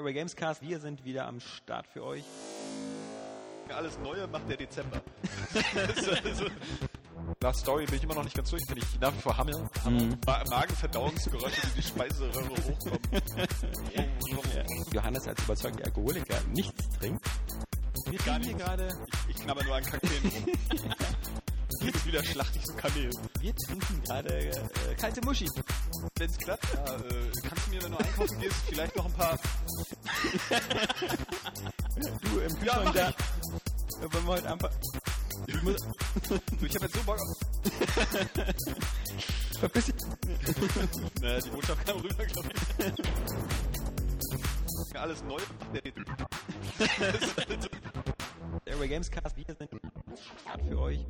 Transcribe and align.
Airway 0.00 0.14
Gamescast. 0.14 0.62
Wir 0.62 0.80
sind 0.80 1.04
wieder 1.04 1.26
am 1.26 1.40
Start 1.40 1.86
für 1.86 2.02
euch. 2.02 2.24
Alles 3.68 3.98
Neue 3.98 4.26
macht 4.28 4.48
der 4.48 4.56
Dezember. 4.56 5.02
also, 6.24 6.46
nach 7.42 7.54
Story 7.54 7.84
bin 7.84 7.96
ich 7.96 8.04
immer 8.04 8.14
noch 8.14 8.24
nicht 8.24 8.34
ganz 8.34 8.48
durch, 8.48 8.62
wenn 8.68 8.78
ich 8.78 8.98
nach 8.98 9.14
wie 9.14 9.20
vor 9.20 9.36
hammel. 9.36 9.54
Mhm. 9.84 10.16
Ma 10.24 10.42
Magenverdauungsgeräusche, 10.48 11.60
die 11.66 11.82
die 11.82 11.86
Speiseröhre 11.86 12.48
hochkommen. 12.48 12.98
Johannes 14.94 15.28
als 15.28 15.42
überzeugter 15.44 15.84
Alkoholiker 15.84 16.40
nichts 16.54 16.88
trinkt. 16.98 17.22
Wir 18.08 18.18
Gar 18.20 18.38
nichts. 18.38 18.56
gerade, 18.56 18.88
Ich 19.28 19.36
knabber 19.36 19.62
nur 19.64 19.76
an 19.76 19.84
Kakteen 19.84 20.32
rum. 20.32 20.46
Jetzt 21.82 22.06
wieder 22.06 22.24
schlachte 22.24 22.58
ich 22.58 22.66
so 22.66 22.74
Kanäle. 22.74 23.10
wir 23.40 23.54
trinken 23.54 24.02
gerade 24.02 24.34
äh, 24.34 24.94
kalte 24.98 25.20
Muschi. 25.24 25.46
Wenn 26.16 26.30
es 26.30 26.38
klappt, 26.38 26.66
ja, 26.74 26.96
äh, 26.96 27.30
kannst 27.42 27.66
du 27.66 27.70
mir, 27.70 27.82
wenn 27.82 27.92
du 27.92 27.98
einkaufen 27.98 28.38
gehst, 28.40 28.56
vielleicht 28.68 28.96
noch 28.96 29.06
ein 29.06 29.12
paar... 29.12 29.38
Du 32.22 32.38
im 32.38 32.54
Kühlschrank 32.58 32.84
mach 32.84 32.94
da. 32.94 33.08
Äh, 33.08 33.12
Wollen 34.12 34.24
wir 34.24 34.32
heute 34.32 34.50
einfach. 34.50 34.70
Ich 35.46 35.62
muss, 35.62 35.76
Du, 36.28 36.64
ich 36.64 36.74
hab 36.74 36.82
jetzt 36.82 36.94
so 36.94 37.02
Bock 37.02 37.18
auf... 37.20 37.36
verpiss 39.60 39.86
dich. 39.86 39.94
Naja, 41.20 41.40
die 41.40 41.50
Botschaft 41.50 41.86
kam 41.86 42.00
rüber, 42.00 42.24
glaube 42.24 42.48
ich. 44.88 44.96
Alles 44.96 45.22
neu. 45.24 45.40
Airway 48.64 48.88
Gamescast. 48.88 49.36
Wir 49.36 49.44
sind 49.44 49.72
am 49.72 49.80
Start 50.16 50.62
für 50.68 50.78
euch. 50.78 51.06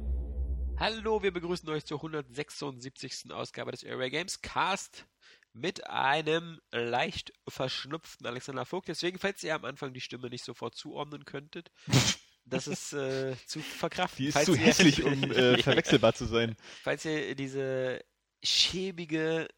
Hallo, 0.80 1.22
wir 1.22 1.30
begrüßen 1.30 1.68
euch 1.68 1.84
zur 1.84 1.98
176. 1.98 3.30
Ausgabe 3.32 3.70
des 3.70 3.82
Airway 3.82 4.08
Games 4.08 4.40
Cast 4.40 5.04
mit 5.52 5.86
einem 5.86 6.58
leicht 6.72 7.34
verschnupften 7.46 8.26
Alexander 8.26 8.64
Vogt. 8.64 8.88
Deswegen, 8.88 9.18
falls 9.18 9.42
ihr 9.42 9.54
am 9.54 9.66
Anfang 9.66 9.92
die 9.92 10.00
Stimme 10.00 10.30
nicht 10.30 10.42
sofort 10.42 10.74
zuordnen 10.74 11.26
könntet, 11.26 11.70
das 12.46 12.66
ist 12.66 12.94
äh, 12.94 13.36
zu 13.44 13.60
verkraften. 13.60 14.22
Die 14.22 14.28
ist 14.28 14.32
falls 14.32 14.46
zu 14.46 14.54
ihr, 14.54 14.60
hässlich, 14.60 15.02
um 15.04 15.22
äh, 15.32 15.62
verwechselbar 15.62 16.14
zu 16.14 16.24
sein. 16.24 16.56
Falls 16.82 17.04
ihr 17.04 17.34
diese 17.34 18.02
schäbige 18.42 19.48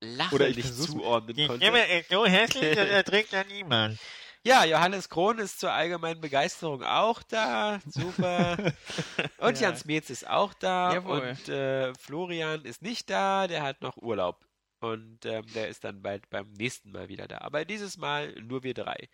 Lache 0.00 0.34
Oder 0.34 0.48
ich 0.48 0.56
nicht 0.56 0.74
zuordnen 0.74 1.36
Die 1.36 1.46
konntet. 1.46 1.62
Stimme 1.62 1.86
ist 1.96 2.10
so 2.10 2.26
hässlich, 2.26 2.74
das 2.74 2.88
erträgt 2.88 3.30
ja 3.30 3.44
niemand. 3.44 4.00
Ja, 4.46 4.64
Johannes 4.64 5.08
Krohn 5.08 5.40
ist 5.40 5.58
zur 5.58 5.72
allgemeinen 5.72 6.20
Begeisterung 6.20 6.84
auch 6.84 7.22
da. 7.24 7.80
Super. 7.84 8.56
Und 9.38 9.60
Ja. 9.60 9.68
Jans 9.68 9.84
Metz 9.86 10.08
ist 10.08 10.24
auch 10.28 10.54
da. 10.54 10.94
Jawohl. 10.94 11.20
Und 11.30 11.48
äh, 11.48 11.92
Florian 11.94 12.64
ist 12.64 12.80
nicht 12.80 13.10
da, 13.10 13.48
der 13.48 13.62
hat 13.62 13.82
noch 13.82 13.96
Urlaub. 13.96 14.46
Und 14.78 15.26
ähm, 15.26 15.44
der 15.52 15.66
ist 15.66 15.82
dann 15.82 16.00
bald 16.00 16.30
beim 16.30 16.52
nächsten 16.52 16.92
Mal 16.92 17.08
wieder 17.08 17.26
da. 17.26 17.38
Aber 17.38 17.64
dieses 17.64 17.96
Mal 17.96 18.34
nur 18.40 18.62
wir 18.62 18.72
drei. 18.72 19.08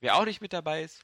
Wer 0.00 0.16
auch 0.16 0.26
nicht 0.26 0.42
mit 0.42 0.52
dabei 0.52 0.82
ist, 0.82 1.02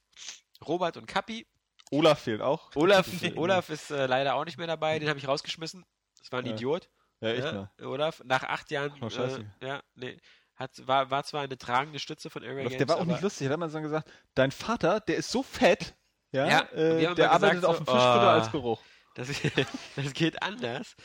Robert 0.67 0.99
und 0.99 1.07
Kappi. 1.07 1.47
Olaf 1.91 2.21
fehlt 2.21 2.43
auch. 2.43 2.71
Olaf, 2.77 3.09
Olaf 3.37 3.71
ist 3.71 3.91
äh, 3.91 4.05
leider 4.05 4.35
auch 4.35 4.45
nicht 4.45 4.59
mehr 4.59 4.67
dabei, 4.67 4.99
den 4.99 5.09
habe 5.09 5.19
ich 5.19 5.27
rausgeschmissen. 5.27 5.87
Das 6.19 6.31
war 6.31 6.41
ein 6.41 6.47
Ja. 6.47 6.53
Idiot. 6.53 6.91
Ja, 7.23 7.29
echt 7.31 7.45
ja, 7.47 7.53
mal. 7.53 7.87
Olaf, 7.87 8.23
nach 8.25 8.43
acht 8.43 8.71
Jahren. 8.71 8.93
Oh, 9.01 9.09
scheiße. 9.09 9.41
Äh, 9.61 9.67
ja, 9.67 9.83
nee. 9.95 10.19
Hat, 10.61 10.87
war, 10.87 11.11
war 11.11 11.25
zwar 11.25 11.41
eine 11.41 11.57
tragende 11.57 11.99
Stütze 11.99 12.29
von 12.29 12.45
Area 12.45 12.65
Games, 12.65 12.77
der 12.77 12.87
war 12.87 12.99
auch 12.99 13.07
nicht 13.07 13.23
lustig. 13.23 13.47
Da 13.47 13.55
hat 13.55 13.61
man 13.61 13.71
so 13.71 13.81
gesagt, 13.81 14.13
dein 14.35 14.51
Vater, 14.51 15.01
der 15.01 15.17
ist 15.17 15.31
so 15.31 15.43
fett, 15.43 15.97
ja, 16.33 16.47
Ja, 16.47 16.61
äh, 16.73 17.15
der 17.15 17.25
immer 17.25 17.31
arbeitet 17.31 17.63
gesagt 17.63 17.65
auf 17.65 17.79
so, 17.79 17.85
dem 17.85 17.87
Fischfutter 17.87 18.27
oh. 18.27 18.39
als 18.39 18.53
Geruch. 18.53 18.83
Das, 19.15 19.29
das 19.97 20.13
geht 20.13 20.43
anders. 20.43 20.97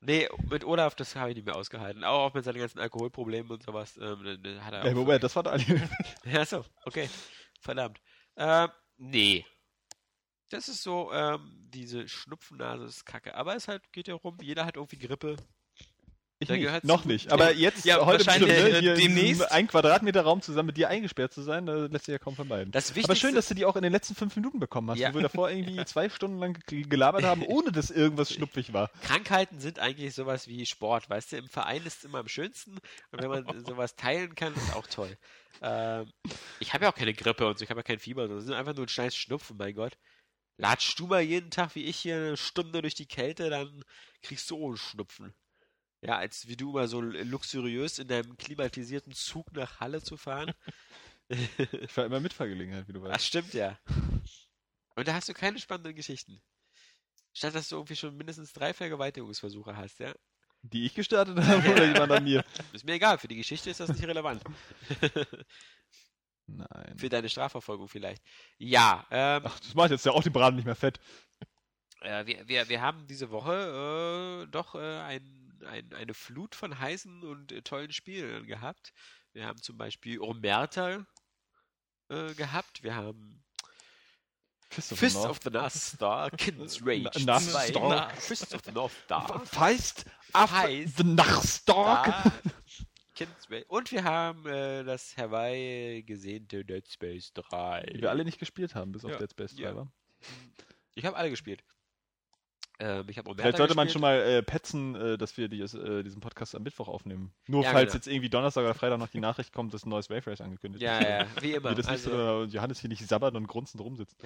Nee, 0.00 0.26
mit 0.48 0.64
Olaf, 0.64 0.94
das 0.94 1.16
habe 1.16 1.28
ich 1.28 1.36
nicht 1.36 1.44
mehr 1.44 1.54
ausgehalten. 1.54 2.02
Auch, 2.02 2.28
auch 2.28 2.34
mit 2.34 2.44
seinen 2.44 2.58
ganzen 2.58 2.78
Alkoholproblemen 2.78 3.50
und 3.52 3.62
sowas. 3.62 3.98
Ähm, 3.98 4.40
hat 4.62 4.72
er 4.72 4.84
Ey, 4.86 4.94
Moment, 4.94 5.22
das 5.22 5.36
war 5.36 5.42
doch 5.42 5.54
Ja, 6.24 6.46
so, 6.46 6.64
okay. 6.86 7.10
Verdammt. 7.60 8.00
Ähm, 8.38 8.70
nee. 8.96 9.44
Das 10.48 10.68
ist 10.68 10.82
so, 10.82 11.12
ähm, 11.12 11.52
diese 11.68 12.08
Schnupfennase 12.08 12.84
ist 12.84 13.04
kacke. 13.04 13.34
Aber 13.34 13.54
es 13.54 13.68
halt 13.68 13.92
geht 13.92 14.08
ja 14.08 14.14
rum, 14.14 14.38
jeder 14.40 14.64
hat 14.64 14.76
irgendwie 14.76 14.98
Grippe. 14.98 15.36
Ich 16.44 16.64
Da 16.64 16.72
nicht, 16.72 16.84
noch 16.84 17.04
nicht. 17.04 17.32
Aber 17.32 17.52
jetzt, 17.54 17.84
Ja, 17.84 18.04
heute 18.04 18.24
bestimmt, 18.24 18.48
ne, 18.48 18.54
äh, 18.56 18.80
hier 18.80 18.94
demnächst. 18.94 19.50
ein 19.52 19.66
Quadratmeter 19.66 20.22
Raum 20.22 20.40
zusammen 20.42 20.66
mit 20.68 20.76
dir 20.76 20.88
eingesperrt 20.88 21.32
zu 21.32 21.42
sein, 21.42 21.66
da 21.66 21.74
lässt 21.86 22.04
sich 22.06 22.12
ja 22.12 22.18
kaum 22.18 22.36
vermeiden. 22.36 22.70
Das 22.72 22.88
Aber 22.90 22.96
Wichtigste, 22.96 23.26
schön, 23.26 23.34
dass 23.34 23.48
du 23.48 23.54
die 23.54 23.64
auch 23.64 23.76
in 23.76 23.82
den 23.82 23.92
letzten 23.92 24.14
fünf 24.14 24.36
Minuten 24.36 24.60
bekommen 24.60 24.90
hast, 24.90 24.98
Ja. 24.98 25.10
wo 25.10 25.14
wir 25.16 25.22
davor 25.22 25.50
irgendwie 25.50 25.84
zwei 25.84 26.08
Stunden 26.08 26.38
lang 26.38 26.58
ge- 26.66 26.82
gelabert 26.82 27.24
haben, 27.24 27.42
ohne 27.42 27.72
dass 27.72 27.90
irgendwas 27.90 28.32
schnupfig 28.32 28.72
war. 28.72 28.90
Krankheiten 29.02 29.60
sind 29.60 29.78
eigentlich 29.78 30.14
sowas 30.14 30.48
wie 30.48 30.64
Sport, 30.66 31.10
weißt 31.10 31.32
du? 31.32 31.36
Im 31.36 31.48
Verein 31.48 31.84
ist 31.84 31.98
es 31.98 32.04
immer 32.04 32.18
am 32.18 32.28
schönsten 32.28 32.78
und 33.12 33.22
wenn 33.22 33.28
man 33.30 33.44
sowas 33.66 33.96
teilen 33.96 34.34
kann, 34.34 34.54
ist 34.54 34.74
auch 34.74 34.86
toll. 34.86 35.16
Ähm, 35.62 36.10
ich 36.60 36.74
habe 36.74 36.84
ja 36.84 36.90
auch 36.90 36.96
keine 36.96 37.14
Grippe 37.14 37.46
und 37.46 37.58
so, 37.58 37.62
ich 37.64 37.70
habe 37.70 37.80
ja 37.80 37.84
kein 37.84 37.98
Fieber, 37.98 38.28
das 38.28 38.44
sind 38.44 38.54
einfach 38.54 38.74
nur 38.74 38.86
ein 38.86 38.88
scheiß 38.88 39.14
Schnupfen, 39.16 39.56
mein 39.56 39.74
Gott. 39.74 39.96
Latschst 40.56 40.98
du 41.00 41.06
mal 41.08 41.20
jeden 41.20 41.50
Tag 41.50 41.74
wie 41.74 41.84
ich 41.84 41.96
hier 41.96 42.16
eine 42.16 42.36
Stunde 42.36 42.80
durch 42.80 42.94
die 42.94 43.06
Kälte, 43.06 43.50
dann 43.50 43.82
kriegst 44.22 44.48
du 44.50 44.56
auch 44.56 44.68
einen 44.68 44.76
Schnupfen. 44.76 45.34
Ja, 46.04 46.18
als 46.18 46.46
wie 46.48 46.56
du 46.56 46.72
mal 46.72 46.86
so 46.86 47.00
luxuriös 47.00 47.98
in 47.98 48.08
deinem 48.08 48.36
klimatisierten 48.36 49.12
Zug 49.12 49.52
nach 49.52 49.80
Halle 49.80 50.02
zu 50.02 50.16
fahren. 50.16 50.52
Ich 51.30 51.96
war 51.96 52.04
immer 52.04 52.20
Mitfahrgelegenheit, 52.20 52.86
wie 52.86 52.92
du 52.92 53.02
Ach, 53.06 53.08
weißt. 53.14 53.24
stimmt 53.24 53.54
ja. 53.54 53.78
Und 54.94 55.08
da 55.08 55.14
hast 55.14 55.26
du 55.26 55.32
keine 55.32 55.58
spannenden 55.58 55.94
Geschichten. 55.96 56.42
Statt 57.32 57.54
dass 57.54 57.70
du 57.70 57.76
irgendwie 57.76 57.96
schon 57.96 58.14
mindestens 58.14 58.52
drei 58.52 58.74
Vergewaltigungsversuche 58.74 59.74
hast, 59.74 60.00
ja? 60.00 60.14
Die 60.60 60.84
ich 60.84 60.94
gestartet 60.94 61.38
habe 61.38 61.66
oder 61.72 61.86
jemand 61.86 62.12
an 62.12 62.24
mir? 62.24 62.44
Ist 62.74 62.84
mir 62.84 62.92
egal, 62.92 63.16
für 63.16 63.26
die 63.28 63.36
Geschichte 63.36 63.70
ist 63.70 63.80
das 63.80 63.88
nicht 63.88 64.06
relevant. 64.06 64.42
Nein. 66.46 66.98
für 66.98 67.08
deine 67.08 67.30
Strafverfolgung 67.30 67.88
vielleicht. 67.88 68.22
Ja, 68.58 69.06
ähm, 69.10 69.42
Ach, 69.46 69.58
das 69.60 69.74
macht 69.74 69.90
jetzt 69.92 70.04
ja 70.04 70.12
auch 70.12 70.22
den 70.22 70.32
Braten 70.32 70.56
nicht 70.56 70.66
mehr 70.66 70.74
fett. 70.76 71.00
äh, 72.02 72.26
wir, 72.26 72.46
wir, 72.46 72.68
wir 72.68 72.80
haben 72.82 73.06
diese 73.06 73.30
Woche 73.30 74.44
äh, 74.44 74.50
doch 74.50 74.74
äh, 74.74 74.98
ein, 75.00 75.43
ein, 75.66 75.92
eine 75.94 76.14
Flut 76.14 76.54
von 76.54 76.78
heißen 76.78 77.22
und 77.22 77.52
äh, 77.52 77.62
tollen 77.62 77.92
Spielen 77.92 78.46
gehabt. 78.46 78.92
Wir 79.32 79.46
haben 79.46 79.60
zum 79.60 79.76
Beispiel 79.76 80.20
Omerta 80.20 81.04
äh, 82.08 82.34
gehabt. 82.34 82.82
Wir 82.82 82.94
haben 82.94 83.42
Fist 84.70 84.92
of 84.92 84.98
Fist 85.00 85.16
of 85.16 85.40
the 85.42 85.50
North 85.50 85.72
Star, 85.72 86.30
Kid's 86.30 86.80
Rage 86.84 87.24
Na- 87.24 87.38
2, 87.40 87.66
Star. 87.68 88.10
Fist 88.16 88.54
of 88.54 88.62
the 88.64 88.72
North 88.72 88.92
Star, 89.04 89.44
Feist 89.46 90.04
Feist. 90.32 90.96
the 90.96 91.04
Nachstalk. 91.04 92.06
Star, 92.06 92.32
Kid's 93.14 93.48
Rage. 93.50 93.64
Und 93.68 93.92
wir 93.92 94.02
haben 94.04 94.46
äh, 94.46 94.82
das 94.84 95.16
Hawaii 95.16 96.02
gesehnte 96.02 96.64
Dead 96.64 96.86
Space 96.90 97.32
3. 97.34 97.82
Die 97.94 98.02
wir 98.02 98.10
alle 98.10 98.24
nicht 98.24 98.38
gespielt 98.40 98.74
haben, 98.74 98.90
bis 98.92 99.04
auf 99.04 99.12
Ja. 99.12 99.18
Dead 99.18 99.30
Space 99.30 99.54
3 99.54 99.62
Ja. 99.62 99.76
war. 99.76 99.92
Ich 100.94 101.04
habe 101.04 101.16
alle 101.16 101.30
gespielt. 101.30 101.62
Ähm, 102.80 103.06
ich 103.08 103.18
habe 103.18 103.28
Omerta 103.28 103.42
Vielleicht 103.42 103.58
sollte 103.58 103.74
man 103.76 103.86
gespielt. 103.86 103.92
schon 103.92 104.00
mal 104.02 104.16
äh, 104.20 104.42
petzen, 104.42 104.94
äh, 104.96 105.16
dass 105.16 105.36
wir 105.36 105.48
dies, 105.48 105.74
äh, 105.74 106.02
diesen 106.02 106.20
Podcast 106.20 106.54
am 106.56 106.62
Mittwoch 106.64 106.88
aufnehmen. 106.88 107.32
Nur 107.46 107.62
Ja, 107.62 107.70
falls 107.70 107.92
genau. 107.92 107.94
jetzt 107.94 108.06
irgendwie 108.08 108.28
Donnerstag 108.30 108.62
oder 108.64 108.74
Freitag 108.74 108.98
noch 108.98 109.08
die 109.08 109.20
Nachricht 109.20 109.52
kommt, 109.52 109.72
dass 109.74 109.84
ein 109.86 109.90
neues 109.90 110.10
Wave 110.10 110.26
Race 110.28 110.40
angekündigt 110.40 110.82
Ja, 110.82 110.98
ist. 110.98 111.08
ja, 111.36 111.42
wie 111.42 111.52
immer. 111.54 111.70
Das 111.74 111.86
nicht 111.86 111.88
Also, 111.88 112.10
so, 112.10 112.42
äh, 112.42 112.44
Johannes 112.46 112.80
hier 112.80 112.88
nicht 112.90 113.06
sabbern 113.06 113.36
und 113.36 113.46
grunzend 113.46 113.80
rumsitzt. 113.82 114.16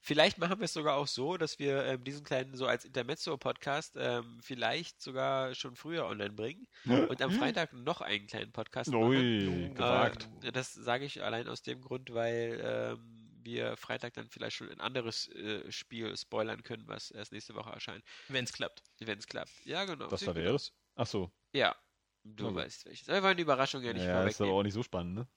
vielleicht 0.00 0.38
machen 0.38 0.58
wir 0.60 0.64
es 0.64 0.72
sogar 0.72 0.96
auch 0.96 1.06
so, 1.06 1.36
dass 1.36 1.58
wir 1.58 1.84
ähm, 1.84 2.04
diesen 2.04 2.24
kleinen, 2.24 2.56
so 2.56 2.66
als 2.66 2.84
Intermezzo-Podcast, 2.86 3.96
ähm, 3.98 4.38
vielleicht 4.40 5.02
sogar 5.02 5.54
schon 5.54 5.76
früher 5.76 6.06
online 6.06 6.32
bringen 6.32 6.66
und 6.86 7.20
am 7.20 7.30
Freitag 7.32 7.72
noch 7.74 8.00
einen 8.00 8.26
kleinen 8.26 8.52
Podcast 8.52 8.90
machen. 8.90 9.04
Ui, 9.04 9.70
gewagt. 9.74 10.28
Ähm, 10.42 10.52
das 10.52 10.72
sage 10.72 11.04
ich 11.04 11.22
allein 11.22 11.48
aus 11.48 11.62
dem 11.62 11.82
Grund, 11.82 12.12
weil 12.14 12.60
ähm, 12.64 13.23
wir 13.44 13.76
Freitag 13.76 14.14
dann 14.14 14.28
vielleicht 14.28 14.56
schon 14.56 14.70
ein 14.70 14.80
anderes 14.80 15.28
äh, 15.28 15.70
Spiel 15.70 16.16
spoilern 16.16 16.62
können, 16.62 16.86
was 16.88 17.10
erst 17.10 17.32
nächste 17.32 17.54
Woche 17.54 17.70
erscheint, 17.70 18.04
Wenn 18.28 18.44
es 18.44 18.52
klappt. 18.52 18.82
wenn 18.98 19.18
es 19.18 19.26
klappt. 19.26 19.52
Ja, 19.64 19.84
genau. 19.84 20.10
Was 20.10 20.24
gut 20.24 20.34
wäre? 20.34 20.58
Ach 20.96 21.06
so. 21.06 21.32
Ja, 21.52 21.76
du 22.24 22.46
Okay. 22.48 22.56
weißt 22.56 22.86
welches. 22.86 23.08
Aber 23.08 23.18
wir 23.18 23.22
wollen 23.24 23.36
die 23.36 23.42
Überraschung 23.42 23.82
ja 23.82 23.92
nicht 23.92 24.04
Ja, 24.04 24.24
ist 24.26 24.40
aber 24.40 24.52
auch 24.52 24.62
nicht 24.62 24.74
so 24.74 24.82
spannend, 24.82 25.14
ne? 25.14 25.28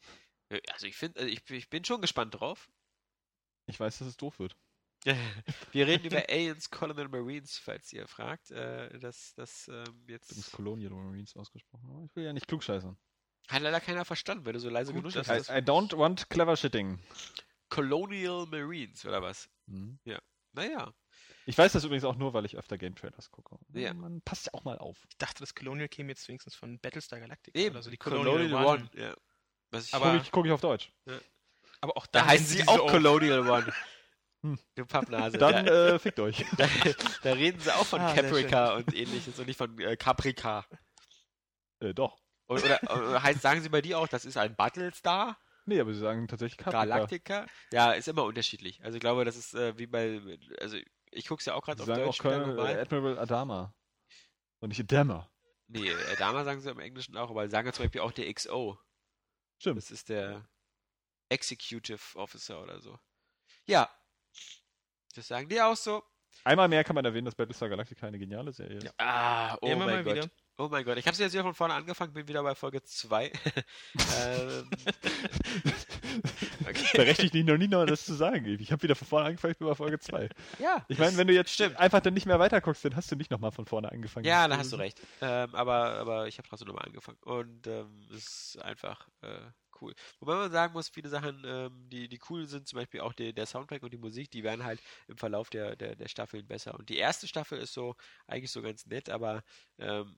Also 0.72 0.88
ich 0.88 0.96
finde, 0.96 1.20
also 1.20 1.32
ich, 1.32 1.50
ich 1.50 1.70
bin 1.70 1.84
schon 1.84 2.00
gespannt 2.02 2.40
drauf. 2.40 2.70
Ich 3.66 3.80
weiß, 3.80 4.00
dass 4.00 4.08
es 4.08 4.16
doof 4.18 4.40
wird. 4.40 4.56
Wir 5.72 5.86
reden 5.88 6.06
über 6.06 6.24
Aliens 6.30 6.70
Colonial 6.70 7.08
Marines, 7.10 7.58
falls 7.58 7.92
ihr 7.94 8.08
fragt. 8.08 8.52
Äh, 8.52 8.98
das 9.00 9.34
das 9.36 9.68
ähm, 9.68 10.06
jetzt 10.08 10.52
Colonial 10.52 10.92
Marines 10.92 11.36
ausgesprochen. 11.36 12.06
Ich 12.10 12.16
will 12.16 12.24
ja 12.26 12.34
nicht 12.34 12.48
klugscheißern. 12.48 12.98
hat 13.50 13.62
leider 13.62 13.80
keiner 13.80 14.06
verstanden, 14.06 14.46
weil 14.46 14.54
du 14.54 14.60
so 14.60 14.70
leise 14.70 14.94
Gut, 14.94 15.04
genug 15.04 15.16
hast. 15.28 15.50
I, 15.50 15.54
I 15.54 15.62
don't 15.62 15.96
want 15.98 16.30
clever 16.30 16.56
shitting. 16.58 17.00
Colonial 17.70 18.46
Marines 18.48 19.06
oder 19.06 19.22
was? 19.22 19.50
Mhm. 19.68 20.00
Naja. 20.54 20.94
Ich 21.46 21.58
weiß 21.58 21.72
das 21.74 21.84
übrigens 21.84 22.04
auch 22.04 22.16
nur, 22.16 22.34
weil 22.34 22.46
ich 22.46 22.58
öfter 22.58 22.78
Game 22.78 22.96
Trailers 22.96 23.30
gucke. 23.30 23.58
Ja. 23.74 23.94
Man 23.94 24.22
passt 24.22 24.48
ja 24.48 24.54
auch 24.54 24.64
mal 24.64 24.78
auf. 24.80 24.98
Ich 25.10 25.18
dachte, 25.18 25.40
das 25.42 25.54
Colonial 25.54 25.88
käme 25.88 26.10
jetzt 26.10 26.28
wenigstens 26.28 26.56
von 26.56 26.80
Battlestar 26.80 27.20
Galactica. 27.20 27.58
Eben. 27.60 27.76
Also 27.76 27.90
die 27.92 27.98
Colonial, 27.98 28.66
One. 28.66 28.90
Ja. 28.96 29.14
Was 29.70 29.88
ich 29.88 29.94
Aber- 29.94 30.06
Gucke 30.12 30.24
ich, 30.24 30.32
guck 30.32 30.46
ich 30.48 30.52
auf 30.52 30.62
Deutsch. 30.62 30.92
Aber 31.82 31.96
auch 31.96 32.08
da 32.08 32.22
da 32.22 32.28
heißt 32.28 32.48
sind 32.50 32.62
sie 32.64 32.68
auch 32.68 32.78
so- 32.78 32.86
Colonial 32.88 33.48
One. 33.50 33.74
Hm. 34.44 34.60
Du 34.76 34.86
Pappnase. 34.86 35.36
Dann 35.40 35.66
da, 35.66 35.96
äh, 35.96 36.00
fickt 36.00 36.20
euch. 36.20 36.46
da, 36.58 36.68
da 37.24 37.34
reden 37.34 37.60
sie 37.60 37.76
auch 37.76 37.86
von 37.88 38.00
Ah, 38.00 38.14
Caprica 38.14 38.76
und 38.76 38.94
ähnliches 38.94 39.40
und 39.40 39.48
nicht 39.48 39.58
von 39.58 39.78
äh, 39.80 39.98
Caprica. 39.98 40.64
äh, 41.80 41.92
doch. 41.94 42.20
Oder, 42.48 42.80
oder, 42.84 43.10
oder 43.10 43.24
heißt, 43.24 43.42
sagen 43.42 43.62
sie 43.64 43.70
bei 43.70 43.82
dir 43.82 43.98
auch, 43.98 44.08
das 44.08 44.26
ist 44.26 44.38
ein 44.38 44.56
Battlestar? 44.56 45.40
Nee, 45.68 45.82
aber 45.82 45.94
sie 45.94 46.00
sagen 46.00 46.30
tatsächlich 46.30 46.58
Caprica. 46.58 46.86
Galactica? 46.86 47.46
Ja, 47.74 47.92
ist 47.92 48.08
immer 48.08 48.24
unterschiedlich. 48.24 48.82
Also 48.84 48.96
ich 48.96 49.02
glaube, 49.02 49.26
das 49.26 49.36
ist 49.36 49.54
äh, 49.54 49.78
wie 49.78 49.86
bei, 49.86 50.22
also 50.62 50.78
ich 51.12 51.28
gucke 51.28 51.42
es 51.42 51.46
ja 51.46 51.56
auch 51.56 51.62
gerade 51.62 51.82
auf 51.82 51.88
sagen 51.88 52.06
Deutsch 52.06 52.22
auch 52.22 52.24
Colonel, 52.24 52.58
äh, 52.58 52.80
Admiral 52.80 53.20
Adama. 53.20 53.76
Und 54.60 54.70
nicht 54.70 54.80
Adama. 54.80 55.30
Nee, 55.68 55.90
äh, 55.90 56.16
Dama 56.16 56.46
sagen 56.46 56.62
sie 56.62 56.70
im 56.70 56.80
Englischen 56.80 57.18
auch, 57.18 57.30
aber 57.30 57.44
sie 57.44 57.52
sagen 57.52 57.68
ja 57.68 57.74
zum 57.74 57.84
Beispiel 57.84 58.00
auch 58.00 58.14
der 58.14 58.34
XO. 58.34 58.80
Stimmt. 59.60 59.78
Das 59.78 59.92
ist 59.92 60.08
der 60.08 60.48
Executive 61.28 62.18
Officer 62.18 62.64
oder 62.64 62.80
so. 62.80 62.98
Ja. 63.66 63.90
Das 65.16 65.28
sagen 65.28 65.50
die 65.50 65.62
auch 65.62 65.76
so. 65.76 66.02
Einmal 66.46 66.70
mehr 66.70 66.86
kann 66.86 66.96
man 66.96 67.04
erwähnen, 67.04 67.26
dass 67.26 67.36
Battlestar 67.36 67.68
Galactica 67.68 68.08
eine 68.08 68.20
geniale 68.20 68.54
Serie 68.54 68.78
ist. 68.78 68.86
Ja. 68.86 68.92
Ah, 69.00 69.58
oh 69.62 69.68
Immer 69.68 69.86
mein 69.86 69.96
mal 69.96 70.04
Gott. 70.06 70.16
wieder. 70.16 70.30
Oh 70.60 70.70
mein 70.70 70.84
Gott. 70.84 70.98
Ich 70.98 71.06
habe 71.06 71.16
sie 71.16 71.22
jetzt 71.22 71.34
wieder 71.34 71.44
von 71.44 71.54
vorne 71.54 71.76
angefangen, 71.76 72.14
bin 72.14 72.28
wieder 72.28 72.42
bei 72.42 72.56
Folge 72.56 72.82
2. 72.82 73.26
ähm, 74.20 74.70
okay. 76.62 76.98
Berechtigt 76.98 77.36
dich 77.36 77.46
noch 77.46 77.58
nie 77.58 77.68
noch 77.68 77.86
das 77.86 78.06
zu 78.06 78.16
sagen. 78.16 78.46
Ich 78.60 78.72
habe 78.72 78.82
wieder 78.82 78.96
von 78.96 79.08
vorne 79.08 79.28
angefangen, 79.28 79.52
ich 79.52 79.60
bin 79.60 79.68
bei 79.68 79.76
Folge 79.76 80.00
2. 80.00 80.30
Ja. 80.60 80.84
Ich 80.88 80.98
meine, 80.98 81.16
wenn 81.18 81.28
du 81.28 81.34
jetzt 81.34 81.62
einfach 81.62 82.00
dann 82.00 82.16
nicht 82.16 82.26
mehr 82.26 82.40
weiterguckst, 82.40 82.84
dann 82.84 82.96
hast 82.96 83.12
du 83.12 83.16
nicht 83.16 83.30
nochmal 83.30 83.52
von 83.52 83.66
vorne 83.66 83.92
angefangen. 83.92 84.26
Ja, 84.26 84.48
da 84.48 84.58
hast 84.58 84.72
du 84.72 84.78
recht. 84.78 85.00
Ähm, 85.22 85.54
aber, 85.54 85.92
aber 85.92 86.28
ich 86.28 86.40
habe 86.40 86.48
trotzdem 86.48 86.68
nochmal 86.70 86.86
angefangen. 86.86 87.20
Und 87.22 87.68
ähm, 87.68 88.08
es 88.10 88.56
ist 88.56 88.62
einfach 88.64 89.08
äh, 89.22 89.40
cool. 89.82 89.94
Wobei 90.20 90.36
man 90.36 90.52
sagen 90.52 90.74
muss, 90.74 90.90
viele 90.90 91.10
Sachen, 91.10 91.44
ähm, 91.46 91.90
die, 91.90 92.08
die 92.08 92.20
cool 92.30 92.48
sind, 92.48 92.68
zum 92.68 92.80
Beispiel 92.80 93.02
auch 93.02 93.14
die, 93.14 93.34
der 93.34 93.46
Soundtrack 93.46 93.84
und 93.84 93.94
die 93.94 93.98
Musik, 93.98 94.32
die 94.32 94.44
werden 94.44 94.64
halt 94.64 94.82
im 95.08 95.18
Verlauf 95.18 95.52
der, 95.52 95.76
der, 95.76 95.96
der 95.96 96.08
Staffeln 96.08 96.48
besser. 96.48 96.74
Und 96.74 96.90
die 96.90 96.98
erste 96.98 97.28
Staffel 97.28 97.60
ist 97.60 97.74
so 97.74 97.96
eigentlich 98.26 98.52
so 98.52 98.64
ganz 98.64 98.88
nett, 98.88 99.12
aber 99.12 99.44
ähm, 99.78 100.18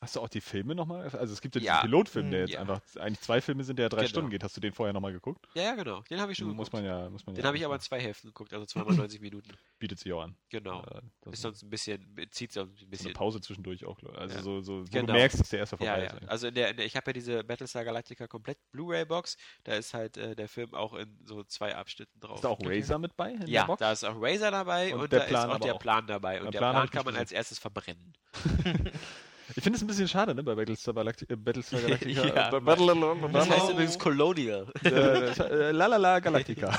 Hast 0.00 0.14
du 0.14 0.20
auch 0.20 0.28
die 0.28 0.40
Filme 0.40 0.76
nochmal? 0.76 1.08
Also 1.08 1.32
es 1.32 1.40
gibt 1.40 1.56
ja, 1.56 1.60
Ja. 1.60 1.72
diesen 1.74 1.82
Pilotfilm, 1.90 2.30
der 2.30 2.40
Mm, 2.40 2.42
jetzt 2.46 2.52
ja. 2.54 2.60
einfach, 2.60 2.80
eigentlich 3.00 3.20
zwei 3.20 3.40
Filme 3.40 3.64
sind, 3.64 3.80
der 3.80 3.86
ja 3.86 3.88
drei 3.88 3.96
Genau. 4.02 4.08
Stunden 4.10 4.30
geht. 4.30 4.44
Hast 4.44 4.56
du 4.56 4.60
den 4.60 4.72
vorher 4.72 4.92
nochmal 4.92 5.12
geguckt? 5.12 5.44
ja, 5.54 5.62
ja, 5.64 5.74
genau. 5.74 6.02
Den 6.02 6.20
habe 6.20 6.30
ich 6.30 6.38
schon 6.38 6.46
Muss 6.48 6.70
geguckt. 6.70 6.72
man 6.74 6.84
ja, 6.84 7.10
muss 7.10 7.26
man 7.26 7.34
Den 7.34 7.42
ja 7.42 7.48
habe 7.48 7.56
ich 7.56 7.64
aber 7.64 7.74
in 7.74 7.80
zwei 7.80 8.00
Hälften 8.00 8.28
geguckt, 8.28 8.52
also 8.52 8.64
zweimal 8.64 8.94
90 8.96 9.20
Minuten. 9.20 9.50
Bietet 9.80 9.98
sich 9.98 10.12
auch 10.12 10.22
an. 10.22 10.36
Genau. 10.50 10.84
Äh, 10.84 11.32
Ist 11.32 11.42
sonst 11.42 11.62
ein 11.64 11.70
bisschen, 11.70 12.16
zieht 12.30 12.52
sonst 12.52 12.74
ein 12.74 12.76
so 12.76 12.82
eine 12.84 12.90
bisschen. 12.90 13.12
Pause 13.12 13.40
zwischendurch 13.40 13.84
auch. 13.86 13.98
Also 14.14 14.36
Ja. 14.36 14.42
so, 14.42 14.60
so 14.60 14.82
wo 14.82 14.84
Genau. 14.88 15.06
du 15.06 15.12
merkst, 15.14 15.40
dass 15.40 15.48
der 15.48 15.58
erste 15.58 15.76
vorbei 15.76 16.04
Ja, 16.04 16.12
ist. 16.12 16.28
Also 16.28 16.46
in 16.46 16.54
der, 16.54 16.70
in 16.70 16.76
der, 16.76 16.86
ich 16.86 16.94
habe 16.94 17.08
ja 17.08 17.12
diese 17.14 17.42
Battlestar 17.42 17.84
Galactica 17.84 18.28
komplett 18.28 18.58
Blu-ray-Box. 18.70 19.36
Da 19.64 19.74
ist 19.74 19.94
halt 19.94 20.16
äh, 20.16 20.36
der 20.36 20.48
Film 20.48 20.74
auch 20.74 20.94
in 20.94 21.18
so 21.24 21.42
zwei 21.42 21.74
Abschnitten 21.74 22.20
drauf. 22.20 22.36
Ist 22.36 22.44
da 22.44 22.50
auch 22.50 22.60
Razor 22.62 23.00
mit 23.00 23.16
bei? 23.16 23.34
Ja, 23.46 23.66
da 23.76 23.90
ist 23.90 24.04
auch 24.04 24.14
Razer 24.22 24.52
dabei 24.52 24.94
Und 24.94 25.00
und, 25.02 25.12
der 25.12 25.20
da 25.20 25.26
Plan 25.26 25.50
ist 25.50 25.56
auch 25.56 25.60
der. 25.60 25.74
Plan 25.74 26.06
dabei. 26.06 26.40
Und 26.40 26.54
Der 26.54 26.60
Plan 26.60 26.88
kann 26.88 27.04
man 27.04 27.16
als 27.16 27.32
erstes 27.32 27.58
verbrennen. 27.58 28.12
Ich 29.56 29.62
finde 29.62 29.76
es 29.76 29.82
ein 29.82 29.86
bisschen 29.86 30.08
schade, 30.08 30.34
ne, 30.34 30.42
bei 30.42 30.54
Battlestar, 30.54 30.94
Galacti 30.94 31.24
äh, 31.28 31.36
Battlestar 31.36 31.80
Galactica. 31.80 32.24
Ja. 32.34 32.56
Äh, 32.56 32.60
Battle- 32.60 33.16
Das 33.32 33.48
heißt 33.48 33.70
übrigens 33.70 33.98
Colonial. 33.98 34.66
äh, 34.84 34.88
äh, 34.90 35.70
Lalala 35.72 36.20
Galactica. 36.20 36.76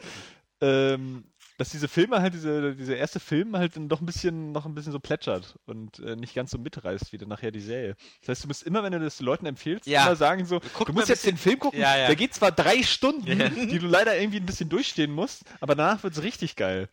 ähm, 0.60 1.24
dass 1.56 1.70
diese 1.70 1.86
Filme 1.86 2.20
halt, 2.20 2.34
diese, 2.34 2.74
dieser 2.74 2.96
erste 2.96 3.20
Film 3.20 3.56
halt 3.56 3.76
dann 3.76 3.88
doch 3.88 4.00
ein 4.00 4.06
bisschen, 4.06 4.50
noch 4.50 4.66
ein 4.66 4.74
bisschen 4.74 4.90
so 4.90 4.98
plätschert 4.98 5.54
und 5.66 6.00
äh, 6.00 6.16
nicht 6.16 6.34
ganz 6.34 6.50
so 6.50 6.58
mitreißt 6.58 7.12
wie 7.12 7.18
dann 7.18 7.28
nachher 7.28 7.52
die 7.52 7.60
Serie. 7.60 7.94
Das 8.20 8.30
heißt, 8.30 8.44
du 8.44 8.48
musst 8.48 8.64
immer, 8.64 8.82
wenn 8.82 8.92
du 8.92 8.98
das 8.98 9.20
Leuten 9.20 9.46
empfiehlst, 9.46 9.86
Ja. 9.86 10.04
immer 10.06 10.16
sagen 10.16 10.46
so, 10.46 10.60
Guck 10.72 10.88
du 10.88 10.92
musst 10.94 11.08
jetzt 11.08 11.24
den 11.26 11.36
Film 11.36 11.60
gucken, 11.60 11.78
Ja, 11.80 11.96
ja. 11.96 12.06
der 12.08 12.16
geht 12.16 12.34
zwar 12.34 12.50
drei 12.50 12.82
Stunden, 12.82 13.24
die 13.68 13.78
du 13.78 13.86
leider 13.86 14.18
irgendwie 14.18 14.38
ein 14.38 14.46
bisschen 14.46 14.68
durchstehen 14.68 15.12
musst, 15.12 15.44
aber 15.60 15.76
danach 15.76 16.02
wird's 16.02 16.22
richtig 16.22 16.56
geil. 16.56 16.88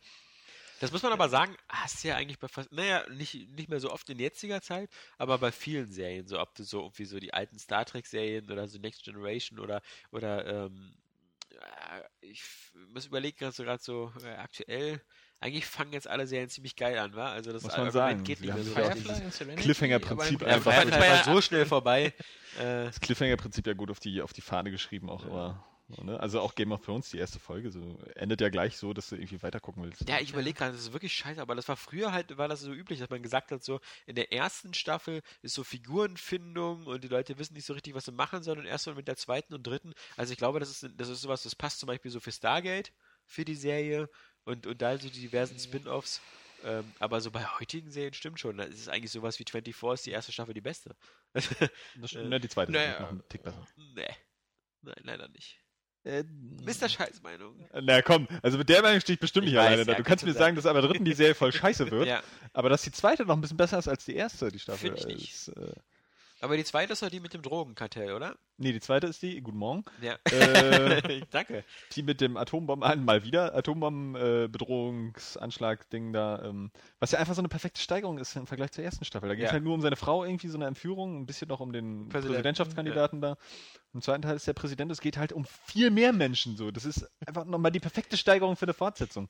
Das 0.82 0.90
muss 0.90 1.04
man 1.04 1.12
aber 1.12 1.28
sagen, 1.28 1.56
hast 1.68 2.02
du 2.02 2.08
ja 2.08 2.16
eigentlich 2.16 2.40
bei 2.40 2.48
fast, 2.48 2.72
naja, 2.72 3.08
nicht, 3.08 3.48
nicht 3.50 3.68
mehr 3.68 3.78
so 3.78 3.92
oft 3.92 4.10
in 4.10 4.18
jetziger 4.18 4.60
Zeit, 4.60 4.90
aber 5.16 5.38
bei 5.38 5.52
vielen 5.52 5.92
Serien, 5.92 6.26
so 6.26 6.40
ob 6.40 6.56
du 6.56 6.64
so 6.64 6.80
irgendwie 6.80 7.04
so 7.04 7.20
die 7.20 7.32
alten 7.32 7.56
Star 7.56 7.84
Trek-Serien 7.84 8.50
oder 8.50 8.66
so 8.66 8.80
Next 8.80 9.04
Generation 9.04 9.60
oder 9.60 9.80
oder 10.10 10.44
ähm, 10.44 10.96
äh, 11.52 12.02
ich 12.20 12.42
muss 12.88 13.06
überlegen, 13.06 13.36
gerade 13.38 13.80
so, 13.80 14.12
äh, 14.24 14.30
aktuell, 14.34 15.00
eigentlich 15.38 15.66
fangen 15.66 15.92
jetzt 15.92 16.08
alle 16.08 16.26
Serien 16.26 16.50
ziemlich 16.50 16.74
geil 16.74 16.98
an, 16.98 17.14
wa? 17.14 17.30
Also 17.30 17.52
das 17.52 17.62
Muss 17.62 17.76
man 17.76 17.92
sagen. 17.92 18.24
geht 18.24 18.40
nicht 18.40 18.52
mehr 18.52 18.64
so 18.64 18.76
ja 18.76 18.90
Cliffhanger-Prinzip 19.54 20.42
Ja, 20.42 20.48
einfach 20.48 20.72
Firefly 20.72 21.00
war 21.00 21.24
so 21.24 21.40
schnell 21.40 21.64
vorbei. 21.64 22.12
Äh, 22.58 22.86
Das 22.86 22.98
Cliffhanger-Prinzip 22.98 23.68
ja 23.68 23.74
gut 23.74 23.92
auf 23.92 24.00
die, 24.00 24.20
auf 24.20 24.32
die 24.32 24.40
Fahne 24.40 24.72
geschrieben 24.72 25.08
auch, 25.08 25.24
aber. 25.26 25.64
Ne? 26.02 26.18
Also 26.18 26.40
auch 26.40 26.54
Game 26.54 26.72
of 26.72 26.84
Thrones, 26.84 27.10
die 27.10 27.18
erste 27.18 27.38
Folge, 27.38 27.70
so 27.70 27.98
endet 28.14 28.40
ja 28.40 28.48
gleich 28.48 28.76
so, 28.76 28.92
dass 28.92 29.08
du 29.08 29.16
irgendwie 29.16 29.42
weiter 29.42 29.60
gucken 29.60 29.82
willst. 29.82 30.08
Ja, 30.08 30.20
ich 30.20 30.30
überlege 30.30 30.58
gerade, 30.58 30.72
das 30.72 30.82
ist 30.82 30.92
wirklich 30.92 31.12
scheiße, 31.12 31.40
aber 31.40 31.54
das 31.54 31.68
war 31.68 31.76
früher 31.76 32.12
halt, 32.12 32.36
war 32.38 32.48
das 32.48 32.60
so 32.60 32.72
üblich, 32.72 32.98
dass 32.98 33.10
man 33.10 33.22
gesagt 33.22 33.50
hat, 33.50 33.62
so 33.62 33.80
in 34.06 34.14
der 34.14 34.32
ersten 34.32 34.74
Staffel 34.74 35.22
ist 35.42 35.54
so 35.54 35.64
Figurenfindung 35.64 36.86
und 36.86 37.04
die 37.04 37.08
Leute 37.08 37.38
wissen 37.38 37.54
nicht 37.54 37.66
so 37.66 37.74
richtig, 37.74 37.94
was 37.94 38.04
sie 38.06 38.12
machen 38.12 38.42
sollen 38.42 38.60
und 38.60 38.66
erst 38.66 38.84
so 38.84 38.94
mit 38.94 39.08
der 39.08 39.16
zweiten 39.16 39.54
und 39.54 39.66
dritten. 39.66 39.92
Also 40.16 40.32
ich 40.32 40.38
glaube, 40.38 40.60
das 40.60 40.70
ist, 40.70 40.90
das 40.96 41.08
ist 41.08 41.20
sowas, 41.20 41.42
das 41.42 41.54
passt 41.54 41.80
zum 41.80 41.86
Beispiel 41.86 42.10
so 42.10 42.20
für 42.20 42.32
Stargate, 42.32 42.92
für 43.26 43.44
die 43.44 43.56
Serie 43.56 44.08
und, 44.44 44.66
und 44.66 44.82
da 44.82 44.98
so 44.98 45.08
die 45.08 45.20
diversen 45.20 45.58
Spin-Offs. 45.58 46.20
Ähm, 46.64 46.92
aber 47.00 47.20
so 47.20 47.30
bei 47.30 47.44
heutigen 47.44 47.90
Serien 47.90 48.14
stimmt 48.14 48.38
schon, 48.38 48.56
da 48.56 48.64
ist 48.64 48.78
es 48.78 48.88
eigentlich 48.88 49.10
sowas 49.10 49.38
wie 49.38 49.44
24 49.44 49.94
ist 49.94 50.06
die 50.06 50.10
erste 50.12 50.32
Staffel 50.32 50.54
die 50.54 50.60
beste. 50.60 50.94
Das, 51.94 52.12
Äh, 52.12 52.28
ne, 52.28 52.38
die 52.40 52.48
zweite 52.48 52.72
naja, 52.72 52.92
ist 52.92 53.00
noch 53.00 53.10
ein 53.10 53.22
Tick 53.28 53.42
besser. 53.42 53.66
nee. 53.76 54.08
Nein, 54.82 54.94
leider 55.02 55.28
nicht. 55.28 55.61
Äh, 56.04 56.24
Mr. 56.64 56.88
Scheißmeinung. 56.88 57.54
Na 57.80 58.02
komm, 58.02 58.26
also 58.42 58.58
mit 58.58 58.68
der 58.68 58.82
Meinung 58.82 59.00
stehe 59.00 59.14
ich 59.14 59.20
bestimmt 59.20 59.46
Ich 59.46 59.52
nicht 59.52 59.58
weiß, 59.58 59.66
alleine 59.68 59.84
da. 59.84 59.92
ja, 59.92 59.98
Du 59.98 60.04
kannst 60.04 60.24
mir 60.24 60.32
sagen. 60.32 60.56
dass 60.56 60.66
aber 60.66 60.82
dritten 60.82 61.04
die 61.04 61.12
Serie 61.14 61.34
voll 61.34 61.52
scheiße 61.52 61.90
wird, 61.90 62.08
Ja, 62.08 62.22
aber 62.52 62.68
dass 62.68 62.82
die 62.82 62.90
zweite 62.92 63.24
noch 63.24 63.34
ein 63.36 63.40
bisschen 63.40 63.56
besser 63.56 63.78
ist 63.78 63.88
als 63.88 64.04
die 64.04 64.16
erste, 64.16 64.50
die 64.50 64.58
Staffel. 64.58 64.96
Find 64.96 64.98
ich 64.98 65.06
nicht. 65.06 65.32
Ist, 65.32 65.48
äh, 65.48 65.72
aber 66.42 66.56
die 66.58 66.64
zweite 66.64 66.92
ist 66.92 67.00
doch 67.02 67.08
die 67.08 67.20
mit 67.20 67.32
dem 67.32 67.40
Drogenkartell, 67.42 68.12
oder? 68.12 68.36
nee, 68.58 68.72
die 68.72 68.80
zweite 68.80 69.06
ist 69.08 69.22
die, 69.22 69.40
guten 69.40 69.58
Morgen, 69.58 69.84
Ja. 70.00 70.16
Äh, 70.30 71.22
Danke. 71.30 71.64
die 71.96 72.02
mit 72.02 72.20
dem 72.20 72.36
Atombomben, 72.36 73.04
mal 73.04 73.24
wieder, 73.24 73.54
Atombomben-Bedrohungsanschlag-Ding 73.56 76.12
da, 76.12 76.42
ähm, 76.44 76.70
was 77.00 77.12
ja 77.12 77.18
einfach 77.18 77.34
so 77.34 77.40
eine 77.40 77.48
perfekte 77.48 77.80
Steigerung 77.80 78.18
ist 78.18 78.36
im 78.36 78.46
Vergleich 78.46 78.70
zur 78.72 78.84
ersten 78.84 79.04
Staffel. 79.04 79.28
Da 79.28 79.34
geht 79.34 79.44
es 79.44 79.50
Ja. 79.50 79.54
halt 79.54 79.64
nur 79.64 79.74
um 79.74 79.80
seine 79.80 79.96
Frau 79.96 80.24
irgendwie, 80.24 80.48
so 80.48 80.58
eine 80.58 80.66
Entführung, 80.66 81.20
ein 81.22 81.26
bisschen 81.26 81.48
noch 81.48 81.60
um 81.60 81.72
den 81.72 82.08
Präsidenten, 82.08 82.34
Präsidentschaftskandidaten 82.34 83.20
da. 83.20 83.36
Im 83.94 84.00
zweiten 84.02 84.22
Teil 84.22 84.36
ist 84.36 84.46
der 84.46 84.52
Präsident, 84.54 84.90
es 84.92 85.00
geht 85.00 85.16
halt 85.18 85.32
um 85.32 85.44
viel 85.66 85.90
mehr 85.90 86.12
Menschen 86.12 86.56
so. 86.56 86.70
Das 86.70 86.84
ist 86.84 87.08
einfach 87.26 87.44
nochmal 87.44 87.72
die 87.72 87.80
perfekte 87.80 88.16
Steigerung 88.16 88.56
für 88.56 88.66
eine 88.66 88.74
Fortsetzung. 88.74 89.28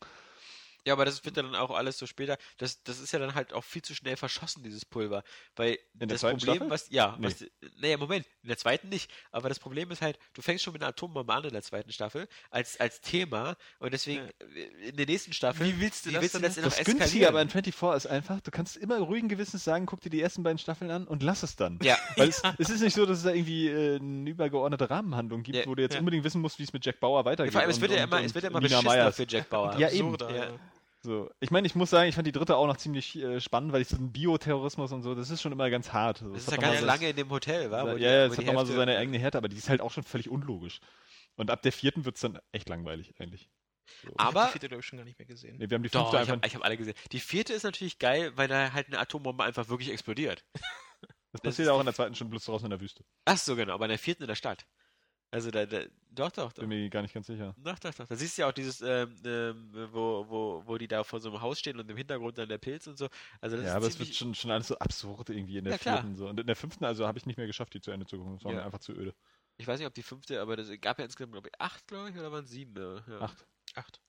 Ja, 0.85 0.95
aber 0.95 1.05
das 1.05 1.25
wird 1.25 1.37
ja 1.37 1.43
dann 1.45 1.55
auch 1.55 1.71
alles 1.71 1.97
so 1.99 2.07
später. 2.07 2.37
Das, 2.59 2.83
das 2.83 2.99
ist 2.99 3.13
ja 3.13 3.19
dann 3.21 3.35
halt 3.35 3.53
auch 3.53 3.63
viel 3.63 3.83
zu 3.83 3.95
schnell 3.95 4.17
verschossen, 4.17 4.63
dieses 4.65 4.85
Pulver. 4.85 5.23
Weil 5.55 5.79
der 5.95 6.09
das 6.09 6.21
zweiten 6.23 6.39
Problem, 6.39 6.57
Staffel? 6.57 6.71
was. 6.71 6.87
Ja, 6.91 7.17
Nee. 7.21 7.27
was. 7.29 7.45
Naja, 7.81 7.97
Moment, 7.99 8.27
in 8.43 8.49
der 8.49 8.59
zweiten 8.59 8.89
nicht. 8.89 9.11
Aber 9.31 9.49
das 9.49 9.61
Problem 9.61 9.91
ist 9.93 10.03
halt, 10.03 10.19
du 10.35 10.43
fängst 10.43 10.65
schon 10.65 10.73
mit 10.73 10.83
einer 10.83 10.89
Atombombe 10.91 11.33
an 11.33 11.45
in 11.45 11.53
der 11.53 11.63
zweiten 11.63 11.93
Staffel 11.93 12.27
als, 12.51 12.81
als 12.81 13.01
Thema 13.01 13.57
und 13.79 13.93
deswegen 13.93 14.29
äh, 14.57 14.89
in 14.89 14.97
der 14.97 15.07
nächsten 15.07 15.33
Staffel. 15.33 15.67
Wie 15.67 15.81
willst 15.81 16.05
du 16.07 16.11
wie 16.11 16.15
das 16.15 16.23
willst 16.23 16.35
du 16.35 16.39
denn 16.41 16.49
das 16.49 16.57
noch- 16.57 16.63
noch 16.65 16.71
Das 16.71 16.79
eskalieren? 16.81 16.99
Günstige 17.01 17.29
aber 17.29 17.43
in 17.43 17.49
24 17.51 17.97
ist 18.05 18.11
einfach, 18.11 18.41
du 18.41 18.51
kannst 18.51 18.77
immer 18.77 18.99
ruhigen 18.99 19.29
Gewissens 19.29 19.63
sagen, 19.63 19.87
guck 19.87 20.01
dir 20.01 20.11
die 20.11 20.21
ersten 20.21 20.43
beiden 20.43 20.59
Staffeln 20.59 20.91
an 20.91 21.07
und 21.07 21.23
lass 21.23 21.43
es 21.45 21.55
dann. 21.55 21.79
Ja. 21.83 21.97
Weil 22.17 22.29
es, 22.29 22.43
es 22.59 22.71
ist 22.71 22.81
nicht 22.81 22.95
so, 22.95 23.07
dass 23.07 23.19
es 23.19 23.25
da 23.25 23.31
irgendwie 23.33 23.69
äh, 23.69 23.97
eine 24.01 24.31
übergeordnete 24.31 24.91
Rahmenhandlung 24.91 25.45
gibt, 25.45 25.59
Ja. 25.59 25.67
wo 25.67 25.75
du 25.77 25.83
jetzt 25.83 25.95
Ja. 25.95 26.01
unbedingt 26.01 26.25
wissen 26.25 26.41
musst, 26.41 26.59
wie 26.59 26.65
es 26.65 26.73
mit 26.73 26.85
Jack 26.85 26.99
Bauer 26.99 27.25
weitergeht. 27.25 27.53
Vor 27.53 27.61
allem, 27.61 27.71
es 27.71 27.77
und- 27.77 27.83
wird 27.83 27.93
ja 27.93 28.03
immer, 28.05 28.21
es 28.23 28.35
wird 28.35 28.43
ja 28.45 28.51
immer 28.51 28.61
Meyers. 28.61 29.15
für 29.17 29.27
Jack 29.29 29.49
Bauer. 29.49 29.79
Ja, 29.79 29.89
eben. 29.91 30.17
Ja. 30.19 30.49
So. 31.05 31.29
Ich 31.41 31.51
meine, 31.51 31.67
ich 31.67 31.75
muss 31.75 31.91
sagen, 31.91 32.09
ich 32.09 32.15
fand 32.15 32.27
die 32.29 32.33
dritte 32.33 32.57
auch 32.57 32.67
noch 32.67 32.77
ziemlich 32.77 33.17
äh, 33.17 33.41
spannend, 33.41 33.73
weil 33.73 33.83
ich 33.83 33.89
so 33.89 33.97
einen 33.97 34.13
Bioterrorismus 34.13 34.93
und 34.93 35.03
so, 35.03 35.15
das 35.17 35.31
ist 35.31 35.43
schon 35.43 35.51
immer 35.53 35.69
ganz 35.69 35.93
hart. 35.93 36.19
So, 36.19 36.33
Das 36.33 36.45
ist 36.45 36.53
hat 36.53 36.61
ja 36.63 36.69
ganz 36.69 36.81
so- 36.81 36.87
lange 36.87 37.09
in 37.11 37.17
dem 37.17 37.29
Hotel, 37.31 37.71
war? 37.73 37.87
Ja, 37.89 37.95
die- 37.97 38.03
ja, 38.03 38.27
es 38.27 38.39
hat 38.39 38.47
nochmal 38.47 38.67
so 38.67 38.75
seine 38.75 38.97
eigene 38.97 39.19
Härte, 39.19 39.39
aber 39.39 39.49
die 39.49 39.57
ist 39.57 39.69
halt 39.69 39.81
auch 39.81 39.91
schon 39.91 40.05
völlig 40.05 40.29
unlogisch. 40.29 40.81
Und 41.35 41.51
ab 41.51 41.63
der 41.63 41.73
vierten 41.73 42.05
wird 42.05 42.15
es 42.17 42.21
dann 42.21 42.39
echt 42.53 42.69
langweilig, 42.69 43.15
eigentlich. 43.19 43.51
So. 44.03 44.09
Ich 44.11 44.15
hab 44.17 44.29
Aber- 44.29 44.45
die 44.47 44.53
vierte, 44.53 44.69
glaube 44.69 44.81
ich, 44.81 44.87
schon 44.87 44.99
gar 44.99 45.05
nicht 45.05 45.19
mehr 45.19 45.27
gesehen. 45.27 45.57
Nee, 45.59 45.69
wir 45.69 45.75
haben 45.75 45.83
die 45.83 45.89
Doch, 45.91 46.11
fünfte 46.11 46.17
ich 46.25 46.31
einfach. 46.33 46.45
habe 46.49 46.55
hab 46.55 46.65
alle 46.65 46.77
gesehen. 46.77 46.95
Die 47.11 47.21
vierte 47.21 47.53
ist 47.53 47.65
natürlich 47.65 47.99
geil, 47.99 48.33
weil 48.37 48.47
da 48.47 48.73
halt 48.73 48.87
eine 48.87 48.99
Atombombe 49.01 49.43
einfach 49.43 49.69
wirklich 49.69 49.91
explodiert. 49.91 50.45
Das 50.53 50.61
das 51.33 51.41
passiert 51.43 51.67
ist 51.67 51.73
auch 51.73 51.81
in 51.81 51.87
der 51.87 51.95
zweiten 51.95 52.15
schon 52.15 52.29
bloß 52.31 52.45
draußen 52.45 52.67
in 52.67 52.71
der 52.71 52.81
Wüste. 52.81 53.05
Ach 53.25 53.39
so, 53.39 53.57
genau, 53.57 53.73
aber 53.75 53.87
in 53.87 53.91
der 53.91 53.99
vierten 53.99 54.23
in 54.23 54.29
der 54.29 54.35
Stadt. 54.37 54.67
Also 55.33 55.51
da, 55.51 55.67
da 55.67 55.85
doch, 56.11 56.31
doch, 56.31 56.53
doch. 56.53 56.63
Bin 56.63 56.69
mir 56.69 56.91
gar 56.91 57.03
nicht 57.03 57.15
ganz 57.15 57.27
sicher. 57.27 57.57
Doch, 57.57 57.79
doch, 57.79 57.95
doch. 57.95 58.07
Da 58.07 58.17
siehst 58.17 58.39
du 58.39 58.43
ja 58.43 58.49
auch 58.49 58.53
dieses, 58.53 58.83
ähm, 58.83 59.17
ähm, 59.25 59.73
wo, 59.93 60.27
wo, 60.29 60.63
wo 60.67 60.79
die 60.79 60.89
da 60.89 61.05
vor 61.05 61.21
so 61.21 61.31
einem 61.31 61.41
Haus 61.43 61.59
stehen 61.61 61.81
und 61.81 61.91
im 61.91 61.97
Hintergrund 61.97 62.39
dann 62.39 62.49
der 62.49 62.59
Pilz 62.59 62.87
und 62.87 62.99
so. 62.99 63.09
Also 63.41 63.57
das 63.57 63.67
Ja, 63.67 63.75
ist 63.75 63.77
aber 63.77 63.87
es 63.87 63.99
wird 63.99 64.15
schon, 64.15 64.35
schon 64.35 64.51
alles 64.51 64.67
so 64.69 64.79
absurd 64.79 65.31
irgendwie 65.31 65.57
in 65.59 65.65
der 65.65 65.73
Ja, 65.73 65.75
vierten. 65.75 66.15
So. 66.17 66.29
Und 66.29 66.41
in 66.41 66.47
der 66.47 66.57
fünften, 66.57 66.85
also 66.85 67.07
habe 67.07 67.19
ich 67.19 67.27
nicht 67.27 67.37
mehr 67.37 67.47
geschafft, 67.47 67.75
die 67.75 67.81
zu 67.81 67.91
Ende 67.91 68.07
zu 68.07 68.17
gucken. 68.19 68.35
Das 68.35 68.45
war 68.45 68.53
Ja. 68.53 68.55
mir 68.55 68.65
einfach 68.65 68.81
zu 68.81 68.93
öde. 68.93 69.15
Ich 69.59 69.67
weiß 69.67 69.79
nicht, 69.79 69.87
ob 69.89 69.95
die 69.95 70.03
fünfte, 70.03 70.41
aber 70.41 70.57
das 70.57 70.69
gab 70.81 70.99
ja 70.99 71.05
insgesamt, 71.05 71.33
glaube 71.33 71.49
ich, 71.49 71.61
acht, 71.61 71.87
glaube 71.87 72.11
ich, 72.11 72.17
oder 72.17 72.33
waren 72.33 72.45
es 72.45 72.51
sieben? 72.51 72.77
Ja. 72.77 73.05
Ja. 73.09 73.27
Acht. 73.27 73.47
Acht. 73.75 74.03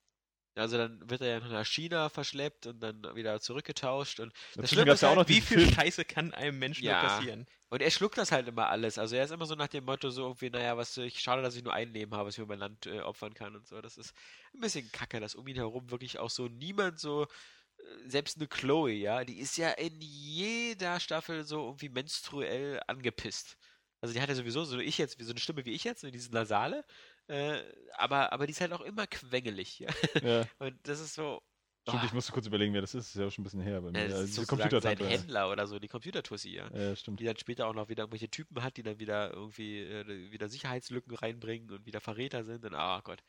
Also 0.56 0.77
dann 0.77 1.10
wird 1.10 1.22
er 1.22 1.27
ja 1.27 1.39
nach 1.39 1.65
China 1.65 2.10
verschleppt 2.10 2.68
und 2.68 2.80
dann 2.80 3.03
wieder 3.15 3.39
zurückgetauscht 3.39 4.20
und 4.20 4.34
das 4.56 4.72
Schlimme 4.72 4.94
ist 4.94 5.01
ja 5.01 5.10
auch 5.10 5.15
halt, 5.15 5.15
noch 5.15 5.27
Wie 5.27 5.42
viel 5.42 5.60
Film. 5.60 5.70
Scheiße 5.74 6.06
kann 6.06 6.34
einem 6.34 6.60
Menschen 6.60 6.88
Ja. 6.88 6.98
passieren? 6.98 7.46
Und 7.74 7.82
er 7.82 7.89
schluckt 7.89 8.20
das 8.20 8.32
halt 8.32 8.48
immer 8.48 8.70
alles. 8.70 9.00
Also 9.00 9.15
er 9.15 9.24
ist 9.24 9.32
immer 9.32 9.48
so 9.48 9.56
nach 9.56 9.68
dem 9.68 9.86
Motto 9.86 10.12
so 10.12 10.22
irgendwie, 10.22 10.51
naja, 10.51 10.77
was 10.77 10.96
ich 10.96 11.20
schade, 11.20 11.42
dass 11.42 11.56
ich 11.56 11.63
nur 11.63 11.74
ein 11.74 11.92
Leben 11.92 12.13
habe, 12.13 12.27
was 12.27 12.36
ich 12.36 12.42
für 12.44 12.46
mein 12.46 12.60
Land 12.60 12.86
äh, 12.86 13.00
opfern 13.00 13.34
kann 13.34 13.56
und 13.56 13.68
so. 13.68 13.82
Das 13.82 13.98
ist 13.98 14.13
ein 14.53 14.60
bisschen 14.60 14.92
kacke, 14.92 15.20
dass 15.20 15.34
um 15.34 15.48
ihn 15.48 15.56
herum 15.56 15.89
wirklich 15.89 16.20
auch 16.20 16.30
so 16.30 16.48
niemand 16.48 17.00
so, 17.00 17.24
äh, 17.24 18.10
selbst 18.10 18.38
eine 18.38 18.48
Chloe, 18.48 18.92
ja, 18.92 19.24
die 19.25 19.39
ist 19.39 19.58
ja 19.58 19.72
in 19.72 20.00
jeder 20.00 21.00
Staffel 21.00 21.46
so 21.46 21.65
irgendwie 21.65 21.89
menstruell 21.89 22.80
angepisst. 22.86 23.58
Also 24.01 24.13
die 24.13 24.22
hat 24.22 24.30
ja 24.30 24.36
sowieso 24.36 24.65
so 24.65 24.77
ich 24.77 25.00
jetzt, 25.00 25.18
wie 25.18 25.24
so 25.24 25.32
eine 25.32 25.39
Stimme 25.39 25.65
wie 25.65 25.74
ich 25.74 25.84
jetzt, 25.84 26.03
diese 26.03 26.32
Nasale. 26.32 26.86
Äh, 27.25 27.60
aber, 27.94 28.34
aber 28.34 28.46
die 28.46 28.51
ist 28.51 28.62
halt 28.62 28.74
auch 28.74 28.82
immer 28.82 29.08
quengelig. 29.08 29.80
Ja? 29.80 29.89
Ja. 30.22 30.46
Und 30.60 30.77
das 30.84 31.00
ist 31.00 31.15
so. 31.15 31.42
Stimmt, 31.86 32.04
oh, 32.04 32.06
ich 32.06 32.13
musste 32.13 32.32
kurz 32.32 32.48
überlegen, 32.48 32.74
wer 32.74 32.82
das 32.82 32.94
ist. 32.96 33.08
Das 33.10 33.16
ist 33.16 33.20
ja 33.20 33.28
auch 33.28 33.32
schon 33.32 33.42
ein 33.42 33.46
bisschen 33.46 33.62
her 33.62 33.82
bei 33.82 33.92
mir. 33.92 34.00
ja, 34.00 34.08
das 34.08 34.20
Ja, 34.20 34.22
ist 34.22 34.36
sozusagen 34.36 34.80
sein. 34.80 34.98
Händler 34.98 35.50
oder 35.52 35.68
so, 35.68 35.80
die 35.80 35.88
Computertussi, 35.90 36.50
ja. 36.52 36.70
Ja, 36.74 36.96
stimmt. 36.96 37.20
Die 37.20 37.25
dann 37.25 37.38
später 37.38 37.68
auch 37.68 37.74
noch 37.74 37.90
wieder 37.90 38.04
irgendwelche 38.04 38.30
Typen 38.30 38.63
hat, 38.63 38.78
die 38.78 38.84
dann 38.84 39.00
wieder 39.00 39.34
irgendwie 39.34 39.80
äh, 39.82 40.32
wieder 40.32 40.48
Sicherheitslücken 40.50 41.16
reinbringen 41.16 41.72
und 41.72 41.86
wieder 41.86 42.00
Verräter 42.02 42.44
sind. 42.46 42.66
Und 42.66 42.74
ah 42.75 43.02
Gott. 43.04 43.22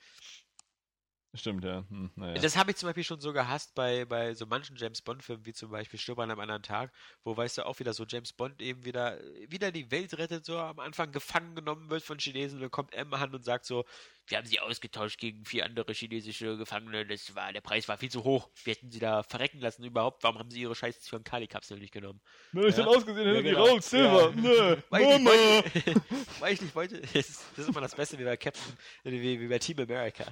Stimmt, 1.37 1.65
ja. 1.65 1.85
Hm, 1.89 2.11
naja. 2.15 2.35
Das 2.41 2.57
habe 2.57 2.71
ich 2.71 2.77
zum 2.77 2.89
Beispiel 2.89 3.03
schon 3.03 3.21
so 3.21 3.33
gehasst 3.33 3.75
bei, 3.75 4.05
bei 4.05 4.35
so 4.35 4.47
manchen 4.47 4.77
James 4.77 5.03
Bond-Filmen, 5.03 5.45
wie 5.45 5.53
zum 5.53 5.71
Beispiel 5.71 5.99
Stirb 5.99 6.21
an 6.21 6.31
einem 6.31 6.39
anderen 6.39 6.63
Tag, 6.63 6.93
wo, 7.25 7.37
weißt 7.37 7.59
du, 7.59 7.67
auch 7.67 7.81
wieder 7.81 7.93
so 7.93 8.05
James 8.09 8.33
Bond 8.33 8.63
eben 8.63 8.85
wieder, 8.85 9.19
wieder 9.49 9.73
die 9.73 9.91
Welt 9.91 10.17
rettet, 10.17 10.45
so 10.45 10.59
am 10.59 10.79
Anfang 10.79 11.11
gefangen 11.11 11.57
genommen 11.57 11.91
wird 11.91 12.05
von 12.05 12.19
Chinesen 12.19 12.59
und 12.59 12.63
dann 12.63 12.71
kommt 12.71 12.95
M 12.95 13.13
an 13.15 13.35
und 13.35 13.45
sagt 13.45 13.65
so, 13.67 13.85
wir 14.29 14.39
haben 14.39 14.47
sie 14.47 14.61
ausgetauscht 14.61 15.19
gegen 15.19 15.45
vier 15.45 15.65
andere 15.67 15.93
chinesische 15.93 16.57
Gefangene, 16.57 17.05
das 17.05 17.35
war, 17.35 17.53
der 17.53 17.61
Preis 17.61 17.89
war 17.89 17.99
viel 17.99 18.11
zu 18.11 18.23
hoch, 18.25 18.49
wir 18.63 18.73
hätten 18.75 18.91
sie 18.93 19.01
da 19.01 19.23
verrecken 19.25 19.59
lassen 19.61 19.83
überhaupt, 19.85 20.23
warum 20.23 20.39
haben 20.39 20.51
sie 20.53 20.61
ihre 20.63 20.75
scheiß 20.77 21.01
Zyankali-Kapsel 21.01 21.79
nicht 21.79 21.93
genommen? 21.93 22.21
Wenn 22.53 22.69
ich 22.69 22.77
Ja. 22.77 22.85
dann 22.85 22.95
ausgesehen 22.95 23.27
hätte 23.27 23.37
Ja, 23.37 23.43
genau. 23.43 23.67
Raul 23.67 23.83
Silver. 23.83 24.31
Ja. 24.31 24.41
Nö. 24.41 24.77
Weil 24.89 25.03
ich 25.03 25.09
nicht 25.09 25.25
Mama. 25.25 25.37
wollte, 25.37 26.03
weil 26.41 26.53
ich 26.55 26.61
nicht 26.63 26.75
wollte, 26.77 27.01
das 27.01 27.13
ist, 27.15 27.45
das 27.57 27.59
ist 27.65 27.69
immer 27.71 27.81
das 27.81 27.95
Beste 27.97 28.19
wie 28.21 28.25
bei 28.25 28.37
Captain, 28.37 28.63
wie, 29.03 29.41
wie 29.41 29.49
bei 29.49 29.59
Team 29.59 29.81
America. 29.81 30.25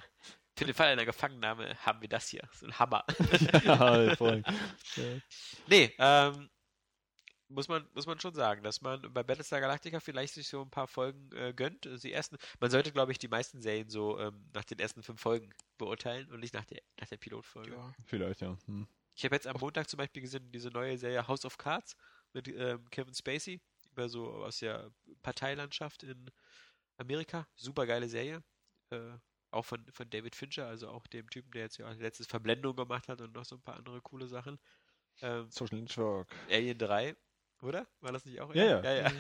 Für 0.57 0.67
den 0.67 0.75
Fall 0.75 0.89
einer 0.89 1.07
Gefangennahme 1.07 1.77
haben 1.87 2.01
wir 2.03 2.09
das 2.09 2.29
hier, 2.29 2.47
so 2.53 2.67
ein 2.67 2.79
Hammer. 2.79 3.05
ja, 3.65 4.17
voll. 4.17 4.43
Ja. 4.97 5.05
Nee, 5.67 5.95
ähm, 5.99 6.51
muss 7.49 7.69
man, 7.69 7.87
muss 7.95 8.07
man 8.07 8.19
schon 8.21 8.35
sagen, 8.35 8.63
dass 8.63 8.81
man 8.81 9.01
bei 9.13 9.23
Battlestar 9.23 9.61
Galactica 9.61 10.01
vielleicht 10.01 10.35
sich 10.35 10.49
so 10.49 10.63
ein 10.63 10.71
paar 10.71 10.89
Folgen 10.89 11.31
äh, 11.33 11.53
gönnt. 11.55 11.87
Also 11.87 12.03
Die 12.03 12.13
ersten, 12.13 12.37
man 12.61 12.71
sollte, 12.71 12.93
glaube 12.93 13.13
ich, 13.13 13.19
die 13.19 13.29
meisten 13.29 13.61
Serien 13.61 13.89
so 13.91 14.19
ähm, 14.19 14.51
nach 14.53 14.65
den 14.65 14.79
ersten 14.79 15.03
fünf 15.03 15.21
Folgen 15.21 15.53
beurteilen 15.79 16.31
und 16.31 16.41
nicht 16.41 16.55
nach 16.55 16.65
der, 16.65 16.83
nach 17.01 17.09
der 17.09 17.17
Pilotfolge. 17.19 17.73
Ja. 17.73 17.93
Vielleicht, 18.05 18.41
ja. 18.41 18.57
Hm. 18.67 18.87
Ich 19.15 19.25
habe 19.25 19.35
jetzt 19.35 19.47
am 19.47 19.59
Montag 19.61 19.89
zum 19.89 19.99
Beispiel 19.99 20.23
gesehen, 20.23 20.51
diese 20.53 20.71
neue 20.71 20.97
Serie 20.97 21.27
House 21.29 21.45
of 21.45 21.59
Cards 21.59 21.97
mit 22.33 22.49
ähm, 22.49 22.89
Kevin 22.91 23.15
Spacey, 23.15 23.61
über 23.91 24.09
so 24.09 24.31
aus 24.33 24.59
der 24.59 24.91
Parteilandschaft 25.23 26.03
in 26.03 26.31
Amerika. 26.97 27.47
Super 27.55 27.87
geile 27.87 28.09
Serie. 28.09 28.43
Äh, 28.91 29.19
auch 29.53 29.65
von, 29.65 29.85
von 29.93 30.09
David 30.11 30.35
Fincher, 30.35 30.67
also 30.67 30.89
auch 30.89 31.07
dem 31.07 31.29
Typen, 31.31 31.53
der 31.53 31.63
jetzt 31.63 31.79
ja 31.79 31.91
letztes 31.93 32.27
Verblendung 32.27 32.75
gemacht 32.75 33.09
hat 33.09 33.21
und 33.21 33.35
noch 33.35 33.45
so 33.45 33.57
ein 33.57 33.63
paar 33.63 33.77
andere 33.77 34.01
coole 34.01 34.27
Sachen. 34.27 34.59
Ähm, 35.21 35.51
Social 35.51 35.79
Network. 35.79 36.35
Alien 36.51 36.79
3, 36.79 37.17
oder? 37.61 37.87
War 38.01 38.13
das 38.13 38.25
nicht 38.25 38.41
auch? 38.41 38.55
Ja, 38.55 38.65
ja. 38.65 38.83
ja, 38.83 38.93
ja. 38.93 39.11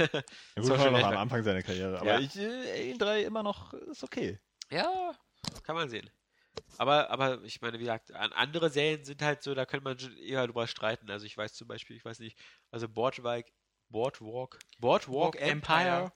Ja, 0.57 0.63
gut, 0.63 0.65
Social 0.65 0.93
war 0.93 1.01
noch 1.01 1.09
am. 1.09 1.17
Anfang 1.17 1.43
seiner 1.43 1.63
Karriere. 1.63 2.01
Aber 2.01 2.15
Ja. 2.15 2.19
ich, 2.19 2.37
äh, 2.37 2.73
Alien 2.73 2.99
3 2.99 3.23
immer 3.23 3.43
noch 3.43 3.75
ist 3.75 4.03
okay. 4.03 4.41
Ja, 4.71 5.15
kann 5.63 5.77
man 5.77 5.89
sehen. 5.89 6.11
Aber, 6.79 7.11
aber 7.11 7.43
ich 7.45 7.61
meine, 7.61 7.79
wie 7.79 7.85
gesagt, 7.85 8.13
an 8.13 8.33
andere 8.33 8.71
Serien 8.71 9.05
sind 9.05 9.23
halt 9.23 9.43
so, 9.43 9.55
da 9.55 9.67
könnte 9.67 9.85
man 9.85 9.99
schon 9.99 10.17
eher 10.17 10.47
drüber 10.47 10.67
streiten. 10.67 11.11
Also 11.11 11.27
ich 11.27 11.37
weiß 11.37 11.55
zum 11.55 11.69
Beispiel, 11.69 11.97
ich 11.97 12.05
weiß 12.05 12.19
nicht, 12.21 12.39
also 12.71 12.89
Boardwalk, 12.89 13.47
Boardwalk, 13.91 14.59
Boardwalk 14.79 15.35
Walk 15.35 15.41
Empire, 15.41 15.81
Empire. 15.81 16.13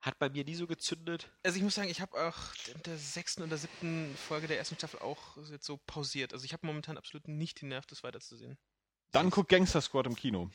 Hat 0.00 0.18
bei 0.18 0.28
mir 0.30 0.44
nie 0.44 0.54
so 0.54 0.66
gezündet. 0.66 1.30
Also 1.42 1.58
ich 1.58 1.62
muss 1.62 1.74
sagen, 1.74 1.90
ich 1.90 2.00
habe 2.00 2.16
auch 2.16 2.36
in 2.74 2.82
der 2.84 2.96
sechsten 2.96 3.42
oder 3.42 3.56
siebten 3.56 4.14
Folge 4.16 4.46
der 4.46 4.58
ersten 4.58 4.76
Staffel 4.76 5.00
auch 5.00 5.36
jetzt 5.50 5.66
so 5.66 5.78
pausiert. 5.86 6.32
Also 6.32 6.44
ich 6.44 6.52
habe 6.52 6.66
momentan 6.66 6.96
absolut 6.96 7.28
nicht 7.28 7.60
die 7.60 7.66
Nerv, 7.66 7.86
das 7.86 8.02
weiterzusehen. 8.02 8.56
Dann 9.12 9.30
guck 9.30 9.48
Gangster 9.48 9.80
Squad 9.80 10.06
im 10.06 10.16
Kino. 10.16 10.50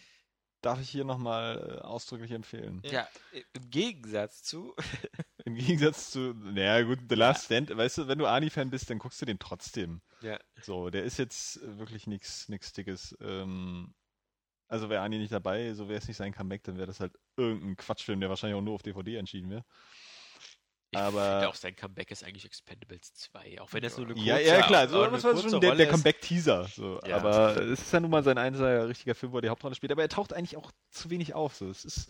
Darf 0.61 0.81
ich 0.81 0.89
hier 0.89 1.03
nochmal 1.05 1.77
äh, 1.77 1.81
ausdrücklich 1.81 2.31
empfehlen. 2.31 2.81
Ja. 2.85 2.91
Ja, 2.91 3.07
im 3.53 3.69
Gegensatz 3.69 4.41
zu, 4.41 4.73
Im 5.45 5.53
Gegensatz 5.53 6.09
zu, 6.09 6.33
naja 6.33 6.81
gut, 6.81 6.99
The 7.07 7.13
Last 7.15 7.45
Stand, 7.45 7.75
weißt 7.75 7.99
du, 7.99 8.07
wenn 8.07 8.17
du 8.17 8.25
Ani-Fan 8.25 8.71
bist, 8.71 8.89
dann 8.89 8.97
guckst 8.97 9.21
du 9.21 9.27
den 9.27 9.37
trotzdem. 9.37 10.01
ja, 10.21 10.39
So, 10.63 10.89
der 10.89 11.03
ist 11.03 11.19
jetzt 11.19 11.57
äh, 11.57 11.77
wirklich 11.77 12.07
nichts 12.07 12.49
nix 12.49 12.73
Dickes. 12.73 13.15
Ähm, 13.21 13.93
also 14.67 14.89
wäre 14.89 15.01
Ani 15.01 15.17
nicht 15.17 15.31
dabei, 15.33 15.73
so 15.73 15.87
wäre 15.87 15.99
es 15.99 16.07
nicht 16.07 16.17
sein 16.17 16.33
Comeback, 16.33 16.63
dann 16.63 16.77
wäre 16.77 16.87
das 16.87 16.99
halt 16.99 17.13
irgendein 17.37 17.75
Quatschfilm, 17.75 18.19
der 18.19 18.29
wahrscheinlich 18.29 18.57
auch 18.57 18.63
nur 18.63 18.75
auf 18.75 18.83
DVD 18.83 19.17
entschieden 19.17 19.49
wäre. 19.49 19.65
ich 20.91 20.99
Aber- 20.99 21.31
finde 21.31 21.49
auch 21.49 21.55
sein 21.55 21.75
Comeback 21.75 22.11
ist 22.11 22.23
eigentlich 22.23 22.45
Expendables 22.45 23.13
2, 23.13 23.59
auch 23.61 23.73
wenn 23.73 23.81
das 23.83 23.97
nur 23.97 24.05
eine 24.05 24.13
kurze, 24.15 24.27
Ja, 24.29 24.39
ja, 24.39 24.61
klar, 24.65 24.87
so, 24.87 25.05
das 25.05 25.23
war 25.23 25.37
schon 25.37 25.59
der, 25.59 25.75
der. 25.75 25.87
Comeback-Teaser. 25.89 26.65
So. 26.65 26.99
Ja. 27.05 27.17
Aber 27.17 27.57
es 27.57 27.81
ist 27.81 27.91
ja 27.93 27.99
nun 27.99 28.11
mal 28.11 28.23
sein 28.23 28.37
einziger 28.37 28.87
richtiger 28.87 29.13
Film, 29.15 29.31
wo 29.33 29.37
er 29.39 29.41
die 29.41 29.49
Hauptrolle 29.49 29.75
spielt. 29.75 29.91
Aber 29.91 30.01
er 30.03 30.09
taucht 30.09 30.31
eigentlich 30.33 30.55
auch 30.57 30.71
zu 30.91 31.09
wenig 31.09 31.33
auf. 31.33 31.55
So. 31.55 31.69
Es 31.69 31.83
ist 31.83 32.09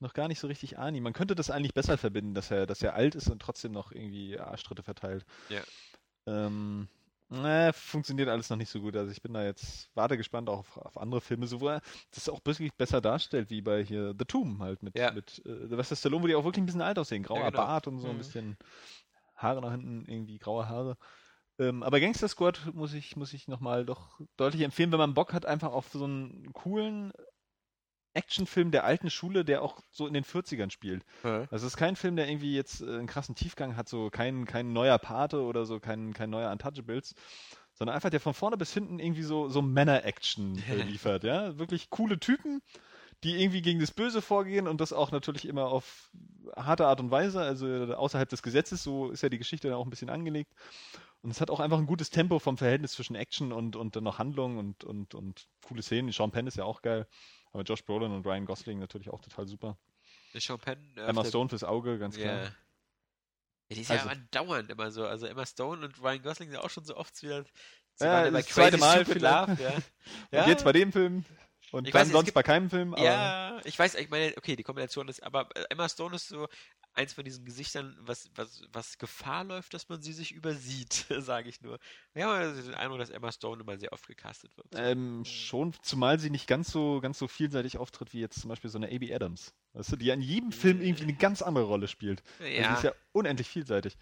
noch 0.00 0.12
gar 0.12 0.28
nicht 0.28 0.40
so 0.40 0.46
richtig 0.46 0.78
Ani. 0.78 1.00
Man 1.00 1.12
könnte 1.14 1.34
das 1.34 1.50
eigentlich 1.50 1.74
besser 1.74 1.96
verbinden, 1.96 2.34
dass 2.34 2.50
er, 2.50 2.66
dass 2.66 2.82
er 2.82 2.94
alt 2.94 3.14
ist 3.14 3.28
und 3.30 3.40
trotzdem 3.40 3.72
noch 3.72 3.92
irgendwie 3.92 4.38
Arschtritte 4.38 4.82
verteilt. 4.82 5.24
Ja. 5.48 5.62
Ähm, 6.26 6.88
ne, 7.28 7.72
funktioniert 7.74 8.28
alles 8.28 8.50
noch 8.50 8.56
nicht 8.56 8.70
so 8.70 8.80
gut. 8.80 8.96
Also 8.96 9.12
ich 9.12 9.22
bin 9.22 9.34
da 9.34 9.44
jetzt, 9.44 9.90
warte 9.94 10.16
gespannt 10.16 10.48
auch 10.48 10.60
auf, 10.60 10.76
auf 10.78 10.98
andere 10.98 11.20
Filme, 11.20 11.46
so 11.46 11.60
wo 11.60 11.68
er 11.68 11.80
das 12.10 12.28
auch 12.28 12.40
wirklich 12.44 12.74
besser 12.74 13.00
darstellt, 13.00 13.50
wie 13.50 13.62
bei 13.62 13.84
hier 13.84 14.14
The 14.18 14.24
Tomb 14.24 14.60
halt 14.60 14.82
mit, 14.82 14.96
Ja. 14.96 15.12
mit 15.12 15.42
äh, 15.46 15.76
was 15.76 15.92
ist 15.92 16.00
Stallone, 16.00 16.22
wo 16.22 16.26
die 16.26 16.34
auch 16.34 16.44
wirklich 16.44 16.62
ein 16.62 16.66
bisschen 16.66 16.82
alt 16.82 16.98
aussehen. 16.98 17.22
Grauer 17.22 17.38
Ja, 17.40 17.50
genau. 17.50 17.66
Bart 17.66 17.86
und 17.86 18.00
so 18.00 18.08
ein 18.10 18.14
Mhm. 18.14 18.18
bisschen 18.18 18.56
Haare 19.36 19.60
nach 19.60 19.70
hinten, 19.72 20.04
irgendwie 20.10 20.38
graue 20.38 20.68
Haare. 20.68 20.96
Ähm, 21.58 21.82
aber 21.82 22.00
Gangster 22.00 22.28
Squad 22.28 22.72
muss 22.74 22.94
ich, 22.94 23.16
muss 23.16 23.32
ich 23.32 23.48
nochmal 23.48 23.84
doch 23.84 24.20
deutlich 24.36 24.62
empfehlen, 24.62 24.92
wenn 24.92 24.98
man 24.98 25.14
Bock 25.14 25.32
hat, 25.32 25.46
einfach 25.46 25.72
auf 25.72 25.88
so 25.92 26.04
einen 26.04 26.52
coolen 26.52 27.12
Actionfilm 28.14 28.70
der 28.70 28.84
alten 28.84 29.10
Schule, 29.10 29.44
der 29.44 29.62
auch 29.62 29.80
so 29.90 30.06
in 30.06 30.14
den 30.14 30.24
40ern 30.24 30.70
spielt. 30.70 31.04
Ja. 31.24 31.40
Also 31.50 31.66
es 31.66 31.74
ist 31.74 31.76
kein 31.76 31.96
Film, 31.96 32.16
der 32.16 32.28
irgendwie 32.28 32.54
jetzt 32.54 32.80
äh, 32.80 32.84
einen 32.84 33.06
krassen 33.06 33.34
Tiefgang 33.34 33.76
hat, 33.76 33.88
so 33.88 34.10
kein, 34.10 34.44
kein 34.44 34.72
neuer 34.72 34.98
Pate 34.98 35.42
oder 35.42 35.64
so, 35.66 35.80
kein, 35.80 36.12
kein 36.14 36.30
neuer 36.30 36.50
Untouchables, 36.50 37.14
sondern 37.74 37.94
einfach 37.94 38.10
der 38.10 38.20
von 38.20 38.34
vorne 38.34 38.56
bis 38.56 38.72
hinten 38.72 38.98
irgendwie 38.98 39.22
so, 39.22 39.48
so 39.48 39.62
Männer-Action 39.62 40.62
liefert, 40.86 41.24
ja. 41.24 41.58
Wirklich 41.58 41.90
coole 41.90 42.18
Typen, 42.18 42.60
die 43.24 43.40
irgendwie 43.40 43.62
gegen 43.62 43.80
das 43.80 43.92
Böse 43.92 44.22
vorgehen 44.22 44.68
und 44.68 44.80
das 44.80 44.92
auch 44.92 45.10
natürlich 45.12 45.46
immer 45.46 45.66
auf 45.66 46.10
harte 46.56 46.86
Art 46.86 47.00
und 47.00 47.10
Weise, 47.10 47.40
also 47.40 47.66
außerhalb 47.66 48.28
des 48.28 48.42
Gesetzes, 48.42 48.82
so 48.82 49.10
ist 49.10 49.22
ja 49.22 49.28
die 49.28 49.38
Geschichte 49.38 49.68
dann 49.68 49.76
auch 49.76 49.86
ein 49.86 49.90
bisschen 49.90 50.10
angelegt. 50.10 50.52
Und 51.20 51.30
es 51.30 51.40
hat 51.40 51.50
auch 51.50 51.60
einfach 51.60 51.78
ein 51.78 51.86
gutes 51.86 52.10
Tempo 52.10 52.38
vom 52.38 52.56
Verhältnis 52.56 52.92
zwischen 52.92 53.16
Action 53.16 53.52
und, 53.52 53.74
und 53.74 53.96
dann 53.96 54.04
noch 54.04 54.18
Handlung 54.18 54.56
und, 54.56 54.84
und, 54.84 55.14
und 55.14 55.48
coole 55.66 55.82
Szenen. 55.82 56.12
Sean 56.12 56.30
Penn 56.30 56.46
ist 56.46 56.56
ja 56.56 56.64
auch 56.64 56.80
geil. 56.80 57.08
Aber 57.58 57.64
Josh 57.64 57.84
Brolin 57.84 58.12
und 58.12 58.24
Ryan 58.24 58.46
Gosling 58.46 58.78
natürlich 58.78 59.10
auch 59.10 59.20
total 59.20 59.48
super. 59.48 59.76
Penn, 60.62 60.92
äh, 60.96 61.00
Emma 61.06 61.24
Stone 61.24 61.48
fürs 61.48 61.64
Auge, 61.64 61.98
ganz 61.98 62.16
klar. 62.16 62.36
Ja. 62.36 62.42
Ja, 62.44 62.50
die 63.72 63.80
ist 63.80 63.90
Also- 63.90 64.06
ja 64.06 64.12
andauernd 64.12 64.70
immer 64.70 64.92
so. 64.92 65.04
Also 65.04 65.26
Emma 65.26 65.44
Stone 65.44 65.84
und 65.84 66.00
Ryan 66.00 66.22
Gosling 66.22 66.50
sind 66.50 66.60
auch 66.60 66.70
schon 66.70 66.84
so 66.84 66.96
oft 66.96 67.20
wieder. 67.20 67.42
Sie 67.94 68.04
Ja, 68.04 68.26
ja 68.26 68.30
das 68.30 68.46
zweite 68.46 68.78
Mal 68.78 69.00
Stupid 69.04 69.14
vielleicht. 69.14 69.48
Love, 69.48 69.62
ja. 70.30 70.40
Und 70.42 70.48
jetzt 70.48 70.62
bei 70.62 70.70
dem 70.70 70.92
Film 70.92 71.24
und 71.72 71.86
Ich 71.86 71.92
dann 71.92 72.02
weiß, 72.06 72.12
sonst 72.12 72.24
gibt- 72.26 72.34
bei 72.34 72.42
keinem 72.42 72.70
Film. 72.70 72.94
Aber 72.94 73.04
Ja, 73.04 73.60
ich 73.64 73.78
weiß, 73.78 73.94
ich 73.96 74.08
meine, 74.10 74.32
okay, 74.36 74.56
die 74.56 74.62
Kombination 74.62 75.08
ist, 75.08 75.22
aber 75.22 75.48
äh, 75.54 75.64
Emma 75.70 75.88
Stone 75.88 76.14
ist 76.16 76.28
so 76.28 76.48
eins 76.94 77.12
von 77.12 77.24
diesen 77.24 77.44
Gesichtern, 77.44 77.96
was, 78.00 78.28
was, 78.34 78.62
was 78.72 78.98
Gefahr 78.98 79.44
läuft, 79.44 79.72
dass 79.74 79.88
man 79.88 80.00
sie 80.02 80.12
sich 80.12 80.32
übersieht, 80.32 81.06
sage 81.18 81.48
ich 81.48 81.60
nur. 81.60 81.78
Wir 82.14 82.24
haben 82.24 82.32
also 82.32 82.62
den 82.62 82.74
Eindruck, 82.74 82.98
dass 82.98 83.10
Emma 83.10 83.30
Stone 83.30 83.62
immer 83.62 83.78
sehr 83.78 83.92
oft 83.92 84.06
gecastet 84.06 84.56
wird. 84.56 84.66
ähm, 84.74 85.24
schon, 85.24 85.74
zumal 85.82 86.18
sie 86.18 86.30
nicht 86.30 86.46
ganz 86.48 86.72
so, 86.72 87.00
ganz 87.00 87.18
so 87.18 87.28
vielseitig 87.28 87.78
auftritt 87.78 88.12
wie 88.12 88.20
jetzt 88.20 88.40
zum 88.40 88.48
Beispiel 88.48 88.70
so 88.70 88.78
eine 88.78 88.86
A.B. 88.88 89.14
Adams. 89.14 89.54
Weißt 89.74 89.92
du, 89.92 89.96
die 89.96 90.06
ja 90.06 90.14
in 90.14 90.22
jedem 90.22 90.50
Film 90.50 90.80
irgendwie 90.80 91.04
eine 91.04 91.14
ganz 91.14 91.42
andere 91.42 91.64
Rolle 91.64 91.86
spielt. 91.88 92.22
Also 92.40 92.44
die 92.50 92.56
ja, 92.56 92.74
ist 92.74 92.82
ja 92.84 92.92
unendlich 93.12 93.48
vielseitig. 93.48 93.96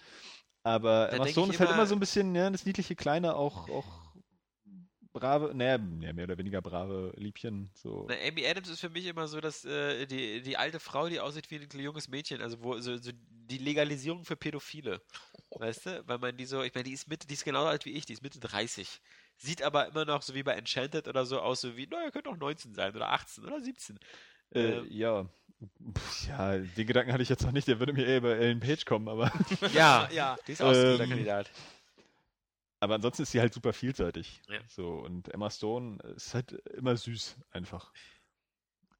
Aber 0.62 1.12
Emma 1.12 1.26
Stone 1.28 1.52
ist 1.52 1.60
halt 1.60 1.68
immer- 1.70 1.78
immer 1.78 1.86
so 1.86 1.94
ein 1.94 2.00
bisschen, 2.00 2.34
ja, 2.34 2.48
das 2.50 2.64
niedliche 2.64 2.96
Kleine, 2.96 3.36
auch, 3.36 3.68
auch 3.68 4.05
brave, 5.18 5.54
naja, 5.54 5.78
ja, 6.00 6.12
mehr 6.12 6.24
oder 6.24 6.38
weniger 6.38 6.60
brave 6.60 7.12
Liebchen. 7.16 7.70
So. 7.74 8.06
Na, 8.08 8.14
Amy 8.28 8.46
Adams 8.46 8.68
ist 8.68 8.80
für 8.80 8.90
mich 8.90 9.06
immer 9.06 9.26
so, 9.28 9.40
dass 9.40 9.64
äh, 9.64 10.06
die, 10.06 10.42
die 10.42 10.56
alte 10.56 10.78
Frau, 10.78 11.08
die 11.08 11.20
aussieht 11.20 11.50
wie 11.50 11.56
ein 11.56 11.80
junges 11.80 12.08
Mädchen, 12.08 12.42
also 12.42 12.62
wo 12.62 12.78
so, 12.80 12.96
so 12.96 13.10
die 13.30 13.58
Legalisierung 13.58 14.24
für 14.24 14.36
Pädophile. 14.36 15.00
Weißt 15.58 15.86
du? 15.86 16.02
Weil 16.06 16.18
man 16.18 16.36
die 16.36 16.44
so, 16.44 16.62
ich 16.62 16.74
meine, 16.74 16.84
die 16.84 16.92
ist 16.92 17.08
Mitte, 17.08 17.26
die 17.26 17.34
ist 17.34 17.44
genauso 17.44 17.68
alt 17.68 17.84
wie 17.86 17.92
ich, 17.92 18.04
die 18.06 18.12
ist 18.12 18.22
Mitte 18.22 18.40
30. 18.40 19.00
Sieht 19.38 19.62
aber 19.62 19.88
immer 19.88 20.04
noch 20.04 20.22
so 20.22 20.34
wie 20.34 20.42
bei 20.42 20.52
Enchanted 20.54 21.08
oder 21.08 21.24
so 21.24 21.40
aus, 21.40 21.60
so 21.62 21.76
wie, 21.76 21.86
naja, 21.86 22.10
könnte 22.10 22.30
auch 22.30 22.36
19 22.36 22.74
sein 22.74 22.94
oder 22.94 23.10
18 23.12 23.44
oder 23.44 23.60
17. 23.60 23.98
Äh, 24.54 24.60
Ähm, 24.60 24.86
ja. 24.90 25.26
Ja, 26.28 26.58
den 26.58 26.86
Gedanken 26.86 27.12
hatte 27.12 27.22
ich 27.22 27.30
jetzt 27.30 27.42
noch 27.44 27.52
nicht, 27.52 27.66
der 27.66 27.78
würde 27.78 27.94
mir 27.94 28.04
eher 28.06 28.18
über 28.18 28.36
Ellen 28.36 28.60
Page 28.60 28.84
kommen, 28.84 29.08
aber. 29.08 29.32
ja, 29.72 30.06
ja. 30.12 30.36
die 30.46 30.52
ist 30.52 30.60
auch 30.62 30.74
so 30.74 30.80
ein 30.80 30.90
guter 30.92 31.04
Ähm, 31.04 31.10
Kandidat. 31.10 31.50
Aber 32.80 32.94
ansonsten 32.96 33.22
ist 33.22 33.32
sie 33.32 33.40
halt 33.40 33.54
super 33.54 33.72
vielseitig. 33.72 34.42
Ja. 34.48 34.60
So, 34.68 34.88
und 34.90 35.28
Emma 35.32 35.50
Stone 35.50 35.98
ist 36.14 36.34
halt 36.34 36.52
immer 36.52 36.96
süß, 36.96 37.36
einfach. 37.50 37.92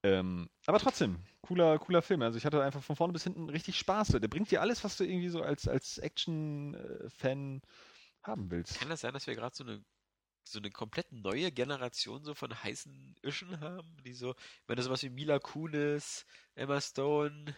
Ähm, 0.03 0.49
aber 0.67 0.79
trotzdem, 0.79 1.19
cooler, 1.43 1.79
cooler 1.79 2.03
Film. 2.03 2.23
Also 2.23 2.39
ich 2.39 2.47
hatte 2.47 2.63
einfach 2.63 2.83
von 2.83 2.97
vorne 2.97 3.13
bis 3.13 3.25
hinten 3.25 3.51
richtig 3.51 3.79
Spaß. 3.79 4.09
Der 4.09 4.29
bringt 4.29 4.51
dir 4.51 4.61
alles, 4.61 4.85
was 4.85 4.97
du 4.97 5.05
irgendwie 5.05 5.29
so 5.29 5.43
als, 5.43 5.67
als 5.69 5.99
Action-Fan 5.99 7.61
haben 8.23 8.51
willst. 8.51 8.79
Kann 8.79 8.89
das 8.89 9.01
sein, 9.01 9.13
dass 9.15 9.27
wir 9.27 9.35
gerade 9.35 9.55
so 9.55 9.65
eine 9.65 9.85
so 10.49 10.61
eine 10.61 10.71
komplett 10.71 11.11
neue 11.13 11.51
Generation 11.51 12.23
so 12.23 12.35
von 12.35 12.63
heißen 12.63 13.17
Ischen 13.23 13.61
haben, 13.61 13.97
die 14.05 14.15
so, 14.15 14.31
ich 14.31 14.69
meine, 14.69 14.83
sowas 14.83 15.03
wie 15.03 15.11
Mila 15.11 15.41
Kunis, 15.41 16.25
Emma 16.55 16.81
Stone, 16.81 17.55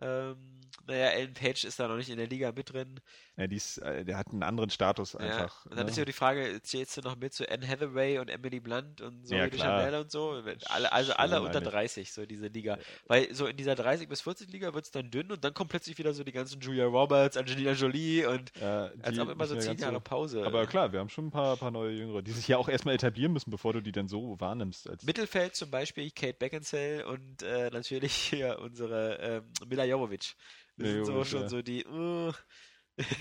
Ähm, 0.00 0.58
naja, 0.88 1.08
Ellen 1.08 1.34
Page 1.34 1.64
ist 1.64 1.78
da 1.78 1.86
noch 1.86 1.96
nicht 1.96 2.08
in 2.08 2.16
der 2.16 2.26
Liga 2.26 2.50
mit 2.52 2.72
drin. 2.72 3.00
Ja, 3.36 3.46
die 3.46 3.56
ist, 3.56 3.78
äh, 3.78 4.04
der 4.04 4.16
hat 4.16 4.28
einen 4.32 4.42
anderen 4.42 4.70
Status 4.70 5.14
einfach. 5.14 5.64
Ja. 5.64 5.70
Und 5.70 5.76
dann 5.76 5.84
ne? 5.84 5.90
ist 5.92 5.98
ja 5.98 6.04
die 6.04 6.12
Frage, 6.12 6.60
zählst 6.62 6.96
du 6.96 7.02
noch 7.02 7.14
mit 7.14 7.34
so 7.34 7.44
Anne 7.46 7.68
Hathaway 7.68 8.18
und 8.18 8.30
Emily 8.30 8.58
Blunt 8.58 9.00
und 9.00 9.28
so 9.28 9.34
Ja. 9.34 9.48
Chanel 9.50 10.00
und 10.00 10.10
so? 10.10 10.42
Alle, 10.66 10.90
also 10.90 11.12
alle 11.12 11.36
Schon 11.36 11.46
unter 11.46 11.58
eigentlich. 11.58 11.72
30, 11.72 12.12
so 12.12 12.26
diese 12.26 12.48
Liga. 12.48 12.78
Weil 13.06 13.32
so 13.34 13.46
in 13.46 13.56
dieser 13.56 13.74
30 13.74 14.08
bis 14.08 14.22
40 14.22 14.50
Liga 14.50 14.72
wird 14.74 14.86
es 14.86 14.90
dann 14.90 15.10
dünn 15.10 15.30
und 15.30 15.44
dann 15.44 15.52
kommt 15.54 15.70
plötzlich 15.70 15.98
wieder 15.98 16.14
so 16.14 16.24
die 16.24 16.32
ganzen 16.32 16.60
Julia 16.60 16.86
Roberts, 16.86 17.36
Angelina 17.36 17.72
Jolie 17.72 18.26
und 18.26 18.50
Ja, 18.60 18.90
als 19.02 19.18
ob 19.18 19.28
immer 19.28 19.46
so 19.46 19.54
nicht 19.54 19.66
mehr 19.66 19.76
10 19.76 19.76
ganz 19.76 19.80
Jahre 19.82 20.00
Pause. 20.00 20.44
Aber 20.44 20.66
klar, 20.66 20.90
wir 20.92 21.00
haben 21.00 21.10
schon 21.10 21.26
ein 21.26 21.30
paar, 21.30 21.56
paar 21.58 21.70
neue 21.70 21.92
Jüngere, 21.92 22.22
die 22.22 22.32
sich 22.32 22.48
ja 22.48 22.56
auch 22.56 22.68
erstmal 22.68 22.94
etablieren 22.94 23.32
müssen, 23.32 23.50
bevor 23.50 23.72
du 23.74 23.82
die 23.82 23.92
dann 23.92 24.08
so 24.08 24.40
wahrnimmst. 24.40 25.04
Mittelfeld 25.04 25.54
zum 25.54 25.70
Beispiel 25.70 26.10
Kate 26.10 26.34
Beckinsale 26.38 27.06
und 27.06 27.42
äh, 27.42 27.70
natürlich 27.70 28.14
hier 28.14 28.58
unsere 28.58 29.18
ähm, 29.20 29.44
Mila 29.68 29.84
Jovovich. 29.88 30.36
Das 30.76 30.88
sind 30.88 31.04
so 31.04 31.24
schon 31.24 31.42
ja. 31.42 31.48
so 31.48 31.62
die. 31.62 31.84
Uh, 31.86 32.32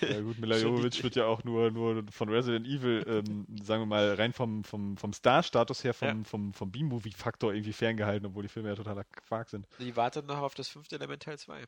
Ja 0.01 0.21
gut, 0.21 0.37
Mila 0.39 0.57
Jovovich 0.57 1.03
wird 1.03 1.15
ja 1.15 1.25
auch 1.25 1.43
nur, 1.43 1.69
nur 1.69 2.03
von 2.11 2.29
Resident 2.29 2.65
Evil, 2.65 3.03
ähm, 3.07 3.45
sagen 3.61 3.83
wir 3.83 3.85
mal, 3.85 4.15
rein 4.15 4.33
vom, 4.33 4.63
vom, 4.63 4.97
vom 4.97 5.13
Star-Status 5.13 5.83
her, 5.83 5.93
vom, 5.93 6.07
Ja. 6.07 6.23
vom, 6.23 6.53
vom 6.53 6.71
B-Movie-Faktor 6.71 7.53
irgendwie 7.53 7.73
ferngehalten, 7.73 8.25
obwohl 8.25 8.41
die 8.43 8.49
Filme 8.49 8.69
ja 8.69 8.75
totaler 8.75 9.03
Quark 9.03 9.49
sind. 9.49 9.67
die 9.79 9.95
wartet 9.95 10.25
noch 10.25 10.39
auf 10.39 10.55
das 10.55 10.67
fünfte 10.67 10.95
Element 10.95 11.21
Teil 11.23 11.37
2. 11.37 11.65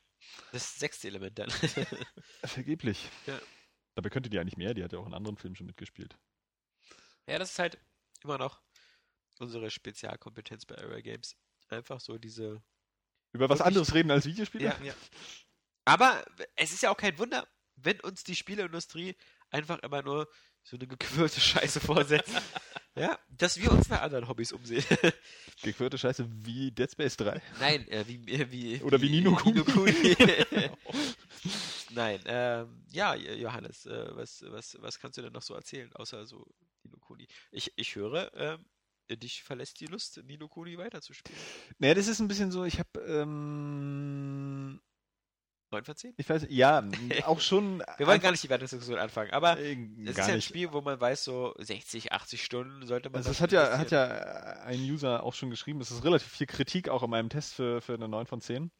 Das 0.51 0.75
sechste 0.79 1.07
Element 1.07 1.37
dann. 1.37 1.49
Vergeblich. 2.43 3.07
Ja. 3.27 3.39
Dabei 3.93 4.09
könnte 4.09 4.29
die 4.29 4.39
eigentlich 4.39 4.57
mehr, 4.57 4.73
die 4.73 4.83
hat 4.83 4.91
ja 4.91 4.97
auch 4.99 5.07
in 5.07 5.13
anderen 5.13 5.37
Filmen 5.37 5.55
schon 5.55 5.67
mitgespielt. 5.67 6.17
ja, 7.27 7.37
das 7.37 7.51
ist 7.51 7.59
halt 7.59 7.77
immer 8.23 8.37
noch 8.39 8.59
unsere 9.39 9.69
Spezialkompetenz 9.69 10.65
bei 10.65 10.77
Area 10.77 11.01
Games. 11.01 11.35
Einfach 11.69 11.99
so 11.99 12.17
diese. 12.17 12.63
Über 13.31 13.49
was 13.49 13.61
anderes 13.61 13.93
reden 13.93 14.11
als 14.11 14.25
Videospiele? 14.25 14.65
Ja, 14.65 14.75
ja. 14.83 14.93
Aber 15.85 16.23
es 16.55 16.71
ist 16.71 16.83
ja 16.83 16.91
auch 16.91 16.97
kein 16.97 17.17
Wunder, 17.17 17.47
wenn 17.75 17.99
uns 18.01 18.23
die 18.23 18.35
Spieleindustrie 18.35 19.15
einfach 19.49 19.79
immer 19.79 20.01
nur 20.01 20.27
so 20.63 20.75
eine 20.77 20.87
gequirlte 20.87 21.39
Scheiße 21.39 21.79
vorsetzt. 21.79 22.29
ja, 22.95 23.17
dass 23.29 23.59
wir 23.59 23.71
uns 23.71 23.89
nach 23.89 24.01
anderen 24.01 24.27
Hobbys 24.27 24.51
umsehen. 24.51 24.83
Gequirlte 25.63 25.97
Scheiße 25.97 26.27
wie 26.45 26.71
Dead 26.71 26.91
Space 26.91 27.17
3. 27.17 27.41
Nein, 27.59 27.87
äh, 27.87 28.05
wie, 28.07 28.31
äh, 28.31 28.51
wie. 28.51 28.81
Oder 28.81 29.01
wie 29.01 29.09
Nino 29.09 29.35
Kuni. 29.35 29.63
Kuni. 29.63 30.15
Nein, 31.91 32.21
ähm, 32.25 32.83
ja, 32.91 33.15
Johannes, 33.15 33.85
äh, 33.85 34.15
was, 34.15 34.43
was, 34.47 34.77
was 34.79 34.99
kannst 34.99 35.17
du 35.17 35.21
denn 35.21 35.33
noch 35.33 35.41
so 35.41 35.55
erzählen, 35.55 35.91
außer 35.93 36.25
so 36.25 36.45
Nino 36.83 36.97
Kuni? 36.99 37.27
Ich, 37.51 37.73
ich 37.75 37.95
höre, 37.95 38.31
ähm, 38.35 38.65
dich 39.17 39.43
verlässt 39.43 39.79
die 39.79 39.85
Lust, 39.85 40.21
Nino 40.25 40.47
Kuni 40.47 40.77
weiterzuspielen. 40.77 41.39
Naja, 41.77 41.93
das 41.93 42.07
ist 42.07 42.19
ein 42.19 42.27
bisschen 42.27 42.51
so, 42.51 42.63
ich 42.65 42.79
habe, 42.79 42.99
ähm, 43.07 44.79
9 45.71 45.83
von 45.83 45.95
10? 45.95 46.13
ich 46.17 46.29
weiß, 46.29 46.47
ja, 46.49 46.83
auch 47.25 47.39
schon. 47.39 47.83
Wir 47.97 48.07
wollen 48.07 48.21
gar 48.21 48.31
nicht 48.31 48.43
die 48.43 48.49
Wertungsdiskussion 48.49 48.97
anfangen, 48.97 49.31
aber 49.31 49.59
äh, 49.59 49.77
es 50.03 50.11
ist 50.11 50.17
ja 50.17 50.33
ein. 50.33 50.41
Spiel, 50.41 50.73
wo 50.73 50.81
man 50.81 50.99
weiß, 50.99 51.23
so 51.23 51.53
60, 51.57 52.11
80 52.11 52.43
Stunden 52.43 52.87
sollte 52.87 53.09
man. 53.09 53.17
Also 53.17 53.29
das 53.29 53.41
hat 53.41 53.51
ja, 53.51 53.77
hat 53.77 53.91
ja 53.91 54.07
ein 54.63 54.79
User 54.79 55.23
auch 55.23 55.33
schon 55.33 55.49
geschrieben, 55.49 55.81
es 55.81 55.91
ist 55.91 56.03
relativ 56.03 56.27
viel 56.27 56.47
Kritik 56.47 56.89
auch 56.89 57.03
in 57.03 57.09
meinem 57.09 57.29
Test 57.29 57.53
für, 57.53 57.81
für 57.81 57.93
eine 57.93 58.07
9 58.07 58.25
von 58.25 58.41
10. 58.41 58.71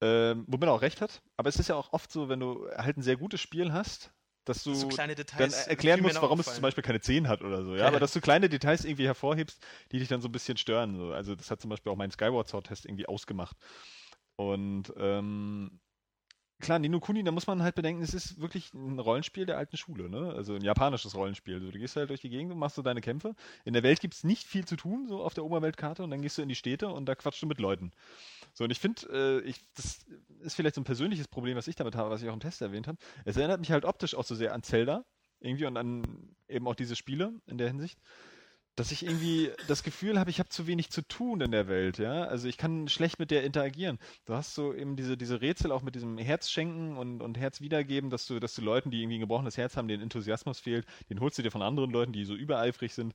Ähm, 0.00 0.44
womit 0.46 0.68
er 0.68 0.72
auch 0.72 0.82
recht 0.82 1.00
hat. 1.00 1.22
Aber 1.36 1.48
es 1.48 1.56
ist 1.56 1.68
ja 1.68 1.74
auch 1.74 1.92
oft 1.92 2.12
so, 2.12 2.28
wenn 2.28 2.38
du 2.38 2.68
halt 2.76 2.96
ein 2.96 3.02
sehr 3.02 3.16
gutes 3.16 3.40
Spiel 3.40 3.72
hast, 3.72 4.12
dass 4.48 4.64
du 4.64 4.74
so 4.74 4.88
kleine 4.88 5.14
dann 5.14 5.52
erklären 5.66 6.00
musst, 6.00 6.20
warum 6.20 6.40
es 6.40 6.54
zum. 6.54 6.62
Beispiel 6.62 6.82
keine 6.82 7.00
10 7.00 7.28
hat 7.28 7.42
oder 7.42 7.64
so. 7.64 7.74
Ja, 7.74 7.86
aber 7.86 8.00
dass 8.00 8.12
du 8.12 8.20
kleine 8.20 8.48
Details 8.48 8.84
irgendwie 8.84 9.06
hervorhebst, 9.06 9.64
die 9.92 9.98
dich 9.98 10.08
dann 10.08 10.20
so 10.20 10.28
ein 10.28 10.32
bisschen 10.32 10.56
stören. 10.56 10.96
So. 10.96 11.12
Also 11.12 11.34
das 11.34 11.50
hat 11.50 11.60
zum 11.60 11.70
Beispiel 11.70 11.92
auch 11.92 11.96
mein 11.96 12.10
Skyward 12.10 12.48
Sword 12.48 12.66
Test 12.66 12.86
irgendwie 12.86 13.06
ausgemacht. 13.06 13.56
Und 14.36 14.92
ähm, 14.96 15.80
klar, 16.60 16.78
Nino 16.78 17.00
Kuni, 17.00 17.22
da 17.22 17.30
muss 17.30 17.46
man 17.46 17.62
halt 17.62 17.74
bedenken, 17.74 18.02
es 18.02 18.14
ist 18.14 18.40
wirklich 18.40 18.72
ein 18.74 18.98
Rollenspiel 18.98 19.46
der 19.46 19.58
alten 19.58 19.76
Schule, 19.76 20.08
ne? 20.08 20.32
Also 20.34 20.54
ein 20.54 20.62
japanisches 20.62 21.14
Rollenspiel. 21.14 21.60
So, 21.60 21.70
du 21.70 21.78
gehst 21.78 21.96
halt 21.96 22.10
durch 22.10 22.20
die 22.20 22.28
Gegend 22.28 22.52
und 22.52 22.58
machst 22.58 22.76
so 22.76 22.82
deine 22.82 23.00
Kämpfe. 23.00 23.34
In 23.64 23.72
der 23.72 23.82
Welt 23.82 24.00
gibt 24.00 24.14
es 24.14 24.24
nicht 24.24 24.46
viel 24.46 24.64
zu 24.64 24.76
tun, 24.76 25.06
so 25.08 25.22
auf 25.22 25.34
der 25.34 25.44
Oberweltkarte, 25.44 26.02
und 26.02 26.10
dann 26.10 26.22
gehst 26.22 26.38
du 26.38 26.42
in 26.42 26.48
die 26.48 26.54
Städte 26.54 26.88
und 26.88 27.06
da 27.06 27.14
quatschst 27.14 27.42
du 27.42 27.46
mit 27.46 27.60
Leuten. 27.60 27.92
So, 28.54 28.64
und 28.64 28.70
ich 28.70 28.80
finde, 28.80 29.42
äh, 29.46 29.52
das 29.74 30.06
ist 30.40 30.54
vielleicht 30.54 30.74
so 30.74 30.80
ein 30.80 30.84
persönliches 30.84 31.28
Problem, 31.28 31.56
was 31.56 31.68
ich 31.68 31.76
damit 31.76 31.94
habe, 31.94 32.10
was 32.10 32.22
ich 32.22 32.28
auch 32.28 32.34
im 32.34 32.40
Test 32.40 32.60
erwähnt 32.60 32.88
habe. 32.88 32.98
Es 33.24 33.36
erinnert 33.36 33.60
mich 33.60 33.72
halt 33.72 33.84
optisch 33.84 34.14
auch 34.14 34.24
so 34.24 34.34
sehr 34.34 34.54
an 34.54 34.62
Zelda, 34.62 35.04
irgendwie, 35.40 35.66
und 35.66 35.76
an 35.76 36.34
eben 36.48 36.66
auch 36.66 36.74
diese 36.74 36.96
Spiele 36.96 37.32
in 37.46 37.58
der 37.58 37.68
Hinsicht 37.68 37.98
dass 38.78 38.92
ich 38.92 39.04
irgendwie 39.04 39.50
das 39.66 39.82
Gefühl 39.82 40.20
habe, 40.20 40.30
ich 40.30 40.38
habe 40.38 40.50
zu 40.50 40.68
wenig 40.68 40.90
zu 40.90 41.02
tun 41.02 41.40
in 41.40 41.50
der 41.50 41.66
Welt, 41.66 41.98
ja. 41.98 42.24
Also 42.24 42.46
ich 42.46 42.56
kann 42.56 42.86
schlecht 42.86 43.18
mit 43.18 43.32
der 43.32 43.42
interagieren. 43.42 43.98
Du 44.24 44.34
hast 44.34 44.54
so 44.54 44.72
eben 44.72 44.94
diese, 44.94 45.16
diese 45.16 45.40
Rätsel 45.40 45.72
auch 45.72 45.82
mit 45.82 45.96
diesem 45.96 46.16
Herz 46.16 46.48
schenken 46.48 46.96
und, 46.96 47.20
und 47.20 47.36
Herz 47.38 47.60
wiedergeben, 47.60 48.08
dass 48.08 48.26
du, 48.26 48.38
dass 48.38 48.54
du 48.54 48.62
Leuten, 48.62 48.92
die 48.92 49.02
irgendwie 49.02 49.18
ein 49.18 49.22
gebrochenes 49.22 49.56
Herz 49.56 49.76
haben, 49.76 49.88
den 49.88 50.00
Enthusiasmus 50.00 50.60
fehlt, 50.60 50.86
den 51.10 51.18
holst 51.18 51.36
du 51.38 51.42
dir 51.42 51.50
von 51.50 51.62
anderen 51.62 51.90
Leuten, 51.90 52.12
die 52.12 52.24
so 52.24 52.34
übereifrig 52.34 52.94
sind, 52.94 53.14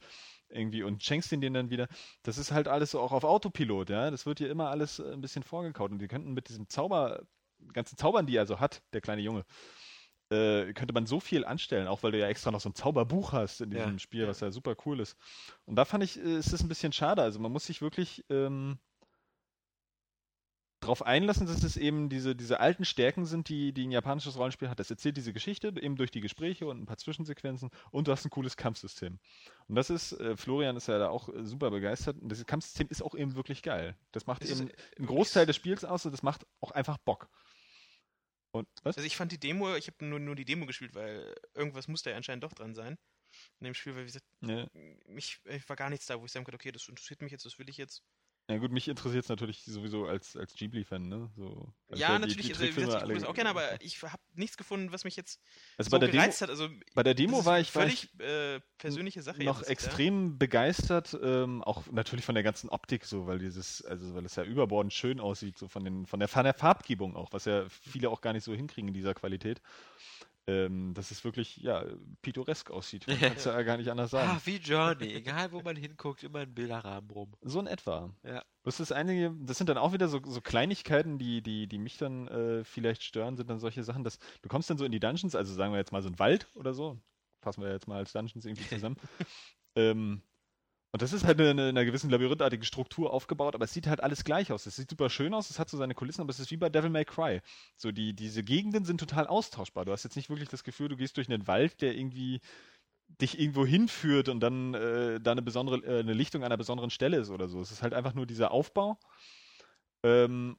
irgendwie 0.49 0.83
und 0.83 1.01
schenkst 1.01 1.31
den 1.31 1.39
denen 1.39 1.53
dann 1.53 1.69
wieder. 1.69 1.87
Das 2.23 2.37
ist 2.37 2.51
halt 2.51 2.67
alles 2.67 2.91
so 2.91 2.99
auch 2.99 3.13
auf 3.13 3.23
Autopilot, 3.23 3.89
ja. 3.89 4.11
Das 4.11 4.25
wird 4.25 4.39
dir 4.39 4.49
immer 4.49 4.69
alles 4.69 4.99
äh, 4.99 5.13
ein 5.13 5.21
bisschen 5.21 5.43
vorgekaut. 5.43 5.91
Und 5.91 5.99
die 5.99 6.09
könnten 6.09 6.33
mit 6.33 6.49
diesem 6.49 6.67
Zauber, 6.67 7.23
ganzen 7.71 7.97
Zaubern, 7.97 8.25
die 8.25 8.35
er 8.35 8.45
so 8.45 8.59
hat, 8.59 8.81
der 8.91 8.99
kleine 8.99 9.21
Junge, 9.21 9.45
äh, 10.33 10.73
könnte 10.73 10.93
man 10.93 11.05
so 11.05 11.19
viel 11.19 11.45
anstellen, 11.45 11.87
auch 11.87 12.03
weil 12.03 12.11
du 12.11 12.19
ja 12.19 12.27
extra 12.27 12.51
noch 12.51 12.61
so 12.61 12.69
ein 12.69 12.75
Zauberbuch 12.75 13.33
hast 13.33 13.61
in 13.61 13.71
diesem 13.71 13.93
Ja, 13.93 13.99
Spiel, 13.99 14.27
was 14.27 14.39
ja 14.41 14.51
super 14.51 14.75
cool 14.85 14.99
ist. 14.99 15.17
Und 15.65 15.75
da 15.75 15.85
fand 15.85 16.03
ich, 16.03 16.17
äh, 16.19 16.37
ist 16.37 16.53
es 16.53 16.61
ein 16.61 16.69
bisschen 16.69 16.93
schade. 16.93 17.21
Also 17.21 17.39
man 17.39 17.51
muss 17.51 17.65
sich 17.65 17.81
wirklich 17.81 18.25
ähm, 18.29 18.79
darauf 20.83 21.05
einlassen, 21.05 21.47
dass 21.47 21.63
es 21.63 21.77
eben 21.77 22.09
diese, 22.09 22.35
diese 22.35 22.59
alten 22.59 22.85
Stärken 22.85 23.25
sind, 23.25 23.49
die, 23.49 23.73
die 23.73 23.87
ein 23.87 23.91
japanisches 23.91 24.37
Rollenspiel 24.37 24.69
hat. 24.69 24.79
Das 24.79 24.89
erzählt 24.89 25.17
diese 25.17 25.33
Geschichte 25.33 25.69
eben 25.79 25.95
durch 25.95 26.11
die 26.11 26.21
Gespräche 26.21 26.67
und 26.67 26.81
ein 26.81 26.85
paar 26.85 26.97
Zwischensequenzen 26.97 27.69
und 27.91 28.07
du 28.07 28.11
hast 28.11 28.25
ein 28.25 28.29
cooles 28.29 28.57
Kampfsystem. 28.57 29.19
Und 29.67 29.75
das 29.75 29.89
ist, 29.89 30.13
äh, 30.13 30.35
Florian 30.37 30.75
ist 30.75 30.87
ja 30.87 30.99
da 30.99 31.09
auch 31.09 31.29
äh, 31.29 31.45
super 31.45 31.71
begeistert 31.71 32.19
und 32.21 32.29
das 32.29 32.45
Kampfsystem 32.45 32.87
ist 32.89 33.01
auch 33.01 33.15
eben 33.15 33.35
wirklich 33.35 33.63
geil. 33.63 33.95
Das 34.11 34.27
macht 34.27 34.43
ist, 34.43 34.59
eben 34.59 34.69
äh, 34.69 34.73
einen 34.97 35.07
Großteil 35.07 35.45
des 35.45 35.55
Spiels 35.55 35.85
aus 35.85 36.05
und 36.05 36.11
das 36.11 36.23
macht 36.23 36.45
auch 36.59 36.71
einfach 36.71 36.97
Bock. 36.97 37.29
Und 38.53 38.67
was? 38.83 38.95
Also 38.95 39.07
ich 39.07 39.15
fand 39.17 39.31
die 39.31 39.39
Demo, 39.39 39.75
ich 39.75 39.87
habe 39.87 40.05
nur, 40.05 40.19
nur 40.19 40.35
die 40.35 40.45
Demo 40.45 40.65
gespielt, 40.65 40.93
weil 40.95 41.35
irgendwas 41.53 41.87
muss 41.87 42.03
da 42.03 42.11
ja 42.11 42.17
anscheinend 42.17 42.43
doch 42.43 42.53
dran 42.53 42.75
sein. 42.75 42.97
In 43.59 43.65
dem 43.65 43.73
Spiel, 43.75 43.95
weil 43.95 44.03
wie 44.03 44.07
gesagt, 44.07 44.25
Ja. 44.41 44.67
mich, 45.07 45.39
ich 45.45 45.69
war 45.69 45.75
gar 45.75 45.89
nichts 45.89 46.05
da, 46.07 46.19
wo 46.19 46.25
ich 46.25 46.31
sagen 46.31 46.45
konnte, 46.45 46.55
okay, 46.57 46.71
das 46.71 46.87
interessiert 46.89 47.21
mich 47.21 47.31
jetzt, 47.31 47.45
das 47.45 47.59
will 47.59 47.69
ich 47.69 47.77
jetzt. 47.77 48.03
Ja 48.49 48.57
gut, 48.57 48.71
mich 48.71 48.89
interessiert 48.89 49.23
es 49.23 49.29
natürlich 49.29 49.63
sowieso 49.63 50.05
als, 50.05 50.35
als 50.35 50.53
Ghibli-Fan, 50.53 51.07
ne? 51.07 51.29
So, 51.37 51.73
ja, 51.93 52.15
die- 52.15 52.21
natürlich, 52.21 52.47
die 52.47 52.51
also, 52.51 52.65
Trickfilme 52.65 52.87
gesagt, 52.87 53.03
ich 53.03 53.07
gucke 53.07 53.19
das 53.19 53.29
auch 53.29 53.35
gerne, 53.35 53.49
aber 53.49 53.81
ich 53.81 54.03
habe 54.03 54.21
nichts 54.33 54.57
gefunden, 54.57 54.91
was 54.91 55.05
mich 55.05 55.15
jetzt 55.15 55.39
also 55.77 55.89
so 55.89 55.95
bei 55.95 55.99
der 55.99 56.09
Demo, 56.09 56.21
gereizt 56.23 56.41
hat. 56.41 56.49
Also 56.49 56.67
bei 56.93 57.03
der 57.03 57.13
Demo 57.13 57.45
war 57.45 57.61
ich, 57.61 57.73
war 57.73 57.87
ich 57.87 58.09
völlig 58.09 58.29
äh, 58.29 58.59
persönliche 58.77 59.21
Sache. 59.21 59.41
noch 59.43 59.59
jetzt, 59.59 59.69
extrem 59.69 60.37
begeistert, 60.37 61.17
ähm, 61.23 61.63
auch 61.63 61.83
natürlich 61.91 62.25
von 62.25 62.35
der 62.35 62.43
ganzen 62.43 62.69
Optik 62.69 63.05
so, 63.05 63.27
weil 63.27 63.39
dieses, 63.39 63.81
also 63.85 64.13
weil 64.13 64.25
es 64.25 64.35
ja 64.35 64.43
überbordend 64.43 64.91
schön 64.91 65.21
aussieht, 65.21 65.57
so 65.57 65.69
von 65.69 65.85
den, 65.85 66.05
von 66.05 66.19
der, 66.19 66.27
von 66.27 66.43
der 66.43 66.53
Farbgebung 66.53 67.15
auch, 67.15 67.31
was 67.31 67.45
ja 67.45 67.65
viele 67.69 68.09
auch 68.09 68.19
gar 68.19 68.33
nicht 68.33 68.43
so 68.43 68.53
hinkriegen 68.53 68.89
in 68.89 68.93
dieser 68.93 69.13
Qualität. 69.13 69.61
Ähm, 70.45 70.93
dass 70.93 71.11
es 71.11 71.23
wirklich, 71.23 71.57
ja, 71.57 71.85
pittoresk 72.21 72.69
aussieht. 72.69 73.07
Man 73.07 73.17
kann 73.19 73.33
es 73.37 73.45
ja 73.45 73.61
gar 73.61 73.77
nicht 73.77 73.89
anders 73.89 74.11
sagen. 74.11 74.29
Ah, 74.29 74.41
wie 74.43 74.57
Journey. 74.57 75.13
Egal, 75.13 75.53
wo 75.53 75.61
man 75.61 75.77
hinguckt, 75.77 76.21
immer 76.23 76.39
ein 76.39 76.53
Bilderrahmen 76.53 77.09
rum. 77.11 77.31
So 77.41 77.61
in 77.61 77.67
etwa. 77.67 78.13
Ja. 78.23 78.43
Das 78.63 78.81
ist 78.81 78.91
einige, 78.91 79.33
das 79.39 79.57
sind 79.57 79.69
dann 79.69 79.77
auch 79.77 79.93
wieder 79.93 80.09
so, 80.09 80.19
so 80.25 80.41
Kleinigkeiten, 80.41 81.17
die, 81.17 81.41
die, 81.41 81.67
die 81.67 81.77
mich 81.77 81.97
dann 81.97 82.27
äh, 82.27 82.63
vielleicht 82.65 83.03
stören, 83.03 83.37
sind 83.37 83.49
dann 83.49 83.59
solche 83.59 83.83
Sachen, 83.83 84.03
dass 84.03 84.19
du 84.41 84.49
kommst 84.49 84.69
dann 84.69 84.77
so 84.77 84.83
in 84.83 84.91
die 84.91 84.99
Dungeons, 84.99 85.35
also 85.35 85.53
sagen 85.53 85.71
wir 85.71 85.79
jetzt 85.79 85.93
mal 85.93 86.01
so 86.01 86.09
ein 86.09 86.19
Wald 86.19 86.47
oder 86.55 86.73
so, 86.73 86.99
fassen 87.41 87.61
wir 87.61 87.71
jetzt 87.71 87.87
mal 87.87 87.97
als 87.97 88.11
Dungeons 88.11 88.45
irgendwie 88.45 88.67
zusammen. 88.67 88.97
ähm, 89.75 90.21
und 90.93 91.01
das 91.01 91.11
ist 91.11 91.25
halt 91.25 91.39
in 91.39 91.47
einer, 91.47 91.69
in 91.69 91.77
einer 91.77 91.85
gewissen 91.85 92.11
labyrinthartigen 92.11 92.63
Struktur 92.63 93.11
aufgebaut, 93.11 93.55
aber 93.55 93.65
es 93.65 93.73
sieht 93.73 93.87
halt 93.87 94.03
alles 94.03 94.23
gleich 94.23 94.51
aus. 94.51 94.67
Es 94.67 94.75
sieht 94.75 94.91
super 94.91 95.09
schön 95.09 95.33
aus, 95.33 95.49
es 95.49 95.57
hat 95.57 95.67
so 95.67 95.75
seine 95.75 95.95
Kulissen, 95.95 96.21
aber 96.21 96.29
es 96.29 96.39
ist 96.39 96.51
wie 96.51 96.57
bei 96.57 96.69
Devil 96.69 96.91
May 96.91 97.03
Cry. 97.03 97.41
So, 97.75 97.91
die, 97.91 98.13
diese 98.13 98.43
Gegenden 98.43 98.85
sind 98.85 98.99
total 98.99 99.25
austauschbar. 99.25 99.85
Du 99.85 99.91
hast 99.91 100.03
jetzt 100.03 100.15
nicht 100.15 100.29
wirklich 100.29 100.49
das 100.49 100.63
Gefühl, 100.63 100.89
du 100.89 100.95
gehst 100.95 101.17
durch 101.17 101.27
einen 101.27 101.47
Wald, 101.47 101.81
der 101.81 101.95
irgendwie 101.97 102.41
dich 103.19 103.39
irgendwo 103.39 103.65
hinführt 103.65 104.29
und 104.29 104.39
dann 104.39 104.75
äh, 104.75 105.19
da 105.19 105.31
eine 105.31 105.41
besondere, 105.41 105.77
äh, 105.83 105.99
eine 106.01 106.13
Lichtung 106.13 106.43
an 106.43 106.47
einer 106.47 106.57
besonderen 106.57 106.91
Stelle 106.91 107.17
ist 107.17 107.31
oder 107.31 107.47
so. 107.47 107.59
Es 107.59 107.71
ist 107.71 107.81
halt 107.81 107.95
einfach 107.95 108.13
nur 108.13 108.27
dieser 108.27 108.51
Aufbau 108.51 108.99
ähm, 110.03 110.57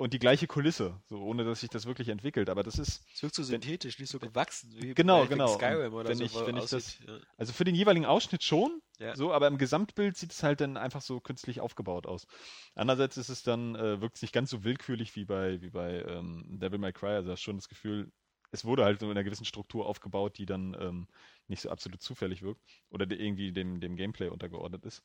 und 0.00 0.14
die 0.14 0.18
gleiche 0.18 0.46
Kulisse, 0.46 0.98
so 1.10 1.20
ohne 1.22 1.44
dass 1.44 1.60
sich 1.60 1.68
das 1.68 1.84
wirklich 1.84 2.08
entwickelt. 2.08 2.48
Aber 2.48 2.62
das 2.62 2.78
ist, 2.78 3.04
Es 3.12 3.22
wirkt 3.22 3.34
so 3.34 3.42
synthetisch, 3.42 3.98
nicht 3.98 4.08
so 4.08 4.18
gewachsen. 4.18 4.72
Wie 4.74 4.94
Genau, 4.94 5.20
bei 5.20 5.26
genau. 5.26 5.48
Skyrim 5.48 5.92
Und 5.92 6.00
oder 6.00 6.08
wenn 6.08 6.16
so. 6.16 6.24
ich- 6.24 6.34
wenn 6.34 6.56
ich 6.56 6.70
ja. 6.70 7.18
also 7.36 7.52
für 7.52 7.64
den 7.64 7.74
jeweiligen 7.74 8.06
Ausschnitt 8.06 8.42
schon, 8.42 8.80
Ja. 8.98 9.14
so, 9.14 9.30
aber 9.30 9.46
im 9.46 9.58
Gesamtbild 9.58 10.16
sieht 10.16 10.32
es 10.32 10.42
halt 10.42 10.62
dann 10.62 10.78
einfach 10.78 11.02
so 11.02 11.20
künstlich 11.20 11.60
aufgebaut 11.60 12.06
aus. 12.06 12.26
Andererseits 12.74 13.18
ist 13.18 13.28
es 13.28 13.42
dann, 13.42 13.74
äh, 13.74 14.00
wirkt 14.00 14.16
es 14.16 14.22
nicht 14.22 14.32
ganz 14.32 14.48
so 14.48 14.64
willkürlich 14.64 15.14
wie 15.16 15.26
bei, 15.26 15.60
wie 15.60 15.70
bei 15.70 16.02
ähm, 16.02 16.44
Devil 16.48 16.78
May 16.78 16.94
Cry. 16.94 17.10
Also 17.16 17.32
hast 17.32 17.42
schon 17.42 17.56
das 17.56 17.68
Gefühl, 17.68 18.10
es 18.52 18.64
wurde 18.64 18.84
halt 18.84 19.00
so 19.00 19.06
in 19.06 19.12
einer 19.12 19.22
gewissen 19.24 19.44
Struktur 19.44 19.84
aufgebaut, 19.84 20.38
die 20.38 20.46
dann 20.46 20.74
ähm, 20.80 21.08
nicht 21.46 21.60
so 21.60 21.68
absolut 21.70 22.00
zufällig 22.00 22.40
wirkt 22.40 22.62
oder 22.88 23.08
irgendwie 23.10 23.52
dem, 23.52 23.80
dem 23.80 23.96
Gameplay 23.96 24.28
untergeordnet 24.28 24.84
ist. 24.86 25.04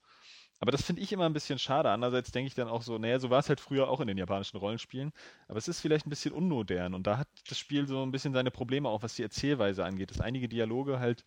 Aber 0.60 0.72
das 0.72 0.84
finde 0.84 1.02
ich 1.02 1.12
immer 1.12 1.26
ein 1.26 1.34
bisschen 1.34 1.60
schade. 1.60 1.89
Andererseits 1.91 2.32
denke 2.32 2.48
ich 2.48 2.56
dann 2.56 2.68
auch 2.70 2.82
so, 2.82 2.98
naja, 2.98 3.20
so 3.20 3.30
war 3.30 3.39
es 3.39 3.50
halt 3.50 3.60
früher 3.60 3.89
auch 3.89 4.00
in 4.00 4.08
den 4.08 4.18
japanischen 4.18 4.58
Rollenspielen. 4.58 5.12
Aber 5.48 5.58
es 5.58 5.68
ist 5.68 5.82
vielleicht 5.82 6.08
ein 6.08 6.10
bisschen 6.10 6.34
unmodern 6.34 6.94
und 6.94 7.06
da 7.08 7.18
hat 7.18 7.28
das 7.50 7.60
Spiel 7.60 7.88
so 7.88 8.02
ein 8.04 8.12
bisschen 8.12 8.34
seine 8.34 8.52
Probleme, 8.52 8.89
auch 8.89 9.04
was 9.04 9.15
die 9.15 9.24
Erzählweise 9.24 9.84
angeht. 9.84 10.12
Dass 10.12 10.22
einige 10.22 10.48
Dialoge 10.48 11.00
halt, 11.00 11.26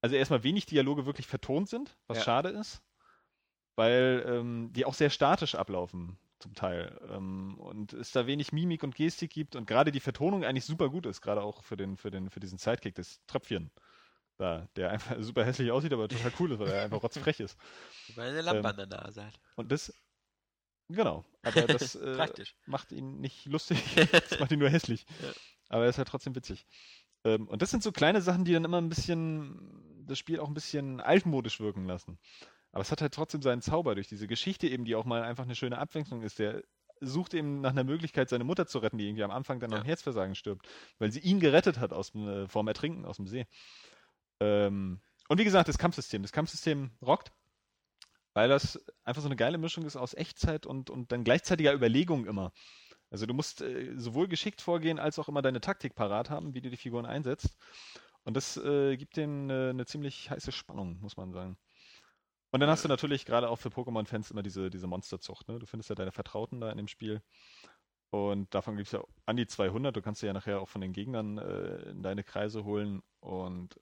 also 0.00 0.16
erstmal 0.16 0.42
wenig 0.44 0.66
Dialoge 0.66 1.06
wirklich 1.06 1.26
vertont 1.26 1.68
sind, 1.68 1.96
was 2.06 2.18
Ja. 2.18 2.24
schade 2.24 2.48
ist, 2.50 2.82
weil 3.76 4.24
ähm, 4.26 4.72
die 4.72 4.84
auch 4.84 4.94
sehr 4.94 5.10
statisch 5.10 5.54
ablaufen 5.54 6.18
zum 6.38 6.54
Teil. 6.54 6.98
Ähm, 7.10 7.56
und 7.58 7.92
es 7.92 8.12
da 8.12 8.26
wenig 8.26 8.52
Mimik 8.52 8.82
und 8.82 8.94
Gestik 8.94 9.30
gibt 9.30 9.56
und 9.56 9.66
gerade 9.66 9.92
die 9.92 10.00
Vertonung 10.00 10.44
eigentlich 10.44 10.64
super 10.64 10.90
gut 10.90 11.06
ist, 11.06 11.20
gerade 11.20 11.42
auch 11.42 11.62
für 11.62 11.76
den, 11.76 11.96
für 11.96 12.10
den, 12.10 12.30
für 12.30 12.40
diesen 12.40 12.58
Sidekick, 12.58 12.94
das 12.94 13.20
Tröpfchen. 13.26 13.70
Da, 14.42 14.66
der 14.74 14.90
einfach 14.90 15.14
super 15.20 15.44
hässlich 15.44 15.70
aussieht, 15.70 15.92
aber 15.92 16.08
total 16.08 16.32
cool 16.40 16.50
ist, 16.50 16.58
weil 16.58 16.68
er 16.68 16.82
einfach 16.82 17.00
rotzfrech 17.00 17.38
ist. 17.38 17.56
Weil 18.16 18.26
er 18.26 18.32
eine 18.32 18.40
Lampe 18.40 18.68
an 18.70 18.76
der 18.76 18.86
Nase 18.86 19.24
hat. 19.24 19.38
Und 19.54 19.70
das, 19.70 19.94
genau, 20.88 21.24
aber 21.44 21.62
das 21.62 21.94
äh, 21.94 22.26
macht 22.66 22.90
ihn 22.90 23.20
nicht 23.20 23.46
lustig, 23.46 23.78
das 24.10 24.40
macht 24.40 24.50
ihn 24.50 24.58
nur 24.58 24.68
hässlich. 24.68 25.06
Ja. 25.22 25.28
Aber 25.68 25.84
er 25.84 25.90
ist 25.90 25.98
halt 25.98 26.08
trotzdem 26.08 26.34
witzig. 26.34 26.66
Ähm, 27.22 27.46
und 27.46 27.62
das 27.62 27.70
sind 27.70 27.84
so 27.84 27.92
kleine 27.92 28.20
Sachen, 28.20 28.44
die 28.44 28.52
dann 28.52 28.64
immer 28.64 28.80
ein 28.80 28.88
bisschen 28.88 30.04
das 30.08 30.18
Spiel 30.18 30.40
auch 30.40 30.48
ein 30.48 30.54
bisschen 30.54 31.00
altmodisch 31.00 31.60
wirken 31.60 31.86
lassen. 31.86 32.18
Aber 32.72 32.82
es 32.82 32.90
hat 32.90 33.00
halt 33.00 33.14
trotzdem 33.14 33.42
seinen 33.42 33.62
Zauber 33.62 33.94
durch 33.94 34.08
diese 34.08 34.26
Geschichte 34.26 34.66
eben, 34.66 34.84
die 34.84 34.96
auch 34.96 35.04
mal 35.04 35.22
einfach 35.22 35.44
eine 35.44 35.54
schöne 35.54 35.78
Abwechslung 35.78 36.22
ist. 36.22 36.40
Der 36.40 36.64
sucht 37.00 37.34
eben 37.34 37.60
nach 37.60 37.70
einer 37.70 37.84
Möglichkeit, 37.84 38.28
seine 38.28 38.42
Mutter 38.42 38.66
zu 38.66 38.80
retten, 38.80 38.98
die 38.98 39.06
irgendwie 39.06 39.22
am 39.22 39.30
Anfang 39.30 39.60
dann 39.60 39.70
Ja. 39.70 39.78
am 39.78 39.84
Herzversagen 39.84 40.34
stirbt, 40.34 40.66
weil 40.98 41.12
sie 41.12 41.20
ihn 41.20 41.38
gerettet 41.38 41.78
hat 41.78 41.92
aus 41.92 42.10
dem, 42.10 42.26
äh, 42.26 42.48
vorm 42.48 42.66
Ertrinken 42.66 43.04
aus 43.04 43.18
dem 43.18 43.28
See. 43.28 43.46
Ähm, 44.42 45.00
und 45.28 45.38
wie 45.38 45.44
gesagt, 45.44 45.68
das 45.68 45.78
Kampfsystem. 45.78 46.22
Das 46.22 46.32
Kampfsystem 46.32 46.90
rockt, 47.00 47.32
weil 48.34 48.48
das 48.48 48.84
einfach 49.04 49.22
so 49.22 49.28
eine 49.28 49.36
geile 49.36 49.58
Mischung 49.58 49.84
ist 49.84 49.96
aus 49.96 50.14
Echtzeit 50.14 50.66
und, 50.66 50.90
und 50.90 51.12
dann 51.12 51.24
gleichzeitiger 51.24 51.72
Überlegung 51.72 52.26
immer. 52.26 52.52
Also 53.10 53.26
du 53.26 53.34
musst 53.34 53.60
äh, 53.60 53.92
sowohl 53.96 54.26
geschickt 54.26 54.60
vorgehen, 54.60 54.98
als 54.98 55.18
auch 55.18 55.28
immer 55.28 55.42
deine 55.42 55.60
Taktik 55.60 55.94
parat 55.94 56.30
haben, 56.30 56.54
wie 56.54 56.60
du 56.60 56.70
die 56.70 56.76
Figuren 56.76 57.06
einsetzt. 57.06 57.56
Und 58.24 58.36
das 58.36 58.56
äh, 58.56 58.96
gibt 58.96 59.16
denen 59.16 59.50
äh, 59.50 59.70
eine 59.70 59.86
ziemlich 59.86 60.30
heiße 60.30 60.52
Spannung, 60.52 60.98
muss 61.00 61.16
man 61.16 61.32
sagen. 61.32 61.56
Und 62.50 62.60
dann 62.60 62.68
hast 62.68 62.84
du 62.84 62.88
natürlich 62.88 63.24
gerade 63.24 63.48
auch 63.48 63.58
für 63.58 63.70
Pokémon-Fans 63.70 64.30
immer 64.30 64.42
diese, 64.42 64.70
diese 64.70 64.86
Monsterzucht. 64.86 65.48
Ne? 65.48 65.58
Du 65.58 65.66
findest 65.66 65.88
ja 65.88 65.96
deine 65.96 66.12
Vertrauten 66.12 66.60
da 66.60 66.70
in 66.70 66.76
dem 66.76 66.88
Spiel. 66.88 67.22
Und 68.10 68.54
davon 68.54 68.76
gibt 68.76 68.88
es 68.88 68.92
ja 68.92 69.02
an 69.24 69.36
die 69.36 69.46
200. 69.46 69.96
Du 69.96 70.02
kannst 70.02 70.20
sie 70.20 70.26
ja 70.26 70.34
nachher 70.34 70.60
auch 70.60 70.68
von 70.68 70.82
den 70.82 70.92
Gegnern 70.92 71.38
äh, 71.38 71.90
in 71.90 72.02
deine 72.02 72.22
Kreise 72.22 72.64
holen. 72.64 73.02
Und 73.20 73.80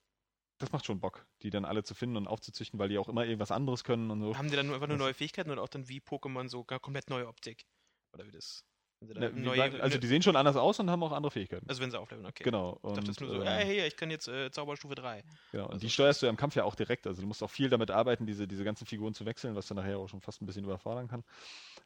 das 0.60 0.72
macht 0.72 0.86
schon 0.86 1.00
Bock, 1.00 1.26
die 1.42 1.50
dann 1.50 1.64
alle 1.64 1.82
zu 1.82 1.94
finden 1.94 2.16
und 2.16 2.26
aufzuzüchten, 2.28 2.78
weil 2.78 2.88
die 2.88 2.98
auch 2.98 3.08
immer 3.08 3.24
irgendwas 3.24 3.50
anderes 3.50 3.82
können 3.82 4.10
und 4.10 4.20
so. 4.20 4.36
Haben 4.36 4.50
die 4.50 4.56
dann 4.56 4.66
nur 4.66 4.76
einfach 4.76 4.88
nur 4.88 4.96
neue 4.96 5.14
Fähigkeiten 5.14 5.50
oder 5.50 5.62
auch 5.62 5.68
dann 5.68 5.88
wie 5.88 6.00
Pokémon 6.00 6.48
so 6.48 6.64
gar 6.64 6.78
komplett 6.80 7.10
neue 7.10 7.26
Optik? 7.26 7.66
Oder 8.12 8.26
wie 8.26 8.30
das? 8.30 8.64
Ne, 9.02 9.30
neue, 9.32 9.72
war- 9.72 9.80
also 9.80 9.96
die 9.96 10.06
sehen 10.06 10.20
schon 10.20 10.36
anders 10.36 10.56
aus 10.56 10.78
und 10.78 10.90
haben 10.90 11.02
auch 11.02 11.12
andere 11.12 11.30
Fähigkeiten. 11.30 11.66
also 11.66 11.80
wenn 11.80 11.90
sie 11.90 11.98
aufleveln, 11.98 12.26
okay. 12.26 12.44
genau. 12.44 12.78
Ich 12.84 12.92
dachte, 12.92 13.04
das 13.04 13.20
nur 13.20 13.30
so, 13.30 13.36
ähm, 13.36 13.46
hey, 13.46 13.64
hey, 13.64 13.86
ich 13.88 13.96
kann 13.96 14.10
jetzt 14.10 14.28
äh, 14.28 14.50
Zauberstufe 14.50 14.94
3. 14.94 15.22
Genau, 15.52 15.64
und 15.64 15.72
Also 15.72 15.80
die 15.86 15.90
steuerst 15.90 16.20
du 16.20 16.26
ja 16.26 16.30
im 16.30 16.36
Kampf 16.36 16.54
ja 16.54 16.64
auch 16.64 16.74
direkt. 16.74 17.06
Also 17.06 17.22
du 17.22 17.26
musst 17.26 17.42
auch 17.42 17.48
viel 17.50 17.70
damit 17.70 17.90
arbeiten, 17.90 18.26
diese, 18.26 18.46
diese 18.46 18.62
ganzen 18.62 18.86
Figuren 18.86 19.14
zu 19.14 19.24
wechseln, 19.24 19.54
was 19.56 19.66
dann 19.66 19.76
nachher 19.76 19.96
auch 19.98 20.08
schon 20.08 20.20
fast 20.20 20.42
ein 20.42 20.46
bisschen 20.46 20.64
überfordern 20.64 21.08
kann. 21.08 21.24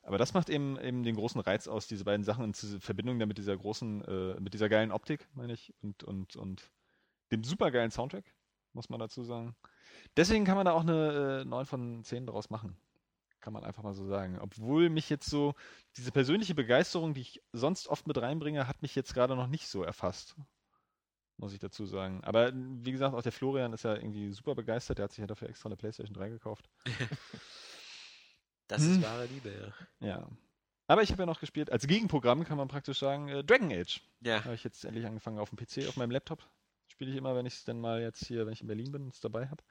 Aber 0.03 0.19
das 0.19 0.35
macht 0.35 0.51
eben, 0.51 0.77
eben 0.81 1.05
den 1.05 1.15
großen 1.15 1.41
Reiz 1.41 1.69
aus, 1.69 1.87
diese 1.87 2.03
beiden 2.05 2.25
Sachen 2.25 2.45
in 2.47 2.51
diese 2.53 2.81
Verbindung 2.81 3.21
dann 3.21 3.29
mit 3.29 3.39
dieser 3.39 3.57
großen, 3.57 4.05
äh, 4.05 4.41
mit 4.41 4.53
dieser 4.53 4.69
geilen 4.69 4.91
Optik, 4.91 5.29
meine 5.35 5.53
ich, 5.53 5.73
und, 5.83 6.03
und, 6.03 6.35
und 6.35 6.73
dem 7.31 7.45
supergeilen 7.45 7.93
Soundtrack, 7.93 8.25
muss 8.75 8.89
man 8.89 9.01
dazu 9.01 9.25
sagen. 9.25 9.55
Deswegen 10.17 10.45
kann 10.45 10.57
man 10.57 10.67
da 10.67 10.73
auch 10.73 10.83
eine 10.83 11.43
äh, 11.43 11.45
9 11.45 11.67
von 11.67 12.05
10 12.05 12.27
draus 12.27 12.51
machen. 12.51 12.77
Kann 13.41 13.53
man 13.53 13.65
einfach 13.65 13.83
mal 13.83 13.95
so 13.95 14.07
sagen. 14.07 14.39
Obwohl 14.41 14.89
mich 14.91 15.11
jetzt 15.11 15.29
so, 15.29 15.55
diese 15.97 16.13
persönliche 16.13 16.55
Begeisterung, 16.55 17.15
die 17.15 17.21
ich 17.23 17.43
sonst 17.53 17.89
oft 17.89 18.07
mit 18.07 18.21
reinbringe, 18.21 18.67
hat 18.67 18.83
mich 18.83 18.95
jetzt 18.95 19.15
gerade 19.15 19.37
noch 19.37 19.47
nicht 19.47 19.69
so 19.69 19.83
erfasst 19.83 20.37
muss 21.37 21.53
ich 21.53 21.59
dazu 21.59 21.85
sagen. 21.85 22.23
Aber 22.23 22.53
wie 22.55 22.93
gesagt, 22.93 23.15
auch 23.15 23.23
der 23.23 23.33
Florian 23.33 23.73
ist 23.73 23.85
ja 23.85 23.95
irgendwie 23.95 24.31
super 24.33 24.55
begeistert. 24.55 24.99
Der 24.99 25.05
hat 25.05 25.11
sich 25.13 25.19
ja 25.19 25.27
dafür 25.27 25.49
extra 25.49 25.69
eine 25.69 25.77
PlayStation 25.77 26.15
3 26.15 26.29
gekauft. 26.29 26.69
Das 28.67 28.81
Hm. 28.81 28.93
ist 28.93 29.03
wahre 29.03 29.27
Liebe, 29.27 29.75
ja. 30.01 30.07
Ja. 30.07 30.29
Aber 30.87 31.03
ich 31.03 31.11
habe 31.13 31.23
ja 31.23 31.27
noch 31.27 31.41
gespielt, 31.41 31.71
als 31.71 31.87
Gegenprogramm 31.87 32.45
kann 32.45 32.57
man 32.57 32.67
praktisch 32.69 32.99
sagen, 32.99 33.29
äh, 33.29 33.45
Dragon 33.45 33.71
Age. 33.71 34.01
Ja, 34.21 34.43
Habe 34.43 34.55
ich 34.55 34.65
jetzt 34.65 34.87
endlich 34.87 35.05
angefangen 35.05 35.39
auf 35.39 35.51
dem 35.51 35.59
PC, 35.59 35.87
auf 35.87 35.99
meinem 35.99 36.11
Laptop. 36.11 36.43
Spiele 36.95 37.11
ich 37.11 37.17
immer, 37.17 37.35
wenn 37.35 37.47
ich 37.47 37.55
es 37.55 37.65
dann 37.65 37.81
mal 37.81 38.01
jetzt 38.01 38.25
hier, 38.25 38.47
wenn 38.47 38.53
ich 38.53 38.61
in 38.61 38.69
Berlin 38.69 38.93
bin, 38.93 39.09
es 39.09 39.21
dabei 39.21 39.49
habe. 39.49 39.65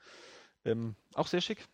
Ähm, 0.66 0.96
auch 1.16 1.28
sehr 1.28 1.42
schick. 1.42 1.68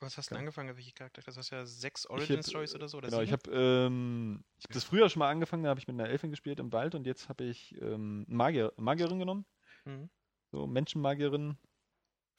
Was 0.00 0.18
hast 0.18 0.30
du 0.30 0.34
denn 0.34 0.38
Ja. 0.38 0.40
angefangen? 0.40 0.76
Welche 0.76 0.92
Charakter? 0.92 1.22
Das 1.22 1.36
hast 1.36 1.50
ja 1.50 1.64
sechs 1.64 2.06
Ich 2.10 2.10
Origin 2.10 2.42
Stories 2.42 2.74
oder 2.74 2.88
so? 2.88 2.98
Oder 2.98 3.10
Genau, 3.10 3.20
ich 3.22 3.30
sieben? 3.30 3.32
habe 3.32 3.50
ähm, 3.52 4.44
ich 4.58 4.64
hab 4.64 4.72
das 4.72 4.84
früher 4.84 5.08
schon 5.08 5.20
mal 5.20 5.30
angefangen, 5.30 5.62
da 5.64 5.70
habe 5.70 5.80
ich 5.80 5.86
mit 5.86 5.98
einer 5.98 6.08
Elfin 6.08 6.30
gespielt 6.30 6.60
im 6.60 6.72
Wald 6.72 6.94
und 6.94 7.06
jetzt 7.06 7.28
habe 7.28 7.44
ich 7.44 7.80
ähm, 7.80 8.24
Magier, 8.28 8.72
Magierin 8.76 9.18
genommen. 9.18 9.46
Mhm. 9.86 10.08
So 10.52 10.66
Menschenmagierin. 10.66 11.58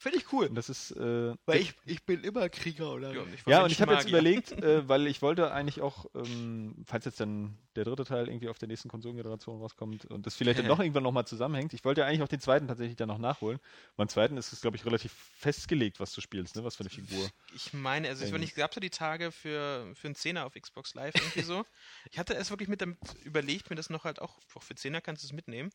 Finde 0.04 0.18
ich 0.18 0.32
cool. 0.32 0.46
Und 0.46 0.54
das 0.54 0.68
ist 0.68 0.90
äh, 0.92 1.34
Weil 1.46 1.60
ich, 1.60 1.74
ich 1.86 2.04
bin 2.04 2.22
immer 2.22 2.48
Krieger, 2.50 2.92
oder? 2.92 3.12
Ja, 3.12 3.22
und 3.22 3.34
ich 3.34 3.46
Ja, 3.46 3.64
und 3.64 3.72
ich 3.72 3.80
habe 3.80 3.94
jetzt 3.94 4.06
überlegt, 4.08 4.52
äh, 4.62 4.86
weil 4.86 5.06
ich 5.06 5.22
wollte 5.22 5.50
eigentlich 5.50 5.80
auch, 5.80 6.04
ähm, 6.14 6.84
falls 6.86 7.06
jetzt 7.06 7.20
dann 7.20 7.56
der 7.74 7.84
dritte 7.84 8.04
Teil 8.04 8.28
irgendwie 8.28 8.50
auf 8.50 8.58
der 8.58 8.68
nächsten 8.68 8.90
Konsolengeneration 8.90 9.58
rauskommt 9.58 10.04
und 10.04 10.26
das 10.26 10.36
vielleicht 10.36 10.58
dann 10.58 10.66
noch 10.68 10.78
irgendwann 10.78 11.02
nochmal 11.02 11.26
zusammenhängt, 11.26 11.72
ich 11.72 11.84
wollte 11.84 12.02
ja 12.02 12.06
eigentlich 12.06 12.22
auch 12.22 12.28
den 12.28 12.40
zweiten 12.40 12.68
tatsächlich 12.68 12.96
dann 12.96 13.08
noch 13.08 13.18
nachholen. 13.18 13.58
Beim 13.96 14.08
zweiten 14.08 14.36
ist 14.36 14.52
es, 14.52 14.60
glaube 14.60 14.76
ich, 14.76 14.84
relativ 14.84 15.12
festgelegt, 15.12 15.98
was 16.00 16.12
du 16.12 16.20
spielst, 16.20 16.54
ne? 16.56 16.64
was 16.64 16.76
für 16.76 16.82
eine 16.82 16.90
Figur. 16.90 17.26
Ich 17.54 17.72
meine, 17.72 18.08
also 18.08 18.24
ich, 18.26 18.32
Ähm. 18.32 18.42
ich 18.42 18.54
gab 18.54 18.74
so 18.74 18.80
die 18.80 18.90
Tage 18.90 19.32
für, 19.32 19.90
für 19.94 20.08
einen 20.08 20.14
Zehner 20.14 20.44
auf 20.44 20.52
Xbox 20.52 20.94
Live 20.94 21.14
irgendwie 21.16 21.42
so. 21.42 21.64
Ich 22.10 22.18
hatte 22.18 22.34
es 22.34 22.50
wirklich 22.50 22.68
mit 22.68 22.82
damit 22.82 22.98
überlegt, 23.24 23.70
mir 23.70 23.76
das 23.76 23.88
noch 23.88 24.04
halt 24.04 24.20
auch, 24.20 24.38
auch 24.54 24.62
für 24.62 24.74
Zehner 24.74 25.00
kannst 25.00 25.22
du 25.22 25.26
es 25.26 25.32
mitnehmen. 25.32 25.70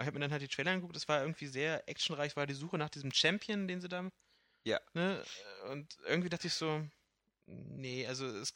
Aber 0.00 0.04
ich 0.04 0.06
habe 0.06 0.18
mir 0.18 0.24
dann 0.24 0.32
halt 0.32 0.40
die 0.40 0.48
Trailer 0.48 0.70
angeguckt, 0.70 0.96
das 0.96 1.08
war 1.08 1.20
irgendwie 1.20 1.46
sehr 1.46 1.86
actionreich, 1.86 2.34
war 2.34 2.46
die 2.46 2.54
Suche 2.54 2.78
nach 2.78 2.88
diesem 2.88 3.12
Champion, 3.12 3.68
den 3.68 3.82
sie 3.82 3.88
da. 3.90 4.10
Ja. 4.64 4.80
Ne? 4.94 5.22
Und 5.68 5.94
irgendwie 6.06 6.30
dachte 6.30 6.46
ich 6.46 6.54
so, 6.54 6.82
nee, 7.44 8.06
also 8.06 8.26
es 8.26 8.54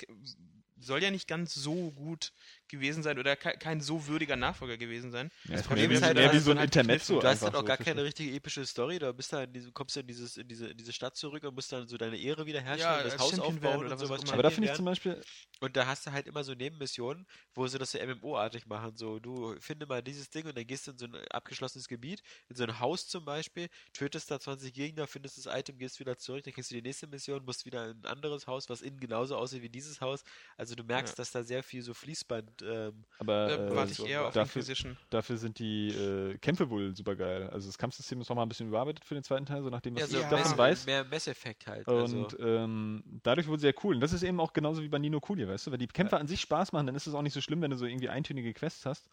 soll 0.81 1.03
ja 1.03 1.11
nicht 1.11 1.29
ganz 1.29 1.53
so 1.53 1.91
gut 1.91 2.33
gewesen 2.69 3.03
sein 3.03 3.19
oder 3.19 3.37
ke 3.37 3.57
kein 3.59 3.81
so 3.81 4.07
würdiger 4.07 4.37
Nachfolger 4.37 4.77
gewesen 4.77 5.11
sein. 5.11 5.31
Ja, 5.45 5.57
Das 5.57 5.67
Problem 5.67 5.91
ist 5.91 6.03
halt, 6.03 6.17
mehr 6.17 6.33
wie 6.33 6.39
so 6.39 6.51
ein 6.51 6.57
dann 6.57 6.59
halt 6.61 6.75
Intermezzo. 6.77 7.21
Du 7.21 7.27
hast 7.27 7.43
dann 7.43 7.55
auch 7.55 7.61
so 7.61 7.65
gar 7.65 7.77
keine 7.77 8.03
richtige 8.05 8.35
epische 8.35 8.65
Story, 8.67 8.99
du 8.99 9.13
bist 9.13 9.33
da 9.33 9.43
in 9.45 9.53
diesem, 9.53 9.73
kommst 9.75 9.97
du 9.97 10.01
in 10.01 10.07
dieses, 10.07 10.37
in 10.37 10.49
diese, 10.49 10.69
in 10.69 10.77
diese 10.77 10.93
Stadt 10.93 11.17
zurück 11.17 11.45
und 11.45 11.55
musst 11.55 11.71
dann 11.73 11.87
so 11.87 11.97
deine 11.97 12.17
Ehre 12.17 12.47
wiederherstellen, 12.47 12.97
Ja, 12.99 13.03
das 13.03 13.13
als 13.15 13.23
Haus 13.23 13.31
Champion 13.37 13.55
aufbauen 13.57 13.87
oder 13.87 13.91
was 13.93 14.01
sowas. 14.01 14.33
Aber 14.33 14.43
da 14.43 14.51
finde 14.51 14.69
ich 14.71 14.75
zum 14.75 14.85
Beispiel, 14.85 15.21
Und 15.61 15.77
da 15.77 15.87
hast 15.87 16.07
du 16.07 16.13
halt 16.13 16.27
immer 16.27 16.45
so 16.45 16.55
Nebenmissionen, 16.55 17.27
wo 17.55 17.67
sie 17.67 17.79
das 17.79 17.93
so 17.93 17.99
MMO-artig 17.99 18.67
machen. 18.67 18.97
So, 18.97 19.19
du 19.19 19.55
finde 19.61 19.87
mal 19.87 20.03
dieses 20.03 20.31
Ding 20.31 20.47
und 20.47 20.57
dann 20.57 20.67
gehst 20.67 20.87
du 20.87 20.91
in 20.93 20.99
so 20.99 21.07
ein 21.07 21.15
abgeschlossenes 21.31 21.89
Gebiet, 21.89 22.23
in 22.49 22.57
so 22.57 22.65
ein 22.65 22.81
Haus 22.81 23.07
zum 23.09 23.25
Beispiel, 23.25 23.69
tötest 23.93 24.31
da 24.31 24.41
20 24.41 24.73
Gegner, 24.73 25.07
findest 25.07 25.39
das 25.39 25.47
Item, 25.55 25.79
gehst 25.79 26.01
wieder 26.01 26.17
zurück, 26.17 26.43
dann 26.45 26.53
kriegst 26.55 26.71
du 26.71 26.75
die 26.75 26.83
nächste 26.83 27.07
Mission, 27.07 27.45
musst 27.45 27.65
wieder 27.67 27.91
in 27.91 27.99
ein 28.01 28.07
anderes 28.07 28.47
Haus, 28.47 28.69
was 28.69 28.83
innen 28.83 28.99
genauso 29.01 29.37
aussieht 29.37 29.63
wie 29.63 29.69
dieses 29.69 30.01
Haus. 30.01 30.25
Also 30.57 30.75
du 30.75 30.83
merkst, 30.85 31.13
Ja. 31.15 31.17
dass 31.17 31.31
da 31.31 31.43
sehr 31.43 31.63
viel 31.63 31.83
so 31.83 31.95
Fließband. 31.95 32.54
Ähm, 32.63 33.05
aber 33.19 33.51
äh, 33.71 33.75
warte 33.77 33.93
ich 33.93 33.97
so 33.99 34.07
eher 34.07 34.27
auf 34.27 34.35
dafür- 34.35 34.61
Inquisition. 34.61 34.97
dafür 35.11 35.37
sind 35.37 35.59
die 35.59 35.89
äh, 35.89 36.39
Kämpfe 36.39 36.71
wohl 36.71 36.95
super 36.95 37.17
geil. 37.17 37.49
Also 37.51 37.69
das 37.69 37.79
Kampfsystem 37.79 38.21
ist 38.21 38.29
nochmal 38.29 38.45
ein 38.47 38.49
bisschen 38.49 38.69
überarbeitet 38.69 39.05
für 39.05 39.15
den 39.15 39.25
zweiten 39.25 39.47
Teil, 39.47 39.63
so 39.63 39.71
nachdem 39.71 39.95
was 39.95 40.03
ja, 40.03 40.07
so 40.09 40.17
ich 40.19 40.23
Ja. 40.23 40.31
davon 40.31 40.59
weiß. 40.59 40.87
mehr 40.87 41.05
Messeffekt 41.05 41.67
halt. 41.67 41.87
Und 41.89 41.99
also, 42.01 42.39
ähm, 42.39 43.03
dadurch 43.23 43.47
wurde 43.47 43.57
es 43.57 43.63
sehr 43.63 43.75
cool. 43.85 43.95
Und 43.97 44.01
das 44.01 44.13
ist 44.13 44.23
eben 44.23 44.41
auch 44.41 44.53
genauso 44.53 44.83
wie 44.83 44.89
bei 44.89 44.99
Nino 44.99 45.21
Kuni, 45.21 45.47
weißt 45.49 45.67
du? 45.67 45.73
Wenn 45.73 45.79
die 45.81 45.87
Kämpfe 45.87 46.19
an 46.19 46.27
sich 46.27 46.41
Spaß 46.41 46.73
machen, 46.73 46.87
dann 46.87 46.95
ist 46.97 47.07
es 47.07 47.15
auch 47.15 47.23
nicht 47.23 47.35
so 47.35 47.41
schlimm, 47.41 47.63
wenn 47.63 47.71
du 47.71 47.77
so 47.77 47.87
irgendwie 47.87 48.09
eintönige 48.09 48.53
Quests 48.53 48.87
hast. 48.87 49.09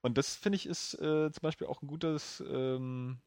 Und 0.00 0.18
das 0.18 0.36
finde 0.36 0.56
ich 0.56 0.66
ist 0.66 0.94
äh, 0.94 1.30
zum 1.32 1.40
Beispiel 1.42 1.66
auch 1.66 1.80
ein 1.82 1.86
gutes, 1.86 2.42
ähm, 2.46 3.18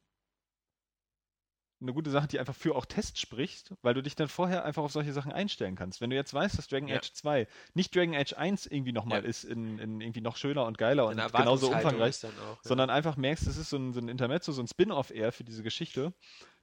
eine 1.79 1.93
gute 1.93 2.09
Sache, 2.09 2.27
die 2.27 2.39
einfach 2.39 2.55
für 2.55 2.75
auch 2.75 2.85
Test 2.85 3.19
spricht, 3.19 3.73
weil 3.81 3.93
du 3.93 4.01
dich 4.01 4.15
dann 4.15 4.27
vorher 4.27 4.65
einfach 4.65 4.83
auf 4.83 4.91
solche 4.91 5.13
Sachen 5.13 5.31
einstellen 5.31 5.75
kannst. 5.75 6.01
Wenn 6.01 6.09
du 6.09 6.15
jetzt 6.15 6.33
weißt, 6.33 6.57
dass 6.57 6.67
Dragon 6.67 6.87
Ja. 6.89 6.97
Age 6.97 7.13
2 7.13 7.47
nicht 7.75 7.95
Dragon 7.95 8.15
Age 8.15 8.33
1 8.33 8.65
irgendwie 8.65 8.91
nochmal 8.91 9.21
Ja. 9.21 9.29
ist, 9.29 9.43
in, 9.43 9.77
in 9.77 10.01
irgendwie 10.01 10.21
noch 10.21 10.37
schöner 10.37 10.65
und 10.65 10.77
geiler 10.77 11.05
und 11.07 11.17
deine 11.17 11.31
genauso 11.31 11.71
umfangreich, 11.71 12.25
auch, 12.25 12.31
ja. 12.31 12.57
sondern 12.63 12.89
einfach 12.89 13.15
merkst, 13.17 13.45
es 13.47 13.57
ist 13.57 13.69
so 13.69 13.77
ein, 13.77 13.93
so 13.93 13.99
ein 13.99 14.09
Intermezzo, 14.09 14.51
so 14.51 14.61
ein 14.61 14.67
Spin-off 14.67 15.11
eher 15.11 15.31
für 15.31 15.43
diese 15.43 15.61
Geschichte, 15.61 16.13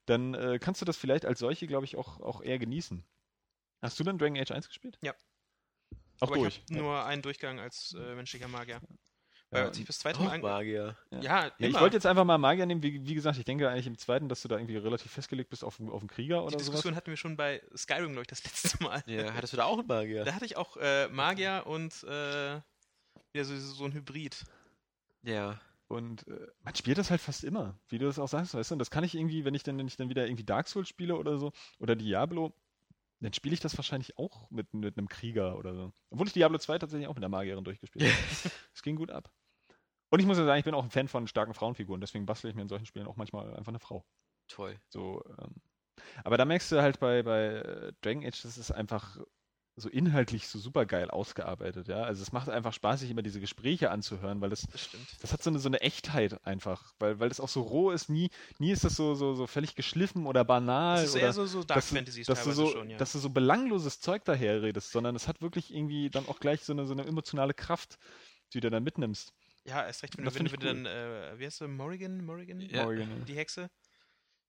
dann 0.06 0.34
äh, 0.34 0.58
kannst 0.60 0.80
du 0.80 0.84
das 0.84 0.96
vielleicht 0.96 1.24
als 1.24 1.38
solche, 1.38 1.66
glaube 1.66 1.84
ich, 1.84 1.96
auch, 1.96 2.20
auch 2.20 2.42
eher 2.42 2.58
genießen. 2.58 3.04
Hast 3.82 4.00
du 4.00 4.04
dann 4.04 4.18
Dragon 4.18 4.36
Age 4.38 4.50
1 4.50 4.66
gespielt? 4.66 4.98
Ja. 5.02 5.14
Auch 6.20 6.28
Aber 6.28 6.36
durch. 6.36 6.62
ich 6.66 6.74
habe 6.76 6.82
nur 6.82 7.04
einen 7.04 7.22
Durchgang 7.22 7.60
als 7.60 7.94
äh, 7.98 8.14
menschlicher 8.14 8.48
Magier. 8.48 8.80
Ja, 9.50 9.60
Weil 9.60 9.66
als 9.68 9.78
ich 9.78 9.86
bis 9.86 9.98
zweite 9.98 10.20
Mal 10.22 10.40
Magier. 10.40 10.96
Ja. 11.10 11.20
Ja, 11.20 11.44
ja, 11.58 11.68
ich 11.68 11.78
wollte 11.78 11.96
jetzt 11.96 12.06
einfach 12.06 12.24
mal 12.24 12.38
Magier 12.38 12.66
nehmen. 12.66 12.82
Wie, 12.82 13.06
wie 13.06 13.14
gesagt, 13.14 13.38
ich 13.38 13.44
denke 13.44 13.68
eigentlich 13.68 13.86
im 13.86 13.98
zweiten, 13.98 14.28
dass 14.28 14.42
du 14.42 14.48
da 14.48 14.56
irgendwie 14.56 14.76
relativ 14.76 15.12
festgelegt 15.12 15.50
bist 15.50 15.62
auf, 15.62 15.78
auf 15.80 16.00
einen 16.00 16.08
Krieger 16.08 16.38
Die 16.38 16.42
oder 16.42 16.50
sowas. 16.52 16.66
Diskussion 16.66 16.96
hatten 16.96 17.10
wir 17.10 17.16
schon 17.16 17.36
bei 17.36 17.62
Skyrim, 17.76 18.12
glaube 18.12 18.22
ich, 18.22 18.26
das 18.26 18.42
letzte 18.42 18.82
Mal. 18.82 19.02
Ja, 19.06 19.32
hattest 19.34 19.52
du 19.52 19.56
da 19.56 19.64
auch 19.64 19.78
einen 19.78 19.86
Magier? 19.86 20.24
Da 20.24 20.34
hatte 20.34 20.44
ich 20.44 20.56
auch 20.56 20.76
äh, 20.76 21.08
Magier 21.08 21.64
und 21.66 22.02
äh, 22.04 22.54
ja, 22.54 23.44
so, 23.44 23.56
so 23.56 23.84
ein 23.84 23.92
Hybrid. 23.92 24.44
Ja. 25.22 25.60
Und 25.88 26.26
äh, 26.26 26.46
man 26.62 26.74
spielt 26.74 26.98
das 26.98 27.10
halt 27.10 27.20
fast 27.20 27.44
immer, 27.44 27.78
wie 27.88 27.98
du 27.98 28.06
das 28.06 28.18
auch 28.18 28.28
sagst, 28.28 28.54
weißt 28.54 28.70
du? 28.70 28.74
Und 28.74 28.78
das 28.78 28.90
kann 28.90 29.04
ich 29.04 29.14
irgendwie, 29.14 29.44
wenn 29.44 29.54
ich 29.54 29.62
dann, 29.62 29.78
wenn 29.78 29.86
ich 29.86 29.96
dann 29.96 30.08
wieder 30.08 30.26
irgendwie 30.26 30.44
Dark 30.44 30.66
Souls 30.66 30.88
spiele 30.88 31.16
oder 31.16 31.38
so, 31.38 31.52
oder 31.78 31.94
Diablo, 31.94 32.54
dann 33.24 33.32
spiele 33.32 33.54
ich 33.54 33.60
das 33.60 33.76
wahrscheinlich 33.78 34.18
auch 34.18 34.50
mit, 34.50 34.74
mit 34.74 34.98
einem 34.98 35.08
Krieger 35.08 35.56
oder 35.56 35.74
so. 35.74 35.92
Obwohl 36.10 36.26
ich 36.26 36.34
Diablo 36.34 36.58
2 36.58 36.78
tatsächlich 36.78 37.08
auch 37.08 37.14
mit 37.14 37.22
der 37.22 37.30
Magierin 37.30 37.64
durchgespielt 37.64 38.04
habe. 38.04 38.14
Es 38.74 38.82
ging 38.82 38.96
gut 38.96 39.10
ab. 39.10 39.30
Und 40.10 40.20
ich 40.20 40.26
muss 40.26 40.36
ja 40.36 40.44
sagen, 40.44 40.58
ich 40.58 40.64
bin 40.64 40.74
auch 40.74 40.84
ein 40.84 40.90
Fan 40.90 41.08
von 41.08 41.26
starken 41.26 41.54
Frauenfiguren, 41.54 42.00
deswegen 42.00 42.26
bastle 42.26 42.50
ich 42.50 42.56
mir 42.56 42.62
in 42.62 42.68
solchen 42.68 42.86
Spielen 42.86 43.06
auch 43.06 43.16
manchmal 43.16 43.54
einfach 43.56 43.72
eine 43.72 43.80
Frau. 43.80 44.04
Toll. 44.48 44.78
So, 44.88 45.24
ähm, 45.38 45.54
aber 46.22 46.36
da 46.36 46.44
merkst 46.44 46.70
du 46.70 46.82
halt 46.82 47.00
bei, 47.00 47.22
bei 47.22 47.46
äh, 47.46 47.92
Dragon 48.02 48.24
Age, 48.24 48.42
das 48.42 48.58
ist 48.58 48.70
einfach 48.70 49.18
so 49.76 49.88
inhaltlich 49.88 50.46
so 50.46 50.58
super 50.58 50.86
geil 50.86 51.10
ausgearbeitet, 51.10 51.88
ja. 51.88 52.02
Also 52.04 52.22
es 52.22 52.30
macht 52.32 52.48
einfach 52.48 52.72
Spaß, 52.72 53.00
sich 53.00 53.10
immer 53.10 53.22
diese 53.22 53.40
Gespräche 53.40 53.90
anzuhören, 53.90 54.40
weil 54.40 54.50
das, 54.50 54.62
Das 54.70 54.84
stimmt. 54.84 55.06
das 55.20 55.32
hat 55.32 55.42
so 55.42 55.50
eine, 55.50 55.58
so 55.58 55.68
eine 55.68 55.80
Echtheit 55.80 56.44
einfach, 56.46 56.94
weil, 57.00 57.18
weil 57.18 57.28
das 57.28 57.40
auch 57.40 57.48
so 57.48 57.62
roh 57.62 57.90
ist, 57.90 58.08
nie, 58.08 58.30
nie 58.58 58.70
ist 58.70 58.84
das 58.84 58.94
so, 58.94 59.14
so, 59.14 59.34
so 59.34 59.46
völlig 59.48 59.74
geschliffen 59.74 60.26
oder 60.26 60.44
banal 60.44 60.96
Das 61.02 61.08
ist 61.08 61.14
oder 61.16 61.22
eher 61.22 61.32
so, 61.32 61.46
so 61.46 61.64
Dark 61.64 61.78
dass, 61.78 61.88
du- 61.88 61.96
Fantasies 61.96 62.26
dass 62.26 62.38
du 62.44 62.50
teilweise 62.50 62.66
so, 62.66 62.72
schon, 62.72 62.90
ja. 62.90 62.98
dass 62.98 63.12
du 63.12 63.18
so 63.18 63.30
belangloses 63.30 64.00
Zeug 64.00 64.24
daherredest, 64.24 64.92
sondern 64.92 65.16
es 65.16 65.26
hat 65.26 65.42
wirklich 65.42 65.74
irgendwie 65.74 66.08
dann 66.08 66.26
auch 66.28 66.38
gleich 66.38 66.62
so 66.62 66.72
eine, 66.72 66.86
so 66.86 66.92
eine 66.92 67.04
emotionale 67.04 67.52
Kraft, 67.54 67.98
die 68.52 68.60
du 68.60 68.70
dann 68.70 68.84
mitnimmst. 68.84 69.32
ja, 69.64 69.84
erst 69.84 70.04
recht, 70.04 70.16
wenn, 70.16 70.24
das 70.24 70.34
du, 70.34 70.40
wenn, 70.40 70.52
wenn 70.52 70.60
du 70.60 70.66
dann, 70.66 70.86
äh, 70.86 71.38
wie 71.38 71.46
heißt 71.46 71.62
du, 71.62 71.68
Morrigan? 71.68 72.24
Morrigan? 72.24 72.60
Ja. 72.60 72.84
Morrigan, 72.84 73.10
ja. 73.10 73.24
Die 73.24 73.34
Hexe 73.34 73.68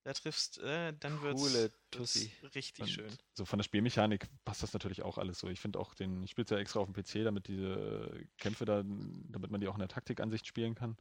da 0.06 0.14
triffst, 0.14 0.60
äh, 0.60 0.94
dann 1.00 1.20
wird's 1.24 1.42
Tussi. 1.90 2.32
richtig 2.54 2.84
Und 2.84 2.90
schön. 2.90 3.18
So 3.34 3.44
von 3.44 3.58
der 3.58 3.64
Spielmechanik 3.64 4.28
passt 4.46 4.62
das 4.62 4.72
natürlich 4.72 5.02
auch 5.02 5.18
alles 5.18 5.40
so. 5.40 5.50
Ich 5.50 5.60
finde 5.60 5.80
auch 5.80 5.96
den, 5.96 6.24
ich 6.24 6.32
spiele 6.32 6.46
es 6.46 6.52
ja 6.52 6.58
extra 6.60 6.80
auf 6.80 6.88
dem 6.88 6.94
PC, 6.94 7.24
damit 7.24 7.48
diese 7.48 8.12
Kämpfe 8.38 8.66
da, 8.66 8.84
damit 8.84 9.50
man 9.50 9.62
die 9.62 9.68
auch 9.68 9.74
in 9.74 9.80
der 9.80 9.88
Taktikansicht 9.88 10.46
spielen 10.46 10.76
kann. 10.76 10.96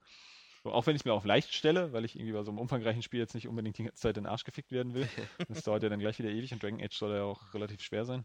So, 0.62 0.72
auch 0.72 0.86
wenn 0.86 0.96
ich 0.96 1.02
es 1.02 1.04
mir 1.04 1.12
auf 1.12 1.26
leicht 1.26 1.52
stelle, 1.52 1.92
weil 1.92 2.06
ich 2.06 2.16
irgendwie 2.16 2.32
bei 2.32 2.42
so 2.42 2.50
einem 2.50 2.58
umfangreichen 2.58 3.02
Spiel 3.02 3.20
jetzt 3.20 3.34
nicht 3.34 3.46
unbedingt 3.46 3.76
die 3.76 3.84
ganze 3.84 4.00
Zeit 4.00 4.16
in 4.16 4.24
den 4.24 4.30
Arsch 4.30 4.44
gefickt 4.44 4.72
werden 4.72 4.94
will. 4.94 5.06
Das 5.48 5.62
dauert 5.64 5.82
ja 5.82 5.90
dann 5.90 6.00
gleich 6.00 6.18
wieder 6.18 6.30
ewig 6.30 6.52
und 6.54 6.62
Dragon 6.62 6.82
Age 6.82 6.96
soll 6.96 7.14
ja 7.14 7.24
auch 7.24 7.52
relativ 7.52 7.82
schwer 7.82 8.06
sein. 8.06 8.24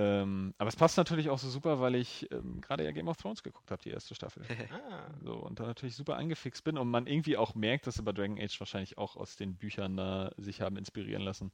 Ähm, 0.00 0.54
aber 0.58 0.68
es 0.68 0.76
passt 0.76 0.96
natürlich 0.96 1.28
auch 1.28 1.40
so 1.40 1.48
super, 1.50 1.80
weil 1.80 1.96
ich 1.96 2.30
ähm, 2.30 2.60
gerade 2.60 2.84
ja 2.84 2.92
Game 2.92 3.08
of 3.08 3.16
Thrones 3.16 3.42
geguckt 3.42 3.72
habe, 3.72 3.82
die 3.82 3.90
erste 3.90 4.14
Staffel. 4.14 4.44
Ah, 4.72 5.10
So, 5.24 5.34
und 5.34 5.58
da 5.58 5.66
natürlich 5.66 5.96
super 5.96 6.16
angefixt 6.16 6.62
bin 6.62 6.78
und 6.78 6.88
man 6.88 7.08
irgendwie 7.08 7.36
auch 7.36 7.56
merkt, 7.56 7.88
dass 7.88 7.96
sie 7.96 8.02
bei 8.04 8.12
Dragon 8.12 8.38
Age 8.38 8.60
wahrscheinlich 8.60 8.96
auch 8.96 9.16
aus 9.16 9.34
den 9.34 9.56
Büchern 9.56 9.96
da 9.96 10.30
sich 10.36 10.60
haben 10.60 10.76
inspirieren 10.76 11.22
lassen. 11.22 11.50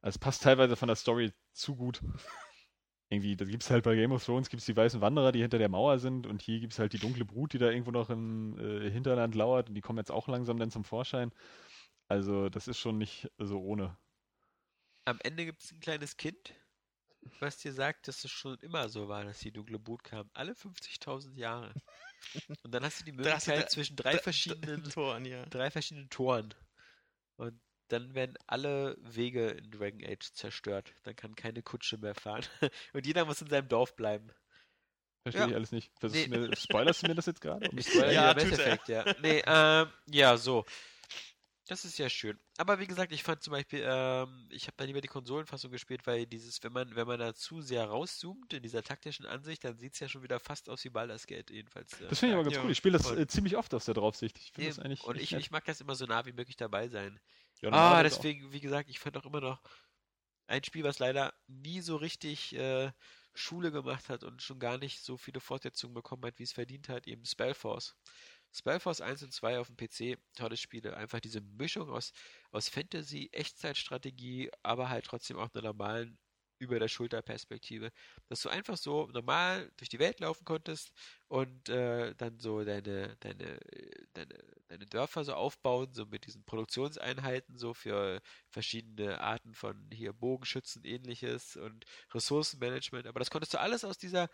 Also 0.00 0.14
es 0.14 0.18
passt 0.20 0.44
teilweise 0.44 0.76
von 0.76 0.86
der 0.86 0.94
Story 0.94 1.32
zu 1.52 1.74
gut. 1.74 2.00
Irgendwie, 3.10 3.34
da 3.34 3.46
gibt 3.46 3.64
es 3.64 3.70
halt 3.70 3.82
bei 3.82 3.96
Game 3.96 4.12
of 4.12 4.24
Thrones 4.24 4.48
gibt's 4.48 4.66
die 4.66 4.76
weißen 4.76 5.00
Wanderer, 5.00 5.32
die 5.32 5.40
hinter 5.40 5.58
der 5.58 5.70
Mauer 5.70 5.98
sind 5.98 6.24
und 6.26 6.40
hier 6.40 6.60
gibt 6.60 6.74
es 6.74 6.78
halt 6.78 6.92
die 6.92 6.98
dunkle 6.98 7.24
Brut, 7.24 7.52
die 7.52 7.58
da 7.58 7.68
irgendwo 7.68 7.90
noch 7.90 8.10
im 8.10 8.56
äh, 8.58 8.88
Hinterland 8.90 9.34
lauert 9.34 9.70
und 9.70 9.74
die 9.74 9.80
kommen 9.80 9.98
jetzt 9.98 10.12
auch 10.12 10.28
langsam 10.28 10.58
dann 10.58 10.70
zum 10.70 10.84
Vorschein. 10.84 11.32
Also 12.06 12.48
das 12.48 12.68
ist 12.68 12.78
schon 12.78 12.96
nicht 12.96 13.28
so 13.38 13.60
ohne. 13.60 13.96
Am 15.04 15.18
Ende 15.24 15.46
gibt 15.46 15.62
es 15.62 15.72
ein 15.72 15.80
kleines 15.80 16.16
Kind, 16.16 16.54
was 17.40 17.58
dir 17.58 17.72
sagt, 17.72 18.08
dass 18.08 18.24
es 18.24 18.30
schon 18.30 18.58
immer 18.60 18.88
so 18.88 19.08
war, 19.08 19.24
dass 19.24 19.38
die 19.40 19.52
dunkle 19.52 19.78
Brut 19.78 20.02
kam. 20.04 20.30
Alle 20.34 20.52
50.000 20.52 21.34
Jahre. 21.36 21.72
Und 22.62 22.72
dann 22.74 22.84
hast 22.84 23.00
du 23.00 23.04
die 23.04 23.12
du 23.12 23.18
Möglichkeit 23.22 23.64
da- 23.64 23.68
zwischen 23.68 23.96
drei 23.96 24.14
da- 24.14 24.18
verschiedenen 24.22 24.82
da- 24.84 24.90
Toren, 24.90 25.24
ja. 25.24 25.44
drei 25.46 25.70
verschiedenen 25.70 26.10
Toren. 26.10 26.54
Und 27.36 27.60
dann 27.88 28.14
werden 28.14 28.36
alle 28.46 28.96
Wege 29.00 29.48
in 29.48 29.70
Dragon 29.70 30.04
Age 30.04 30.32
zerstört. 30.34 30.92
Dann 31.04 31.16
kann 31.16 31.34
keine 31.36 31.62
Kutsche 31.62 31.96
mehr 31.98 32.14
fahren. 32.14 32.44
Und 32.92 33.06
jeder 33.06 33.24
muss 33.24 33.40
in 33.40 33.48
seinem 33.48 33.68
Dorf 33.68 33.96
bleiben. 33.96 34.30
Verstehe 35.22 35.42
Ja. 35.42 35.48
ich 35.48 35.54
alles 35.54 35.72
nicht. 35.72 35.90
Versuchst 35.98 36.28
Nee. 36.28 36.36
du 36.36 36.48
mir, 36.48 36.56
spoilerst 36.56 37.02
du 37.02 37.08
mir 37.08 37.14
das 37.14 37.26
jetzt 37.26 37.40
gerade? 37.40 37.68
Ich 37.78 37.86
spoilere 37.88 38.12
Ja, 38.12 38.28
ja, 38.28 38.34
Mass. 38.34 38.44
Effect, 38.58 38.88
ja. 38.88 39.04
Nee, 39.20 39.42
ähm, 39.46 39.90
ja, 40.06 40.36
so. 40.36 40.64
Das 41.68 41.84
ist 41.84 41.98
ja 41.98 42.08
schön. 42.08 42.40
Aber 42.56 42.78
wie 42.80 42.86
gesagt, 42.86 43.12
ich 43.12 43.22
fand 43.22 43.42
zum 43.42 43.52
Beispiel, 43.52 43.84
ähm, 43.86 44.48
ich 44.50 44.66
habe 44.66 44.76
dann 44.78 44.86
lieber 44.88 45.00
die 45.02 45.08
Konsolenfassung 45.08 45.70
gespielt, 45.70 46.06
weil 46.06 46.26
dieses, 46.26 46.62
wenn 46.64 46.72
man, 46.72 46.96
wenn 46.96 47.06
man 47.06 47.20
da 47.20 47.34
zu 47.34 47.60
sehr 47.60 47.84
rauszoomt 47.84 48.52
in 48.54 48.62
dieser 48.62 48.82
taktischen 48.82 49.26
Ansicht, 49.26 49.62
dann 49.64 49.76
sieht 49.78 49.92
es 49.94 50.00
ja 50.00 50.08
schon 50.08 50.22
wieder 50.22 50.40
fast 50.40 50.68
aus 50.70 50.82
wie 50.84 50.90
Baldur's 50.90 51.26
Gate, 51.26 51.50
jedenfalls. 51.50 52.00
äh, 52.00 52.06
Das 52.08 52.18
finde 52.18 52.32
ich 52.32 52.34
aber 52.36 52.44
ganz 52.44 52.56
Ja. 52.56 52.62
cool. 52.62 52.70
Ich 52.70 52.78
spiele 52.78 52.98
das 52.98 53.10
äh, 53.10 53.26
ziemlich 53.26 53.56
oft 53.56 53.72
aus 53.74 53.84
der 53.84 53.94
Draufsicht. 53.94 54.38
Ich 54.38 54.52
finde 54.52 54.70
das 54.70 54.78
eigentlich. 54.78 55.00
Und 55.06 55.18
ich, 55.18 55.32
nett. 55.32 55.44
ich 55.44 55.50
mag 55.50 55.64
das 55.64 55.80
immer 55.80 55.94
so 55.94 56.06
nah 56.06 56.26
wie 56.26 56.32
möglich 56.32 56.56
dabei 56.56 56.88
sein. 56.88 57.20
Ja, 57.60 57.70
Ah, 57.70 57.70
normalerweise 57.70 58.16
auch. 58.16 58.26
deswegen, 58.26 58.52
wie 58.52 58.60
gesagt, 58.60 58.88
ich 58.90 58.98
fand 58.98 59.16
auch 59.16 59.26
immer 59.26 59.40
noch 59.40 59.62
ein 60.46 60.64
Spiel, 60.64 60.84
was 60.84 60.98
leider 61.00 61.34
nie 61.48 61.80
so 61.82 61.96
richtig 61.96 62.54
äh, 62.54 62.92
Schule 63.34 63.72
gemacht 63.72 64.08
hat 64.10 64.24
und 64.24 64.42
schon 64.42 64.60
gar 64.60 64.78
nicht 64.78 65.00
so 65.02 65.16
viele 65.18 65.40
Fortsetzungen 65.40 65.94
bekommen 65.94 66.24
hat, 66.26 66.38
wie 66.38 66.44
es 66.44 66.52
verdient 66.52 66.88
hat, 66.88 67.06
eben 67.08 67.24
Spellforce. 67.26 67.96
Spellforce 68.52 69.00
1 69.00 69.22
und 69.22 69.32
2 69.32 69.58
auf 69.58 69.68
dem 69.68 69.76
PC, 69.76 70.18
tolle 70.34 70.56
Spiele. 70.56 70.96
Einfach 70.96 71.20
diese 71.20 71.40
Mischung 71.40 71.90
aus, 71.90 72.12
aus 72.50 72.68
Fantasy, 72.68 73.28
Echtzeitstrategie, 73.32 74.50
aber 74.62 74.88
halt 74.88 75.04
trotzdem 75.06 75.38
auch 75.38 75.50
einer 75.54 75.62
normalen 75.64 76.18
über 76.58 76.78
der 76.78 76.88
Schulterperspektive. 76.88 77.90
Dass 78.28 78.42
du 78.42 78.48
einfach 78.48 78.76
so 78.76 79.06
normal 79.12 79.70
durch 79.76 79.88
die 79.88 79.98
Welt 79.98 80.20
laufen 80.20 80.44
konntest 80.44 80.92
und 81.28 81.68
äh, 81.68 82.14
dann 82.16 82.38
so 82.40 82.64
deine, 82.64 83.16
deine, 83.20 83.60
deine, 84.14 84.38
deine 84.68 84.86
Dörfer 84.86 85.24
so 85.24 85.34
aufbauen, 85.34 85.92
so 85.92 86.06
mit 86.06 86.26
diesen 86.26 86.44
Produktionseinheiten, 86.44 87.58
so 87.58 87.74
für 87.74 88.20
verschiedene 88.48 89.20
Arten 89.20 89.54
von 89.54 89.90
hier 89.92 90.12
Bogenschützen, 90.12 90.84
ähnliches 90.84 91.56
und 91.56 91.84
Ressourcenmanagement. 92.12 93.06
Aber 93.06 93.18
das 93.18 93.30
konntest 93.30 93.54
du 93.54 93.60
alles 93.60 93.84
aus 93.84 93.98
dieser 93.98 94.28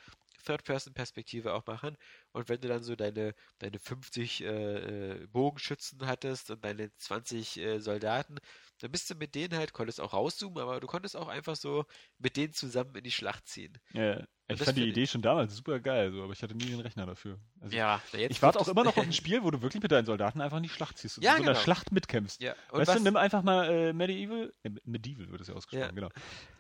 Third-Person-Perspektive 0.44 1.52
auch 1.54 1.66
machen. 1.66 1.96
Und 2.32 2.48
wenn 2.48 2.60
du 2.60 2.68
dann 2.68 2.82
so 2.82 2.96
deine, 2.96 3.34
deine 3.58 3.78
50 3.78 4.42
äh, 4.42 4.46
äh, 4.46 5.26
Bogenschützen 5.28 6.06
hattest 6.06 6.50
und 6.50 6.64
deine 6.64 6.94
20 6.96 7.56
äh, 7.58 7.80
Soldaten, 7.80 8.38
dann 8.84 8.92
bist 8.92 9.08
du 9.08 9.14
mit 9.14 9.34
denen 9.34 9.56
halt, 9.56 9.72
konntest 9.72 9.98
auch 9.98 10.12
rauszoomen, 10.12 10.62
aber 10.62 10.78
du 10.78 10.86
konntest 10.86 11.16
auch 11.16 11.28
einfach 11.28 11.56
so 11.56 11.86
mit 12.18 12.36
denen 12.36 12.52
zusammen 12.52 12.94
in 12.96 13.02
die 13.02 13.10
Schlacht 13.10 13.48
ziehen. 13.48 13.78
Ja, 13.94 14.22
ich 14.46 14.60
fand 14.60 14.76
die 14.76 14.86
Idee 14.86 15.06
schon 15.06 15.22
damals 15.22 15.56
super 15.56 15.80
geil, 15.80 16.12
so, 16.12 16.22
aber 16.22 16.34
ich 16.34 16.42
hatte 16.42 16.54
nie 16.54 16.66
den 16.66 16.80
Rechner 16.80 17.06
dafür. 17.06 17.38
Also 17.62 17.74
Ja, 17.74 18.02
ich 18.12 18.42
warte 18.42 18.60
auch 18.60 18.68
immer 18.68 18.84
noch 18.84 18.94
auf 18.98 19.04
ein 19.06 19.14
Spiel, 19.14 19.42
wo 19.42 19.50
du 19.50 19.62
wirklich 19.62 19.82
mit 19.82 19.90
deinen 19.90 20.04
Soldaten 20.04 20.42
einfach 20.42 20.58
in 20.58 20.64
die 20.64 20.68
Schlacht 20.68 20.98
ziehst 20.98 21.16
und 21.16 21.24
Ja, 21.24 21.30
in 21.30 21.38
so 21.38 21.42
einer 21.44 21.52
genau. 21.52 21.64
Schlacht 21.64 21.92
mitkämpfst. 21.92 22.42
Ja, 22.42 22.54
und 22.72 22.80
weißt 22.80 22.88
was, 22.90 22.96
du, 22.98 23.04
nimm 23.04 23.16
einfach 23.16 23.42
mal 23.42 23.70
äh, 23.70 23.92
Medieval, 23.94 24.52
äh, 24.64 24.70
Medieval 24.84 25.30
wird 25.30 25.40
es 25.40 25.48
ja 25.48 25.54
ausgesprochen, 25.54 25.94
genau. 25.94 26.10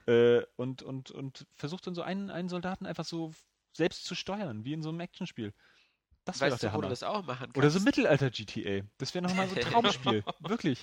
Äh, 0.06 0.46
und, 0.56 0.82
und, 0.82 1.10
und 1.10 1.46
versuch 1.56 1.82
dann 1.82 1.94
so 1.94 2.00
einen, 2.00 2.30
einen 2.30 2.48
Soldaten 2.48 2.86
einfach 2.86 3.04
so 3.04 3.34
selbst 3.74 4.06
zu 4.06 4.14
steuern, 4.14 4.64
wie 4.64 4.72
in 4.72 4.82
so 4.82 4.88
einem 4.88 5.00
Actionspiel. 5.00 5.52
Das 6.24 6.40
wäre 6.40 6.52
doch 6.52 6.58
der 6.58 6.70
wo 6.70 6.76
du 6.78 6.84
Hammer. 6.84 6.88
das 6.88 7.02
auch 7.02 7.22
machen 7.22 7.52
kannst? 7.52 7.58
Oder 7.58 7.68
so 7.68 7.80
Mittelalter-GTA. 7.80 8.86
Das 8.96 9.14
wäre 9.14 9.26
nochmal 9.26 9.46
so 9.46 9.56
ein 9.56 9.60
Traumspiel. 9.60 10.24
Wirklich. 10.40 10.78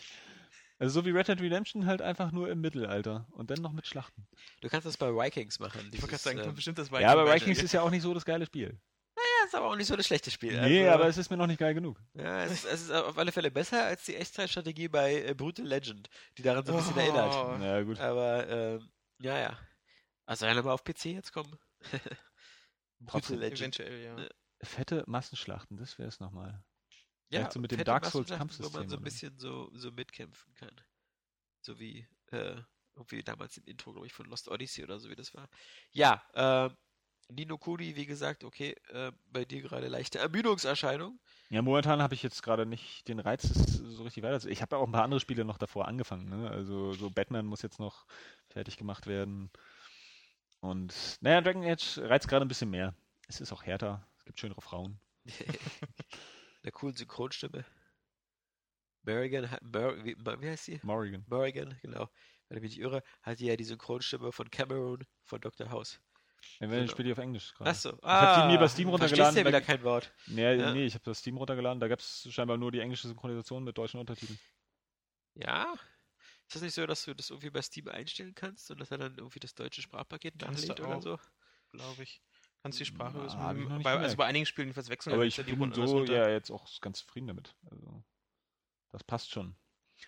Also 0.81 0.99
so 1.01 1.05
wie 1.05 1.11
Red 1.11 1.27
Dead 1.27 1.39
Redemption 1.39 1.85
halt 1.85 2.01
einfach 2.01 2.31
nur 2.31 2.49
im 2.49 2.59
Mittelalter. 2.59 3.27
Und 3.33 3.51
dann 3.51 3.61
noch 3.61 3.71
mit 3.71 3.85
Schlachten. 3.85 4.27
Du 4.61 4.67
kannst 4.67 4.87
das 4.87 4.97
bei 4.97 5.09
Vikings 5.13 5.59
machen. 5.59 5.81
Ich 5.93 6.01
wollte 6.01 6.07
gerade 6.07 6.23
sagen, 6.23 6.39
ähm, 6.39 6.55
bestimmt 6.55 6.79
das 6.79 6.89
ja, 6.89 7.11
aber 7.11 7.25
Viking 7.25 7.41
Vikings 7.49 7.61
ist 7.61 7.71
ja 7.73 7.81
auch 7.83 7.91
nicht 7.91 8.01
so 8.01 8.13
das 8.15 8.25
geile 8.25 8.47
Spiel. 8.47 8.79
ja, 9.15 9.45
ist 9.45 9.53
aber 9.53 9.67
auch 9.67 9.75
nicht 9.75 9.85
so 9.85 9.95
das 9.95 10.07
schlechte 10.07 10.31
Spiel. 10.31 10.59
Nee, 10.59 10.87
Also, 10.87 10.95
aber 10.95 11.07
es 11.07 11.17
ist 11.17 11.29
mir 11.29 11.37
noch 11.37 11.45
nicht 11.45 11.59
geil 11.59 11.75
genug. 11.75 12.01
Ja, 12.15 12.43
es, 12.45 12.65
es 12.65 12.81
ist 12.81 12.91
auf 12.91 13.15
alle 13.19 13.31
Fälle 13.31 13.51
besser 13.51 13.83
als 13.85 14.05
die 14.05 14.15
Echtzeitstrategie 14.15 14.87
bei 14.87 15.21
äh, 15.23 15.35
Brutal 15.35 15.67
Legend, 15.67 16.09
die 16.39 16.41
daran 16.41 16.65
so 16.65 16.71
ein 16.73 16.77
bisschen 16.79 16.95
Oh. 16.95 16.99
erinnert. 16.99 17.61
Ja, 17.61 17.81
gut. 17.83 17.99
Aber, 17.99 18.47
ähm, 18.49 18.89
ja, 19.19 19.37
ja. 19.37 19.59
Also, 20.25 20.47
wenn 20.47 20.55
mal 20.65 20.71
auf 20.71 20.83
PC 20.83 21.05
jetzt 21.05 21.31
kommen. 21.31 21.55
Brutal. 22.99 23.37
Legend. 23.37 23.79
Eventuell. 23.79 24.03
Ja. 24.03 24.15
Fette 24.63 25.03
Massenschlachten, 25.05 25.77
das 25.77 25.99
wäre 25.99 26.09
es 26.09 26.19
nochmal. 26.19 26.63
Ja, 27.31 27.49
so 27.49 27.59
mit 27.59 27.71
dem 27.71 27.83
Dark 27.83 28.05
Souls 28.05 28.29
Massenschlachten, 28.29 28.65
Wo 28.65 28.69
man 28.77 28.87
Kampfsystem 28.87 28.89
so 28.89 28.97
ein 28.97 29.03
bisschen 29.03 29.39
so, 29.39 29.71
so 29.73 29.91
mitkämpfen 29.91 30.53
kann. 30.55 30.81
So 31.61 31.79
wie, 31.79 32.07
äh, 32.31 32.61
irgendwie 32.95 33.23
damals 33.23 33.57
im 33.57 33.63
Intro, 33.65 33.93
glaube 33.93 34.07
ich, 34.07 34.13
von 34.13 34.25
Lost 34.25 34.49
Odyssey 34.49 34.83
oder 34.83 34.99
so, 34.99 35.09
wie 35.09 35.15
das 35.15 35.33
war. 35.33 35.49
Ja, 35.91 36.23
ähm, 36.33 36.75
Nino 37.29 37.57
Kuni, 37.57 37.95
wie 37.95 38.05
gesagt, 38.05 38.43
okay, 38.43 38.75
äh, 38.89 39.11
bei 39.27 39.45
dir 39.45 39.61
gerade 39.61 39.87
leichte 39.87 40.19
Ermüdungserscheinung. 40.19 41.19
Ja, 41.49 41.61
momentan 41.61 42.01
habe 42.01 42.13
ich 42.13 42.23
jetzt 42.23 42.43
gerade 42.43 42.65
nicht 42.65 43.07
den 43.07 43.19
Reiz, 43.19 43.43
das 43.43 43.77
so 43.77 44.03
richtig 44.03 44.23
weiter. 44.23 44.45
Ich 44.47 44.61
habe 44.61 44.75
ja 44.75 44.81
auch 44.81 44.87
ein 44.87 44.91
paar 44.91 45.03
andere 45.03 45.19
Spiele 45.19 45.45
noch 45.45 45.57
davor 45.57 45.87
angefangen. 45.87 46.29
Ne? 46.29 46.49
Also 46.49 46.93
so 46.93 47.09
Batman 47.09 47.45
muss 47.45 47.61
jetzt 47.61 47.79
noch 47.79 48.05
fertig 48.49 48.77
gemacht 48.77 49.07
werden. 49.07 49.49
Und 50.59 50.93
naja, 51.21 51.41
Dragon 51.41 51.63
Age 51.63 51.99
reizt 51.99 52.27
gerade 52.27 52.45
ein 52.45 52.49
bisschen 52.49 52.69
mehr. 52.69 52.93
Es 53.27 53.41
ist 53.41 53.51
auch 53.51 53.63
härter. 53.63 54.05
Es 54.17 54.25
gibt 54.25 54.39
schönere 54.39 54.61
Frauen. 54.61 54.99
Der 56.63 56.71
coolen 56.71 56.95
Synchronstimme. 56.95 57.65
Merrigan, 59.03 59.49
hat- 59.49 59.63
Mer, 59.63 60.03
wie, 60.05 60.15
wie 60.17 60.49
heißt 60.49 60.65
sie? 60.65 60.79
Morrigan. 60.83 61.25
Morrigan, 61.27 61.77
genau. 61.81 62.09
Wenn 62.47 62.57
ich 62.57 62.61
mich 62.61 62.71
nicht 62.77 62.81
irre, 62.81 63.01
hat 63.23 63.39
die 63.39 63.45
ja 63.45 63.55
die 63.55 63.63
Synchronstimme 63.63 64.31
von 64.31 64.49
Cameron 64.51 65.05
von 65.23 65.41
Dr. 65.41 65.71
House. 65.71 65.99
Ja, 66.59 66.67
Genau. 66.67 66.83
Ich 66.83 66.91
spiele 66.91 67.07
die 67.07 67.11
auf 67.13 67.17
Englisch 67.19 67.53
gerade. 67.53 67.69
Achso. 67.69 67.89
Ich 67.97 68.03
hab 68.03 68.47
die 68.47 68.53
mir 68.53 68.59
bei 68.59 68.67
Steam 68.67 68.89
Verstehst 68.89 69.19
runtergeladen, 69.21 69.37
ja 69.37 69.43
da- 69.43 69.47
wieder 69.49 69.61
kein 69.61 69.83
Wort. 69.83 70.13
Nee, 70.27 70.55
Ja. 70.55 70.73
nee, 70.73 70.85
ich 70.85 70.93
habe 70.93 71.03
das 71.05 71.19
Steam 71.19 71.37
runtergeladen. 71.37 71.79
Da 71.79 71.87
gab 71.87 71.99
es 71.99 72.27
scheinbar 72.31 72.57
nur 72.57 72.71
die 72.71 72.79
englische 72.79 73.07
Synchronisation 73.07 73.63
mit 73.63 73.77
deutschen 73.77 73.99
Untertiteln. 73.99 74.39
Ja? 75.35 75.73
Ist 76.47 76.55
das 76.55 76.61
nicht 76.61 76.73
so, 76.73 76.85
dass 76.85 77.05
du 77.05 77.13
das 77.15 77.29
irgendwie 77.29 77.49
bei 77.49 77.61
Steam 77.61 77.87
einstellen 77.87 78.35
kannst 78.35 78.69
und 78.71 78.79
dass 78.81 78.91
er 78.91 78.97
dann 78.97 79.15
irgendwie 79.17 79.39
das 79.39 79.55
deutsche 79.55 79.81
Sprachpaket 79.81 80.41
du 80.41 80.45
nachlädt 80.45 80.79
oder 80.81 81.01
so? 81.01 81.19
Glaube 81.71 82.03
ich. 82.03 82.21
Kannst 82.63 82.79
die 82.79 82.85
Sprache 82.85 83.17
Na, 83.17 83.53
nicht 83.53 83.83
bei, 83.83 83.97
also 83.97 84.17
bei 84.17 84.25
einigen 84.25 84.45
Spielen 84.45 84.67
jedenfalls 84.67 84.89
wechseln. 84.89 85.13
Aber 85.13 85.25
ich 85.25 85.35
bin 85.37 85.57
Runde- 85.59 85.87
so 85.87 86.03
ja 86.03 86.29
jetzt 86.29 86.51
auch 86.51 86.67
ganz 86.81 86.99
zufrieden 86.99 87.27
damit. 87.27 87.55
Also, 87.69 88.03
das 88.91 89.03
passt 89.03 89.31
schon. 89.31 89.55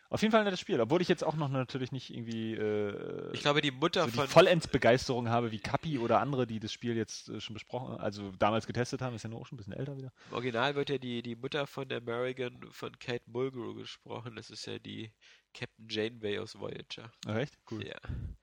Auf 0.09 0.21
jeden 0.21 0.31
Fall 0.31 0.41
ein 0.41 0.45
nettes 0.45 0.59
Spiel, 0.59 0.79
obwohl 0.81 1.01
ich 1.01 1.07
jetzt 1.07 1.23
auch 1.23 1.35
noch 1.35 1.49
natürlich 1.49 1.91
nicht 1.91 2.09
irgendwie 2.11 2.53
äh, 2.55 3.31
Ich 3.33 3.41
glaube, 3.41 3.61
die 3.61 3.69
Mutter 3.71 4.01
so 4.05 4.07
die 4.09 4.15
von. 4.15 4.27
Vollends-Begeisterung 4.27 5.29
habe 5.29 5.51
wie 5.51 5.59
Kapi 5.59 5.99
oder 5.99 6.19
andere, 6.19 6.47
die 6.47 6.59
das 6.59 6.73
Spiel 6.73 6.95
jetzt 6.95 7.29
äh, 7.29 7.39
schon 7.39 7.53
besprochen, 7.53 7.97
also 7.97 8.31
damals 8.39 8.65
getestet 8.65 9.01
haben, 9.01 9.15
ist 9.15 9.23
ja 9.23 9.29
nur 9.29 9.39
auch 9.41 9.45
schon 9.45 9.55
ein 9.55 9.57
bisschen 9.57 9.73
älter 9.73 9.95
wieder. 9.97 10.11
Im 10.29 10.33
Original 10.33 10.75
wird 10.75 10.89
ja 10.89 10.97
die, 10.97 11.21
die 11.21 11.35
Mutter 11.35 11.67
von 11.67 11.87
der 11.89 11.99
American 11.99 12.59
von 12.71 12.97
Kate 12.99 13.23
Mulgrew 13.29 13.75
gesprochen. 13.75 14.35
Das 14.35 14.49
ist 14.49 14.65
ja 14.65 14.79
die 14.79 15.11
Captain 15.53 15.87
Janeway 15.87 16.39
aus 16.39 16.57
Voyager. 16.59 17.11
Ach, 17.27 17.35
echt? 17.35 17.57
Cool. 17.69 17.85
Ja. 17.85 17.97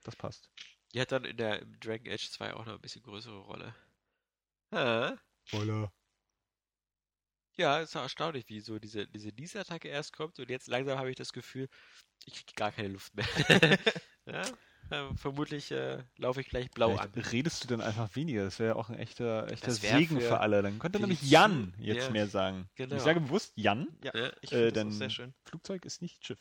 Das 0.05 0.14
passt. 0.16 0.51
Die 0.94 1.01
hat 1.01 1.11
dann 1.12 1.25
in 1.25 1.37
der 1.37 1.64
Dragon 1.81 2.12
Age 2.12 2.31
2 2.31 2.55
auch 2.55 2.64
noch 2.66 2.75
ein 2.75 2.81
bisschen 2.81 3.03
größere 3.03 3.38
Rolle. 3.38 3.75
Voila. 4.73 5.93
Ja, 7.57 7.81
ist 7.81 7.97
auch 7.97 8.03
erstaunlich, 8.03 8.49
wie 8.49 8.61
so 8.61 8.79
diese, 8.79 9.07
diese 9.07 9.29
Niesattacke 9.31 9.89
erst 9.89 10.13
kommt 10.13 10.39
und 10.39 10.49
jetzt 10.49 10.69
langsam 10.69 10.99
habe 10.99 11.11
ich 11.11 11.17
das 11.17 11.33
Gefühl, 11.33 11.69
ich 12.25 12.35
kriege 12.35 12.53
gar 12.55 12.73
keine 12.73 12.89
Luft 12.89 13.15
mehr. 13.15 13.27
ja, 14.27 14.43
äh, 14.91 15.15
vermutlich 15.17 15.71
äh, 15.73 16.03
laufe 16.17 16.41
ich 16.41 16.49
gleich 16.49 16.71
blau 16.71 16.97
an. 16.97 17.11
Vielleicht 17.13 17.33
redest 17.33 17.65
du 17.65 17.69
dann 17.69 17.81
einfach 17.81 18.15
weniger. 18.17 18.45
Das 18.45 18.59
wäre 18.59 18.71
ja 18.71 18.77
auch 18.77 18.89
ein 18.89 18.99
echter, 18.99 19.51
echter 19.51 19.73
Segen 19.73 20.21
für- 20.21 20.29
für, 20.29 20.41
alle. 20.41 20.63
Dann 20.63 20.79
könnte 20.79 21.01
nämlich 21.01 21.23
Jan 21.23 21.75
jetzt 21.79 22.07
Ja, 22.07 22.11
mehr 22.13 22.29
sagen. 22.29 22.69
genau. 22.77 22.97
Ich 22.97 23.03
sage 23.03 23.21
bewusst 23.21 23.53
Jan. 23.57 23.89
Ja, 24.03 24.13
ich 24.41 24.53
Äh, 24.53 24.57
finde 24.57 24.73
das 24.73 24.79
auch 24.81 24.85
dann 24.85 24.93
sehr 24.93 25.11
schön. 25.11 25.35
Flugzeug 25.45 25.85
ist 25.85 26.03
nicht 26.03 26.25
Schiff. 26.25 26.39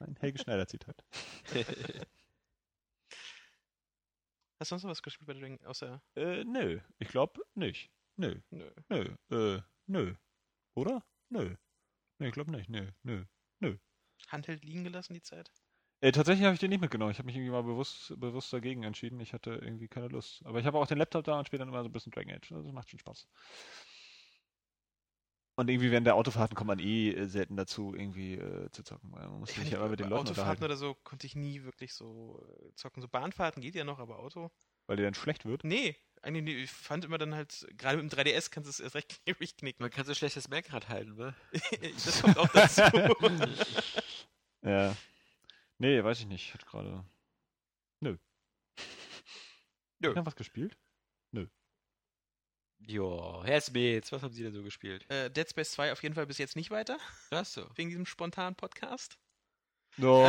Ein 0.00 0.16
Helge 0.20 0.38
Schneider 0.38 0.66
Zitat. 0.66 1.04
Hast 4.60 4.70
du 4.70 4.74
sonst 4.74 4.84
noch 4.84 4.90
was 4.90 5.02
gespielt 5.02 5.26
bei 5.26 5.34
Dragon 5.34 5.58
außer 5.66 6.02
Äh, 6.16 6.44
nö. 6.44 6.80
Ich 6.98 7.08
glaube 7.08 7.40
nicht. 7.54 7.90
Nö. 8.16 8.40
Nö. 8.50 8.70
Nö. 8.88 9.16
Äh, 9.30 9.62
nö. 9.86 10.14
Oder? 10.74 11.04
Nö. 11.28 11.56
Nee, 12.18 12.28
ich 12.28 12.32
glaube 12.32 12.52
nicht. 12.52 12.70
Nö. 12.70 12.90
Nö. 13.02 13.24
Handheld 14.28 14.64
liegen 14.64 14.84
gelassen 14.84 15.14
die 15.14 15.22
Zeit? 15.22 15.52
Äh, 16.00 16.12
tatsächlich 16.12 16.44
habe 16.44 16.54
ich 16.54 16.60
den 16.60 16.70
nicht 16.70 16.80
mitgenommen. 16.80 17.10
Ich 17.12 17.18
habe 17.18 17.26
mich 17.26 17.36
irgendwie 17.36 17.50
mal 17.50 17.62
bewusst, 17.62 18.18
bewusst 18.20 18.52
dagegen 18.52 18.82
entschieden. 18.82 19.20
Ich 19.20 19.32
hatte 19.32 19.50
irgendwie 19.50 19.88
keine 19.88 20.08
Lust. 20.08 20.44
Aber 20.44 20.60
ich 20.60 20.66
habe 20.66 20.78
auch 20.78 20.86
den 20.86 20.98
Laptop 20.98 21.24
da 21.24 21.38
und 21.38 21.46
spiele 21.46 21.60
dann 21.60 21.68
immer 21.68 21.82
so 21.82 21.88
ein 21.88 21.92
bisschen 21.92 22.12
Dragon 22.12 22.32
Age. 22.34 22.52
Also 22.52 22.62
das 22.64 22.72
macht 22.72 22.90
schon 22.90 22.98
Spaß. 22.98 23.26
Und 25.56 25.70
irgendwie 25.70 25.92
während 25.92 26.06
der 26.06 26.16
Autofahrten 26.16 26.56
kommt 26.56 26.66
man 26.66 26.80
eh 26.80 27.10
äh, 27.10 27.26
selten 27.26 27.56
dazu, 27.56 27.94
irgendwie 27.94 28.34
äh, 28.34 28.70
zu 28.70 28.82
zocken. 28.82 29.10
Man 29.10 29.38
muss 29.38 29.50
Ich 29.50 29.56
sich 29.56 29.70
ja 29.70 29.78
immer 29.78 29.88
mit 29.88 30.00
den 30.00 30.08
Leuten 30.08 30.28
Autofahrten 30.28 30.64
oder 30.64 30.76
so 30.76 30.94
konnte 31.04 31.26
ich 31.28 31.36
nie 31.36 31.62
wirklich 31.62 31.94
so 31.94 32.44
äh, 32.60 32.74
zocken. 32.74 33.00
So 33.00 33.08
Bahnfahrten 33.08 33.62
geht 33.62 33.76
ja 33.76 33.84
noch, 33.84 34.00
aber 34.00 34.18
Auto. 34.18 34.50
weil 34.86 34.96
dir 34.96 35.04
dann 35.04 35.14
schlecht 35.14 35.44
wird. 35.44 35.62
Nee, 35.62 35.96
eigentlich 36.22 36.42
nie. 36.42 36.54
Ich 36.62 36.72
fand 36.72 37.04
immer 37.04 37.18
dann 37.18 37.34
halt, 37.36 37.66
gerade 37.76 38.02
mit 38.02 38.10
dem 38.10 38.18
3DS 38.18 38.50
kannst 38.50 38.66
du 38.66 38.70
es 38.70 38.80
erst 38.80 38.96
recht 38.96 39.22
knickig 39.24 39.56
knicken. 39.56 39.84
Man 39.84 39.90
kann 39.90 40.04
so 40.04 40.14
schlecht 40.14 40.36
das 40.36 40.48
Lenkrad 40.48 40.88
halten, 40.88 41.14
ne? 41.14 41.34
das 42.04 42.20
kommt 42.22 42.38
auch 42.38 42.48
dazu. 42.48 42.82
Ja. 44.66 44.96
Nee, 45.76 46.02
weiß 46.02 46.20
ich 46.20 46.26
nicht. 46.26 46.54
Hat 46.54 46.64
gerade. 46.64 47.04
Nö. 48.00 48.16
Nö. 49.98 50.16
Hat 50.16 50.24
was 50.24 50.36
gespielt? 50.36 50.78
Jo, 52.86 53.42
Herr 53.44 53.60
Smets, 53.60 54.12
was 54.12 54.22
haben 54.22 54.32
Sie 54.32 54.42
denn 54.42 54.52
so 54.52 54.62
gespielt? 54.62 55.08
äh, 55.10 55.30
Dead 55.30 55.48
Space 55.48 55.72
2 55.72 55.92
auf 55.92 56.02
jeden 56.02 56.14
Fall 56.14 56.26
bis 56.26 56.38
jetzt 56.38 56.56
nicht 56.56 56.70
weiter, 56.70 56.98
Achso. 57.30 57.66
wegen 57.76 57.88
diesem 57.88 58.06
spontanen 58.06 58.54
Podcast. 58.56 59.16
Oh, 60.02 60.24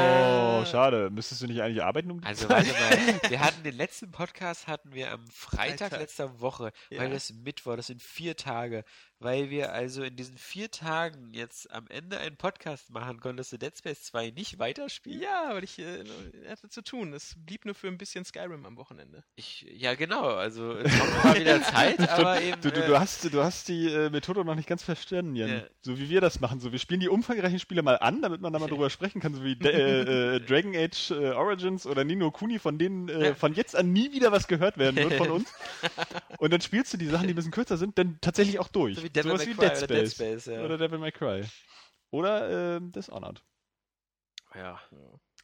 Äh. 0.61 0.65
schade. 0.67 1.09
Müsstest 1.09 1.41
du 1.41 1.47
nicht 1.47 1.59
eigentlich 1.61 1.81
arbeiten 1.83 2.11
um 2.11 2.21
die 2.21 2.27
Also 2.27 2.47
Zeit? 2.47 2.67
warte 2.67 3.17
mal, 3.19 3.19
wir 3.31 3.39
hatten 3.39 3.63
den 3.63 3.75
letzten 3.75 4.11
Podcast 4.11 4.67
hatten 4.67 4.93
wir 4.93 5.11
am 5.11 5.25
Freitag 5.27 5.89
Freitag. 5.89 5.99
letzter 5.99 6.39
Woche, 6.39 6.71
Ja. 6.91 6.99
weil 6.99 7.09
das 7.09 7.33
Mittwoch, 7.33 7.75
das 7.75 7.87
sind 7.87 8.01
vier 8.03 8.37
Tage, 8.37 8.83
weil 9.19 9.49
wir 9.49 9.71
also 9.71 10.03
in 10.03 10.15
diesen 10.15 10.37
vier 10.37 10.69
Tagen 10.71 11.33
jetzt 11.33 11.71
am 11.71 11.87
Ende 11.87 12.19
einen 12.19 12.37
Podcast 12.37 12.91
machen, 12.91 13.19
konntest 13.19 13.53
du 13.53 13.57
Dead 13.57 13.75
Space 13.77 14.03
2 14.03 14.31
nicht 14.31 14.59
weiterspielen? 14.59 15.21
Ja, 15.21 15.49
weil 15.53 15.63
ich 15.63 15.79
äh, 15.79 16.03
hatte 16.49 16.69
zu 16.69 16.81
tun. 16.81 17.13
Es 17.13 17.35
blieb 17.45 17.65
nur 17.65 17.75
für 17.75 17.87
ein 17.87 17.97
bisschen 17.97 18.25
Skyrim 18.25 18.65
am 18.65 18.77
Wochenende. 18.77 19.23
Ich, 19.35 19.65
ja 19.71 19.95
genau, 19.95 20.27
also 20.27 20.73
es 20.73 20.97
kommt 20.97 21.23
mal 21.23 21.39
wieder 21.39 21.61
Zeit, 21.63 22.09
aber 22.09 22.41
eben 22.41 22.61
Du, 22.61 22.71
du, 22.71 22.83
äh, 22.83 22.87
du, 22.87 22.99
hast, 22.99 23.33
du 23.33 23.43
hast 23.43 23.67
die 23.67 23.87
äh, 23.87 24.09
Methode 24.09 24.43
noch 24.43 24.55
nicht 24.55 24.67
ganz 24.67 24.83
verstanden, 24.83 25.35
Jan. 25.35 25.49
Ja. 25.49 25.63
So 25.81 25.97
wie 25.97 26.09
wir 26.09 26.21
das 26.21 26.39
machen. 26.39 26.59
So, 26.59 26.71
wir 26.71 26.79
spielen 26.79 26.99
die 26.99 27.09
umfangreichen 27.09 27.59
Spiele 27.59 27.83
mal 27.83 27.97
an, 27.97 28.21
damit 28.21 28.41
man 28.41 28.51
da 28.53 28.59
mal 28.59 28.67
drüber 28.67 28.89
sprechen 28.89 29.21
kann, 29.21 29.33
so 29.33 29.43
wie 29.43 29.55
De 29.55 29.71
äh, 29.71 30.35
äh, 30.35 30.39
Dragon 30.39 30.75
Age 30.75 31.11
äh, 31.11 31.31
Origins 31.31 31.85
oder 31.85 32.03
Nino 32.03 32.31
Kuni, 32.31 32.59
von 32.59 32.77
denen 32.77 33.35
von 33.35 33.53
jetzt 33.53 33.75
an 33.75 33.93
nie 33.93 34.11
wieder 34.11 34.31
was 34.31 34.47
gehört 34.47 34.77
werden 34.77 34.95
wird 34.95 35.13
von 35.13 35.29
uns. 35.31 35.53
Und 36.37 36.51
dann 36.51 36.61
spielst 36.61 36.93
du 36.93 36.97
die 36.97 37.07
Sachen, 37.07 37.27
die 37.27 37.33
ein 37.33 37.35
bisschen 37.35 37.51
kürzer 37.51 37.77
sind, 37.77 37.97
dann 37.97 38.17
tatsächlich 38.21 38.59
auch 38.59 38.67
durch. 38.67 39.04
Wie 39.05 39.09
Devil 39.09 39.31
Sowas 39.31 39.45
May 39.45 39.53
wie 39.53 39.57
Cry 39.57 39.69
Dead 39.69 39.77
oder 39.77 39.85
Space. 39.85 40.17
Dead 40.17 40.41
Space, 40.41 40.45
ja. 40.47 40.63
Oder 40.63 40.77
Devil 40.77 40.99
May 40.99 41.11
Cry. 41.11 41.43
Oder 42.11 42.77
ähm, 42.77 42.91
Dishonored. 42.91 43.43
ja. 44.55 44.81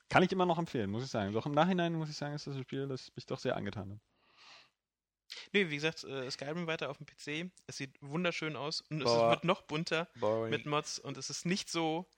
Kann 0.09 0.23
ich 0.23 0.31
immer 0.31 0.45
noch 0.45 0.57
empfehlen, 0.57 0.89
muss 0.89 1.03
ich 1.03 1.09
sagen. 1.09 1.31
Doch 1.31 1.45
im 1.45 1.53
Nachhinein 1.53 1.93
muss 1.93 2.09
ich 2.09 2.17
sagen, 2.17 2.33
ist 2.33 2.47
das 2.47 2.55
ein 2.55 2.63
Spiel, 2.63 2.87
das 2.87 3.11
mich 3.15 3.25
doch 3.25 3.39
sehr 3.39 3.55
angetan 3.55 3.93
hat. 3.93 3.99
Nee, 5.53 5.69
wie 5.69 5.75
gesagt, 5.75 6.03
äh, 6.03 6.29
Skyrim 6.29 6.67
weiter 6.67 6.89
auf 6.89 6.97
dem 6.97 7.05
PC. 7.05 7.49
Es 7.67 7.77
sieht 7.77 7.95
wunderschön 8.01 8.57
aus 8.57 8.81
und 8.81 9.01
es 9.01 9.05
Boah. 9.05 9.29
wird 9.29 9.45
noch 9.45 9.61
bunter 9.61 10.09
Boring. 10.19 10.49
mit 10.49 10.65
Mods 10.65 10.99
und 10.99 11.17
es 11.17 11.29
ist 11.29 11.45
nicht 11.45 11.69
so 11.69 12.09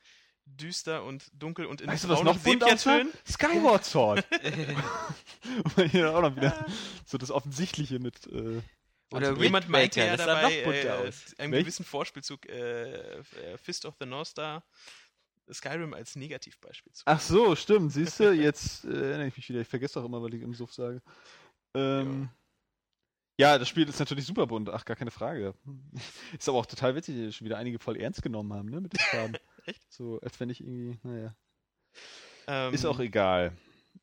düster 0.45 1.03
und 1.03 1.29
dunkel 1.33 1.67
und 1.67 1.81
in 1.81 1.87
Weißt 1.87 2.05
du, 2.05 2.09
was 2.09 2.23
noch 2.23 2.39
bunt 2.39 2.63
aussah? 2.63 2.77
Sepiatönen. 2.77 3.13
Skyward 3.27 3.85
Sword. 3.85 4.25
Und 5.77 5.91
hier 5.91 6.15
auch 6.15 6.21
noch 6.21 6.35
wieder 6.35 6.65
so 7.05 7.17
das 7.17 7.31
Offensichtliche 7.31 7.99
mit. 7.99 8.25
Äh, 8.27 8.61
Oder 9.13 9.29
Und 9.29 9.41
jemand 9.41 9.69
meinte 9.69 9.99
ja 9.99 10.17
dabei, 10.17 10.63
äh, 10.63 10.89
aus. 10.89 11.35
einem 11.37 11.51
Welch? 11.51 11.63
gewissen 11.63 11.85
Vorspielzug 11.85 12.47
äh, 12.47 13.23
Fist 13.57 13.85
of 13.85 13.95
the 13.99 14.05
North 14.05 14.27
Star 14.27 14.63
Skyrim 15.51 15.93
als 15.93 16.15
Negativbeispiel 16.15 16.91
zu. 16.93 17.03
Ach 17.05 17.19
so, 17.19 17.55
stimmt. 17.55 17.91
Siehst 17.91 18.19
du, 18.19 18.31
jetzt 18.31 18.85
äh, 18.85 18.89
erinnere 18.89 19.27
ich 19.27 19.37
mich 19.37 19.49
wieder. 19.49 19.61
Ich 19.61 19.67
vergesse 19.67 19.99
auch 19.99 20.05
immer, 20.05 20.21
weil 20.21 20.33
ich 20.33 20.41
im 20.41 20.53
Suff 20.53 20.73
sage. 20.73 21.01
Ähm, 21.75 22.29
ja. 23.39 23.57
das 23.57 23.67
Spiel 23.67 23.87
ist 23.87 23.99
natürlich 23.99 24.25
super 24.25 24.47
bunt. 24.47 24.69
Ach, 24.69 24.85
gar 24.85 24.95
keine 24.95 25.11
Frage. 25.11 25.53
Ist 26.37 26.47
aber 26.47 26.59
auch 26.59 26.65
total 26.65 26.95
witzig, 26.95 27.17
dass 27.25 27.35
schon 27.35 27.45
wieder 27.45 27.57
einige 27.57 27.79
voll 27.79 27.97
ernst 27.97 28.21
genommen 28.21 28.53
haben, 28.53 28.69
ne, 28.69 28.79
mit 28.79 28.93
den 28.93 28.99
Farben. 28.99 29.33
Echt? 29.65 29.91
So, 29.91 30.19
als 30.21 30.39
wenn 30.39 30.49
ich 30.49 30.61
irgendwie, 30.61 30.99
naja. 31.03 31.35
Ähm, 32.47 32.73
Ist 32.73 32.85
auch 32.85 32.99
egal. 32.99 33.55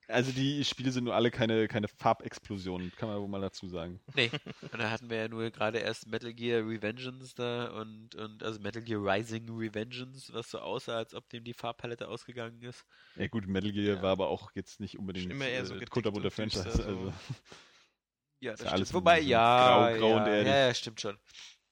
Also 0.08 0.32
die 0.32 0.64
Spiele 0.64 0.90
sind 0.90 1.04
nur 1.04 1.14
alle 1.14 1.30
keine, 1.30 1.68
keine 1.68 1.86
Farbexplosionen, 1.86 2.92
kann 2.96 3.08
man 3.08 3.20
wohl 3.20 3.28
mal 3.28 3.40
dazu 3.40 3.68
sagen. 3.68 4.00
Nee. 4.14 4.30
Und 4.60 4.78
da 4.80 4.90
hatten 4.90 5.08
wir 5.08 5.18
ja 5.18 5.28
nur 5.28 5.50
gerade 5.50 5.78
erst 5.78 6.06
Metal 6.08 6.32
Gear 6.34 6.66
Revengeance 6.66 7.34
da 7.36 7.66
und, 7.80 8.14
und 8.16 8.42
also 8.42 8.60
Metal 8.60 8.82
Gear 8.82 9.00
Rising 9.04 9.48
Revengeance, 9.48 10.32
was 10.32 10.50
so 10.50 10.58
aussah, 10.58 10.96
als 10.96 11.14
ob 11.14 11.28
dem 11.28 11.44
die 11.44 11.54
Farbpalette 11.54 12.08
ausgegangen 12.08 12.60
ist. 12.62 12.84
Ja 13.16 13.28
gut, 13.28 13.46
Metal 13.46 13.70
Gear 13.72 13.96
Ja. 13.96 14.02
war 14.02 14.10
aber 14.12 14.28
auch 14.28 14.50
jetzt 14.54 14.80
nicht 14.80 14.98
unbedingt 14.98 15.30
Immer 15.32 15.46
eher 15.46 15.64
so 15.64 15.74
äh, 15.76 15.84
kunterbunter 15.86 16.30
Franchise. 16.30 16.70
so. 16.70 16.82
Also. 16.82 17.12
Ja, 18.40 18.52
Ist 18.52 18.60
das 18.62 18.66
ja 18.68 18.72
alles 18.72 18.88
stimmt. 18.88 19.02
Wobei, 19.02 19.20
so 19.22 19.28
ja, 19.28 19.90
grau- 19.92 19.98
grau 19.98 20.16
und 20.16 20.26
ja, 20.26 20.36
ja, 20.42 20.66
ja, 20.68 20.74
stimmt 20.74 21.00
schon. 21.00 21.18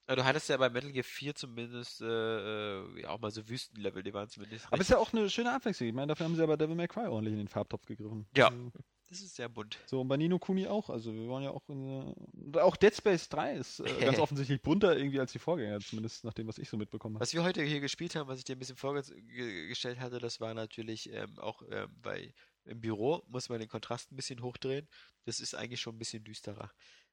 Aber 0.08 0.16
du 0.16 0.24
hattest 0.24 0.48
ja 0.48 0.56
bei 0.56 0.70
Metal 0.70 0.90
Gear 0.90 1.04
4 1.04 1.34
zumindest 1.34 2.00
äh, 2.00 2.06
äh, 2.06 3.02
ja, 3.02 3.10
auch 3.10 3.20
mal 3.20 3.30
so 3.30 3.46
Wüstenlevel, 3.46 4.02
die 4.02 4.14
waren 4.14 4.26
zumindest. 4.26 4.66
Aber 4.70 4.80
ist 4.80 4.88
ja 4.88 4.96
auch 4.96 5.12
eine 5.12 5.28
schöne 5.28 5.52
Abwechslung. 5.52 5.86
Ich 5.86 5.94
meine, 5.94 6.06
dafür 6.06 6.24
haben 6.24 6.34
sie 6.34 6.40
ja 6.40 6.46
bei 6.46 6.56
Devil 6.56 6.76
May 6.76 6.88
Cry 6.88 7.08
ordentlich 7.08 7.34
in 7.34 7.38
den 7.38 7.48
Farbtopf 7.48 7.84
gegriffen. 7.84 8.26
Ja. 8.34 8.48
Also, 8.48 8.72
das 9.10 9.20
ist 9.20 9.36
sehr 9.36 9.50
bunt. 9.50 9.78
So, 9.84 10.00
und 10.00 10.08
bei 10.08 10.16
Nino 10.16 10.38
Kuni 10.38 10.66
auch. 10.66 10.88
Also 10.88 11.14
wir 11.14 11.28
waren 11.28 11.42
ja 11.42 11.50
auch 11.50 11.68
in 11.68 12.14
und 12.14 12.56
Auch 12.58 12.76
Dead 12.76 12.94
Space 12.94 13.28
3 13.28 13.56
ist 13.56 13.80
äh, 13.80 13.84
ganz 14.00 14.18
offensichtlich 14.18 14.62
bunter 14.62 14.96
irgendwie 14.96 15.20
als 15.20 15.32
die 15.32 15.38
Vorgänger, 15.38 15.80
zumindest 15.80 16.24
nach 16.24 16.32
dem, 16.32 16.46
was 16.46 16.56
ich 16.56 16.70
so 16.70 16.78
mitbekommen 16.78 17.16
habe. 17.16 17.22
Was 17.22 17.34
wir 17.34 17.44
heute 17.44 17.62
hier 17.62 17.80
gespielt 17.80 18.16
haben, 18.16 18.28
was 18.28 18.38
ich 18.38 18.44
dir 18.44 18.56
ein 18.56 18.58
bisschen 18.58 18.76
vorgestellt 18.76 20.00
hatte, 20.00 20.20
das 20.20 20.40
war 20.40 20.54
natürlich 20.54 21.12
ähm, 21.12 21.38
auch 21.38 21.62
ähm, 21.70 21.94
bei 22.00 22.32
im 22.64 22.80
Büro 22.80 23.22
muss 23.28 23.48
man 23.48 23.60
den 23.60 23.68
Kontrast 23.68 24.12
ein 24.12 24.16
bisschen 24.16 24.42
hochdrehen. 24.42 24.88
Das 25.24 25.40
ist 25.40 25.54
eigentlich 25.54 25.80
schon 25.80 25.94
ein 25.94 25.98
bisschen 25.98 26.22
düsterer. 26.22 26.70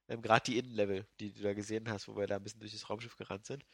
Ähm, 0.07 0.21
Gerade 0.21 0.45
die 0.45 0.57
Innenlevel, 0.57 1.07
die 1.19 1.33
du 1.33 1.41
da 1.41 1.53
gesehen 1.53 1.89
hast, 1.89 2.07
wo 2.07 2.15
wir 2.15 2.27
da 2.27 2.35
ein 2.35 2.43
bisschen 2.43 2.59
durch 2.59 2.73
das 2.73 2.89
Raumschiff 2.89 3.15
gerannt 3.15 3.45
sind. 3.45 3.65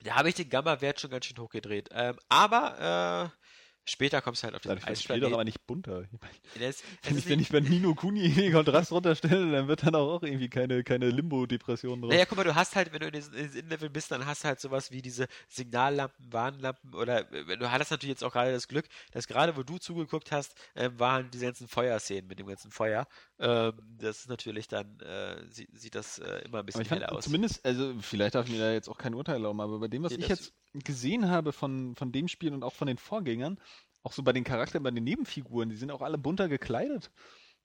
Da 0.00 0.14
habe 0.14 0.28
ich 0.28 0.34
den 0.34 0.48
Gamma-Wert 0.48 1.00
schon 1.00 1.10
ganz 1.10 1.24
schön 1.26 1.38
hochgedreht. 1.38 1.88
Ähm, 1.92 2.18
aber 2.28 3.32
äh, 3.32 3.46
später 3.86 4.20
kommst 4.20 4.42
du 4.42 4.44
halt 4.46 4.54
auf 4.56 4.62
den 4.62 4.68
Dadurch 4.68 4.84
das 4.84 5.02
Spiel 5.02 5.20
doch 5.20 5.28
Eisplaneten. 5.28 5.34
aber 5.34 5.44
nicht 5.44 5.66
bunter. 5.66 6.02
Ich 6.02 6.20
meine, 6.20 6.66
Das- 6.68 6.82
das 6.82 6.84
wenn, 7.12 7.18
ich, 7.18 7.28
wenn 7.28 7.40
ich 7.40 7.48
bei 7.50 7.60
Nino 7.60 7.94
Kuni 7.94 8.28
den 8.30 8.52
Kontrast 8.52 8.92
runterstelle, 8.92 9.50
dann 9.52 9.68
wird 9.68 9.84
dann 9.86 9.94
auch 9.94 10.22
irgendwie 10.22 10.48
keine, 10.50 10.84
keine 10.84 11.08
Limbo-Depression 11.10 12.02
drauf. 12.02 12.10
Naja, 12.10 12.24
guck 12.26 12.36
mal, 12.36 12.44
du 12.44 12.54
hast 12.54 12.76
halt, 12.76 12.92
wenn 12.92 13.00
du 13.00 13.06
in 13.06 13.12
diesem 13.12 13.32
in 13.34 13.42
diesem 13.44 13.58
Innenlevel 13.60 13.88
bist, 13.90 14.10
dann 14.10 14.26
hast 14.26 14.44
du 14.44 14.48
halt 14.48 14.60
sowas 14.60 14.90
wie 14.90 15.00
diese 15.02 15.26
Signallampen, 15.48 16.32
Warnlampen 16.32 16.94
oder 16.94 17.32
äh, 17.32 17.56
du 17.56 17.70
hattest 17.70 17.90
natürlich 17.90 18.10
jetzt 18.10 18.24
auch 18.24 18.32
gerade 18.32 18.52
das 18.52 18.68
Glück, 18.68 18.86
dass 19.12 19.26
gerade 19.26 19.56
wo 19.56 19.62
du 19.62 19.78
zugeguckt 19.78 20.32
hast, 20.32 20.54
ähm, 20.74 20.98
waren 20.98 21.30
diese 21.30 21.46
ganzen 21.46 21.68
Feuerszenen 21.68 22.26
mit 22.26 22.38
dem 22.38 22.46
ganzen 22.46 22.70
Feuer. 22.70 23.06
Ähm, 23.38 23.72
das 23.98 24.20
ist 24.20 24.28
natürlich 24.28 24.68
dann, 24.68 24.98
äh, 25.00 25.36
sieht, 25.50 25.68
sieht 25.78 25.94
das 25.94 26.18
äh, 26.18 26.42
immer 26.44 26.60
ein 26.60 26.66
bisschen 26.66 26.84
heller 26.84 27.12
aus. 27.12 27.24
zumindest, 27.24 27.64
also 27.64 27.94
vielleicht 28.00 28.34
darf 28.34 28.46
ich 28.46 28.52
mir 28.52 28.58
da 28.60 28.72
jetzt 28.72 28.88
auch 28.88 28.98
kein 28.98 29.14
Urteil 29.14 29.34
erlauben, 29.36 29.60
aber 29.60 29.78
bei 29.78 29.88
dem, 29.88 30.02
was 30.02 30.12
Nee, 30.12 30.18
ich 30.22 30.28
jetzt 30.28 30.52
gesehen 30.84 31.28
habe 31.28 31.52
von, 31.52 31.94
von 31.96 32.12
dem 32.12 32.28
Spiel 32.28 32.52
und 32.54 32.62
auch 32.62 32.74
von 32.74 32.86
den 32.88 32.98
Vorgängern, 32.98 33.58
auch 34.02 34.12
so 34.12 34.22
bei 34.22 34.32
den 34.32 34.44
Charakteren, 34.44 34.82
bei 34.82 34.90
den 34.90 35.04
Nebenfiguren, 35.04 35.68
die 35.68 35.76
sind 35.76 35.90
auch 35.90 36.02
alle 36.02 36.18
bunter 36.18 36.48
gekleidet. 36.48 37.10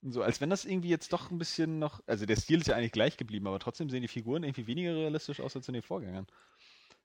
Und 0.01 0.13
so, 0.13 0.23
als 0.23 0.41
wenn 0.41 0.49
das 0.49 0.65
irgendwie 0.65 0.89
jetzt 0.89 1.13
doch 1.13 1.29
ein 1.29 1.37
bisschen 1.37 1.77
noch. 1.79 2.01
Also 2.07 2.25
der 2.25 2.35
Stil 2.35 2.59
ist 2.61 2.67
ja 2.67 2.75
eigentlich 2.75 2.91
gleich 2.91 3.17
geblieben, 3.17 3.47
aber 3.47 3.59
trotzdem 3.59 3.89
sehen 3.89 4.01
die 4.01 4.07
Figuren 4.07 4.43
irgendwie 4.43 4.65
weniger 4.65 4.95
realistisch 4.95 5.39
aus 5.39 5.55
als 5.55 5.67
in 5.67 5.73
den 5.75 5.83
Vorgängern. 5.83 6.25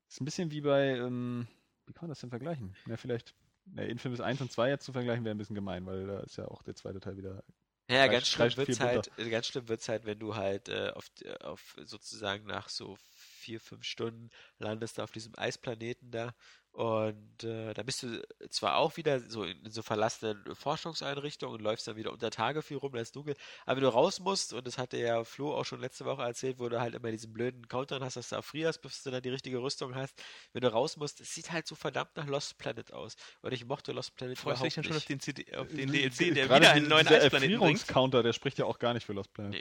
ist 0.09 0.21
ein 0.21 0.25
bisschen 0.25 0.51
wie 0.51 0.63
bei. 0.63 0.97
Ähm, 0.97 1.47
wie 1.87 1.93
kann 1.93 2.05
man 2.05 2.11
das 2.11 2.21
denn 2.21 2.31
vergleichen? 2.31 2.75
Ja, 2.89 2.97
vielleicht. 2.97 3.35
Ja, 3.75 3.83
Infamous 3.83 4.21
1 4.21 4.41
und 4.41 4.51
2 4.51 4.71
jetzt 4.71 4.85
zu 4.85 4.93
vergleichen 4.93 5.25
wäre 5.25 5.35
ein 5.35 5.39
bisschen 5.39 5.55
gemein, 5.55 5.87
weil 5.87 6.07
da 6.07 6.21
ist 6.21 6.37
ja 6.37 6.47
auch 6.49 6.63
der 6.63 6.75
zweite 6.75 7.01
Teil 7.01 7.17
wieder. 7.17 7.43
Ja, 7.89 8.07
ganz 8.09 8.29
schlimm 8.29 8.49
drei- 8.49 8.57
wird's 8.57 8.77
vier 8.79 8.87
halt, 8.87 9.11
ganz 9.31 9.47
schlimm 9.47 9.69
wird's 9.69 9.89
halt, 9.89 10.07
wenn 10.07 10.19
du 10.19 10.35
halt 10.35 10.69
äh, 10.69 10.91
auf, 10.95 11.07
auf 11.41 11.77
sozusagen 11.85 12.47
nach 12.47 12.69
so 12.69 12.97
vier, 13.47 13.61
fünf 13.61 13.85
Stunden 13.85 14.31
landest 14.59 14.99
du 14.99 15.03
auf 15.03 15.13
diesem 15.13 15.33
Eisplaneten 15.39 16.11
da 16.11 16.35
und 16.77 17.43
äh, 17.43 17.73
da 17.73 17.83
bist 17.83 18.03
du 18.03 18.21
zwar 18.51 18.77
auch 18.77 18.99
wieder 18.99 19.19
so 19.21 19.45
in, 19.45 19.65
in 19.65 19.71
so 19.71 19.81
verlassenen 19.81 20.45
Forschungseinrichtungen 20.55 21.55
und 21.57 21.63
läufst 21.63 21.89
dann 21.89 21.97
wieder 21.97 22.13
unter 22.13 22.31
Tage 22.31 22.61
viel 22.61 22.77
rum, 22.77 22.93
da 22.93 23.01
ist 23.01 23.17
dunkel, 23.17 23.35
aber 23.65 23.77
wenn 23.77 23.85
du 23.85 23.89
raus 23.89 24.21
musst, 24.21 24.53
und 24.53 24.67
das 24.67 24.77
hatte 24.77 24.99
ja 24.99 25.25
Flo 25.25 25.55
auch 25.55 25.65
schon 25.65 25.81
letzte 25.81 26.05
Woche 26.05 26.21
erzählt, 26.23 26.59
wo 26.59 26.69
du 26.69 26.79
halt 26.79 26.95
immer 26.95 27.11
diesen 27.11 27.33
blöden 27.33 27.67
Countdown 27.67 28.05
hast, 28.05 28.17
dass 28.19 28.29
du 28.29 28.37
erfrierst, 28.37 28.83
bis 28.83 29.03
du 29.03 29.11
dann 29.11 29.23
die 29.23 29.31
richtige 29.31 29.57
Rüstung 29.57 29.95
hast, 29.95 30.23
wenn 30.53 30.61
du 30.61 30.71
raus 30.71 30.99
musst, 30.99 31.23
es 31.23 31.35
sieht 31.35 31.51
halt 31.51 31.67
so 31.67 31.75
verdammt 31.77 32.15
nach 32.15 32.27
Lost 32.27 32.59
Planet 32.59 32.93
aus. 32.93 33.17
Und 33.41 33.53
ich 33.53 33.65
mochte 33.65 33.93
Lost 33.93 34.15
Planet 34.15 34.37
Freust 34.39 34.61
du 34.61 34.65
dich 34.65 34.77
überhaupt 34.77 34.77
dann 34.77 34.85
schon 34.93 34.97
auf 34.99 35.05
den, 35.07 35.21
CD, 35.21 35.57
auf 35.57 35.69
den 35.69 35.91
DLC, 35.91 36.35
der 36.35 36.47
Gerade 36.47 36.61
wieder 36.61 36.73
einen 36.73 36.89
neuen 36.89 37.07
Eisplaneten 37.09 37.31
bringt? 37.31 37.43
Erfrierungscounter, 37.53 38.23
der 38.23 38.35
spricht 38.35 38.59
ja 38.59 38.67
auch 38.67 38.79
gar 38.79 38.93
nicht 38.93 39.07
für 39.07 39.15
Lost 39.15 39.33
Planet. 39.33 39.53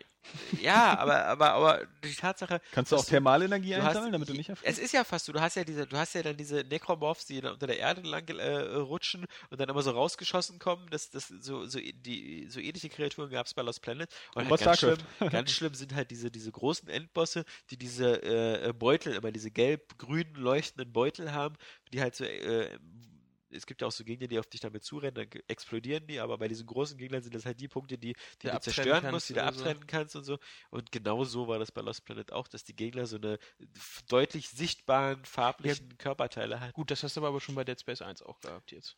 Nee. 0.52 0.62
Ja, 0.62 0.98
aber, 0.98 1.26
aber, 1.28 1.52
aber 1.54 1.88
die 2.04 2.14
Tatsache, 2.14 2.60
Kannst 2.74 2.92
du 2.92 2.98
auch 2.98 3.06
Thermalenergie 3.06 3.76
hast- 3.76 3.88
einsammeln, 3.88 4.12
damit 4.12 4.28
du 4.28 4.34
nicht 4.34 4.50
erfrierst? 4.50 4.80
Es 4.80 4.84
ist 4.84 4.92
ja 4.92 5.06
fast 5.06 5.26
so, 5.28 5.32
du 5.32 5.40
hast 5.40 5.56
ja 5.56 5.64
diese, 5.64 5.88
du 5.88 5.96
hast 5.98 6.14
ja 6.16 6.24
dann 6.24 6.36
diese 6.36 6.66
Necromorphs, 7.06 7.26
die 7.26 7.42
dann 7.42 7.54
unter 7.54 7.68
der 7.68 7.80
Erde 7.80 8.02
lang 8.02 8.28
äh, 8.28 8.76
rutschen 8.76 9.26
und 9.50 9.60
dann 9.60 9.70
immer 9.70 9.82
so 9.82 9.92
rausgeschossen 9.92 10.60
kommen. 10.60 10.88
Das, 10.90 11.10
das, 11.10 11.28
so, 11.28 11.66
so, 11.66 11.80
die, 11.80 12.48
so 12.50 12.60
ähnliche 12.60 12.90
Kreaturen 12.90 13.30
gab 13.30 13.46
es 13.46 13.54
bei 13.54 13.62
Lost 13.62 13.82
Planet. 13.82 14.10
Und, 14.34 14.44
Und 14.44 14.52
halt 14.52 14.62
ganz, 14.62 14.80
schlimm, 14.80 14.98
ganz 15.32 15.52
schlimm 15.52 15.74
sind 15.74 15.96
halt 15.96 16.12
diese, 16.12 16.32
diese 16.32 16.52
großen 16.52 16.90
Endbosse, 16.90 17.46
die 17.70 17.78
diese 17.78 18.22
äh, 18.24 18.74
Beutel, 18.74 19.14
immer 19.14 19.32
diese 19.32 19.52
gelb-grünen 19.52 20.36
leuchtenden 20.36 20.92
Beutel 20.92 21.32
haben, 21.32 21.56
die 21.94 22.02
halt 22.02 22.16
so, 22.16 22.26
äh, 22.26 22.70
es 23.56 23.66
gibt 23.66 23.82
ja 23.82 23.88
auch 23.88 23.92
so 23.92 24.04
Gegner, 24.04 24.28
die 24.28 24.40
auf 24.40 24.48
dich 24.48 24.62
damit 24.62 24.84
zurennen, 24.84 25.16
dann 25.16 25.42
explodieren 25.48 26.06
die, 26.08 26.20
aber 26.20 26.38
bei 26.38 26.48
diesen 26.48 26.66
großen 26.68 26.98
Gegnern 26.98 27.24
sind 27.24 27.34
das 27.36 27.46
halt 27.46 27.60
die 27.60 27.68
Punkte, 27.68 27.98
die, 27.98 28.14
die 28.14 28.18
Die 28.44 28.48
du 28.48 28.54
abtrennen 28.54 28.62
zerstören 28.62 29.12
musst, 29.12 29.30
die 29.30 29.34
du 29.34 29.40
oder 29.42 29.54
so. 29.54 29.60
abtrennen 29.60 29.88
kannst 29.88 30.16
und 30.16 30.24
so. 30.26 30.38
Und 30.70 30.92
genau 30.92 31.24
so 31.24 31.48
war 31.48 31.60
das 31.60 31.72
bei 31.72 31.82
Lost 31.82 32.06
Planet 32.06 32.32
auch, 32.32 32.48
dass 32.48 32.64
die 32.64 32.76
Gegner 32.76 33.06
so 33.08 33.18
eine 33.18 33.40
deutlich 34.08 34.50
sichtbaren 34.50 35.24
farblichen 35.26 35.98
Körperteile 35.98 36.60
hatten. 36.60 36.74
Gut, 36.74 36.92
das 36.92 37.04
hast 37.04 37.18
du 37.18 37.26
aber 37.26 37.40
schon 37.42 37.56
bei 37.56 37.64
Dead 37.64 37.80
Space 37.80 38.02
1 38.02 38.22
auch 38.22 38.40
gehabt 38.42 38.72
jetzt. 38.72 38.98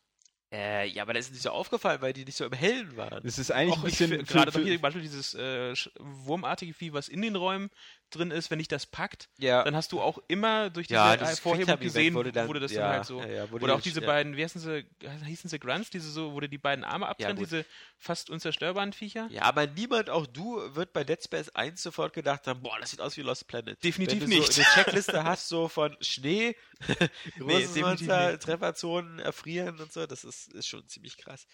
Äh, 0.50 0.86
ja, 0.88 1.02
aber 1.02 1.12
das 1.12 1.26
ist 1.26 1.32
nicht 1.32 1.42
so 1.42 1.50
aufgefallen, 1.50 2.00
weil 2.00 2.14
die 2.14 2.24
nicht 2.24 2.36
so 2.36 2.46
im 2.46 2.54
Hellen 2.54 2.96
waren. 2.96 3.22
Es 3.26 3.38
ist 3.38 3.50
eigentlich 3.50 3.74
Auch 3.74 3.78
ein 3.84 3.84
bisschen. 3.84 4.24
gerade 4.24 4.50
doch 4.50 4.58
hier 4.60 4.72
zum 4.76 4.80
Beispiel 4.80 5.02
dieses 5.02 5.34
äh, 5.34 5.74
wurmartige 5.98 6.72
Vieh, 6.72 6.94
was 6.94 7.08
in 7.08 7.20
den 7.20 7.36
Räumen 7.36 7.68
drin 8.10 8.30
ist, 8.30 8.50
wenn 8.50 8.58
dich 8.58 8.68
das 8.68 8.86
packt, 8.86 9.28
Ja. 9.38 9.62
dann 9.64 9.76
hast 9.76 9.92
du 9.92 10.00
auch 10.00 10.18
immer 10.28 10.70
durch 10.70 10.86
diese 10.86 10.98
Ja, 10.98 11.16
Vorhebung 11.36 11.78
gesehen, 11.80 12.14
wurde 12.14 12.32
dann- 12.32 12.48
wurde 12.48 12.60
das 12.60 12.72
ja, 12.72 12.80
dann 12.82 12.90
halt 12.92 13.04
so. 13.06 13.22
ja, 13.22 13.50
wurde 13.50 13.64
Oder 13.64 13.74
auch 13.74 13.80
diese 13.80 14.00
beiden, 14.00 14.36
wie 14.36 14.44
heißen 14.44 14.60
sie, 14.60 14.86
hießen 15.24 15.50
sie 15.50 15.58
Grunts, 15.58 15.90
diese 15.90 16.10
so, 16.10 16.32
wo 16.32 16.40
du 16.40 16.48
die 16.48 16.58
beiden 16.58 16.84
Arme 16.84 17.06
abtrennt, 17.06 17.38
diese 17.38 17.64
fast 17.98 18.30
unzerstörbaren 18.30 18.92
Viecher? 18.92 19.28
Ja, 19.30 19.42
aber 19.42 19.66
niemand, 19.66 20.10
auch 20.10 20.26
du, 20.26 20.56
wird 20.74 20.92
bei 20.92 21.04
Dead 21.04 21.22
Space 21.22 21.48
1 21.50 21.82
sofort 21.82 22.12
gedacht 22.12 22.46
haben, 22.46 22.62
boah, 22.62 22.76
das 22.80 22.90
sieht 22.90 23.00
aus 23.00 23.16
wie 23.16 23.22
Lost 23.22 23.46
Planet. 23.48 23.82
Definitiv 23.82 24.20
Wenn 24.22 24.30
du 24.30 24.36
nicht. 24.38 24.52
so 24.52 24.60
eine 24.62 24.70
Checkliste 24.74 25.24
hast, 25.24 25.48
so 25.48 25.68
von 25.68 25.96
Schnee, 26.00 26.56
großes 27.38 27.76
Monster, 27.76 28.30
nicht. 28.32 28.42
Trefferzonen, 28.42 29.18
erfrieren 29.18 29.78
und 29.80 29.92
so, 29.92 30.06
das 30.06 30.24
ist, 30.24 30.52
ist 30.54 30.66
schon 30.66 30.86
ziemlich 30.88 31.16
krass. 31.16 31.46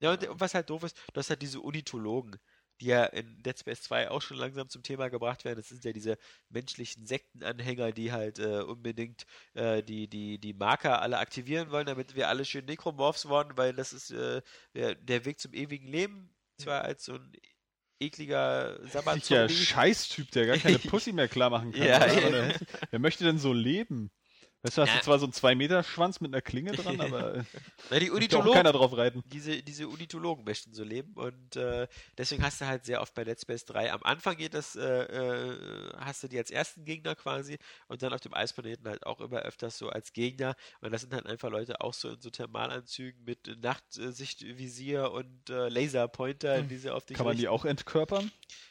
Ja, 0.00 0.12
und, 0.12 0.26
und 0.28 0.40
was 0.40 0.54
halt 0.54 0.70
doof 0.70 0.84
ist, 0.84 0.96
du 1.12 1.18
hast 1.18 1.28
halt 1.30 1.42
diese 1.42 1.60
Unitologen, 1.60 2.36
die 2.80 2.86
ja 2.86 3.04
in 3.04 3.42
Dead 3.42 3.58
Space 3.58 3.82
2 3.82 4.10
auch 4.10 4.22
schon 4.22 4.36
langsam 4.36 4.68
zum 4.68 4.82
Thema 4.82 5.08
gebracht 5.08 5.44
werden. 5.44 5.58
Das 5.58 5.68
sind 5.68 5.84
ja 5.84 5.92
diese 5.92 6.16
menschlichen 6.48 7.06
Sektenanhänger, 7.06 7.92
die 7.92 8.12
halt 8.12 8.38
äh, 8.38 8.60
unbedingt 8.62 9.26
äh, 9.54 9.82
die, 9.82 10.08
die, 10.08 10.38
die 10.38 10.54
Marker 10.54 11.02
alle 11.02 11.18
aktivieren 11.18 11.70
wollen, 11.70 11.86
damit 11.86 12.14
wir 12.14 12.28
alle 12.28 12.44
schön 12.44 12.64
Necromorphs 12.64 13.28
worden, 13.28 13.56
weil 13.56 13.72
das 13.74 13.92
ist 13.92 14.10
äh, 14.10 14.42
der, 14.74 14.94
der 14.94 15.24
Weg 15.24 15.40
zum 15.40 15.52
ewigen 15.54 15.88
Leben. 15.88 16.30
Zwar 16.60 16.82
als 16.82 17.04
so 17.04 17.14
ein 17.14 17.32
ekliger 18.00 18.78
Sabbat 18.88 19.24
Scheißtyp, 19.48 20.30
der 20.30 20.46
gar 20.46 20.56
keine 20.56 20.78
Pussy 20.78 21.12
mehr 21.12 21.28
klar 21.28 21.50
machen 21.50 21.72
kann. 21.72 21.82
Ja, 21.86 22.12
eben. 22.12 22.26
Oder- 22.28 22.54
Wer 22.90 22.98
möchte 22.98 23.24
denn 23.24 23.38
so 23.38 23.52
leben? 23.52 24.10
Weißt 24.68 24.76
du, 24.78 24.82
hast 24.82 24.88
Ja. 24.90 24.96
du 24.98 25.04
zwar 25.04 25.18
so 25.18 25.26
einen 25.26 25.32
2-Meter-Schwanz 25.32 26.20
mit 26.20 26.32
einer 26.32 26.42
Klinge 26.42 26.72
dran, 26.72 27.00
aber 27.00 27.34
äh, 27.36 27.42
Na, 27.90 27.98
die 27.98 28.10
Unitologen, 28.10 28.52
keiner 28.52 28.72
drauf 28.72 28.96
reiten. 28.96 29.22
diese, 29.26 29.62
diese 29.62 29.88
Unitologen 29.88 30.44
möchten 30.44 30.72
so 30.74 30.84
leben 30.84 31.14
und 31.14 31.56
äh, 31.56 31.86
deswegen 32.16 32.42
hast 32.44 32.60
du 32.60 32.66
halt 32.66 32.84
sehr 32.84 33.00
oft 33.00 33.14
bei 33.14 33.24
Dead 33.24 33.40
Space 33.40 33.64
3 33.64 33.92
am 33.92 34.02
Anfang 34.02 34.36
geht 34.36 34.54
das, 34.54 34.76
äh, 34.76 34.82
äh, 35.04 35.90
hast 35.98 36.22
du 36.22 36.28
die 36.28 36.38
als 36.38 36.50
ersten 36.50 36.84
Gegner 36.84 37.14
quasi 37.14 37.58
und 37.88 38.02
dann 38.02 38.12
auf 38.12 38.20
dem 38.20 38.34
Eisplaneten 38.34 38.86
halt 38.88 39.06
auch 39.06 39.20
immer 39.20 39.38
öfters 39.40 39.78
so 39.78 39.88
als 39.88 40.12
Gegner 40.12 40.54
und 40.80 40.92
das 40.92 41.00
sind 41.02 41.14
halt 41.14 41.26
einfach 41.26 41.50
Leute 41.50 41.80
auch 41.80 41.94
so 41.94 42.10
in 42.10 42.20
so 42.20 42.30
Thermalanzügen 42.30 43.24
mit 43.24 43.46
Nachtsichtvisier 43.62 45.10
und 45.12 45.50
äh, 45.50 45.68
Laserpointer, 45.68 46.62
die 46.62 46.76
sie 46.76 46.90
auf 46.90 47.06
dich 47.06 47.16
Kann 47.16 47.26
man 47.26 47.36
die 47.36 47.42
richten. 47.46 47.54
auch 47.54 47.64
entkörpern? 47.64 48.30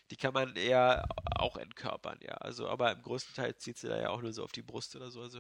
die 0.10 0.16
kann 0.16 0.34
man 0.34 0.56
eher 0.56 1.06
auch 1.36 1.58
entkörpern, 1.58 2.18
ja. 2.22 2.36
Also, 2.36 2.70
aber 2.70 2.94
im 2.94 3.02
größten 3.02 3.36
Teil 3.36 3.56
zieht 3.58 3.78
sie 3.78 3.88
da 3.90 4.00
ja 4.00 4.10
auch 4.10 4.22
nur 4.22 4.32
so 4.32 4.42
auf 4.44 4.54
die 4.54 4.62
Brust 4.62 4.96
oder 4.96 5.12
so. 5.12 5.22
Also 5.22 5.40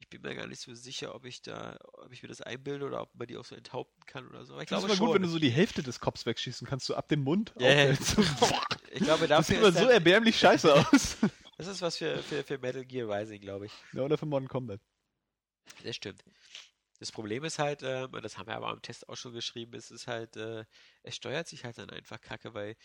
ich 0.00 0.08
bin 0.08 0.22
mir 0.22 0.34
gar 0.34 0.46
nicht 0.46 0.60
so 0.60 0.74
sicher, 0.74 1.14
ob 1.14 1.24
ich 1.26 1.42
da, 1.42 1.78
ob 1.92 2.10
ich 2.12 2.22
mir 2.22 2.28
das 2.28 2.40
einbilde 2.40 2.86
oder 2.86 3.02
ob 3.02 3.14
man 3.14 3.26
die 3.28 3.36
auch 3.36 3.44
so 3.44 3.54
enthaupten 3.54 4.04
kann 4.06 4.26
oder 4.28 4.44
so. 4.44 4.54
Aber 4.54 4.62
ich 4.62 4.68
Das 4.68 4.78
ist 4.80 4.86
glaube 4.86 4.86
immer 4.92 4.96
schon. 4.96 5.06
gut, 5.06 5.14
wenn 5.16 5.22
du 5.22 5.28
so 5.28 5.38
die 5.38 5.50
Hälfte 5.50 5.82
des 5.82 6.00
Kopfs 6.00 6.26
wegschießen 6.26 6.66
kannst, 6.66 6.88
du 6.88 6.94
ab 6.94 7.08
dem 7.08 7.22
Mund. 7.22 7.52
So, 7.56 7.64
ich 8.92 9.02
glaube, 9.04 9.28
das 9.28 9.46
sieht 9.46 9.56
dafür 9.56 9.58
immer 9.58 9.68
ist 9.68 9.78
so 9.78 9.86
erbärmlich 9.88 10.38
scheiße 10.38 10.74
aus. 10.92 11.16
das 11.58 11.66
ist 11.66 11.82
was 11.82 11.96
für, 11.98 12.18
für, 12.22 12.42
für 12.42 12.58
Metal 12.58 12.84
Gear 12.84 13.08
Rising, 13.08 13.40
glaube 13.40 13.66
ich. 13.66 13.72
ja, 13.92 14.02
oder 14.02 14.16
für 14.18 14.26
Modern 14.26 14.48
Combat. 14.48 14.80
Das 15.84 15.96
stimmt. 15.96 16.24
Das 16.98 17.12
Problem 17.12 17.44
ist 17.44 17.58
halt, 17.58 17.82
und 17.82 18.22
das 18.22 18.36
haben 18.36 18.46
wir 18.48 18.56
aber 18.56 18.72
im 18.72 18.82
Test 18.82 19.08
auch 19.08 19.16
schon 19.16 19.32
geschrieben, 19.32 19.74
es 19.74 19.90
ist 19.90 20.06
halt, 20.06 20.36
äh, 20.36 20.64
es 21.02 21.16
steuert 21.16 21.48
sich 21.48 21.64
halt 21.64 21.78
dann 21.78 21.88
einfach 21.90 22.20
kacke, 22.20 22.52
weil 22.52 22.76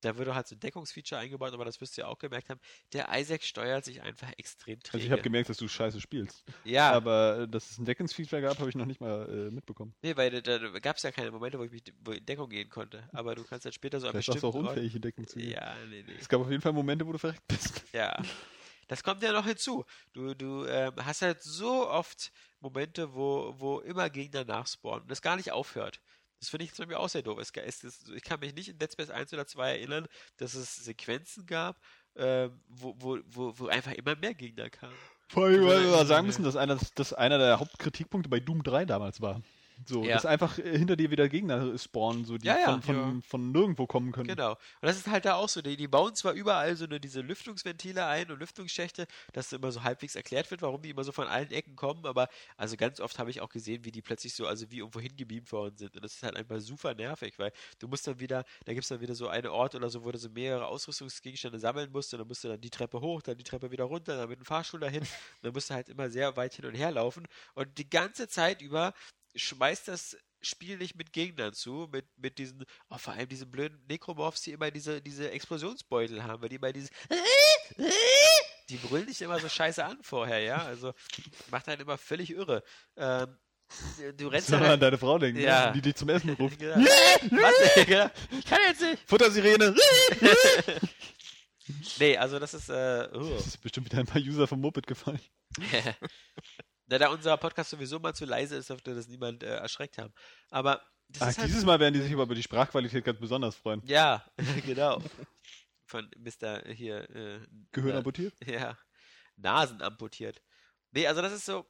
da 0.00 0.16
würde 0.16 0.34
halt 0.34 0.46
so 0.46 0.54
ein 0.54 0.60
Deckungsfeature 0.60 1.20
eingebaut, 1.20 1.52
aber 1.52 1.64
das 1.64 1.80
wirst 1.80 1.96
du 1.96 2.02
ja 2.02 2.08
auch 2.08 2.18
gemerkt 2.18 2.50
haben, 2.50 2.60
der 2.92 3.08
Isaac 3.18 3.42
steuert 3.42 3.84
sich 3.84 4.02
einfach 4.02 4.30
extrem 4.36 4.80
träge. 4.80 4.94
Also 4.94 5.06
ich 5.06 5.12
habe 5.12 5.22
gemerkt, 5.22 5.48
dass 5.48 5.56
du 5.56 5.68
scheiße 5.68 6.00
spielst. 6.00 6.44
ja, 6.64 6.90
Aber 6.92 7.40
äh, 7.40 7.48
dass 7.48 7.70
es 7.70 7.78
ein 7.78 7.84
Deckungsfeature 7.84 8.42
gab, 8.42 8.58
habe 8.58 8.68
ich 8.68 8.76
noch 8.76 8.86
nicht 8.86 9.00
mal 9.00 9.28
äh, 9.28 9.50
mitbekommen. 9.50 9.94
Nee, 10.02 10.16
weil 10.16 10.30
da, 10.42 10.58
da 10.58 10.78
gab 10.78 10.96
es 10.96 11.02
ja 11.02 11.10
keine 11.12 11.30
Momente, 11.30 11.58
wo 11.58 11.64
ich 11.64 11.72
mich 11.72 11.82
wo 12.04 12.12
in 12.12 12.24
Deckung 12.24 12.48
gehen 12.48 12.68
konnte. 12.68 13.08
Aber 13.12 13.34
du 13.34 13.44
kannst 13.44 13.64
halt 13.64 13.74
später 13.74 14.00
so 14.00 14.06
du 14.06 14.10
auch 14.10 14.14
bestimmten 14.14 14.46
Orten- 14.46 14.58
unfähig, 14.68 14.94
in 14.94 15.02
Deckung 15.02 15.26
zu 15.26 15.38
gehen. 15.38 15.50
Ja, 15.52 15.74
nee, 15.88 16.04
nee. 16.06 16.14
Es 16.20 16.28
gab 16.28 16.40
auf 16.40 16.50
jeden 16.50 16.62
Fall 16.62 16.72
Momente, 16.72 17.06
wo 17.06 17.12
du 17.12 17.18
verreckt 17.18 17.46
bist. 17.48 17.82
Ja. 17.92 18.20
Das 18.86 19.02
kommt 19.02 19.22
ja 19.22 19.32
noch 19.32 19.44
hinzu. 19.44 19.84
Du, 20.14 20.32
du 20.34 20.64
ähm, 20.64 20.94
hast 21.04 21.20
halt 21.20 21.42
so 21.42 21.88
oft 21.90 22.32
Momente, 22.60 23.12
wo, 23.14 23.54
wo 23.58 23.80
immer 23.80 24.08
Gegner 24.08 24.44
nachspawnen 24.46 25.02
und 25.02 25.10
das 25.10 25.20
gar 25.20 25.36
nicht 25.36 25.52
aufhört. 25.52 26.00
Das 26.40 26.50
finde 26.50 26.64
ich 26.64 26.74
zum 26.74 26.84
Beispiel 26.84 26.96
auch 26.96 27.08
sehr 27.08 27.22
doof. 27.22 27.38
Es, 27.38 27.52
es, 27.56 28.08
ich 28.08 28.22
kann 28.22 28.40
mich 28.40 28.54
nicht 28.54 28.68
in 28.68 28.78
Dead 28.78 28.92
Space 28.92 29.10
1 29.10 29.32
oder 29.32 29.46
2 29.46 29.70
erinnern, 29.70 30.06
dass 30.36 30.54
es 30.54 30.76
Sequenzen 30.76 31.46
gab, 31.46 31.80
ähm, 32.16 32.60
wo, 32.68 32.94
wo, 32.98 33.18
wo, 33.26 33.58
wo 33.58 33.66
einfach 33.66 33.92
immer 33.92 34.16
mehr 34.16 34.34
Gegner 34.34 34.70
kamen. 34.70 34.94
Vor 35.28 35.44
allem, 35.44 35.66
weil 35.66 35.84
wir 35.84 36.06
sagen 36.06 36.26
müssen, 36.26 36.44
dass 36.44 36.56
einer, 36.56 36.78
dass 36.94 37.12
einer 37.12 37.38
der 37.38 37.60
Hauptkritikpunkte 37.60 38.30
bei 38.30 38.40
Doom 38.40 38.62
3 38.62 38.86
damals 38.86 39.20
war. 39.20 39.42
So, 39.86 40.02
Ja. 40.04 40.14
dass 40.14 40.26
einfach 40.26 40.58
äh, 40.58 40.76
hinter 40.78 40.96
dir 40.96 41.10
wieder 41.10 41.28
Gegner 41.28 41.76
spawnen, 41.78 42.24
so 42.24 42.36
die 42.36 42.46
Ja, 42.46 42.58
ja, 42.58 42.72
von, 42.72 42.82
von, 42.82 43.22
von 43.22 43.52
nirgendwo 43.52 43.86
kommen 43.86 44.12
können. 44.12 44.28
Genau. 44.28 44.52
Und 44.52 44.58
das 44.82 44.96
ist 44.96 45.06
halt 45.06 45.24
da 45.24 45.34
auch 45.34 45.48
so. 45.48 45.62
Die, 45.62 45.76
die 45.76 45.88
bauen 45.88 46.14
zwar 46.14 46.32
überall 46.32 46.74
so 46.76 46.84
eine, 46.84 47.00
diese 47.00 47.20
Lüftungsventile 47.20 48.04
ein 48.06 48.30
und 48.30 48.40
Lüftungsschächte, 48.40 49.06
dass 49.32 49.52
immer 49.52 49.72
so 49.72 49.82
halbwegs 49.82 50.16
erklärt 50.16 50.50
wird, 50.50 50.62
warum 50.62 50.82
die 50.82 50.90
immer 50.90 51.04
so 51.04 51.12
von 51.12 51.26
allen 51.28 51.50
Ecken 51.50 51.76
kommen, 51.76 52.06
aber 52.06 52.28
also 52.56 52.76
ganz 52.76 53.00
oft 53.00 53.18
habe 53.18 53.30
ich 53.30 53.40
auch 53.40 53.48
gesehen, 53.48 53.84
wie 53.84 53.92
die 53.92 54.02
plötzlich 54.02 54.34
so, 54.34 54.46
also 54.46 54.70
wie 54.70 54.78
irgendwo 54.78 55.00
hingebeamt 55.00 55.50
worden 55.52 55.76
sind. 55.76 55.94
Und 55.94 56.04
das 56.04 56.14
ist 56.14 56.22
halt 56.22 56.36
einfach 56.36 56.60
super 56.60 56.94
nervig, 56.94 57.38
weil 57.38 57.52
du 57.78 57.88
musst 57.88 58.06
dann 58.06 58.18
wieder, 58.20 58.44
da 58.64 58.72
gibt 58.72 58.82
es 58.84 58.88
dann 58.88 59.00
wieder 59.00 59.14
so 59.14 59.28
einen 59.28 59.48
Ort 59.48 59.74
oder 59.74 59.88
so, 59.90 60.04
wo 60.04 60.10
du 60.10 60.18
so 60.18 60.28
mehrere 60.30 60.66
Ausrüstungsgegenstände 60.66 61.58
sammeln 61.58 61.90
musst 61.92 62.12
und 62.12 62.18
dann 62.18 62.28
musst 62.28 62.44
du 62.44 62.48
dann 62.48 62.60
die 62.60 62.70
Treppe 62.70 63.00
hoch, 63.00 63.22
dann 63.22 63.36
die 63.36 63.44
Treppe 63.44 63.70
wieder 63.70 63.84
runter, 63.84 64.16
dann 64.16 64.28
mit 64.28 64.38
dem 64.38 64.44
Fahrstuhl 64.44 64.80
dahin. 64.80 65.02
Und 65.02 65.08
dann 65.42 65.52
musst 65.52 65.70
du 65.70 65.74
halt 65.74 65.88
immer 65.88 66.10
sehr 66.10 66.36
weit 66.36 66.54
hin 66.54 66.64
und 66.66 66.74
her 66.74 66.90
laufen. 66.90 67.26
Und 67.54 67.78
die 67.78 67.88
ganze 67.88 68.28
Zeit 68.28 68.60
über 68.62 68.92
schmeißt 69.38 69.88
das 69.88 70.16
Spiel 70.40 70.76
nicht 70.78 70.94
mit 70.94 71.12
Gegnern 71.12 71.52
zu, 71.52 71.88
mit, 71.90 72.06
mit 72.16 72.38
diesen, 72.38 72.64
oh, 72.90 72.98
vor 72.98 73.12
allem 73.14 73.28
diese 73.28 73.46
blöden 73.46 73.84
Necromorphs, 73.88 74.42
die 74.42 74.52
immer 74.52 74.70
diese, 74.70 75.02
diese 75.02 75.30
Explosionsbeutel 75.30 76.22
haben, 76.22 76.40
weil 76.42 76.48
die 76.48 76.56
immer 76.56 76.72
dieses, 76.72 76.90
die 78.68 78.76
brüllen 78.76 79.06
dich 79.06 79.20
immer 79.22 79.40
so 79.40 79.48
scheiße 79.48 79.84
an 79.84 79.98
vorher, 80.02 80.40
ja, 80.40 80.58
also 80.58 80.92
macht 81.50 81.68
einen 81.68 81.80
immer 81.80 81.98
völlig 81.98 82.30
irre. 82.30 82.62
Ähm, 82.96 83.36
du 84.16 84.28
rennst 84.28 84.50
dann 84.50 84.60
man 84.60 84.66
an 84.66 84.70
halt, 84.72 84.82
deine 84.82 84.98
Frau 84.98 85.18
denken, 85.18 85.40
Ja. 85.40 85.66
ne? 85.66 85.72
die 85.72 85.82
dich 85.82 85.96
zum 85.96 86.08
Essen 86.08 86.30
ruft. 86.30 86.58
Genau. 86.60 86.76
Was? 86.76 87.84
Genau. 87.86 88.10
Ich 88.38 88.44
kann 88.44 88.60
jetzt 88.68 88.80
nicht. 88.80 89.02
Futtersirene! 89.06 89.74
Nee, 91.98 92.16
also 92.16 92.38
das 92.38 92.54
ist, 92.54 92.70
äh, 92.70 93.08
uh. 93.12 93.34
Das 93.34 93.46
ist 93.46 93.58
bestimmt 93.60 93.90
wieder 93.90 93.98
ein 93.98 94.06
paar 94.06 94.22
User 94.22 94.46
vom 94.46 94.58
Moped 94.58 94.86
gefallen. 94.86 95.20
Na, 96.88 96.98
da 96.98 97.08
unser 97.10 97.36
Podcast 97.36 97.70
sowieso 97.70 97.98
mal 97.98 98.14
zu 98.14 98.24
leise 98.24 98.56
ist, 98.56 98.70
dürfte 98.70 98.94
das 98.94 99.08
niemand 99.08 99.42
äh, 99.42 99.56
erschreckt 99.56 99.98
haben. 99.98 100.12
Aber 100.50 100.82
Ach, 101.20 101.28
ist 101.28 101.38
halt, 101.38 101.48
dieses 101.48 101.64
Mal 101.64 101.78
werden 101.80 101.94
die 101.94 102.00
sich 102.00 102.12
aber 102.12 102.24
über 102.24 102.34
die 102.34 102.42
Sprachqualität 102.42 103.04
ganz 103.04 103.20
besonders 103.20 103.56
freuen. 103.56 103.82
Ja, 103.84 104.24
genau. 104.66 105.02
Von 105.84 106.10
Mr. 106.16 106.62
hier. 106.68 107.08
Äh, 107.10 107.40
Gehirn 107.72 107.96
amputiert? 107.96 108.34
Ja. 108.46 108.76
Nasen 109.36 109.82
amputiert. 109.82 110.42
Nee, 110.90 111.06
also 111.06 111.22
das 111.22 111.32
ist 111.32 111.44
so. 111.46 111.66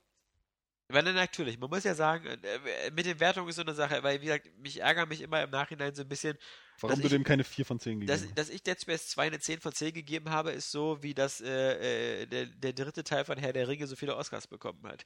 Dann 0.91 1.15
natürlich, 1.15 1.59
man 1.59 1.69
muss 1.69 1.85
ja 1.85 1.95
sagen, 1.95 2.27
äh, 2.27 2.91
mit 2.93 3.05
den 3.05 3.21
Wertungen 3.21 3.51
ist 3.51 3.57
so 3.57 3.63
eine 3.63 3.75
Sache, 3.75 4.03
weil 4.03 4.21
wie 4.23 4.27
gesagt, 4.27 4.49
mich 4.59 4.81
ärgert 4.81 5.09
mich 5.11 5.21
immer 5.21 5.43
im 5.43 5.51
Nachhinein 5.51 5.95
so 5.95 6.01
ein 6.03 6.09
bisschen, 6.09 6.39
Warum 6.81 7.03
du 7.03 7.09
dem 7.09 7.25
keine 7.25 7.45
4 7.45 7.67
von 7.67 7.79
10 7.79 8.01
gegeben 8.01 8.07
dass, 8.07 8.23
hast. 8.25 8.39
dass 8.39 8.49
ich 8.49 8.63
Dead 8.63 8.81
Space 8.81 9.09
2 9.09 9.27
eine 9.27 9.39
10 9.39 9.61
von 9.61 9.73
10 9.73 9.93
gegeben 9.93 10.31
habe, 10.31 10.53
ist 10.53 10.71
so, 10.71 11.03
wie 11.03 11.13
das 11.13 11.43
äh, 11.43 12.23
äh, 12.23 12.27
der, 12.27 12.47
der 12.47 12.73
dritte 12.73 13.05
Teil 13.05 13.25
von 13.27 13.37
Herr 13.37 13.53
der 13.53 13.69
Ringe 13.69 13.87
so 13.87 13.97
viele 13.97 14.17
Oscars 14.17 14.47
bekommen 14.47 14.83
hat. 14.85 15.05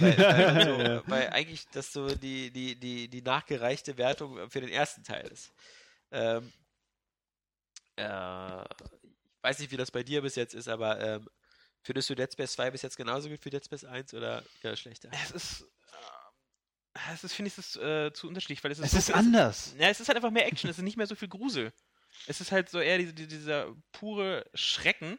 Weil, 0.00 0.18
weil, 0.18 0.64
so, 0.64 0.82
Ja. 0.82 1.02
weil 1.06 1.28
eigentlich 1.28 1.68
das 1.68 1.92
so 1.92 2.08
die, 2.08 2.50
die, 2.50 2.74
die, 2.74 3.08
die 3.08 3.22
nachgereichte 3.22 3.96
Wertung 3.98 4.50
für 4.50 4.60
den 4.60 4.70
ersten 4.70 5.04
Teil 5.04 5.28
ist. 5.28 5.52
Ähm, 6.10 6.50
äh, 7.96 8.62
ich 8.62 9.42
weiß 9.42 9.58
nicht, 9.60 9.70
wie 9.70 9.76
das 9.76 9.90
bei 9.92 10.02
dir 10.02 10.22
bis 10.22 10.34
jetzt 10.34 10.54
ist, 10.54 10.66
aber 10.68 10.98
ähm, 11.00 11.28
findest 11.82 12.10
du 12.10 12.14
Dead 12.14 12.32
Space 12.32 12.52
2 12.52 12.70
bis 12.70 12.82
jetzt 12.82 12.96
genauso 12.96 13.28
gut 13.28 13.44
wie 13.44 13.50
Dead 13.50 13.64
Space 13.64 13.84
1 13.84 14.14
oder 14.14 14.42
ja, 14.62 14.74
schlechter? 14.76 15.10
Es 15.12 15.30
ist. 15.30 15.62
Äh, 16.94 17.12
es 17.14 17.24
ist, 17.24 17.32
finde 17.32 17.48
ich, 17.48 17.58
es 17.58 17.66
ist, 17.74 17.76
äh, 17.82 18.12
zu 18.12 18.28
unterschiedlich, 18.28 18.62
weil 18.64 18.70
es 18.72 18.78
ist. 18.78 18.86
Es 18.92 19.06
so 19.06 19.12
ist 19.12 19.18
anders. 19.18 19.74
Ja, 19.78 19.88
es 19.88 20.00
ist 20.00 20.08
halt 20.08 20.16
einfach 20.16 20.30
mehr 20.30 20.46
Action, 20.46 20.68
es 20.70 20.78
ist 20.78 20.84
nicht 20.84 20.96
mehr 20.96 21.06
so 21.06 21.14
viel 21.14 21.28
Grusel. 21.28 21.72
Es 22.26 22.40
ist 22.40 22.52
halt 22.52 22.68
so 22.68 22.78
eher 22.80 22.98
diese, 22.98 23.14
die- 23.14 23.26
dieser 23.26 23.74
pure 23.92 24.44
Schrecken, 24.52 25.18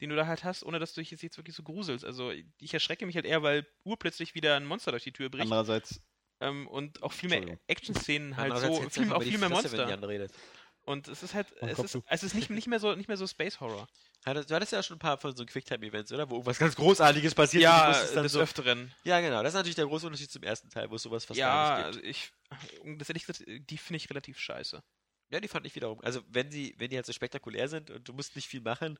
den 0.00 0.10
du 0.10 0.16
da 0.16 0.26
halt 0.26 0.44
hast, 0.44 0.62
ohne 0.62 0.78
dass 0.78 0.92
du 0.92 1.00
dich 1.00 1.10
jetzt, 1.10 1.22
jetzt 1.22 1.38
wirklich 1.38 1.56
so 1.56 1.62
gruselst. 1.62 2.04
Also 2.04 2.30
ich 2.58 2.74
erschrecke 2.74 3.06
mich 3.06 3.16
halt 3.16 3.24
eher, 3.24 3.42
weil 3.42 3.66
urplötzlich 3.84 4.34
wieder 4.34 4.56
ein 4.56 4.66
Monster 4.66 4.90
durch 4.90 5.04
die 5.04 5.12
Tür 5.12 5.30
bricht 5.30 5.44
Andererseits, 5.44 6.02
ähm, 6.40 6.68
und 6.68 7.02
auch 7.02 7.12
viel 7.14 7.30
mehr. 7.30 7.58
Action-Szenen 7.66 8.36
halt 8.36 8.54
so, 8.58 8.82
viel, 8.90 9.10
auch 9.12 9.22
die 9.22 9.30
viel 9.30 9.38
mehr 9.38 9.48
Fresse, 9.48 9.72
wenn 9.72 9.78
Monster. 9.78 9.88
Jan 9.88 10.04
redet. 10.04 10.32
Und 10.86 11.08
es 11.08 11.24
ist 11.24 11.34
halt, 11.34 11.48
es 11.60 11.80
ist, 11.80 11.90
zu. 11.90 12.04
es 12.06 12.22
ist 12.22 12.34
nicht, 12.34 12.48
nicht, 12.48 12.68
mehr 12.68 12.78
so, 12.78 12.94
nicht 12.94 13.08
mehr 13.08 13.16
so 13.16 13.26
Space 13.26 13.58
Horror. 13.58 13.88
Du 14.24 14.54
hattest 14.54 14.72
ja 14.72 14.82
schon 14.82 14.96
ein 14.96 15.00
paar 15.00 15.18
von 15.18 15.34
so 15.36 15.44
Quicktime-Events, 15.44 16.12
oder? 16.12 16.30
Wo 16.30 16.34
irgendwas 16.36 16.58
ganz 16.58 16.76
Großartiges 16.76 17.34
passiert 17.34 17.64
Ja, 17.64 17.92
des 17.92 18.32
so, 18.32 18.40
Öfteren. 18.40 18.92
Ja, 19.02 19.20
genau. 19.20 19.42
Das 19.42 19.52
ist 19.52 19.56
natürlich 19.56 19.74
der 19.74 19.86
große 19.86 20.06
Unterschied 20.06 20.30
zum 20.30 20.44
ersten 20.44 20.70
Teil, 20.70 20.88
wo 20.90 20.94
es 20.94 21.02
sowas 21.02 21.24
fast 21.24 21.38
Ja, 21.38 21.48
gar 21.48 21.88
nicht 21.90 21.98
gibt. 22.00 22.14
also 22.14 22.32
ich, 22.84 22.98
das 22.98 23.08
ehrlich 23.08 23.26
gesagt, 23.26 23.44
die 23.46 23.78
finde 23.78 23.96
ich 23.96 24.08
relativ 24.10 24.38
scheiße. 24.38 24.80
Ja, 25.30 25.40
die 25.40 25.48
fand 25.48 25.66
ich 25.66 25.74
wiederum. 25.74 26.00
Also 26.02 26.22
wenn 26.28 26.52
sie, 26.52 26.74
wenn 26.78 26.88
die 26.88 26.96
halt 26.96 27.06
so 27.06 27.12
spektakulär 27.12 27.68
sind 27.68 27.90
und 27.90 28.08
du 28.08 28.12
musst 28.12 28.36
nicht 28.36 28.46
viel 28.48 28.60
machen. 28.60 28.98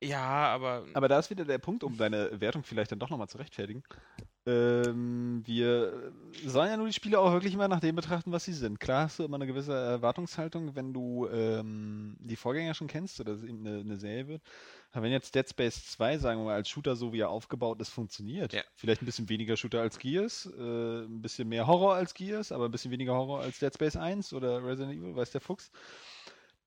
Ja, 0.00 0.48
aber, 0.48 0.84
aber 0.94 1.08
da 1.08 1.18
ist 1.18 1.30
wieder 1.30 1.44
der 1.44 1.58
Punkt, 1.58 1.82
um 1.82 1.96
deine 1.96 2.40
Wertung 2.40 2.62
vielleicht 2.62 2.92
dann 2.92 3.00
doch 3.00 3.10
nochmal 3.10 3.28
zu 3.28 3.38
rechtfertigen. 3.38 3.82
Ähm, 4.46 5.42
wir 5.44 6.12
sollen 6.46 6.70
ja 6.70 6.76
nur 6.76 6.86
die 6.86 6.92
Spiele 6.92 7.18
auch 7.18 7.32
wirklich 7.32 7.52
immer 7.52 7.68
nach 7.68 7.80
dem 7.80 7.96
betrachten, 7.96 8.32
was 8.32 8.44
sie 8.44 8.52
sind. 8.52 8.80
Klar 8.80 9.04
hast 9.04 9.18
du 9.18 9.24
immer 9.24 9.34
eine 9.34 9.46
gewisse 9.46 9.74
Erwartungshaltung, 9.74 10.74
wenn 10.74 10.94
du 10.94 11.28
ähm, 11.28 12.16
die 12.20 12.36
Vorgänger 12.36 12.72
schon 12.74 12.86
kennst 12.86 13.20
oder 13.20 13.32
es 13.32 13.42
eben 13.42 13.66
eine, 13.66 13.80
eine 13.80 13.96
Serie 13.98 14.28
wird. 14.28 14.42
Aber 14.92 15.02
wenn 15.02 15.12
jetzt 15.12 15.34
Dead 15.34 15.46
Space 15.46 15.84
2, 15.90 16.16
sagen 16.18 16.40
wir 16.40 16.46
mal, 16.46 16.54
als 16.54 16.68
Shooter 16.70 16.96
so 16.96 17.12
wie 17.12 17.20
er 17.20 17.28
aufgebaut 17.28 17.80
ist, 17.80 17.90
funktioniert, 17.90 18.54
Ja. 18.54 18.62
vielleicht 18.74 19.02
ein 19.02 19.06
bisschen 19.06 19.28
weniger 19.28 19.56
Shooter 19.56 19.80
als 19.80 19.98
Gears, 19.98 20.46
äh, 20.56 21.02
ein 21.02 21.20
bisschen 21.20 21.48
mehr 21.48 21.66
Horror 21.66 21.94
als 21.94 22.14
Gears, 22.14 22.52
aber 22.52 22.66
ein 22.66 22.70
bisschen 22.70 22.90
weniger 22.92 23.14
Horror 23.14 23.40
als 23.40 23.58
Dead 23.58 23.74
Space 23.74 23.96
1 23.96 24.32
oder 24.32 24.64
Resident 24.64 24.96
Evil, 24.96 25.14
weiß 25.14 25.32
der 25.32 25.42
Fuchs. 25.42 25.70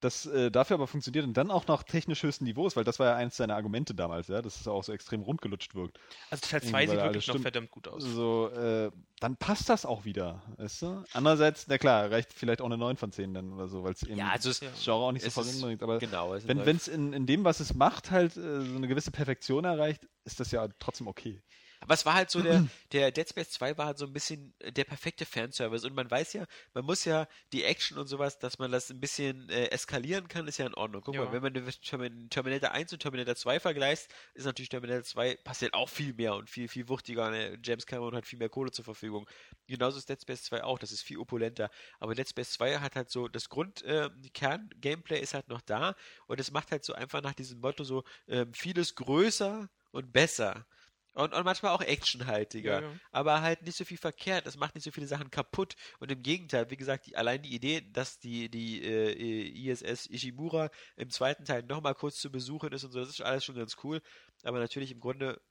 Das 0.02 0.26
äh, 0.26 0.50
dafür 0.52 0.74
aber 0.76 0.88
funktioniert 0.88 1.26
und 1.26 1.38
dann 1.38 1.52
auch 1.52 1.68
noch 1.68 1.84
technisch 1.84 2.24
höchsten 2.24 2.44
Niveaus, 2.46 2.76
weil 2.76 2.84
das 2.84 2.98
war 3.00 3.08
ja 3.08 3.16
eins 3.16 3.38
seiner 3.38 3.56
Argumente 3.56 3.94
damals, 3.94 4.28
ja, 4.28 4.42
dass 4.42 4.60
es 4.60 4.68
auch 4.68 4.84
so 4.84 4.92
extrem 4.92 5.22
rundgelutscht 5.22 5.76
wirkt. 5.76 6.00
also 6.32 6.46
Teil 6.48 6.62
2 6.64 6.82
Irgendwie, 6.84 6.96
sieht 6.96 7.04
wirklich 7.04 7.28
noch 7.28 7.40
verdammt 7.40 7.72
gut 7.72 7.88
aus. 7.88 8.04
So, 8.04 8.50
äh, 8.50 8.92
dann 9.20 9.38
passt 9.38 9.70
das 9.70 9.86
auch 9.86 10.04
wieder, 10.04 10.42
weißt 10.58 10.82
du? 10.82 11.04
Andererseits, 11.14 11.68
na 11.68 11.78
klar, 11.78 12.10
reicht 12.10 12.34
vielleicht 12.34 12.62
auch 12.62 12.66
eine 12.66 12.80
9 12.80 12.98
von 12.98 13.12
10 13.12 13.34
dann 13.36 13.54
oder 13.54 13.68
so, 13.68 13.84
weil 13.84 13.94
es 13.94 14.02
eben 14.02 14.18
Ja, 14.18 14.30
also 14.30 14.50
das 14.50 14.60
Genre 14.60 14.98
auch 15.06 15.12
nicht 15.12 15.22
so 15.22 15.28
ist- 15.28 15.34
voranbringt. 15.36 15.84
Aber 15.84 16.00
genau. 16.00 16.34
Es 16.34 16.48
wenn 16.48 16.58
es 16.76 16.88
in, 16.88 17.14
in 17.14 17.28
dem, 17.28 17.44
was 17.44 17.60
es 17.60 17.76
macht, 17.76 18.10
halt 18.10 18.36
äh, 18.38 18.62
so 18.62 18.76
eine 18.76 18.88
gewisse 18.88 19.12
Perfektion 19.12 19.66
erreicht, 19.66 20.08
ist 20.26 20.40
das 20.40 20.50
ja 20.52 20.68
trotzdem 20.80 21.08
okay. 21.08 21.42
Aber 21.82 21.96
es 21.96 22.06
war 22.06 22.14
halt 22.14 22.30
so, 22.30 22.42
der, 22.42 22.64
der 22.92 23.12
Dead 23.12 23.28
Space 23.28 23.50
2 23.52 23.78
war 23.78 23.88
halt 23.88 23.98
so 23.98 24.06
ein 24.06 24.14
bisschen 24.14 24.54
äh, 24.60 24.72
der 24.72 24.84
perfekte 24.86 25.26
Fanservice. 25.26 25.86
Und 25.86 25.96
man 25.96 26.10
weiß 26.10 26.34
ja, 26.34 26.46
man 26.74 26.86
muss 26.86 27.06
ja 27.06 27.28
die 27.54 27.64
Action 27.64 27.98
und 27.98 28.08
sowas, 28.08 28.38
dass 28.40 28.60
man 28.60 28.72
das 28.72 28.90
ein 28.92 29.00
bisschen 29.00 29.50
äh, 29.50 29.66
eskalieren 29.70 30.28
kann, 30.28 30.48
ist 30.48 30.60
ja 30.60 30.68
in 30.68 30.76
Ordnung. 30.76 31.02
Guck 31.04 31.16
Ja. 31.16 31.26
mal, 31.26 31.32
wenn 31.32 31.42
man 31.42 32.30
Terminator 32.30 32.72
1 32.72 32.94
und 32.94 33.00
Terminator 33.00 33.36
2 33.36 33.60
vergleicht, 33.60 34.10
ist 34.36 34.46
natürlich 34.46 34.70
Terminator 34.70 35.04
2 35.04 35.36
passiert 35.44 35.74
auch 35.74 35.90
viel 35.90 36.14
mehr 36.14 36.36
und 36.36 36.50
viel, 36.50 36.68
viel 36.68 36.88
wuchtiger. 36.88 37.30
Ne? 37.32 37.58
James 37.64 37.86
Cameron 37.88 38.16
hat 38.16 38.28
viel 38.28 38.40
mehr 38.40 38.50
Kohle 38.50 38.72
zur 38.72 38.86
Verfügung. 38.86 39.28
Genauso 39.68 39.98
ist 39.98 40.08
Dead 40.10 40.22
Space 40.22 40.44
2 40.44 40.64
auch, 40.64 40.78
das 40.80 40.92
ist 40.92 41.02
viel 41.02 41.18
opulenter. 41.18 41.70
Aber 42.00 42.14
Dead 42.16 42.28
Space 42.30 42.52
2 42.52 42.78
hat 42.80 42.96
halt 42.96 43.10
so, 43.10 43.28
das 43.28 43.50
Grund, 43.50 43.82
äh, 43.84 44.10
die 44.18 44.30
Kern-Gameplay 44.30 45.20
ist 45.20 45.34
halt 45.34 45.48
noch 45.48 45.62
da 45.62 45.96
und 46.28 46.40
es 46.40 46.52
macht 46.52 46.72
halt 46.72 46.84
so 46.86 46.94
einfach 46.94 47.22
nach 47.22 47.34
diesem 47.34 47.60
Motto 47.60 47.84
so, 47.84 48.04
ähm, 48.28 48.54
vieles 48.54 48.96
größer 48.96 49.70
und 49.92 50.12
besser. 50.14 50.66
Und, 51.14 51.34
und 51.34 51.44
manchmal 51.44 51.74
auch 51.74 51.82
actionhaltiger. 51.82 52.82
Ja, 52.82 52.88
ja. 52.88 52.96
Aber 53.12 53.42
halt 53.42 53.64
nicht 53.64 53.76
so 53.78 53.84
viel 53.84 53.98
verkehrt. 53.98 54.46
Das 54.46 54.56
macht 54.56 54.76
nicht 54.76 54.84
so 54.86 54.92
viele 54.92 55.08
Sachen 55.08 55.30
kaputt. 55.30 55.76
Und 56.00 56.10
im 56.12 56.24
Gegenteil, 56.24 56.70
wie 56.70 56.78
gesagt, 56.78 57.08
die, 57.08 57.18
allein 57.18 57.42
die 57.42 57.54
Idee, 57.54 57.82
dass 57.82 58.20
die, 58.20 58.50
die 58.50 58.82
äh, 58.82 59.70
ISS 59.70 60.08
Ishimura 60.10 60.70
im 60.96 61.10
zweiten 61.10 61.44
Teil 61.44 61.64
nochmal 61.64 61.96
kurz 61.96 62.18
zu 62.18 62.32
besuchen 62.32 62.72
ist 62.72 62.86
und 62.86 62.92
so, 62.92 63.00
das 63.00 63.10
ist 63.10 63.22
alles 63.22 63.44
schon 63.44 63.56
ganz 63.56 63.76
cool. 63.84 64.02
Aber 64.44 64.60
natürlich 64.60 64.92
im 64.92 65.02
Grunde 65.02 65.42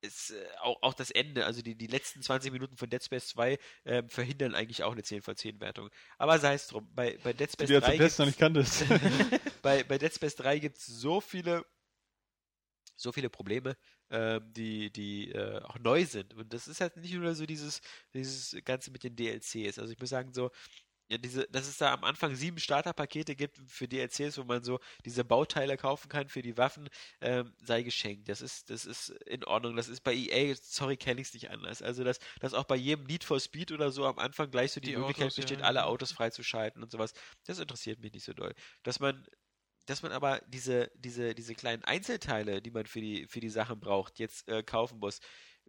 ist 0.00 0.30
äh, 0.30 0.46
auch, 0.60 0.80
auch 0.82 0.94
das 0.94 1.10
Ende, 1.10 1.44
also 1.44 1.62
die, 1.62 1.74
die 1.74 1.88
letzten 1.88 2.22
20 2.22 2.52
Minuten 2.52 2.76
von 2.76 2.88
Dead 2.88 3.02
Space 3.02 3.26
2 3.30 3.58
ähm, 3.84 4.08
verhindern 4.08 4.54
eigentlich 4.54 4.84
auch 4.84 4.92
eine 4.92 5.02
10 5.02 5.22
von 5.22 5.34
10 5.34 5.60
Wertung. 5.60 5.90
Aber 6.18 6.38
sei 6.38 6.54
es 6.54 6.68
drum, 6.68 6.88
bei, 6.94 7.18
bei 7.24 7.32
Dead 7.32 7.50
Space 7.50 7.66
du 7.66 7.74
ja 7.74 7.80
3 7.80 7.96
zum 7.96 7.98
Test 7.98 8.18
noch 8.20 8.26
gibt's- 8.26 8.80
nicht 8.80 8.88
kanntest. 8.88 9.52
bei, 9.62 9.82
bei 9.82 9.98
Dead 9.98 10.14
Space 10.14 10.36
3 10.36 10.60
gibt 10.60 10.78
es 10.78 10.86
so 10.86 11.20
viele, 11.20 11.64
so 12.96 13.12
viele 13.12 13.30
Probleme, 13.30 13.76
ähm, 14.10 14.52
die, 14.52 14.90
die 14.90 15.32
äh, 15.32 15.60
auch 15.62 15.78
neu 15.78 16.04
sind. 16.06 16.34
Und 16.34 16.52
das 16.52 16.68
ist 16.68 16.80
halt 16.80 16.96
nicht 16.96 17.14
nur 17.14 17.34
so 17.34 17.46
dieses, 17.46 17.80
dieses 18.14 18.56
Ganze 18.64 18.90
mit 18.90 19.04
den 19.04 19.16
DLCs. 19.16 19.78
Also 19.78 19.92
ich 19.92 19.98
muss 20.00 20.10
sagen, 20.10 20.32
so, 20.32 20.50
ja, 21.10 21.16
diese, 21.16 21.46
dass 21.48 21.66
es 21.66 21.78
da 21.78 21.94
am 21.94 22.04
Anfang 22.04 22.34
sieben 22.34 22.58
Starterpakete 22.58 23.34
gibt 23.34 23.58
für 23.66 23.88
DLCs, 23.88 24.36
wo 24.36 24.44
man 24.44 24.62
so 24.62 24.78
diese 25.06 25.24
Bauteile 25.24 25.78
kaufen 25.78 26.08
kann 26.10 26.28
für 26.28 26.42
die 26.42 26.58
Waffen, 26.58 26.88
ähm, 27.22 27.54
sei 27.62 27.82
geschenkt. 27.82 28.28
Das 28.28 28.42
ist, 28.42 28.68
das 28.68 28.84
ist 28.84 29.08
in 29.26 29.42
Ordnung. 29.44 29.74
Das 29.76 29.88
ist 29.88 30.02
bei 30.02 30.14
EA, 30.14 30.54
sorry, 30.60 30.98
kenne 30.98 31.20
ich 31.22 31.28
es 31.28 31.34
nicht 31.34 31.50
anders. 31.50 31.80
Also, 31.80 32.04
dass, 32.04 32.18
dass 32.40 32.52
auch 32.52 32.64
bei 32.64 32.76
jedem 32.76 33.04
Need 33.06 33.24
for 33.24 33.40
Speed 33.40 33.72
oder 33.72 33.90
so 33.90 34.04
am 34.04 34.18
Anfang 34.18 34.50
gleich 34.50 34.72
so 34.72 34.80
die, 34.80 34.88
Die 34.90 34.96
Möglichkeit 34.96 35.26
Autos, 35.26 35.36
besteht, 35.36 35.60
ja. 35.60 35.64
alle 35.64 35.86
Autos 35.86 36.12
freizuschalten 36.12 36.82
und 36.82 36.90
sowas. 36.90 37.14
Das 37.46 37.58
interessiert 37.58 38.00
mich 38.00 38.12
nicht 38.12 38.24
so 38.24 38.34
doll. 38.34 38.54
Dass 38.82 39.00
man 39.00 39.26
dass 39.88 40.02
man 40.02 40.12
aber 40.12 40.40
diese, 40.48 40.90
diese, 40.96 41.34
diese 41.34 41.54
kleinen 41.54 41.82
Einzelteile, 41.82 42.60
die 42.60 42.70
man 42.70 42.84
für 42.84 43.00
die, 43.00 43.26
für 43.26 43.40
die 43.40 43.48
Sachen 43.48 43.80
braucht, 43.80 44.18
jetzt 44.18 44.46
äh, 44.46 44.62
kaufen 44.62 44.98
muss. 44.98 45.20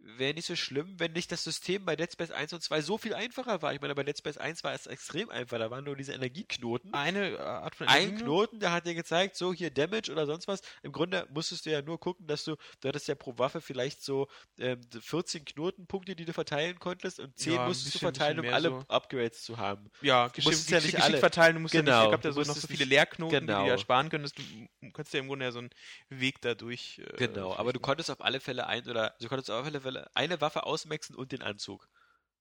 Wäre 0.02 0.34
nicht 0.34 0.46
so 0.46 0.56
schlimm, 0.56 0.98
wenn 0.98 1.12
nicht 1.12 1.30
das 1.30 1.44
System 1.44 1.84
bei 1.84 1.94
Dead 1.94 2.10
Space 2.10 2.30
1 2.30 2.52
und 2.52 2.62
2 2.62 2.80
so 2.80 2.96
viel 2.98 3.14
einfacher 3.14 3.60
war. 3.62 3.74
Ich 3.74 3.80
meine, 3.80 3.94
bei 3.94 4.02
Dead 4.02 4.16
Space 4.16 4.38
1 4.38 4.64
war 4.64 4.72
es 4.72 4.86
extrem 4.86 5.28
einfach. 5.30 5.58
Da 5.58 5.70
waren 5.70 5.84
nur 5.84 5.94
diese 5.96 6.12
Energieknoten. 6.12 6.94
Eine 6.94 7.32
äh, 7.32 7.38
Art 7.38 7.74
von 7.74 7.86
Ein 7.88 8.02
Energie 8.08 8.24
nur? 8.24 8.44
Knoten, 8.46 8.60
der 8.60 8.72
hat 8.72 8.86
dir 8.86 8.94
gezeigt, 8.94 9.36
so 9.36 9.52
hier 9.52 9.70
Damage 9.70 10.10
oder 10.10 10.26
sonst 10.26 10.48
was. 10.48 10.60
Im 10.82 10.92
Grunde 10.92 11.26
musstest 11.30 11.66
du 11.66 11.70
ja 11.70 11.82
nur 11.82 12.00
gucken, 12.00 12.26
dass 12.26 12.44
du, 12.44 12.56
du 12.80 12.88
hattest 12.88 13.08
ja 13.08 13.14
pro 13.14 13.36
Waffe 13.38 13.60
vielleicht 13.60 14.02
so 14.02 14.28
ähm, 14.58 14.80
14 15.00 15.44
Knotenpunkte, 15.44 16.16
die 16.16 16.24
du 16.24 16.32
verteilen 16.32 16.78
konntest 16.78 17.20
und 17.20 17.36
10 17.38 17.52
Ja, 17.54 17.62
ein 17.62 17.68
musstest 17.68 17.88
du 17.94 17.98
bisschen- 17.98 18.14
verteilen, 18.14 18.40
um 18.40 18.48
alle 18.54 18.68
so. 18.70 18.84
Upgrades 18.88 19.42
zu 19.42 19.58
haben. 19.58 19.90
Ja, 20.00 20.28
geschickt, 20.28 20.54
es 20.54 20.68
ja 20.70 20.76
nicht 20.78 20.84
geschickt 20.86 21.02
alle- 21.02 21.18
verteilen, 21.18 21.54
du 21.56 21.60
musst 21.60 21.74
ja 21.74 21.80
Genau, 21.82 21.92
nicht, 21.92 22.04
ich 22.04 22.08
glaube, 22.10 22.22
da 22.22 22.28
du 22.30 22.34
so 22.34 22.40
noch 22.40 22.56
so 22.56 22.60
es 22.60 22.66
viele 22.66 22.84
Leerknoten, 22.84 23.40
die 23.40 23.46
du 23.46 23.52
genau. 23.52 23.64
dir 23.66 23.78
sparen 23.78 24.08
könntest. 24.08 24.38
Du 24.38 24.90
kannst 24.92 25.12
ja 25.12 25.20
im 25.20 25.28
Grunde 25.28 25.44
ja 25.44 25.52
so 25.52 25.58
einen 25.58 25.70
Weg 26.08 26.40
dadurch. 26.40 26.98
Äh, 27.00 27.16
Genau, 27.16 27.54
aber 27.54 27.72
du 27.72 27.80
konntest 27.80 28.10
auf 28.10 28.20
alle 28.22 28.40
Fälle 28.40 28.66
ein 28.66 28.88
oder 28.88 29.14
du 29.20 29.28
konntest 29.28 29.50
auf 29.50 29.64
alle 29.66 29.80
Fälle 29.80 29.89
eine 30.14 30.40
Waffe 30.40 30.64
ausmaxen 30.64 31.14
und 31.16 31.32
den 31.32 31.42
Anzug 31.42 31.88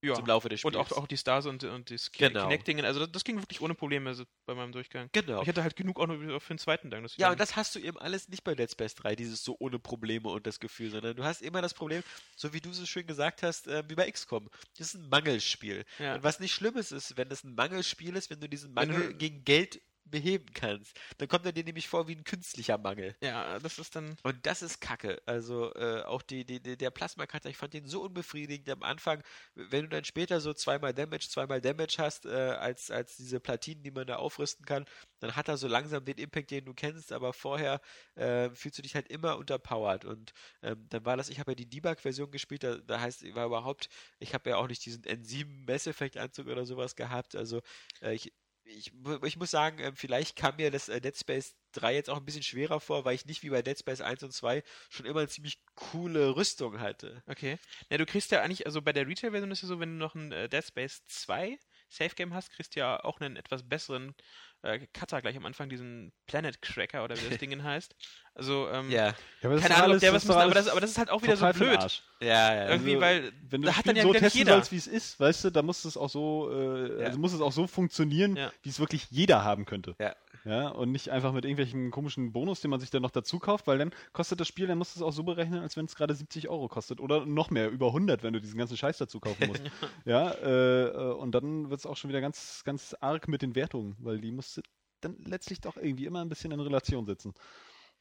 ja. 0.02 0.14
zum 0.14 0.26
Laufe 0.28 0.48
des 0.48 0.64
Und 0.64 0.76
Spiels. 0.76 0.94
auch, 0.94 0.98
auch 0.98 1.08
die 1.08 1.18
Stars 1.18 1.46
und, 1.46 1.64
und 1.66 1.92
das 1.92 2.10
Genau. 2.14 2.44
Kinect-Dingen. 2.44 2.86
Also 2.86 3.02
das, 3.02 3.12
das 3.12 3.24
ging 3.26 3.38
wirklich 3.42 3.60
ohne 3.60 3.76
Probleme 3.76 4.14
so 4.16 4.24
bei 4.46 4.56
meinem 4.56 4.72
Durchgang. 4.72 5.10
Genau. 5.12 5.42
Ich 5.42 5.48
hatte 5.50 5.62
halt 5.62 5.76
genug 5.76 6.00
auch 6.00 6.08
noch 6.08 6.40
für 6.42 6.54
den 6.54 6.58
zweiten 6.58 6.90
Dank. 6.90 7.06
Ja, 7.18 7.32
und 7.32 7.40
das 7.40 7.58
hast 7.58 7.76
du 7.76 7.80
eben 7.80 7.98
alles 8.00 8.30
nicht 8.30 8.44
bei 8.46 8.56
Dead 8.56 8.72
Space 8.72 8.96
3, 8.96 9.16
dieses 9.18 9.44
so 9.44 9.58
ohne 9.60 9.78
Probleme 9.78 10.30
und 10.30 10.48
das 10.48 10.60
Gefühl, 10.62 10.90
sondern 10.90 11.16
du 11.18 11.24
hast 11.26 11.42
immer 11.42 11.62
das 11.62 11.74
Problem, 11.74 12.02
so 12.38 12.54
wie 12.54 12.62
du 12.62 12.72
so 12.72 12.86
schön 12.86 13.06
gesagt 13.08 13.44
hast, 13.44 13.68
äh, 13.68 13.84
wie 13.90 13.96
bei 13.96 14.10
XCOM. 14.10 14.50
Das 14.78 14.88
ist 14.88 15.02
ein 15.02 15.10
Mangelspiel. 15.10 15.84
Ja. 16.00 16.16
Und 16.16 16.24
was 16.24 16.40
nicht 16.40 16.54
schlimm 16.54 16.78
ist, 16.78 16.92
ist, 16.94 17.18
wenn 17.18 17.30
es 17.30 17.44
ein 17.44 17.56
Mangelspiel 17.56 18.16
ist, 18.16 18.30
wenn 18.30 18.40
du 18.40 18.48
diesen 18.48 18.74
Mangel 18.74 19.10
du- 19.10 19.16
gegen 19.16 19.44
Geld 19.44 19.82
beheben 20.10 20.54
kannst, 20.54 21.00
dann 21.18 21.28
kommt 21.28 21.46
er 21.46 21.52
dir 21.52 21.64
nämlich 21.64 21.88
vor 21.88 22.08
wie 22.08 22.16
ein 22.16 22.24
künstlicher 22.24 22.78
Mangel. 22.78 23.16
Ja, 23.22 23.60
das 23.60 23.80
ist 23.80 23.96
dann. 23.96 24.18
Und 24.24 24.46
das 24.46 24.62
ist 24.62 24.82
Kacke. 24.82 25.22
Also 25.26 25.74
äh, 25.76 26.04
auch 26.04 26.22
die, 26.22 26.46
die, 26.46 26.60
der 26.60 26.92
Plasma-Cutter, 26.92 27.50
ich 27.50 27.58
fand 27.58 27.74
den 27.74 27.88
so 27.88 28.02
unbefriedigend 28.02 28.70
am 28.70 28.84
Anfang. 28.84 29.24
Wenn 29.56 29.84
du 29.84 29.90
dann 29.90 30.04
später 30.04 30.42
so 30.42 30.54
zweimal 30.54 30.94
Damage, 30.94 31.30
zweimal 31.30 31.62
Damage 31.62 31.96
hast, 32.00 32.26
äh, 32.26 32.30
als, 32.30 32.92
als 32.92 33.18
diese 33.18 33.40
Platinen, 33.40 33.84
die 33.84 33.92
man 33.92 34.08
da 34.08 34.18
aufrüsten 34.18 34.66
kann, 34.66 34.86
dann 35.20 35.36
hat 35.36 35.48
er 35.48 35.58
so 35.58 35.68
langsam 35.68 36.06
den 36.06 36.18
Impact, 36.18 36.52
den 36.52 36.66
du 36.66 36.74
kennst, 36.74 37.12
aber 37.12 37.34
vorher 37.34 37.82
äh, 38.16 38.50
fühlst 38.52 38.78
du 38.78 38.82
dich 38.82 38.96
halt 38.96 39.08
immer 39.10 39.38
unterpowered. 39.38 40.06
Und 40.06 40.34
ähm, 40.62 40.86
dann 40.90 41.06
war 41.06 41.18
das, 41.18 41.30
ich 41.30 41.40
habe 41.40 41.52
ja 41.52 41.56
die 41.56 41.70
Debug-Version 41.70 42.32
gespielt, 42.32 42.64
da, 42.64 42.78
da 42.78 43.00
heißt, 43.00 43.24
war 43.36 43.46
überhaupt, 43.46 43.90
ich 44.20 44.34
habe 44.34 44.50
ja 44.50 44.58
auch 44.58 44.68
nicht 44.68 44.86
diesen 44.86 45.04
N7 45.04 45.66
Mass 45.68 45.88
Effect-Anzug 45.88 46.48
oder 46.48 46.66
sowas 46.66 46.96
gehabt. 46.96 47.36
Also 47.36 47.62
äh, 48.02 48.14
ich, 48.14 48.34
ich, 48.70 48.92
ich 49.24 49.38
muss 49.38 49.52
sagen, 49.52 49.80
ähm, 49.80 49.96
vielleicht 49.96 50.36
kam 50.36 50.56
mir 50.58 50.72
das 50.72 50.90
äh, 50.90 51.02
Dead 51.02 51.16
Space 51.18 51.56
3 51.74 51.96
jetzt 51.96 52.10
auch 52.10 52.18
ein 52.18 52.26
bisschen 52.26 52.44
schwerer 52.44 52.80
vor, 52.80 53.06
weil 53.06 53.16
ich 53.16 53.26
nicht 53.26 53.44
wie 53.44 53.50
bei 53.50 53.62
Dead 53.62 53.78
Space 53.78 54.02
1 54.02 54.24
und 54.24 54.32
2 54.32 54.64
schon 54.90 55.06
immer 55.06 55.20
eine 55.20 55.30
ziemlich 55.30 55.60
coole 55.76 56.36
Rüstung 56.36 56.80
hatte. 56.80 57.24
Okay. 57.28 57.58
Ja, 57.90 57.98
du 57.98 58.06
kriegst 58.06 58.32
ja 58.32 58.42
eigentlich, 58.42 58.66
also 58.66 58.82
bei 58.82 58.94
der 58.94 59.08
Retail-Version 59.08 59.52
ist 59.52 59.64
es 59.64 59.70
so, 59.70 59.80
wenn 59.80 59.92
du 59.92 59.96
noch 59.98 60.16
ein 60.16 60.32
äh, 60.32 60.50
Dead 60.50 60.64
Space 60.64 61.04
2 61.08 61.58
Safe 61.90 62.16
Game 62.16 62.34
hast, 62.34 62.52
kriegst 62.52 62.76
du 62.76 62.82
ja 62.82 63.04
auch 63.04 63.20
einen 63.20 63.36
etwas 63.36 63.68
besseren 63.68 64.14
äh, 64.62 64.80
Cutter 64.94 65.22
gleich 65.22 65.38
am 65.38 65.46
Anfang, 65.46 65.70
diesen 65.70 66.12
Planet 66.28 66.62
Cracker 66.62 67.04
oder 67.04 67.16
wie 67.18 67.30
das 67.30 67.38
Ding 67.40 67.64
heißt. 67.64 67.96
Also, 68.36 68.70
ähm, 68.70 68.90
Ja, 68.90 69.08
Ja, 69.08 69.14
aber 69.44 69.54
das 69.56 69.64
keine 69.64 69.74
ist 69.76 69.82
Ahnung, 69.82 69.96
ob 69.96 70.00
der 70.02 70.14
was 70.14 70.26
muss, 70.26 70.36
aber 70.36 70.54
das, 70.54 70.68
aber 70.68 70.82
das 70.82 70.92
ist 70.92 70.98
halt 70.98 71.10
auch 71.10 71.22
wieder 71.22 71.36
so 71.38 71.48
blöd. 71.52 72.04
Ja, 72.22 72.54
ja. 72.54 72.70
Irgendwie, 72.70 72.92
Also, 72.96 73.02
weil 73.02 73.32
wenn 73.50 73.62
du 73.62 73.66
da 73.66 73.72
das 73.72 73.78
hat 73.78 73.84
Spiel 73.86 73.94
dann 73.94 73.96
ja 73.96 74.04
so 74.04 74.14
testen 74.14 74.38
jeder. 74.40 74.54
sollst, 74.54 74.72
wie 74.72 74.78
es 74.78 74.88
ist, 74.88 75.20
weißt 75.20 75.46
du, 75.46 75.50
da 75.52 75.62
muss 75.62 75.86
es 75.86 75.98
auch 75.98 76.10
so, 76.10 76.50
äh, 76.52 77.00
Ja. 77.02 77.06
also 77.08 77.20
muss 77.20 77.34
es 77.34 77.42
auch 77.42 77.52
so 77.52 77.68
funktionieren, 77.68 78.36
Ja. 78.36 78.52
wie 78.64 78.70
es 78.70 78.80
wirklich 78.80 79.08
jeder 79.10 79.44
haben 79.44 79.66
könnte. 79.66 79.96
Ja. 80.00 80.16
Ja, 80.46 80.70
und 80.70 80.94
nicht 80.94 81.10
einfach 81.10 81.34
mit 81.34 81.44
irgendwelchen 81.44 81.92
komischen 81.92 82.32
Bonus, 82.32 82.62
den 82.62 82.72
man 82.72 82.80
sich 82.80 82.90
dann 82.90 83.02
noch 83.02 83.12
dazu 83.12 83.40
kauft, 83.40 83.68
weil 83.68 83.78
dann 83.78 83.92
kostet 84.14 84.40
das 84.40 84.48
Spiel, 84.48 84.68
dann 84.68 84.78
musst 84.78 84.96
du 84.96 85.00
es 85.00 85.04
auch 85.04 85.12
so 85.12 85.24
berechnen, 85.24 85.60
als 85.62 85.76
wenn 85.76 85.84
es 85.84 85.96
gerade 85.96 86.16
70 86.16 86.48
Euro 86.48 86.70
kostet. 86.70 87.02
Oder 87.02 87.26
noch 87.26 87.50
mehr, 87.50 87.70
über 87.70 87.88
100, 87.88 88.24
wenn 88.24 88.32
du 88.32 88.40
diesen 88.40 88.58
ganzen 88.58 88.78
Scheiß 88.78 88.98
dazu 89.00 89.20
kaufen 89.20 89.48
musst. 89.48 89.62
ja, 90.06 90.32
äh, 90.32 90.84
äh, 90.86 91.12
und 91.14 91.34
dann 91.34 91.70
wird 91.70 91.82
es 91.82 91.86
auch 91.86 91.98
schon 91.98 92.10
wieder 92.10 92.22
ganz, 92.22 92.64
ganz 92.64 92.96
arg 93.02 93.28
mit 93.28 93.42
den 93.42 93.54
Wertungen, 93.54 93.98
weil 94.00 94.20
die 94.22 94.32
musst 94.32 94.56
du 94.56 94.59
dann 95.02 95.18
letztlich 95.26 95.62
doch 95.62 95.78
irgendwie 95.78 96.06
immer 96.06 96.22
ein 96.22 96.30
bisschen 96.30 96.52
in 96.52 96.60
Relation 96.60 97.06
setzen 97.06 97.34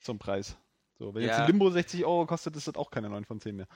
zum 0.01 0.18
Preis. 0.18 0.57
So, 0.99 1.14
wenn 1.14 1.22
jetzt 1.22 1.36
Ja. 1.38 1.44
ein 1.44 1.46
Limbo 1.46 1.70
60 1.70 2.05
Euro 2.05 2.26
kostet, 2.26 2.57
ist 2.57 2.66
das 2.66 2.74
auch 2.76 2.90
keine 2.90 3.09
9 3.09 3.24
von 3.24 3.40
10 3.40 3.55
mehr. 3.57 3.68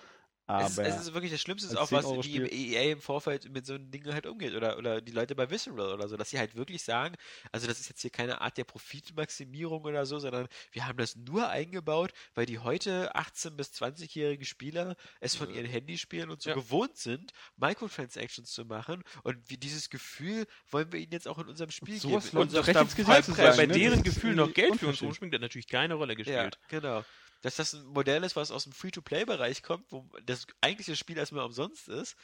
Aber 0.46 0.64
Es 0.64 0.72
ist, 0.72 0.78
es 0.78 1.00
ist 1.02 1.14
wirklich 1.14 1.30
das 1.30 1.40
Schlimmste, 1.40 1.68
ist 1.68 1.76
auch, 1.76 1.92
was 1.92 2.04
10 2.04 2.12
Euro 2.12 2.24
wie 2.24 2.36
im 2.36 2.46
EA 2.46 2.92
im 2.92 3.00
Vorfeld 3.00 3.48
mit 3.50 3.64
so 3.64 3.78
Dingen 3.78 4.12
halt 4.12 4.26
umgeht. 4.26 4.54
Oder, 4.54 4.76
oder 4.76 5.00
die 5.00 5.12
Leute 5.12 5.34
bei 5.34 5.48
Visceral 5.48 5.92
oder 5.94 6.08
so, 6.08 6.16
dass 6.16 6.30
sie 6.30 6.38
halt 6.38 6.56
wirklich 6.56 6.82
sagen, 6.82 7.14
also 7.52 7.66
das 7.66 7.78
ist 7.80 7.88
jetzt 7.88 8.00
hier 8.02 8.10
keine 8.10 8.40
Art 8.40 8.58
der 8.58 8.64
Profitmaximierung 8.64 9.84
oder 9.84 10.04
so, 10.04 10.18
sondern 10.18 10.48
wir 10.72 10.86
haben 10.86 10.98
das 10.98 11.16
nur 11.16 11.48
eingebaut, 11.48 12.12
weil 12.34 12.46
die 12.46 12.58
heute 12.58 13.14
18- 13.14 13.50
bis 13.56 13.68
20-jährigen 13.72 14.44
Spieler 14.44 14.96
es 15.20 15.34
von 15.36 15.48
ihren 15.52 15.66
Handyspielen 15.66 16.30
und 16.30 16.42
so 16.42 16.50
Ja. 16.50 16.56
gewohnt 16.56 16.96
sind, 16.96 17.32
Microtransactions 17.56 18.50
zu 18.52 18.64
machen. 18.64 19.02
Und 19.22 19.38
wie 19.48 19.56
dieses 19.56 19.90
Gefühl 19.90 20.46
wollen 20.70 20.92
wir 20.92 21.00
ihnen 21.00 21.12
jetzt 21.12 21.28
auch 21.28 21.38
in 21.38 21.48
unserem 21.48 21.70
Spiel 21.70 21.98
sowas 21.98 22.30
geben. 22.30 22.48
doch 22.52 22.66
recht 22.66 22.78
ins 22.80 22.96
Gesicht 22.96 23.08
Vollpreis- 23.08 23.24
zu 23.26 23.30
bei, 23.34 23.44
sagen, 23.44 23.56
bei 23.56 23.66
ne? 23.66 23.74
deren 23.74 24.02
Gefühl 24.02 24.34
noch 24.34 24.52
Geld 24.52 24.76
für 24.76 24.88
uns 24.88 25.02
rumspringt, 25.02 25.34
hat 25.34 25.40
natürlich 25.40 25.68
keine 25.68 25.94
Rolle 25.94 26.12
Ja, 26.12 26.16
gespielt. 26.48 26.58
genau. 26.68 27.04
Dass 27.42 27.56
das 27.56 27.74
ein 27.74 27.84
Modell 27.86 28.24
ist, 28.24 28.36
was 28.36 28.50
aus 28.50 28.64
dem 28.64 28.72
Free-to-Play-Bereich 28.72 29.62
kommt, 29.62 29.90
wo 29.92 30.08
das 30.24 30.46
eigentliche 30.60 30.96
Spiel 30.96 31.18
erstmal 31.18 31.44
umsonst 31.44 31.88
ist. 31.88 32.16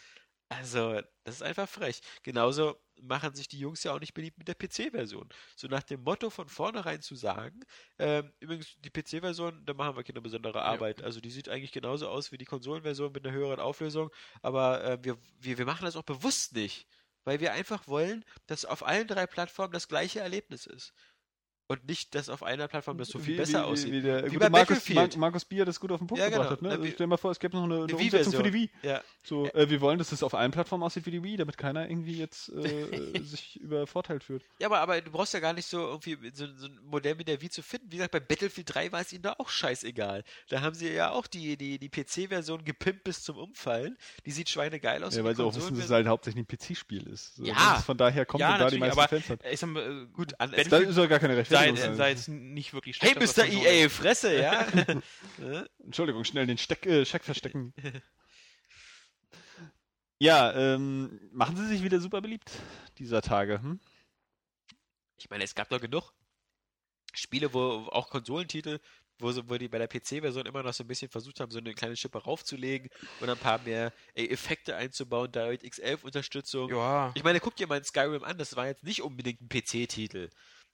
Also, 0.51 1.01
das 1.25 1.37
ist 1.37 1.43
einfach 1.43 1.69
frech. 1.69 2.01
Genauso 2.23 2.77
machen 3.03 3.35
sich 3.35 3.49
die 3.49 3.59
Jungs 3.59 3.85
ja 3.85 3.93
auch 3.93 4.01
nicht 4.01 4.15
beliebt 4.15 4.39
mit 4.39 4.49
der 4.49 4.55
PC-Version. 4.55 5.29
So 5.57 5.69
nach 5.69 5.83
dem 5.83 6.03
Motto 6.03 6.31
von 6.31 6.49
vornherein 6.49 7.03
zu 7.03 7.15
sagen, 7.17 7.61
ähm, 7.99 8.33
übrigens, 8.41 8.77
die 8.79 8.91
PC-Version, 8.91 9.65
da 9.67 9.75
machen 9.75 9.97
wir 9.97 10.05
keine 10.05 10.23
besondere 10.23 10.63
Arbeit. 10.63 11.03
Also 11.03 11.21
die 11.21 11.31
sieht 11.31 11.49
eigentlich 11.49 11.73
genauso 11.73 12.09
aus 12.09 12.33
wie 12.33 12.39
die 12.39 12.47
Konsolenversion 12.47 13.13
mit 13.13 13.27
einer 13.27 13.37
höheren 13.37 13.61
Auflösung, 13.61 14.11
aber 14.43 14.83
äh, 14.85 14.99
wir, 15.03 15.19
wir, 15.39 15.59
wir 15.59 15.67
machen 15.67 15.85
das 15.85 15.97
auch 15.97 16.03
bewusst 16.03 16.55
nicht. 16.55 16.87
Weil 17.25 17.41
wir 17.41 17.53
einfach 17.53 17.87
wollen, 17.87 18.25
dass 18.47 18.65
auf 18.65 18.87
allen 18.87 19.07
drei 19.07 19.27
Plattformen 19.27 19.73
das 19.73 19.89
gleiche 19.89 20.21
Erlebnis 20.21 20.65
ist. 20.67 20.95
Und 21.71 21.87
nicht, 21.87 22.15
dass 22.15 22.31
auf 22.31 22.43
einer 22.43 22.67
Plattform 22.67 22.97
das 22.97 23.09
so 23.09 23.19
viel 23.19 23.35
wie, 23.35 23.37
besser 23.37 23.61
wie, 23.61 23.65
aussieht. 23.65 23.93
Wie, 23.93 24.01
der 24.01 24.33
Wie 24.33 24.39
bei 24.39 24.49
Markus, 24.49 24.79
Battlefield. 24.79 25.17
Mar 25.17 25.29
Markus 25.29 25.45
Bier 25.45 25.67
das 25.67 25.79
gut 25.79 25.93
auf 25.93 25.99
den 25.99 26.07
Punkt 26.07 26.19
Ja, 26.19 26.31
genau. 26.31 26.39
gebracht 26.43 26.53
hat. 26.53 26.63
Ne? 26.63 26.71
Also 26.71 26.85
stell 26.85 26.97
dir 26.97 27.07
mal 27.07 27.19
vor, 27.19 27.31
es 27.31 27.39
gäbe 27.39 27.57
noch 27.59 27.65
eine, 27.65 27.85
eine, 27.85 27.95
Umsetzung 27.95 28.33
für 28.33 28.43
die. 28.43 28.53
Wii. 28.55 28.71
Ja. 28.83 29.03
So, 29.23 29.45
äh, 29.53 29.69
wir 29.69 29.83
wollen, 29.83 29.99
dass 29.99 30.11
es 30.11 30.23
auf 30.23 30.33
allen 30.33 30.51
Plattformen 30.51 30.83
aussieht 30.83 31.05
wie 31.05 31.11
die 31.11 31.23
Wii, 31.23 31.37
damit 31.37 31.59
keiner 31.59 31.89
irgendwie 31.91 32.17
jetzt 32.19 32.49
äh, 32.49 33.21
sich 33.23 33.61
übervorteilt 33.61 34.25
fühlt. 34.25 34.43
Ja, 34.59 34.69
aber, 34.69 34.81
aber 34.81 34.99
du 35.03 35.11
brauchst 35.11 35.35
ja 35.35 35.41
gar 35.41 35.53
nicht 35.53 35.67
so 35.67 35.79
irgendwie 35.79 36.17
so, 36.33 36.47
so 36.57 36.69
ein 36.69 36.79
Modell 36.85 37.17
mit 37.17 37.29
der 37.29 37.43
Wii 37.43 37.51
zu 37.51 37.63
finden. 37.63 37.93
Wie 37.93 37.97
gesagt, 37.97 38.13
bei 38.13 38.21
Battlefield 38.21 38.75
3 38.75 38.93
war 38.93 39.03
es 39.03 39.13
ihnen 39.13 39.23
da 39.23 39.35
auch 39.37 39.51
scheißegal. 39.51 40.25
Da 40.49 40.63
haben 40.63 40.75
sie 40.75 40.91
ja 40.91 41.11
auch 41.11 41.27
die, 41.27 41.59
die, 41.59 41.79
die 41.79 41.91
PC-Version 41.91 42.65
gepimpt 42.65 43.05
bis 43.05 43.23
zum 43.23 43.37
Umfallen. 43.37 43.99
Die 44.25 44.31
sieht 44.31 44.49
schweinegeil 44.49 45.05
aus. 45.05 45.15
Ja, 45.15 45.23
weil 45.23 45.37
sie 45.37 45.45
auch 45.45 45.55
wissen, 45.55 45.77
dass 45.77 45.85
es 45.85 45.91
halt 45.91 46.07
hauptsächlich 46.07 46.47
ein 46.51 46.57
PC-Spiel 46.57 47.07
ist. 47.09 47.37
So, 47.37 47.45
Ja. 47.45 47.83
von 47.85 47.99
daher 47.99 48.25
kommt 48.25 48.41
Ja, 48.41 48.55
und 48.55 48.61
da 48.61 48.71
die 48.71 48.79
meisten 48.79 48.99
aber 48.99 49.09
Fans 49.09 49.29
hat. 49.29 49.41
ich 49.51 49.61
sag 49.61 49.69
mal, 49.69 49.83
äh, 49.83 50.07
Gut, 50.15 50.33
an, 50.41 50.51
Da 50.51 50.79
ist 50.79 50.97
ja 50.97 51.07
gar 51.07 51.19
keine 51.19 51.37
sei, 51.59 51.95
sei 51.95 52.11
jetzt 52.11 52.29
nicht 52.29 52.73
wirklich 52.73 52.99
Hey, 53.01 53.13
schlecht. 53.13 53.37
Mr. 53.37 53.43
der 53.43 53.51
Konsole. 53.53 53.71
EA, 53.83 53.89
Fresse, 53.89 54.41
ja? 54.41 54.67
Entschuldigung, 55.85 56.25
schnell 56.25 56.47
den 56.47 56.59
Steck, 56.59 56.87
äh, 56.87 57.05
Scheck 57.05 57.25
verstecken. 57.25 57.75
ja, 60.19 60.53
ähm, 60.55 61.21
machen 61.33 61.57
sie 61.57 61.67
sich 61.67 61.83
wieder 61.83 62.01
super 62.01 62.21
beliebt 62.21 62.51
dieser 62.99 63.23
Tage. 63.23 63.63
Hm? 63.63 63.81
ich 65.21 65.29
meine, 65.31 65.45
es 65.45 65.55
gab 65.55 65.69
doch 65.69 65.81
genug 65.81 66.13
Spiele, 67.13 67.53
wo 67.53 67.89
auch 67.91 68.09
Konsolentitel, 68.11 68.79
wo, 69.19 69.33
sie, 69.33 69.49
wo 69.49 69.57
die 69.57 69.67
bei 69.69 69.79
der 69.79 69.89
PC-Version 69.89 70.47
immer 70.47 70.63
noch 70.63 70.73
so 70.73 70.85
ein 70.85 70.87
bisschen 70.87 71.11
versucht 71.11 71.41
haben, 71.41 71.51
so 71.51 71.59
eine 71.59 71.75
kleine 71.75 71.97
Schippe 71.97 72.19
raufzulegen 72.23 72.89
und 73.21 73.29
ein 73.29 73.37
paar 73.37 73.59
mehr 73.63 73.93
äh, 74.15 74.27
Effekte 74.27 74.77
einzubauen, 74.77 75.33
DirectX 75.33 75.81
11 75.81 76.05
Unterstützung. 76.05 76.71
Ja, 76.71 77.11
Ich 77.17 77.25
meine, 77.25 77.41
guck 77.41 77.57
dir 77.57 77.67
mal 77.67 77.79
in 77.79 77.85
Skyrim 77.85 78.23
an, 78.23 78.39
das 78.39 78.55
war 78.55 78.67
jetzt 78.69 78.85
nicht 78.85 79.03
unbedingt 79.03 79.41
ein 79.41 79.49
PC-Titel. 79.49 80.31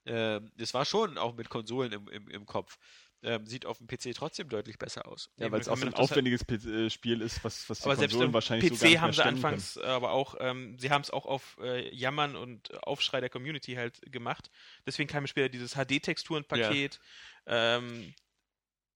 Ähm, 0.06 0.50
das 0.56 0.74
war 0.74 0.84
schon 0.84 1.18
auch 1.18 1.34
mit 1.34 1.48
Konsolen 1.48 1.92
im, 1.92 2.08
im, 2.08 2.28
im 2.28 2.46
Kopf. 2.46 2.78
Ähm, 3.22 3.46
sieht 3.46 3.64
auf 3.64 3.78
dem 3.78 3.86
PC 3.86 4.14
trotzdem 4.14 4.50
deutlich 4.50 4.78
besser 4.78 5.08
aus. 5.08 5.30
Ja, 5.38 5.50
weil 5.50 5.58
es 5.60 5.68
auch 5.68 5.80
ein 5.80 5.90
das- 5.90 5.98
aufwendiges 5.98 6.42
äh, 6.42 6.90
Spiel 6.90 7.22
ist, 7.22 7.42
was, 7.42 7.70
was 7.70 7.78
die 7.78 7.84
aber 7.84 7.96
selbst 7.96 8.12
Konsolen 8.12 8.28
im 8.28 8.34
wahrscheinlich 8.34 8.68
so 8.68 8.76
gar 8.76 8.86
PC 8.86 8.90
nicht 8.90 9.00
haben 9.00 9.12
sie 9.12 9.20
stemmen 9.20 9.36
können. 9.40 9.52
anfangs 9.54 9.78
aber 9.78 10.10
auch, 10.10 10.34
ähm, 10.40 10.78
sie 10.78 10.90
haben 10.90 11.00
es 11.00 11.10
auch 11.10 11.24
auf 11.24 11.56
äh, 11.62 11.88
Jammern 11.94 12.36
und 12.36 12.84
Aufschrei 12.86 13.20
der 13.20 13.30
Community 13.30 13.74
halt 13.76 14.00
gemacht. 14.12 14.50
Deswegen 14.86 15.08
kam 15.08 15.26
später 15.26 15.48
dieses 15.48 15.72
HD-Texturen-Paket. 15.74 17.00
Ähm, 17.46 18.12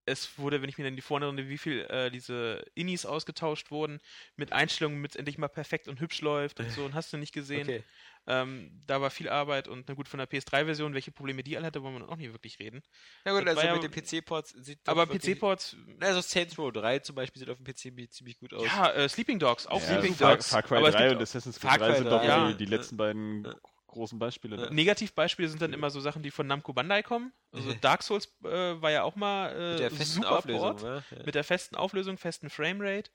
es 0.05 0.39
wurde, 0.39 0.63
wenn 0.63 0.69
ich 0.69 0.79
mir 0.79 0.85
dann 0.85 0.97
die 0.97 1.03
vorne 1.03 1.49
wie 1.49 1.59
viel 1.59 1.81
äh, 1.91 2.11
diese 2.11 2.65
Innis 2.75 3.05
ausgetauscht 3.05 3.71
wurden, 3.71 3.99
mit 4.37 4.53
Einstellungen, 4.53 5.01
mit 5.01 5.17
endlich 5.17 5.39
mal 5.39 5.49
perfekt 5.49 5.87
und 5.87 6.01
hübsch 6.01 6.21
läuft 6.23 6.61
und 6.61 6.71
so, 6.73 6.85
und 6.85 6.95
hast 6.95 7.13
du 7.13 7.19
nicht 7.19 7.33
gesehen. 7.33 7.69
Okay. 7.69 7.85
Ähm, 8.27 8.81
da 8.87 9.01
war 9.01 9.11
viel 9.11 9.29
Arbeit 9.29 9.69
und 9.69 9.89
na 9.89 9.95
gut, 9.95 10.09
von 10.09 10.19
der 10.19 10.29
PS3-Version, 10.29 10.93
welche 10.95 11.13
Probleme 11.13 11.43
die 11.43 11.57
alle 11.57 11.67
hatte, 11.67 11.83
wollen 11.83 11.95
wir 11.95 12.01
noch 12.01 12.17
nicht 12.17 12.33
wirklich 12.33 12.59
reden. 12.59 12.83
Ja 13.25 13.33
gut, 13.33 13.47
Das 13.47 13.57
also 13.57 13.67
ja- 13.69 13.75
mit 13.75 13.83
den 13.85 13.91
PC-Ports 13.91 14.51
sieht 14.51 14.81
Aber 14.87 15.07
PC-Ports, 15.07 15.77
Also 16.01 16.21
Saints 16.21 16.59
Row 16.59 16.71
3 16.73 16.99
zum 16.99 17.15
Beispiel 17.17 17.41
sieht 17.41 17.51
auf 17.51 17.57
dem 17.59 17.65
PC 17.65 18.11
ziemlich 18.11 18.39
gut 18.39 18.53
aus. 18.53 18.65
ja, 18.65 18.91
äh, 18.91 19.09
Sleeping 19.09 19.39
Dogs, 19.39 19.67
auch 19.67 19.81
Ja, 19.81 19.87
Sleeping 19.87 20.15
Far, 20.15 20.33
Dogs. 20.33 20.51
Far 20.51 20.63
Cry 20.63 20.77
aber 20.79 20.89
es 20.89 20.95
3 20.95 21.05
gibt 21.09 21.17
und 21.17 21.23
Assassin's 21.23 21.59
Far 21.59 21.71
Creed 21.79 21.81
3 21.81 21.87
Cry 21.89 21.97
sind 21.99 22.07
doch 22.11 22.21
3, 22.21 22.25
so 22.27 22.29
ja. 22.29 22.49
die, 22.53 22.57
die 22.57 22.65
letzten 22.67 22.97
beiden 22.97 23.49
großen 23.87 24.19
Beispiele. 24.19 24.57
Da. 24.57 24.71
Negativbeispiele 24.71 25.49
sind 25.49 25.63
dann 25.63 25.73
immer 25.73 25.89
so 25.91 26.01
Sachen, 26.01 26.23
die 26.23 26.31
von 26.31 26.47
Namco 26.47 26.73
Bandai 26.73 27.03
kommen. 27.03 27.33
Also. 27.53 27.73
Dark 27.73 28.03
Souls 28.03 28.27
äh, 28.45 28.49
war 28.49 28.91
ja 28.91 29.03
auch 29.03 29.17
mal 29.17 29.49
äh, 29.53 29.71
mit 29.71 29.81
der 29.81 29.91
festen 29.91 30.23
super 30.23 30.39
Auflösung, 30.39 30.61
Port, 30.77 30.83
ne? 30.83 31.05
Ja. 31.11 31.23
mit 31.25 31.35
der 31.35 31.45
festen 31.45 31.75
Auflösung, 31.77 32.19
festen 32.19 32.51
Framerate. 32.51 33.11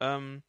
Ähm, 0.00 0.42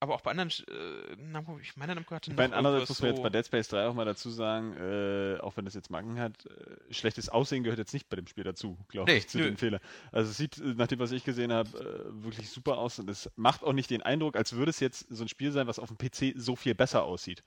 aber 0.00 0.14
auch 0.14 0.20
bei 0.20 0.30
anderen, 0.30 0.50
äh, 0.68 1.16
Namco, 1.16 1.58
ich 1.60 1.76
meine, 1.76 1.94
Namco 1.94 2.14
hatte 2.14 2.30
Ich 2.30 2.36
meine, 2.36 2.54
andererseits 2.54 2.88
muss 2.88 3.00
man 3.00 3.08
jetzt 3.10 3.16
so- 3.18 3.22
bei 3.22 3.30
Dead 3.30 3.44
Space 3.46 3.68
3 3.68 3.86
auch 3.88 3.94
mal 3.94 4.04
dazu 4.04 4.30
sagen, 4.30 4.76
äh, 4.76 5.38
auch 5.40 5.56
wenn 5.56 5.64
das 5.64 5.74
jetzt 5.74 5.90
Macken 5.90 6.18
hat, 6.20 6.46
äh, 6.46 6.92
schlechtes 6.94 7.28
Aussehen 7.28 7.64
gehört 7.64 7.78
jetzt 7.78 7.92
nicht 7.92 8.08
bei 8.08 8.16
dem 8.16 8.26
Spiel 8.26 8.44
dazu, 8.44 8.78
glaube 8.88 9.10
Nee, 9.10 9.18
ich, 9.18 9.28
zu 9.28 9.38
nö. 9.38 9.44
den 9.44 9.56
Fehlern. 9.56 9.80
Also 10.12 10.30
es 10.30 10.36
sieht, 10.36 10.58
äh, 10.58 10.74
nach 10.74 10.86
dem, 10.86 10.98
was 10.98 11.10
ich 11.12 11.24
gesehen 11.24 11.52
habe, 11.52 11.70
äh, 11.78 12.24
wirklich 12.24 12.48
super 12.50 12.78
aus 12.78 12.98
und 12.98 13.10
es 13.10 13.30
macht 13.36 13.62
auch 13.64 13.72
nicht 13.72 13.90
den 13.90 14.02
Eindruck, 14.02 14.36
als 14.36 14.52
würde 14.52 14.70
es 14.70 14.80
jetzt 14.80 15.06
so 15.10 15.24
ein 15.24 15.28
Spiel 15.28 15.52
sein, 15.52 15.66
was 15.66 15.78
auf 15.78 15.88
dem 15.88 15.98
PC 15.98 16.34
so 16.36 16.54
viel 16.56 16.74
besser 16.74 17.02
aussieht. 17.04 17.42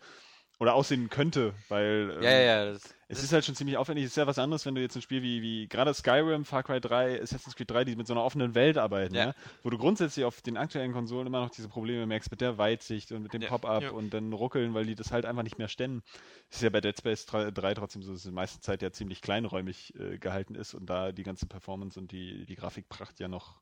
Oder 0.62 0.76
aussehen 0.76 1.10
könnte, 1.10 1.56
weil 1.70 2.14
ähm, 2.18 2.22
ja, 2.24 2.30
ja, 2.30 2.42
ja. 2.42 2.72
Das, 2.74 2.94
es 3.08 3.24
ist 3.24 3.34
halt 3.34 3.44
schon 3.44 3.56
ziemlich 3.56 3.78
aufwendig. 3.78 4.06
Es 4.06 4.12
ist 4.12 4.18
ja 4.18 4.28
was 4.28 4.38
anderes, 4.38 4.64
wenn 4.68 4.76
du 4.76 4.82
jetzt 4.82 4.96
ein 4.96 5.02
Spiel 5.02 5.24
wie, 5.24 5.42
wie 5.42 5.68
gerade 5.68 5.92
Skyrim, 5.92 6.46
Far 6.46 6.62
Cry 6.62 6.80
3, 6.80 7.20
Assassin's 7.20 7.56
Creed 7.56 7.72
3, 7.72 7.84
die 7.84 7.96
mit 7.96 8.06
so 8.06 8.14
einer 8.14 8.24
offenen 8.24 8.54
Welt 8.54 8.78
arbeiten, 8.78 9.16
Ja. 9.16 9.26
ja. 9.30 9.36
wo 9.64 9.72
du 9.72 9.80
grundsätzlich 9.80 10.24
auf 10.24 10.44
den 10.44 10.58
aktuellen 10.58 10.94
Konsolen 10.94 11.26
immer 11.26 11.40
noch 11.42 11.50
diese 11.50 11.68
Probleme 11.68 12.06
merkst 12.06 12.30
mit 12.30 12.42
der 12.42 12.60
Weitsicht 12.60 13.12
und 13.12 13.24
mit 13.24 13.34
dem 13.34 13.42
Ja. 13.42 13.50
Pop-Up 13.50 13.82
Ja. 13.82 13.90
und 13.90 14.12
dann 14.12 14.32
ruckeln, 14.34 14.76
weil 14.76 14.86
die 14.86 14.94
das 14.94 15.12
halt 15.12 15.26
einfach 15.26 15.42
nicht 15.42 15.58
mehr 15.58 15.68
stemmen. 15.68 16.04
Es 16.52 16.58
ist 16.58 16.62
ja 16.62 16.70
bei 16.70 16.80
Dead 16.80 16.96
Space 16.96 17.26
3, 17.26 17.50
3 17.50 17.74
trotzdem 17.74 18.04
so, 18.04 18.12
dass 18.12 18.20
es 18.22 18.26
die 18.30 18.32
meiste 18.32 18.60
Zeit 18.62 18.84
ja 18.84 18.92
ziemlich 18.92 19.24
kleinräumig 19.24 19.96
äh, 20.00 20.20
gehalten 20.20 20.54
ist 20.54 20.76
und 20.76 20.86
da 20.86 21.12
die 21.12 21.24
ganze 21.24 21.48
Performance 21.48 22.00
und 22.00 22.12
die, 22.12 22.46
die 22.46 22.56
Grafikpracht 22.56 23.20
ja 23.20 23.28
noch, 23.28 23.62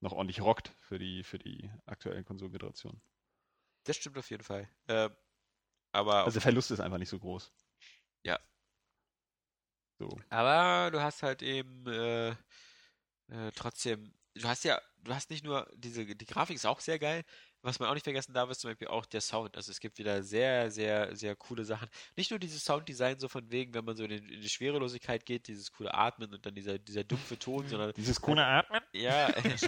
noch 0.00 0.12
ordentlich 0.12 0.42
rockt 0.42 0.70
für 0.80 0.98
die, 0.98 1.22
für 1.24 1.38
die 1.38 1.70
aktuellen 1.86 2.26
Konsolengenerationen. 2.26 3.00
das 3.84 3.96
stimmt 3.96 4.18
auf 4.18 4.28
jeden 4.30 4.44
Fall. 4.44 4.68
Ähm, 4.88 5.10
aber 5.96 6.24
Also 6.24 6.32
der 6.34 6.42
Verlust 6.42 6.70
ist 6.70 6.80
einfach 6.80 6.98
nicht 6.98 7.08
so 7.08 7.18
groß. 7.18 7.50
So. 9.98 10.08
Aber 10.28 10.90
du 10.90 11.00
hast 11.00 11.22
halt 11.22 11.42
eben 11.42 11.86
äh, 11.86 12.28
äh, 13.28 13.50
trotzdem, 13.54 14.12
du 14.34 14.46
hast 14.46 14.64
ja, 14.64 14.80
du 15.02 15.14
hast 15.14 15.30
nicht 15.30 15.44
nur 15.44 15.66
diese, 15.74 16.04
die 16.04 16.26
Grafik 16.26 16.56
ist 16.56 16.66
auch 16.66 16.80
sehr 16.80 16.98
geil. 16.98 17.24
Was 17.62 17.80
man 17.80 17.88
auch 17.88 17.94
nicht 17.94 18.04
vergessen 18.04 18.32
darf, 18.32 18.48
ist 18.50 18.60
zum 18.60 18.70
Beispiel 18.70 18.86
auch 18.88 19.06
der 19.06 19.20
Sound. 19.20 19.56
Also 19.56 19.72
es 19.72 19.80
gibt 19.80 19.98
wieder 19.98 20.22
sehr, 20.22 20.70
sehr, 20.70 21.16
sehr 21.16 21.34
coole 21.34 21.64
Sachen. 21.64 21.88
Nicht 22.14 22.30
nur 22.30 22.38
dieses 22.38 22.62
Sounddesign 22.62 23.18
so 23.18 23.26
von 23.28 23.50
wegen, 23.50 23.74
wenn 23.74 23.84
man 23.84 23.96
so 23.96 24.04
in, 24.04 24.10
in 24.12 24.40
die 24.40 24.48
Schwerelosigkeit 24.48 25.26
geht, 25.26 25.48
dieses 25.48 25.72
coole 25.72 25.92
Atmen 25.92 26.32
und 26.32 26.46
dann 26.46 26.54
dieser, 26.54 26.78
dieser 26.78 27.02
dumpfe 27.02 27.36
Ton, 27.38 27.66
sondern 27.68 27.92
Dieses 27.94 28.20
coole 28.20 28.44
Atmen? 28.44 28.82
ja, 28.92 29.32
kann 29.32 29.42
ich 29.52 29.62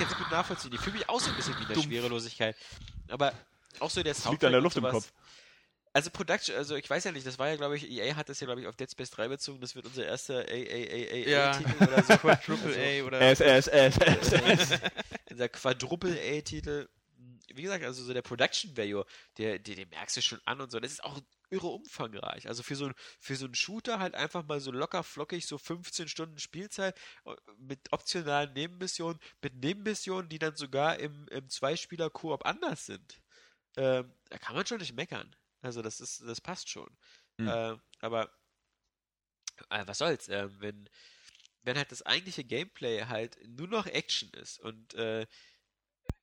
jetzt 0.00 0.16
gut 0.18 0.30
nachvollziehen. 0.30 0.72
Die 0.72 0.78
fühlen 0.78 0.96
mich 0.96 1.08
auch 1.08 1.20
so 1.20 1.30
ein 1.30 1.36
bisschen 1.36 1.56
wie 1.56 1.62
in 1.62 1.68
der 1.68 1.76
Dumpf. 1.76 1.86
Schwerelosigkeit. 1.86 2.56
Aber 3.08 3.32
auch 3.78 3.90
so 3.90 4.02
der 4.02 4.12
Das 4.12 4.22
Sound. 4.22 4.32
liegt 4.32 4.44
an 4.44 4.52
der 4.52 4.60
Luft 4.60 4.76
im 4.76 4.84
Kopf. 4.84 5.10
Also 5.96 6.10
Production, 6.10 6.56
also 6.56 6.74
ich 6.74 6.90
weiß 6.90 7.04
ja 7.04 7.12
nicht, 7.12 7.24
das 7.24 7.38
war 7.38 7.48
ja 7.48 7.56
glaube 7.56 7.76
ich, 7.76 7.88
EA 7.88 8.16
hat 8.16 8.28
das 8.28 8.40
ja 8.40 8.46
glaube 8.46 8.60
ich 8.60 8.66
auf 8.66 8.74
Dead 8.76 8.90
Space 8.90 9.10
3 9.10 9.28
bezogen, 9.28 9.60
das 9.60 9.74
wird 9.76 9.86
unser 9.86 10.04
erster 10.04 10.40
AAAA-Titel 10.40 11.28
Ja. 11.30 11.58
oder 11.80 12.02
so. 12.02 12.16
Quadruple 12.18 12.76
A 12.76 13.04
oder. 13.06 13.20
S, 13.20 13.40
S, 13.40 13.68
S, 13.68 13.96
S, 13.98 14.32
S. 14.72 14.80
Dieser 15.30 15.48
Quadruple 15.48 16.18
A-Titel. 16.20 16.88
Wie 17.54 17.62
gesagt, 17.62 17.84
also 17.84 18.02
so 18.02 18.12
der 18.12 18.22
Production 18.22 18.76
Value, 18.76 19.04
der, 19.38 19.60
der, 19.60 19.76
den 19.76 19.88
merkst 19.90 20.16
du 20.16 20.20
schon 20.22 20.40
an 20.44 20.60
und 20.60 20.72
so. 20.72 20.80
Das 20.80 20.90
ist 20.90 21.04
auch 21.04 21.20
irre 21.50 21.68
umfangreich. 21.68 22.48
Also 22.48 22.64
für 22.64 22.74
so, 22.74 22.86
ein- 22.86 22.94
für 23.20 23.36
so 23.36 23.44
einen 23.44 23.54
Shooter 23.54 24.00
halt 24.00 24.16
einfach 24.16 24.44
mal 24.44 24.58
so 24.58 24.72
locker 24.72 25.04
flockig 25.04 25.46
so 25.46 25.56
15 25.58 26.08
Stunden 26.08 26.40
Spielzeit 26.40 26.98
äh, 27.24 27.34
mit 27.58 27.78
optionalen 27.92 28.52
Nebenmissionen, 28.54 29.20
mit 29.40 29.54
Nebenmissionen, 29.62 30.28
die 30.28 30.40
dann 30.40 30.56
sogar 30.56 30.98
im, 30.98 31.28
im 31.28 31.48
Zweispieler-Koop 31.48 32.44
anders 32.44 32.86
sind. 32.86 33.22
Ähm, 33.76 34.12
da 34.30 34.38
kann 34.38 34.56
man 34.56 34.66
schon 34.66 34.78
nicht 34.78 34.96
meckern. 34.96 35.36
Also 35.64 35.82
das 35.82 36.00
ist, 36.00 36.22
das 36.26 36.40
passt 36.40 36.68
schon. 36.68 36.90
Hm. 37.38 37.48
Äh, 37.48 37.76
aber 38.00 38.30
äh, 39.70 39.86
was 39.86 39.98
soll's, 39.98 40.28
äh, 40.28 40.48
wenn, 40.60 40.88
wenn 41.62 41.76
halt 41.76 41.90
das 41.90 42.02
eigentliche 42.02 42.44
Gameplay 42.44 43.04
halt 43.06 43.38
nur 43.46 43.68
noch 43.68 43.86
Action 43.86 44.30
ist 44.34 44.60
und 44.60 44.94
äh, 44.94 45.26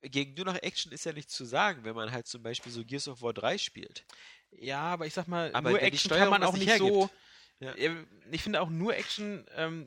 gegen 0.02 0.34
nur 0.34 0.44
noch 0.44 0.62
Action 0.62 0.92
ist 0.92 1.04
ja 1.04 1.12
nichts 1.12 1.34
zu 1.34 1.44
sagen, 1.44 1.84
wenn 1.84 1.94
man 1.94 2.12
halt 2.12 2.26
zum 2.26 2.42
Beispiel 2.42 2.70
so 2.70 2.84
Gears 2.84 3.08
of 3.08 3.22
War 3.22 3.32
3 3.32 3.58
spielt. 3.58 4.04
Ja, 4.50 4.80
aber 4.80 5.06
ich 5.06 5.14
sag 5.14 5.26
mal, 5.28 5.52
Aber 5.54 5.70
nur 5.70 5.82
Action 5.82 6.10
kann 6.10 6.30
man 6.30 6.42
auch 6.42 6.52
nicht 6.56 6.66
nicht 6.66 6.78
so. 6.78 7.10
Ja. 7.58 7.76
Ja, 7.76 7.96
Ich 8.30 8.42
finde 8.42 8.60
auch 8.60 8.70
nur 8.70 8.94
Action 8.96 9.46
ähm, 9.54 9.86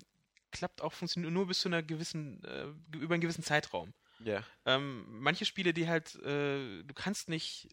klappt 0.51 0.81
auch, 0.81 0.93
funktioniert 0.93 1.33
nur 1.33 1.47
bis 1.47 1.59
zu 1.59 1.69
einer 1.69 1.83
gewissen, 1.83 2.43
äh, 2.43 2.67
über 2.97 3.13
einen 3.13 3.21
gewissen 3.21 3.43
Zeitraum. 3.43 3.93
Ja. 4.19 4.43
Ähm, 4.65 5.05
manche 5.09 5.45
Spiele, 5.45 5.73
die 5.73 5.87
halt, 5.87 6.15
äh, 6.23 6.83
du 6.83 6.93
kannst 6.93 7.27
nicht, 7.27 7.67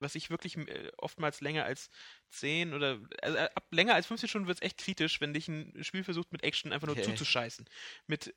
was 0.00 0.14
ich 0.14 0.30
wirklich 0.30 0.56
äh, 0.56 0.90
oftmals 0.98 1.40
länger 1.40 1.64
als 1.64 1.88
10 2.30 2.74
oder, 2.74 3.00
also 3.22 3.36
äh, 3.38 3.48
ab 3.54 3.66
länger 3.70 3.94
als 3.94 4.06
15 4.06 4.28
Stunden 4.28 4.48
wird 4.48 4.58
es 4.58 4.62
echt 4.62 4.78
kritisch, 4.78 5.20
wenn 5.20 5.34
dich 5.34 5.48
ein 5.48 5.82
Spiel 5.84 6.04
versucht 6.04 6.32
mit 6.32 6.42
Action 6.42 6.72
einfach 6.72 6.86
nur 6.86 6.96
Okay. 6.96 7.04
zuzuscheißen. 7.06 7.68
Mit 8.06 8.34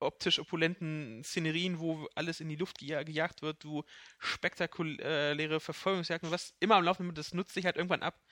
optisch 0.00 0.38
opulenten 0.38 1.24
Szenerien, 1.24 1.80
wo 1.80 2.08
alles 2.14 2.38
in 2.40 2.48
die 2.48 2.54
Luft 2.54 2.78
geja 2.78 3.02
gejagt 3.02 3.42
wird, 3.42 3.64
du 3.64 3.82
spektakuläre 4.18 5.60
Verfolgungsjagden, 5.60 6.30
was 6.30 6.54
immer 6.60 6.76
am 6.76 6.84
Laufen 6.84 7.08
ist, 7.08 7.18
das 7.18 7.34
nutzt 7.34 7.52
sich 7.54 7.64
halt 7.64 7.76
irgendwann 7.76 8.02
ab. 8.02 8.22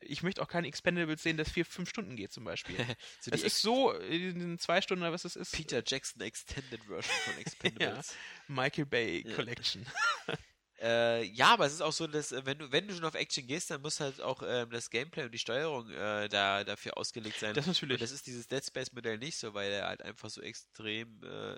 Ich 0.00 0.22
möchte 0.22 0.42
auch 0.42 0.48
keine 0.48 0.68
Expendables 0.68 1.22
sehen, 1.22 1.36
das 1.36 1.50
vier, 1.50 1.64
fünf 1.64 1.88
Stunden 1.88 2.16
geht 2.16 2.32
zum 2.32 2.44
Beispiel. 2.44 2.76
So 3.20 3.30
Das 3.30 3.42
ist 3.42 3.62
so 3.62 3.92
in 3.92 4.58
zwei 4.58 4.82
Stunden 4.82 5.02
oder 5.02 5.12
was 5.12 5.22
das 5.22 5.36
ist. 5.36 5.52
Peter 5.52 5.82
Jackson 5.86 6.20
Extended 6.20 6.80
Version 6.84 7.16
von 7.24 7.34
Expendables. 7.40 8.14
Michael 8.48 8.86
Bay 8.86 9.24
Ja. 9.26 9.34
Collection. 9.36 9.86
Äh, 10.84 11.22
ja, 11.28 11.54
aber 11.54 11.64
es 11.64 11.72
ist 11.72 11.80
auch 11.80 11.94
so, 11.94 12.06
dass 12.06 12.30
äh, 12.30 12.44
wenn 12.44 12.58
du, 12.58 12.70
wenn 12.70 12.86
du 12.86 12.92
schon 12.94 13.06
auf 13.06 13.14
Action 13.14 13.46
gehst, 13.46 13.70
dann 13.70 13.80
muss 13.80 14.00
halt 14.00 14.20
auch 14.20 14.42
ähm, 14.46 14.68
das 14.68 14.90
Gameplay 14.90 15.24
und 15.24 15.32
die 15.32 15.38
Steuerung 15.38 15.88
äh, 15.88 16.28
da 16.28 16.62
dafür 16.62 16.98
ausgelegt 16.98 17.38
sein. 17.40 17.54
Das 17.54 17.66
natürlich. 17.66 17.94
Und 17.94 18.02
das 18.02 18.10
ist 18.10 18.26
dieses 18.26 18.48
Dead 18.48 18.62
Space 18.62 18.92
Modell 18.92 19.16
nicht 19.16 19.38
so, 19.38 19.54
weil 19.54 19.72
er 19.72 19.86
halt 19.86 20.02
einfach 20.02 20.28
so 20.28 20.42
extrem 20.42 21.22
äh, 21.22 21.54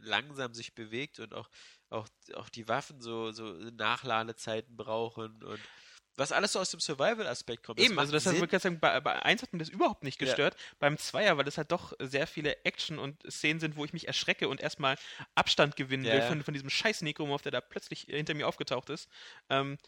langsam 0.00 0.54
sich 0.54 0.74
bewegt 0.74 1.20
und 1.20 1.34
auch, 1.34 1.50
auch, 1.90 2.08
auch 2.32 2.48
die 2.48 2.68
Waffen 2.68 3.02
so, 3.02 3.32
so 3.32 3.52
Nachladezeiten 3.52 4.78
brauchen 4.78 5.42
und 5.42 5.60
was 6.20 6.30
alles 6.32 6.52
so 6.52 6.60
aus 6.60 6.70
dem 6.70 6.78
Survival-Aspekt 6.80 7.64
kommt. 7.64 7.80
Eben, 7.80 7.98
also 7.98 8.12
das 8.12 8.26
hat 8.26 8.38
wirklich 8.38 8.62
sagen, 8.62 8.78
bei, 8.78 9.00
bei 9.00 9.22
1 9.22 9.42
hat 9.42 9.52
mir 9.52 9.58
das 9.58 9.68
überhaupt 9.68 10.04
nicht 10.04 10.20
Ja. 10.20 10.26
gestört. 10.26 10.56
Beim 10.78 10.96
Zweier, 10.98 11.36
weil 11.36 11.44
das 11.44 11.58
halt 11.58 11.72
doch 11.72 11.94
sehr 11.98 12.26
viele 12.26 12.64
Action 12.64 12.98
und 12.98 13.22
Szenen 13.28 13.58
sind, 13.58 13.76
wo 13.76 13.84
ich 13.84 13.92
mich 13.92 14.06
erschrecke 14.06 14.48
und 14.48 14.60
erstmal 14.60 14.96
Abstand 15.34 15.76
gewinnen 15.76 16.04
Ja, 16.04 16.12
will 16.12 16.20
ja. 16.20 16.26
von, 16.28 16.42
von 16.44 16.54
diesem 16.54 16.70
scheiß 16.70 17.02
Nekromorph, 17.02 17.42
der 17.42 17.52
da 17.52 17.60
plötzlich 17.60 18.02
hinter 18.08 18.34
mir 18.34 18.46
aufgetaucht 18.46 18.90
ist. 18.90 19.08
Ähm, 19.48 19.78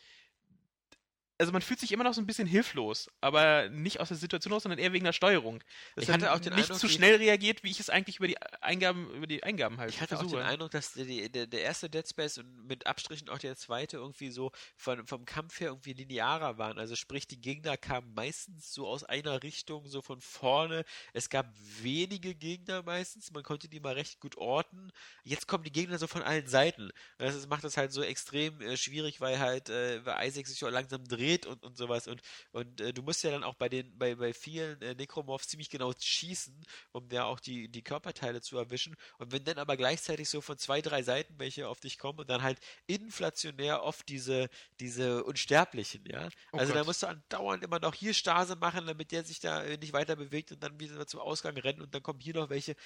also 1.43 1.53
man 1.53 1.61
fühlt 1.61 1.81
sich 1.81 1.91
immer 1.91 2.05
noch 2.05 2.15
so 2.15 2.21
ein 2.21 2.27
bisschen 2.27 2.47
hilflos, 2.47 3.11
aber 3.21 3.69
nicht 3.69 3.99
aus 3.99 4.07
der 4.09 4.17
Situation 4.17 4.53
aus, 4.53 4.63
sondern 4.63 4.79
eher 4.79 4.93
wegen 4.93 5.05
der 5.05 5.13
Steuerung. 5.13 5.61
Das 5.97 6.05
Ich 6.05 6.09
hat 6.11 6.23
hatte 6.23 6.33
auch 6.33 6.39
den 6.39 6.55
nicht 6.55 6.65
Eindruck, 6.67 6.79
zu 6.79 6.89
schnell 6.89 7.17
reagiert, 7.17 7.65
wie 7.65 7.71
ich 7.73 7.81
es 7.81 7.91
eigentlich 7.91 8.19
über 8.19 8.29
die 8.29 8.41
Eingaben, 8.61 9.11
über 9.15 9.27
die 9.27 9.43
Eingaben 9.43 9.79
halt 9.79 9.91
Ich 9.91 10.01
hatte 10.01 10.15
auch 10.15 10.21
versuche. 10.21 10.39
den 10.41 10.47
Eindruck, 10.47 10.71
dass 10.71 10.93
der, 10.93 11.05
die- 11.05 11.29
der, 11.31 11.49
der 11.49 11.63
erste 11.63 11.91
Dead 11.91 12.09
Space 12.09 12.39
und 12.39 12.67
mit 12.69 12.87
Abstrichen 12.87 13.29
auch 13.29 13.39
der 13.39 13.57
zweite 13.57 13.97
irgendwie 13.97 14.31
so 14.31 14.53
von, 14.77 15.05
vom 15.07 15.25
Kampf 15.25 15.59
her 15.59 15.71
irgendwie 15.71 15.95
linearer 15.95 16.59
waren. 16.59 16.79
Also 16.79 16.95
sprich, 16.95 17.27
die 17.27 17.41
Gegner 17.41 17.77
kamen 17.77 18.15
meistens 18.15 18.73
so 18.73 18.87
aus 18.87 19.03
einer 19.03 19.43
Richtung, 19.43 19.89
so 19.89 20.01
von 20.01 20.21
vorne. 20.21 20.85
Es 21.13 21.29
gab 21.29 21.53
wenige 21.83 22.37
Gegner 22.37 22.85
meistens, 22.85 23.33
man 23.33 23.43
konnte 23.43 23.69
die 23.69 23.81
mal 23.81 23.95
recht 23.95 24.21
gut 24.21 24.37
orten. 24.37 24.93
Jetzt 25.25 25.49
kommen 25.49 25.65
die 25.65 25.73
Gegner 25.73 25.99
so 25.99 26.07
von 26.07 26.23
allen 26.23 26.47
Seiten. 26.47 26.85
Und 26.85 26.93
das 27.19 27.47
macht 27.49 27.65
das 27.65 27.77
halt 27.77 27.93
so 27.93 28.03
extrem 28.03 28.61
äh, 28.61 28.77
schwierig, 28.77 29.21
weil 29.21 29.39
halt, 29.41 29.69
äh, 29.71 30.05
weil 30.07 30.29
Isaac 30.29 30.47
sich 30.47 30.65
auch 30.65 30.71
langsam 30.71 31.03
dreht 31.09 31.32
und, 31.47 31.63
und 31.63 31.77
sowas. 31.77 32.07
Und, 32.07 32.21
und 32.53 32.81
äh, 32.81 32.93
du 32.93 33.03
musst 33.03 33.23
ja 33.25 33.31
dann 33.31 33.45
auch 33.45 33.55
bei 33.55 33.69
den, 33.69 33.97
bei, 33.99 34.15
bei 34.15 34.33
vielen 34.33 34.81
äh, 34.83 34.95
Necromorphs 34.95 35.49
ziemlich 35.49 35.71
genau 35.71 35.93
schießen, 35.99 36.65
um 36.93 37.09
da 37.09 37.25
auch 37.25 37.41
die, 37.41 37.69
die 37.69 37.83
Körperteile 37.83 38.41
zu 38.41 38.57
erwischen. 38.59 38.95
Und 39.19 39.33
wenn 39.33 39.45
dann 39.45 39.59
aber 39.59 39.77
gleichzeitig 39.77 40.29
so 40.29 40.41
von 40.41 40.59
zwei, 40.59 40.81
drei 40.81 41.03
Seiten 41.03 41.39
welche 41.39 41.69
auf 41.69 41.81
dich 41.81 41.99
kommen 41.99 42.21
und 42.21 42.31
dann 42.31 42.43
halt 42.43 42.59
inflationär 42.87 43.83
oft 43.83 44.09
diese, 44.09 44.49
diese 44.81 45.25
Unsterblichen, 45.25 46.05
ja. 46.07 46.29
Oh 46.53 46.59
also 46.59 46.73
da 46.73 46.85
musst 46.85 47.03
du 47.03 47.07
andauernd 47.09 47.65
immer 47.65 47.81
noch 47.81 47.95
hier 47.95 48.15
Stase 48.15 48.57
machen, 48.57 48.87
damit 48.87 49.13
der 49.13 49.25
sich 49.25 49.41
da 49.41 49.63
äh, 49.63 49.77
nicht 49.79 49.93
weiter 49.93 50.17
bewegt 50.17 50.53
und 50.53 50.63
dann 50.63 50.79
wieder 50.81 51.07
zum 51.07 51.21
Ausgang 51.21 51.57
rennen 51.57 51.83
und 51.83 51.95
dann 51.95 52.03
kommen 52.03 52.21
hier 52.21 52.35
noch 52.35 52.51
welche. 52.51 52.77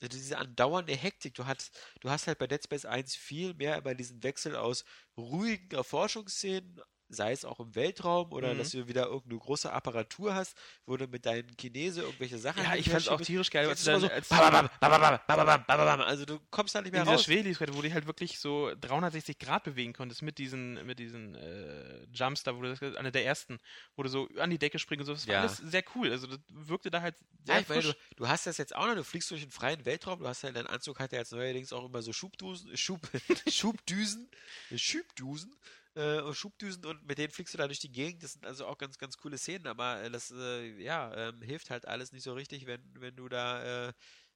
Also 0.00 0.16
Diese 0.16 0.38
andauernde 0.38 0.94
Hektik, 0.94 1.34
du 1.34 1.46
hast, 1.46 1.76
du 2.00 2.10
hast 2.10 2.26
halt 2.28 2.38
bei 2.38 2.46
Dead 2.46 2.62
Space 2.62 2.84
1 2.84 3.16
viel 3.16 3.54
mehr 3.54 3.76
immer 3.76 3.94
diesen 3.94 4.22
Wechsel 4.22 4.54
aus 4.54 4.84
ruhigen 5.16 5.74
Erforschungsszenen, 5.74 6.80
sei 7.08 7.32
es 7.32 7.44
auch 7.44 7.58
im 7.60 7.74
Weltraum 7.74 8.32
oder 8.32 8.54
Mhm. 8.54 8.58
dass 8.58 8.70
du 8.72 8.86
wieder 8.86 9.06
irgendeine 9.06 9.38
große 9.40 9.72
Apparatur 9.72 10.34
hast, 10.34 10.56
wo 10.86 10.96
du 10.96 11.06
mit 11.06 11.24
deinen 11.26 11.56
Chinese 11.56 12.02
irgendwelche 12.02 12.38
Sachen 12.38 12.62
ja, 12.62 12.74
ich 12.74 12.88
fand 12.88 13.00
es 13.02 13.08
auch 13.08 13.20
tierisch 13.20 13.50
geil, 13.50 13.66
als 13.68 13.84
dann, 13.84 14.00
so, 14.00 14.08
als 14.08 14.28
bababam, 14.28 14.68
bababam, 14.80 15.64
bababam, 15.66 16.00
also 16.02 16.24
du 16.24 16.38
kommst 16.50 16.74
da 16.74 16.82
nicht 16.82 16.92
mehr 16.92 17.02
in 17.02 17.08
raus. 17.08 17.24
Schwerelosigkeit, 17.24 17.74
wo 17.74 17.82
du 17.82 17.92
halt 17.92 18.06
wirklich 18.06 18.38
so 18.38 18.70
360 18.80 19.38
Grad 19.38 19.64
bewegen 19.64 19.92
konntest 19.92 20.22
mit 20.22 20.38
diesen, 20.38 20.84
mit 20.86 20.98
diesen 20.98 21.34
äh, 21.34 22.04
Jumps 22.12 22.42
da, 22.42 22.54
wo 22.56 22.62
du 22.62 22.74
das, 22.74 22.96
einer 22.96 23.10
der 23.10 23.24
ersten, 23.24 23.58
wo 23.96 24.02
du 24.02 24.08
so 24.08 24.28
an 24.38 24.50
die 24.50 24.58
Decke 24.58 24.78
springst 24.78 25.00
und 25.00 25.06
so. 25.06 25.12
Das 25.14 25.26
war 25.26 25.34
Ja. 25.34 25.40
alles 25.40 25.56
sehr 25.58 25.84
cool. 25.94 26.10
Also 26.10 26.26
das 26.26 26.38
wirkte 26.50 26.90
da 26.90 27.00
halt 27.00 27.16
sehr 27.44 27.54
Ja, 27.56 27.60
ich 27.62 27.68
meine, 27.68 27.82
frisch. 27.82 27.94
du, 28.10 28.16
du 28.16 28.28
hast 28.28 28.46
das 28.46 28.58
jetzt 28.58 28.74
auch 28.74 28.86
noch, 28.86 28.94
du 28.94 29.04
fliegst 29.04 29.30
durch 29.30 29.40
den 29.42 29.50
freien 29.50 29.84
Weltraum, 29.86 30.18
du 30.20 30.28
hast 30.28 30.42
ja, 30.42 30.52
dein 30.52 30.66
Anzug 30.66 30.98
hat 31.00 31.12
ja 31.12 31.18
jetzt 31.18 31.32
neuerdings 31.32 31.72
auch 31.72 31.84
immer 31.86 32.02
so 32.02 32.12
Schubdusen, 32.12 32.76
Schub, 32.76 33.00
Schubdüsen, 33.48 34.28
Schubdusen, 34.76 35.54
äh, 35.98 36.20
und 36.20 36.34
Schubdüsen 36.34 36.84
und 36.86 37.04
mit 37.06 37.18
denen 37.18 37.32
fliegst 37.32 37.54
du 37.54 37.58
da 37.58 37.66
durch 37.66 37.80
die 37.80 37.90
Gegend. 37.92 38.22
Das 38.22 38.34
sind 38.34 38.46
also 38.46 38.66
auch 38.66 38.78
ganz, 38.78 38.98
ganz 38.98 39.16
coole 39.16 39.36
Szenen, 39.36 39.66
aber 39.66 40.02
äh, 40.02 40.10
das, 40.10 40.30
äh, 40.30 40.80
ja, 40.82 41.12
ähm, 41.14 41.42
hilft 41.42 41.70
halt 41.70 41.86
alles 41.86 42.12
nicht 42.12 42.22
so 42.22 42.34
richtig, 42.34 42.66
wenn, 42.66 42.82
wenn 43.00 43.16
du 43.16 43.28
da, 43.28 43.88
äh, 43.88 43.92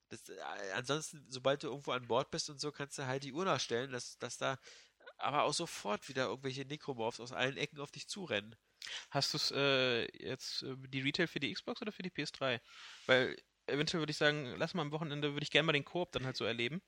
das, 0.08 0.28
äh, 0.28 0.36
ansonsten, 0.74 1.24
sobald 1.30 1.62
du 1.62 1.68
irgendwo 1.68 1.92
an 1.92 2.08
Bord 2.08 2.30
bist 2.30 2.50
und 2.50 2.60
so, 2.60 2.72
kannst 2.72 2.98
du 2.98 3.06
halt 3.06 3.22
die 3.24 3.32
Uhr 3.32 3.44
nachstellen, 3.44 3.92
dass, 3.92 4.18
dass 4.18 4.38
da 4.38 4.58
aber 5.18 5.44
auch 5.44 5.54
sofort 5.54 6.08
wieder 6.08 6.26
irgendwelche 6.26 6.64
Necromorphs 6.64 7.20
aus 7.20 7.32
allen 7.32 7.56
Ecken 7.56 7.80
auf 7.80 7.92
dich 7.92 8.08
zurennen. 8.08 8.56
Hast 9.10 9.32
du 9.32 9.36
es 9.38 9.52
äh, 9.52 10.06
jetzt 10.18 10.64
äh, 10.64 10.74
die 10.88 11.00
Retail 11.02 11.28
für 11.28 11.40
die 11.40 11.52
Xbox 11.52 11.80
oder 11.80 11.92
für 11.92 12.02
die 12.02 12.10
PS3? 12.10 12.60
Weil 13.06 13.36
eventuell 13.66 14.00
würde 14.00 14.10
ich 14.10 14.16
sagen, 14.16 14.54
lass 14.56 14.74
mal 14.74 14.82
am 14.82 14.90
Wochenende, 14.92 15.32
würde 15.32 15.44
ich 15.44 15.50
gerne 15.50 15.66
mal 15.66 15.72
den 15.72 15.84
Koop 15.84 16.10
dann 16.12 16.24
halt 16.26 16.36
so 16.36 16.44
erleben. 16.44 16.82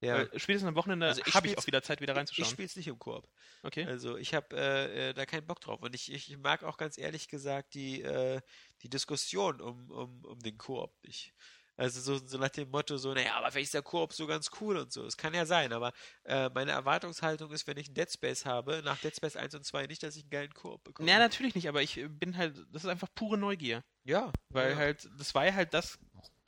Weil 0.00 0.30
spätestens 0.38 0.68
am 0.68 0.74
Wochenende 0.76 1.06
Also 1.06 1.22
ich 1.26 1.34
habe 1.34 1.48
ich 1.48 1.58
auch 1.58 1.66
wieder 1.66 1.82
Zeit, 1.82 2.00
wieder 2.00 2.12
Ich 2.12 2.18
reinzuschauen. 2.18 2.46
spiele 2.50 2.66
es 2.66 2.76
nicht 2.76 2.88
im 2.88 2.98
Koop. 2.98 3.28
Okay. 3.62 3.84
Also 3.84 4.16
ich 4.16 4.34
habe 4.34 4.56
äh, 4.56 5.08
äh, 5.10 5.14
da 5.14 5.26
keinen 5.26 5.46
Bock 5.46 5.60
drauf. 5.60 5.82
Und 5.82 5.94
ich, 5.94 6.12
ich 6.12 6.36
mag 6.38 6.62
auch 6.62 6.76
ganz 6.76 6.98
ehrlich 6.98 7.28
gesagt 7.28 7.74
die, 7.74 8.02
äh, 8.02 8.40
die 8.82 8.88
Diskussion 8.88 9.60
um, 9.60 9.90
um, 9.90 10.24
um 10.24 10.38
den 10.40 10.56
Koop 10.56 10.94
nicht. 11.02 11.34
Also 11.76 12.00
so, 12.00 12.26
so 12.26 12.38
nach 12.38 12.48
dem 12.48 12.70
Motto 12.70 12.96
so, 12.96 13.14
naja, 13.14 13.36
aber 13.36 13.52
vielleicht 13.52 13.66
ist 13.66 13.74
der 13.74 13.82
Koop 13.82 14.12
so 14.12 14.26
ganz 14.26 14.50
cool 14.60 14.78
und 14.78 14.92
so. 14.92 15.04
Es 15.06 15.16
kann 15.16 15.32
ja 15.32 15.46
sein, 15.46 15.72
aber 15.72 15.92
äh, 16.24 16.48
meine 16.52 16.72
Erwartungshaltung 16.72 17.52
ist, 17.52 17.68
wenn 17.68 17.76
ich 17.76 17.86
einen 17.86 17.94
Dead 17.94 18.10
Space 18.10 18.44
habe, 18.44 18.82
nach 18.84 18.98
Dead 18.98 19.14
Space 19.14 19.36
1 19.36 19.54
und 19.54 19.64
2 19.64 19.86
nicht, 19.86 20.02
dass 20.02 20.16
ich 20.16 20.22
einen 20.24 20.30
geilen 20.30 20.54
Koop 20.54 20.82
bekomme. 20.82 21.08
Ja, 21.08 21.18
natürlich 21.18 21.54
nicht, 21.54 21.68
aber 21.68 21.80
ich 21.80 21.96
äh, 21.98 22.08
bin 22.08 22.36
halt, 22.36 22.56
das 22.72 22.82
ist 22.82 22.90
einfach 22.90 23.08
pure 23.14 23.38
Neugier. 23.38 23.84
ja, 24.02 24.32
Weil 24.48 24.72
ja. 24.72 24.76
halt, 24.76 25.08
das 25.18 25.36
war 25.36 25.46
ja 25.46 25.54
halt 25.54 25.72
das, 25.72 26.00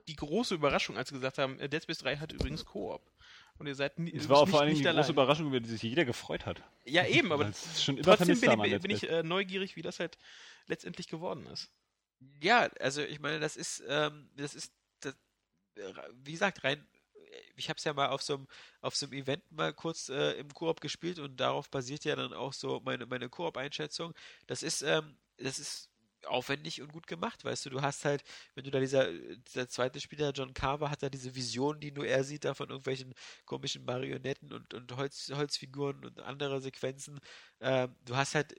die 0.08 0.16
große 0.16 0.56
Überraschung, 0.56 0.96
als 0.96 1.10
sie 1.10 1.14
gesagt 1.14 1.38
haben, 1.38 1.60
äh, 1.60 1.68
Dead 1.68 1.80
Space 1.84 1.98
3 1.98 2.16
hat 2.16 2.32
übrigens 2.32 2.64
Koop. 2.64 3.08
Und 3.60 3.66
ihr 3.66 3.74
seid 3.74 3.98
nie, 3.98 4.10
Es 4.14 4.26
war 4.30 4.46
vor 4.46 4.60
allen 4.60 4.68
Dingen 4.68 4.78
nicht 4.78 4.84
die 4.84 4.88
allein. 4.88 5.02
große 5.02 5.12
Überraschung, 5.12 5.48
über 5.48 5.60
die 5.60 5.68
sich 5.68 5.82
jeder 5.82 6.06
gefreut 6.06 6.46
hat. 6.46 6.62
Ja, 6.86 7.06
eben, 7.06 7.30
aber 7.30 7.52
trotzdem 7.52 8.40
bin, 8.40 8.64
ich, 8.64 8.80
bin 8.80 8.90
ich 8.90 9.06
äh, 9.06 9.22
neugierig, 9.22 9.76
wie 9.76 9.82
das 9.82 10.00
halt 10.00 10.16
letztendlich 10.66 11.08
geworden 11.08 11.44
ist. 11.46 11.70
Ja, 12.42 12.70
also 12.80 13.02
ich 13.02 13.20
meine, 13.20 13.38
das 13.38 13.56
ist, 13.58 13.82
ähm, 13.86 14.30
das 14.34 14.54
ist, 14.54 14.72
das, 15.00 15.14
äh, 15.76 15.92
wie 16.24 16.32
gesagt, 16.32 16.64
rein, 16.64 16.86
ich 17.54 17.68
habe 17.68 17.76
es 17.76 17.84
ja 17.84 17.92
mal 17.92 18.08
auf 18.08 18.22
so 18.22 18.34
einem 18.36 18.48
auf 18.80 18.96
so 18.96 19.04
einem 19.04 19.12
Event 19.12 19.42
mal 19.52 19.74
kurz 19.74 20.08
äh, 20.08 20.32
im 20.38 20.48
Koop 20.54 20.80
gespielt 20.80 21.18
und 21.18 21.38
darauf 21.38 21.68
basiert 21.70 22.04
ja 22.06 22.16
dann 22.16 22.32
auch 22.32 22.54
so 22.54 22.80
meine 22.82 23.04
meine 23.04 23.28
Koop-Einschätzung. 23.28 24.14
Das 24.46 24.62
ist, 24.62 24.80
ähm, 24.80 25.18
das 25.36 25.58
ist 25.58 25.89
aufwendig 26.26 26.82
und 26.82 26.92
gut 26.92 27.06
gemacht, 27.06 27.44
weißt 27.44 27.66
du, 27.66 27.70
du 27.70 27.82
hast 27.82 28.04
halt, 28.04 28.22
wenn 28.54 28.64
du 28.64 28.70
da 28.70 28.80
dieser, 28.80 29.10
dieser 29.12 29.68
zweite 29.68 30.00
Spieler, 30.00 30.32
John 30.32 30.54
Carver, 30.54 30.90
hat 30.90 31.02
da 31.02 31.08
diese 31.08 31.34
Vision, 31.34 31.80
die 31.80 31.92
nur 31.92 32.06
er 32.06 32.24
sieht, 32.24 32.44
da 32.44 32.54
von 32.54 32.68
irgendwelchen 32.68 33.14
komischen 33.44 33.84
Marionetten 33.84 34.52
und, 34.52 34.74
und 34.74 34.96
Holz, 34.96 35.30
Holzfiguren 35.34 36.04
und 36.04 36.20
andere 36.20 36.60
Sequenzen. 36.60 37.20
Ähm, 37.60 37.94
du 38.04 38.16
hast 38.16 38.34
halt, 38.34 38.54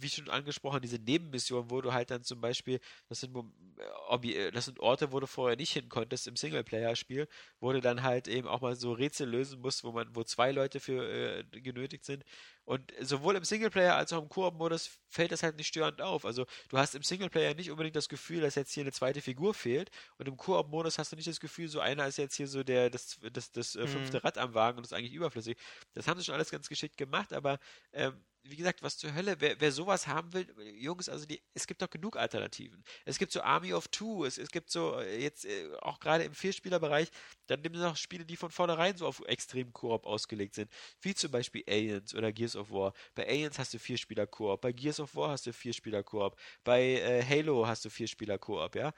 wie 0.00 0.08
schon 0.08 0.28
angesprochen, 0.28 0.82
diese 0.82 0.98
Nebenmissionen, 0.98 1.70
wo 1.70 1.80
du 1.80 1.92
halt 1.92 2.10
dann 2.10 2.24
zum 2.24 2.40
Beispiel, 2.40 2.80
das 3.08 3.20
sind, 3.20 3.36
äh, 3.36 4.50
das 4.52 4.64
sind 4.66 4.80
Orte, 4.80 5.12
wo 5.12 5.20
du 5.20 5.26
vorher 5.26 5.56
nicht 5.56 5.72
hin 5.72 5.88
konntest 5.88 6.26
im 6.26 6.36
Singleplayer-Spiel, 6.36 7.28
wo 7.60 7.72
du 7.72 7.80
dann 7.80 8.02
halt 8.02 8.28
eben 8.28 8.48
auch 8.48 8.60
mal 8.60 8.76
so 8.76 8.92
Rätsel 8.92 9.28
lösen 9.28 9.60
musst, 9.60 9.84
wo 9.84 9.92
man, 9.92 10.14
wo 10.14 10.24
zwei 10.24 10.52
Leute 10.52 10.80
für 10.80 11.08
äh, 11.08 11.44
genötigt 11.60 12.04
sind. 12.04 12.24
Und 12.70 12.92
sowohl 13.00 13.34
im 13.34 13.42
Singleplayer 13.42 13.96
als 13.96 14.12
auch 14.12 14.22
im 14.22 14.28
Koop-Modus 14.28 15.00
fällt 15.08 15.32
das 15.32 15.42
halt 15.42 15.56
nicht 15.56 15.66
störend 15.66 16.00
auf. 16.00 16.24
Also 16.24 16.46
du 16.68 16.78
hast 16.78 16.94
im 16.94 17.02
Singleplayer 17.02 17.52
nicht 17.54 17.68
unbedingt 17.72 17.96
das 17.96 18.08
Gefühl, 18.08 18.42
dass 18.42 18.54
jetzt 18.54 18.72
hier 18.72 18.84
eine 18.84 18.92
zweite 18.92 19.20
Figur 19.20 19.54
fehlt. 19.54 19.90
Und 20.18 20.28
im 20.28 20.36
Koop-Modus 20.36 20.96
hast 20.96 21.10
du 21.10 21.16
nicht 21.16 21.26
das 21.26 21.40
Gefühl, 21.40 21.66
so 21.66 21.80
einer 21.80 22.06
ist 22.06 22.16
jetzt 22.16 22.36
hier 22.36 22.46
so 22.46 22.62
der 22.62 22.88
das, 22.88 23.18
das, 23.32 23.50
das 23.50 23.74
äh, 23.74 23.88
fünfte 23.88 24.18
mhm. 24.18 24.20
Rad 24.22 24.38
am 24.38 24.54
Wagen 24.54 24.78
und 24.78 24.84
ist 24.84 24.92
eigentlich 24.92 25.14
überflüssig. 25.14 25.58
Das 25.94 26.06
haben 26.06 26.20
sie 26.20 26.26
schon 26.26 26.36
alles 26.36 26.52
ganz 26.52 26.68
geschickt 26.68 26.96
gemacht, 26.96 27.32
aber 27.32 27.58
ähm, 27.92 28.24
wie 28.42 28.56
gesagt, 28.56 28.82
was 28.82 28.96
zur 28.96 29.14
Hölle, 29.14 29.36
wer, 29.40 29.60
wer 29.60 29.72
sowas 29.72 30.06
haben 30.06 30.32
will, 30.32 30.46
Jungs, 30.74 31.08
also 31.08 31.26
die, 31.26 31.42
es 31.54 31.66
gibt 31.66 31.82
doch 31.82 31.90
genug 31.90 32.16
Alternativen. 32.16 32.82
Es 33.04 33.18
gibt 33.18 33.32
so 33.32 33.42
Army 33.42 33.72
of 33.74 33.88
Two, 33.88 34.24
es, 34.24 34.38
es 34.38 34.50
gibt 34.50 34.70
so 34.70 34.98
äh, 34.98 35.22
jetzt 35.22 35.44
äh, 35.44 35.70
auch 35.80 36.00
gerade 36.00 36.24
im 36.24 36.34
Vierspielerbereich, 36.34 37.10
dann 37.46 37.60
nimm 37.60 37.72
noch 37.72 37.96
Spiele, 37.96 38.24
die 38.24 38.36
von 38.36 38.50
vornherein 38.50 38.96
so 38.96 39.06
auf 39.06 39.20
extrem 39.26 39.72
Koop 39.72 40.06
ausgelegt 40.06 40.54
sind, 40.54 40.70
wie 41.02 41.14
zum 41.14 41.30
Beispiel 41.30 41.62
Aliens 41.68 42.14
oder 42.14 42.32
Gears 42.32 42.56
of 42.56 42.70
War. 42.70 42.94
Bei 43.14 43.28
Aliens 43.28 43.58
hast 43.58 43.74
du 43.74 43.78
Vierspieler 43.78 44.26
Koop, 44.26 44.60
bei 44.62 44.72
Gears 44.72 45.00
of 45.00 45.14
War 45.14 45.30
hast 45.30 45.46
du 45.46 45.52
Vierspieler 45.52 46.02
Koop, 46.02 46.38
bei 46.64 46.82
äh, 46.82 47.24
Halo 47.24 47.66
hast 47.66 47.84
du 47.84 47.90
Vierspieler 47.90 48.38
Koop, 48.38 48.74
ja. 48.74 48.92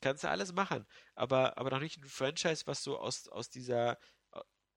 Kannst 0.00 0.24
du 0.24 0.28
alles 0.28 0.52
machen, 0.52 0.86
aber, 1.14 1.56
aber 1.56 1.70
noch 1.70 1.80
nicht 1.80 1.98
ein 1.98 2.04
Franchise, 2.04 2.66
was 2.66 2.82
so 2.82 2.98
aus, 2.98 3.28
aus 3.28 3.48
dieser 3.48 3.96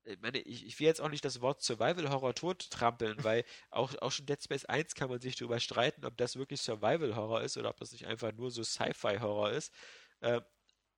ich 0.07 0.21
meine, 0.21 0.39
ich, 0.39 0.65
ich, 0.65 0.79
will 0.79 0.87
jetzt 0.87 1.01
auch 1.01 1.09
nicht 1.09 1.25
das 1.25 1.41
Wort 1.41 1.61
Survival 1.61 2.09
Horror 2.09 2.33
tot 2.33 2.69
trampeln, 2.69 3.23
weil 3.23 3.43
auch, 3.69 3.93
auch 4.01 4.11
schon 4.11 4.25
Dead 4.25 4.41
Space 4.41 4.65
1 4.65 4.95
kann 4.95 5.09
man 5.09 5.19
sich 5.19 5.35
darüber 5.35 5.59
streiten, 5.59 6.05
ob 6.05 6.15
das 6.17 6.37
wirklich 6.37 6.61
Survival 6.61 7.15
Horror 7.15 7.41
ist 7.41 7.57
oder 7.57 7.69
ob 7.69 7.77
das 7.77 7.91
nicht 7.91 8.07
einfach 8.07 8.31
nur 8.31 8.49
so 8.49 8.63
Sci-Fi 8.63 9.17
Horror 9.19 9.51
ist. 9.51 9.73
Äh, 10.21 10.41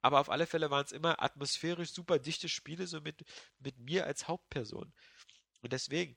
aber 0.02 0.20
auf 0.20 0.30
alle 0.30 0.46
Fälle 0.46 0.70
waren 0.70 0.86
es 0.86 0.92
immer 0.92 1.22
atmosphärisch 1.22 1.92
super 1.92 2.20
dichte 2.20 2.48
Spiele, 2.48 2.88
so 2.88 3.02
mit, 3.02 3.26
mit 3.60 3.78
mir 3.80 4.06
als 4.06 4.28
Hauptperson. 4.28 4.94
Und 5.62 5.74
deswegen. 5.74 6.16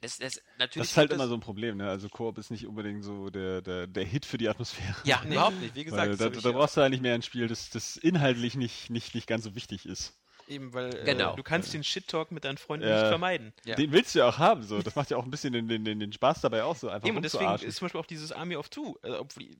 Das, 0.00 0.18
das, 0.18 0.42
das 0.58 0.76
ist 0.76 0.96
halt 0.98 1.12
immer 1.12 1.28
so 1.28 1.34
ein 1.34 1.40
Problem, 1.40 1.78
ne? 1.78 1.88
Also 1.88 2.10
Koop 2.10 2.36
ist 2.36 2.50
nicht 2.50 2.66
unbedingt 2.66 3.04
so 3.04 3.30
der, 3.30 3.62
der, 3.62 3.86
der 3.86 4.04
Hit 4.04 4.26
für 4.26 4.36
die 4.36 4.50
Atmosphäre. 4.50 4.96
Ja, 5.04 5.22
überhaupt 5.24 5.58
nicht. 5.60 5.74
Wie 5.74 5.84
gesagt, 5.84 6.20
da, 6.20 6.28
da 6.28 6.52
brauchst 6.52 6.76
du 6.76 6.82
eigentlich 6.82 7.00
mehr 7.00 7.14
ein 7.14 7.22
Spiel, 7.22 7.48
das, 7.48 7.70
das 7.70 7.96
inhaltlich 7.96 8.54
nicht, 8.54 8.90
nicht, 8.90 9.14
nicht 9.14 9.26
ganz 9.26 9.44
so 9.44 9.54
wichtig 9.54 9.86
ist. 9.86 10.12
Eben, 10.48 10.72
weil 10.74 10.94
äh, 10.94 11.04
genau. 11.04 11.36
du 11.36 11.42
kannst 11.42 11.72
den 11.72 11.82
Shit-Talk 11.82 12.30
mit 12.30 12.44
deinen 12.44 12.58
Freunden 12.58 12.86
ja. 12.86 13.00
nicht 13.00 13.08
vermeiden. 13.08 13.52
Ja. 13.64 13.76
Den 13.76 13.92
willst 13.92 14.14
du 14.14 14.20
ja 14.20 14.28
auch 14.28 14.38
haben, 14.38 14.62
so. 14.62 14.82
Das 14.82 14.94
macht 14.94 15.10
ja 15.10 15.16
auch 15.16 15.24
ein 15.24 15.30
bisschen 15.30 15.52
den, 15.52 15.68
den, 15.68 15.84
den 15.84 16.12
Spaß 16.12 16.40
dabei 16.42 16.64
auch 16.64 16.76
so 16.76 16.88
einfach 16.88 17.06
Eben, 17.08 17.16
und 17.16 17.22
deswegen 17.22 17.52
ist 17.54 17.76
zum 17.76 17.86
Beispiel 17.86 18.00
auch 18.00 18.06
dieses 18.06 18.32
Army 18.32 18.56
of 18.56 18.68
Two, 18.68 18.98
also, 19.02 19.20
obwohl 19.20 19.56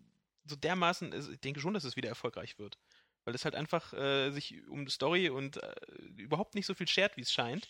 so 0.47 0.57
dermaßen, 0.57 1.13
also 1.13 1.33
ich 1.33 1.41
denke 1.41 1.61
schon, 1.61 1.75
dass 1.75 1.85
es 1.85 1.97
wieder 1.97 2.09
erfolgreich 2.09 2.59
wird. 2.59 2.79
Weil 3.25 3.35
es 3.35 3.47
halt 3.47 3.55
einfach 3.55 3.95
äh, 3.95 4.31
sich 4.31 4.69
um 4.69 4.87
Story 4.89 5.31
und 5.31 5.63
äh, 5.63 5.75
überhaupt 6.17 6.55
nicht 6.55 6.67
so 6.67 6.75
viel 6.75 6.87
schert, 6.87 7.17
wie 7.17 7.23
es 7.23 7.33
scheint. 7.33 7.69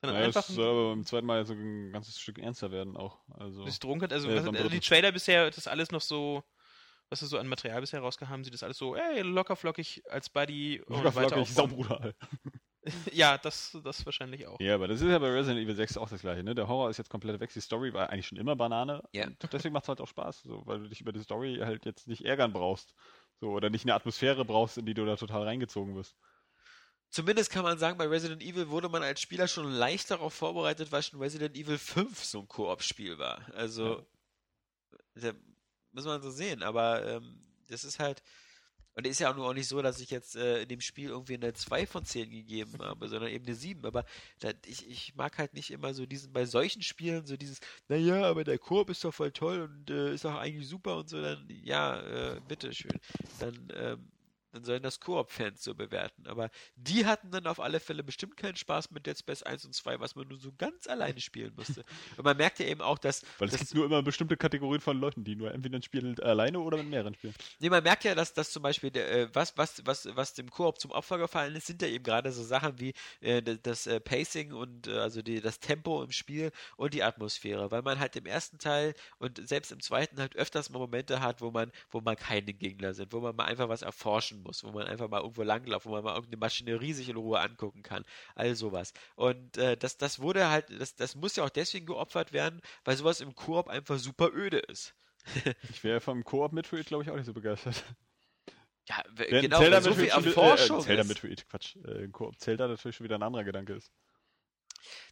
Sondern 0.00 0.16
naja, 0.16 0.26
einfach. 0.26 0.46
Es 0.46 0.54
soll 0.54 0.68
aber 0.68 0.90
beim 0.90 1.06
zweiten 1.06 1.26
Mal 1.26 1.46
so 1.46 1.54
ein 1.54 1.92
ganzes 1.92 2.20
Stück 2.20 2.38
ernster 2.38 2.70
werden 2.70 2.96
auch. 2.96 3.18
Also, 3.38 3.64
bis 3.64 3.78
drunkert, 3.78 4.12
also, 4.12 4.28
äh, 4.28 4.38
also 4.38 4.68
die 4.68 4.80
Trailer 4.80 5.12
bisher, 5.12 5.46
das 5.46 5.56
ist 5.56 5.68
alles 5.68 5.90
noch 5.90 6.02
so 6.02 6.42
was 7.10 7.20
wir 7.20 7.28
so 7.28 7.38
an 7.38 7.48
Material 7.48 7.80
bisher 7.80 8.00
rausgehauen 8.00 8.32
haben, 8.32 8.44
sieht 8.44 8.54
das 8.54 8.62
alles 8.62 8.78
so, 8.78 8.96
ey, 8.96 9.20
locker 9.22 9.56
flockig 9.56 10.02
als 10.08 10.30
Buddy 10.30 10.82
locker 10.86 11.08
und 11.08 11.14
weiter 11.16 11.28
flockig, 11.28 11.52
saubrutal. 11.52 12.14
ja, 13.12 13.36
das, 13.38 13.76
das 13.84 14.04
wahrscheinlich 14.06 14.46
auch. 14.46 14.58
Ja, 14.60 14.74
aber 14.74 14.88
das 14.88 15.00
ist 15.00 15.08
ja 15.08 15.18
bei 15.18 15.30
Resident 15.30 15.62
Evil 15.62 15.74
6 15.74 15.98
auch 15.98 16.08
das 16.08 16.22
gleiche, 16.22 16.42
ne? 16.42 16.54
Der 16.54 16.66
Horror 16.66 16.88
ist 16.88 16.96
jetzt 16.96 17.10
komplett 17.10 17.38
weg, 17.40 17.50
die 17.52 17.60
Story 17.60 17.92
war 17.92 18.08
eigentlich 18.08 18.26
schon 18.26 18.38
immer 18.38 18.56
Banane. 18.56 19.02
Ja. 19.12 19.26
Und 19.26 19.52
deswegen 19.52 19.74
macht 19.74 19.84
es 19.84 19.88
halt 19.88 20.00
auch 20.00 20.08
Spaß, 20.08 20.42
so, 20.42 20.62
weil 20.66 20.80
du 20.80 20.88
dich 20.88 21.00
über 21.00 21.12
die 21.12 21.20
Story 21.20 21.58
halt 21.62 21.84
jetzt 21.84 22.08
nicht 22.08 22.24
ärgern 22.24 22.52
brauchst. 22.52 22.94
So, 23.40 23.50
oder 23.50 23.70
nicht 23.70 23.84
eine 23.84 23.94
Atmosphäre 23.94 24.44
brauchst, 24.44 24.78
in 24.78 24.86
die 24.86 24.94
du 24.94 25.04
da 25.04 25.16
total 25.16 25.42
reingezogen 25.44 25.94
wirst. 25.94 26.16
Zumindest 27.10 27.50
kann 27.50 27.64
man 27.64 27.76
sagen, 27.78 27.98
bei 27.98 28.06
Resident 28.06 28.42
Evil 28.42 28.68
wurde 28.68 28.88
man 28.88 29.02
als 29.02 29.20
Spieler 29.20 29.48
schon 29.48 29.70
leicht 29.70 30.10
darauf 30.10 30.32
vorbereitet, 30.32 30.92
weil 30.92 31.02
schon 31.02 31.20
Resident 31.20 31.56
Evil 31.56 31.76
5 31.76 32.22
so 32.22 32.40
ein 32.40 32.48
Koop-Spiel 32.48 33.18
war. 33.18 33.44
Also, 33.54 34.06
ja. 35.16 35.32
Muss 35.92 36.04
man 36.04 36.22
so 36.22 36.30
sehen, 36.30 36.62
aber 36.62 37.06
ähm, 37.06 37.40
das 37.68 37.84
ist 37.84 37.98
halt, 37.98 38.22
und 38.94 39.06
ist 39.06 39.20
ja 39.20 39.30
auch 39.30 39.36
nur 39.36 39.48
auch 39.48 39.54
nicht 39.54 39.68
so, 39.68 39.80
dass 39.82 40.00
ich 40.00 40.10
jetzt 40.10 40.36
äh, 40.36 40.62
in 40.62 40.68
dem 40.68 40.80
Spiel 40.80 41.10
irgendwie 41.10 41.34
eine 41.34 41.52
2 41.52 41.86
von 41.86 42.04
10 42.04 42.30
gegeben 42.30 42.78
habe, 42.80 43.08
sondern 43.08 43.30
eben 43.30 43.46
eine 43.46 43.54
7. 43.54 43.84
Aber 43.86 44.04
da, 44.40 44.50
ich, 44.66 44.88
ich 44.88 45.14
mag 45.14 45.38
halt 45.38 45.54
nicht 45.54 45.70
immer 45.70 45.94
so 45.94 46.06
diesen, 46.06 46.32
bei 46.32 46.44
solchen 46.44 46.82
Spielen, 46.82 47.26
so 47.26 47.36
dieses, 47.36 47.60
naja, 47.88 48.24
aber 48.24 48.44
der 48.44 48.58
Korb 48.58 48.90
ist 48.90 49.04
doch 49.04 49.14
voll 49.14 49.32
toll 49.32 49.62
und 49.62 49.90
äh, 49.90 50.12
ist 50.12 50.24
doch 50.24 50.34
eigentlich 50.34 50.68
super 50.68 50.96
und 50.96 51.08
so, 51.08 51.22
dann, 51.22 51.46
ja, 51.48 52.00
äh, 52.00 52.40
bitteschön. 52.46 52.98
Dann, 53.38 53.68
ähm, 53.74 54.10
dann 54.52 54.64
sollen 54.64 54.82
das 54.82 55.00
Koop-Fans 55.00 55.62
so 55.62 55.74
bewerten. 55.74 56.26
Aber 56.26 56.50
die 56.76 57.06
hatten 57.06 57.30
dann 57.30 57.46
auf 57.46 57.60
alle 57.60 57.80
Fälle 57.80 58.02
bestimmt 58.02 58.36
keinen 58.36 58.56
Spaß 58.56 58.90
mit 58.90 59.06
Dead 59.06 59.18
Space 59.18 59.42
1 59.42 59.64
und 59.64 59.74
2, 59.74 60.00
was 60.00 60.16
man 60.16 60.28
nur 60.28 60.38
so 60.38 60.52
ganz 60.56 60.86
alleine 60.86 61.20
spielen 61.20 61.52
musste. 61.56 61.84
und 62.16 62.24
man 62.24 62.36
merkt 62.36 62.58
ja 62.58 62.66
eben 62.66 62.80
auch, 62.80 62.98
dass. 62.98 63.22
Weil 63.38 63.48
es 63.48 63.58
gibt 63.58 63.74
nur 63.74 63.84
immer 63.86 64.02
bestimmte 64.02 64.36
Kategorien 64.36 64.80
von 64.80 64.98
Leuten, 64.98 65.24
die 65.24 65.36
nur 65.36 65.52
entweder 65.52 65.78
ein 65.78 65.82
Spiel 65.82 66.20
alleine 66.20 66.60
oder 66.60 66.76
mit 66.76 66.88
mehreren 66.88 67.14
spielen. 67.14 67.34
Nee, 67.60 67.70
man 67.70 67.82
merkt 67.82 68.04
ja, 68.04 68.14
dass, 68.14 68.32
dass 68.32 68.50
zum 68.50 68.62
Beispiel, 68.62 68.90
der, 68.90 69.10
äh, 69.10 69.28
was, 69.34 69.56
was, 69.56 69.82
was, 69.84 70.08
was 70.14 70.34
dem 70.34 70.50
Koop 70.50 70.80
zum 70.80 70.90
Opfer 70.90 71.18
gefallen 71.18 71.54
ist, 71.54 71.66
sind 71.66 71.82
ja 71.82 71.88
eben 71.88 72.04
gerade 72.04 72.32
so 72.32 72.42
Sachen 72.42 72.78
wie 72.80 72.92
äh, 73.20 73.42
das 73.42 73.86
äh, 73.86 74.00
Pacing 74.00 74.52
und 74.52 74.86
äh, 74.88 74.98
also 74.98 75.22
die, 75.22 75.40
das 75.40 75.60
Tempo 75.60 76.02
im 76.02 76.12
Spiel 76.12 76.50
und 76.76 76.94
die 76.94 77.02
Atmosphäre. 77.02 77.70
Weil 77.70 77.82
man 77.82 77.98
halt 77.98 78.16
im 78.16 78.26
ersten 78.26 78.58
Teil 78.58 78.94
und 79.18 79.46
selbst 79.46 79.72
im 79.72 79.80
zweiten 79.80 80.18
halt 80.20 80.36
öfters 80.36 80.70
mal 80.70 80.78
Momente 80.78 81.20
hat, 81.20 81.40
wo 81.40 81.50
man, 81.50 81.70
wo 81.90 82.00
man 82.00 82.16
keine 82.16 82.52
Gegner 82.52 82.94
sind, 82.94 83.12
wo 83.12 83.20
man 83.20 83.36
mal 83.36 83.44
einfach 83.44 83.68
was 83.68 83.82
erforschen 83.82 84.39
muss, 84.42 84.64
wo 84.64 84.70
man 84.70 84.86
einfach 84.86 85.08
mal 85.08 85.20
irgendwo 85.20 85.42
langlauft, 85.42 85.86
wo 85.86 85.90
man 85.90 86.04
mal 86.04 86.14
irgendeine 86.14 86.38
Maschinerie 86.38 86.92
sich 86.92 87.08
in 87.08 87.16
Ruhe 87.16 87.40
angucken 87.40 87.82
kann. 87.82 88.04
All 88.34 88.54
sowas. 88.54 88.92
Und 89.16 89.56
äh, 89.56 89.76
das, 89.76 89.96
das 89.96 90.20
wurde 90.20 90.48
halt, 90.50 90.66
das, 90.80 90.94
das 90.94 91.14
muss 91.14 91.36
ja 91.36 91.44
auch 91.44 91.50
deswegen 91.50 91.86
geopfert 91.86 92.32
werden, 92.32 92.60
weil 92.84 92.96
sowas 92.96 93.20
im 93.20 93.34
Koop 93.34 93.68
einfach 93.68 93.98
super 93.98 94.30
öde 94.32 94.58
ist. 94.58 94.94
ich 95.70 95.84
wäre 95.84 96.00
vom 96.00 96.24
Koop 96.24 96.52
Metroid, 96.52 96.86
glaube 96.86 97.04
ich, 97.04 97.10
auch 97.10 97.16
nicht 97.16 97.26
so 97.26 97.34
begeistert. 97.34 97.84
Ja, 98.88 99.04
Wenn 99.12 99.42
genau, 99.42 99.58
Zelda 99.58 99.80
so 99.82 99.94
viel 99.94 100.08
Erforschung 100.08 100.80
äh, 100.80 100.82
Zelda 100.82 101.04
Metroid, 101.04 101.48
Quatsch, 101.48 101.76
äh, 101.84 102.08
Koop 102.08 102.40
Zelda 102.40 102.66
natürlich 102.66 102.96
schon 102.96 103.04
wieder 103.04 103.16
ein 103.16 103.22
anderer 103.22 103.44
Gedanke 103.44 103.74
ist. 103.74 103.92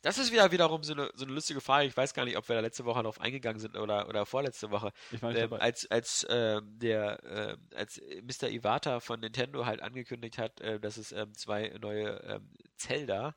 Das 0.03 0.19
ist 0.19 0.33
wieder 0.33 0.51
wiederum 0.53 0.83
so 0.83 0.93
eine, 0.93 1.11
so 1.15 1.25
eine 1.25 1.35
lustige 1.35 1.61
Frage. 1.61 1.87
Ich 1.87 1.97
weiß 1.97 2.15
gar 2.15 2.25
nicht, 2.25 2.37
ob 2.37 2.49
wir 2.49 2.57
da 2.57 2.61
letzte 2.61 2.85
Woche 2.85 3.03
darauf 3.03 3.21
eingegangen 3.21 3.61
sind 3.61 3.77
oder, 3.77 4.09
oder 4.09 4.27
vorletzte 4.27 4.71
Woche. 4.71 4.93
Ich 5.11 5.23
meine, 5.23 5.39
ähm, 5.41 5.53
als 5.55 5.91
als 5.91 6.25
äh, 6.25 6.61
der 6.65 7.23
äh, 7.25 7.57
als 7.77 8.01
Mr. 8.23 8.49
Iwata 8.49 9.01
von 9.01 9.21
Nintendo 9.21 9.67
halt 9.67 9.83
angekündigt 9.83 10.39
hat, 10.39 10.61
äh, 10.61 10.81
dass 10.81 10.97
es 10.97 11.13
ähm, 11.13 11.35
zwei 11.35 11.69
neue 11.81 12.21
ähm, 12.25 12.51
Zelda 12.77 13.35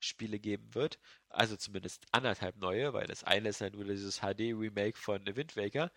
Spiele 0.00 0.38
geben 0.38 0.74
wird, 0.74 0.98
also 1.30 1.56
zumindest 1.56 2.04
anderthalb 2.12 2.56
neue, 2.56 2.92
weil 2.92 3.06
das 3.06 3.24
eine 3.24 3.48
ist 3.48 3.60
halt 3.60 3.74
nur 3.74 3.84
dieses 3.84 4.20
HD 4.20 4.52
Remake 4.52 4.98
von 4.98 5.24
The 5.24 5.34
Wind 5.34 5.56
Waker, 5.56 5.90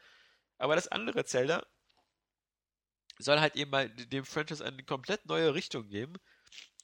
aber 0.58 0.76
das 0.76 0.88
andere 0.88 1.26
Zelda 1.26 1.66
soll 3.20 3.40
halt 3.40 3.56
eben 3.56 3.72
mal 3.72 3.90
dem 3.90 4.26
Franchise 4.26 4.64
eine 4.64 4.84
komplett 4.84 5.26
neue 5.26 5.54
Richtung 5.54 5.90
geben 5.90 6.14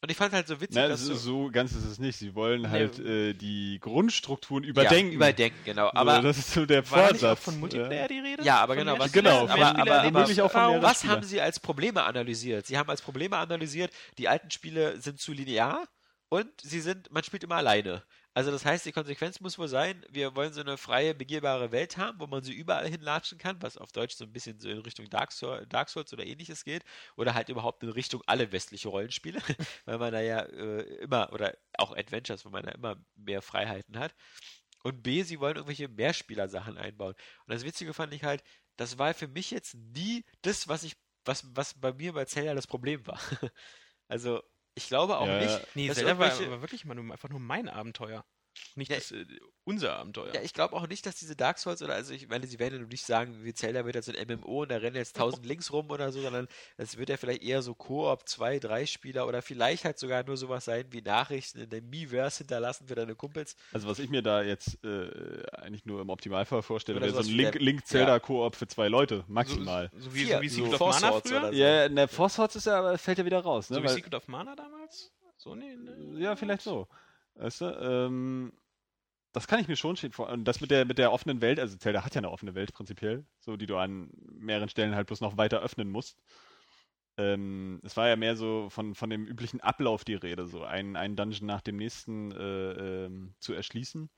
und 0.04 0.12
ich 0.12 0.18
fand 0.18 0.34
halt 0.34 0.50
so 0.50 0.60
witzig, 0.60 0.76
Na, 0.76 0.90
dass 0.90 1.00
so, 1.00 1.16
so 1.16 1.50
ganz 1.50 1.72
ist 1.72 1.86
es 1.86 1.98
nicht. 1.98 2.18
Sie 2.18 2.36
wollen 2.36 2.70
halt 2.70 3.00
äh, 3.00 3.34
die 3.34 3.80
Grundstrukturen 3.80 4.66
überdenken. 4.66 5.12
Ja, 5.12 5.16
überdenken, 5.16 5.60
genau. 5.64 5.90
Aber 5.94 6.18
so, 6.18 6.22
das 6.24 6.38
ist 6.40 6.52
so 6.52 6.66
der 6.66 6.84
Vorsatz. 6.84 7.22
War 7.22 7.38
von 7.38 7.58
Multiplayer 7.58 8.02
ja. 8.02 8.08
die 8.10 8.20
Rede? 8.20 8.44
Ja, 8.44 8.58
aber 8.58 8.76
genau. 8.76 9.00
Was, 9.00 9.14
genau. 9.14 9.48
Aber, 9.48 9.54
aber, 9.54 9.80
aber, 9.80 10.02
aber 10.02 10.44
auch 10.44 10.52
von 10.52 10.82
was 10.82 11.06
haben 11.06 11.24
Sie 11.24 11.40
als 11.40 11.58
Probleme 11.58 12.04
analysiert? 12.04 12.68
Sie 12.68 12.78
haben 12.78 12.90
als 12.90 13.02
Probleme 13.02 13.38
analysiert, 13.38 13.94
die 14.18 14.28
alten 14.28 14.52
Spiele 14.52 15.00
sind 15.00 15.22
zu 15.22 15.32
linear 15.32 15.88
und 16.28 16.50
sie 16.62 16.82
sind, 16.82 17.10
man 17.10 17.24
spielt 17.24 17.46
immer 17.46 17.56
alleine. 17.56 18.04
Also 18.36 18.50
das 18.50 18.66
heißt, 18.66 18.86
die 18.86 18.92
Konsequenz 18.92 19.40
muss 19.42 19.60
wohl 19.60 19.68
sein, 19.68 20.04
wir 20.10 20.36
wollen 20.36 20.54
so 20.54 20.62
eine 20.62 20.78
freie, 20.78 21.14
begehbare 21.14 21.72
Welt 21.72 21.98
haben, 21.98 22.20
wo 22.20 22.26
man 22.26 22.44
sie 22.44 22.54
überall 22.54 22.88
hinlatschen 22.88 23.38
kann, 23.38 23.62
was 23.62 23.78
auf 23.78 23.92
Deutsch 23.92 24.16
so 24.16 24.26
ein 24.26 24.34
bisschen 24.34 24.60
so 24.60 24.70
in 24.70 24.80
Richtung 24.80 25.08
Dark, 25.10 25.32
Soul, 25.32 25.68
Dark 25.68 25.90
Souls 25.90 26.12
oder 26.14 26.26
ähnliches 26.26 26.64
geht, 26.64 26.84
oder 27.16 27.36
halt 27.36 27.50
überhaupt 27.50 27.84
in 27.84 27.90
Richtung 27.90 28.24
alle 28.26 28.52
westliche 28.52 28.90
Rollenspiele, 28.90 29.40
weil 29.86 30.00
man 30.00 30.12
da 30.14 30.22
ja 30.22 30.40
äh, 30.40 30.82
immer, 30.96 31.32
oder 31.32 31.56
auch 31.78 31.96
Adventures, 31.96 32.44
wo 32.44 32.50
man 32.50 32.64
da 32.64 32.72
immer 32.72 32.98
mehr 33.16 33.44
Freiheiten 33.44 34.00
hat. 34.00 34.16
Und 34.84 35.04
B, 35.04 35.24
sie 35.24 35.40
wollen 35.40 35.56
irgendwelche 35.56 35.88
Mehrspieler-Sachen 35.88 36.78
einbauen. 36.78 37.14
Und 37.46 37.54
das 37.54 37.64
Witzige 37.64 37.94
fand 37.94 38.14
ich 38.14 38.24
halt, 38.24 38.44
das 38.78 38.98
war 38.98 39.14
für 39.14 39.28
mich 39.28 39.52
jetzt 39.52 39.76
nie 39.76 40.26
das, 40.42 40.68
was 40.68 40.84
ich, 40.84 40.96
was, 41.24 41.46
was 41.56 41.80
bei 41.80 41.94
mir 41.94 42.14
bei 42.14 42.26
Zelda 42.26 42.56
das 42.56 42.68
Problem 42.68 43.06
war. 43.06 43.20
also, 44.08 44.42
ich 44.76 44.88
glaube 44.88 45.18
auch 45.18 45.28
Ja, 45.28 45.40
nicht. 45.40 45.76
Nee, 45.76 45.88
dass 45.88 45.98
Zelda 45.98 46.18
war, 46.20 46.32
war 46.52 46.62
wirklich 46.62 46.86
mal 46.86 46.96
nur, 46.96 47.12
einfach 47.12 47.30
nur 47.30 47.40
mein 47.40 47.70
Abenteuer. 47.70 48.26
Nicht 48.76 48.92
Ja, 48.92 48.98
das, 48.98 49.12
äh, 49.12 49.26
unser 49.66 49.96
Abenteuer. 49.96 50.34
Ja, 50.34 50.42
ich 50.42 50.54
glaube 50.54 50.76
auch 50.76 50.88
nicht, 50.88 51.06
dass 51.06 51.16
diese 51.16 51.36
Dark 51.36 51.58
Souls 51.58 51.82
oder 51.82 51.94
also 51.94 52.14
ich 52.14 52.28
meine, 52.28 52.46
sie 52.48 52.60
werden 52.60 52.82
ja 52.82 52.86
nicht 52.88 53.06
sagen, 53.06 53.44
wie 53.44 53.54
Zelda 53.54 53.86
wird 53.86 53.96
jetzt 53.96 54.10
ein 54.14 54.28
MMO 54.28 54.64
und 54.64 54.70
da 54.72 54.78
rennen 54.78 54.96
jetzt 54.96 55.16
tausend 55.16 55.46
Links 55.46 55.72
rum 55.72 55.90
oder 55.90 56.12
so, 56.12 56.22
sondern 56.22 56.48
es 56.78 56.98
wird 56.98 57.10
ja 57.10 57.18
vielleicht 57.18 57.44
eher 57.44 57.62
so 57.62 57.74
Koop, 57.74 58.28
zwei, 58.28 58.60
drei 58.60 58.86
Spieler 58.86 59.26
oder 59.28 59.42
vielleicht 59.42 59.86
halt 59.86 59.98
sogar 60.00 60.24
nur 60.24 60.38
sowas 60.38 60.66
sein 60.66 60.86
wie 60.92 61.02
Nachrichten 61.02 61.60
in 61.60 61.70
dem 61.70 61.90
Miiverse 61.90 62.40
hinterlassen 62.40 62.88
für 62.88 62.96
deine 62.96 63.16
Kumpels. 63.16 63.56
Also 63.72 63.88
was 63.88 64.00
ich 64.00 64.10
mir 64.10 64.22
da 64.22 64.42
jetzt 64.44 64.84
äh, 64.84 65.44
eigentlich 65.54 65.86
nur 65.86 66.02
im 66.02 66.10
Optimalfall 66.10 66.62
vorstelle, 66.62 67.00
wäre 67.00 67.12
so 67.12 67.18
ein 67.20 67.24
sowas 67.24 67.34
wie 67.34 67.38
der- 67.42 67.52
Link- 67.54 67.62
Link-Zelda-Koop 67.64 68.56
für 68.56 68.68
zwei 68.68 68.88
Leute, 68.90 69.24
maximal. 69.28 69.90
So, 69.94 70.02
so 70.10 70.14
wie, 70.16 70.26
Vier, 70.26 70.36
so 70.38 70.42
wie 70.42 70.50
so 70.50 70.64
Secret 70.66 70.82
of 70.82 71.02
Mana 71.02 71.12
früher? 71.22 71.38
oder 71.40 71.48
so. 71.52 71.54
Ja, 71.58 71.90
ne, 71.90 72.08
Force 72.08 72.34
Swords 72.36 72.56
ist 72.58 72.66
ja, 72.66 72.80
aber 72.80 72.98
fällt 72.98 73.18
ja 73.18 73.26
wieder 73.26 73.40
raus, 73.40 73.70
ne? 73.70 73.78
So 73.78 73.82
wie 73.84 73.88
Weil- 73.88 73.94
Secret 73.96 74.16
of 74.16 74.28
Mana 74.28 74.56
damals? 74.56 75.12
So, 75.38 75.56
nee, 75.56 75.76
nee. 75.76 76.22
Ja, 76.24 76.36
vielleicht 76.36 76.62
so. 76.62 76.88
Weißt 77.36 77.62
du, 77.62 77.66
ähm, 77.66 78.54
das 79.34 79.48
kann 79.48 79.60
ich 79.60 79.68
mir 79.68 79.76
schon 79.76 79.96
vor. 79.98 80.30
Und 80.30 80.46
das 80.46 80.62
mit 80.62 80.72
der, 80.72 80.86
mit 80.86 80.98
der 81.00 81.12
offenen 81.12 81.42
Welt, 81.42 81.60
also 81.60 81.76
Zelda 81.78 82.06
hat 82.06 82.16
ja 82.16 82.20
eine 82.20 82.32
offene 82.32 82.56
Welt 82.56 82.74
prinzipiell, 82.74 83.26
so 83.40 83.58
die 83.58 83.66
du 83.66 83.78
an 83.78 84.10
mehreren 84.32 84.70
Stellen 84.70 84.96
halt 84.96 85.08
bloß 85.08 85.22
noch 85.22 85.38
weiter 85.38 85.62
öffnen 85.62 85.90
musst. 85.90 86.22
Ähm, 87.18 87.80
es 87.84 87.98
war 87.98 88.08
ja 88.08 88.16
mehr 88.16 88.36
so 88.36 88.70
von, 88.70 88.96
von 88.96 89.10
dem 89.10 89.26
üblichen 89.26 89.62
Ablauf 89.62 90.04
die 90.04 90.16
Rede, 90.16 90.48
so 90.48 90.64
einen, 90.64 90.96
einen 90.96 91.16
Dungeon 91.16 91.46
nach 91.48 91.62
dem 91.62 91.78
nächsten 91.78 92.32
äh, 92.32 93.06
ähm, 93.06 93.36
zu 93.40 93.54
erschließen. 93.54 94.10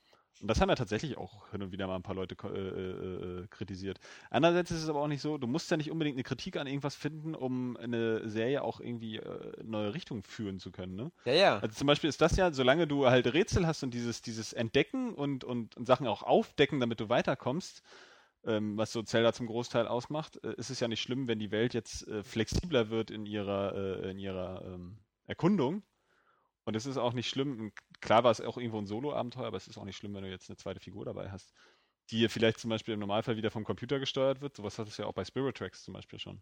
Und 0.46 0.50
das 0.50 0.62
haben 0.62 0.70
ja 0.70 0.76
tatsächlich 0.76 1.18
auch 1.18 1.50
hin 1.50 1.64
und 1.64 1.72
wieder 1.72 1.88
mal 1.88 1.96
ein 1.96 2.04
paar 2.04 2.14
Leute 2.14 2.36
äh, 2.44 2.50
äh, 2.50 3.46
äh, 3.46 3.48
kritisiert. 3.48 4.00
Andererseits 4.30 4.70
ist 4.70 4.84
es 4.84 4.90
aber 4.90 5.02
auch 5.02 5.08
nicht 5.08 5.24
so, 5.24 5.40
du 5.40 5.48
musst 5.48 5.72
ja 5.72 5.76
nicht 5.76 5.90
unbedingt 5.90 6.18
eine 6.18 6.24
Kritik 6.24 6.58
an 6.58 6.68
irgendwas 6.68 6.94
finden, 6.94 7.34
um 7.34 7.76
eine 7.78 8.30
Serie 8.30 8.62
auch 8.62 8.80
irgendwie 8.80 9.16
äh, 9.16 9.64
neue 9.64 9.96
Richtungen 9.96 10.22
führen 10.22 10.60
zu 10.60 10.72
können, 10.72 10.94
ne? 10.94 11.12
Ja, 11.26 11.34
ja. 11.34 11.58
Also 11.58 11.74
zum 11.76 11.88
Beispiel 11.88 12.10
ist 12.10 12.22
das 12.22 12.36
ja, 12.36 12.54
solange 12.54 12.86
du 12.86 13.08
halt 13.08 13.34
Rätsel 13.34 13.66
hast 13.66 13.82
und 13.82 13.96
dieses, 13.96 14.22
dieses 14.22 14.54
Entdecken 14.54 15.16
und, 15.16 15.44
und, 15.44 15.76
und 15.78 15.88
Sachen 15.88 16.06
auch 16.06 16.22
aufdecken, 16.22 16.80
damit 16.80 17.00
du 17.00 17.10
weiterkommst, 17.10 17.82
ähm, 18.46 18.78
was 18.78 18.92
so 18.92 19.02
Zelda 19.02 19.34
zum 19.34 19.48
Großteil 19.48 19.88
ausmacht, 19.88 20.44
äh, 20.44 20.54
ist 20.58 20.70
es 20.70 20.80
ja 20.80 20.88
nicht 20.88 21.02
schlimm, 21.02 21.28
wenn 21.28 21.40
die 21.40 21.50
Welt 21.50 21.74
jetzt 21.74 22.08
äh, 22.08 22.22
flexibler 22.22 22.92
wird 22.92 23.10
in 23.10 23.26
ihrer, 23.26 23.74
äh, 23.74 24.12
in 24.12 24.20
ihrer 24.20 24.64
ähm, 24.64 25.00
Erkundung. 25.26 25.82
Und 26.66 26.76
es 26.76 26.86
ist 26.86 26.98
auch 26.98 27.14
nicht 27.14 27.30
schlimm, 27.30 27.72
klar 28.02 28.24
war 28.24 28.32
es 28.32 28.42
auch 28.42 28.58
irgendwo 28.58 28.80
ein 28.80 28.88
Solo-Abenteuer, 28.88 29.46
aber 29.46 29.58
es 29.58 29.68
ist 29.68 29.78
auch 29.78 29.86
nicht 29.86 29.98
schlimm, 29.98 30.14
wenn 30.16 30.24
du 30.24 30.30
jetzt 30.30 30.50
eine 30.50 30.58
zweite 30.58 30.80
Figur 30.80 31.06
dabei 31.06 31.32
hast, 31.32 31.54
die 32.10 32.28
vielleicht 32.30 32.60
zum 32.60 32.70
Beispiel 32.70 32.94
im 32.96 33.00
Normalfall 33.00 33.38
wieder 33.38 33.52
vom 33.52 33.64
Computer 33.64 34.00
gesteuert 34.00 34.42
wird. 34.42 34.56
Sowas 34.58 34.80
hat 34.80 34.88
es 34.88 34.98
ja 34.98 35.06
auch 35.06 35.14
bei 35.14 35.26
Spirit 35.26 35.58
Tracks 35.58 35.84
zum 35.84 35.94
Beispiel 35.94 36.20
schon. 36.20 36.42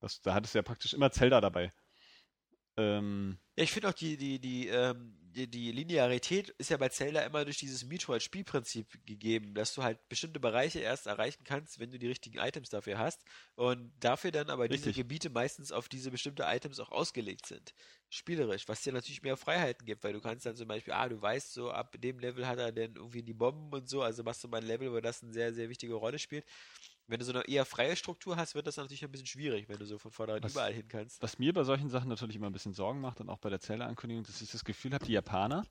Das, 0.00 0.20
da 0.20 0.34
hattest 0.34 0.54
du 0.54 0.58
ja 0.58 0.62
praktisch 0.62 0.94
immer 0.94 1.12
Zelda 1.12 1.40
dabei. 1.40 1.72
Ähm, 2.76 3.38
Ja, 3.56 3.64
ich 3.64 3.72
finde 3.72 3.88
auch 3.88 3.94
die, 3.94 4.16
die, 4.16 4.38
die, 4.40 4.68
ähm, 4.68 5.21
die, 5.32 5.48
die 5.48 5.72
Linearität 5.72 6.50
ist 6.58 6.70
ja 6.70 6.76
bei 6.76 6.88
Zelda 6.88 7.20
immer 7.22 7.44
durch 7.44 7.58
dieses 7.58 7.84
Metroid-Spielprinzip 7.84 9.04
gegeben, 9.06 9.54
dass 9.54 9.74
du 9.74 9.82
halt 9.82 9.98
bestimmte 10.08 10.40
Bereiche 10.40 10.80
erst 10.80 11.06
erreichen 11.06 11.44
kannst, 11.44 11.78
wenn 11.78 11.90
du 11.90 11.98
die 11.98 12.06
richtigen 12.06 12.38
Items 12.38 12.68
dafür 12.68 12.98
hast 12.98 13.24
und 13.54 13.92
dafür 14.00 14.30
dann 14.30 14.50
aber 14.50 14.68
diese 14.68 14.86
Richtig. 14.86 15.02
Gebiete 15.02 15.30
meistens 15.30 15.72
auf 15.72 15.88
diese 15.88 16.10
bestimmte 16.10 16.44
Items 16.46 16.80
auch 16.80 16.90
ausgelegt 16.90 17.46
sind. 17.46 17.74
Spielerisch, 18.10 18.68
was 18.68 18.82
dir 18.82 18.92
natürlich 18.92 19.22
mehr 19.22 19.36
Freiheiten 19.36 19.86
gibt, 19.86 20.04
weil 20.04 20.12
du 20.12 20.20
kannst 20.20 20.44
dann 20.46 20.56
zum 20.56 20.68
Beispiel, 20.68 20.92
ah, 20.92 21.08
du 21.08 21.20
weißt 21.20 21.52
so, 21.52 21.70
ab 21.70 21.96
dem 21.98 22.18
Level 22.18 22.46
hat 22.46 22.58
er 22.58 22.72
dann 22.72 22.94
irgendwie 22.96 23.22
die 23.22 23.34
Bomben 23.34 23.72
und 23.72 23.88
so, 23.88 24.02
also 24.02 24.22
machst 24.22 24.44
du 24.44 24.48
mal 24.48 24.58
ein 24.58 24.66
Level, 24.66 24.92
wo 24.92 25.00
das 25.00 25.22
eine 25.22 25.32
sehr, 25.32 25.54
sehr 25.54 25.68
wichtige 25.68 25.94
Rolle 25.94 26.18
spielt. 26.18 26.44
Wenn 27.06 27.18
du 27.18 27.24
so 27.24 27.32
eine 27.32 27.42
eher 27.46 27.64
freie 27.64 27.96
Struktur 27.96 28.36
hast, 28.36 28.54
wird 28.54 28.66
das 28.66 28.76
natürlich 28.76 29.04
ein 29.04 29.10
bisschen 29.10 29.26
schwierig, 29.26 29.68
wenn 29.68 29.78
du 29.78 29.84
so 29.86 29.98
von 29.98 30.10
vornherein 30.12 30.42
Was- 30.42 30.52
überall 30.52 30.72
hin 30.72 30.88
kannst. 30.88 31.20
Was 31.22 31.38
mir 31.38 31.52
bei 31.52 31.64
solchen 31.64 31.88
Sachen 31.90 32.08
natürlich 32.08 32.36
immer 32.36 32.46
ein 32.48 32.52
bisschen 32.52 32.72
Sorgen 32.74 33.00
macht 33.00 33.20
und 33.20 33.28
auch 33.28 33.38
bei 33.38 33.50
der 33.50 33.60
Zelda-Ankündigung, 33.60 34.24
dass 34.24 34.40
ich 34.40 34.50
das 34.50 34.64
Gefühl 34.64 34.94
habe, 34.94 35.04
die 35.04 35.12
Japaner, 35.12 35.64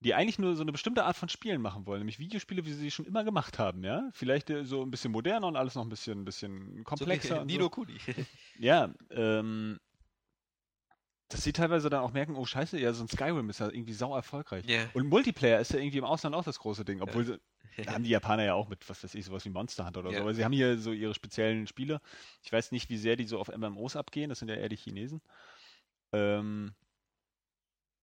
die 0.00 0.14
eigentlich 0.14 0.38
nur 0.38 0.54
so 0.56 0.62
eine 0.62 0.72
bestimmte 0.72 1.04
Art 1.04 1.16
von 1.16 1.28
Spielen 1.28 1.62
machen 1.62 1.86
wollen, 1.86 2.00
nämlich 2.00 2.18
Videospiele, 2.18 2.64
wie 2.66 2.72
sie 2.72 2.78
sie 2.80 2.90
schon 2.90 3.06
immer 3.06 3.24
gemacht 3.24 3.58
haben, 3.58 3.82
ja? 3.82 4.08
Vielleicht 4.12 4.50
äh, 4.50 4.64
so 4.64 4.82
ein 4.82 4.90
bisschen 4.90 5.10
moderner 5.10 5.46
und 5.46 5.56
alles 5.56 5.74
noch 5.74 5.82
ein 5.84 5.88
bisschen, 5.88 6.20
ein 6.20 6.24
bisschen 6.24 6.84
komplexer. 6.84 7.28
so 7.36 7.40
wie 7.42 7.44
Nino 7.46 7.64
so. 7.64 7.70
Kuni. 7.70 7.98
Ja, 8.58 8.92
ähm, 9.10 9.78
dass 11.28 11.42
sie 11.42 11.52
teilweise 11.52 11.90
dann 11.90 12.00
auch 12.00 12.12
merken, 12.12 12.36
oh 12.36 12.44
scheiße, 12.44 12.78
ja, 12.78 12.92
so 12.92 13.02
ein 13.02 13.08
Skyrim 13.08 13.50
ist 13.50 13.58
ja 13.58 13.68
irgendwie 13.68 13.92
sau 13.92 14.14
erfolgreich. 14.14 14.64
Ja. 14.66 14.88
Und 14.94 15.08
Multiplayer 15.08 15.60
ist 15.60 15.72
ja 15.72 15.80
irgendwie 15.80 15.98
im 15.98 16.04
Ausland 16.04 16.36
auch 16.36 16.44
das 16.44 16.58
große 16.58 16.84
Ding, 16.84 17.00
obwohl 17.02 17.24
sie, 17.24 17.40
da 17.84 17.92
haben 17.92 18.04
die 18.04 18.10
Japaner 18.10 18.44
ja 18.44 18.54
auch 18.54 18.68
mit, 18.68 18.88
was 18.88 19.02
weiß 19.02 19.14
ich, 19.14 19.24
sowas 19.24 19.44
wie 19.44 19.50
Monster 19.50 19.86
Hunter 19.86 20.00
oder 20.00 20.10
Ja. 20.10 20.18
so. 20.18 20.22
Aber 20.22 20.34
sie 20.34 20.44
haben 20.44 20.52
hier 20.52 20.78
so 20.78 20.92
ihre 20.92 21.14
speziellen 21.14 21.66
Spiele. 21.66 22.00
Ich 22.42 22.52
weiß 22.52 22.70
nicht, 22.72 22.90
wie 22.90 22.96
sehr 22.96 23.16
die 23.16 23.26
so 23.26 23.40
auf 23.40 23.48
MMOs 23.48 23.96
abgehen, 23.96 24.28
das 24.28 24.38
sind 24.38 24.48
ja 24.48 24.54
eher 24.54 24.68
die 24.68 24.76
Chinesen. 24.76 25.20
Ähm, 26.12 26.74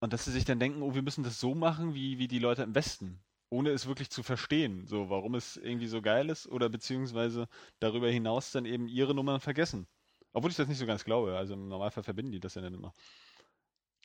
und 0.01 0.11
dass 0.11 0.25
sie 0.25 0.31
sich 0.31 0.43
dann 0.43 0.59
denken, 0.59 0.81
oh, 0.81 0.93
wir 0.93 1.01
müssen 1.01 1.23
das 1.23 1.39
so 1.39 1.55
machen, 1.55 1.93
wie, 1.95 2.17
wie 2.17 2.27
die 2.27 2.39
Leute 2.39 2.63
im 2.63 2.75
Westen. 2.75 3.23
Ohne 3.49 3.69
es 3.69 3.87
wirklich 3.87 4.09
zu 4.09 4.21
verstehen, 4.21 4.85
so 4.85 5.09
warum 5.09 5.35
es 5.35 5.55
irgendwie 5.55 5.87
so 5.87 6.01
geil 6.01 6.29
ist 6.29 6.47
oder 6.47 6.67
beziehungsweise 6.67 7.47
darüber 7.79 8.09
hinaus 8.09 8.51
dann 8.51 8.65
eben 8.65 8.87
ihre 8.89 9.13
Nummern 9.13 9.39
vergessen. 9.39 9.87
Obwohl 10.33 10.51
ich 10.51 10.57
das 10.57 10.67
nicht 10.67 10.79
so 10.79 10.85
ganz 10.85 11.03
glaube. 11.03 11.37
Also 11.37 11.53
im 11.53 11.67
Normalfall 11.67 12.03
verbinden 12.03 12.31
die 12.31 12.39
das 12.39 12.55
ja 12.55 12.61
dann 12.61 12.73
immer. 12.73 12.93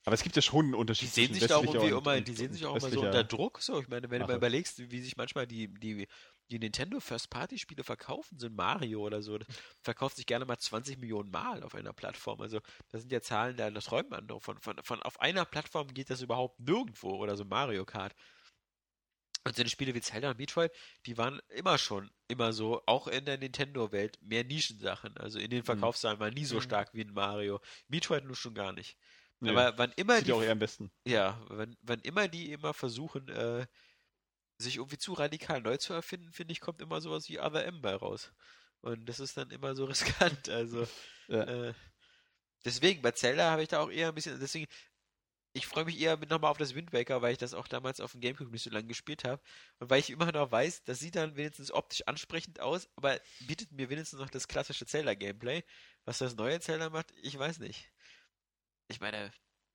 Aber 0.04 0.14
es 0.14 0.22
gibt 0.22 0.36
ja 0.36 0.42
schon 0.42 0.66
einen 0.66 0.72
Die 0.72 0.78
Unterschied 0.78 1.10
sehen 1.10 1.26
zwischen 1.26 1.40
sich 1.40 1.48
da 1.48 1.56
auch 1.56 1.64
irgendwie 1.64 1.88
immer, 1.88 2.20
die 2.20 2.32
sehen 2.32 2.52
sich 2.52 2.64
auch 2.64 2.76
immer 2.76 2.88
so 2.88 3.00
unter 3.00 3.24
Druck. 3.24 3.60
So, 3.60 3.80
ich 3.80 3.88
meine, 3.88 4.10
wenn 4.10 4.20
du 4.20 4.26
mal 4.26 4.36
überlegst, 4.36 4.90
wie 4.90 5.00
sich 5.00 5.18
manchmal 5.18 5.46
die, 5.46 5.68
die, 5.68 6.06
die 6.50 6.58
Nintendo 6.58 6.98
First-Party-Spiele 7.00 7.84
verkaufen, 7.84 8.38
so 8.38 8.46
ein 8.46 8.54
Mario 8.54 9.00
oder 9.00 9.20
so, 9.20 9.36
das 9.36 9.48
verkauft 9.82 10.16
sich 10.16 10.24
gerne 10.24 10.46
mal 10.46 10.56
20 10.56 10.98
Millionen 10.98 11.30
Mal 11.30 11.62
auf 11.62 11.74
einer 11.74 11.92
Plattform. 11.92 12.40
Also, 12.40 12.60
das 12.88 13.02
sind 13.02 13.12
ja 13.12 13.20
Zahlen, 13.20 13.56
da 13.56 13.70
man 14.08 14.26
doch. 14.26 14.42
Von, 14.42 14.58
von, 14.60 14.76
von 14.82 15.02
auf 15.02 15.20
einer 15.20 15.44
Plattform 15.44 15.88
geht 15.88 16.08
das 16.08 16.22
überhaupt 16.22 16.58
nirgendwo 16.60 17.16
oder 17.16 17.36
so 17.36 17.44
Mario 17.44 17.84
Kart. 17.84 18.14
Und 19.48 19.56
so 19.56 19.62
eine 19.62 19.70
Spiele 19.70 19.94
wie 19.94 20.00
Zelda 20.00 20.30
und 20.30 20.38
Metroid, 20.38 20.72
die 21.06 21.16
waren 21.18 21.40
immer 21.48 21.78
schon, 21.78 22.10
immer 22.28 22.52
so, 22.52 22.82
auch 22.86 23.06
in 23.08 23.24
der 23.24 23.38
Nintendo-Welt, 23.38 24.18
mehr 24.20 24.44
Nischensachen. 24.44 25.16
Also 25.16 25.38
in 25.38 25.50
den 25.50 25.64
Verkaufszahlen 25.64 26.20
war 26.20 26.30
nie 26.30 26.44
so 26.44 26.56
Mhm. 26.56 26.60
stark 26.60 26.94
wie 26.94 27.02
ein 27.02 27.12
Mario. 27.12 27.60
Metroid 27.88 28.24
nur 28.24 28.36
schon 28.36 28.54
gar 28.54 28.72
nicht. 28.72 28.96
Nee, 29.40 29.50
Aber 29.50 29.78
wann 29.78 29.92
immer 29.96 30.20
die 30.20 30.32
auch 30.32 30.42
eher 30.42 30.52
am 30.52 30.58
besten. 30.58 30.90
ja, 31.06 31.40
wenn, 31.50 31.76
wenn 31.82 32.00
immer 32.00 32.28
die 32.28 32.52
immer 32.52 32.74
versuchen, 32.74 33.28
äh, 33.28 33.66
sich 34.58 34.76
irgendwie 34.76 34.98
zu 34.98 35.12
radikal 35.12 35.60
neu 35.60 35.76
zu 35.76 35.92
erfinden, 35.92 36.32
finde 36.32 36.52
ich, 36.52 36.60
kommt 36.60 36.82
immer 36.82 37.00
sowas 37.00 37.28
wie 37.28 37.40
Other 37.40 37.64
M 37.64 37.80
bei 37.80 37.94
raus. 37.94 38.32
Und 38.80 39.08
das 39.08 39.20
ist 39.20 39.36
dann 39.36 39.50
immer 39.50 39.74
so 39.76 39.84
riskant. 39.86 40.48
Also, 40.48 40.86
Ja. 41.28 41.42
äh, 41.44 41.74
deswegen, 42.64 43.02
bei 43.02 43.12
Zelda 43.12 43.50
habe 43.50 43.62
ich 43.62 43.68
da 43.68 43.80
auch 43.80 43.90
eher 43.90 44.08
ein 44.08 44.14
bisschen, 44.14 44.38
deswegen, 44.40 44.66
ich 45.52 45.66
freue 45.66 45.84
mich 45.84 46.00
eher 46.00 46.16
mit 46.16 46.30
nochmal 46.30 46.50
auf 46.50 46.58
das 46.58 46.74
Wind 46.74 46.92
Waker, 46.92 47.22
weil 47.22 47.32
ich 47.32 47.38
das 47.38 47.54
auch 47.54 47.66
damals 47.68 48.00
auf 48.00 48.12
dem 48.12 48.20
Gamecube 48.20 48.50
nicht 48.50 48.62
so 48.62 48.70
lange 48.70 48.86
gespielt 48.86 49.24
habe. 49.24 49.42
Und 49.78 49.90
weil 49.90 50.00
ich 50.00 50.10
immer 50.10 50.30
noch 50.30 50.50
weiß, 50.52 50.84
das 50.84 51.00
sieht 51.00 51.16
dann 51.16 51.36
wenigstens 51.36 51.72
optisch 51.72 52.02
ansprechend 52.06 52.60
aus, 52.60 52.88
aber 52.96 53.18
bietet 53.40 53.72
mir 53.72 53.88
wenigstens 53.90 54.20
noch 54.20 54.30
das 54.30 54.48
klassische 54.48 54.86
Zelda-Gameplay. 54.86 55.64
Was 56.04 56.18
das 56.18 56.36
neue 56.36 56.60
Zelda 56.60 56.90
macht, 56.90 57.12
ich 57.22 57.38
weiß 57.38 57.58
nicht. 57.58 57.90
Ich 58.88 59.00
meine, 59.00 59.30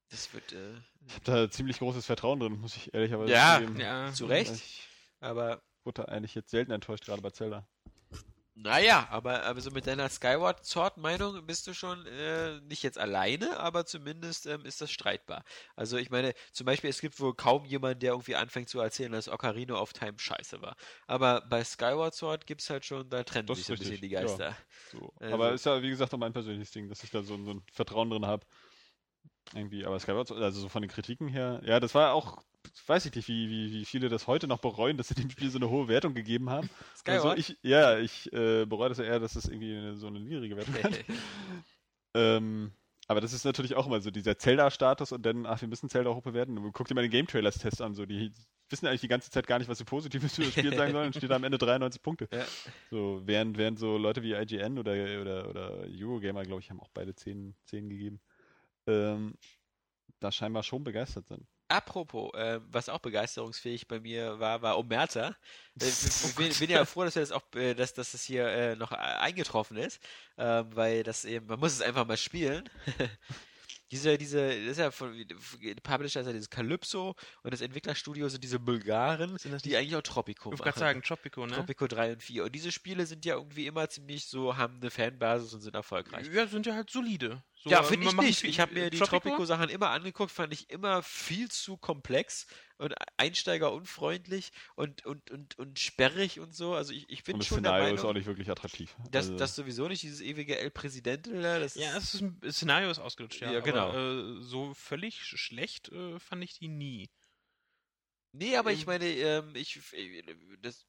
das 0.10 0.34
wird, 0.34 0.52
äh, 0.54 0.76
Ich 1.08 1.14
habe 1.16 1.26
da 1.26 1.50
ziemlich 1.52 1.80
großes 1.80 2.06
Vertrauen 2.06 2.40
drin, 2.40 2.60
muss 2.60 2.76
ich 2.76 2.94
ehrlicherweise 2.94 3.32
Ja, 3.34 3.56
zugeben. 3.60 3.80
Ja. 3.80 4.14
zu 4.14 4.26
Recht. 4.26 4.52
Ich 4.54 4.88
Aber 5.20 5.62
wurde 5.84 6.04
da 6.04 6.06
eigentlich 6.06 6.36
jetzt 6.36 6.52
selten 6.52 6.72
enttäuscht, 6.72 7.06
gerade 7.06 7.22
bei 7.22 7.32
Zelda. 7.32 7.68
Naja, 8.56 9.08
aber, 9.10 9.44
aber 9.44 9.62
so 9.62 9.72
mit 9.72 9.88
deiner 9.88 10.08
Skyward 10.10 10.64
Sword 10.64 10.98
Meinung 10.98 11.44
bist 11.48 11.66
du 11.66 11.74
schon 11.74 12.06
äh, 12.06 12.62
nicht 12.62 12.84
jetzt 12.84 13.00
alleine, 13.00 13.60
aber 13.60 13.86
zumindest 13.88 14.46
ähm, 14.46 14.64
ist 14.64 14.80
das 14.80 14.92
streitbar. 14.92 15.44
Also 15.76 15.98
ich 15.98 16.12
meine, 16.12 16.34
zum 16.52 16.66
Beispiel, 16.66 16.92
es 16.92 17.02
gibt 17.02 17.20
wohl 17.20 17.34
kaum 17.34 17.66
jemanden, 17.66 18.00
der 18.02 18.12
irgendwie 18.12 18.36
anfängt 18.36 18.70
zu 18.70 18.80
erzählen, 18.80 19.12
dass 19.12 19.28
Ocarina 19.28 19.74
of 19.76 19.94
Time 19.94 20.14
scheiße 20.18 20.62
war. 20.62 20.76
Aber 21.08 21.42
bei 21.42 21.64
Skyward 21.64 22.14
Sword 22.14 22.46
gibt's 22.46 22.70
halt 22.70 22.86
schon, 22.86 23.10
da 23.10 23.24
trennen 23.24 23.48
Das 23.48 23.58
sich 23.58 23.64
ist 23.64 23.68
so 23.68 23.74
ein 23.74 23.80
bisschen 23.80 24.02
die 24.02 24.10
Geister. 24.10 24.56
So. 24.92 25.12
Also- 25.20 25.34
aber 25.34 25.54
ist 25.54 25.66
ja, 25.66 25.82
wie 25.82 25.90
gesagt, 25.90 26.14
auch 26.14 26.20
mein 26.20 26.34
persönliches 26.34 26.70
Ding, 26.72 26.90
dass 26.90 27.04
ich 27.04 27.10
da 27.10 27.24
so, 27.24 27.44
so 27.44 27.52
ein 27.56 27.64
Vertrauen 27.72 28.12
drin 28.12 28.28
habe. 28.28 28.46
Irgendwie, 29.56 29.84
aber 29.84 30.00
Skyward, 30.00 30.28
Sword- 30.28 30.42
also 30.42 30.62
so 30.62 30.70
von 30.70 30.84
den 30.84 30.92
Kritiken 30.92 31.28
her, 31.28 31.60
ja, 31.66 31.80
das 31.80 31.96
war 31.96 32.14
auch, 32.14 32.44
weiß 32.88 33.06
ich 33.06 33.16
nicht, 33.16 33.28
wie, 33.28 33.50
wie, 33.50 33.74
wie 33.74 33.86
viele 33.86 34.10
das 34.10 34.28
heute 34.28 34.48
noch 34.48 34.60
bereuen, 34.60 34.98
dass 34.98 35.08
sie 35.08 35.16
dem 35.16 35.30
Spiel 35.30 35.50
so 35.50 35.58
eine 35.58 35.70
hohe 35.70 35.88
Wertung 35.88 36.14
gegeben 36.14 36.50
haben. 36.50 36.70
Skyward? 36.98 37.26
Also 37.26 37.38
ich, 37.38 37.58
ja, 37.62 37.98
ich 38.00 38.32
äh, 38.34 38.66
bereue 38.66 38.90
das 38.90 38.98
ja 38.98 39.06
eher, 39.06 39.20
dass 39.20 39.36
es 39.36 39.48
irgendwie 39.48 39.76
eine, 39.76 39.96
so 39.96 40.08
eine 40.08 40.20
niedrige 40.20 40.58
Wertung 40.58 40.76
hat. 40.84 41.00
ähm, 42.14 42.72
aber 43.08 43.22
das 43.22 43.34
ist 43.34 43.44
natürlich 43.44 43.76
auch 43.76 43.86
immer 43.86 44.00
so 44.00 44.12
dieser 44.12 44.38
Zelda-Status 44.38 45.12
und 45.12 45.26
dann, 45.26 45.46
ach, 45.46 45.62
wir 45.62 45.68
müssen 45.68 45.90
Zelda 45.90 46.14
hochbewerten. 46.14 46.58
Und 46.58 46.72
guck 46.72 46.88
dir 46.88 46.96
mal 46.96 47.02
den 47.02 47.12
Game 47.12 47.28
Trailers-Test 47.28 47.82
an, 47.82 47.94
so 47.94 48.06
die 48.06 48.34
wissen 48.70 48.88
eigentlich 48.88 49.02
die 49.02 49.08
ganze 49.08 49.30
Zeit 49.30 49.46
gar 49.46 49.60
nicht, 49.60 49.70
was 49.70 49.78
so 49.78 49.86
Positives 49.86 50.36
für 50.36 50.44
das 50.44 50.52
Spiel 50.52 50.74
sagen 50.76 50.92
sollen 50.92 51.08
und 51.08 51.16
steht 51.16 51.30
da 51.30 51.36
am 51.36 51.44
Ende 51.44 51.58
93 51.58 52.02
Punkte. 52.02 52.28
Ja. 52.34 52.46
So, 52.90 53.22
während, 53.26 53.58
während 53.58 53.78
so 53.78 53.98
Leute 53.98 54.24
wie 54.24 54.34
IGN 54.34 54.80
oder, 54.80 54.94
oder, 55.22 55.50
oder 55.50 55.86
Eurogamer, 55.90 56.44
glaube 56.44 56.62
ich, 56.62 56.70
haben 56.70 56.80
auch 56.80 56.90
beide 56.94 57.14
10, 57.14 57.56
10 57.66 57.90
gegeben, 57.90 58.22
ähm, 58.88 59.36
da 60.20 60.32
scheinbar 60.32 60.64
schon 60.64 60.84
begeistert 60.84 61.28
sind. 61.28 61.46
Apropos, 61.74 62.32
äh, 62.36 62.60
was 62.72 62.88
auch 62.88 63.00
begeisterungsfähig 63.00 63.88
bei 63.88 64.00
mir 64.00 64.40
war, 64.40 64.62
war 64.62 64.78
Omerta. 64.78 65.36
Äh, 65.82 65.86
ich 65.88 66.36
bin, 66.36 66.54
bin 66.54 66.70
ja 66.70 66.86
froh, 66.86 67.04
dass 67.04 67.16
wir 67.16 67.22
das 67.24 67.32
auch, 67.32 67.42
äh, 67.56 67.74
dass, 67.74 67.96
dass 67.96 68.12
das 68.12 68.24
hier 68.24 68.48
äh, 68.48 68.76
noch 68.76 68.92
äh, 68.92 68.96
eingetroffen 68.96 69.78
ist, 69.78 70.00
ähm, 70.38 70.68
weil 70.76 71.02
das 71.02 71.26
eben, 71.26 71.48
man 71.48 71.60
muss 71.60 71.72
es 71.74 71.82
einfach 71.82 72.06
mal 72.06 72.16
spielen. 72.16 72.70
diese, 73.92 74.20
diese, 74.20 74.50
das 74.50 74.74
ist 74.74 74.78
ja 74.78 74.92
von, 74.92 75.26
Publisher 75.82 76.22
ist 76.22 76.28
ja 76.28 76.34
dieses 76.34 76.52
Calypso 76.52 77.16
und 77.42 77.52
das 77.52 77.62
Entwicklerstudio 77.62 78.30
sind 78.30 78.44
diese 78.44 78.60
Bulgaren, 78.60 79.36
Sind 79.40 79.66
die 79.66 79.76
eigentlich 79.76 79.96
auch 79.96 80.04
Tropico 80.04 80.54
Ich 80.54 80.60
wollte 80.60 80.70
machen. 80.70 80.80
gerade 80.80 80.80
sagen, 80.80 81.02
Tropico, 81.02 81.48
ne? 81.48 81.56
Tropico 81.56 81.88
3 81.88 82.14
und 82.14 82.22
4. 82.22 82.44
Und 82.44 82.54
diese 82.54 82.72
Spiele 82.72 83.08
sind 83.08 83.26
ja 83.26 83.34
irgendwie 83.34 83.66
immer 83.66 83.90
ziemlich 83.90 84.26
so, 84.26 84.58
haben 84.58 84.78
eine 84.80 84.92
Fanbasis 84.92 85.56
und 85.56 85.62
sind 85.62 85.74
erfolgreich. 85.74 86.28
Ja, 86.32 86.46
sind 86.46 86.68
ja 86.68 86.76
halt 86.76 86.92
solide. 86.92 87.42
So, 87.64 87.70
Ja, 87.72 87.80
äh, 87.80 87.84
finde 87.84 88.06
ich 88.08 88.18
nicht. 88.18 88.44
Ich 88.44 88.60
habe 88.60 88.74
mir 88.74 88.90
die 88.90 88.98
Tropico? 89.00 89.30
Tropico-Sachen 89.32 89.70
immer 89.70 89.90
angeguckt, 89.92 90.32
fand 90.32 90.54
ich 90.54 90.70
immer 90.70 91.02
viel 91.02 91.50
zu 91.50 91.78
komplex 91.78 92.46
und 92.78 92.94
einsteigerunfreundlich 93.18 94.52
und, 94.76 95.06
und, 95.06 95.32
und, 95.32 95.58
und 95.58 95.80
sperrig 95.80 96.40
und 96.42 96.54
so. 96.54 96.74
Also 96.76 96.92
ich, 96.94 97.10
ich 97.10 97.24
bin 97.24 97.36
Und 97.36 97.40
das 97.40 97.48
schon 97.48 97.64
der 97.64 97.72
Szenario 97.72 97.94
ist 97.94 98.04
auch 98.06 98.14
Meinung, 98.14 98.14
nicht 98.14 98.26
wirklich 98.28 98.50
attraktiv. 98.50 98.96
dass 99.10 99.36
Also, 99.36 99.36
das 99.36 99.56
sowieso 99.56 99.88
nicht 99.88 100.04
dieses 100.04 100.22
ewige 100.22 100.58
El 100.60 100.72
Presidente 100.72 101.42
da, 101.42 101.60
das 101.60 101.76
Ja, 101.76 101.98
es 101.98 102.14
ist 102.14 102.22
ein, 102.22 102.40
das 102.42 102.56
Szenario 102.58 102.90
ist 102.92 103.00
ausgelutscht, 103.00 103.42
ja. 103.42 103.52
Ja, 103.52 103.62
genau. 103.62 103.90
Aber, 103.90 104.40
äh, 104.40 104.44
so 104.44 104.74
völlig 104.74 105.22
sch- 105.22 105.38
schlecht 105.38 105.90
äh, 105.90 106.20
fand 106.20 106.44
ich 106.44 106.58
die 106.60 106.68
nie. 106.68 107.10
Nee, 108.32 108.56
aber 108.58 108.72
ich 108.72 108.86
Ähm, 108.86 108.88
meine, 108.88 109.06
ähm, 109.06 109.56
ich, 109.56 109.94
äh, 109.94 110.24
das, 110.62 110.88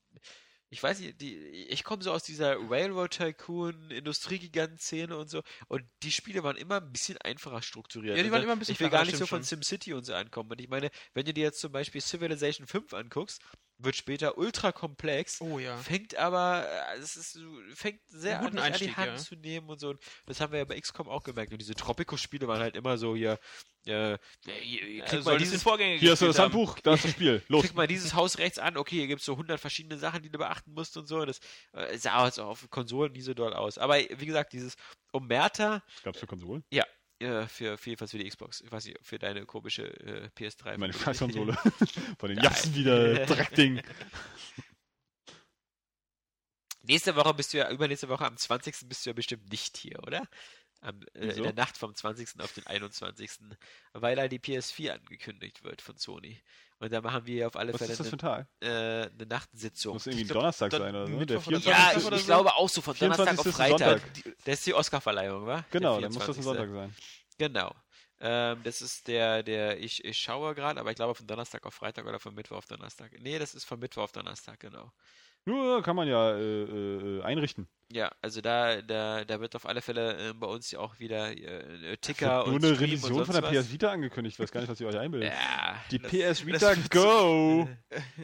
ich 0.74 0.82
weiß 0.82 0.98
nicht, 0.98 1.20
die, 1.20 1.36
ich 1.36 1.84
komme 1.84 2.02
so 2.02 2.10
aus 2.10 2.24
dieser 2.24 2.56
Railroad 2.68 3.12
Tycoon, 3.12 3.92
Industriegiganten-Szene 3.92 5.16
und 5.16 5.30
so, 5.30 5.42
und 5.68 5.84
die 6.02 6.10
Spiele 6.10 6.42
waren 6.42 6.56
immer 6.56 6.80
ein 6.80 6.90
bisschen 6.90 7.16
einfacher 7.18 7.62
strukturiert. 7.62 8.16
Ja, 8.16 8.22
die 8.24 8.30
waren 8.30 8.38
dann- 8.40 8.42
immer 8.44 8.52
ein 8.54 8.58
bisschen 8.58 8.72
Ich 8.74 8.80
will 8.80 8.90
gar 8.90 9.04
nicht 9.04 9.16
so 9.16 9.26
von. 9.26 9.44
SimCity 9.44 9.94
und 9.94 10.04
so 10.04 10.14
ankommen. 10.14 10.50
Und 10.50 10.60
ich 10.60 10.68
meine, 10.68 10.90
wenn 11.12 11.24
du 11.24 11.32
dir 11.32 11.44
jetzt 11.44 11.60
zum 11.60 11.70
Beispiel 11.70 12.00
Civilization 12.00 12.66
5 12.66 12.92
anguckst, 12.92 13.40
wird 13.84 13.96
später 13.96 14.38
ultra 14.38 14.72
komplex, 14.72 15.40
Oh 15.40 15.58
ja. 15.58 15.76
fängt 15.76 16.16
aber, 16.16 16.66
äh, 16.68 16.98
es 16.98 17.16
ist, 17.16 17.38
fängt 17.74 18.00
sehr 18.06 18.40
an, 18.40 18.50
dich 18.50 18.50
an 18.50 18.56
die 18.56 18.72
Einstieg, 18.72 18.96
Hand 18.96 19.12
ja. 19.12 19.16
zu 19.16 19.36
nehmen 19.36 19.68
und 19.68 19.80
so. 19.80 19.90
Und 19.90 20.00
das 20.26 20.40
haben 20.40 20.52
wir 20.52 20.60
ja 20.60 20.64
bei 20.64 20.80
XCOM 20.80 21.08
auch 21.08 21.22
gemerkt. 21.22 21.52
Und 21.52 21.58
diese 21.60 21.74
Tropico-Spiele 21.74 22.48
waren 22.48 22.60
halt 22.60 22.76
immer 22.76 22.98
so 22.98 23.14
hier, 23.14 23.38
äh, 23.86 24.18
hier, 24.44 24.84
hier, 24.86 25.04
krieg 25.04 25.24
mal 25.24 25.38
dieses 25.38 25.62
Vorgänger 25.62 25.98
hier 25.98 26.12
hast 26.12 26.22
du 26.22 26.26
das. 26.26 26.38
Handbuch, 26.38 26.78
da 26.80 26.94
ist 26.94 27.04
das 27.04 27.10
Spiel. 27.10 27.42
Los. 27.48 27.62
Klick 27.62 27.74
mal 27.74 27.86
dieses 27.86 28.14
Haus 28.14 28.38
rechts 28.38 28.58
an, 28.58 28.76
okay, 28.76 28.96
hier 28.96 29.06
gibt 29.06 29.20
es 29.20 29.26
so 29.26 29.32
100 29.32 29.60
verschiedene 29.60 29.98
Sachen, 29.98 30.22
die 30.22 30.30
du 30.30 30.38
beachten 30.38 30.72
musst 30.72 30.96
und 30.96 31.06
so. 31.06 31.24
Das 31.24 31.40
äh, 31.72 31.96
sah 31.98 32.24
jetzt 32.24 32.40
auch 32.40 32.48
auf 32.48 32.70
Konsolen 32.70 33.12
nie 33.12 33.20
so 33.20 33.34
doll 33.34 33.52
aus. 33.52 33.78
Aber 33.78 33.96
wie 33.98 34.26
gesagt, 34.26 34.52
dieses 34.52 34.76
Omerta 35.12 35.82
Gab's 36.02 36.18
für 36.18 36.26
Konsolen? 36.26 36.64
Äh, 37.20 37.46
für, 37.46 37.78
für 37.78 37.90
jedenfalls 37.90 38.10
für 38.10 38.18
die 38.18 38.28
Xbox, 38.28 38.60
ich 38.60 38.70
weiß 38.70 38.86
nicht, 38.86 38.98
für 39.02 39.18
deine 39.18 39.46
komische 39.46 39.84
äh, 40.00 40.28
PS3. 40.36 40.78
Meine. 40.78 40.92
Scheißkonsole. 40.92 41.56
Von 42.18 42.28
den. 42.28 42.38
Jatzen 42.42 42.74
wieder 42.74 43.26
Dreckding. 43.26 43.80
Nächste 46.82 47.16
Woche 47.16 47.32
bist 47.32 47.54
du 47.54 47.58
ja, 47.58 47.70
übernächste 47.70 48.08
Woche 48.08 48.26
am 48.26 48.36
20. 48.36 48.88
bist 48.88 49.06
du 49.06 49.10
ja 49.10 49.14
bestimmt 49.14 49.50
nicht 49.50 49.76
hier, 49.76 50.02
oder? 50.02 50.22
Am, 50.84 51.00
äh, 51.14 51.28
in 51.28 51.42
der 51.42 51.54
Nacht 51.54 51.76
vom 51.76 51.94
20. 51.94 52.40
auf 52.40 52.52
den 52.52 52.66
21. 52.66 53.30
Weil 53.92 54.16
da 54.16 54.28
die 54.28 54.38
PS4 54.38 54.92
angekündigt 54.92 55.64
wird 55.64 55.82
von 55.82 55.96
Sony. 55.96 56.40
Und 56.78 56.92
da 56.92 57.00
machen 57.00 57.24
wir 57.26 57.46
auf 57.46 57.56
alle 57.56 57.72
Was 57.72 57.78
Fälle 57.78 57.92
ist 57.92 58.00
das 58.00 58.08
für 58.10 58.16
ein 58.16 58.20
eine, 58.20 58.46
Tag? 58.46 58.48
äh, 58.60 59.10
eine 59.14 59.26
Nachtsitzung. 59.26 59.94
Muss 59.94 60.06
irgendwie 60.06 60.24
glaub, 60.24 60.40
Donnerstag 60.40 60.70
dann 60.70 60.82
sein 60.82 60.94
oder 60.94 61.06
so. 61.06 61.12
Mittwoch 61.12 61.26
Der 61.44 61.48
oder 61.48 61.60
24. 61.60 61.66
Ja, 61.66 61.90
ich, 61.92 61.96
ich 61.96 62.20
so? 62.20 62.26
glaube 62.26 62.54
auch 62.54 62.68
so 62.68 62.82
von 62.82 62.96
Donnerstag 62.98 63.28
24. 63.40 63.46
auf 63.46 63.56
Freitag. 63.56 64.02
Das 64.44 64.54
ist 64.58 64.66
die 64.66 64.74
Oscarverleihung, 64.74 65.46
wa? 65.46 65.64
Genau, 65.70 66.00
dann 66.00 66.12
muss 66.12 66.26
das 66.26 66.36
ein 66.36 66.42
24.. 66.42 66.44
Sonntag 66.44 66.68
sein. 66.70 66.94
Genau. 67.38 67.74
Ähm, 68.20 68.60
das 68.62 68.82
ist 68.82 69.08
der, 69.08 69.42
der, 69.42 69.80
ich, 69.80 70.04
ich 70.04 70.18
schaue 70.18 70.54
gerade, 70.54 70.78
aber 70.80 70.90
ich 70.90 70.96
glaube 70.96 71.14
von 71.14 71.26
Donnerstag 71.26 71.64
auf 71.66 71.74
Freitag 71.74 72.06
oder 72.06 72.20
von 72.20 72.34
Mittwoch 72.34 72.56
auf 72.56 72.66
Donnerstag. 72.66 73.12
Nee, 73.20 73.38
das 73.38 73.54
ist 73.54 73.64
von 73.64 73.78
Mittwoch 73.78 74.02
auf 74.04 74.12
Donnerstag, 74.12 74.60
genau. 74.60 74.92
Nur 75.46 75.82
kann 75.82 75.94
man 75.96 76.08
ja 76.08 76.36
äh, 76.36 76.62
äh, 76.62 77.22
einrichten. 77.22 77.68
Ja, 77.92 78.10
also 78.22 78.40
da, 78.40 78.80
da, 78.80 79.24
da 79.24 79.40
wird 79.40 79.54
auf 79.54 79.66
alle 79.66 79.82
Fälle 79.82 80.30
äh, 80.30 80.32
bei 80.32 80.46
uns 80.46 80.70
ja 80.70 80.78
auch 80.80 80.98
wieder 80.98 81.30
äh, 81.36 81.96
Ticker 81.98 82.44
Nur 82.46 82.54
und 82.54 82.64
eine 82.64 82.74
Stream 82.74 82.90
Revision 82.90 83.24
von 83.26 83.34
der 83.34 83.42
was. 83.42 83.50
PS 83.66 83.70
Vita 83.72 83.90
angekündigt. 83.92 84.36
Ich 84.36 84.40
weiß 84.42 84.50
gar 84.50 84.60
nicht, 84.62 84.70
was 84.70 84.80
ihr 84.80 84.86
euch 84.88 84.96
einbildet. 84.98 85.30
Ja, 85.32 85.76
Die 85.90 85.98
das, 85.98 86.10
PS 86.10 86.18
das 86.20 86.46
Vita 86.46 86.76
wird 86.76 86.90
Go! 86.90 87.68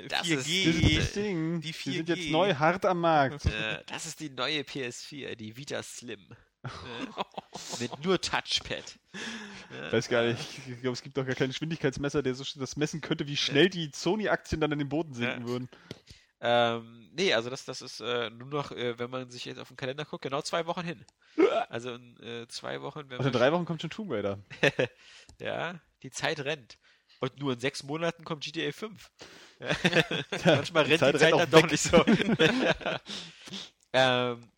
Das 0.08 0.22
4G. 0.26 0.34
ist- 0.34 0.46
Dieses 0.46 1.12
Ding. 1.12 1.60
die 1.60 1.72
Die 1.72 1.92
sind 1.92 2.08
4G. 2.08 2.16
jetzt 2.16 2.30
neu 2.30 2.54
hart 2.54 2.86
am 2.86 3.00
Markt. 3.00 3.44
äh, 3.46 3.82
das 3.86 4.06
ist 4.06 4.18
die 4.20 4.30
neue 4.30 4.60
PS4, 4.62 5.34
die 5.36 5.56
Vita 5.56 5.82
Slim. 5.82 6.26
Äh, 6.64 6.68
mit 7.80 8.04
nur 8.04 8.20
Touchpad. 8.20 8.98
Ich 9.86 9.92
weiß 9.92 10.08
gar 10.08 10.24
nicht. 10.24 10.40
Ich 10.68 10.80
glaube, 10.80 10.94
es 10.94 11.02
gibt 11.02 11.16
doch 11.16 11.26
gar 11.26 11.34
keinen 11.34 11.48
Geschwindigkeitsmesser, 11.50 12.22
der 12.22 12.34
so 12.34 12.44
das 12.58 12.76
messen 12.76 13.00
könnte, 13.02 13.26
wie 13.28 13.36
schnell 13.36 13.68
die 13.68 13.90
Sony-Aktien 13.94 14.60
dann 14.60 14.72
in 14.72 14.78
den 14.78 14.88
Boden 14.88 15.12
sinken 15.14 15.42
Ja. 15.42 15.46
würden. 15.48 15.68
Ähm, 16.42 17.10
nee, 17.12 17.34
also 17.34 17.50
das, 17.50 17.64
das 17.66 17.82
ist 17.82 18.00
äh, 18.00 18.30
nur 18.30 18.48
noch, 18.48 18.72
äh, 18.72 18.98
wenn 18.98 19.10
man 19.10 19.30
sich 19.30 19.44
jetzt 19.44 19.58
auf 19.58 19.68
den 19.68 19.76
Kalender 19.76 20.06
guckt, 20.06 20.22
genau 20.22 20.40
zwei 20.42 20.66
Wochen 20.66 20.82
hin. 20.82 21.04
Also 21.68 21.94
in 21.94 22.16
äh, 22.22 22.48
zwei 22.48 22.80
Wochen, 22.82 23.08
wenn 23.08 23.18
Also 23.18 23.28
in 23.28 23.32
drei 23.32 23.52
Wochen 23.52 23.64
kommt 23.64 23.80
schon 23.80 23.90
Tomb 23.90 24.10
Raider. 24.10 24.38
Ja, 25.40 25.80
die 26.02 26.10
Zeit 26.10 26.40
rennt. 26.40 26.78
Und 27.20 27.38
nur 27.38 27.52
in 27.52 27.60
sechs 27.60 27.82
Monaten 27.82 28.24
kommt 28.24 28.42
GTA 28.44 28.72
5. 28.72 29.10
Manchmal 30.44 30.84
rennt 30.84 30.98
Zeit 31.00 31.14
die 31.14 31.18
Zeit 31.18 31.34
dann 31.34 31.50
doch 31.50 31.70
nicht 31.70 31.82
so. 31.82 32.04
ähm, 33.92 34.50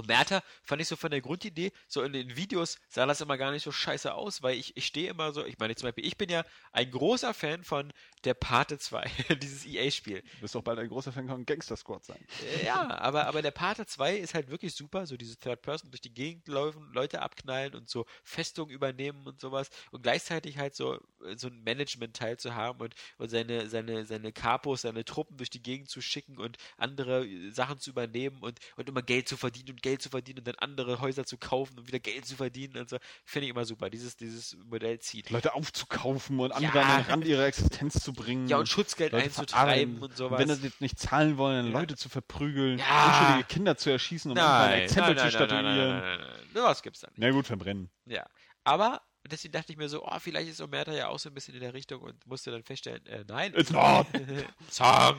und 0.00 0.08
Merta 0.08 0.42
fand 0.62 0.82
ich 0.82 0.88
so 0.88 0.96
von 0.96 1.10
der 1.10 1.20
Grundidee, 1.20 1.72
so 1.88 2.02
in 2.02 2.12
den 2.12 2.36
Videos 2.36 2.78
sah 2.88 3.06
das 3.06 3.20
immer 3.20 3.38
gar 3.38 3.52
nicht 3.52 3.62
so 3.62 3.72
scheiße 3.72 4.14
aus, 4.14 4.42
weil 4.42 4.56
ich, 4.56 4.76
ich 4.76 4.86
stehe 4.86 5.10
immer 5.10 5.32
so, 5.32 5.44
ich 5.44 5.58
meine 5.58 5.74
zum 5.74 5.86
Beispiel, 5.88 6.06
ich 6.06 6.16
bin 6.16 6.30
ja 6.30 6.44
ein 6.72 6.90
großer 6.90 7.34
Fan 7.34 7.64
von 7.64 7.92
der 8.24 8.34
Pate 8.34 8.78
2, 8.78 9.04
dieses 9.42 9.64
EA-Spiel. 9.66 10.22
Du 10.22 10.42
wirst 10.42 10.54
doch 10.54 10.62
bald 10.62 10.78
ein 10.78 10.88
großer 10.88 11.12
Fan 11.12 11.28
von 11.28 11.44
Gangster 11.46 11.76
Squad 11.76 12.04
sein. 12.04 12.24
Äh, 12.60 12.66
Ja, 12.66 12.88
aber, 12.98 13.26
aber 13.26 13.42
der 13.42 13.50
Pate 13.50 13.86
2 13.86 14.16
ist 14.16 14.34
halt 14.34 14.50
wirklich 14.50 14.74
super, 14.74 15.06
so 15.06 15.16
diese 15.16 15.38
Third 15.38 15.62
Person 15.62 15.90
durch 15.90 16.00
die 16.00 16.12
Gegend 16.14 16.48
laufen, 16.48 16.90
Leute 16.92 17.22
abknallen 17.22 17.74
und 17.74 17.88
so 17.88 18.06
Festungen 18.24 18.74
übernehmen 18.74 19.26
und 19.26 19.40
sowas 19.40 19.70
und 19.90 20.02
gleichzeitig 20.02 20.58
halt 20.58 20.74
so, 20.74 20.94
äh, 21.24 21.36
so 21.36 21.48
ein 21.48 21.62
Management-Teil 21.62 22.38
zu 22.38 22.54
haben 22.54 22.80
und, 22.80 22.94
und 23.18 23.28
seine, 23.28 23.68
seine, 23.68 24.04
seine 24.04 24.32
Kapos, 24.32 24.82
seine 24.82 25.04
Truppen 25.04 25.36
durch 25.36 25.50
die 25.50 25.62
Gegend 25.62 25.88
zu 25.88 26.00
schicken 26.00 26.38
und 26.38 26.56
andere 26.76 27.26
äh, 27.26 27.50
Sachen 27.50 27.78
zu 27.78 27.90
übernehmen 27.90 28.38
und, 28.42 28.58
und 28.76 28.88
immer 28.88 29.02
Geld 29.02 29.28
zu 29.28 29.36
verdienen 29.36 29.70
und 29.70 29.82
Geld 29.82 29.89
zu 29.98 30.08
verdienen 30.10 30.38
und 30.40 30.46
dann 30.46 30.54
andere 30.56 31.00
Häuser 31.00 31.24
zu 31.24 31.36
kaufen 31.38 31.78
und 31.78 31.86
wieder 31.88 31.98
Geld 31.98 32.26
zu 32.26 32.36
verdienen 32.36 32.76
und 32.76 32.88
so. 32.88 32.98
Finde 33.24 33.46
ich 33.46 33.50
immer 33.50 33.64
super. 33.64 33.90
Dieses, 33.90 34.16
dieses 34.16 34.56
Modell 34.66 34.98
zieht. 35.00 35.30
Leute 35.30 35.54
aufzukaufen 35.54 36.38
und 36.40 36.52
andere 36.52 36.78
Ja. 36.78 36.82
an 36.96 37.02
den 37.02 37.10
Rand 37.10 37.24
ihrer 37.24 37.46
Existenz 37.46 38.02
zu 38.02 38.12
bringen. 38.12 38.46
Ja, 38.48 38.58
und 38.58 38.68
Schutzgeld 38.68 39.12
Leute 39.12 39.24
einzutreiben 39.24 39.94
verarmen. 39.96 40.02
und 40.02 40.16
sowas. 40.16 40.38
wenn 40.38 40.54
sie 40.54 40.66
jetzt 40.66 40.80
nicht 40.80 40.98
zahlen 40.98 41.36
wollen, 41.38 41.64
dann. 41.64 41.72
Leute 41.72 41.96
zu 41.96 42.08
verprügeln, 42.08 42.78
Ja. 42.78 43.06
unschuldige 43.06 43.48
Kinder 43.48 43.76
zu 43.76 43.90
erschießen, 43.90 44.30
um 44.30 44.38
ein 44.38 44.80
Exempel 44.82 45.16
zu 45.16 45.24
nein, 45.24 45.32
nein, 45.32 45.32
nein, 45.32 45.32
statuieren. 45.32 45.64
nein, 46.00 46.18
nein, 46.20 46.34
nein. 46.54 46.62
Was 46.64 46.82
gibt's 46.82 47.00
da 47.00 47.08
nicht. 47.08 47.18
Na 47.18 47.30
gut, 47.30 47.46
verbrennen. 47.46 47.90
Ja, 48.06 48.26
aber 48.64 49.00
deswegen 49.30 49.52
dachte 49.52 49.72
ich 49.72 49.78
mir 49.78 49.88
so, 49.88 50.04
oh, 50.04 50.18
vielleicht 50.18 50.48
ist 50.48 50.60
Omerta 50.60 50.92
ja 50.92 51.08
auch 51.08 51.18
so 51.18 51.28
ein 51.28 51.34
bisschen 51.34 51.54
in 51.54 51.60
der 51.60 51.74
Richtung 51.74 52.00
und 52.02 52.26
musste 52.26 52.50
dann 52.50 52.62
feststellen, 52.64 53.04
äh, 53.06 53.24
nein. 53.28 53.52
It's 53.54 53.70
not. 53.70 54.06
Song. 54.70 55.16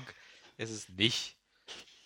Es 0.58 0.70
ist 0.70 0.90
nicht. 0.90 1.38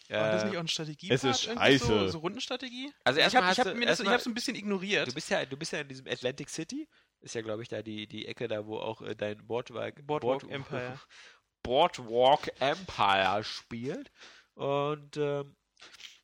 War 0.09 0.31
das 0.31 0.43
Äh, 0.43 0.47
nicht 0.47 0.57
auch 0.57 0.61
ein 0.61 0.67
Strategie? 0.67 1.11
es 1.11 1.23
ist 1.23 1.41
So, 1.41 1.55
scheiße. 1.55 2.09
so 2.09 2.19
Rundenstrategie? 2.19 2.91
Also 3.03 3.19
ich 3.19 3.23
erstmal 3.23 3.43
habe 3.43 3.53
ich 3.53 3.59
hast 3.59 3.67
hab 3.67 3.75
mir 3.75 3.85
das, 3.85 3.99
ich 3.99 4.25
ein 4.27 4.33
bisschen 4.33 4.55
ignoriert. 4.55 5.07
du 5.07 5.13
bist 5.13 5.29
ja, 5.29 5.45
du 5.45 5.57
bist 5.57 5.71
ja 5.73 5.79
in 5.81 5.87
diesem 5.87 6.07
Atlantic 6.07 6.49
City. 6.49 6.87
Ist 7.21 7.33
ja, 7.33 7.41
glaube 7.41 7.63
ich, 7.63 7.69
da 7.69 7.81
die, 7.81 8.07
die 8.07 8.27
Ecke 8.27 8.47
da, 8.47 8.65
wo 8.67 8.77
auch 8.77 9.01
äh, 9.01 9.15
dein 9.15 9.45
Boardwalk, 9.47 10.05
Boardwalk 10.05 10.43
Empire. 10.49 10.99
Boardwalk 11.63 12.51
Empire 12.61 13.43
spielt. 13.43 14.11
Und 14.53 15.17
ähm, 15.17 15.55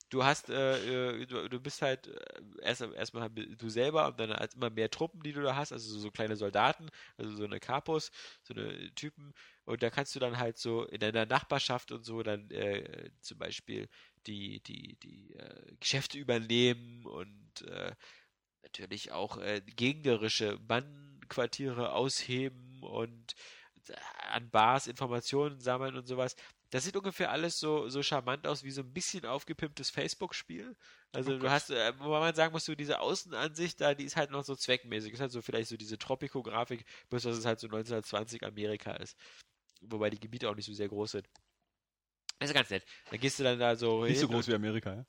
du 0.10 0.24
hast, 0.24 0.50
äh, 0.50 1.20
äh, 1.22 1.26
du, 1.26 1.50
du 1.50 1.60
bist 1.60 1.82
halt 1.82 2.08
äh, 2.08 2.42
erst 2.62 2.82
erstmal 2.82 3.30
du 3.32 3.70
selber 3.70 4.08
und 4.08 4.20
dann 4.20 4.32
halt 4.32 4.54
immer 4.54 4.70
mehr 4.70 4.92
Truppen, 4.92 5.24
die 5.24 5.34
du 5.34 5.42
da 5.42 5.56
hast, 5.56 5.72
also 5.72 5.98
so 5.98 6.12
kleine 6.12 6.36
Soldaten, 6.36 6.90
also 7.18 7.36
so 7.36 7.46
eine 7.46 7.60
Kapos, 7.60 8.12
so 8.44 8.54
eine 8.54 8.94
Typen. 8.94 9.34
Und 9.72 9.84
da 9.84 9.90
kannst 9.90 10.14
du 10.16 10.20
dann 10.20 10.38
halt 10.38 10.58
so 10.58 10.86
in 10.86 11.00
deiner 11.00 11.26
Nachbarschaft 11.26 11.92
und 11.92 12.04
so 12.04 12.24
dann 12.24 12.50
äh, 12.52 13.12
zum 13.22 13.38
Beispiel 13.40 13.88
die, 14.28 14.62
die, 14.64 14.98
die 14.98 15.34
äh, 15.36 15.76
Geschäfte 15.80 16.18
übernehmen 16.20 17.06
und 17.06 17.62
äh, 17.68 17.94
natürlich 18.64 19.12
auch 19.12 19.38
äh, 19.38 19.62
gegnerische 19.66 20.58
Bandenquartiere 20.60 21.94
ausheben 21.94 22.84
und 22.84 23.34
äh, 23.90 23.94
an 24.30 24.50
Bars 24.50 24.88
Informationen 24.88 25.60
sammeln 25.60 25.96
und 25.98 26.08
sowas. 26.08 26.36
Das 26.70 26.86
sieht 26.86 26.96
ungefähr 26.96 27.32
alles 27.32 27.60
so, 27.60 27.90
so 27.90 28.02
charmant 28.04 28.48
aus 28.48 28.64
wie 28.64 28.72
so 28.72 28.82
ein 28.82 28.94
bisschen 28.94 29.26
aufgepimptes 29.26 29.90
Facebook-Spiel. 29.90 30.76
Also 31.12 31.32
Oh 31.32 31.36
du 31.38 31.50
Gott. 31.50 31.52
hast, 31.52 31.70
äh, 31.72 31.94
wobei 32.00 32.20
man 32.22 32.36
sagen 32.36 32.54
muss, 32.54 32.66
so 32.66 32.76
diese 32.76 33.02
Außenansicht 33.02 33.82
da, 33.82 33.94
die 33.94 34.06
ist 34.06 34.16
halt 34.16 34.32
noch 34.32 34.46
so 34.46 34.56
zweckmäßig. 34.56 35.14
Ist 35.14 35.20
halt 35.22 35.32
so 35.34 35.42
vielleicht 35.42 35.70
so 35.70 35.78
diese 35.78 35.98
Tropico-Grafik, 35.98 36.86
bis 37.10 37.24
dass 37.24 37.38
es 37.38 37.46
halt 37.46 37.60
so 37.60 37.68
1920 37.68 38.44
Amerika 38.46 38.94
ist. 38.94 39.18
Wobei 39.82 40.10
die 40.10 40.20
Gebiete 40.20 40.50
auch 40.50 40.56
nicht 40.56 40.66
so 40.66 40.74
sehr 40.74 40.88
groß 40.90 41.12
sind. 41.12 41.28
Das 42.42 42.50
ist 42.50 42.56
ganz 42.56 42.72
nett. 42.72 42.84
Dann 43.12 43.20
gehst 43.20 43.38
du 43.38 43.44
dann 43.44 43.60
da 43.60 43.76
so 43.76 44.04
Nicht 44.04 44.20
so 44.20 44.28
groß 44.28 44.48
wie 44.48 44.56
Amerika, 44.56 44.96
ja? 44.96 45.06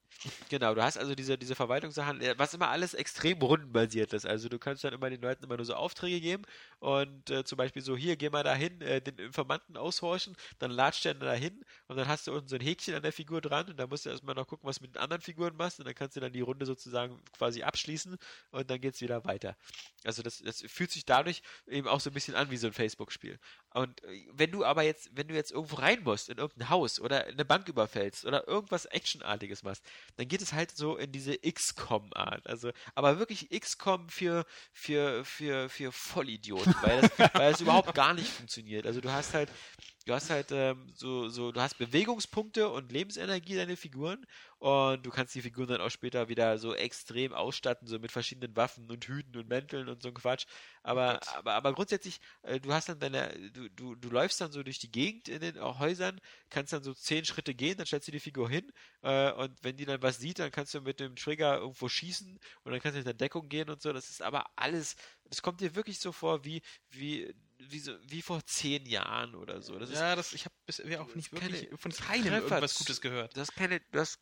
Genau, 0.51 0.75
du 0.75 0.83
hast 0.83 0.99
also 0.99 1.15
diese, 1.15 1.39
diese 1.39 1.55
Verwaltungssachen, 1.55 2.21
äh, 2.21 2.35
was 2.37 2.53
immer 2.53 2.69
alles 2.69 2.93
extrem 2.93 3.41
rundenbasiert 3.41 4.13
ist. 4.13 4.27
Also 4.27 4.51
du 4.51 4.59
kannst 4.59 4.85
dann 4.85 4.93
immer 4.93 5.09
den 5.09 5.23
Leuten 5.23 5.43
immer 5.43 5.57
nur 5.57 5.65
so 5.65 5.73
Aufträge 5.73 6.21
geben 6.21 6.43
und 6.79 7.31
äh, 7.31 7.43
zum 7.43 7.57
Beispiel 7.57 7.81
so, 7.81 7.97
hier, 7.97 8.17
geh 8.17 8.29
mal 8.29 8.43
dahin, 8.43 8.83
äh, 8.83 9.01
den 9.01 9.17
Informanten 9.17 9.79
aushorchen, 9.79 10.37
dann 10.59 10.71
latscht 10.71 11.07
der 11.07 11.15
da 11.15 11.33
hin 11.33 11.65
und 11.89 11.97
dann 11.97 12.07
hast 12.07 12.27
du 12.27 12.35
unten 12.35 12.49
so 12.49 12.57
ein 12.57 12.61
Häkchen 12.61 12.95
an 12.95 13.03
der 13.03 13.15
Figur 13.15 13.41
dran 13.41 13.67
und 13.71 13.79
dann 13.79 13.89
musst 13.89 14.05
du 14.05 14.11
erstmal 14.11 14.35
noch 14.35 14.47
gucken, 14.47 14.69
was 14.69 14.81
du 14.81 14.85
mit 14.85 14.95
den 14.95 15.01
anderen 15.01 15.23
Figuren 15.23 15.57
machst 15.57 15.79
und 15.79 15.87
dann 15.87 15.95
kannst 15.95 16.17
du 16.17 16.21
dann 16.21 16.35
die 16.35 16.43
Runde 16.43 16.67
sozusagen 16.67 17.19
quasi 17.39 17.63
abschließen 17.63 18.19
und 18.51 18.71
dann 18.71 18.79
geht's 18.79 19.01
wieder 19.01 19.25
weiter. 19.25 19.57
Also 20.05 20.23
das, 20.23 20.41
das 20.41 20.63
fühlt 20.67 20.91
sich 20.91 21.07
dadurch 21.07 21.41
eben 21.67 21.89
auch 21.89 22.01
so 22.01 22.11
ein 22.11 22.13
bisschen 22.13 22.35
an 22.35 22.51
wie 22.51 22.59
so 22.59 22.67
ein 22.67 22.75
Facebook-Spiel. 22.75 23.39
Und 23.71 24.05
äh, 24.05 24.27
wenn 24.33 24.51
du 24.51 24.67
aber 24.67 24.83
jetzt, 24.83 25.11
wenn 25.17 25.29
du 25.29 25.35
jetzt 25.35 25.51
irgendwo 25.51 25.77
rein 25.77 26.03
musst, 26.03 26.29
in 26.29 26.37
irgendein 26.37 26.69
Haus 26.69 27.01
oder 27.01 27.22
eine 27.27 27.45
Bank 27.45 27.69
überfällst 27.69 28.25
oder 28.25 28.47
irgendwas 28.49 28.87
Actionartiges 28.87 29.63
machst, 29.63 29.85
dann 30.17 30.29
geht 30.29 30.43
es 30.43 30.53
halt 30.53 30.77
so 30.77 30.97
in 30.97 31.13
diese 31.13 31.39
XCOM-Art. 31.39 32.47
Also, 32.47 32.71
aber 32.95 33.19
wirklich 33.19 33.51
XCOM 33.51 34.09
für, 34.09 34.45
für, 34.73 35.25
für, 35.25 35.69
für 35.69 35.93
Vollidioten, 35.93 36.75
weil 36.83 37.01
das, 37.01 37.11
weil 37.35 37.53
das 37.53 37.61
überhaupt 37.61 37.95
gar 37.95 38.15
nicht 38.15 38.31
funktioniert. 38.31 38.87
Also 38.87 39.01
du 39.01 39.11
hast 39.11 39.35
halt, 39.35 39.51
du 40.07 40.15
hast 40.15 40.31
halt 40.31 40.53
ähm, 40.53 40.91
so, 40.95 41.29
so, 41.29 41.53
du 41.53 41.61
hast 41.61 41.79
Bewegungspunkte 41.79 42.69
und 42.69 42.93
Lebensenergie 42.93 43.57
deine 43.57 43.77
Figuren 43.77 44.27
und 44.63 45.05
du 45.05 45.11
kannst 45.11 45.35
die 45.35 45.43
Figuren 45.43 45.67
dann 45.67 45.81
auch 45.81 45.91
später 45.91 46.29
wieder 46.29 46.57
so 46.57 46.73
extrem 46.73 47.33
ausstatten, 47.33 47.89
so 47.89 47.99
mit 47.99 48.13
verschiedenen 48.13 48.55
Waffen 48.55 48.89
und 48.93 49.05
Hüten 49.05 49.37
und 49.37 49.49
Mänteln 49.49 49.89
und 49.89 50.01
so 50.01 50.07
ein 50.07 50.15
Quatsch. 50.15 50.47
Aber, 50.85 51.19
aber, 51.35 51.55
aber 51.55 51.73
grundsätzlich, 51.73 52.21
äh, 52.43 52.61
du 52.61 52.73
hast 52.73 52.89
dann 52.89 53.01
deine, 53.01 53.51
du, 53.51 53.69
du, 53.71 53.97
du 53.97 54.09
läufst 54.09 54.41
dann 54.41 54.53
so 54.53 54.63
durch 54.63 54.79
die 54.79 54.93
Gegend 54.93 55.27
in 55.27 55.41
den 55.41 55.57
äh, 55.57 55.61
Häusern, 55.61 56.21
kannst 56.49 56.73
dann 56.73 56.85
so 56.85 56.95
zehn 56.95 57.25
Schritte 57.25 57.57
gehen, 57.57 57.77
dann 57.77 57.87
stellst 57.87 58.07
du 58.07 58.13
die 58.13 58.21
Figur 58.21 58.49
hin 58.49 58.71
äh, 59.01 59.33
und 59.33 59.59
wenn 59.65 59.77
die 59.77 59.85
dann 59.85 60.01
was 60.01 60.19
sieht, 60.19 60.39
dann 60.39 60.53
kannst 60.53 60.75
du 60.75 60.81
mit 60.81 61.01
dem 61.01 61.17
Trigger 61.17 61.59
irgendwo 61.59 61.89
schießen 61.89 62.39
und 62.63 62.71
dann 62.71 62.81
kannst 62.81 62.95
du 62.95 63.01
in 63.01 63.05
der 63.05 63.15
Deckung 63.15 63.49
gehen 63.49 63.69
und 63.69 63.83
so. 63.83 63.93
Das 63.93 64.11
ist 64.11 64.23
aber 64.23 64.47
alles, 64.55 64.95
das 65.25 65.43
kommt 65.43 65.61
dir 65.61 65.75
wirklich 65.75 65.99
so 65.99 66.13
vor 66.13 66.45
wie, 66.45 66.63
wie, 66.91 67.35
wie, 67.59 67.81
so, 67.81 67.97
wie 68.05 68.23
vor 68.23 68.45
zehn 68.47 68.87
Jahren 68.87 69.35
oder 69.35 69.61
so. 69.61 69.77
Das 69.77 69.91
ist 69.91 69.99
Ja, 69.99 70.15
das, 70.15 70.33
ich 70.35 70.45
habe 70.45 70.55
bisher 70.67 71.03
auch 71.03 71.13
nicht 71.17 71.33
keine 71.33 71.53
wirklich 71.53 71.81
von 71.81 71.91
keinem 71.91 72.35
irgendwas 72.35 72.79
Gutes 72.79 73.01
gehört. 73.01 73.37
Du 73.37 73.41
hast 73.41 73.57
keine, 73.57 73.81
du 73.91 73.99
hast, 73.99 74.21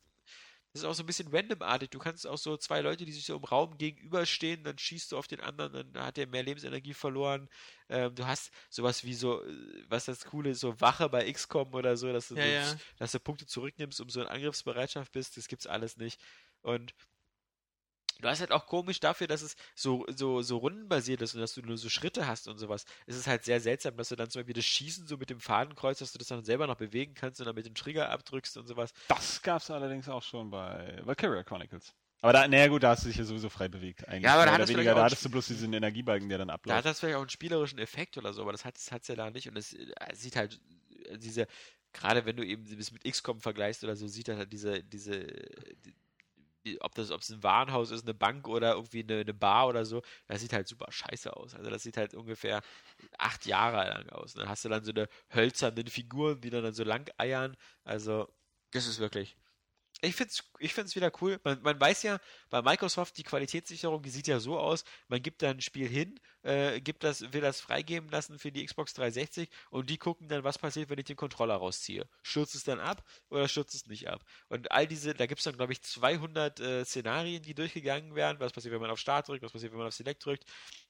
das 0.72 0.82
ist 0.82 0.88
auch 0.88 0.94
so 0.94 1.02
ein 1.02 1.06
bisschen 1.06 1.28
randomartig. 1.34 1.90
Du 1.90 1.98
kannst 1.98 2.26
auch 2.26 2.38
so 2.38 2.56
zwei 2.56 2.80
Leute, 2.80 3.04
die 3.04 3.12
sich 3.12 3.24
so 3.24 3.36
im 3.36 3.42
Raum 3.44 3.76
gegenüberstehen, 3.76 4.62
dann 4.62 4.78
schießt 4.78 5.10
du 5.12 5.18
auf 5.18 5.26
den 5.26 5.40
anderen, 5.40 5.92
dann 5.92 6.04
hat 6.06 6.16
der 6.16 6.28
mehr 6.28 6.44
Lebensenergie 6.44 6.94
verloren. 6.94 7.48
Ähm, 7.88 8.14
du 8.14 8.26
hast 8.26 8.52
sowas 8.68 9.02
wie 9.04 9.14
so, 9.14 9.42
äh, 9.42 9.84
was 9.88 10.04
das 10.04 10.24
Coole 10.24 10.50
ist, 10.50 10.60
so 10.60 10.80
Wache 10.80 11.08
bei 11.08 11.30
XCOM 11.30 11.74
oder 11.74 11.96
so, 11.96 12.12
dass 12.12 12.28
du, 12.28 12.36
Ja, 12.36 12.42
so, 12.44 12.74
ja. 12.74 12.80
dass 12.98 13.12
du 13.12 13.18
Punkte 13.18 13.46
zurücknimmst, 13.46 14.00
um 14.00 14.08
so 14.08 14.20
in 14.20 14.28
Angriffsbereitschaft 14.28 15.10
bist. 15.10 15.36
Das 15.36 15.48
gibt's 15.48 15.66
alles 15.66 15.96
nicht. 15.96 16.20
Und 16.62 16.94
du 18.20 18.28
hast 18.28 18.40
halt 18.40 18.52
auch 18.52 18.66
komisch 18.66 19.00
dafür, 19.00 19.26
dass 19.26 19.42
es 19.42 19.56
so, 19.74 20.06
so, 20.14 20.42
so 20.42 20.58
rundenbasiert 20.58 21.22
ist 21.22 21.34
und 21.34 21.40
dass 21.40 21.54
du 21.54 21.62
nur 21.62 21.76
so 21.78 21.88
Schritte 21.88 22.26
hast 22.26 22.48
und 22.48 22.58
sowas. 22.58 22.84
Es 23.06 23.16
ist 23.16 23.26
halt 23.26 23.44
sehr 23.44 23.60
seltsam, 23.60 23.96
dass 23.96 24.08
du 24.10 24.16
dann 24.16 24.30
zum 24.30 24.40
Beispiel 24.40 24.54
das 24.54 24.64
Schießen 24.64 25.06
so 25.06 25.16
mit 25.16 25.30
dem 25.30 25.40
Fadenkreuz, 25.40 25.98
dass 25.98 26.12
du 26.12 26.18
das 26.18 26.28
dann 26.28 26.44
selber 26.44 26.66
noch 26.66 26.76
bewegen 26.76 27.14
kannst 27.14 27.40
und 27.40 27.46
dann 27.46 27.54
mit 27.54 27.66
dem 27.66 27.74
Trigger 27.74 28.10
abdrückst 28.10 28.56
und 28.56 28.66
sowas. 28.66 28.92
Das 29.08 29.42
gab's 29.42 29.70
allerdings 29.70 30.08
auch 30.08 30.22
schon 30.22 30.50
bei 30.50 31.00
Valkyria 31.04 31.42
Chronicles. 31.42 31.94
Aber 32.22 32.34
da, 32.34 32.46
naja 32.46 32.68
gut, 32.68 32.82
da 32.82 32.90
hast 32.90 33.04
du 33.04 33.08
dich 33.08 33.16
ja 33.16 33.24
sowieso 33.24 33.48
frei 33.48 33.68
bewegt. 33.68 34.06
Eigentlich. 34.06 34.24
Ja, 34.24 34.34
aber 34.34 34.44
da 34.44 34.52
hattest 34.52 34.70
du 34.70 34.74
weniger, 34.74 34.94
da 34.94 35.04
hattest 35.04 35.24
du 35.24 35.30
bloß 35.30 35.46
diesen 35.46 35.72
Energiebalken, 35.72 36.28
der 36.28 36.36
dann 36.38 36.48
Da 36.48 36.54
hat 36.54 36.60
abläuft. 36.60 36.84
das 36.84 37.00
vielleicht 37.00 37.16
auch 37.16 37.20
einen 37.22 37.30
spielerischen 37.30 37.78
Effekt 37.78 38.18
oder 38.18 38.34
so, 38.34 38.42
aber 38.42 38.52
das 38.52 38.64
hat 38.66 38.76
es 38.76 39.08
ja 39.08 39.14
da 39.14 39.30
nicht 39.30 39.48
und 39.48 39.56
es 39.56 39.72
äh, 39.72 39.86
sieht 40.12 40.36
halt 40.36 40.60
äh, 41.06 41.16
diese, 41.16 41.46
gerade 41.94 42.26
wenn 42.26 42.36
du 42.36 42.44
eben 42.44 42.76
das 42.76 42.92
mit 42.92 43.04
XCOM 43.04 43.40
vergleichst 43.40 43.84
oder 43.84 43.96
so, 43.96 44.06
sieht 44.06 44.28
das 44.28 44.36
halt 44.36 44.52
diese, 44.52 44.82
diese, 44.84 45.24
die, 45.82 45.94
die, 45.94 45.94
ob 46.80 46.94
das, 46.94 47.10
ob 47.10 47.20
es 47.20 47.30
ein 47.30 47.42
Warenhaus 47.42 47.90
ist, 47.90 48.04
eine 48.04 48.14
Bank 48.14 48.48
oder 48.48 48.74
irgendwie 48.74 49.02
eine, 49.02 49.20
eine 49.20 49.34
Bar 49.34 49.68
oder 49.68 49.84
so, 49.84 50.02
das 50.26 50.40
sieht 50.40 50.52
halt 50.52 50.68
super 50.68 50.90
scheiße 50.90 51.34
aus. 51.36 51.54
Also 51.54 51.70
das 51.70 51.82
sieht 51.82 51.96
halt 51.96 52.14
ungefähr 52.14 52.62
acht 53.18 53.46
Jahre 53.46 53.88
lang 53.88 54.08
aus. 54.10 54.34
Und 54.34 54.42
dann 54.42 54.48
hast 54.48 54.64
du 54.64 54.68
dann 54.68 54.84
so 54.84 54.92
eine 54.92 55.08
hölzernen 55.34 55.86
Figuren, 55.86 56.40
die 56.40 56.50
dann, 56.50 56.62
dann 56.62 56.74
so 56.74 56.84
lang 56.84 57.10
eiern. 57.18 57.56
Also, 57.84 58.28
das 58.72 58.86
ist 58.86 58.98
wirklich. 59.00 59.36
Ich 60.02 60.16
find's, 60.16 60.42
ich 60.58 60.72
find's 60.72 60.96
wieder 60.96 61.12
cool. 61.20 61.38
Man, 61.44 61.60
man 61.60 61.78
weiß 61.78 62.02
ja, 62.04 62.18
bei 62.48 62.62
Microsoft 62.62 63.18
die 63.18 63.22
Qualitätssicherung, 63.22 64.02
die 64.02 64.08
sieht 64.08 64.26
ja 64.28 64.40
so 64.40 64.58
aus, 64.58 64.84
man 65.08 65.20
gibt 65.20 65.42
da 65.42 65.50
ein 65.50 65.60
Spiel 65.60 65.88
hin, 65.88 66.18
äh, 66.42 66.80
gibt 66.80 67.04
das, 67.04 67.32
will 67.32 67.42
das 67.42 67.60
freigeben 67.60 68.08
lassen 68.08 68.38
für 68.38 68.50
die 68.50 68.64
Xbox 68.64 68.94
360 68.94 69.50
und 69.70 69.90
die 69.90 69.98
gucken 69.98 70.28
dann, 70.28 70.42
was 70.42 70.58
passiert, 70.58 70.88
wenn 70.88 70.98
ich 70.98 71.04
den 71.04 71.16
Controller 71.16 71.56
rausziehe. 71.56 72.08
Stürzt 72.22 72.54
es 72.54 72.64
dann 72.64 72.80
ab 72.80 73.04
oder 73.28 73.46
stürzt 73.46 73.74
es 73.74 73.86
nicht 73.86 74.08
ab? 74.08 74.24
Und 74.48 74.72
all 74.72 74.86
diese, 74.86 75.12
da 75.12 75.26
gibt's 75.26 75.44
dann, 75.44 75.56
glaube 75.56 75.72
ich, 75.72 75.82
200 75.82 76.60
äh, 76.60 76.84
Szenarien, 76.86 77.42
die 77.42 77.54
durchgegangen 77.54 78.14
werden. 78.14 78.40
Was 78.40 78.52
passiert, 78.52 78.72
wenn 78.72 78.80
man 78.80 78.90
auf 78.90 78.98
Start 78.98 79.28
drückt? 79.28 79.42
Was 79.42 79.52
passiert, 79.52 79.72
wenn 79.72 79.78
man 79.78 79.88
auf 79.88 79.94
Select 79.94 80.24
drückt? 80.24 80.44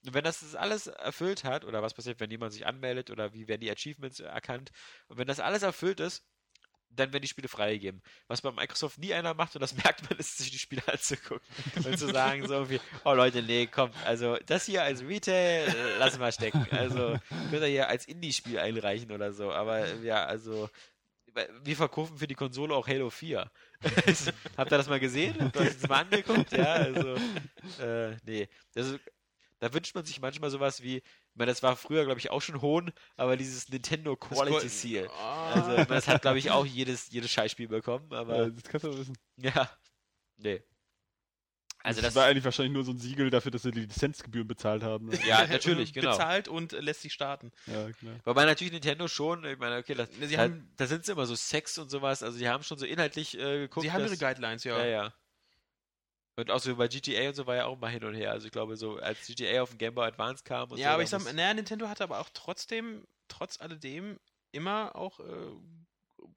Und 0.06 0.14
wenn 0.14 0.24
das, 0.24 0.40
das 0.40 0.54
alles 0.54 0.86
erfüllt 0.86 1.42
hat, 1.42 1.64
oder 1.64 1.82
was 1.82 1.94
passiert, 1.94 2.20
wenn 2.20 2.30
jemand 2.30 2.52
sich 2.52 2.64
anmeldet, 2.64 3.10
oder 3.10 3.32
wie 3.34 3.48
werden 3.48 3.60
die 3.60 3.70
Achievements 3.70 4.20
erkannt? 4.20 4.70
Und 5.08 5.18
wenn 5.18 5.26
das 5.26 5.40
alles 5.40 5.62
erfüllt 5.62 5.98
ist, 6.00 6.24
dann 6.90 7.12
werden 7.12 7.22
die 7.22 7.28
Spiele 7.28 7.48
freigegeben. 7.48 8.02
Was 8.26 8.42
bei 8.42 8.50
Microsoft 8.50 8.98
nie 8.98 9.14
einer 9.14 9.34
macht, 9.34 9.54
und 9.54 9.60
das 9.60 9.74
merkt 9.84 10.08
man, 10.08 10.18
ist, 10.18 10.38
sich 10.38 10.50
die 10.50 10.58
Spiele 10.58 10.82
anzugucken. 10.86 11.46
Und 11.76 11.98
zu 11.98 12.08
sagen, 12.08 12.46
so 12.46 12.54
irgendwie, 12.54 12.80
oh 13.04 13.14
Leute, 13.14 13.42
nee, 13.42 13.66
komm, 13.66 13.90
also 14.04 14.36
das 14.46 14.66
hier 14.66 14.82
als 14.82 15.02
Retail, 15.02 15.68
äh, 15.68 15.98
lassen 15.98 16.20
wir 16.20 16.32
stecken. 16.32 16.66
Also 16.70 17.16
könnt 17.50 17.62
ihr 17.62 17.66
hier 17.66 17.88
als 17.88 18.06
Indie-Spiel 18.06 18.58
einreichen 18.58 19.12
oder 19.12 19.32
so. 19.32 19.52
Aber 19.52 19.94
ja, 19.96 20.24
also 20.24 20.68
wir 21.62 21.76
verkaufen 21.76 22.18
für 22.18 22.26
die 22.26 22.34
Konsole 22.34 22.74
auch 22.74 22.88
Halo 22.88 23.10
4. 23.10 23.50
Habt 24.56 24.72
ihr 24.72 24.78
das 24.78 24.88
mal 24.88 25.00
gesehen? 25.00 25.36
Habt 25.38 25.56
ihr 25.56 25.62
euch 25.62 25.78
das 25.80 25.88
mal 25.88 26.00
angeguckt? 26.00 26.52
Ja, 26.52 26.74
also, 26.74 27.14
äh, 27.80 28.16
nee. 28.24 28.48
Ist, 28.74 28.98
da 29.60 29.72
wünscht 29.72 29.94
man 29.94 30.04
sich 30.04 30.20
manchmal 30.20 30.50
sowas 30.50 30.82
wie, 30.82 31.02
ich 31.32 31.36
meine, 31.38 31.50
das 31.50 31.62
war 31.62 31.76
früher, 31.76 32.04
glaube 32.04 32.20
ich, 32.20 32.30
auch 32.30 32.42
schon 32.42 32.60
Hohn, 32.60 32.92
aber 33.16 33.36
dieses 33.36 33.68
Nintendo 33.68 34.16
Quality 34.16 34.64
Das- 34.64 34.82
Seal. 34.82 35.08
Ah. 35.18 35.52
Also, 35.52 35.84
das 35.84 36.08
hat, 36.08 36.22
glaube 36.22 36.38
ich, 36.38 36.50
auch 36.50 36.66
jedes, 36.66 37.10
jedes 37.10 37.30
Scheißspiel 37.30 37.68
bekommen, 37.68 38.12
aber 38.12 38.50
das 38.50 38.64
kannst 38.64 38.84
du 38.84 38.88
aber 38.88 38.98
wissen. 38.98 39.16
ja. 39.36 39.70
Nee. 40.36 40.62
Also, 41.82 42.02
das, 42.02 42.12
das. 42.12 42.14
war 42.20 42.26
eigentlich 42.28 42.44
wahrscheinlich 42.44 42.74
nur 42.74 42.84
so 42.84 42.92
ein 42.92 42.98
Siegel 42.98 43.30
dafür, 43.30 43.50
dass 43.50 43.62
sie 43.62 43.70
die 43.70 43.80
Lizenzgebühren 43.80 44.46
bezahlt 44.46 44.82
haben. 44.82 45.06
ne? 45.08 45.18
Ja, 45.26 45.46
natürlich, 45.46 45.92
genau. 45.94 46.10
Bezahlt 46.10 46.46
und 46.46 46.74
äh, 46.74 46.80
lässt 46.80 47.00
sich 47.00 47.12
starten. 47.14 47.52
ja 47.66 47.88
genau. 47.98 48.12
Wobei 48.24 48.44
natürlich 48.44 48.72
Nintendo 48.72 49.08
schon, 49.08 49.44
ich 49.46 49.58
meine, 49.58 49.78
okay, 49.78 49.94
das, 49.94 50.10
sie 50.20 50.36
da, 50.36 50.42
haben- 50.42 50.70
da 50.76 50.86
sind 50.86 51.06
sie 51.06 51.12
immer 51.12 51.24
so 51.24 51.34
Sex 51.34 51.78
und 51.78 51.88
sowas, 51.88 52.22
also 52.22 52.38
die 52.38 52.48
haben 52.48 52.62
schon 52.64 52.76
so 52.76 52.84
inhaltlich 52.84 53.34
äh, 53.38 53.60
geguckt. 53.60 53.84
Sie 53.84 53.92
haben 53.92 54.02
dass, 54.02 54.10
ihre 54.12 54.18
Guidelines, 54.20 54.64
ja. 54.64 54.78
Ja, 54.78 54.84
ja. 54.86 55.14
Und 56.40 56.50
auch 56.50 56.60
so 56.60 56.74
bei 56.76 56.88
GTA 56.88 57.28
und 57.28 57.34
so 57.34 57.46
war 57.46 57.56
ja 57.56 57.66
auch 57.66 57.78
mal 57.78 57.90
hin 57.90 58.04
und 58.04 58.14
her. 58.14 58.32
Also 58.32 58.46
ich 58.46 58.52
glaube, 58.52 58.76
so 58.76 58.96
als 58.96 59.26
GTA 59.26 59.62
auf 59.62 59.70
dem 59.70 59.78
Game 59.78 59.94
Boy 59.94 60.06
Advance 60.06 60.42
kam 60.44 60.70
und 60.70 60.76
so. 60.76 60.82
Ja, 60.82 60.90
aber 60.94 60.98
da 60.98 61.04
ich 61.04 61.10
sag, 61.10 61.20
muss- 61.22 61.32
naja, 61.32 61.54
Nintendo 61.54 61.88
hatte 61.88 62.04
aber 62.04 62.20
auch 62.20 62.28
trotzdem, 62.32 63.06
trotz 63.28 63.60
alledem, 63.60 64.18
immer 64.52 64.96
auch 64.96 65.20
äh, 65.20 65.24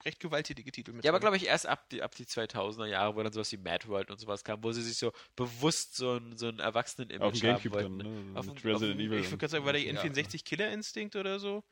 recht 0.04 0.20
gewalttätige 0.20 0.70
Titel 0.72 0.92
mit. 0.92 1.04
Ja, 1.04 1.10
aber 1.10 1.20
glaube 1.20 1.36
ich 1.36 1.46
erst 1.46 1.66
ab 1.66 1.88
die, 1.90 2.02
ab 2.02 2.14
die 2.14 2.24
2000er 2.26 2.86
Jahre, 2.86 3.16
wo 3.16 3.22
dann 3.22 3.32
sowas 3.32 3.50
wie 3.52 3.56
Mad 3.56 3.86
World 3.88 4.10
und 4.10 4.18
sowas 4.20 4.44
kam, 4.44 4.62
wo 4.62 4.72
sie 4.72 4.82
sich 4.82 4.96
so 4.96 5.12
bewusst 5.36 5.96
so 5.96 6.16
ein, 6.16 6.36
so 6.36 6.48
ein 6.48 6.58
Erwachsenen-Image 6.58 7.22
Auf 7.26 7.32
dem 7.32 7.48
haben 7.48 7.62
Gamecube 7.62 7.74
wollten. 7.74 7.98
dann, 7.98 8.32
ne? 8.32 8.38
Auf 8.38 8.46
Mit 8.46 8.54
dem- 8.56 8.58
auf 8.58 8.80
Resident 8.80 9.00
Evil. 9.00 9.18
Ich 9.18 9.26
würde 9.26 9.38
gerade 9.38 9.50
sagen, 9.50 9.64
war 9.64 9.72
der 9.72 9.82
N64 9.82 10.44
Killer 10.44 10.70
Instinct 10.70 11.16
oder 11.16 11.38
so? 11.38 11.64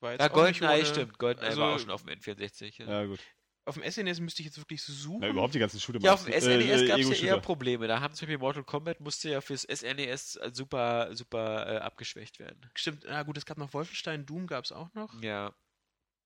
War 0.00 0.18
Ja, 0.18 0.28
GoldenEye 0.28 0.74
ohne- 0.80 0.84
stimmt. 0.86 1.18
GoldenEye 1.18 1.48
also, 1.48 1.60
war 1.62 1.74
auch 1.74 1.78
schon 1.78 1.90
auf 1.90 2.02
dem 2.04 2.10
N64. 2.18 2.78
Ja, 2.80 2.86
Ja, 3.02 3.04
gut. 3.06 3.20
Auf 3.66 3.74
dem 3.74 3.90
SNES 3.90 4.20
müsste 4.20 4.42
ich 4.42 4.46
jetzt 4.46 4.58
wirklich 4.58 4.80
suchen. 4.82 5.18
Na, 5.20 5.28
überhaupt 5.28 5.52
die 5.54 5.58
ganzen 5.58 5.80
Shooter. 5.80 5.98
ja 6.00 6.14
auf 6.14 6.24
dem 6.24 6.32
SNES 6.40 6.86
gab 6.88 6.98
es 7.00 7.20
ja 7.20 7.26
eher 7.26 7.40
Probleme. 7.40 7.88
Da 7.88 8.00
haben 8.00 8.14
zum 8.14 8.26
Beispiel 8.26 8.38
Mortal 8.38 8.62
Kombat 8.64 9.00
musste 9.00 9.28
ja 9.28 9.40
fürs 9.40 9.62
SNES 9.62 10.38
super, 10.52 11.14
super 11.16 11.66
äh, 11.66 11.78
abgeschwächt 11.78 12.38
werden. 12.38 12.60
Stimmt, 12.74 13.04
na 13.08 13.22
gut, 13.24 13.36
es 13.36 13.44
gab 13.44 13.58
noch 13.58 13.74
Wolfenstein, 13.74 14.24
Doom 14.24 14.46
gab 14.46 14.64
es 14.64 14.70
auch 14.72 14.94
noch. 14.94 15.20
Ja, 15.20 15.52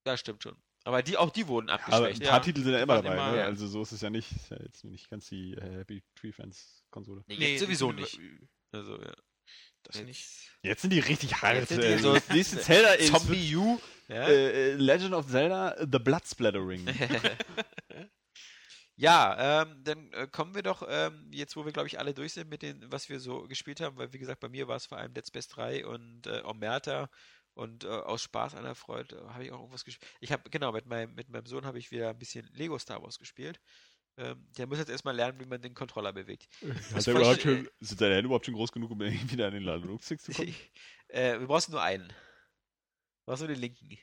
das 0.05 0.21
stimmt 0.21 0.43
schon. 0.43 0.57
Aber 0.85 1.03
die, 1.03 1.17
auch 1.17 1.31
die 1.31 1.47
wurden 1.49 1.69
Aber 1.71 1.83
ein 1.83 1.93
abgeschwächt. 1.95 2.23
paar 2.31 2.39
Ja. 2.39 2.45
Titel 2.45 2.63
sind 2.63 2.73
ja 2.73 2.83
immer 2.83 3.03
dabei, 3.03 3.15
immer- 3.15 3.33
ne? 3.33 3.39
ja. 3.39 3.45
Also 3.47 3.67
so 3.67 3.83
ist 3.83 3.93
es 3.93 4.01
ja 4.03 4.11
nicht. 4.11 4.31
Ist 4.33 4.51
ja 4.51 4.59
jetzt 4.63 4.85
nicht 4.85 5.09
ganz 5.11 5.29
die 5.29 5.55
äh, 5.55 5.79
Happy 5.79 6.03
Tree 6.15 6.33
Fans 6.33 6.83
Konsole. 6.91 7.23
Nee, 7.27 7.37
jetzt 7.37 7.61
sowieso 7.61 7.93
nicht. 7.93 8.19
Also, 8.73 9.01
ja. 9.01 9.13
Das 9.83 9.97
Jetzt- 9.97 10.07
nicht. 10.07 10.29
Jetzt 10.63 10.83
sind 10.83 10.93
die 10.93 11.01
richtig 11.01 11.43
hart. 11.43 11.57
Jetzt 11.57 11.73
äh, 11.73 11.99
so- 11.99 12.15
das 12.15 12.29
nächste 12.29 12.61
Zelda 12.61 12.93
ist 12.95 13.13
Zombie 13.13 13.57
U. 13.57 13.81
Ja, 14.09 14.27
äh, 14.27 14.73
äh, 14.73 14.75
Legend 14.75 15.15
of 15.15 15.27
Zelda 15.29 15.77
The 15.81 15.99
Blood 15.99 16.27
Splattering. 16.27 16.87
ja 18.97 19.63
ähm, 19.63 19.81
dann 19.85 20.13
äh, 20.13 20.27
kommen 20.27 20.55
wir 20.55 20.63
doch, 20.63 20.83
ähm, 20.89 21.29
jetzt 21.33 21.57
wo 21.57 21.65
wir, 21.65 21.73
glaube 21.73 21.89
ich, 21.89 21.99
alle 21.99 22.13
durch 22.13 22.35
sind 22.35 22.51
mit 22.51 22.63
dem, 22.63 22.81
was 22.91 23.09
wir 23.09 23.21
so 23.21 23.47
gespielt 23.49 23.81
haben, 23.81 23.97
weil, 23.97 24.13
wie 24.13 24.19
gesagt, 24.19 24.41
bei 24.41 24.49
mir 24.49 24.69
war 24.69 24.77
es 24.77 24.87
vor 24.87 24.99
allem 24.99 25.15
Dead 25.15 25.27
Space 25.27 25.49
3 25.49 25.87
und 25.87 26.27
äh, 26.27 26.43
Omerta 26.45 27.09
und 27.55 27.85
äh, 27.85 27.89
aus 27.89 28.23
Spaß 28.23 28.55
an 28.55 28.65
der 28.65 28.75
Freude 28.75 29.17
äh, 29.17 29.33
habe 29.33 29.45
ich 29.45 29.53
auch 29.53 29.61
irgendwas 29.61 29.85
gespielt. 29.85 30.11
Ich 30.21 30.33
habe, 30.33 30.49
genau, 30.51 30.73
mit 30.73 30.87
meinem, 30.87 31.15
mit 31.15 31.31
meinem 31.31 31.47
Sohn 31.47 31.65
habe 31.65 31.79
ich 31.79 31.91
wieder 31.91 32.11
ein 32.11 32.19
bisschen 32.19 32.47
Lego 32.53 32.79
Star 32.79 33.03
Wars 33.03 33.19
gespielt. 33.19 33.61
Ähm, 34.17 34.47
der 34.57 34.67
muss 34.67 34.79
jetzt 34.79 34.91
erstmal 34.91 35.15
lernen, 35.15 35.41
wie 35.41 35.47
man 35.47 35.61
den 35.63 35.75
Controller 35.75 36.13
bewegt. 36.13 36.49
Hat 36.95 37.05
voll 37.05 37.15
er 37.15 37.21
überhaupt 37.21 37.43
schon, 37.43 37.69
sind 37.81 38.01
deine 38.01 38.17
Hände 38.17 38.27
überhaupt 38.27 38.45
schon 38.45 38.55
groß 38.55 38.73
genug, 38.73 38.91
um 38.91 39.01
irgendwie 39.03 39.33
wieder 39.33 39.47
an 39.47 39.55
den 39.55 39.63
Ladungsstick 39.63 40.21
zu 40.21 40.33
kommen? 40.33 40.55
äh, 41.09 41.39
wir 41.39 41.47
brauchen 41.47 41.73
nur 41.73 41.83
einen. 41.83 42.09
Du 42.09 42.15
brauchst 43.27 43.41
nur 43.41 43.49
den 43.49 43.61
linken. 43.61 43.99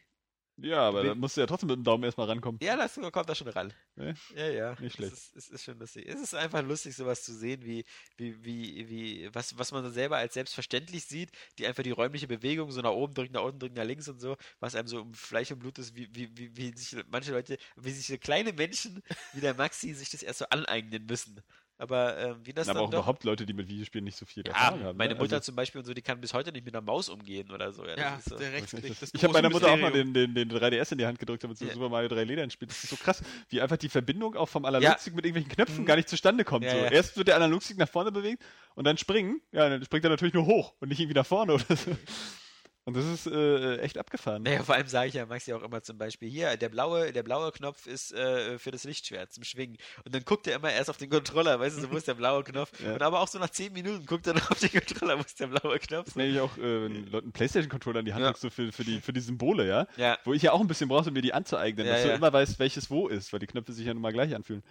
Ja, 0.59 0.88
aber 0.88 1.03
da 1.03 1.15
musst 1.15 1.38
du 1.38 1.41
ja 1.41 1.47
trotzdem 1.47 1.67
mit 1.67 1.77
dem 1.77 1.84
Daumen 1.84 2.03
erstmal 2.03 2.27
rankommen. 2.27 2.59
Ja, 2.63 2.75
das 2.75 2.95
kommt 2.95 3.29
da 3.29 3.35
schon 3.35 3.47
ran. 3.47 3.73
Ne? 3.95 4.15
Ja, 4.35 4.47
ja. 4.49 4.75
Nicht 4.79 4.95
schlecht. 4.95 5.13
Es 5.13 5.27
ist, 5.27 5.35
es 5.35 5.49
ist 5.49 5.63
schon 5.63 5.77
lustig. 5.77 6.07
Es 6.07 6.19
ist 6.19 6.34
einfach 6.34 6.63
lustig, 6.63 6.95
sowas 6.95 7.23
zu 7.23 7.34
sehen, 7.34 7.63
wie, 7.63 7.85
wie, 8.17 8.43
wie, 8.43 8.89
wie, 8.89 9.29
was, 9.34 9.57
was 9.57 9.71
man 9.71 9.91
selber 9.91 10.17
als 10.17 10.34
selbstverständlich 10.34 11.05
sieht, 11.05 11.31
die 11.59 11.67
einfach 11.67 11.84
die 11.84 11.91
räumliche 11.91 12.27
Bewegung 12.27 12.71
so 12.71 12.81
nach 12.81 12.91
oben 12.91 13.13
drücken, 13.13 13.34
nach 13.34 13.43
unten 13.43 13.59
drücken, 13.59 13.75
nach 13.75 13.85
links 13.85 14.07
und 14.07 14.19
so, 14.19 14.35
was 14.59 14.73
einem 14.73 14.88
so 14.88 15.01
um 15.01 15.13
Fleisch 15.13 15.51
und 15.51 15.59
Blut 15.59 15.77
ist, 15.77 15.95
wie, 15.95 16.09
wie, 16.13 16.35
wie, 16.35 16.57
wie 16.57 16.75
sich 16.75 17.03
manche 17.09 17.31
Leute, 17.31 17.57
wie 17.75 17.91
sich 17.91 18.07
so 18.07 18.17
kleine 18.17 18.51
Menschen 18.53 19.03
wie 19.34 19.41
der 19.41 19.53
Maxi 19.53 19.93
sich 19.93 20.09
das 20.09 20.23
erst 20.23 20.39
so 20.39 20.45
aneignen 20.49 21.05
müssen. 21.05 21.41
Aber 21.79 22.17
ähm, 22.17 22.37
wie 22.43 22.53
das 22.53 22.67
aber 22.69 22.79
dann 22.79 22.85
auch 22.87 22.89
doch 22.89 22.97
überhaupt 22.99 23.23
Leute, 23.23 23.45
die 23.45 23.53
mit 23.53 23.67
Videospielen 23.67 24.03
nicht 24.03 24.17
so 24.17 24.25
viel 24.25 24.43
Ja, 24.47 24.51
Erfahrung 24.53 24.83
haben. 24.83 24.97
meine 24.97 25.13
ne? 25.13 25.19
Mutter 25.19 25.35
Also, 25.35 25.45
zum 25.45 25.55
Beispiel 25.55 25.77
und 25.79 25.85
so, 25.85 25.93
die 25.93 26.01
kann 26.01 26.19
bis 26.19 26.33
heute 26.33 26.51
nicht 26.51 26.65
mit 26.65 26.73
einer 26.75 26.81
Maus 26.83 27.07
umgehen 27.07 27.51
oder 27.51 27.71
so. 27.71 27.85
Ja, 27.85 27.95
das 27.95 28.03
Ja, 28.03 28.15
ist 28.17 28.29
so. 28.29 28.35
der 28.37 28.51
Rechtsklick. 28.51 28.93
ich 29.13 29.23
habe 29.23 29.33
meiner 29.33 29.49
Mutter 29.51 29.71
auch 29.71 29.77
mal 29.77 29.91
den, 29.91 30.11
den, 30.13 30.33
den 30.33 30.49
3DS 30.51 30.93
in 30.93 30.97
die 30.97 31.05
Hand 31.05 31.19
gedrückt, 31.19 31.43
damit 31.43 31.57
sie 31.59 31.67
Ja. 31.67 31.73
Super 31.73 31.89
Mario 31.89 32.07
3 32.09 32.23
Leder 32.23 32.49
spielt. 32.49 32.71
Das 32.71 32.83
ist 32.83 32.89
so 32.89 32.95
krass, 32.95 33.21
wie 33.49 33.61
einfach 33.61 33.77
die 33.77 33.89
Verbindung 33.89 34.35
auch 34.35 34.49
vom 34.49 34.65
Analogstick 34.65 35.13
mit 35.13 35.25
irgendwelchen 35.25 35.51
Knöpfen 35.53 35.85
gar 35.85 35.95
nicht 35.97 36.09
zustande 36.09 36.43
kommt. 36.43 36.65
Ja, 36.65 36.71
so. 36.71 36.77
ja. 36.77 36.91
Erst 36.91 37.15
wird 37.15 37.27
der 37.27 37.35
Analogstick 37.35 37.77
nach 37.77 37.89
vorne 37.89 38.11
bewegt 38.11 38.43
und 38.73 38.85
dann 38.85 38.97
springen. 38.97 39.39
Ja, 39.51 39.69
dann 39.69 39.83
springt 39.85 40.03
er 40.03 40.09
natürlich 40.09 40.33
nur 40.33 40.45
hoch 40.47 40.73
und 40.79 40.89
nicht 40.89 40.99
irgendwie 40.99 41.17
nach 41.19 41.27
vorne 41.27 41.53
oder 41.53 41.63
so. 41.75 41.95
Und 42.88 42.95
das 42.95 43.03
ist 43.03 43.27
äh, 43.27 43.80
echt 43.80 43.97
abgefahren. 43.97 44.43
Naja, 44.43 44.64
vor 44.64 44.76
allem 44.76 44.88
sage 44.88 45.09
ich 45.09 45.14
ja 45.15 45.26
Maxi 45.26 45.51
auch 45.51 45.61
immer 45.61 45.84
zum 45.84 45.97
Beispiel, 45.97 46.30
hier, 46.30 46.55
der 46.55 46.69
blaue, 46.69 47.11
der 47.11 47.22
blaue 47.22 47.51
Knopf 47.51 47.85
ist 47.85 48.14
äh, 48.14 48.57
für 48.59 48.72
das 48.72 48.85
Lichtschwert 48.85 49.34
zum 49.34 49.43
Schwingen. 49.43 49.76
Und 50.05 50.15
dann 50.15 50.23
guckt 50.23 50.47
er 50.47 50.55
immer 50.55 50.72
erst 50.72 50.89
auf 50.89 50.95
den 50.95 51.09
Controller, 51.09 51.59
weißt 51.59 51.76
du, 51.77 51.81
so, 51.81 51.91
wo 51.91 51.97
ist 51.97 52.07
der 52.07 52.14
blaue 52.14 52.45
Knopf? 52.45 52.72
Ja. 52.80 52.93
Und 52.93 53.01
aber 53.01 53.19
auch 53.19 53.27
so 53.27 53.39
nach 53.39 53.49
10 53.49 53.73
Minuten 53.73 54.05
guckt 54.05 54.26
er 54.26 54.35
noch 54.35 54.51
auf 54.51 54.59
den 54.61 54.69
Controller, 54.69 55.18
wo 55.18 55.22
ist 55.22 55.38
der 55.38 55.47
blaue 55.47 55.77
Knopf? 55.80 56.05
Das 56.05 56.15
nenne 56.15 56.30
ich 56.31 56.39
auch, 56.39 56.57
äh, 56.57 56.84
wenn 56.85 57.07
Leuten 57.07 57.26
einen 57.26 57.34
Playstation-Controller 57.34 57.99
in 57.99 58.05
die 58.05 58.14
Hand 58.14 58.23
Ja. 58.23 58.34
so 58.34 58.49
für, 58.49 58.72
für, 58.72 58.85
die, 58.85 59.01
für 59.01 59.11
die 59.11 59.19
Symbole, 59.19 59.68
ja. 59.68 59.85
Ja, 59.97 60.18
Wo 60.23 60.31
ich 60.31 60.43
ja 60.43 60.53
auch 60.53 60.61
ein 60.61 60.68
bisschen 60.68 60.88
brauche, 60.88 61.09
um 61.09 61.14
mir 61.14 61.22
die 61.22 61.34
anzueignen, 61.34 61.85
Ja, 61.85 61.91
dass 61.91 62.03
du 62.03 62.11
immer 62.14 62.31
weißt, 62.31 62.57
welches 62.57 62.89
wo 62.89 63.09
ist, 63.09 63.34
weil 63.34 63.41
die 63.41 63.47
Knöpfe 63.47 63.73
sich 63.73 63.85
ja 63.85 63.93
nun 63.93 64.01
mal 64.01 64.14
gleich 64.14 64.34
anfühlen. 64.34 64.64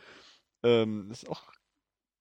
Ähm, 0.62 1.04
das 1.10 1.22
ist 1.24 1.28
auch 1.28 1.42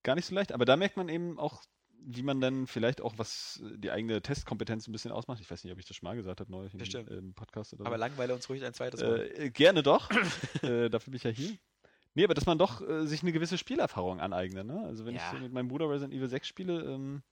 gar 0.04 0.16
nicht 0.16 0.26
so 0.26 0.36
leicht, 0.36 0.52
aber 0.52 0.66
da 0.66 0.76
merkt 0.76 0.98
man 0.98 1.08
eben 1.08 1.40
auch, 1.40 1.64
wie 2.08 2.24
man 2.24 2.40
dann 2.40 2.68
vielleicht 2.68 3.02
auch, 3.02 3.14
was 3.18 3.62
äh, 3.64 3.78
die 3.78 3.92
eigene 3.92 4.22
Testkompetenz 4.22 4.88
ein 4.88 4.92
bisschen 4.92 5.12
ausmacht. 5.12 5.40
Ich 5.42 5.50
weiß 5.50 5.64
nicht, 5.64 5.74
ob 5.74 5.80
ich 5.80 5.86
das 5.86 5.98
schon 5.98 6.08
mal 6.08 6.16
gesagt 6.16 6.40
habe, 6.40 6.52
neulich 6.52 6.74
im, 6.74 7.08
im 7.08 7.34
Podcast 7.34 7.74
oder 7.74 7.86
aber 7.86 7.96
so. 7.96 8.00
langweile 8.00 8.34
uns 8.34 8.48
ruhig 8.50 8.64
ein 8.64 8.74
zweites 8.74 9.02
Mal. 9.02 9.22
Äh, 9.22 9.46
äh, 9.46 9.50
gerne 9.50 9.84
doch. 9.84 10.10
äh, 10.62 10.90
dafür 10.90 11.12
bin 11.12 11.16
ich 11.16 11.24
ja 11.24 11.32
hier. 11.32 11.58
Nee, 12.14 12.24
aber 12.24 12.34
dass 12.34 12.46
man 12.46 12.58
doch 12.58 12.88
äh, 12.88 13.06
sich 13.08 13.24
eine 13.24 13.32
gewisse 13.34 13.58
Spielerfahrung 13.58 14.22
aneignet. 14.22 14.66
Ne? 14.66 14.84
Also 14.86 15.06
wenn 15.06 15.16
Ja. 15.16 15.22
ich 15.26 15.38
so 15.38 15.44
mit 15.44 15.52
meinem 15.52 15.68
Bruder 15.68 15.90
Resident 15.90 16.14
Evil 16.14 16.30
6 16.30 16.48
spiele, 16.48 16.82
ähm, 16.84 17.24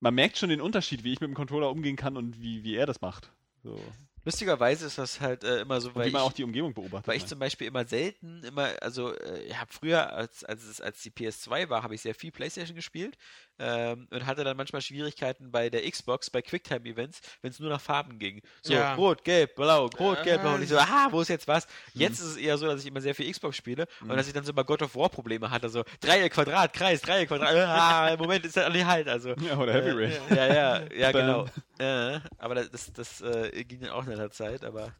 man 0.00 0.14
merkt 0.14 0.36
schon 0.36 0.50
den 0.50 0.60
Unterschied, 0.60 1.04
wie 1.04 1.12
ich 1.12 1.20
mit 1.20 1.28
dem 1.28 1.34
Controller 1.34 1.70
umgehen 1.70 1.96
kann 1.96 2.16
und 2.16 2.42
wie, 2.42 2.64
wie 2.64 2.74
er 2.74 2.86
das 2.86 3.00
macht. 3.00 3.30
So. 3.62 3.80
Lustigerweise 4.24 4.86
ist 4.86 4.98
das 4.98 5.20
halt 5.20 5.42
äh, 5.42 5.62
immer 5.62 5.80
so, 5.80 5.88
Und 5.88 5.96
weil 5.96 6.08
wie 6.08 6.12
man 6.12 6.22
ich, 6.22 6.28
auch 6.28 6.32
die 6.32 6.44
Umgebung 6.44 6.74
beobachtet. 6.74 7.08
Weil 7.08 7.16
ich 7.16 7.22
ne? 7.24 7.28
zum 7.28 7.38
Beispiel 7.40 7.66
immer 7.66 7.84
selten, 7.84 8.44
immer, 8.44 8.70
also 8.80 9.12
äh, 9.14 9.42
ich 9.44 9.58
habe 9.58 9.72
früher, 9.72 10.12
als, 10.12 10.44
als, 10.44 10.64
es, 10.64 10.80
als 10.80 11.02
die 11.02 11.10
PS2 11.10 11.68
war, 11.68 11.82
habe 11.82 11.94
ich 11.94 12.02
sehr 12.02 12.14
viel 12.14 12.30
Playstation 12.30 12.76
gespielt 12.76 13.16
ähm, 13.64 14.08
und 14.10 14.26
hatte 14.26 14.42
dann 14.42 14.56
manchmal 14.56 14.82
Schwierigkeiten 14.82 15.52
bei 15.52 15.70
der 15.70 15.88
Xbox, 15.88 16.30
bei 16.30 16.42
Quicktime-Events, 16.42 17.20
wenn 17.42 17.50
es 17.52 17.60
nur 17.60 17.70
nach 17.70 17.80
Farben 17.80 18.18
ging. 18.18 18.42
So, 18.62 18.72
Ja. 18.74 18.94
rot, 18.94 19.22
gelb, 19.22 19.54
blau, 19.54 19.86
rot, 19.86 20.18
Ja, 20.18 20.24
gelb, 20.24 20.42
blau. 20.42 20.54
Und 20.54 20.62
ich 20.62 20.68
so, 20.68 20.76
aha, 20.78 21.08
wo 21.12 21.20
ist 21.20 21.28
jetzt 21.28 21.46
was? 21.46 21.66
Mhm. 21.94 22.00
Jetzt 22.00 22.18
ist 22.18 22.26
es 22.26 22.36
eher 22.36 22.58
so, 22.58 22.66
dass 22.66 22.80
ich 22.80 22.86
immer 22.86 23.00
sehr 23.00 23.14
viel 23.14 23.30
Xbox 23.30 23.56
spiele 23.56 23.86
und 24.00 24.08
dass 24.16 24.26
ich 24.26 24.32
dann 24.32 24.44
so 24.44 24.52
bei 24.52 24.64
God 24.64 24.82
of 24.82 24.96
War 24.96 25.08
Probleme 25.08 25.48
hatte, 25.50 25.68
so 25.68 25.84
Dreieck, 26.00 26.32
Quadrat, 26.32 26.72
Kreis, 26.72 27.00
Dreieck, 27.02 27.28
Quadrat, 27.28 27.54
ah, 27.54 28.08
im 28.08 28.18
Moment 28.18 28.44
ist 28.44 28.56
das 28.56 28.72
nicht 28.72 28.84
halt, 28.84 29.06
also. 29.08 29.34
Ja, 29.42 29.56
oder 29.56 29.72
Heavy 29.74 29.90
Rain. 29.90 30.12
Äh, 30.30 30.34
ja, 30.36 30.46
ja, 30.54 30.82
ja, 30.94 31.12
Bam. 31.12 31.46
genau. 31.78 32.14
Äh, 32.16 32.20
aber 32.38 32.56
das, 32.56 32.70
das, 32.70 32.92
das 32.92 33.20
äh, 33.20 33.64
ging 33.64 33.80
dann 33.80 33.90
auch 33.90 34.06
in 34.06 34.16
der 34.16 34.30
Zeit, 34.30 34.64
aber 34.64 34.92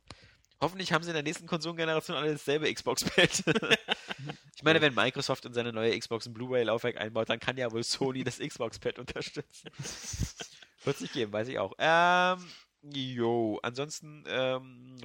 hoffentlich 0.60 0.92
haben 0.92 1.02
sie 1.02 1.10
in 1.10 1.14
der 1.14 1.22
nächsten 1.24 1.46
Konsolengeneration 1.46 2.16
alle 2.16 2.32
dasselbe 2.32 2.72
Xbox-Pad. 2.72 3.42
ich 4.56 4.62
meine, 4.62 4.80
wenn 4.80 4.94
Microsoft 4.94 5.44
in 5.44 5.54
seine 5.54 5.72
neue 5.72 5.98
Xbox 5.98 6.26
ein 6.26 6.34
Blu-ray-Laufwerk 6.34 6.96
einbaut, 6.98 7.28
dann 7.28 7.40
kann 7.40 7.56
ja 7.56 7.70
wohl 7.72 7.82
Sony 7.82 8.24
das 8.24 8.38
Xbox-Pad 8.38 8.98
unterstützen. 8.98 9.70
Wird 10.84 10.96
es 10.96 11.00
nicht 11.00 11.12
geben, 11.12 11.32
weiß 11.32 11.48
ich 11.48 11.58
auch. 11.58 11.72
Ähm, 11.78 12.44
jo, 12.82 13.60
ansonsten, 13.62 14.24
ähm, 14.26 14.96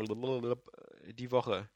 die 1.14 1.32
Woche. 1.32 1.70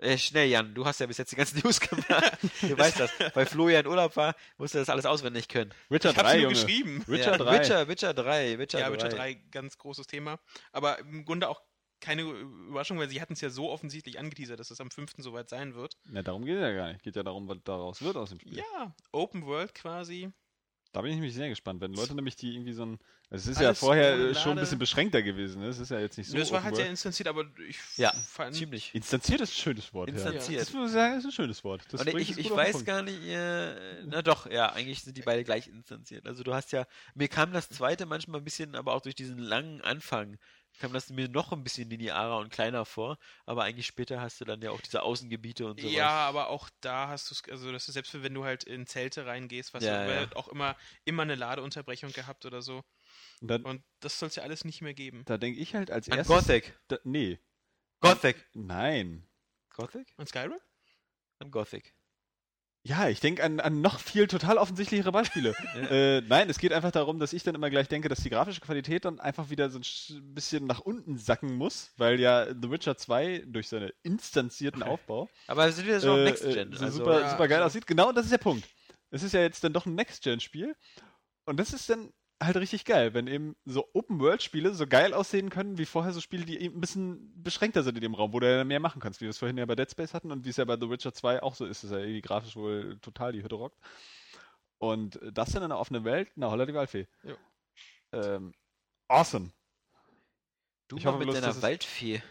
Äh, 0.00 0.16
schnell, 0.16 0.48
Jan, 0.48 0.74
du 0.74 0.86
hast 0.86 1.00
ja 1.00 1.06
bis 1.06 1.18
jetzt 1.18 1.32
die 1.32 1.36
ganzen 1.36 1.58
News 1.64 1.80
gemacht. 1.80 2.38
Du 2.62 2.76
weißt 2.78 3.00
das. 3.00 3.12
Weil 3.34 3.46
Flo 3.46 3.68
ja 3.68 3.80
in 3.80 3.86
Urlaub 3.86 4.16
war, 4.16 4.34
musste 4.56 4.78
das 4.78 4.88
alles 4.88 5.04
auswendig 5.06 5.48
können. 5.48 5.72
Witcher 5.90 6.10
Ich 6.10 6.16
hab's 6.16 6.28
3, 6.30 6.34
nur 6.34 6.42
Junge. 6.44 6.54
geschrieben. 6.54 7.04
Witcher 7.06 7.32
ja, 7.32 7.38
3. 7.38 7.58
Witcher, 7.60 7.88
Witcher 7.88 8.14
3, 8.14 8.58
Witcher 8.58 8.78
Ja, 8.80 8.88
3. 8.88 8.92
Witcher 8.94 9.08
3, 9.10 9.34
ganz 9.50 9.78
großes 9.78 10.06
Thema. 10.06 10.38
Aber 10.72 10.98
im 10.98 11.24
Grunde 11.24 11.48
auch 11.48 11.62
keine 12.02 12.22
Überraschung, 12.22 12.98
weil 12.98 13.08
sie 13.08 13.20
hatten 13.22 13.32
es 13.32 13.40
ja 13.40 13.48
so 13.48 13.70
offensichtlich 13.70 14.18
angeteasert, 14.18 14.60
dass 14.60 14.70
es 14.70 14.80
am 14.80 14.90
5. 14.90 15.12
soweit 15.18 15.48
sein 15.48 15.74
wird. 15.74 15.96
Ja, 16.12 16.22
darum 16.22 16.44
geht 16.44 16.56
es 16.56 16.60
ja 16.60 16.72
gar 16.72 16.92
nicht. 16.92 17.02
Geht 17.02 17.16
ja 17.16 17.22
darum, 17.22 17.48
was 17.48 17.58
daraus 17.64 18.02
wird 18.02 18.16
aus 18.16 18.28
dem 18.30 18.40
Spiel. 18.40 18.58
Ja, 18.58 18.94
Open 19.12 19.46
World 19.46 19.74
quasi. 19.74 20.30
Da 20.92 21.00
bin 21.00 21.10
ich 21.12 21.16
nämlich 21.16 21.32
sehr 21.32 21.48
gespannt, 21.48 21.80
wenn 21.80 21.94
Leute 21.94 22.14
nämlich 22.14 22.36
die 22.36 22.52
irgendwie 22.54 22.74
so 22.74 22.84
ein. 22.84 22.98
Also 23.30 23.50
es 23.50 23.56
ist 23.56 23.64
Alles 23.64 23.80
ja 23.80 23.86
vorher 23.86 24.12
äh, 24.14 24.34
schon 24.34 24.52
ein 24.52 24.60
bisschen 24.60 24.78
beschränkter 24.78 25.22
gewesen. 25.22 25.62
Ne? 25.62 25.68
Es 25.68 25.78
ist 25.78 25.90
ja 25.90 25.98
jetzt 25.98 26.18
nicht 26.18 26.28
so. 26.28 26.36
das 26.36 26.50
war 26.50 26.58
Open 26.58 26.66
halt 26.66 26.76
sehr 26.76 26.90
instanziert, 26.90 27.28
aber 27.28 27.46
ich 27.66 27.78
Ja, 27.96 28.12
fand. 28.12 28.54
ziemlich. 28.54 28.94
Instanziert 28.94 29.40
ist 29.40 29.52
ein 29.52 29.62
schönes 29.62 29.94
Wort. 29.94 30.10
Ja. 30.10 30.14
Instanziert. 30.16 30.60
Das 30.60 30.72
muss 30.74 30.88
ich 30.90 30.92
sagen, 30.92 31.16
ist 31.16 31.24
ein 31.24 31.32
schönes 31.32 31.64
Wort. 31.64 31.82
Das 31.88 32.02
Und 32.02 32.08
ich, 32.20 32.32
es 32.32 32.36
ich 32.36 32.50
weiß 32.50 32.72
Punkt. 32.72 32.86
gar 32.86 33.00
nicht, 33.02 33.22
äh, 33.24 34.02
na 34.04 34.20
doch, 34.20 34.50
ja, 34.50 34.70
eigentlich 34.72 35.02
sind 35.02 35.16
die 35.16 35.22
beide 35.22 35.44
gleich 35.44 35.66
instanziert. 35.66 36.26
Also 36.26 36.42
du 36.42 36.52
hast 36.52 36.72
ja, 36.72 36.86
mir 37.14 37.28
kam 37.28 37.54
das 37.54 37.70
zweite 37.70 38.04
manchmal 38.04 38.42
ein 38.42 38.44
bisschen, 38.44 38.74
aber 38.76 38.92
auch 38.92 39.00
durch 39.00 39.14
diesen 39.14 39.38
langen 39.38 39.80
Anfang, 39.80 40.36
kam 40.78 40.92
das 40.92 41.10
mir 41.10 41.28
noch 41.28 41.52
ein 41.52 41.62
bisschen 41.62 41.88
linearer 41.90 42.38
und 42.38 42.50
kleiner 42.50 42.84
vor, 42.84 43.18
aber 43.46 43.64
eigentlich 43.64 43.86
später 43.86 44.20
hast 44.20 44.40
du 44.40 44.44
dann 44.44 44.60
ja 44.62 44.70
auch 44.70 44.80
diese 44.80 45.02
Außengebiete 45.02 45.66
und 45.66 45.80
sowas. 45.80 45.92
Ja, 45.92 46.10
aber 46.10 46.48
auch 46.48 46.68
da 46.80 47.08
hast 47.08 47.30
du 47.30 47.34
es, 47.34 47.42
also 47.50 47.70
das 47.72 47.88
ist 47.88 47.94
selbst 47.94 48.20
wenn 48.22 48.34
du 48.34 48.44
halt 48.44 48.64
in 48.64 48.86
Zelte 48.86 49.26
reingehst, 49.26 49.74
was 49.74 49.84
Ja, 49.84 50.04
du 50.04 50.10
ja. 50.10 50.16
halt 50.18 50.36
auch 50.36 50.48
immer, 50.48 50.76
immer 51.04 51.22
eine 51.22 51.34
Ladeunterbrechung 51.34 52.12
gehabt 52.12 52.46
oder 52.46 52.62
so. 52.62 52.82
Und 53.40 53.48
dann, 53.48 53.62
Und 53.64 53.82
das 54.00 54.18
soll 54.18 54.28
es 54.28 54.36
ja 54.36 54.42
alles 54.42 54.64
nicht 54.64 54.82
mehr 54.82 54.94
geben. 54.94 55.24
da 55.26 55.38
denke 55.38 55.60
ich 55.60 55.74
halt 55.74 55.90
als 55.90 56.08
An 56.08 56.18
erstes. 56.18 56.36
Gothic. 56.36 56.78
Da, 56.88 56.98
nee. 57.04 57.38
Gothic. 58.00 58.44
Nein. 58.54 59.28
Gothic? 59.70 60.12
Und 60.16 60.28
Skyrim? 60.28 60.58
An 61.38 61.50
Gothic. 61.50 61.94
Ja, 62.84 63.08
ich 63.08 63.20
denke 63.20 63.44
an, 63.44 63.60
an 63.60 63.80
noch 63.80 64.00
viel 64.00 64.26
total 64.26 64.58
offensichtlichere 64.58 65.12
Beispiele. 65.12 65.54
Äh, 65.90 66.20
nein, 66.22 66.50
es 66.50 66.58
geht 66.58 66.72
einfach 66.72 66.90
darum, 66.90 67.18
dass 67.20 67.32
ich 67.32 67.42
dann 67.44 67.54
immer 67.54 67.70
gleich 67.70 67.86
denke, 67.88 68.08
dass 68.08 68.20
die 68.22 68.30
grafische 68.30 68.60
Qualität 68.60 69.04
dann 69.04 69.20
einfach 69.20 69.50
wieder 69.50 69.70
so 69.70 69.78
ein 69.78 69.82
sch- 69.82 70.20
bisschen 70.34 70.66
nach 70.66 70.80
unten 70.80 71.16
sacken 71.16 71.54
muss, 71.54 71.92
weil 71.96 72.18
ja 72.18 72.46
The 72.46 72.70
Witcher 72.70 72.96
2 72.96 73.44
durch 73.46 73.68
seinen 73.68 73.90
instanzierten 74.02 74.82
Aufbau 74.82 75.28
Aber 75.46 75.64
wir 75.66 75.72
sind 75.72 75.86
wieder 75.86 76.00
so 76.00 76.16
äh, 76.16 76.24
Next 76.24 76.44
äh, 76.44 76.52
Gen. 76.54 76.72
so 76.72 76.84
also, 76.84 76.98
super, 76.98 77.20
ja, 77.20 77.30
super 77.30 77.48
geil 77.48 77.60
so. 77.60 77.66
aussieht. 77.66 77.86
Genau, 77.86 78.10
das 78.12 78.24
ist 78.24 78.32
der 78.32 78.38
Punkt. 78.38 78.66
Es 79.10 79.22
ist 79.22 79.32
ja 79.32 79.40
jetzt 79.42 79.62
dann 79.62 79.72
doch 79.72 79.86
ein 79.86 79.94
Next-Gen-Spiel. 79.94 80.74
Und 81.44 81.60
das 81.60 81.72
ist 81.72 81.88
dann 81.90 82.12
halt 82.44 82.56
richtig 82.56 82.84
geil, 82.84 83.14
wenn 83.14 83.26
eben 83.26 83.56
so 83.64 83.88
Open-World-Spiele 83.94 84.74
so 84.74 84.86
geil 84.86 85.14
aussehen 85.14 85.50
können, 85.50 85.78
wie 85.78 85.86
vorher 85.86 86.12
so 86.12 86.20
Spiele, 86.20 86.44
die 86.44 86.58
eben 86.60 86.76
ein 86.76 86.80
bisschen 86.80 87.32
beschränkter 87.42 87.82
sind 87.82 87.96
in 87.96 88.02
dem 88.02 88.14
Raum, 88.14 88.32
wo 88.32 88.40
du 88.40 88.50
ja 88.50 88.64
mehr 88.64 88.80
machen 88.80 89.00
kannst, 89.00 89.20
wie 89.20 89.24
wir 89.24 89.30
es 89.30 89.38
vorhin 89.38 89.58
ja 89.58 89.66
bei 89.66 89.74
Dead 89.76 89.90
Space 89.90 90.14
hatten 90.14 90.30
und 90.32 90.44
wie 90.44 90.50
es 90.50 90.56
ja 90.56 90.64
bei 90.64 90.76
The 90.80 90.88
Witcher 90.90 91.12
2 91.14 91.42
auch 91.42 91.54
so 91.54 91.66
ist, 91.66 91.84
dass 91.84 91.90
ja 91.90 91.98
irgendwie 91.98 92.22
grafisch 92.22 92.56
wohl 92.56 92.98
total 93.00 93.32
die 93.32 93.42
Hütte 93.42 93.54
rockt. 93.56 93.78
Und 94.78 95.20
das 95.32 95.54
in 95.54 95.62
einer 95.62 95.78
offenen 95.78 96.04
Welt, 96.04 96.30
na 96.34 96.50
holla 96.50 96.66
die 96.66 96.74
Waldfee. 96.74 97.06
Jo. 97.22 97.36
Ähm, 98.12 98.52
awesome. 99.08 99.50
du 100.88 100.96
ich 100.96 101.04
mal 101.04 101.10
hoffe 101.12 101.18
mit 101.20 101.28
bloß, 101.28 101.40
deiner 101.40 101.52
es- 101.56 101.62
Waldfee. 101.62 102.22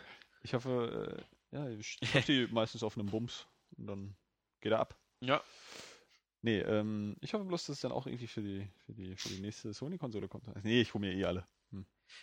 Ich 0.44 0.54
hoffe, 0.54 1.26
äh, 1.52 1.56
ja, 1.56 1.70
ich 1.70 2.00
die 2.28 2.48
meistens 2.52 2.84
auf 2.84 2.98
einem 2.98 3.08
Bums 3.08 3.46
und 3.78 3.88
dann 3.88 4.16
geht 4.60 4.72
er 4.72 4.80
ab. 4.80 4.98
Ja. 5.22 5.42
Nee, 6.42 6.60
ähm, 6.60 7.16
ich 7.22 7.34
hoffe 7.34 7.46
bloß, 7.46 7.66
dass 7.68 7.76
es 7.76 7.82
dann 7.82 7.92
auch 7.92 8.08
irgendwie 8.08 8.28
für 8.28 8.42
die, 8.42 8.68
für 8.86 8.94
die, 8.94 9.16
für 9.16 9.30
die 9.30 9.40
nächste 9.42 9.74
Sony-Konsole 9.74 10.28
kommt. 10.28 10.46
Nee, 10.64 10.82
ich 10.82 10.94
hole 10.94 11.06
mir 11.06 11.14
eh 11.14 11.26
alle. 11.26 11.46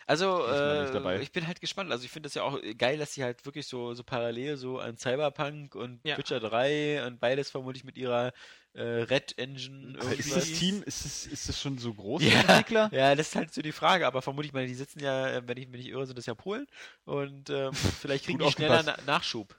Also, 0.06 0.38
nicht 0.38 0.94
dabei. 0.94 1.16
äh, 1.16 1.22
ich 1.22 1.32
bin 1.32 1.46
halt 1.46 1.60
gespannt. 1.60 1.90
Also, 1.92 2.04
ich 2.04 2.10
finde 2.10 2.26
das 2.26 2.34
ja 2.34 2.42
auch 2.42 2.58
geil, 2.76 2.98
dass 2.98 3.14
sie 3.14 3.24
halt 3.24 3.46
wirklich 3.46 3.66
so, 3.66 3.94
so 3.94 4.04
parallel 4.04 4.56
so 4.56 4.78
an 4.78 4.98
Cyberpunk 4.98 5.74
und 5.74 6.00
Ja. 6.04 6.18
Witcher 6.18 6.40
3 6.40 7.06
und 7.06 7.20
beides 7.20 7.50
vermutlich 7.50 7.84
mit 7.84 7.96
ihrer 7.96 8.32
äh, 8.74 8.82
Red 8.82 9.38
Engine. 9.38 9.96
Aber 10.00 10.14
ist 10.14 10.34
das 10.34 10.52
Team, 10.52 10.82
ist 10.84 11.06
es, 11.06 11.26
ist 11.26 11.48
das 11.48 11.60
schon 11.60 11.78
so 11.78 11.94
groß, 11.94 12.22
Ja. 12.22 12.40
Entwickler? 12.40 12.90
Ja, 12.92 13.14
das 13.14 13.28
ist 13.28 13.36
halt 13.36 13.54
so 13.54 13.62
die 13.62 13.72
Frage, 13.72 14.06
aber 14.06 14.20
vermutlich, 14.20 14.52
meine, 14.52 14.66
die 14.66 14.74
sitzen 14.74 15.00
ja, 15.00 15.28
äh, 15.28 15.42
wenn 15.46 15.56
ich 15.56 15.68
mich 15.68 15.80
nicht 15.84 15.90
irre, 15.90 16.06
sind 16.06 16.18
das 16.18 16.26
ja 16.26 16.34
Polen 16.34 16.66
und 17.04 17.48
ähm, 17.50 17.72
vielleicht 17.72 18.26
kriegen 18.26 18.38
die 18.38 18.50
schneller. 18.50 18.82
Na 18.84 18.96
Nachschub. 19.06 19.56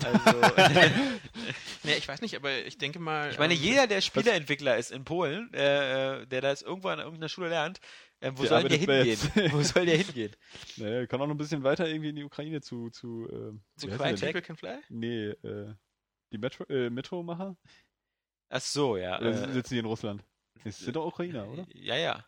Also, 0.00 0.18
Nee, 1.84 1.94
ich 1.96 2.06
weiß 2.06 2.20
nicht, 2.20 2.36
aber 2.36 2.64
ich 2.64 2.78
denke 2.78 2.98
mal. 2.98 3.30
ich 3.30 3.38
meine, 3.38 3.54
ähm, 3.54 3.60
jeder, 3.60 3.86
der 3.86 4.00
Spieleentwickler 4.00 4.76
ist 4.76 4.92
in 4.92 5.04
Polen, 5.04 5.52
äh, 5.52 6.20
äh, 6.22 6.26
der 6.26 6.40
das 6.40 6.62
irgendwo 6.62 6.88
an 6.88 6.98
irgendeiner 7.00 7.28
Schule 7.28 7.48
lernt, 7.48 7.80
äh, 8.20 8.30
wo 8.34 8.42
Der 8.42 8.48
soll 8.48 8.68
der 8.68 8.78
hingehen? 8.78 9.18
wo 9.52 9.62
soll 9.62 9.86
der 9.86 9.96
hingehen? 9.98 10.34
Naja, 10.76 11.06
kann 11.06 11.20
auch 11.20 11.26
noch 11.26 11.34
ein 11.34 11.38
bisschen 11.38 11.64
weiter 11.64 11.88
irgendwie 11.88 12.10
in 12.10 12.16
die 12.16 12.24
Ukraine 12.24 12.60
zu, 12.60 12.90
zu, 12.90 13.26
äh, 13.28 13.58
Zu 13.76 13.88
People 13.88 14.42
Can 14.42 14.56
Fly? 14.56 14.78
Nee, 14.88 15.30
äh, 15.30 15.74
die 16.32 16.38
Metro, 16.38 16.64
äh, 16.64 16.88
Metro-Macher? 16.88 17.56
Ach 18.48 18.60
so, 18.60 18.96
ja. 18.96 19.20
Äh, 19.20 19.52
sitzen 19.52 19.74
die 19.74 19.80
in 19.80 19.86
Russland? 19.86 20.24
Das 20.64 20.78
sind 20.78 20.94
doch 20.94 21.06
Ukrainer, 21.06 21.48
oder? 21.48 21.66
Ja, 21.74 21.96
ja. 21.96 22.24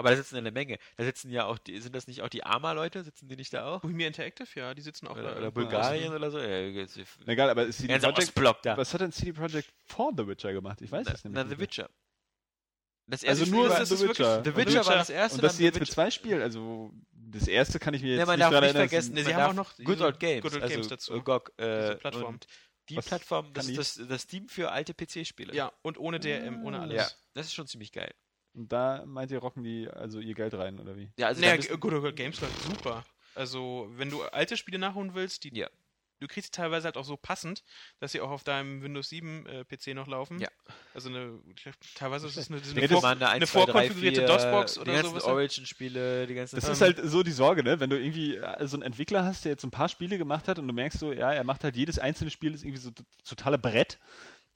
Aber 0.00 0.10
da 0.10 0.16
sitzen 0.16 0.36
eine 0.36 0.50
Menge. 0.50 0.78
Da 0.96 1.04
sitzen 1.04 1.30
ja 1.30 1.44
auch, 1.46 1.58
die, 1.58 1.78
sind 1.80 1.94
das 1.94 2.06
nicht 2.08 2.22
auch 2.22 2.28
die 2.28 2.42
Arma-Leute? 2.44 3.04
Sitzen 3.04 3.28
die 3.28 3.36
nicht 3.36 3.52
da 3.54 3.66
auch? 3.66 3.80
Bohemia 3.82 4.08
Interactive, 4.08 4.48
ja, 4.58 4.74
die 4.74 4.82
sitzen 4.82 5.06
auch 5.06 5.12
Oder, 5.16 5.32
da 5.34 5.36
oder. 5.38 5.50
Bulgarien 5.52 6.12
oder 6.12 6.30
so? 6.30 6.38
Ja, 6.40 6.86
Egal, 7.26 7.50
aber 7.50 7.64
ist 7.66 7.78
CD 7.78 7.98
Projekt, 7.98 8.18
Ostblock 8.18 8.62
da. 8.62 8.76
was 8.76 8.92
hat 8.92 9.00
denn 9.02 9.12
CD 9.12 9.32
Projekt 9.32 9.72
vor 9.86 10.12
The 10.16 10.26
Witcher 10.26 10.52
gemacht? 10.52 10.80
Ich 10.82 10.90
weiß 10.90 11.06
es 11.06 11.22
nämlich 11.24 11.36
na, 11.36 11.44
nicht 11.44 11.50
The 11.50 11.56
mehr. 11.56 11.60
Witcher. 11.60 11.90
Das 13.06 13.24
Also 13.24 13.40
erste 13.42 13.54
nur 13.54 13.64
Spiel 13.64 13.70
war, 13.70 13.76
The 13.76 13.82
ist 13.82 13.90
es 13.90 14.00
wirklich- 14.00 14.18
Witcher. 14.18 14.44
The 14.44 14.50
The 14.50 14.56
Witcher 14.56 14.86
war 14.86 14.96
das 14.96 15.10
erste. 15.10 15.36
Und 15.38 15.44
dass 15.44 15.56
sie 15.56 15.64
jetzt 15.64 15.74
The 15.74 15.80
mit 15.80 15.88
Witcher- 15.88 15.94
zwei 15.94 16.10
spielen, 16.10 16.42
also 16.42 16.92
das 17.12 17.48
erste 17.48 17.78
kann 17.78 17.94
ich 17.94 18.02
mir 18.02 18.10
jetzt 18.10 18.18
Ja, 18.20 18.26
man 18.26 18.38
nicht 18.38 18.44
darf 18.44 18.50
nicht 18.52 18.62
erinnern. 18.62 18.88
vergessen, 18.88 19.14
Nee, 19.14 19.20
sie 19.22 19.32
man 19.32 19.34
haben 19.42 19.56
darf 19.56 19.66
auch 19.68 19.78
noch 19.78 19.84
Good 19.84 20.00
Old 20.00 20.20
Games, 20.20 20.42
Good 20.42 20.54
Old 20.54 20.62
also 20.62 20.74
Games 20.74 20.88
dazu. 20.88 21.14
äh, 21.14 21.20
GOG, 21.20 21.52
äh, 21.58 21.80
Diese 21.82 21.96
Plattform. 21.96 22.24
und 22.34 22.46
die 22.88 22.96
Was 22.96 23.04
Plattform, 23.06 23.52
das 23.52 23.68
ist 23.68 23.78
das, 23.98 24.08
das 24.08 24.26
Team 24.26 24.48
für 24.48 24.70
alte 24.72 24.94
PC-Spiele. 24.94 25.54
Ja, 25.54 25.72
und 25.82 25.98
ohne 25.98 26.18
DRM, 26.20 26.64
ohne 26.64 26.80
alles. 26.80 26.96
ja, 26.96 27.08
das 27.34 27.46
ist 27.46 27.54
schon 27.54 27.66
ziemlich 27.66 27.92
geil. 27.92 28.12
Und 28.54 28.72
da 28.72 29.04
meint 29.06 29.30
ihr, 29.30 29.38
rocken 29.38 29.62
die 29.62 29.88
also 29.88 30.18
ihr 30.20 30.34
Geld 30.34 30.54
rein, 30.54 30.78
oder 30.80 30.96
wie? 30.96 31.10
Ja, 31.16 31.28
also 31.28 31.40
naja, 31.40 31.52
da 31.52 31.56
müssen- 31.58 31.80
Good 31.80 31.92
Old 31.94 32.16
Games 32.16 32.40
läuft 32.40 32.62
super. 32.62 33.04
Also, 33.34 33.88
wenn 33.92 34.10
du 34.10 34.22
alte 34.22 34.56
Spiele 34.56 34.78
nachholen 34.78 35.14
willst, 35.14 35.44
die 35.44 35.56
Ja. 35.56 35.68
du 36.18 36.26
kriegst 36.26 36.52
sie 36.52 36.60
teilweise 36.60 36.84
halt 36.86 36.96
auch 36.96 37.04
so 37.04 37.16
passend, 37.16 37.62
dass 38.00 38.12
sie 38.12 38.20
auch 38.20 38.28
auf 38.30 38.42
deinem 38.44 38.82
Windows 38.82 39.08
7 39.08 39.46
äh, 39.46 39.64
PC 39.64 39.94
noch 39.94 40.06
laufen. 40.08 40.38
Ja. 40.40 40.48
Also 40.92 41.08
eine, 41.08 41.38
ich 41.48 41.62
glaub, 41.62 41.74
teilweise 41.94 42.26
ist 42.26 42.36
es 42.36 42.50
eine, 42.50 42.60
eine, 42.60 43.00
mal 43.00 43.12
eine, 43.12 43.28
1, 43.28 43.34
eine 43.36 43.46
2, 43.46 43.58
3, 43.60 43.64
vorkonfigurierte 43.72 44.20
4, 44.20 44.26
DOS-Box 44.26 44.74
die 44.74 44.80
oder 44.80 44.92
ganzen 44.92 45.10
sowas. 45.10 45.24
Origin-Spiele, 45.24 46.26
die 46.26 46.34
ganzen 46.34 46.56
Das 46.56 46.64
ähm, 46.66 46.72
ist 46.72 46.80
halt 46.82 47.00
so 47.04 47.22
die 47.22 47.30
Sorge, 47.30 47.62
ne? 47.62 47.78
Wenn 47.80 47.88
du 47.88 47.98
irgendwie 47.98 48.36
äh, 48.36 48.66
so 48.66 48.76
einen 48.76 48.82
Entwickler 48.82 49.24
hast, 49.24 49.44
der 49.44 49.52
jetzt 49.52 49.64
ein 49.64 49.70
paar 49.70 49.88
Spiele 49.88 50.18
gemacht 50.18 50.48
hat 50.48 50.58
und 50.58 50.66
du 50.68 50.74
merkst 50.74 50.98
so, 50.98 51.12
ja, 51.12 51.32
er 51.32 51.44
macht 51.44 51.64
halt 51.64 51.76
jedes 51.76 51.98
einzelne 51.98 52.30
Spiel 52.30 52.52
ist 52.54 52.64
irgendwie 52.64 52.82
so 52.82 52.90
totale 53.24 53.56
Brett. 53.58 53.98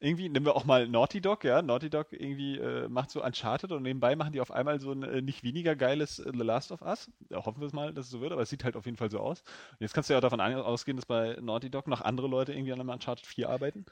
Irgendwie 0.05 0.29
nehmen 0.29 0.45
wir 0.45 0.55
auch 0.55 0.67
mal 0.67 0.87
Naughty 0.87 1.23
Dog, 1.23 1.45
ja. 1.45 1.63
Naughty 1.63 1.89
Dog 1.89 2.09
irgendwie 2.13 2.59
äh, 2.59 2.89
macht 2.89 3.11
so 3.11 3.25
Uncharted 3.25 3.73
und 3.73 3.83
nebenbei 3.83 4.17
machen 4.17 4.33
die 4.35 4.41
auf 4.43 4.51
einmal 4.51 4.79
so 4.79 4.93
ein 4.93 5.03
äh, 5.03 5.23
nicht 5.23 5.43
weniger 5.43 5.75
geiles 5.77 6.19
äh, 6.19 6.31
The 6.31 6.43
Last 6.45 6.73
of 6.73 6.83
Us. 6.83 7.11
Ja, 7.31 7.43
hoffen 7.45 7.61
wir 7.61 7.67
es 7.67 7.73
mal, 7.73 7.95
dass 7.95 8.07
es 8.07 8.11
so 8.11 8.21
wird, 8.21 8.33
aber 8.33 8.43
es 8.43 8.51
sieht 8.51 8.65
halt 8.65 8.77
auf 8.77 8.85
jeden 8.85 8.99
Fall 8.99 9.11
so 9.11 9.19
aus. 9.19 9.41
Und 9.41 9.81
jetzt 9.81 9.95
kannst 9.95 10.11
du 10.11 10.15
ja 10.15 10.19
auch 10.19 10.23
davon 10.23 10.41
ausgehen, 10.41 10.97
dass 10.99 11.07
bei 11.07 11.39
Naughty 11.41 11.71
Dog 11.71 11.89
noch 11.89 12.03
andere 12.03 12.29
Leute 12.29 12.53
irgendwie 12.53 12.73
an 12.75 12.81
einem 12.81 12.91
Uncharted 12.91 13.27
4 13.27 13.49
arbeiten. 13.49 13.87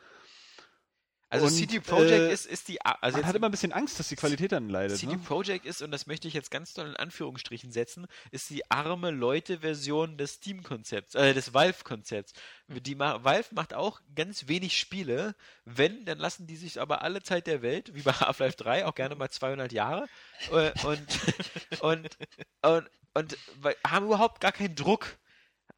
Also 1.33 1.47
Und, 1.47 1.53
CD 1.53 1.81
Projekt 1.81 2.11
äh, 2.11 2.31
ist, 2.31 2.45
ist 2.45 2.69
die, 2.69 2.79
also 2.83 3.17
Man 3.17 3.27
hat 3.27 3.35
immer 3.35 3.49
ein 3.49 3.53
bisschen 3.53 3.73
Angst, 3.73 3.99
dass 3.99 4.09
die 4.09 4.17
Qualität 4.17 4.53
dann 4.53 4.69
leidet. 4.69 4.99
CD 4.99 5.15
Ne? 5.15 5.19
Projekt 5.19 5.65
ist, 5.65 5.81
und 5.81 5.91
das 5.91 6.07
möchte 6.07 6.29
ich 6.29 6.35
jetzt 6.35 6.51
ganz 6.51 6.75
doll 6.75 6.87
in 6.89 6.97
Anführungsstrichen 6.97 7.73
setzen, 7.73 8.07
ist 8.33 8.51
die 8.51 8.71
arme 8.71 9.11
Leute-Version 9.11 10.19
des 10.19 10.35
Steam-Konzepts, 10.35 11.15
äh, 11.15 11.33
des 11.33 11.55
Valve-Konzepts. 11.55 12.35
Die 12.69 12.95
ma 12.95 13.25
Valve 13.25 13.49
macht 13.53 13.73
auch 13.73 14.03
ganz 14.15 14.47
wenig 14.47 14.77
Spiele. 14.79 15.35
Wenn, 15.65 16.05
dann 16.05 16.19
lassen 16.19 16.47
die 16.47 16.57
sich 16.57 16.79
aber 16.79 17.01
alle 17.01 17.23
Zeit 17.23 17.47
der 17.47 17.63
Welt, 17.63 17.95
wie 17.95 18.03
bei 18.03 18.13
Half-Life 18.13 18.59
3, 18.59 18.85
auch 18.85 18.95
gerne 18.95 19.15
mal 19.15 19.31
200 19.31 19.73
Jahre, 19.73 20.07
äh, 20.51 20.71
und, 20.85 21.81
und, 21.81 22.19
und, 22.61 22.91
und, 23.15 23.39
weil- 23.63 23.77
haben 23.87 24.05
überhaupt 24.05 24.43
gar 24.43 24.53
keinen 24.53 24.75
Druck. 24.75 25.17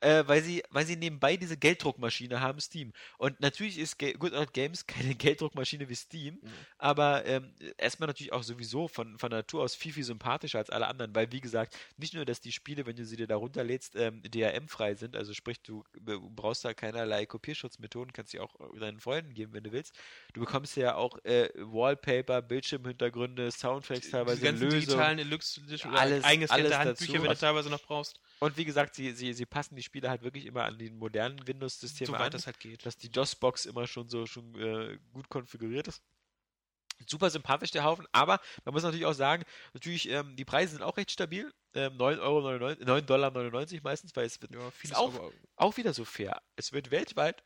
Äh, 0.00 0.24
weil 0.26 0.42
sie, 0.42 0.62
weil 0.70 0.84
sie 0.84 0.96
nebenbei 0.96 1.36
diese 1.38 1.56
Gelddruckmaschine 1.56 2.40
haben, 2.40 2.60
Steam. 2.60 2.92
Und 3.16 3.40
natürlich 3.40 3.78
ist 3.78 3.98
Ga 3.98 4.12
Good 4.12 4.32
Old 4.34 4.52
Games 4.52 4.86
keine 4.86 5.14
Gelddruckmaschine 5.14 5.88
wie 5.88 5.94
Steam, 5.94 6.40
aber 6.78 7.24
ähm, 7.24 7.54
erstmal 7.78 8.08
natürlich 8.08 8.32
auch 8.32 8.42
sowieso 8.42 8.86
von, 8.88 9.18
von 9.18 9.30
Natur 9.30 9.62
aus 9.62 9.74
viel, 9.74 9.92
viel 9.94 10.04
sympathischer 10.04 10.58
als 10.58 10.68
alle 10.68 10.88
anderen, 10.88 11.14
weil 11.14 11.32
wie 11.32 11.40
gesagt, 11.40 11.76
nicht 11.96 12.12
nur, 12.12 12.24
dass 12.26 12.40
die 12.40 12.52
Spiele, 12.52 12.84
wenn 12.84 12.96
du 12.96 13.04
sie 13.06 13.16
dir 13.16 13.26
da 13.26 13.36
runterlädst, 13.36 13.96
ähm, 13.96 14.20
DRM-frei 14.22 14.94
sind, 14.94 15.16
also 15.16 15.32
sprich, 15.32 15.62
du 15.62 15.84
brauchst 15.94 16.64
da 16.64 16.74
keinerlei 16.74 17.24
Kopierschutzmethoden, 17.24 18.12
kannst 18.12 18.32
sie 18.32 18.40
auch 18.40 18.54
deinen 18.78 19.00
Freunden 19.00 19.32
geben, 19.32 19.54
wenn 19.54 19.64
du 19.64 19.72
willst. 19.72 19.96
Du 20.34 20.40
bekommst 20.40 20.76
ja 20.76 20.96
auch 20.96 21.18
äh, 21.24 21.48
Wallpaper, 21.56 22.42
Bildschirmhintergründe, 22.42 23.50
Soundtracks 23.50 24.10
teilweise, 24.10 24.38
die 24.40 24.44
ganzen 24.44 24.64
Lösungen. 24.64 24.80
digitalen 24.82 25.18
Deluxe 25.18 25.60
Alles- 25.92 26.24
alles 26.24 26.50
Handbücher, 26.50 26.84
dazu. 26.84 27.12
wenn 27.12 27.22
du 27.22 27.36
teilweise 27.36 27.70
noch 27.70 27.80
brauchst. 27.82 28.20
Und 28.44 28.58
wie 28.58 28.66
gesagt, 28.66 28.94
sie, 28.94 29.12
sie, 29.12 29.32
sie 29.32 29.46
passen 29.46 29.74
die 29.74 29.82
Spiele 29.82 30.10
halt 30.10 30.22
wirklich 30.22 30.44
immer 30.44 30.64
an 30.64 30.76
die 30.76 30.90
modernen 30.90 31.46
Windows-Systeme 31.46 32.08
Soweit 32.08 32.26
an. 32.26 32.32
das 32.32 32.44
halt 32.44 32.60
geht. 32.60 32.84
dass 32.84 32.98
die 32.98 33.10
DOS-Box 33.10 33.64
immer 33.64 33.86
schon 33.86 34.10
so 34.10 34.26
schon 34.26 34.54
äh, 34.60 34.98
gut 35.14 35.30
konfiguriert 35.30 35.88
ist. 35.88 36.02
Super 37.08 37.30
sympathisch 37.30 37.70
der 37.70 37.84
Haufen, 37.84 38.06
aber 38.12 38.40
man 38.64 38.74
muss 38.74 38.82
natürlich 38.82 39.06
auch 39.06 39.14
sagen, 39.14 39.44
natürlich, 39.72 40.10
ähm, 40.10 40.36
die 40.36 40.44
Preise 40.44 40.72
sind 40.74 40.82
auch 40.82 40.98
recht 40.98 41.10
stabil. 41.10 41.52
Ähm, 41.72 41.94
9,99 41.94 42.20
Euro, 42.20 42.48
9,99 42.48 43.00
Dollar 43.00 43.30
meistens, 43.82 44.14
weil 44.14 44.26
es 44.26 44.42
wird 44.42 44.54
Ja, 44.54 44.96
auch, 44.96 45.32
auch 45.56 45.76
wieder 45.78 45.94
so 45.94 46.04
fair. 46.04 46.42
Es 46.56 46.72
wird 46.72 46.90
weltweit 46.90 47.42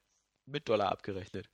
mit 0.46 0.68
Dollar 0.68 0.90
abgerechnet. 0.90 1.48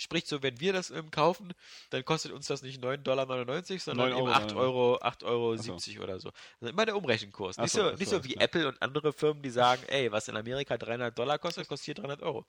Sprich, 0.00 0.24
so 0.26 0.42
wenn 0.42 0.58
wir 0.60 0.72
das 0.72 0.90
ähm, 0.90 1.10
kaufen, 1.10 1.52
dann 1.90 2.02
kostet 2.06 2.32
uns 2.32 2.46
das 2.46 2.62
nicht 2.62 2.82
9,99 2.82 3.02
Dollar, 3.02 3.26
sondern 3.26 4.08
9 4.08 4.18
eben 4.18 4.28
Euro, 4.28 4.32
8 4.32 4.52
Euro, 4.54 4.96
8,70 4.96 5.24
Euro 5.26 5.56
so. 5.56 5.62
70 5.62 6.00
oder 6.00 6.18
so. 6.18 6.30
Also 6.58 6.72
immer 6.72 6.86
der 6.86 6.96
Umrechenkurs. 6.96 7.58
Ach 7.58 7.64
Nicht 7.64 7.72
so, 7.72 7.90
so, 7.90 7.96
nicht 7.96 8.08
so, 8.08 8.24
wie 8.24 8.32
klar. 8.32 8.44
Apple 8.44 8.68
und 8.68 8.80
andere 8.80 9.12
Firmen, 9.12 9.42
die 9.42 9.50
sagen, 9.50 9.82
ey, 9.88 10.10
was 10.10 10.28
in 10.28 10.38
Amerika 10.38 10.78
300 10.78 11.18
Dollar 11.18 11.38
kostet, 11.38 11.68
kostet 11.68 11.84
hier 11.84 11.94
300 11.96 12.22
Euro. 12.22 12.46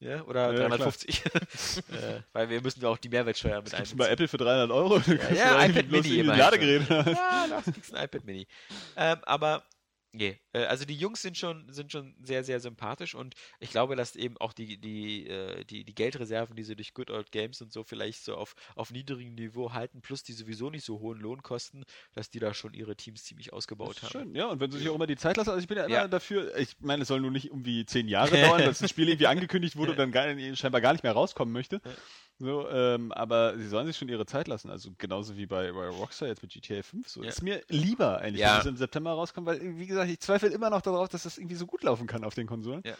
Ja, 0.00 0.22
oder 0.24 0.52
Ja, 0.52 0.66
klar. 0.66 0.70
350. 0.70 1.24
äh, 1.26 2.22
weil 2.32 2.50
wir 2.50 2.60
müssen 2.62 2.82
ja 2.82 2.88
auch 2.88 2.98
die 2.98 3.08
Mehrwertsteuer 3.08 3.62
mit 3.62 3.72
Gibt's 3.72 3.94
bei 3.94 4.08
einbeziehen. 4.08 4.12
Apple 4.12 4.28
für 4.28 4.38
300 4.38 4.70
Euro? 4.72 4.98
Ja, 5.36 5.56
eigentlich 5.56 5.86
iPad 5.86 6.04
Mini. 6.04 6.22
Ja, 6.24 7.46
das 7.48 7.64
kriegst 7.72 7.94
ein 7.94 8.04
iPad 8.04 8.24
Mini. 8.24 8.48
Ähm, 8.96 9.18
aber 9.22 9.62
nee, 10.10 10.40
also 10.66 10.84
die 10.84 10.94
Jungs 10.96 11.22
sind 11.22 11.36
schon, 11.36 11.70
sind 11.72 11.92
schon 11.92 12.14
sehr, 12.22 12.44
sehr 12.44 12.60
sympathisch 12.60 13.14
und 13.14 13.34
ich 13.60 13.70
glaube, 13.70 13.96
dass 13.96 14.16
eben 14.16 14.36
auch 14.38 14.52
die, 14.52 14.78
die, 14.78 15.26
äh, 15.28 15.64
die, 15.64 15.84
die 15.84 15.94
Geldreserven, 15.94 16.56
die 16.56 16.62
sie 16.64 16.76
durch 16.76 16.94
Good 16.94 17.10
Old 17.10 17.30
Games 17.32 17.60
und 17.62 17.72
so 17.72 17.84
vielleicht 17.84 18.24
so 18.24 18.34
auf, 18.36 18.54
auf 18.74 18.90
niedrigem 18.90 19.34
Niveau 19.34 19.72
halten, 19.72 20.00
plus 20.00 20.22
die 20.22 20.32
sowieso 20.32 20.70
nicht 20.70 20.84
so 20.84 21.00
hohen 21.00 21.20
Lohnkosten, 21.20 21.84
dass 22.14 22.30
die 22.30 22.38
da 22.38 22.54
schon 22.54 22.74
ihre 22.74 22.96
Teams 22.96 23.24
ziemlich 23.24 23.52
ausgebaut 23.52 24.02
haben. 24.02 24.10
schön, 24.12 24.34
ja, 24.34 24.46
und 24.46 24.60
wenn 24.60 24.70
sie 24.70 24.78
sich 24.78 24.88
auch 24.88 24.94
immer 24.94 25.06
die 25.06 25.16
Zeit 25.16 25.36
lassen, 25.36 25.50
also 25.50 25.60
ich 25.60 25.68
bin 25.68 25.76
ja 25.78 25.84
immer 25.84 25.94
Ja. 25.94 26.08
dafür, 26.08 26.56
ich 26.56 26.76
meine, 26.80 27.02
es 27.02 27.08
soll 27.08 27.20
nur 27.20 27.30
nicht 27.30 27.46
irgendwie 27.46 27.84
zehn 27.86 28.08
Jahre 28.08 28.30
dauern, 28.40 28.62
dass 28.64 28.78
das 28.78 28.90
Spiel 28.90 29.08
irgendwie 29.08 29.26
angekündigt 29.26 29.76
wurde 29.76 29.90
und 29.92 29.98
dann 29.98 30.12
gar, 30.12 30.26
scheinbar 30.56 30.80
gar 30.80 30.92
nicht 30.92 31.02
mehr 31.02 31.12
rauskommen 31.12 31.52
möchte. 31.52 31.80
Ja. 31.84 31.90
So, 32.40 32.68
ähm, 32.70 33.10
aber 33.10 33.58
sie 33.58 33.66
sollen 33.66 33.88
sich 33.88 33.96
schon 33.96 34.08
ihre 34.08 34.24
Zeit 34.24 34.46
lassen, 34.46 34.70
also 34.70 34.92
genauso 34.96 35.36
wie 35.36 35.46
bei, 35.46 35.72
bei 35.72 35.88
Rockstar 35.88 36.28
jetzt 36.28 36.40
mit 36.40 36.52
GTA 36.52 36.84
5. 36.84 37.08
So. 37.08 37.24
Ja. 37.24 37.30
Ist 37.30 37.42
mir 37.42 37.62
lieber 37.68 38.18
eigentlich, 38.20 38.40
Ja. 38.42 38.52
wenn 38.54 38.60
es 38.60 38.66
im 38.66 38.76
September 38.76 39.10
rauskommt, 39.10 39.44
weil, 39.48 39.60
wie 39.76 39.86
gesagt, 39.88 40.08
ich 40.08 40.20
zweifle 40.20 40.47
immer 40.52 40.70
noch 40.70 40.82
darauf, 40.82 41.08
dass 41.08 41.22
das 41.24 41.38
irgendwie 41.38 41.56
so 41.56 41.66
gut 41.66 41.82
laufen 41.82 42.06
kann 42.06 42.24
auf 42.24 42.34
den 42.34 42.46
Konsolen. 42.46 42.82
Ja. 42.84 42.96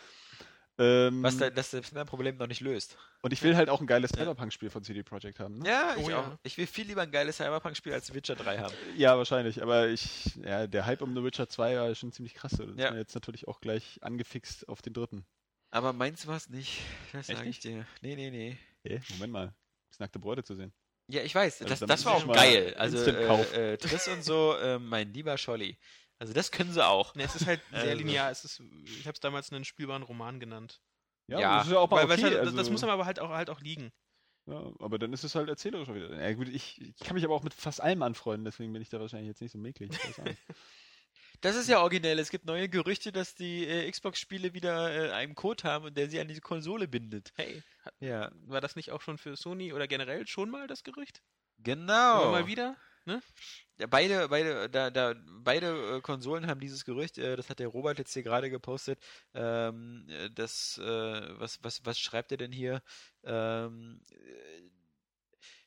Ähm, 0.80 1.24
Was 1.24 1.36
da, 1.38 1.50
das 1.50 1.70
Problem 2.06 2.36
noch 2.36 2.46
nicht 2.46 2.60
löst. 2.60 2.96
und 3.22 3.32
ich 3.32 3.42
will 3.42 3.56
halt 3.56 3.68
auch 3.68 3.80
ein 3.80 3.88
geiles 3.88 4.12
Ja. 4.12 4.18
Cyberpunk-Spiel 4.18 4.70
von 4.70 4.84
CD 4.84 5.02
Projekt 5.02 5.40
haben. 5.40 5.58
Ne? 5.58 5.68
Ja, 5.68 5.94
Oh 5.96 6.00
ich 6.02 6.08
ja. 6.08 6.20
auch. 6.20 6.38
Ich 6.44 6.56
will 6.56 6.68
viel 6.68 6.86
lieber 6.86 7.02
ein 7.02 7.10
geiles 7.10 7.38
Cyberpunk-Spiel 7.38 7.92
als 7.92 8.14
Witcher 8.14 8.36
3 8.36 8.58
haben. 8.58 8.74
Ja, 8.96 9.18
wahrscheinlich, 9.18 9.60
aber 9.60 9.88
ich, 9.88 10.36
ja, 10.36 10.68
der 10.68 10.86
Hype 10.86 11.02
um 11.02 11.16
The 11.16 11.24
Witcher 11.24 11.48
2 11.48 11.76
war 11.76 11.92
schon 11.96 12.12
ziemlich 12.12 12.34
krass. 12.34 12.52
Das 12.52 12.60
Ja. 12.76 12.86
ist 12.86 12.92
mir 12.92 12.98
jetzt 12.98 13.14
natürlich 13.16 13.48
auch 13.48 13.60
gleich 13.60 13.98
angefixt 14.02 14.68
auf 14.68 14.80
den 14.80 14.92
dritten. 14.92 15.26
Aber 15.72 15.92
meins 15.92 16.28
war 16.28 16.36
es 16.36 16.48
nicht. 16.48 16.80
Das 17.12 17.26
sage 17.26 17.48
ich 17.48 17.58
dir. 17.58 17.84
Nee, 18.00 18.14
nee, 18.14 18.30
nee. 18.30 18.56
Hey, 18.84 19.00
Moment 19.10 19.32
mal. 19.32 19.54
Ist 19.90 19.98
nackte 19.98 20.20
Bräute 20.20 20.44
zu 20.44 20.54
sehen. 20.54 20.72
Ja, 21.08 21.22
ich 21.22 21.34
weiß, 21.34 21.62
Also 21.62 21.86
das, 21.86 21.88
das 21.88 22.04
war 22.04 22.14
auch 22.14 22.32
geil. 22.32 22.74
Also 22.78 22.98
äh, 22.98 23.72
äh, 23.72 23.76
Triss 23.78 24.06
und 24.08 24.22
so, 24.22 24.54
äh, 24.62 24.78
mein 24.78 25.12
lieber 25.12 25.36
Scholli. 25.38 25.76
Also 26.18 26.32
das 26.32 26.50
können 26.50 26.72
sie 26.72 26.84
auch. 26.84 27.14
Ne, 27.14 27.22
es 27.24 27.34
ist 27.36 27.46
halt 27.46 27.60
sehr 27.70 27.82
Also. 27.82 27.94
linear. 27.96 28.30
Es 28.30 28.44
ist, 28.44 28.60
ich 28.84 29.06
habe 29.06 29.14
es 29.14 29.20
damals 29.20 29.52
einen 29.52 29.64
spielbaren 29.64 30.02
Roman 30.02 30.40
genannt. 30.40 30.80
Ja, 31.28 31.38
Ja, 31.40 31.56
das 31.58 31.66
ist 31.66 31.72
ja 31.72 31.78
auch 31.78 31.90
mal 31.90 32.08
Weil, 32.08 32.12
okay. 32.18 32.22
halt, 32.24 32.36
also, 32.38 32.56
Das 32.56 32.70
muss 32.70 32.82
aber 32.82 33.04
halt 33.06 33.20
auch, 33.20 33.30
halt 33.30 33.50
auch 33.50 33.60
liegen. 33.60 33.92
ja, 34.46 34.72
aber 34.80 34.98
dann 34.98 35.12
ist 35.12 35.24
es 35.24 35.34
halt 35.34 35.48
erzählerisch 35.48 35.88
wieder. 35.88 36.14
Ja, 36.20 36.32
gut, 36.34 36.48
ich, 36.48 36.80
ich 36.80 36.96
kann 36.98 37.14
mich 37.14 37.24
aber 37.24 37.34
auch 37.34 37.42
mit 37.42 37.54
fast 37.54 37.80
allem 37.80 38.02
anfreunden, 38.02 38.44
deswegen 38.46 38.72
bin 38.72 38.82
ich 38.82 38.88
da 38.88 38.98
wahrscheinlich 38.98 39.28
jetzt 39.28 39.40
nicht 39.42 39.52
so 39.52 39.58
nicht. 39.58 39.78
Das 41.40 41.54
ist 41.54 41.68
ja 41.68 41.80
originell. 41.80 42.18
Es 42.18 42.30
gibt 42.30 42.46
neue 42.46 42.68
Gerüchte, 42.68 43.12
dass 43.12 43.36
die 43.36 43.64
äh, 43.64 43.88
Xbox-Spiele 43.88 44.54
wieder 44.54 44.92
äh, 44.92 45.12
einen 45.12 45.36
Code 45.36 45.62
haben 45.62 45.84
und 45.84 45.96
der 45.96 46.08
sie 46.10 46.18
an 46.18 46.26
diese 46.26 46.40
Konsole 46.40 46.88
bindet. 46.88 47.32
Hey, 47.36 47.62
hat- 47.84 47.94
Ja, 48.00 48.32
war 48.46 48.60
das 48.60 48.74
nicht 48.74 48.90
auch 48.90 49.00
schon 49.02 49.18
für 49.18 49.36
Sony 49.36 49.72
oder 49.72 49.86
generell 49.86 50.26
schon 50.26 50.50
mal 50.50 50.66
das 50.66 50.82
Gerücht? 50.82 51.22
genau. 51.58 52.22
Immer 52.22 52.30
mal 52.32 52.46
wieder? 52.48 52.76
Ja, 53.78 53.86
beide, 53.86 54.28
beide, 54.28 54.68
da, 54.68 54.90
da, 54.90 55.14
beide 55.44 55.98
äh, 55.98 56.00
Konsolen 56.00 56.48
haben 56.48 56.60
dieses 56.60 56.84
Gerücht, 56.84 57.16
äh, 57.18 57.36
das 57.36 57.48
hat 57.48 57.60
der 57.60 57.68
Robert 57.68 57.98
jetzt 57.98 58.12
hier 58.12 58.24
gerade 58.24 58.50
gepostet. 58.50 58.98
Ähm, 59.34 60.06
äh, 60.08 60.30
das, 60.30 60.78
äh, 60.78 60.84
was, 61.38 61.62
was, 61.62 61.84
was 61.84 61.98
schreibt 61.98 62.32
er 62.32 62.38
denn 62.38 62.50
hier? 62.52 62.82
Ähm, 63.24 64.00
äh, 64.10 64.62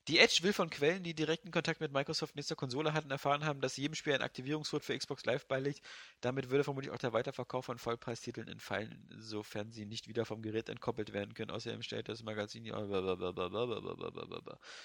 die 0.07 0.17
Edge 0.17 0.39
will 0.41 0.53
von 0.53 0.69
Quellen, 0.69 1.03
die 1.03 1.13
direkten 1.13 1.51
Kontakt 1.51 1.79
mit 1.79 1.91
Microsoft 1.91 2.35
nächster 2.35 2.55
Konsole 2.55 2.93
hatten, 2.93 3.11
erfahren 3.11 3.45
haben, 3.45 3.61
dass 3.61 3.77
jedem 3.77 3.93
Spiel 3.93 4.13
ein 4.13 4.21
Aktivierungscode 4.21 4.83
für 4.83 4.97
Xbox 4.97 5.25
Live 5.25 5.45
beiliegt. 5.47 5.81
Damit 6.21 6.49
würde 6.49 6.63
vermutlich 6.63 6.91
auch 6.91 6.97
der 6.97 7.13
Weiterverkauf 7.13 7.65
von 7.65 7.77
Vollpreistiteln 7.77 8.47
entfallen, 8.47 9.07
sofern 9.19 9.71
sie 9.71 9.85
nicht 9.85 10.07
wieder 10.07 10.25
vom 10.25 10.41
Gerät 10.41 10.69
entkoppelt 10.69 11.13
werden 11.13 11.35
können. 11.35 11.51
Außerdem 11.51 11.83
stellt 11.83 12.09
das 12.09 12.23
Magazin 12.23 12.65
ja 12.65 12.83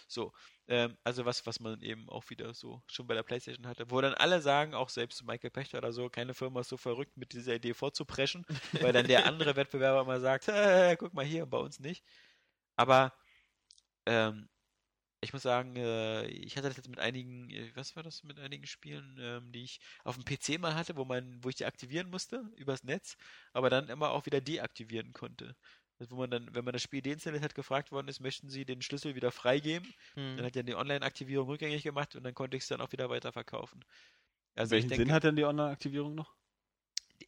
so, 0.07 0.33
ähm, 0.69 0.97
also 1.03 1.25
was, 1.25 1.47
was 1.47 1.61
man 1.61 1.81
eben 1.81 2.09
auch 2.11 2.29
wieder 2.29 2.53
so 2.53 2.83
schon 2.87 3.07
bei 3.07 3.15
der 3.15 3.23
PlayStation 3.23 3.67
hatte, 3.67 3.91
wo 3.91 4.01
dann 4.01 4.15
alle 4.15 4.43
sagen, 4.43 4.75
auch 4.75 4.91
selbst 4.91 5.25
Michael 5.25 5.51
Pechter 5.51 5.79
oder 5.79 5.93
so, 5.93 6.11
keine 6.11 6.35
Firma 6.35 6.61
ist 6.61 6.69
so 6.69 6.77
verrückt, 6.77 7.17
mit 7.17 7.33
dieser 7.33 7.55
Idee 7.55 7.75
vorzupreschen, 7.75 8.45
weil 8.81 8.93
dann 8.93 9.07
der 9.07 9.27
andere 9.27 9.57
Wettbewerber 9.57 10.03
immer 10.03 10.21
sagt, 10.21 10.49
"Äh, 10.49 10.97
guck 10.99 11.15
mal 11.15 11.25
hier, 11.25 11.47
bei 11.47 11.59
uns 11.59 11.81
nicht. 11.81 12.05
Aber 12.77 13.13
ähm, 14.07 14.49
ich 15.21 15.33
muss 15.33 15.43
sagen, 15.43 15.77
äh, 15.77 16.27
ich 16.27 16.57
hatte 16.57 16.69
das 16.69 16.77
jetzt 16.77 16.89
mit 16.89 16.99
einigen, 16.99 17.51
äh, 17.51 17.73
was 17.75 17.97
war 17.97 18.03
das 18.03 18.23
mit 18.23 18.39
einigen 18.39 18.67
Spielen, 18.67 19.17
ähm, 19.21 19.53
die 19.53 19.65
ich 19.65 19.81
auf 20.05 20.17
dem 20.17 20.25
PC 20.25 20.59
mal 20.59 20.75
hatte, 20.75 20.97
wo 20.97 21.05
man, 21.05 21.43
wo 21.43 21.49
ich 21.49 21.57
die 21.57 21.65
aktivieren 21.65 22.11
musste 22.11 22.45
übers 22.57 22.85
Netz, 22.85 23.17
aber 23.53 23.71
dann 23.71 23.89
immer 23.89 24.11
auch 24.11 24.27
wieder 24.27 24.41
deaktivieren 24.41 25.13
konnte. 25.13 25.57
Also 25.99 26.15
wo 26.17 26.21
man 26.21 26.31
dann, 26.31 26.55
wenn 26.55 26.65
man 26.65 26.73
das 26.75 26.83
Spiel 26.83 27.03
deinstalliert 27.03 27.43
hat, 27.43 27.55
gefragt 27.55 27.91
worden 27.93 28.09
ist, 28.09 28.21
möchten 28.21 28.51
Sie 28.51 28.65
den 28.67 28.83
Schlüssel 28.83 29.15
wieder 29.15 29.33
freigeben? 29.33 29.95
Hm. 30.15 30.37
Dann 30.37 30.47
hat 30.47 30.57
er 30.57 30.63
die 30.63 30.75
Online-Aktivierung 30.75 31.49
rückgängig 31.49 31.83
gemacht 31.83 32.15
und 32.17 32.23
dann 32.25 32.35
konnte 32.35 32.57
ich 32.57 32.65
es 32.65 32.69
dann 32.69 32.81
auch 32.83 32.93
wieder 32.93 33.09
weiterverkaufen. 33.09 33.83
Also 34.55 34.73
Welchen 34.73 34.89
denke, 34.89 35.05
Sinn 35.05 35.13
hat 35.13 35.25
denn 35.25 35.37
die 35.37 35.45
Online-Aktivierung 35.45 36.15
noch? 36.15 36.37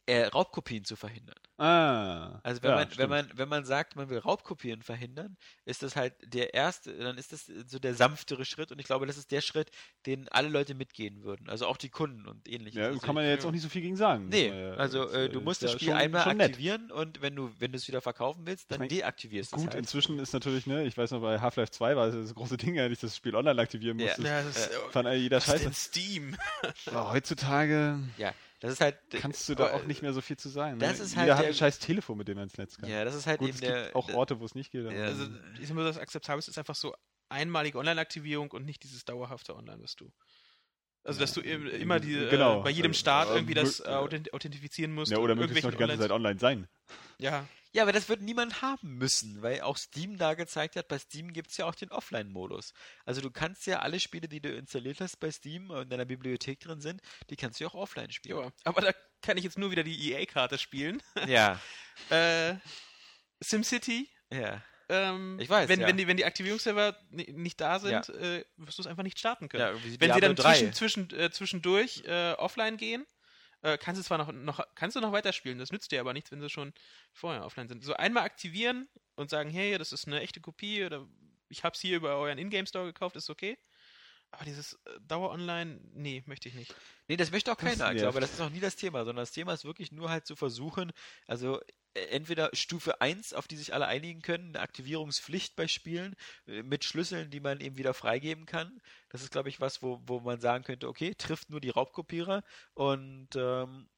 Äh, 0.05 0.25
Raubkopien 0.25 0.85
zu 0.85 0.95
verhindern. 0.95 1.35
Ah. 1.57 2.39
Also 2.43 2.63
wenn 2.63 2.69
ja, 2.71 2.75
man, 2.77 2.87
wenn 2.97 3.09
man, 3.09 3.29
wenn 3.35 3.49
man 3.49 3.65
sagt, 3.65 3.95
man 3.95 4.09
will 4.09 4.19
Raubkopien 4.19 4.81
verhindern, 4.81 5.35
ist 5.65 5.83
das 5.83 5.95
halt 5.95 6.13
der 6.23 6.53
erste, 6.53 6.93
dann 6.97 7.17
ist 7.17 7.33
das 7.33 7.45
so 7.67 7.79
der 7.79 7.95
sanftere 7.95 8.45
Schritt 8.45 8.71
und 8.71 8.79
ich 8.79 8.85
glaube, 8.85 9.05
das 9.05 9.17
ist 9.17 9.31
der 9.31 9.41
Schritt, 9.41 9.69
den 10.05 10.29
alle 10.29 10.47
Leute 10.47 10.73
mitgehen 10.73 11.23
würden. 11.23 11.49
Also 11.49 11.67
auch 11.67 11.75
die 11.77 11.89
Kunden 11.89 12.25
und 12.27 12.47
ähnliches. 12.47 12.79
Ja, 12.79 12.85
also 12.87 12.99
kann 12.99 13.13
man 13.15 13.25
ja 13.25 13.31
jetzt 13.31 13.45
auch 13.45 13.51
nicht 13.51 13.61
so 13.61 13.69
viel 13.69 13.81
gegen 13.81 13.97
sagen. 13.97 14.29
Nee, 14.29 14.51
also 14.51 15.03
das, 15.05 15.13
äh, 15.13 15.29
du 15.29 15.41
musst 15.41 15.61
das 15.63 15.73
Spiel 15.73 15.89
schon- 15.89 15.97
einmal 15.97 16.23
schon 16.23 16.37
nett. 16.37 16.51
aktivieren 16.51 16.91
und 16.91 17.21
wenn 17.21 17.35
du, 17.35 17.51
wenn 17.59 17.71
du 17.71 17.77
es 17.77 17.87
wieder 17.87 18.01
verkaufen 18.01 18.45
willst, 18.45 18.71
dann 18.71 18.79
mein, 18.79 18.89
deaktivierst 18.89 19.51
du 19.51 19.57
es 19.57 19.61
Gut, 19.63 19.71
halt. 19.71 19.79
inzwischen 19.79 20.17
ist 20.19 20.33
natürlich, 20.33 20.65
ne, 20.65 20.85
ich 20.85 20.97
weiß 20.97 21.11
noch, 21.11 21.21
bei 21.21 21.39
Half-Life 21.39 21.71
2 21.71 21.95
war 21.95 22.07
es 22.07 22.15
das 22.15 22.33
große 22.35 22.55
Ding, 22.57 22.75
ja, 22.75 22.87
nicht 22.87 23.03
das 23.03 23.15
Spiel 23.15 23.35
online 23.35 23.61
aktivieren 23.61 23.97
musste. 23.97 24.21
Ja, 24.23 24.43
das 24.43 24.55
ist, 24.55 24.73
Fand 24.91 25.09
jeder 25.09 25.41
scheiße. 25.41 25.73
Steam? 25.73 26.37
Aber 26.85 27.11
heutzutage 27.11 27.99
Ja, 28.17 28.33
das 28.59 28.73
ist 28.73 28.81
halt. 28.81 28.97
kannst 29.11 29.47
du 29.49 29.55
da 29.55 29.67
aber, 29.67 29.75
auch 29.75 29.85
nicht 29.85 30.01
mehr 30.01 30.13
so 30.13 30.21
viel 30.21 30.37
zu 30.37 30.49
sagen. 30.49 30.79
das 30.79 30.97
ne? 30.99 31.03
ist 31.05 31.11
Jeder 31.11 31.21
halt 31.21 31.31
hat 31.33 31.39
der- 31.43 31.47
ein 31.49 31.53
scheiß 31.55 31.79
Telefon, 31.79 32.17
mit 32.17 32.27
dem 32.27 32.37
er 32.37 32.43
ins 32.43 32.57
Netz 32.57 32.77
kann. 32.77 32.89
Ja, 32.89 33.03
das 33.05 33.15
ist 33.15 33.25
halt 33.27 33.39
Gut, 33.39 33.49
eben 33.49 33.55
es 33.55 33.61
der. 33.61 33.83
gibt 33.83 33.95
auch 33.95 34.09
Orte, 34.09 34.39
wo 34.39 34.45
es 34.45 34.55
nicht 34.55 34.71
geht. 34.71 34.83
Ja. 34.91 35.03
Also, 35.05 35.27
ich 35.61 35.71
mal, 35.73 35.83
das 35.85 35.97
Akzeptabelste 35.97 36.51
ist 36.51 36.57
einfach 36.57 36.75
so 36.75 36.93
einmalige 37.29 37.77
Online-Aktivierung 37.77 38.51
und 38.51 38.65
nicht 38.65 38.83
dieses 38.83 39.05
dauerhafte 39.05 39.55
Online, 39.55 39.81
was 39.81 39.95
du. 39.95 40.11
Also, 41.09 41.19
dass 41.19 41.33
du 41.33 41.41
im- 41.41 41.67
immer 41.67 41.99
die, 41.99 42.13
Genau. 42.13 42.59
äh, 42.61 42.63
bei 42.63 42.69
jedem 42.69 42.91
Also, 42.91 42.99
Start 42.99 43.29
äh, 43.29 43.33
irgendwie 43.35 43.53
das 43.53 43.79
äh, 43.79 43.83
authent- 43.83 44.33
authentifizieren 44.33 44.93
musst. 44.93 45.11
ja, 45.11 45.17
und 45.17 45.23
oder 45.25 45.35
möglichst 45.35 45.63
noch 45.63 45.71
die 45.71 45.77
ganze 45.77 45.97
Zeit 45.99 46.11
online 46.11 46.39
sein. 46.39 46.67
Ja, 47.17 47.45
Ja, 47.71 47.83
aber 47.83 47.91
das 47.91 48.09
wird 48.09 48.21
niemand 48.23 48.63
haben 48.63 48.95
müssen, 48.95 49.43
weil 49.43 49.61
auch 49.61 49.77
Steam 49.77 50.17
da 50.17 50.33
gezeigt 50.33 50.75
hat, 50.75 50.87
bei 50.87 50.97
Steam 50.97 51.33
gibt 51.33 51.51
es 51.51 51.57
ja 51.57 51.65
auch 51.67 51.75
den 51.75 51.91
Offline-Modus. 51.91 52.73
Also 53.05 53.21
du 53.21 53.29
kannst 53.29 53.67
ja 53.67 53.79
alle 53.81 53.99
Spiele, 53.99 54.27
die 54.27 54.41
du 54.41 54.49
installiert 54.49 54.99
hast 55.01 55.19
bei 55.19 55.29
Steam 55.29 55.69
und 55.69 55.83
in 55.83 55.89
deiner 55.89 56.05
Bibliothek 56.05 56.59
drin 56.61 56.81
sind, 56.81 56.99
die 57.29 57.35
kannst 57.35 57.59
du 57.59 57.65
ja 57.65 57.69
auch 57.69 57.75
offline 57.75 58.09
spielen. 58.11 58.39
ja. 58.39 58.51
Aber 58.63 58.81
da 58.81 58.91
kann 59.21 59.37
ich 59.37 59.43
jetzt 59.43 59.59
nur 59.59 59.69
wieder 59.69 59.83
die 59.83 60.11
EA-Karte 60.11 60.57
spielen. 60.57 60.99
Ja, 61.27 61.61
äh, 62.09 62.55
SimCity. 63.39 64.09
ja. 64.31 64.63
Ähm, 64.89 65.37
Ich 65.39 65.49
weiß, 65.49 65.69
wenn, 65.69 65.79
ja. 65.81 65.87
wenn, 65.87 65.97
die, 65.97 66.07
wenn 66.07 66.17
die 66.17 66.25
Aktivierungsserver 66.25 66.97
ni- 67.11 67.31
nicht 67.31 67.61
da 67.61 67.79
sind, 67.79 68.09
äh, 68.09 68.43
wirst 68.57 68.77
du 68.77 68.81
es 68.81 68.87
einfach 68.87 69.03
nicht 69.03 69.19
starten 69.19 69.47
können. 69.49 69.61
ja 69.61 69.73
wenn 69.99 70.13
sie 70.13 70.19
dann 70.19 70.35
3. 70.35 70.71
zwischen, 70.71 70.73
zwischen, 70.73 71.19
äh, 71.19 71.31
zwischendurch 71.31 72.03
äh, 72.05 72.33
offline 72.33 72.77
gehen, 72.77 73.05
äh, 73.61 73.77
kannst 73.77 73.99
du 74.01 74.05
zwar 74.05 74.17
noch, 74.17 74.31
noch, 74.31 74.65
kannst 74.75 74.95
du 74.95 75.01
noch 75.01 75.11
weiterspielen, 75.11 75.59
das 75.59 75.71
nützt 75.71 75.91
dir 75.91 75.99
aber 75.99 76.13
nichts, 76.13 76.31
wenn 76.31 76.41
sie 76.41 76.49
schon 76.49 76.73
vorher 77.13 77.45
offline 77.45 77.67
sind. 77.67 77.83
So 77.83 77.93
einmal 77.93 78.23
aktivieren 78.23 78.87
und 79.15 79.29
sagen, 79.29 79.49
hey, 79.49 79.77
das 79.77 79.91
ist 79.91 80.07
eine 80.07 80.21
echte 80.21 80.39
Kopie 80.41 80.83
oder 80.85 81.05
ich 81.49 81.63
hab's 81.63 81.79
hier 81.81 81.97
über 81.97 82.15
euren 82.17 82.37
Ingame-Store 82.37 82.85
gekauft, 82.85 83.15
ist 83.15 83.29
okay. 83.29 83.57
Aber 84.31 84.45
dieses 84.45 84.73
äh, 84.85 84.99
Dauer-Online, 85.01 85.81
nee, 85.93 86.23
möchte 86.27 86.49
ich 86.49 86.55
nicht. 86.55 86.73
Nee, 87.07 87.17
das 87.17 87.31
möchte 87.31 87.51
auch 87.51 87.55
Das 87.57 87.77
keiner. 87.77 87.91
Ich 87.91 87.97
glaube, 88.01 88.19
das 88.21 88.31
ist 88.31 88.39
auch 88.41 88.51
nie 88.51 88.59
das 88.59 88.75
Thema, 88.75 88.99
sondern 88.99 89.23
das 89.23 89.31
Thema 89.31 89.53
ist 89.53 89.65
wirklich 89.65 89.91
nur 89.91 90.09
halt 90.09 90.25
zu 90.27 90.35
versuchen, 90.35 90.91
also 91.25 91.59
entweder 91.93 92.49
Stufe 92.53 93.01
1, 93.01 93.33
auf 93.33 93.47
die 93.47 93.57
sich 93.57 93.73
alle 93.73 93.87
einigen 93.87 94.21
können, 94.21 94.49
eine 94.49 94.59
Aktivierungspflicht 94.61 95.55
bei 95.55 95.67
Spielen 95.67 96.15
äh, 96.47 96.63
mit 96.63 96.83
Schlüsseln, 96.85 97.29
die 97.31 97.39
man 97.39 97.59
eben 97.61 97.77
wieder 97.77 97.93
freigeben 97.93 98.45
kann. 98.45 98.81
Das 99.09 99.21
ist, 99.21 99.31
glaube 99.31 99.49
ich, 99.49 99.59
was, 99.59 99.81
wo, 99.81 100.01
wo 100.05 100.19
man 100.19 100.39
sagen 100.39 100.63
könnte, 100.63 100.87
okay, 100.87 101.15
trifft 101.15 101.49
nur 101.49 101.61
die 101.61 101.69
Raubkopierer 101.69 102.43
und 102.73 103.29
ähm, 103.35 103.89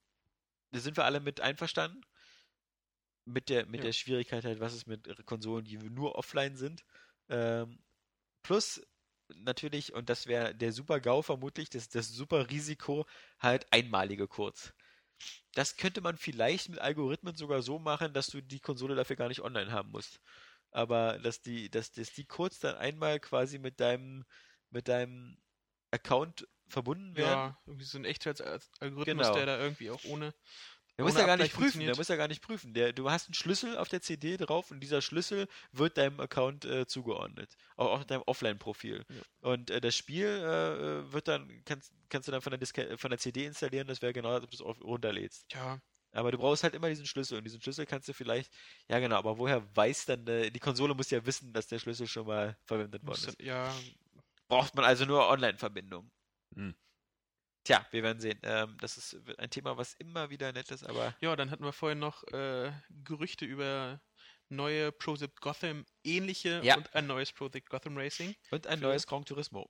da 0.71 0.79
sind 0.79 0.97
wir 0.97 1.05
alle 1.05 1.19
mit 1.19 1.41
einverstanden. 1.41 2.01
Mit 3.25 3.49
der, 3.49 3.65
mit 3.67 3.81
Ja. 3.81 3.83
der 3.83 3.93
Schwierigkeit 3.93 4.43
halt, 4.45 4.59
was 4.59 4.73
ist 4.73 4.87
mit 4.87 5.25
Konsolen, 5.25 5.63
die 5.65 5.77
nur 5.77 6.15
offline 6.15 6.55
sind. 6.55 6.83
Ähm, 7.29 7.79
plus 8.43 8.81
natürlich, 9.35 9.93
und 9.93 10.09
das 10.09 10.27
wäre 10.27 10.55
der 10.55 10.71
super 10.71 10.99
GAU 10.99 11.21
vermutlich, 11.21 11.69
das, 11.69 11.89
das 11.89 12.09
super 12.09 12.49
Risiko, 12.49 13.05
halt 13.39 13.71
einmalige 13.71 14.27
Codes. 14.27 14.73
Das 15.53 15.75
könnte 15.77 16.01
man 16.01 16.17
vielleicht 16.17 16.69
mit 16.69 16.79
Algorithmen 16.79 17.35
sogar 17.35 17.61
so 17.61 17.79
machen, 17.79 18.13
dass 18.13 18.27
du 18.27 18.41
die 18.41 18.59
Konsole 18.59 18.95
dafür 18.95 19.15
gar 19.15 19.27
nicht 19.27 19.41
online 19.41 19.71
haben 19.71 19.91
musst. 19.91 20.19
Aber 20.71 21.19
dass 21.19 21.41
die, 21.41 21.69
dass, 21.69 21.91
dass 21.91 22.13
die 22.13 22.25
Codes 22.25 22.59
dann 22.59 22.75
einmal 22.75 23.19
quasi 23.19 23.59
mit 23.59 23.79
deinem, 23.79 24.25
mit 24.69 24.87
deinem 24.87 25.37
Account 25.91 26.47
verbunden 26.67 27.15
werden. 27.17 27.49
Ja, 27.49 27.57
irgendwie 27.65 27.85
so 27.85 27.97
ein 27.97 28.05
Echtheitsalgorithmus, 28.05 29.05
Genau. 29.05 29.33
der 29.33 29.45
da 29.45 29.59
irgendwie 29.59 29.91
auch 29.91 30.03
ohne. 30.05 30.33
Der 30.97 31.05
muss 31.05 31.15
ja 31.15 31.25
gar 31.25 31.37
nicht 31.37 31.53
prüfen, 31.53 31.79
der 31.79 31.95
muss 31.95 32.07
ja 32.09 32.15
gar 32.15 32.27
nicht 32.27 32.41
prüfen. 32.41 32.73
Der, 32.73 32.93
du 32.93 33.09
hast 33.09 33.27
einen 33.27 33.33
Schlüssel 33.33 33.77
auf 33.77 33.87
der 33.89 34.01
CD 34.01 34.37
drauf 34.37 34.69
und 34.71 34.81
dieser 34.81 35.01
Schlüssel 35.01 35.47
wird 35.71 35.97
deinem 35.97 36.19
Account 36.19 36.65
äh, 36.65 36.85
zugeordnet. 36.85 37.55
Auch, 37.75 37.99
auch 37.99 38.03
deinem 38.03 38.23
Offline-Profil. 38.25 39.05
Ja. 39.09 39.21
Und 39.39 39.69
äh, 39.71 39.81
das 39.81 39.95
Spiel 39.95 40.27
äh, 40.27 41.11
wird 41.11 41.27
dann, 41.27 41.61
kannst, 41.65 41.91
kannst 42.09 42.27
du 42.27 42.31
dann 42.31 42.41
von 42.41 42.51
der, 42.51 42.59
Diske, 42.59 42.97
von 42.97 43.09
der 43.09 43.17
CD 43.19 43.45
installieren, 43.45 43.87
das 43.87 44.01
wäre 44.01 44.13
genau, 44.13 44.29
als 44.29 44.43
ob 44.43 44.51
du 44.51 44.55
es 44.57 44.61
auf- 44.61 44.81
runterlädst. 44.83 45.45
Ja, 45.53 45.79
Aber 46.11 46.31
du 46.31 46.37
brauchst 46.37 46.63
halt 46.63 46.75
immer 46.75 46.89
diesen 46.89 47.05
Schlüssel 47.07 47.37
und 47.37 47.45
diesen 47.45 47.61
Schlüssel 47.61 47.85
kannst 47.85 48.07
du 48.09 48.13
vielleicht, 48.13 48.51
ja 48.89 48.99
genau, 48.99 49.15
aber 49.15 49.37
woher 49.37 49.65
weiß 49.75 50.05
dann, 50.05 50.27
äh, 50.27 50.51
die 50.51 50.59
Konsole 50.59 50.93
muss 50.93 51.09
ja 51.09 51.25
wissen, 51.25 51.51
dass 51.53 51.67
der 51.67 51.79
Schlüssel 51.79 52.05
schon 52.05 52.27
mal 52.27 52.57
verwendet 52.65 53.03
worden 53.07 53.29
ist. 53.29 53.41
ja, 53.41 53.73
Braucht 54.49 54.75
man 54.75 54.83
also 54.85 55.05
nur 55.05 55.27
Online-Verbindung. 55.29 56.11
Hm. 56.53 56.75
Tja, 57.63 57.85
wir 57.91 58.01
werden 58.03 58.19
sehen. 58.19 58.39
Ähm, 58.43 58.75
das 58.79 58.97
ist 58.97 59.17
ein 59.37 59.49
Thema, 59.51 59.77
was 59.77 59.93
immer 59.95 60.29
wieder 60.29 60.51
nett 60.51 60.71
ist, 60.71 60.83
aber 60.83 61.15
ja, 61.21 61.35
dann 61.35 61.51
hatten 61.51 61.63
wir 61.63 61.73
vorhin 61.73 61.99
noch 61.99 62.23
äh, 62.33 62.71
Gerüchte 63.03 63.45
über 63.45 64.01
neue 64.49 64.91
Project 64.91 65.39
Gotham 65.41 65.85
ähnliche 66.03 66.59
Ja. 66.63 66.75
und 66.77 66.93
ein 66.95 67.07
neues 67.07 67.31
Project 67.31 67.69
Gotham 67.69 67.97
Racing. 67.97 68.35
und 68.49 68.67
ein 68.67 68.79
Für- 68.79 68.85
neues 68.85 69.05
Gran 69.07 69.23
Turismo. 69.25 69.69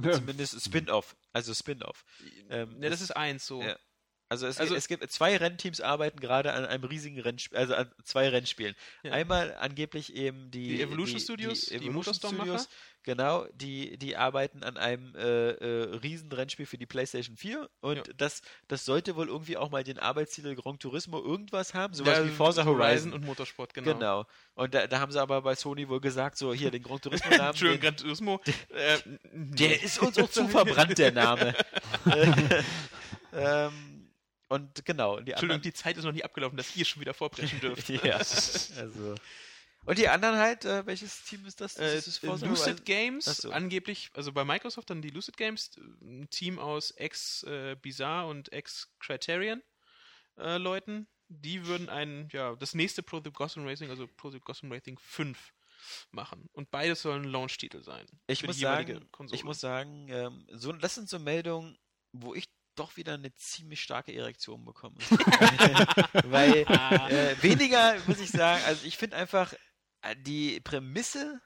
Zumindest 0.00 0.62
Spin-off. 0.62 1.16
Also 1.32 1.54
Spin-off. 1.54 2.04
Ähm, 2.50 2.82
ja, 2.82 2.90
das 2.90 3.00
ist 3.00 3.10
eins 3.16 3.46
so. 3.46 3.62
ja. 3.62 3.78
Also 4.28 4.46
es, 4.48 4.58
Also- 4.58 4.74
es 4.74 4.88
gibt 4.88 5.08
zwei 5.12 5.36
Rennteams 5.36 5.80
arbeiten 5.80 6.18
gerade 6.18 6.52
an 6.52 6.64
einem 6.64 6.82
riesigen 6.84 7.20
Rennspiel, 7.20 7.56
also 7.56 7.74
an 7.74 7.90
zwei 8.04 8.28
Rennspielen. 8.28 8.74
Ja. 9.04 9.12
Einmal 9.12 9.54
angeblich 9.54 10.14
eben 10.16 10.50
die, 10.50 10.68
Die 10.76 10.82
Evolution 10.82 11.20
Studios, 11.20 11.60
die 11.66 11.74
Evolution 11.74 11.94
Motorstorm-Macher. 11.94 12.58
Studios, 12.58 12.68
genau, 13.04 13.46
die, 13.54 13.96
die 13.98 14.16
arbeiten 14.16 14.64
an 14.64 14.76
einem 14.78 15.14
äh, 15.14 15.50
äh, 15.50 15.94
riesen 15.98 16.32
Rennspiel 16.32 16.66
für 16.66 16.76
die 16.76 16.86
PlayStation 16.86 17.36
4 17.36 17.70
und 17.80 17.96
Ja. 17.98 18.02
das, 18.16 18.42
das 18.66 18.84
sollte 18.84 19.14
wohl 19.14 19.28
irgendwie 19.28 19.56
auch 19.56 19.70
mal 19.70 19.84
den 19.84 20.00
Arbeitstitel 20.00 20.56
Gran 20.56 20.80
Turismo 20.80 21.20
irgendwas 21.22 21.72
haben, 21.72 21.92
Ja, 21.94 21.98
sowas 21.98 22.24
wie 22.24 22.30
Forza 22.30 22.64
Horizon. 22.64 23.12
und 23.12 23.24
Motorsport, 23.24 23.74
genau. 23.74 23.92
Genau. 23.92 24.26
Und 24.54 24.74
da, 24.74 24.88
da 24.88 24.98
haben 24.98 25.12
sie 25.12 25.20
aber 25.20 25.40
bei 25.42 25.54
Sony 25.54 25.88
wohl 25.88 26.00
gesagt, 26.00 26.36
so 26.36 26.52
hier 26.52 26.72
den 26.72 26.82
Gran 26.82 27.00
Turismo-Namen. 27.00 27.50
Entschuldigung, 27.50 27.80
den- 27.80 27.90
Gran 27.90 27.96
Turismo. 27.96 28.40
äh, 28.70 28.98
Der 29.32 29.80
ist 29.84 30.00
uns 30.02 30.18
auch 30.18 30.28
zu 30.30 30.48
verbrannt, 30.48 30.98
der 30.98 31.12
Name. 31.12 31.54
Äh, 32.06 32.62
ähm, 33.32 33.95
und 34.48 34.84
genau, 34.84 35.16
die 35.20 35.32
Entschuldigung, 35.32 35.56
anderen. 35.56 35.62
die 35.62 35.72
Zeit 35.72 35.96
ist 35.96 36.04
noch 36.04 36.12
nie 36.12 36.24
abgelaufen, 36.24 36.56
dass 36.56 36.76
ihr 36.76 36.84
schon 36.84 37.00
wieder 37.00 37.14
vorbrechen 37.14 37.60
dürft. 37.60 37.88
ja, 38.04 38.16
also. 38.16 39.14
Und 39.84 39.98
die 39.98 40.08
anderen 40.08 40.36
halt, 40.36 40.64
äh, 40.64 40.84
welches 40.84 41.24
Team 41.24 41.46
ist 41.46 41.60
das? 41.60 41.76
Äh, 41.76 41.94
das 41.94 42.08
ist 42.08 42.18
Forza 42.18 42.46
Lucid? 42.46 42.84
Games, 42.84 43.24
so. 43.24 43.50
angeblich, 43.52 44.10
also 44.14 44.32
bei 44.32 44.44
Microsoft 44.44 44.90
dann 44.90 45.00
die 45.00 45.10
Lucid 45.10 45.36
Games, 45.36 45.70
ein 46.00 46.28
Team 46.30 46.58
aus 46.58 46.90
ex-Bizarre 46.90 48.28
und 48.28 48.52
ex-Criterion 48.52 49.62
äh, 50.38 50.58
Leuten, 50.58 51.06
die 51.28 51.66
würden 51.66 51.88
ein, 51.88 52.28
ja, 52.32 52.56
das 52.56 52.74
nächste 52.74 53.02
Project 53.02 53.36
Gotham 53.36 53.64
Racing, 53.64 53.90
also 53.90 54.06
Project 54.06 54.44
Gotham 54.44 54.72
Racing 54.72 54.98
5 54.98 55.52
machen. 56.10 56.48
Und 56.52 56.70
beides 56.70 57.02
sollen 57.02 57.24
Launch-Titel 57.24 57.82
sein. 57.82 58.06
Ich 58.26 58.44
muss 58.44 58.58
sagen, 58.58 59.08
ich 59.30 59.44
muss 59.44 59.60
sagen, 59.60 60.08
ähm, 60.08 60.46
so, 60.52 60.72
das 60.72 60.94
sind 60.94 61.08
so 61.08 61.18
Meldungen, 61.18 61.78
wo 62.12 62.34
ich 62.34 62.48
doch 62.78 62.96
wieder 62.96 63.14
eine 63.14 63.34
ziemlich 63.34 63.82
starke 63.82 64.14
Erektion 64.14 64.64
bekomme. 64.64 64.96
Weil 66.24 66.58
äh, 66.58 67.42
weniger, 67.42 67.96
muss 68.06 68.20
ich 68.20 68.30
sagen, 68.30 68.62
also 68.66 68.86
ich 68.86 68.96
finde 68.96 69.16
einfach 69.16 69.52
äh, 70.02 70.14
die 70.18 70.60
Prämisse 70.60 71.40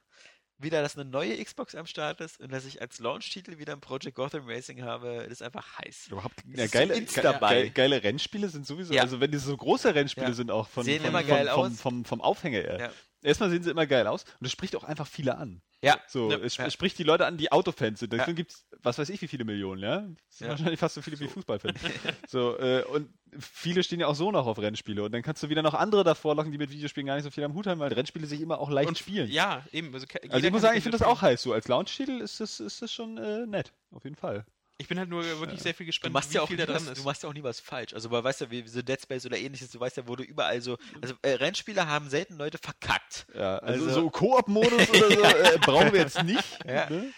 wieder, 0.59 0.83
dass 0.83 0.97
eine 0.99 1.09
neue 1.09 1.43
Xbox 1.43 1.75
am 1.75 1.87
Start 1.87 2.21
ist 2.21 2.39
und 2.41 2.53
dass 2.53 2.67
ich 2.67 2.83
als 2.83 2.99
Launch-Titel 2.99 3.59
wieder 3.59 3.73
ein 3.73 3.81
Project 3.81 4.15
Gotham 4.17 4.47
Racing 4.47 4.83
habe, 4.83 5.23
ist 5.31 5.43
einfach 5.43 5.79
heiß. 5.79 6.09
Überhaupt 6.09 6.35
ja, 6.55 6.67
geile, 6.67 6.95
so 6.95 7.01
ins 7.01 7.15
ge 7.15 7.23
dabei. 7.23 7.63
ge 7.63 7.71
geile 7.71 8.03
Rennspiele 8.03 8.49
sind 8.49 8.67
sowieso, 8.67 8.93
Ja. 8.93 9.03
also 9.03 9.21
wenn 9.21 9.31
die 9.31 9.39
so 9.39 9.57
große 9.57 9.95
Rennspiele 9.95 10.29
Ja. 10.29 10.35
sind 10.35 10.51
auch 10.51 10.69
von, 10.69 10.85
Sehen 10.85 11.01
von, 11.01 11.09
immer 11.09 11.23
geil 11.23 11.49
vom, 11.49 11.73
aus. 11.73 11.81
Vom, 11.81 12.05
vom 12.05 12.21
Aufhänger 12.21 12.61
her. 12.61 12.93
Erstmal 13.23 13.51
sehen 13.51 13.63
sie 13.63 13.71
immer 13.71 13.87
geil 13.87 14.07
aus 14.07 14.25
und 14.25 14.43
das 14.43 14.53
spricht 14.53 14.77
auch 14.77 14.85
einfach 14.85 15.07
viele 15.07 15.37
an. 15.39 15.63
Ja, 15.83 15.99
So, 16.07 16.31
Ja. 16.31 16.39
es 16.39 16.57
Ja. 16.59 16.71
spricht 16.71 16.99
die 16.99 17.05
Leute 17.05 17.25
an, 17.25 17.39
die 17.39 17.51
Autofans 17.53 18.01
sind. 18.01 18.13
Deswegen 18.13 18.31
Ja. 18.33 18.37
gibt's 18.37 18.67
was 18.83 18.99
weiß 18.99 19.09
ich, 19.11 19.21
wie 19.23 19.29
viele 19.29 19.45
Millionen, 19.45 19.83
ja? 19.83 20.01
Das 20.01 20.39
sind 20.39 20.47
Ja. 20.47 20.51
wahrscheinlich 20.53 20.79
fast 20.81 20.95
so 20.95 21.03
viele 21.03 21.19
wie 21.21 21.27
Fußballfans. 21.29 21.81
so, 22.29 22.59
äh, 22.59 22.83
und 22.85 23.09
viele 23.39 23.83
stehen 23.83 24.01
ja 24.01 24.07
auch 24.07 24.15
so 24.15 24.31
noch 24.31 24.47
auf 24.47 24.59
Rennspiele. 24.59 25.03
Und 25.03 25.13
dann 25.13 25.23
kannst 25.23 25.43
du 25.43 25.49
wieder 25.49 25.63
noch 25.63 25.75
andere 25.75 26.05
davor 26.05 26.35
locken, 26.35 26.53
die 26.53 26.59
mit 26.59 26.71
Videospielen 26.71 27.07
gar 27.07 27.15
nicht 27.15 27.25
so 27.25 27.31
viel 27.31 27.45
am 27.45 27.55
Hut 27.55 27.67
haben, 27.67 27.79
weil 27.81 27.93
Rennspiele 27.93 28.27
sich 28.27 28.41
immer 28.41 28.59
auch 28.59 28.69
leicht 28.71 28.89
Und 28.89 28.99
spielen. 28.99 29.31
Ja, 29.31 29.65
eben. 29.73 29.93
Also, 29.95 30.07
also 30.31 30.47
ich 30.47 30.53
muss 30.53 30.63
sagen, 30.63 30.77
ich 30.77 30.83
finde 30.83 30.99
das 30.99 31.07
auch 31.07 31.23
heiß. 31.23 31.41
So 31.43 31.53
als 31.53 31.67
Launch-Titel 31.69 32.21
ist 32.21 32.41
das, 32.41 32.61
ist 32.61 32.83
das 32.83 32.93
schon 32.93 33.17
äh, 33.19 33.47
nett. 33.47 33.73
Auf 33.91 34.05
jeden 34.05 34.17
Fall. 34.17 34.45
Ich 34.81 34.89
bin 34.89 34.99
halt 34.99 35.11
nur 35.11 35.23
wirklich 35.41 35.61
sehr 35.61 35.75
viel 35.75 35.85
Du 35.85 35.89
gespannt, 35.91 36.15
machst, 36.15 36.31
wie 36.31 36.37
ja 36.37 36.43
auch 36.43 36.49
viel 36.49 36.57
da 36.57 36.65
dran 36.65 36.77
was, 36.77 36.85
ist. 36.85 36.97
du 36.99 37.03
machst 37.03 37.23
ja 37.23 37.29
auch 37.29 37.35
nie 37.35 37.43
was 37.43 37.61
falsch. 37.61 37.93
Also, 37.93 38.11
weil 38.11 38.25
weißt 38.25 38.41
du, 38.41 38.51
wie 38.51 38.67
so 38.67 38.81
Dead 38.81 38.99
Space 39.01 39.27
oder 39.27 39.37
ähnliches, 39.37 39.71
du 39.71 39.79
weißt 39.79 39.99
ja, 39.99 40.09
wo 40.09 40.17
du 40.17 40.23
überall 40.23 40.61
so. 40.63 40.79
Also, 41.03 41.15
äh, 41.21 41.33
Rennspiele 41.33 41.87
haben 41.87 42.09
selten 42.09 42.39
Leute 42.39 42.57
verkackt. 42.57 43.27
Ja, 43.35 43.59
also, 43.59 43.85
Also- 43.87 44.01
so 44.01 44.11
Koop-Modus 44.11 44.89
oder 44.89 45.11
so 45.11 45.23
äh, 45.23 45.59
brauchen 45.61 45.93
wir 45.93 46.01
jetzt 46.01 46.23
nicht. 46.23 46.43
Ja. 46.67 46.89
Ne? 46.89 47.13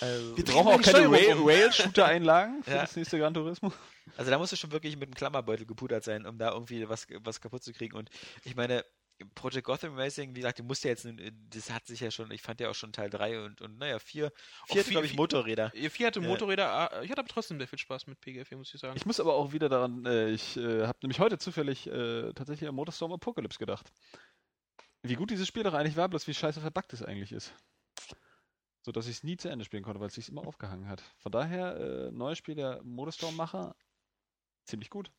Also, 0.00 0.36
Wir 0.36 0.44
brauchen 0.44 0.68
auch 0.74 0.80
keine 0.82 1.08
um. 1.08 1.46
Rail-Shooter-Einlagen 1.46 2.62
für 2.62 2.70
Ja. 2.70 2.82
das 2.82 2.94
nächste 2.94 3.18
Gran 3.18 3.34
Turismo. 3.34 3.72
also, 4.16 4.30
da 4.30 4.38
musst 4.38 4.52
du 4.52 4.56
schon 4.56 4.70
wirklich 4.70 4.94
mit 4.96 5.08
einem 5.08 5.14
Klammerbeutel 5.14 5.66
gepudert 5.66 6.04
sein, 6.04 6.24
um 6.24 6.38
da 6.38 6.52
irgendwie 6.52 6.88
was, 6.88 7.06
was 7.24 7.40
kaputt 7.40 7.64
zu 7.64 7.72
kriegen. 7.72 7.96
Und 7.96 8.10
ich 8.44 8.54
meine, 8.54 8.84
Project 9.34 9.64
Gotham 9.64 9.94
Racing, 9.96 10.30
wie 10.34 10.40
gesagt, 10.40 10.58
du 10.60 10.62
musst 10.62 10.84
ja 10.84 10.90
jetzt, 10.90 11.04
nun- 11.04 11.20
das 11.50 11.70
hat 11.70 11.86
sich 11.86 12.00
ja 12.00 12.10
schon, 12.10 12.30
ich 12.30 12.40
fand 12.42 12.60
ja 12.60 12.70
auch 12.70 12.74
schon 12.74 12.92
Teil 12.92 13.10
3 13.10 13.40
und, 13.44 13.60
und 13.60 13.78
naja, 13.78 13.98
4, 13.98 14.30
4 14.68 14.84
vier- 14.84 14.90
glaube 14.92 15.06
ich, 15.06 15.14
Motorräder. 15.16 15.72
Ihr 15.74 15.90
vier 15.90 16.06
hatte 16.08 16.20
Ja. 16.20 16.28
Motorräder, 16.28 16.70
ah, 16.70 17.02
ich 17.02 17.10
hatte 17.10 17.20
aber 17.20 17.28
trotzdem 17.28 17.58
sehr 17.58 17.66
viel 17.68 17.78
Spaß 17.78 18.06
mit 18.06 18.20
PGF, 18.20 18.50
muss 18.52 18.72
ich 18.72 18.80
sagen. 18.80 18.96
Ich 18.96 19.06
muss 19.06 19.18
aber 19.20 19.34
auch 19.34 19.52
wieder 19.52 19.68
daran, 19.68 20.06
äh, 20.06 20.30
ich 20.30 20.56
äh, 20.56 20.86
habe 20.86 20.98
nämlich 21.02 21.18
heute 21.20 21.38
zufällig 21.38 21.86
äh, 21.88 22.32
tatsächlich 22.34 22.68
an 22.68 22.74
Motorstorm 22.74 23.12
Apocalypse 23.12 23.58
gedacht. 23.58 23.90
Wie 25.02 25.14
gut 25.14 25.30
dieses 25.30 25.46
Spiel 25.48 25.62
doch 25.62 25.74
eigentlich 25.74 25.96
war, 25.96 26.08
bloß 26.08 26.26
wie 26.26 26.34
scheiße 26.34 26.60
verbuggt 26.60 26.92
es 26.92 27.02
eigentlich 27.02 27.32
ist. 27.32 27.54
So 28.82 28.92
dass 28.92 29.06
ich 29.06 29.16
es 29.16 29.24
nie 29.24 29.36
zu 29.36 29.48
Ende 29.48 29.64
spielen 29.64 29.82
konnte, 29.82 30.00
weil 30.00 30.08
es 30.08 30.14
sich 30.14 30.28
immer 30.28 30.46
aufgehangen 30.46 30.88
hat. 30.88 31.02
Von 31.18 31.32
daher, 31.32 31.76
äh, 31.76 32.10
neues 32.12 32.38
Spiel 32.38 32.54
der 32.54 32.80
Motorstorm-Macher, 32.84 33.74
ziemlich 34.64 34.90
gut. 34.90 35.10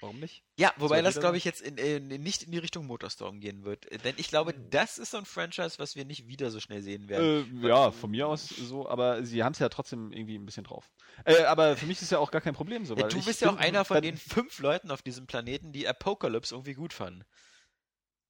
Warum 0.00 0.20
nicht? 0.20 0.42
Ja, 0.58 0.72
wobei 0.76 1.02
das, 1.02 1.18
glaube 1.18 1.36
ich, 1.36 1.44
jetzt 1.44 1.60
in, 1.60 1.76
in, 1.76 2.08
nicht 2.22 2.42
in 2.42 2.52
die 2.52 2.58
Richtung 2.58 2.86
Motorstorm 2.86 3.40
gehen 3.40 3.64
wird. 3.64 3.86
Denn 4.04 4.14
ich 4.18 4.28
glaube, 4.28 4.54
das 4.54 4.98
ist 4.98 5.12
so 5.12 5.18
ein 5.18 5.24
Franchise, 5.24 5.78
was 5.78 5.96
wir 5.96 6.04
nicht 6.04 6.28
wieder 6.28 6.50
so 6.50 6.60
schnell 6.60 6.82
sehen 6.82 7.08
werden. 7.08 7.62
Äh, 7.62 7.68
ja, 7.68 7.90
von 7.90 8.10
mir 8.10 8.28
aus 8.28 8.48
so, 8.48 8.88
aber 8.88 9.24
sie 9.24 9.42
haben 9.42 9.52
es 9.52 9.58
ja 9.58 9.68
trotzdem 9.68 10.12
irgendwie 10.12 10.36
ein 10.36 10.46
bisschen 10.46 10.64
drauf. 10.64 10.90
Äh, 11.24 11.44
aber 11.44 11.76
für 11.76 11.86
mich 11.86 12.02
ist 12.02 12.10
ja 12.12 12.18
auch 12.18 12.30
gar 12.30 12.40
kein 12.40 12.54
Problem 12.54 12.84
so. 12.84 12.94
Du 12.94 13.24
bist 13.24 13.40
ja 13.40 13.50
auch 13.50 13.56
einer 13.56 13.84
von 13.84 14.02
den 14.02 14.16
fünf 14.16 14.58
Leuten 14.58 14.90
auf 14.90 15.02
diesem 15.02 15.26
Planeten, 15.26 15.72
die 15.72 15.86
Apocalypse 15.88 16.54
irgendwie 16.54 16.74
gut 16.74 16.92
fanden. 16.92 17.24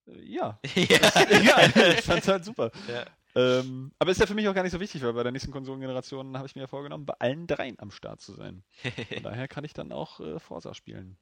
Äh, 0.07 0.21
Ja. 0.23 0.61
ja. 0.75 0.85
ja, 1.43 1.67
ich 1.93 2.03
fand's 2.03 2.29
halt 2.29 2.45
super. 2.45 2.71
Ja. 2.89 3.05
Ähm, 3.37 3.93
aber 3.99 4.13
ist 4.13 4.21
ja 4.21 4.27
für 4.27 4.35
mich 4.35 4.47
auch 4.49 4.55
gar 4.55 4.63
nicht 4.63 4.73
so 4.73 4.79
wichtig, 4.81 5.03
weil 5.03 5.13
bei 5.13 5.25
der 5.25 5.33
nächsten 5.33 5.51
Konsolengeneration 5.51 6.37
habe 6.37 6.47
ich 6.47 6.55
mir 6.55 6.63
ja 6.63 6.67
vorgenommen, 6.69 7.05
bei 7.05 7.15
allen 7.19 7.47
dreien 7.47 7.79
am 7.81 7.91
Start 7.91 8.21
zu 8.21 8.33
sein. 8.33 8.63
Von 9.13 9.23
daher 9.25 9.49
kann 9.49 9.65
ich 9.65 9.73
dann 9.73 9.91
auch 9.91 10.21
äh, 10.21 10.39
Forza 10.39 10.73
spielen. 10.75 11.19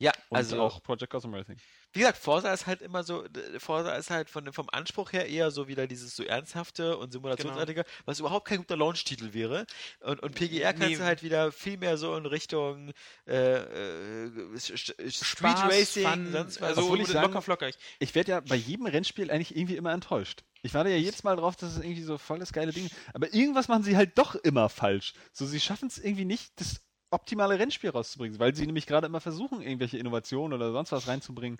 Ja, 0.00 0.12
Und 0.30 0.36
also 0.38 0.60
auch 0.60 0.82
Project 0.82 1.12
Gotham 1.12 1.34
Racing. 1.34 1.56
Wie 1.92 2.00
gesagt, 2.00 2.18
Forza 2.18 2.52
ist 2.52 2.66
halt 2.66 2.82
immer 2.82 3.02
so, 3.04 3.26
d- 3.28 3.58
Forza 3.60 3.94
ist 3.96 4.10
halt 4.10 4.30
von, 4.30 4.52
vom 4.52 4.68
Anspruch 4.70 5.12
her 5.12 5.28
eher 5.28 5.50
so 5.50 5.68
wieder 5.68 5.86
dieses 5.86 6.16
so 6.16 6.22
ernsthafte 6.24 6.96
und 6.96 7.12
simulationsartige, 7.12 7.84
was 8.06 8.18
überhaupt 8.20 8.46
kein 8.48 8.58
guter 8.58 8.76
Launch-Titel 8.76 9.32
wäre. 9.34 9.66
Und, 10.00 10.20
und 10.22 10.34
PGR 10.34 10.72
kannst 10.72 10.88
Nee. 10.88 10.96
du 10.96 11.04
halt 11.04 11.22
wieder 11.22 11.52
viel 11.52 11.76
mehr 11.76 11.96
so 11.98 12.16
in 12.16 12.26
Richtung 12.26 12.92
äh, 13.26 13.34
äh, 13.58 14.58
Street 14.58 15.12
Spaß, 15.12 15.64
Racing, 15.64 16.06
Fun, 16.08 16.32
sonst 16.32 16.60
was. 16.60 16.68
also 16.78 16.94
ich 16.94 17.00
locker 17.08 17.12
sagen- 17.12 17.42
flockig. 17.42 17.74
Ich 17.98 18.14
werde 18.14 18.30
ja 18.32 18.40
bei 18.40 18.56
jedem 18.56 18.86
Rennspiel 18.86 19.30
eigentlich 19.30 19.56
irgendwie 19.56 19.76
immer 19.76 19.92
enttäuscht. 19.92 20.44
Ich 20.62 20.74
warte 20.74 20.90
ja 20.90 20.96
jedes 20.96 21.22
Mal 21.24 21.36
drauf, 21.36 21.56
dass 21.56 21.72
es 21.76 21.82
irgendwie 21.82 22.02
so 22.02 22.18
voll 22.18 22.38
das 22.38 22.52
geile 22.52 22.72
Ding 22.72 22.86
ist. 22.86 22.94
Aber 23.14 23.32
irgendwas 23.32 23.68
machen 23.68 23.82
sie 23.82 23.96
halt 23.96 24.16
doch 24.18 24.34
immer 24.34 24.68
falsch. 24.68 25.14
So, 25.32 25.46
sie 25.46 25.58
schaffen 25.60 25.88
es 25.88 25.98
irgendwie 25.98 26.24
nicht, 26.26 26.52
das 26.60 26.80
optimale 27.10 27.58
Rennspiel 27.58 27.90
rauszubringen, 27.90 28.38
weil 28.38 28.54
sie 28.54 28.66
nämlich 28.66 28.86
gerade 28.86 29.06
immer 29.06 29.20
versuchen, 29.20 29.62
irgendwelche 29.62 29.98
Innovationen 29.98 30.52
oder 30.54 30.72
sonst 30.72 30.92
was 30.92 31.08
reinzubringen. 31.08 31.58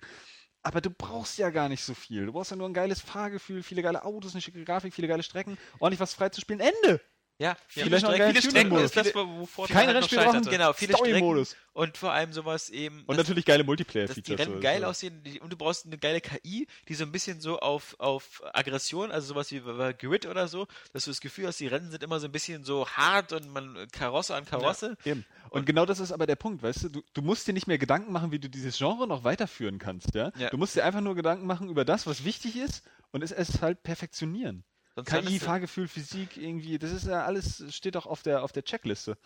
Aber 0.63 0.81
du 0.81 0.91
brauchst 0.91 1.37
ja 1.39 1.49
gar 1.49 1.69
nicht 1.69 1.83
so 1.83 1.93
viel. 1.93 2.27
Du 2.27 2.33
brauchst 2.33 2.51
ja 2.51 2.57
nur 2.57 2.69
ein 2.69 2.73
geiles 2.73 3.01
Fahrgefühl, 3.01 3.63
viele 3.63 3.81
geile 3.81 4.05
Autos, 4.05 4.33
eine 4.33 4.41
schicke 4.41 4.63
Grafik, 4.63 4.93
viele 4.93 5.07
geile 5.07 5.23
Strecken, 5.23 5.57
ordentlich 5.79 5.99
was 5.99 6.13
frei 6.13 6.29
zu 6.29 6.41
spielen. 6.41 6.61
Ende! 6.61 7.01
Ja, 7.41 7.57
viele 7.67 7.97
Strecken, 7.97 8.27
Viele 8.35 8.41
Strecken 8.41 8.77
ist 8.77 8.95
das, 8.95 9.15
wovor 9.15 9.67
Kein 9.67 9.77
halt 9.77 9.87
noch 9.87 9.95
Rennspiel 9.95 10.19
scheiterte. 10.19 10.49
genau, 10.51 10.73
viele 10.73 10.93
Strecken 10.93 11.09
Story-Modus. 11.17 11.55
und 11.73 11.97
vor 11.97 12.11
allem 12.11 12.33
sowas 12.33 12.69
eben, 12.69 13.03
Und 13.07 13.17
natürlich 13.17 13.45
geile 13.45 13.59
dass 13.59 13.63
die 13.63 13.67
Multiplayer-Features. 13.67 14.39
Rennen 14.39 14.53
so- 14.55 14.59
geil 14.59 14.81
so. 14.81 14.85
aussehen 14.87 15.21
und 15.41 15.51
du 15.51 15.57
brauchst 15.57 15.85
eine 15.87 15.97
geile 15.97 16.21
KI, 16.21 16.67
die 16.87 16.93
so 16.93 17.03
ein 17.03 17.11
bisschen 17.11 17.41
so 17.41 17.57
auf, 17.59 17.95
auf 17.97 18.43
Aggression, 18.53 19.11
also 19.11 19.27
sowas 19.29 19.51
wie 19.51 19.59
bei 19.61 19.93
Grid 19.93 20.27
oder 20.27 20.47
so, 20.47 20.67
dass 20.93 21.05
du 21.05 21.11
das 21.11 21.19
Gefühl 21.19 21.47
hast, 21.47 21.59
die 21.59 21.67
Rennen 21.67 21.89
sind 21.89 22.03
immer 22.03 22.19
so 22.19 22.27
ein 22.27 22.31
bisschen 22.31 22.63
so 22.63 22.87
hart 22.87 23.33
und 23.33 23.49
man 23.51 23.87
Karosse 23.91 24.35
an 24.35 24.45
Karosse. 24.45 24.95
Eben. 25.03 25.25
Und 25.49 25.65
genau 25.65 25.85
das 25.87 25.99
ist 25.99 26.11
aber 26.11 26.27
der 26.27 26.35
Punkt, 26.35 26.61
weißt 26.61 26.83
du? 26.83 26.89
du, 26.89 27.01
du 27.13 27.21
musst 27.23 27.47
dir 27.47 27.53
nicht 27.53 27.65
mehr 27.67 27.77
Gedanken 27.79 28.11
machen, 28.13 28.31
wie 28.31 28.39
du 28.39 28.49
dieses 28.49 28.77
Genre 28.77 29.07
noch 29.07 29.23
weiterführen 29.23 29.79
kannst, 29.79 30.13
ja? 30.13 30.31
Ja. 30.37 30.49
Du 30.51 30.57
musst 30.57 30.75
dir 30.75 30.85
einfach 30.85 31.01
nur 31.01 31.15
Gedanken 31.15 31.47
machen 31.47 31.69
über 31.69 31.85
das, 31.85 32.05
was 32.05 32.23
wichtig 32.23 32.55
ist 32.55 32.83
und 33.11 33.23
es, 33.23 33.31
es 33.31 33.61
halt 33.61 33.81
perfektionieren. 33.83 34.63
Sonst 34.95 35.09
KI, 35.09 35.39
Fahrgefühl, 35.39 35.87
Physik, 35.87 36.37
irgendwie, 36.37 36.77
das 36.77 36.91
ist 36.91 37.07
ja 37.07 37.23
alles, 37.25 37.63
steht 37.73 37.95
doch 37.95 38.05
auf 38.05 38.23
der, 38.23 38.43
auf 38.43 38.51
der 38.51 38.63
Checkliste. 38.63 39.17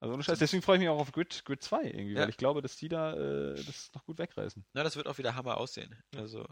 Also 0.00 0.12
ohne 0.14 0.22
Scheiß, 0.22 0.38
deswegen 0.38 0.62
freue 0.62 0.76
ich 0.76 0.80
mich 0.80 0.88
auch 0.88 0.98
auf 0.98 1.12
Grid, 1.12 1.44
Grid 1.44 1.62
2 1.62 1.82
irgendwie, 1.84 2.14
Ja. 2.14 2.22
weil 2.22 2.28
ich 2.28 2.36
glaube, 2.36 2.60
dass 2.60 2.76
die 2.76 2.88
da 2.88 3.14
äh, 3.14 3.54
das 3.64 3.90
noch 3.94 4.04
gut 4.04 4.18
wegreißen. 4.18 4.64
Na, 4.74 4.82
das 4.82 4.96
wird 4.96 5.06
auch 5.06 5.16
wieder 5.18 5.34
Hammer 5.36 5.56
aussehen. 5.56 5.94
Also, 6.16 6.44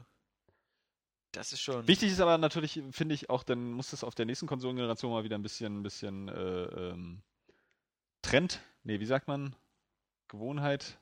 das 1.32 1.52
ist 1.52 1.60
schon. 1.60 1.86
Wichtig 1.88 2.12
ist 2.12 2.20
aber 2.20 2.38
natürlich, 2.38 2.80
finde 2.92 3.14
ich, 3.14 3.28
auch, 3.28 3.42
dann 3.42 3.72
muss 3.72 3.90
das 3.90 4.04
auf 4.04 4.14
der 4.14 4.24
nächsten 4.24 4.46
Konsolengeneration 4.46 5.12
mal 5.12 5.24
wieder 5.24 5.36
ein 5.36 5.42
bisschen, 5.42 5.80
ein 5.80 5.82
bisschen 5.82 6.28
äh, 6.28 6.32
ähm, 6.92 7.22
Trend, 8.22 8.60
nee, 8.84 9.00
wie 9.00 9.06
sagt 9.06 9.28
man? 9.28 9.54
Gewohnheit, 10.28 10.98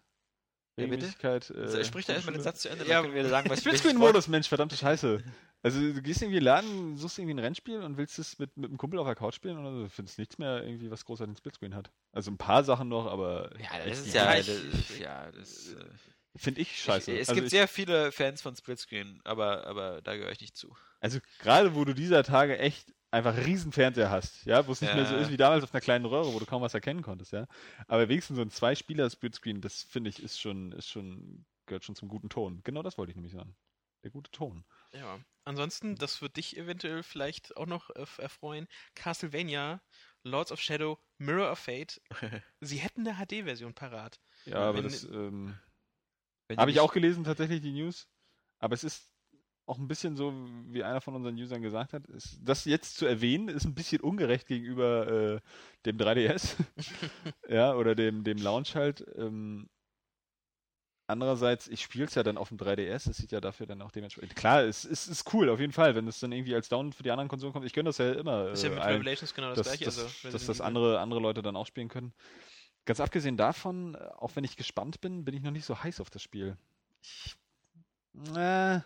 Ja, 0.77 0.87
bitte? 0.87 0.95
Regelmäßigkeit. 1.07 1.51
Äh, 1.51 1.85
Sprich 1.85 2.07
da 2.07 2.15
erstmal 2.15 2.35
den. 2.35 2.43
Satz 2.43 2.63
zu 2.63 2.71
Ende, 2.71 2.87
Ja, 2.89 3.05
wir 3.15 3.29
sagen, 3.29 3.49
was 3.51 3.61
Splitscreen-Modus, 3.61 4.27
Mensch, 4.29 4.49
verdammte 4.49 4.77
Scheiße. 4.77 5.23
Also 5.63 5.81
du 5.81 6.03
gehst 6.03 6.21
irgendwie 6.23 6.39
in 6.39 6.45
den 6.45 6.45
Laden, 6.45 6.97
suchst 6.97 7.19
irgendwie 7.19 7.35
ein 7.35 7.39
Rennspiel 7.39 7.83
und 7.83 7.97
willst 7.97 8.19
es 8.19 8.39
mit, 8.39 8.57
mit 8.57 8.71
einem 8.71 8.79
Kumpel 8.79 8.99
auf 8.99 9.07
der 9.07 9.15
Couch 9.15 9.35
spielen 9.37 9.59
oder 9.59 9.73
so, 9.73 9.83
du 9.85 9.89
findest 9.89 10.19
nichts 10.19 10.39
mehr 10.39 10.65
irgendwie, 10.65 10.91
was 10.91 11.05
großartig 11.05 11.29
einen 11.31 11.37
Splitscreen 11.37 11.75
hat. 11.75 11.93
Also 12.13 12.31
ein 12.31 12.39
paar 12.39 12.65
Sachen 12.65 12.89
noch, 12.89 13.07
aber 13.07 13.51
Ja, 13.61 13.85
das 13.87 14.01
ist 14.01 14.15
ja. 14.15 14.35
Das, 14.35 14.99
ja, 14.99 15.31
das. 15.31 15.73
Äh, 15.75 15.85
finde 16.35 16.61
ich 16.63 16.81
scheiße. 16.81 17.13
Ich, 17.13 17.21
es 17.21 17.29
also 17.29 17.37
gibt 17.37 17.47
ich, 17.47 17.51
sehr 17.51 17.69
viele 17.69 18.11
Fans 18.11 18.43
von 18.43 18.57
Splitscreen, 18.57 19.21
aber, 19.25 19.67
aber 19.67 20.03
da 20.03 20.17
gehöre 20.17 20.33
ich 20.33 20.41
nicht 20.41 20.57
zu. 20.57 20.75
Also 21.01 21.21
gerade 21.39 21.75
wo 21.75 21.85
du 21.85 21.95
dieser 21.95 22.25
Tage 22.25 22.59
echt 22.59 22.93
einfach 23.13 23.37
riesen 23.37 23.71
Fernseher 23.73 24.11
hast, 24.11 24.45
ja, 24.47 24.67
wo 24.67 24.73
es 24.73 24.81
nicht 24.81 24.91
Ja. 24.91 24.97
mehr 24.97 25.07
so 25.07 25.15
ist 25.17 25.31
wie 25.31 25.37
damals 25.37 25.63
auf 25.63 25.73
einer 25.75 25.83
kleinen 25.83 26.07
Röhre, 26.07 26.33
wo 26.33 26.39
du 26.39 26.47
kaum 26.47 26.63
was 26.63 26.75
erkennen 26.75 27.03
konntest, 27.03 27.33
ja. 27.33 27.47
Aber 27.87 28.09
wenigstens 28.09 28.37
so 28.37 28.43
ein 28.43 28.51
Zwei-Spieler-Splitscreen, 28.51 29.61
das 29.61 29.83
finde 29.83 30.11
ich 30.11 30.23
ist 30.23 30.41
schon, 30.41 30.73
ist 30.73 30.89
schon, 30.89 31.45
gehört 31.67 31.85
schon 31.85 31.95
zum 31.95 32.09
guten 32.09 32.31
Ton. 32.31 32.63
Genau 32.65 32.83
das 32.83 32.99
wollte 32.99 33.11
ich 33.11 33.17
nämlich 33.17 33.35
sagen. 33.35 33.55
Der 34.03 34.11
gute 34.11 34.31
Ton. 34.31 34.65
Ja. 34.93 35.21
Ansonsten, 35.45 35.97
das 35.97 36.23
wird 36.23 36.37
dich 36.37 36.57
eventuell 36.57 37.03
vielleicht 37.03 37.57
auch 37.57 37.67
noch 37.67 37.91
äh, 37.91 38.07
erfreuen. 38.19 38.69
Castlevania, 38.95 39.83
Lords 40.23 40.53
of 40.53 40.61
Shadow, 40.61 40.99
Mirror 41.19 41.51
of 41.53 41.59
Fate. 41.59 42.01
Sie 42.61 42.77
hätten 42.79 43.07
eine 43.07 43.17
HD-Version 43.17 43.75
parat. 43.75 44.21
Ja, 44.47 44.59
aber 44.69 44.79
Wenn- 44.79 44.85
das 44.85 45.05
ähm, 45.05 45.55
habe 46.57 46.71
ich 46.71 46.81
auch 46.81 46.93
gelesen, 46.93 47.25
tatsächlich 47.25 47.61
die 47.61 47.73
News. 47.73 48.09
Aber 48.59 48.75
es 48.75 48.85
ist 48.85 49.09
auch 49.67 49.79
ein 49.79 49.89
bisschen 49.89 50.17
so, 50.17 50.33
wie 50.67 50.83
einer 50.85 51.01
von 51.01 51.15
unseren 51.15 51.37
Usern 51.37 51.63
gesagt 51.63 51.93
hat, 51.93 52.07
ist, 52.09 52.39
das 52.43 52.65
jetzt 52.65 52.97
zu 52.97 53.07
erwähnen, 53.07 53.49
ist 53.49 53.65
ein 53.65 53.75
bisschen 53.75 54.01
ungerecht 54.01 54.47
gegenüber 54.47 55.37
äh, 55.37 55.41
dem 55.87 55.99
3DS. 55.99 56.57
ja, 57.49 57.75
oder 57.75 57.95
dem, 57.95 58.25
dem 58.25 58.39
Launch 58.39 58.75
halt. 58.75 59.05
Ähm, 59.17 59.69
andererseits, 61.13 61.69
ich 61.69 61.83
spiele 61.83 62.07
es 62.07 62.15
ja 62.15 62.23
dann 62.23 62.37
auf 62.37 62.49
dem 62.49 62.59
3DS, 62.59 63.09
es 63.09 63.17
sieht 63.19 63.31
ja 63.31 63.41
dafür 63.41 63.67
dann 63.67 63.81
auch 63.83 63.93
dementsprechend. 63.93 64.35
Klar, 64.35 64.63
es, 64.63 64.85
es 64.85 65.07
ist 65.07 65.33
cool, 65.33 65.49
auf 65.49 65.61
jeden 65.61 65.73
Fall, 65.73 65.95
wenn 65.95 66.09
es 66.09 66.19
dann 66.19 66.33
irgendwie 66.33 66.55
als 66.55 66.69
Download 66.69 66.97
für 66.97 67.03
die 67.03 67.11
anderen 67.11 67.29
Konsolen 67.29 67.53
kommt. 67.53 67.67
Ich 67.67 67.73
gönne 67.73 67.91
das 67.91 67.99
ja 67.99 68.13
immer. 68.13 68.51
ist 68.51 68.63
ja 68.65 68.71
äh, 68.71 68.73
mit 68.73 68.83
allen, 68.83 68.97
Revelations 68.97 69.35
genau 69.35 69.49
das, 69.51 69.59
dass, 69.59 69.67
gleiche. 69.67 69.85
dass, 69.85 69.99
also, 69.99 70.31
dass 70.31 70.47
das 70.47 70.61
andere, 70.61 70.99
andere 70.99 71.21
Leute 71.21 71.43
dann 71.43 71.55
auch 71.55 71.67
spielen 71.67 71.89
können. 71.89 72.13
Ganz 72.85 72.99
abgesehen 72.99 73.37
davon, 73.37 73.95
äh, 73.95 73.99
auch 74.17 74.35
wenn 74.35 74.45
ich 74.45 74.57
gespannt 74.57 75.01
bin, 75.01 75.25
bin 75.25 75.35
ich 75.35 75.43
noch 75.43 75.53
nicht 75.53 75.65
so 75.65 75.83
heiß 75.83 76.01
auf 76.01 76.11
das 76.11 76.23
Spiel. 76.23 76.57
Ich, 77.03 77.37
äh, 78.35 78.81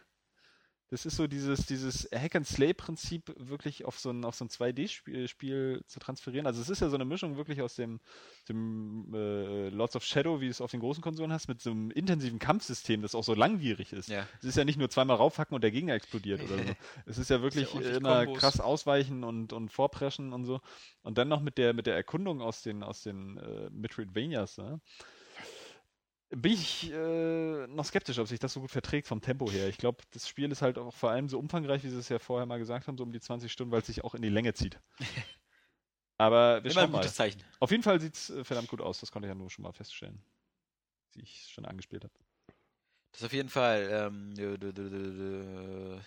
das 0.96 1.04
ist 1.04 1.16
so 1.16 1.26
dieses, 1.26 1.66
dieses 1.66 2.08
Hack-and-Slay-Prinzip 2.10 3.34
wirklich 3.36 3.84
auf 3.84 3.98
so 3.98 4.08
ein, 4.08 4.24
auf 4.24 4.34
so 4.34 4.46
ein 4.46 4.48
2D-Spiel 4.48 5.28
Spiel 5.28 5.82
zu 5.86 6.00
transferieren. 6.00 6.46
Also 6.46 6.62
es 6.62 6.70
ist 6.70 6.80
ja 6.80 6.88
so 6.88 6.94
eine 6.94 7.04
Mischung 7.04 7.36
wirklich 7.36 7.60
aus 7.60 7.74
dem, 7.74 8.00
dem 8.48 9.12
äh, 9.12 9.68
Lords 9.68 9.94
of 9.94 10.04
Shadow, 10.04 10.40
wie 10.40 10.46
du 10.46 10.52
es 10.52 10.62
auf 10.62 10.70
den 10.70 10.80
großen 10.80 11.02
Konsolen 11.02 11.34
hast, 11.34 11.48
mit 11.48 11.60
so 11.60 11.70
einem 11.70 11.90
intensiven 11.90 12.38
Kampfsystem, 12.38 13.02
das 13.02 13.14
auch 13.14 13.24
so 13.24 13.34
langwierig 13.34 13.92
ist. 13.92 14.08
Ja. 14.08 14.26
Es 14.38 14.46
ist 14.46 14.56
ja 14.56 14.64
nicht 14.64 14.78
nur 14.78 14.88
zweimal 14.88 15.18
raufhacken 15.18 15.54
und 15.54 15.60
der 15.60 15.70
Gegner 15.70 15.92
explodiert 15.92 16.42
oder 16.42 16.56
so. 16.56 16.64
Es 17.04 17.18
ist 17.18 17.28
ja 17.28 17.42
wirklich 17.42 17.74
ordentlich 17.74 17.94
immer 17.94 18.24
Kombos. 18.24 18.40
krass 18.40 18.60
ausweichen 18.60 19.22
und, 19.22 19.52
und 19.52 19.68
vorpreschen 19.68 20.32
und 20.32 20.46
so. 20.46 20.62
Und 21.02 21.18
dann 21.18 21.28
noch 21.28 21.42
mit 21.42 21.58
der, 21.58 21.74
mit 21.74 21.86
der 21.86 21.94
Erkundung 21.94 22.40
aus 22.40 22.62
den, 22.62 22.82
aus 22.82 23.02
den 23.02 23.36
äh, 23.36 23.68
Metroidvanias, 23.70 24.56
ne? 24.56 24.80
Bin 26.30 26.52
ich 26.52 26.90
äh, 26.90 27.66
noch 27.68 27.84
skeptisch, 27.84 28.18
ob 28.18 28.26
sich 28.26 28.38
das 28.38 28.52
so 28.52 28.60
gut 28.60 28.70
verträgt 28.70 29.06
vom 29.06 29.20
Tempo 29.20 29.50
her. 29.50 29.68
Ich 29.68 29.78
glaube, 29.78 29.98
das 30.12 30.28
Spiel 30.28 30.50
ist 30.50 30.62
halt 30.62 30.78
auch 30.78 30.92
vor 30.92 31.10
allem 31.10 31.28
so 31.28 31.38
umfangreich, 31.38 31.84
wie 31.84 31.88
sie 31.88 31.98
es 31.98 32.08
ja 32.08 32.18
vorher 32.18 32.46
mal 32.46 32.58
gesagt 32.58 32.86
haben, 32.88 32.98
so 32.98 33.04
um 33.04 33.12
die 33.12 33.20
20 33.20 33.50
Stunden, 33.50 33.72
weil 33.72 33.80
es 33.80 33.86
sich 33.86 34.02
auch 34.02 34.14
in 34.14 34.22
die 34.22 34.28
Länge 34.28 34.54
zieht. 34.54 34.78
Aber 36.18 36.64
wir 36.64 36.70
Immer 36.70 36.80
ein 36.80 36.84
schauen 36.84 36.92
mal. 36.92 36.98
gutes 36.98 37.14
Zeichen. 37.14 37.42
Auf 37.60 37.70
jeden 37.70 37.82
Fall 37.82 38.00
sieht 38.00 38.14
es 38.14 38.32
verdammt 38.42 38.68
gut 38.68 38.80
aus. 38.80 39.00
Das 39.00 39.12
konnte 39.12 39.28
ich 39.28 39.30
ja 39.30 39.34
nur 39.34 39.50
schon 39.50 39.62
mal 39.62 39.72
feststellen. 39.72 40.22
Wie 41.12 41.22
ich 41.22 41.50
schon 41.52 41.66
angespielt 41.66 42.04
habe. 42.04 42.14
Das 43.12 43.24
auf 43.24 43.32
jeden 43.32 43.50
Fall. 43.50 43.88
Ähm, 43.90 44.34
dö, 44.34 44.56
dö, 44.58 44.72
dö, 44.72 44.88
dö, 44.90 45.12
dö. 45.12 46.00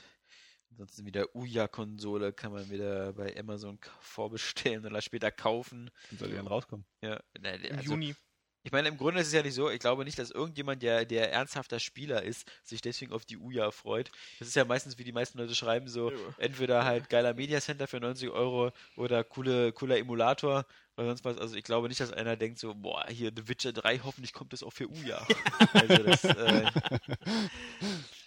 Ansonsten 0.72 1.06
wieder 1.06 1.36
Uya-Konsole 1.36 2.34
kann 2.34 2.52
man 2.52 2.70
wieder 2.70 3.14
bei 3.14 3.36
Amazon 3.38 3.80
vorbestellen 4.00 4.86
oder 4.86 5.02
später 5.02 5.32
kaufen. 5.32 5.90
Wann 6.10 6.20
soll 6.20 6.30
die 6.30 6.36
dann 6.36 6.48
rauskommen? 6.48 6.86
Ja, 7.02 7.22
ne, 7.40 7.56
Im 7.56 7.78
also, 7.78 7.92
Juni. 7.92 8.16
Ich 8.64 8.72
meine, 8.74 8.90
im 8.90 8.98
Grunde 8.98 9.22
ist 9.22 9.28
es 9.28 9.34
ja 9.34 9.42
nicht 9.42 9.54
so, 9.54 9.70
ich 9.70 9.80
glaube 9.80 10.04
nicht, 10.04 10.20
dass 10.20 10.32
irgendjemand, 10.32 10.84
der, 10.84 11.06
der 11.06 11.32
ernsthafter 11.32 11.80
Spieler 11.80 12.24
ist, 12.24 12.50
sich 12.64 12.82
deswegen 12.82 13.14
auf 13.14 13.24
die 13.24 13.38
Uya 13.38 13.72
freut. 13.72 14.12
Das 14.40 14.50
ist 14.50 14.56
ja 14.56 14.66
meistens, 14.66 14.98
wie 14.98 15.06
die 15.06 15.14
meisten 15.14 15.38
Leute 15.38 15.56
schreiben, 15.56 15.88
so 15.88 16.12
Ja. 16.12 16.18
entweder 16.38 16.84
halt 16.84 17.10
geiler 17.10 17.34
Media 17.34 17.62
Center 17.62 17.88
für 17.88 18.00
90 18.02 18.30
Euro 18.30 18.72
oder 18.98 19.24
coole, 19.24 19.72
cooler 19.72 19.98
Emulator 19.98 20.66
oder 20.98 21.08
sonst 21.08 21.24
was. 21.24 21.38
Also 21.38 21.56
ich 21.56 21.64
glaube 21.64 21.88
nicht, 21.88 22.02
dass 22.02 22.12
einer 22.12 22.36
denkt 22.36 22.60
so, 22.60 22.76
boah, 22.76 23.06
hier 23.08 23.32
The 23.34 23.48
Witcher 23.48 23.72
3, 23.72 24.00
hoffentlich 24.00 24.34
kommt 24.34 24.52
das 24.52 24.62
auch 24.62 24.74
für 24.74 24.90
Uya. 24.90 25.26
also 25.74 26.04
das 26.04 26.24
äh, 26.26 26.70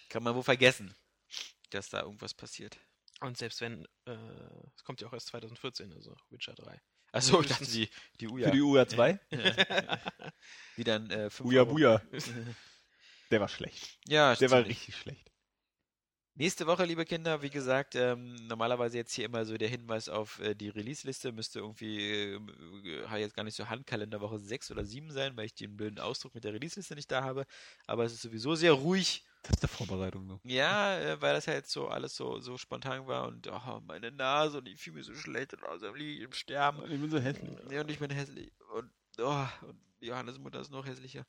kann 0.09 0.23
man 0.23 0.35
wohl 0.35 0.43
vergessen, 0.43 0.95
dass 1.71 1.91
da 1.91 2.01
irgendwas 2.01 2.33
passiert. 2.33 2.79
Und 3.21 3.37
selbst 3.37 3.61
wenn, 3.61 3.85
äh, 4.07 4.17
es 4.75 4.83
kommt 4.83 5.01
ja 5.03 5.09
auch 5.09 5.13
erst 5.13 5.29
2014, 5.29 5.93
also 5.93 6.17
Witcher 6.31 6.55
3. 6.55 6.81
Achso, 7.12 7.40
ich 7.43 7.48
dachte, 7.48 7.66
die, 7.66 7.89
die 8.20 8.28
Uya. 8.28 8.47
Für 8.48 8.52
die 8.55 8.60
UA 8.62 8.89
2? 8.89 9.20
die 10.76 10.84
dann 10.84 11.10
äh, 11.10 11.28
Uja 11.43 11.60
Euro- 11.62 11.70
Buja. 11.72 12.02
Der 13.30 13.40
war 13.40 13.48
schlecht. 13.48 13.98
Ja, 14.06 14.34
Der 14.34 14.51
war 14.51 14.64
richtig 14.64 14.97
schlecht. 14.97 15.30
Nächste 16.34 16.66
Woche, 16.66 16.86
liebe 16.86 17.05
Kinder, 17.05 17.43
wie 17.43 17.51
gesagt, 17.51 17.94
ähm, 17.94 18.34
normalerweise 18.47 18.97
jetzt 18.97 19.12
hier 19.14 19.26
immer 19.26 19.44
so 19.44 19.56
der 19.59 19.68
Hinweis 19.68 20.09
auf 20.09 20.40
äh, 20.40 20.55
die 20.55 20.70
Release-Liste. 20.70 21.30
Müsste 21.32 21.59
irgendwie, 21.59 22.10
äh, 22.10 23.18
jetzt 23.18 23.34
gar 23.36 23.44
nicht 23.44 23.55
so 23.56 23.68
Handkalenderwoche 23.68 24.39
6 24.39 24.70
oder 24.70 24.84
7 24.84 25.10
sein, 25.10 25.36
weil 25.36 25.44
ich 25.47 25.55
den 25.55 25.76
blöden 25.76 25.98
Ausdruck 25.98 26.34
mit 26.34 26.44
der 26.44 26.55
Release-Liste 26.55 26.94
nicht 26.94 27.10
da 27.10 27.22
habe. 27.22 27.44
Aber 27.86 28.05
es 28.05 28.14
ist 28.14 28.22
sowieso 28.22 28.55
sehr 28.55 28.72
ruhig. 28.72 29.24
Das 29.43 29.55
ist 29.55 29.62
der 29.62 29.69
Vorbereitung 29.69 30.28
so. 30.28 30.40
Ja, 30.44 30.98
äh, 30.98 31.20
weil 31.20 31.35
das 31.35 31.48
halt 31.48 31.66
so 31.66 31.89
alles 31.89 32.14
so, 32.14 32.39
so 32.39 32.56
spontan 32.56 33.06
war 33.09 33.27
und 33.27 33.48
oh, 33.48 33.81
meine 33.86 34.12
Nase 34.12 34.59
und 34.59 34.69
ich 34.69 34.81
fühle 34.81 34.97
mich 34.98 35.06
so 35.06 35.14
schlecht 35.14 35.52
und 35.55 35.64
außerdem 35.64 35.97
liege 35.97 36.12
ich 36.12 36.20
im 36.20 36.32
Sterben. 36.32 36.82
Ich 36.85 37.01
bin 37.01 37.10
so 37.10 37.19
hässlich. 37.19 37.51
Ja, 37.70 37.81
und 37.81 37.90
ich 37.90 37.98
bin 37.98 38.10
hässlich. 38.10 38.52
Und, 38.73 38.90
oh, 39.19 39.47
und 39.62 39.81
Johannes 40.01 40.39
Mutter 40.39 40.60
ist 40.60 40.70
noch 40.70 40.86
hässlicher. 40.86 41.27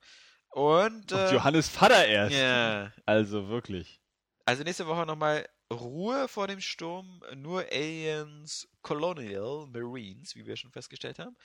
Und, 0.50 1.12
Und 1.12 1.12
äh, 1.12 1.34
Johannes 1.34 1.68
Vater 1.70 2.06
erst. 2.06 2.36
ja. 2.36 2.94
Also 3.06 3.50
wirklich. 3.50 4.00
Also 4.46 4.64
nächste 4.64 4.86
Woche 4.86 5.06
nochmal 5.08 5.48
Ruhe 5.72 6.28
vor 6.28 6.48
dem 6.48 6.62
Sturm, 6.62 7.24
nur 7.36 7.66
Aliens 7.72 8.68
Colonial 8.84 9.66
Marines, 9.68 10.36
wie 10.36 10.46
wir 10.46 10.56
schon 10.56 10.72
festgestellt 10.72 11.18
haben. 11.18 11.36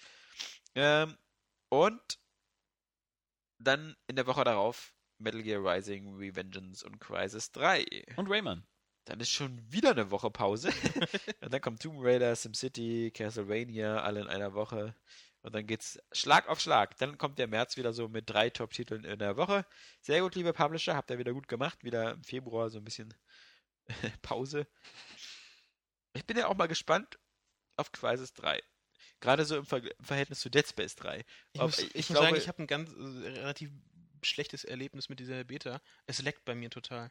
Ähm, 0.75 1.17
und 1.71 2.19
dann 3.59 3.97
in 4.07 4.17
der 4.17 4.27
Woche 4.27 4.45
darauf 4.45 4.93
Metal 5.19 5.43
Gear 5.43 5.63
Rising, 5.63 6.17
Revengeance 6.17 6.85
und 6.85 7.01
Crisis 7.01 7.53
3. 7.53 7.85
Und 8.17 8.29
Rayman. 8.31 8.67
Dann 9.05 9.21
ist 9.21 9.31
schon 9.31 9.61
wieder 9.73 9.93
eine 9.93 10.11
Woche 10.11 10.31
Pause. 10.31 10.69
und 11.41 11.53
dann 11.53 11.61
kommt 11.61 11.83
Tomb 11.83 11.99
Raider, 12.01 12.35
SimCity, 12.37 13.11
Castlevania, 13.11 14.03
alle 14.03 14.21
in 14.21 14.27
einer 14.29 14.53
Woche. 14.55 14.95
Und 15.41 15.55
dann 15.55 15.67
geht's 15.67 15.99
Schlag 16.13 16.49
auf 16.49 16.61
Schlag. 16.61 16.97
Dann 16.99 17.17
kommt 17.17 17.39
der 17.39 17.47
März 17.47 17.77
wieder 17.77 17.93
so 17.93 18.09
mit 18.09 18.29
drei 18.29 18.51
Top-Titeln 18.51 19.05
in 19.05 19.19
der 19.19 19.37
Woche. 19.37 19.65
Sehr 20.01 20.21
gut, 20.21 20.35
liebe 20.35 20.53
Publisher, 20.53 20.95
habt 20.95 21.11
ihr 21.11 21.19
wieder 21.19 21.33
gut 21.33 21.49
gemacht. 21.49 21.85
Wieder 21.85 22.13
im 22.13 22.23
Februar 22.23 22.71
so 22.71 22.79
ein 22.79 22.85
bisschen 22.85 23.15
Pause. 24.23 24.67
Ich 26.13 26.27
bin 26.27 26.37
ja 26.37 26.49
auch 26.49 26.57
mal 26.57 26.69
gespannt 26.69 27.19
auf 27.77 27.93
Crisis 27.93 28.35
3. 28.35 28.61
Gerade 29.21 29.45
so 29.45 29.57
im, 29.57 29.65
Ver 29.65 29.79
im 29.79 30.05
Verhältnis 30.05 30.41
zu 30.41 30.51
Dead 30.51 30.67
Space 30.67 30.97
3. 30.97 31.25
Ich 31.53 31.61
muss, 31.61 31.79
ich 31.79 31.95
ich 31.95 32.11
muss 32.11 32.19
sagen, 32.19 32.29
glaube- 32.29 32.39
ich 32.39 32.49
habe 32.49 32.63
ein 32.63 32.67
ganz 32.67 32.91
äh, 32.91 33.29
relativ 33.29 33.71
schlechtes 34.23 34.65
Erlebnis 34.65 35.09
mit 35.09 35.21
dieser 35.21 35.45
Beta. 35.45 35.81
Es 36.07 36.21
leckt 36.23 36.45
bei 36.45 36.55
mir 36.55 36.71
total. 36.71 37.11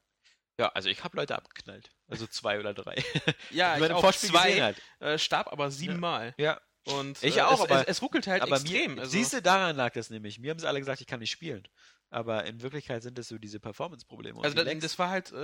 Ja, 0.59 0.69
also 0.69 0.89
ich 0.89 1.03
habe 1.03 1.15
Leute 1.17 1.35
abgeknallt. 1.35 1.91
Also 2.07 2.25
zwei 2.27 2.59
oder 2.59 2.73
drei. 2.73 2.95
Ja, 3.51 3.77
ich 3.77 3.83
im 3.83 3.91
auch 3.91 4.01
Vorspiel 4.01 4.31
gesehen 4.31 4.41
zwei, 4.41 4.61
hat. 4.61 4.75
äh, 4.99 5.19
starb 5.19 5.47
aber 5.51 5.69
siebenmal. 5.69 6.33
Ja, 6.37 6.59
Und 6.85 7.21
Ich 7.21 7.37
äh, 7.37 7.41
auch, 7.41 7.53
es, 7.63 7.69
aber- 7.69 7.81
es, 7.81 7.87
es 7.97 8.01
ruckelt 8.01 8.25
halt 8.27 8.41
aber 8.41 8.55
extrem. 8.55 8.95
mir, 8.95 9.01
also, 9.01 9.11
siehst 9.11 9.33
du, 9.33 9.41
daran 9.41 9.75
lag 9.75 9.93
das 9.93 10.09
nämlich. 10.09 10.39
Mir 10.39 10.51
haben 10.51 10.59
sie 10.59 10.67
alle 10.67 10.79
gesagt, 10.79 11.01
ich 11.01 11.07
kann 11.07 11.19
nicht 11.19 11.31
spielen. 11.31 11.67
Aber 12.09 12.45
in 12.45 12.61
Wirklichkeit 12.61 13.03
sind 13.03 13.17
das 13.17 13.27
so 13.27 13.37
diese 13.37 13.59
Performance-Probleme. 13.59 14.37
und 14.37 14.45
also 14.45 14.57
die 14.57 14.63
das, 14.63 14.79
das 14.79 14.99
war 14.99 15.09
halt 15.09 15.31
äh, 15.33 15.35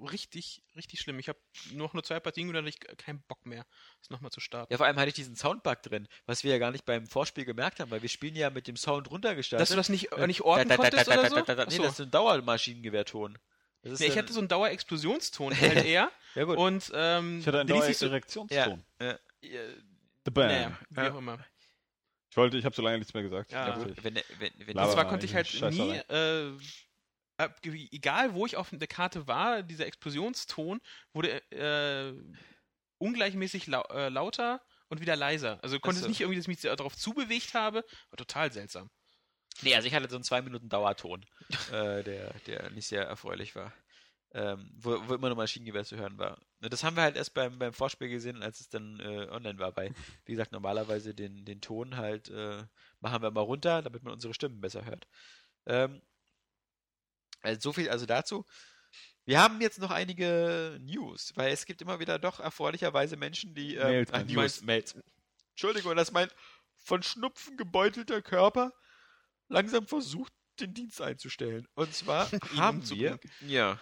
richtig, 0.00 0.62
richtig 0.76 1.00
schlimm. 1.00 1.18
Ich 1.18 1.28
habe 1.28 1.38
noch 1.72 1.92
nur 1.92 2.04
zwei 2.04 2.20
Partien 2.20 2.46
und 2.48 2.54
dann 2.54 2.64
hatte 2.64 2.76
ich 2.78 2.98
keinen 2.98 3.20
Bock 3.22 3.44
mehr, 3.44 3.66
das 4.00 4.10
nochmal 4.10 4.30
zu 4.30 4.38
starten. 4.40 4.72
ja, 4.72 4.76
vor 4.76 4.86
allem 4.86 4.96
hatte 4.96 5.08
ich 5.08 5.14
diesen 5.14 5.34
Soundbug 5.34 5.82
drin, 5.82 6.06
was 6.26 6.44
wir 6.44 6.52
ja 6.52 6.58
gar 6.58 6.70
nicht 6.70 6.84
beim 6.84 7.06
Vorspiel 7.08 7.44
gemerkt 7.44 7.80
haben, 7.80 7.90
weil 7.90 8.00
wir 8.02 8.08
spielen 8.08 8.36
ja 8.36 8.48
mit 8.50 8.68
dem 8.68 8.76
Sound 8.76 9.10
runtergestartet. 9.10 9.60
Dass 9.62 9.70
du 9.70 9.76
das 9.76 9.88
nicht, 9.88 10.12
Äh, 10.12 10.26
nicht 10.28 10.42
orten 10.42 10.68
da, 10.68 10.76
da, 10.76 10.82
da, 10.90 10.90
konntest 11.04 11.08
oder 11.08 11.28
so? 11.28 11.36
Nee, 11.70 11.78
das 11.82 11.92
ist 11.94 12.00
ein 12.00 12.10
Dauermaschinengewehrton. 12.12 13.38
Das 13.82 13.92
ist 13.94 14.00
Nee, 14.00 14.06
ich 14.06 14.18
hatte 14.18 14.32
so 14.32 14.38
einen 14.40 14.48
Dauerexplosionston 14.48 15.52
halt 15.60 15.84
eher. 15.84 16.10
Ja 16.34 16.44
gut. 16.44 16.58
Und 16.58 16.90
ähm, 16.94 17.40
Ich 17.40 17.46
hatte 17.46 17.60
einen 17.60 17.66
der 17.66 17.76
ließ 17.76 17.86
sich 17.86 17.98
so, 17.98 18.06
Erektionston. 18.06 18.84
ja, 19.00 19.08
äh, 19.08 19.18
The 20.24 20.30
Bam. 20.30 20.46
naja, 20.48 20.78
wie 20.90 21.00
Ja. 21.00 21.12
auch 21.12 21.18
immer. 21.18 21.38
Ich 22.30 22.36
wollte, 22.36 22.58
ich 22.58 22.64
habe 22.64 22.74
so 22.74 22.82
lange 22.82 22.98
nichts 22.98 23.14
mehr 23.14 23.22
gesagt. 23.22 23.52
Ja. 23.52 23.80
ich. 23.86 24.04
Wenn, 24.04 24.14
wenn, 24.14 24.52
wenn, 24.66 24.74
zwar 24.74 24.96
mal 24.96 25.04
konnte 25.04 25.26
ich 25.26 25.34
halt 25.34 25.50
nie, 25.70 25.96
äh, 25.96 26.52
ab- 27.38 27.60
egal 27.64 28.34
wo 28.34 28.46
ich 28.46 28.56
auf 28.56 28.68
der 28.70 28.88
Karte 28.88 29.26
war, 29.26 29.62
dieser 29.62 29.86
Explosionston 29.86 30.80
wurde 31.12 31.42
äh, 31.50 32.12
ungleichmäßig 32.98 33.66
lau 33.66 33.82
äh, 33.90 34.08
lauter 34.08 34.60
und 34.88 35.00
wieder 35.00 35.16
leiser. 35.16 35.58
Also 35.62 35.78
konnte 35.80 36.00
so. 36.00 36.06
es 36.06 36.08
nicht 36.08 36.20
irgendwie, 36.20 36.36
dass 36.36 36.44
ich 36.44 36.48
mich 36.48 36.60
darauf 36.60 36.96
zubewegt 36.96 37.54
habe. 37.54 37.84
War 38.10 38.16
total 38.16 38.52
seltsam. 38.52 38.90
Nee, 39.62 39.74
also 39.74 39.88
ich 39.88 39.94
hatte 39.94 40.08
so 40.08 40.16
einen 40.16 40.24
zwei 40.24 40.42
Minuten 40.42 40.68
Dauerton, 40.68 41.24
äh, 41.72 42.02
der, 42.04 42.32
der 42.46 42.70
nicht 42.70 42.86
sehr 42.86 43.04
erfreulich 43.04 43.56
war. 43.56 43.72
Ähm, 44.34 44.70
wo, 44.76 44.90
wo 45.08 45.14
immer 45.14 45.28
nur 45.28 45.38
Maschinengewehr 45.38 45.84
zu 45.84 45.96
hören 45.96 46.18
war. 46.18 46.38
Ne, 46.60 46.68
Das 46.68 46.84
haben 46.84 46.96
wir 46.96 47.02
halt 47.02 47.16
erst 47.16 47.32
beim, 47.32 47.58
beim 47.58 47.72
Vorspiel 47.72 48.10
gesehen, 48.10 48.42
als 48.42 48.60
es 48.60 48.68
dann 48.68 49.00
äh, 49.00 49.26
online 49.30 49.58
war. 49.58 49.74
Weil, 49.74 49.94
wie 50.26 50.32
gesagt, 50.32 50.52
normalerweise 50.52 51.14
den, 51.14 51.46
den 51.46 51.62
Ton 51.62 51.96
halt 51.96 52.28
äh, 52.28 52.62
machen 53.00 53.22
wir 53.22 53.30
mal 53.30 53.40
runter, 53.40 53.80
damit 53.80 54.02
man 54.02 54.12
unsere 54.12 54.34
Stimmen 54.34 54.60
besser 54.60 54.84
hört. 54.84 55.06
Ähm, 55.64 56.02
also 57.40 57.60
so 57.60 57.72
viel 57.72 57.88
also 57.88 58.04
dazu. 58.04 58.44
Wir 59.24 59.40
haben 59.40 59.60
jetzt 59.60 59.78
noch 59.78 59.90
einige 59.90 60.78
News, 60.80 61.32
weil 61.34 61.52
es 61.52 61.66
gibt 61.66 61.82
immer 61.82 62.00
wieder 62.00 62.18
doch 62.18 62.40
erfreulicherweise 62.40 63.16
Menschen, 63.16 63.54
die 63.54 63.76
ähm, 63.76 64.06
Mails, 64.06 64.10
du? 64.10 64.32
News, 64.32 64.62
Mails. 64.62 64.96
Entschuldigung, 65.50 65.96
das 65.96 66.12
mein 66.12 66.28
von 66.76 67.02
Schnupfen 67.02 67.56
gebeutelter 67.56 68.22
Körper 68.22 68.72
langsam 69.48 69.86
versucht, 69.86 70.32
den 70.60 70.74
Dienst 70.74 71.00
einzustellen. 71.00 71.68
Und 71.74 71.94
zwar 71.94 72.30
haben 72.56 72.88
wir 72.88 73.18
ja. 73.46 73.78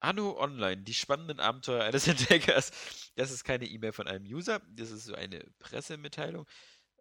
Anno 0.00 0.38
Online, 0.38 0.82
die 0.82 0.94
spannenden 0.94 1.40
Abenteuer 1.40 1.84
eines 1.84 2.06
Entdeckers. 2.08 2.70
Das 3.16 3.30
ist 3.30 3.44
keine 3.44 3.66
E-Mail 3.66 3.92
von 3.92 4.06
einem 4.06 4.26
User, 4.26 4.60
das 4.70 4.90
ist 4.90 5.04
so 5.04 5.14
eine 5.14 5.40
Pressemitteilung. 5.58 6.46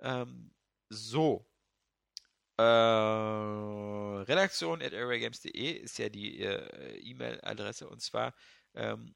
Ähm, 0.01 0.53
so. 0.89 1.45
Äh, 2.57 2.63
redaktion 2.63 4.81
at 4.81 4.93
airwaygames.de 4.93 5.71
ist 5.71 5.97
ja 5.97 6.09
die 6.09 6.39
äh, 6.39 6.97
E-Mail-Adresse 6.99 7.89
und 7.89 8.01
zwar 8.01 8.33
ähm, 8.75 9.15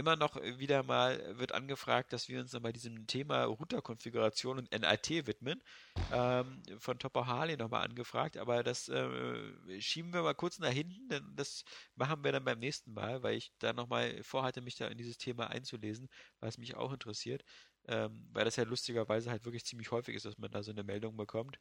immer 0.00 0.16
noch 0.16 0.36
wieder 0.36 0.82
mal 0.82 1.38
wird 1.38 1.52
angefragt, 1.52 2.12
dass 2.12 2.28
wir 2.28 2.40
uns 2.40 2.52
nochmal 2.52 2.72
diesem 2.72 3.06
Thema 3.06 3.44
Router-Konfiguration 3.44 4.58
und 4.58 4.72
NAT 4.72 5.10
widmen. 5.26 5.62
Ähm, 6.10 6.62
von 6.78 6.98
Topper 6.98 7.26
Harley 7.26 7.58
nochmal 7.58 7.84
angefragt, 7.84 8.38
aber 8.38 8.62
das 8.62 8.88
äh, 8.88 9.80
schieben 9.80 10.14
wir 10.14 10.22
mal 10.22 10.34
kurz 10.34 10.58
nach 10.58 10.70
hinten, 10.70 11.06
denn 11.10 11.36
das 11.36 11.64
machen 11.96 12.24
wir 12.24 12.32
dann 12.32 12.44
beim 12.44 12.58
nächsten 12.58 12.94
Mal, 12.94 13.22
weil 13.22 13.36
ich 13.36 13.52
da 13.58 13.74
nochmal 13.74 14.22
vorhatte, 14.22 14.62
mich 14.62 14.76
da 14.76 14.88
in 14.88 14.96
dieses 14.96 15.18
Thema 15.18 15.50
einzulesen, 15.50 16.08
was 16.40 16.56
mich 16.56 16.76
auch 16.76 16.92
interessiert, 16.92 17.44
ähm, 17.86 18.26
weil 18.32 18.46
das 18.46 18.56
ja 18.56 18.64
lustigerweise 18.64 19.30
halt 19.30 19.44
wirklich 19.44 19.66
ziemlich 19.66 19.90
häufig 19.90 20.16
ist, 20.16 20.24
dass 20.24 20.38
man 20.38 20.50
da 20.50 20.62
so 20.62 20.70
eine 20.70 20.82
Meldung 20.82 21.16
bekommt. 21.16 21.60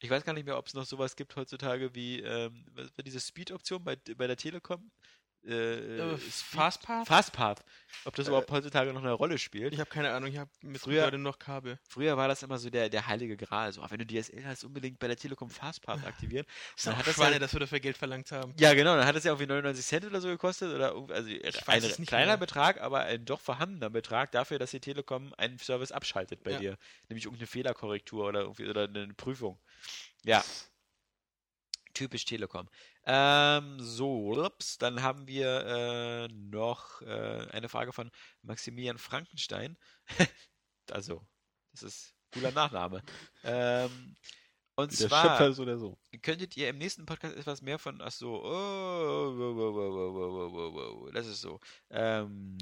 Ich 0.00 0.10
weiß 0.10 0.24
gar 0.24 0.32
nicht 0.32 0.46
mehr, 0.46 0.58
ob 0.58 0.68
es 0.68 0.74
noch 0.74 0.86
sowas 0.86 1.16
gibt 1.16 1.34
heutzutage 1.34 1.92
wie 1.94 2.20
ähm, 2.20 2.64
diese 3.04 3.18
Speed-Option 3.18 3.82
bei, 3.82 3.96
bei 3.96 4.28
der 4.28 4.36
Telekom. 4.36 4.92
Äh, 5.46 6.14
Äh, 6.14 6.16
Fastpath? 6.18 7.06
Fastpath. 7.06 7.64
Ob 8.04 8.14
das 8.16 8.26
Äh, 8.26 8.30
überhaupt 8.30 8.50
heutzutage 8.50 8.92
noch 8.92 9.02
eine 9.02 9.12
Rolle 9.12 9.38
spielt. 9.38 9.72
Ich 9.72 9.80
habe 9.80 9.88
keine 9.88 10.10
Ahnung, 10.12 10.30
ich 10.30 10.36
habe 10.38 10.50
mit 10.62 10.80
Früher- 10.80 11.02
gerade 11.02 11.18
noch 11.18 11.38
Kabel. 11.38 11.78
Früher 11.88 12.16
war 12.16 12.28
das 12.28 12.42
immer 12.42 12.58
so 12.58 12.68
der, 12.70 12.88
der 12.88 13.06
heilige 13.06 13.36
Gral. 13.36 13.72
So, 13.72 13.82
ah, 13.82 13.86
wenn 13.90 13.98
du 13.98 14.06
DSL 14.06 14.44
hast, 14.44 14.64
unbedingt 14.64 14.98
bei 14.98 15.06
der 15.06 15.16
Telekom 15.16 15.48
Fastpath 15.50 16.04
aktivieren. 16.04 16.44
Das 16.76 16.84
Dann 16.84 16.96
hat 16.98 17.06
das 17.06 17.14
Schweine, 17.14 17.32
ja- 17.34 17.38
dass 17.38 17.52
wir 17.52 17.60
dafür 17.60 17.80
Geld 17.80 17.96
verlangt 17.96 18.30
haben. 18.32 18.54
Ja, 18.58 18.74
genau. 18.74 18.96
Dann 18.96 19.06
hat 19.06 19.16
es 19.16 19.24
ja 19.24 19.30
irgendwie 19.32 19.46
99 19.46 19.84
Cent 19.86 20.04
oder 20.04 20.20
so 20.20 20.28
gekostet. 20.28 20.74
Oder 20.74 20.94
also 21.08 21.30
ein 21.30 22.06
kleiner 22.06 22.26
mehr. 22.26 22.36
Betrag, 22.36 22.80
aber 22.80 23.00
ein 23.00 23.24
doch 23.24 23.40
vorhandener 23.40 23.90
Betrag 23.90 24.32
dafür, 24.32 24.58
dass 24.58 24.70
die 24.72 24.80
Telekom 24.80 25.32
einen 25.38 25.58
Service 25.58 25.92
abschaltet 25.92 26.42
bei 26.42 26.52
Ja. 26.52 26.58
dir. 26.58 26.78
Nämlich 27.08 27.24
irgendeine 27.24 27.46
Fehlerkorrektur 27.46 28.26
oder, 28.28 28.40
irgendwie, 28.42 28.68
oder 28.68 28.84
eine 28.84 29.08
Prüfung. 29.14 29.58
Ja. 30.24 30.44
Typisch 31.98 32.24
Telekom. 32.26 32.68
Ähm, 33.06 33.80
so, 33.80 34.40
ups, 34.40 34.78
dann 34.78 35.02
haben 35.02 35.26
wir 35.26 35.66
äh, 35.66 36.28
noch 36.28 37.02
äh, 37.02 37.48
eine 37.50 37.68
Frage 37.68 37.92
von 37.92 38.12
Maximilian 38.42 38.98
Frankenstein. 38.98 39.76
also, 40.92 41.26
das 41.72 41.82
ist 41.82 42.14
ein 42.14 42.30
cooler 42.34 42.52
Nachname. 42.52 43.02
ähm, 43.42 44.14
und 44.76 44.92
Der 44.92 45.08
zwar 45.08 45.40
ist 45.48 45.58
oder 45.58 45.76
so. 45.76 45.98
könntet 46.22 46.56
ihr 46.56 46.68
im 46.68 46.78
nächsten 46.78 47.04
Podcast 47.04 47.36
etwas 47.36 47.62
mehr 47.62 47.80
von, 47.80 48.00
ach 48.00 48.12
so, 48.12 48.44
oh, 48.44 49.34
oh, 49.36 49.56
oh, 51.04 51.10
das 51.10 51.26
ist 51.26 51.40
so. 51.40 51.58
Ähm, 51.90 52.56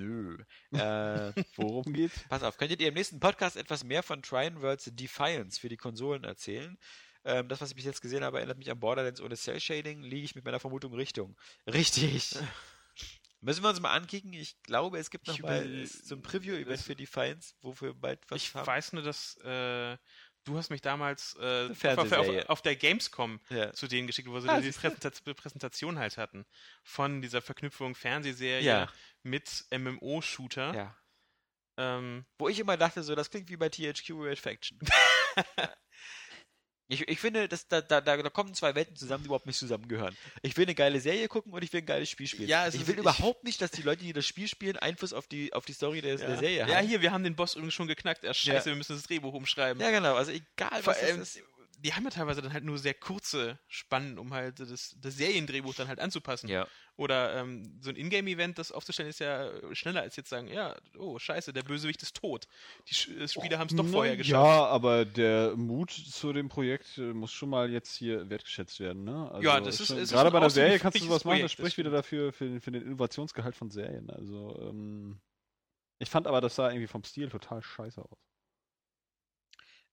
nö. 0.00 0.36
Äh, 0.72 1.32
Worum 1.54 1.92
geht's? 1.92 2.24
Pass 2.28 2.42
auf, 2.42 2.56
könntet 2.56 2.80
ihr 2.80 2.88
im 2.88 2.94
nächsten 2.94 3.20
Podcast 3.20 3.56
etwas 3.56 3.84
mehr 3.84 4.02
von 4.02 4.20
Trine 4.20 4.60
Worlds 4.60 4.90
Defiance 4.94 5.60
für 5.60 5.68
die 5.68 5.76
Konsolen 5.76 6.24
erzählen? 6.24 6.76
Ähm, 7.24 7.48
das, 7.48 7.60
was 7.60 7.70
ich 7.70 7.76
bis 7.76 7.84
jetzt 7.84 8.00
gesehen 8.00 8.24
habe, 8.24 8.38
erinnert 8.38 8.58
mich 8.58 8.70
an 8.70 8.80
Borderlands 8.80 9.20
ohne 9.20 9.36
Cell 9.36 9.60
Shading. 9.60 10.02
Liege 10.02 10.24
ich 10.24 10.34
mit 10.34 10.44
meiner 10.44 10.60
Vermutung 10.60 10.94
Richtung. 10.94 11.36
Richtig. 11.66 12.34
Müssen 13.42 13.62
wir 13.62 13.70
uns 13.70 13.80
mal 13.80 13.92
ankicken. 13.94 14.32
Ich 14.34 14.62
glaube, 14.62 14.98
es 14.98 15.10
gibt 15.10 15.26
noch 15.26 15.34
Ich 15.34 15.42
mal 15.42 15.86
so 15.86 16.14
ein 16.14 16.22
Preview-Event 16.22 16.80
für 16.80 16.94
Defiance, 16.94 17.54
wofür 17.62 17.94
bald 17.94 18.20
was 18.30 18.42
Ich 18.42 18.54
haben. 18.54 18.66
weiß 18.66 18.92
nur, 18.92 19.02
dass 19.02 19.36
äh, 19.38 19.96
du 20.44 20.58
hast 20.58 20.68
mich 20.70 20.82
damals 20.82 21.36
äh, 21.40 21.70
auf, 21.96 22.12
auf, 22.12 22.48
auf, 22.50 22.62
der 22.62 22.76
Gamescom 22.76 23.40
Ja. 23.48 23.72
zu 23.72 23.86
denen 23.86 24.06
geschickt, 24.06 24.28
wo 24.28 24.40
sie 24.40 24.48
Ah, 24.48 24.60
die. 24.60 24.70
Präsentation, 24.72 25.34
Präsentation 25.34 25.98
halt 25.98 26.18
hatten. 26.18 26.44
Von 26.84 27.22
dieser 27.22 27.40
Verknüpfung 27.40 27.94
Fernsehserie 27.94 28.62
Ja. 28.62 28.92
mit 29.22 29.64
MMO-Shooter. 29.70 30.74
ja. 30.74 30.96
Ähm, 31.78 32.26
Wo 32.38 32.48
ich 32.50 32.58
immer 32.58 32.76
dachte, 32.76 33.02
so, 33.02 33.14
das 33.14 33.30
klingt 33.30 33.48
wie 33.48 33.56
bei 33.56 33.70
THQ 33.70 34.10
Red 34.20 34.38
Faction. 34.38 34.78
ich, 36.90 37.08
ich 37.08 37.20
finde, 37.20 37.46
dass 37.48 37.68
da, 37.68 37.80
da, 37.80 38.00
da, 38.00 38.16
kommen 38.30 38.52
zwei 38.54 38.74
Welten 38.74 38.96
zusammen, 38.96 39.22
die 39.22 39.26
überhaupt 39.26 39.46
nicht 39.46 39.58
zusammengehören. 39.58 40.16
Ich 40.42 40.56
will 40.56 40.64
eine 40.64 40.74
geile 40.74 41.00
Serie 41.00 41.28
gucken 41.28 41.52
und 41.52 41.62
ich 41.62 41.72
will 41.72 41.82
ein 41.82 41.86
geiles 41.86 42.10
Spiel 42.10 42.26
spielen. 42.26 42.48
Ja, 42.48 42.66
es 42.66 42.74
ich 42.74 42.86
will 42.86 42.94
ich- 42.94 43.00
überhaupt 43.00 43.44
nicht, 43.44 43.62
dass 43.62 43.70
die 43.70 43.82
Leute, 43.82 44.02
die 44.02 44.12
das 44.12 44.26
Spiel 44.26 44.48
spielen, 44.48 44.76
Einfluss 44.76 45.12
auf 45.12 45.28
die, 45.28 45.52
auf 45.52 45.64
die 45.64 45.72
Story 45.72 46.00
der, 46.00 46.16
der 46.16 46.36
Serie 46.38 46.66
ja, 46.66 46.76
haben. 46.76 46.88
hier, 46.88 47.00
wir 47.00 47.12
haben 47.12 47.22
den 47.22 47.36
Boss 47.36 47.54
übrigens 47.54 47.74
schon 47.74 47.86
geknackt. 47.86 48.24
Er 48.24 48.34
scheiße, 48.34 48.66
wir 48.66 48.76
müssen 48.76 48.96
das 48.96 49.04
Drehbuch 49.04 49.32
umschreiben. 49.32 49.80
Ja, 49.80 49.90
genau. 49.90 50.16
Also 50.16 50.32
egal, 50.32 50.82
Vor 50.82 50.92
was 50.92 51.02
es 51.02 51.10
allem, 51.10 51.22
ist. 51.22 51.40
Die 51.82 51.94
haben 51.94 52.04
ja 52.04 52.10
teilweise 52.10 52.42
dann 52.42 52.52
halt 52.52 52.64
nur 52.64 52.78
sehr 52.78 52.94
kurze 52.94 53.58
Spannen, 53.68 54.18
um 54.18 54.32
halt 54.34 54.60
das, 54.60 54.94
das 55.00 55.16
Seriendrehbuch 55.16 55.74
dann 55.74 55.88
halt 55.88 55.98
anzupassen. 56.00 56.48
Ja. 56.48 56.66
Oder 56.96 57.36
ähm, 57.36 57.78
so 57.80 57.88
ein 57.90 57.96
Ingame-Event, 57.96 58.58
das 58.58 58.70
aufzustellen, 58.72 59.08
ist 59.08 59.20
ja 59.20 59.50
schneller 59.74 60.02
als 60.02 60.16
jetzt 60.16 60.28
sagen, 60.28 60.48
ja, 60.48 60.76
oh, 60.98 61.18
scheiße, 61.18 61.52
der 61.54 61.62
Bösewicht 61.62 62.02
ist 62.02 62.14
tot. 62.16 62.46
Die 62.88 62.94
Sch 62.94 63.08
äh, 63.08 63.26
Spieler 63.26 63.58
haben 63.58 63.68
es 63.68 63.74
doch 63.76 63.86
vorher 63.86 64.16
geschafft. 64.16 64.32
Ja, 64.32 64.66
aber 64.66 65.06
der 65.06 65.56
Mut 65.56 65.90
zu 65.90 66.32
dem 66.34 66.48
Projekt 66.48 66.98
äh, 66.98 67.14
muss 67.14 67.32
schon 67.32 67.48
mal 67.48 67.70
jetzt 67.70 67.94
hier 67.96 68.28
wertgeschätzt 68.28 68.78
werden. 68.80 69.04
Ne? 69.04 69.30
Also 69.30 69.42
Ja, 69.48 69.60
das 69.60 69.80
ist- 69.80 69.86
schon- 69.88 69.98
ist 69.98 70.12
Gerade 70.12 70.30
bei 70.30 70.38
einer 70.38 70.50
Serie 70.50 70.78
kannst 70.78 71.00
du 71.00 71.04
sowas 71.04 71.24
machen, 71.24 71.40
das 71.40 71.52
spricht 71.52 71.78
wieder 71.78 71.90
dafür 71.90 72.32
für, 72.32 72.60
für 72.60 72.70
den 72.70 72.82
Innovationsgehalt 72.82 73.56
von 73.56 73.70
Serien. 73.70 74.10
Also 74.10 74.58
ähm, 74.68 75.20
ich 75.98 76.10
fand 76.10 76.26
aber, 76.26 76.40
das 76.40 76.54
sah 76.56 76.68
irgendwie 76.70 76.86
vom 76.86 77.04
Stil 77.04 77.28
total 77.30 77.62
scheiße 77.62 78.02
aus. 78.02 78.18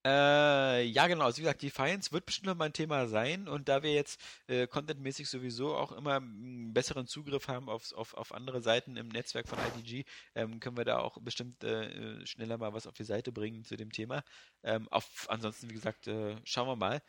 Äh, 0.05 0.83
ja, 0.85 1.07
genau. 1.07 1.25
Also 1.25 1.37
wie 1.37 1.41
gesagt, 1.41 1.61
Defiance 1.61 2.11
wird 2.11 2.25
bestimmt 2.25 2.47
noch 2.47 2.55
mal 2.55 2.65
ein 2.65 2.73
Thema 2.73 3.07
sein. 3.07 3.47
Und 3.47 3.67
da 3.67 3.83
wir 3.83 3.93
jetzt 3.93 4.21
äh, 4.47 4.67
contentmäßig 4.67 5.29
sowieso 5.29 5.75
auch 5.75 5.91
immer 5.91 6.15
einen 6.15 6.73
besseren 6.73 7.07
Zugriff 7.07 7.47
haben 7.47 7.67
auf, 7.69 7.91
auf, 7.93 8.13
auf 8.13 8.33
andere 8.33 8.61
Seiten 8.61 8.95
im 8.95 9.09
Netzwerk 9.09 9.47
von 9.47 9.59
IDG, 9.59 10.05
ähm, 10.35 10.59
können 10.59 10.77
wir 10.77 10.85
da 10.85 10.99
auch 10.99 11.17
bestimmt 11.21 11.63
äh, 11.63 12.25
schneller 12.25 12.57
mal 12.57 12.73
was 12.73 12.87
auf 12.87 12.93
die 12.93 13.03
Seite 13.03 13.31
bringen 13.31 13.63
zu 13.65 13.75
dem 13.75 13.91
Thema. 13.91 14.23
Ähm, 14.63 14.87
auf, 14.89 15.25
ansonsten, 15.29 15.69
wie 15.69 15.73
gesagt, 15.73 16.07
äh, 16.07 16.35
schauen 16.45 16.67
wir 16.67 16.75
mal. 16.75 17.01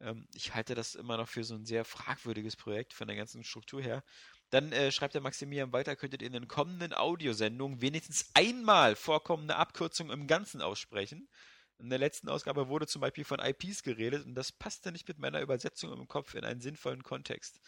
Ähm, 0.00 0.26
ich 0.34 0.54
halte 0.54 0.74
das 0.74 0.94
immer 0.94 1.16
noch 1.16 1.28
für 1.28 1.44
so 1.44 1.54
ein 1.54 1.66
sehr 1.66 1.84
fragwürdiges 1.84 2.56
Projekt 2.56 2.92
von 2.92 3.08
der 3.08 3.16
ganzen 3.16 3.42
Struktur 3.44 3.82
her. 3.82 4.04
Dann 4.50 4.70
äh, 4.72 4.92
schreibt 4.92 5.14
der 5.14 5.22
Maximilian 5.22 5.72
weiter, 5.72 5.96
könntet 5.96 6.22
ihr 6.22 6.28
in 6.28 6.34
den 6.34 6.48
kommenden 6.48 6.92
Audiosendungen 6.92 7.80
wenigstens 7.80 8.30
einmal 8.34 8.94
vorkommende 8.94 9.56
Abkürzungen 9.56 10.12
im 10.12 10.26
Ganzen 10.28 10.60
aussprechen. 10.62 11.28
In 11.78 11.90
der 11.90 11.98
letzten 11.98 12.28
Ausgabe 12.28 12.68
wurde 12.68 12.86
zum 12.86 13.00
Beispiel 13.00 13.24
von 13.24 13.40
IPs 13.40 13.82
geredet 13.82 14.24
und 14.26 14.34
das 14.34 14.52
passte 14.52 14.92
nicht 14.92 15.08
mit 15.08 15.18
meiner 15.18 15.40
Übersetzung 15.40 15.92
im 15.92 16.08
Kopf 16.08 16.34
in 16.34 16.44
einen 16.44 16.60
sinnvollen 16.60 17.02
Kontext. 17.02 17.60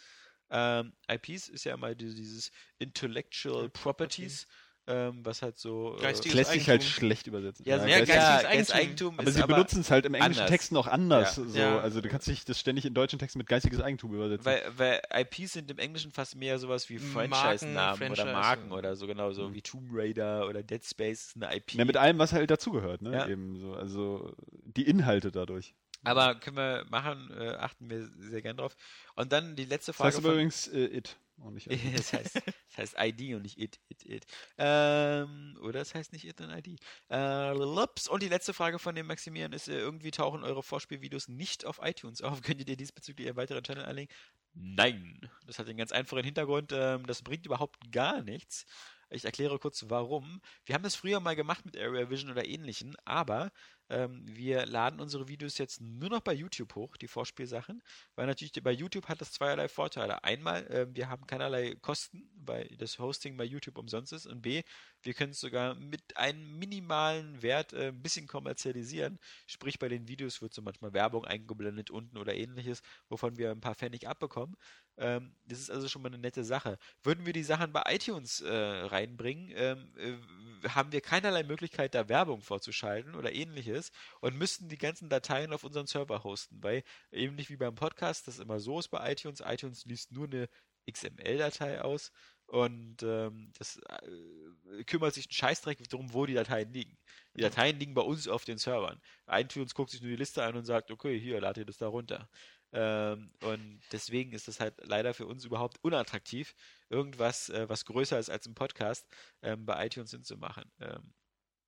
Ähm, 0.49 0.93
IPs 1.09 1.49
ist 1.49 1.65
ja 1.65 1.73
immer 1.73 1.93
die- 1.93 2.15
dieses 2.15 2.51
Intellectual 2.79 3.69
Properties, 3.69 4.47
ähm, 4.87 5.19
was 5.23 5.41
halt 5.41 5.57
so. 5.57 5.95
Äh, 5.97 6.01
Geistiges 6.01 6.33
Lässt 6.35 6.51
sich 6.51 6.67
halt 6.69 6.81
Eigentum. 6.81 6.93
schlecht 6.93 7.27
übersetzen. 7.27 7.65
ja, 7.67 7.79
so 7.79 7.85
Ja, 7.85 7.89
ja, 7.89 7.97
geistig- 8.05 8.15
geistiges 8.15 8.43
geistiges 8.43 8.71
Eigentum. 8.71 8.87
Eigentum 9.07 9.19
aber 9.19 9.27
ist 9.29 9.35
sie 9.35 9.47
benutzen 9.47 9.81
es 9.81 9.91
halt 9.91 10.05
im 10.05 10.13
englischen 10.13 10.39
anders. 10.39 10.49
Texten 10.49 10.77
auch 10.77 10.87
anders. 10.87 11.37
Ja. 11.37 11.43
So. 11.45 11.59
Ja. 11.59 11.79
Also 11.79 12.01
du 12.01 12.09
kannst 12.09 12.27
dich 12.27 12.45
das 12.45 12.59
ständig 12.59 12.85
in 12.85 12.93
deutschen 12.93 13.19
Texten 13.19 13.37
mit 13.39 13.47
geistiges 13.47 13.81
Eigentum 13.81 14.13
übersetzen. 14.13 14.45
Weil, 14.45 14.61
weil 14.77 15.01
IPs 15.13 15.53
sind 15.53 15.69
im 15.71 15.77
Englischen 15.77 16.11
fast 16.11 16.35
mehr 16.35 16.57
sowas 16.59 16.89
wie 16.89 16.99
Marken, 16.99 17.33
Franchise-Namen 17.33 17.97
oder 18.11 18.15
Franchise, 18.15 18.31
Marken 18.33 18.69
ja. 18.71 18.75
oder 18.77 18.95
so, 18.95 19.07
genau 19.07 19.31
so 19.31 19.49
Mhm. 19.49 19.53
wie 19.53 19.61
Tomb 19.61 19.89
Raider 19.91 20.47
oder 20.47 20.63
Dead 20.63 20.83
Space 20.83 21.27
ist 21.27 21.35
eine 21.35 21.55
IP. 21.55 21.73
ja, 21.75 21.85
mit 21.85 21.97
allem, 21.97 22.17
was 22.19 22.33
halt 22.33 22.49
dazugehört, 22.49 23.01
ne? 23.01 23.11
Ja. 23.13 23.27
Eben 23.27 23.57
so. 23.59 23.73
Also 23.73 24.33
die 24.63 24.87
Inhalte 24.87 25.31
dadurch. 25.31 25.73
Aber 26.03 26.35
können 26.35 26.55
wir 26.57 26.85
machen, 26.89 27.31
äh, 27.37 27.49
achten 27.55 27.89
wir 27.89 28.07
sehr 28.19 28.41
gern 28.41 28.55
drauf. 28.55 28.77
Und 29.15 29.31
dann 29.33 29.55
die 29.55 29.65
letzte 29.65 29.89
Das 29.89 29.97
Frage. 29.97 30.07
heißt 30.09 30.17
aber 30.19 30.33
übrigens 30.33 30.67
äh, 30.67 30.85
it 30.85 31.17
und 31.37 31.53
nicht 31.53 31.71
it. 31.71 31.79
das, 31.97 32.13
heißt, 32.13 32.35
das 32.75 32.77
heißt 32.77 32.95
ID 32.99 33.35
und 33.35 33.43
nicht 33.43 33.59
it, 33.59 33.79
it, 33.89 34.05
it. 34.05 34.25
Ähm, 34.57 35.57
oder 35.61 35.81
es 35.81 35.93
heißt 35.93 36.13
nicht 36.13 36.25
it 36.25 36.39
und 36.41 36.49
ID. 36.49 36.79
Äh, 37.09 37.53
lups. 37.53 38.07
und 38.07 38.23
die 38.23 38.29
letzte 38.29 38.53
Frage 38.53 38.79
von 38.79 38.95
dem 38.95 39.07
Maximilian 39.07 39.53
ist, 39.53 39.67
äh, 39.67 39.77
irgendwie 39.77 40.11
tauchen 40.11 40.43
eure 40.43 40.63
Vorspielvideos 40.63 41.27
nicht 41.27 41.65
auf 41.65 41.79
iTunes 41.81 42.21
auf. 42.21 42.41
Könntet 42.41 42.69
ihr 42.69 42.77
diesbezüglich 42.77 43.27
einen 43.27 43.37
weiteren 43.37 43.63
Channel 43.63 43.85
anlegen? 43.85 44.13
Nein. 44.53 45.29
Das 45.45 45.59
hat 45.59 45.67
den 45.67 45.77
ganz 45.77 45.91
einfachen 45.91 46.23
Hintergrund. 46.23 46.71
Ähm, 46.73 47.05
das 47.05 47.21
bringt 47.21 47.45
überhaupt 47.45 47.91
gar 47.91 48.21
nichts. 48.21 48.65
Ich 49.09 49.23
erkläre 49.23 49.57
kurz 49.59 49.85
warum. 49.87 50.41
Wir 50.65 50.75
haben 50.75 50.83
das 50.83 50.95
früher 50.95 51.19
mal 51.19 51.35
gemacht 51.35 51.65
mit 51.65 51.77
Area 51.77 52.09
Vision 52.09 52.31
oder 52.31 52.45
ähnlichen, 52.45 52.95
aber 53.05 53.51
ähm, 53.89 54.23
wir 54.25 54.65
laden 54.65 54.99
unsere 54.99 55.27
Videos 55.27 55.57
jetzt 55.57 55.81
nur 55.81 56.09
noch 56.09 56.21
bei 56.21 56.33
YouTube 56.33 56.75
hoch, 56.75 56.97
die 56.97 57.07
Vorspielsachen, 57.07 57.81
weil 58.15 58.27
natürlich 58.27 58.51
bei 58.61 58.71
YouTube 58.71 59.07
hat 59.07 59.21
das 59.21 59.31
zweierlei 59.31 59.69
Vorteile. 59.69 60.23
Einmal, 60.23 60.67
ähm, 60.69 60.95
wir 60.95 61.09
haben 61.09 61.25
keinerlei 61.25 61.75
Kosten, 61.75 62.29
weil 62.35 62.67
das 62.77 62.99
Hosting 62.99 63.37
bei 63.37 63.45
YouTube 63.45 63.77
umsonst 63.77 64.13
ist 64.13 64.25
und 64.25 64.41
B, 64.41 64.63
wir 65.01 65.13
können 65.13 65.31
es 65.31 65.39
sogar 65.39 65.75
mit 65.75 66.17
einem 66.17 66.59
minimalen 66.59 67.41
Wert 67.41 67.73
äh, 67.73 67.89
ein 67.89 68.01
bisschen 68.01 68.27
kommerzialisieren. 68.27 69.19
Sprich, 69.45 69.79
bei 69.79 69.87
den 69.87 70.07
Videos 70.07 70.41
wird 70.41 70.53
so 70.53 70.61
manchmal 70.61 70.93
Werbung 70.93 71.25
eingeblendet 71.25 71.89
unten 71.89 72.17
oder 72.17 72.35
ähnliches, 72.35 72.81
wovon 73.07 73.37
wir 73.37 73.51
ein 73.51 73.61
paar 73.61 73.75
Pfennig 73.75 74.07
abbekommen. 74.07 74.57
Ähm, 74.97 75.35
das 75.45 75.59
ist 75.59 75.69
also 75.69 75.87
schon 75.87 76.01
mal 76.01 76.09
eine 76.09 76.17
nette 76.17 76.43
Sache. 76.43 76.77
Würden 77.03 77.25
wir 77.25 77.33
die 77.33 77.43
Sachen 77.43 77.71
bei 77.71 77.83
iTunes 77.87 78.41
äh, 78.41 78.51
reinbringen, 78.51 79.51
ähm, 79.55 79.93
äh, 79.95 80.69
haben 80.69 80.91
wir 80.91 81.01
keinerlei 81.01 81.43
Möglichkeit, 81.43 81.93
da 81.93 82.09
Werbung 82.09 82.41
vorzuschalten 82.41 83.15
oder 83.15 83.31
ähnliches 83.31 83.76
und 84.21 84.37
müssten 84.37 84.69
die 84.69 84.77
ganzen 84.77 85.09
Dateien 85.09 85.53
auf 85.53 85.63
unseren 85.63 85.87
Server 85.87 86.23
hosten, 86.23 86.61
weil 86.61 86.83
eben 87.11 87.35
nicht 87.35 87.49
wie 87.49 87.57
beim 87.57 87.75
Podcast, 87.75 88.27
das 88.27 88.39
immer 88.39 88.59
so 88.59 88.79
ist 88.79 88.89
bei 88.89 89.11
iTunes. 89.11 89.41
iTunes 89.45 89.85
liest 89.85 90.11
nur 90.11 90.27
eine 90.27 90.49
XML-Datei 90.89 91.81
aus 91.81 92.11
und 92.47 93.03
ähm, 93.03 93.51
das 93.57 93.77
äh, 93.77 94.83
kümmert 94.85 95.13
sich 95.13 95.27
ein 95.27 95.33
Scheißdreck 95.33 95.89
darum, 95.89 96.13
wo 96.13 96.25
die 96.25 96.33
Dateien 96.33 96.71
liegen. 96.71 96.97
Die 97.35 97.41
Dateien 97.41 97.77
liegen 97.77 97.93
bei 97.93 98.01
uns 98.01 98.27
auf 98.27 98.45
den 98.45 98.57
Servern. 98.57 99.01
iTunes 99.29 99.75
guckt 99.75 99.91
sich 99.91 100.01
nur 100.01 100.09
die 100.11 100.15
Liste 100.15 100.43
an 100.43 100.55
und 100.55 100.63
sagt, 100.65 100.89
okay, 100.89 101.19
hier, 101.19 101.41
lade 101.41 101.61
ihr 101.61 101.65
das 101.65 101.77
da 101.77 101.87
runter. 101.87 102.29
Ähm, 102.71 103.31
und 103.41 103.81
deswegen 103.91 104.31
ist 104.33 104.47
das 104.47 104.59
halt 104.59 104.75
leider 104.83 105.13
für 105.13 105.25
uns 105.25 105.45
überhaupt 105.45 105.77
unattraktiv, 105.83 106.55
irgendwas, 106.89 107.49
äh, 107.49 107.67
was 107.69 107.85
größer 107.85 108.19
ist 108.19 108.29
als 108.29 108.47
ein 108.47 108.55
Podcast, 108.55 109.07
ähm, 109.41 109.65
bei 109.65 109.85
iTunes 109.85 110.11
hinzumachen. 110.11 110.71
Ähm, 110.79 111.13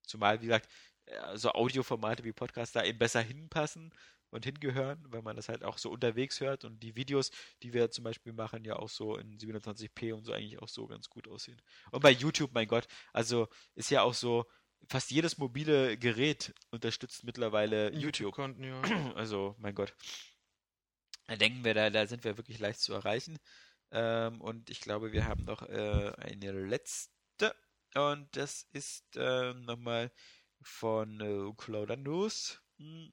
zumal, 0.04 0.42
wie 0.42 0.46
gesagt, 0.46 0.70
so 1.36 1.52
Audioformate 1.52 2.24
wie 2.24 2.34
Podcast 2.34 2.76
da 2.76 2.84
eben 2.84 3.00
besser 3.00 3.22
hinpassen 3.22 3.94
und 4.32 4.46
hingehören, 4.46 5.04
weil 5.10 5.22
man 5.22 5.36
das 5.36 5.50
halt 5.50 5.64
auch 5.64 5.78
so 5.78 5.90
unterwegs 5.90 6.40
hört 6.40 6.64
und 6.64 6.82
die 6.84 6.96
Videos, 6.96 7.32
die 7.64 7.74
wir 7.74 7.90
zum 7.92 8.04
Beispiel 8.04 8.34
machen, 8.34 8.64
ja 8.64 8.76
auch 8.76 8.90
so 8.90 9.18
in 9.18 9.38
720p 9.38 10.14
und 10.14 10.24
so 10.24 10.34
eigentlich 10.34 10.60
auch 10.62 10.68
so 10.68 10.86
ganz 10.88 11.10
gut 11.10 11.28
aussehen. 11.28 11.62
Und 11.92 12.02
bei 12.02 12.12
YouTube, 12.12 12.52
mein 12.54 12.68
Gott, 12.68 12.88
also 13.12 13.48
ist 13.76 13.90
ja 13.90 14.04
auch 14.04 14.14
so, 14.14 14.46
fast 14.88 15.12
jedes 15.12 15.38
mobile 15.38 15.98
Gerät 15.98 16.54
unterstützt 16.72 17.24
mittlerweile 17.24 17.94
YouTube. 17.94 18.34
konnten, 18.34 18.64
ja. 18.64 18.82
Also, 19.16 19.56
mein 19.60 19.76
Gott. 19.76 19.94
Da 21.28 21.36
denken 21.36 21.64
wir, 21.64 21.74
da, 21.74 21.90
da 21.90 22.08
sind 22.08 22.24
wir 22.24 22.38
wirklich 22.38 22.60
leicht 22.60 22.80
zu 22.80 22.94
erreichen. 22.94 23.38
Ähm, 23.92 24.42
und 24.42 24.70
ich 24.70 24.82
glaube, 24.82 25.12
wir 25.12 25.26
haben 25.26 25.44
noch 25.46 25.64
äh, 25.64 26.12
eine 26.18 26.52
letzte. 26.52 27.56
Und 27.96 28.36
das 28.36 28.64
ist 28.72 29.06
ähm, 29.16 29.66
nochmal 29.66 30.12
von 30.70 31.20
äh, 31.22 31.54
Claudanus. 31.58 32.62
Hm. 32.78 33.12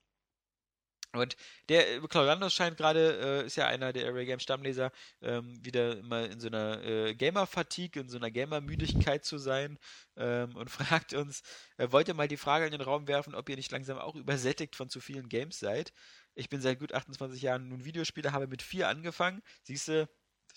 Und 1.13 1.37
der 1.69 1.97
äh, 1.97 2.01
Claudandos 2.01 2.55
scheint 2.55 2.77
gerade, 2.77 3.43
äh, 3.43 3.47
ist 3.47 3.57
ja 3.57 3.67
einer 3.67 3.93
der 3.93 4.09
Array 4.09 4.27
Game 4.27 4.41
Stammleser, 4.41 4.93
ähm, 5.23 5.65
wieder 5.65 5.99
immer 5.99 6.29
in 6.31 6.41
so 6.41 6.49
einer 6.49 6.83
äh, 6.85 7.15
Gamer-Fatigue, 7.15 8.03
in 8.03 8.09
so 8.09 8.19
einer 8.19 8.31
Gamer-Müdigkeit 8.31 9.25
zu 9.25 9.39
sein 9.39 9.79
ähm, 10.17 10.55
und 10.57 10.71
fragt 10.71 11.15
uns, 11.15 11.43
äh, 11.79 11.89
wollt 11.91 12.09
ihr 12.09 12.15
mal 12.15 12.29
die 12.29 12.37
Frage 12.37 12.67
in 12.67 12.73
den 12.73 12.81
Raum 12.81 13.09
werfen, 13.09 13.35
ob 13.35 13.49
ihr 13.49 13.57
nicht 13.57 13.73
langsam 13.73 13.99
auch 13.99 14.15
übersättigt 14.15 14.77
von 14.77 14.89
zu 14.89 15.01
vielen 15.01 15.29
Games 15.29 15.59
seid? 15.59 15.93
Ich 16.35 16.49
bin 16.51 16.61
seit 16.61 16.79
gut 16.79 16.93
28 16.93 17.41
Jahren 17.41 17.69
nun 17.69 17.85
Videospieler, 17.85 18.33
habe 18.33 18.47
mit 18.47 18.63
vier 18.63 18.89
angefangen. 18.89 19.43
Siehst 19.63 19.89
du, 19.89 20.09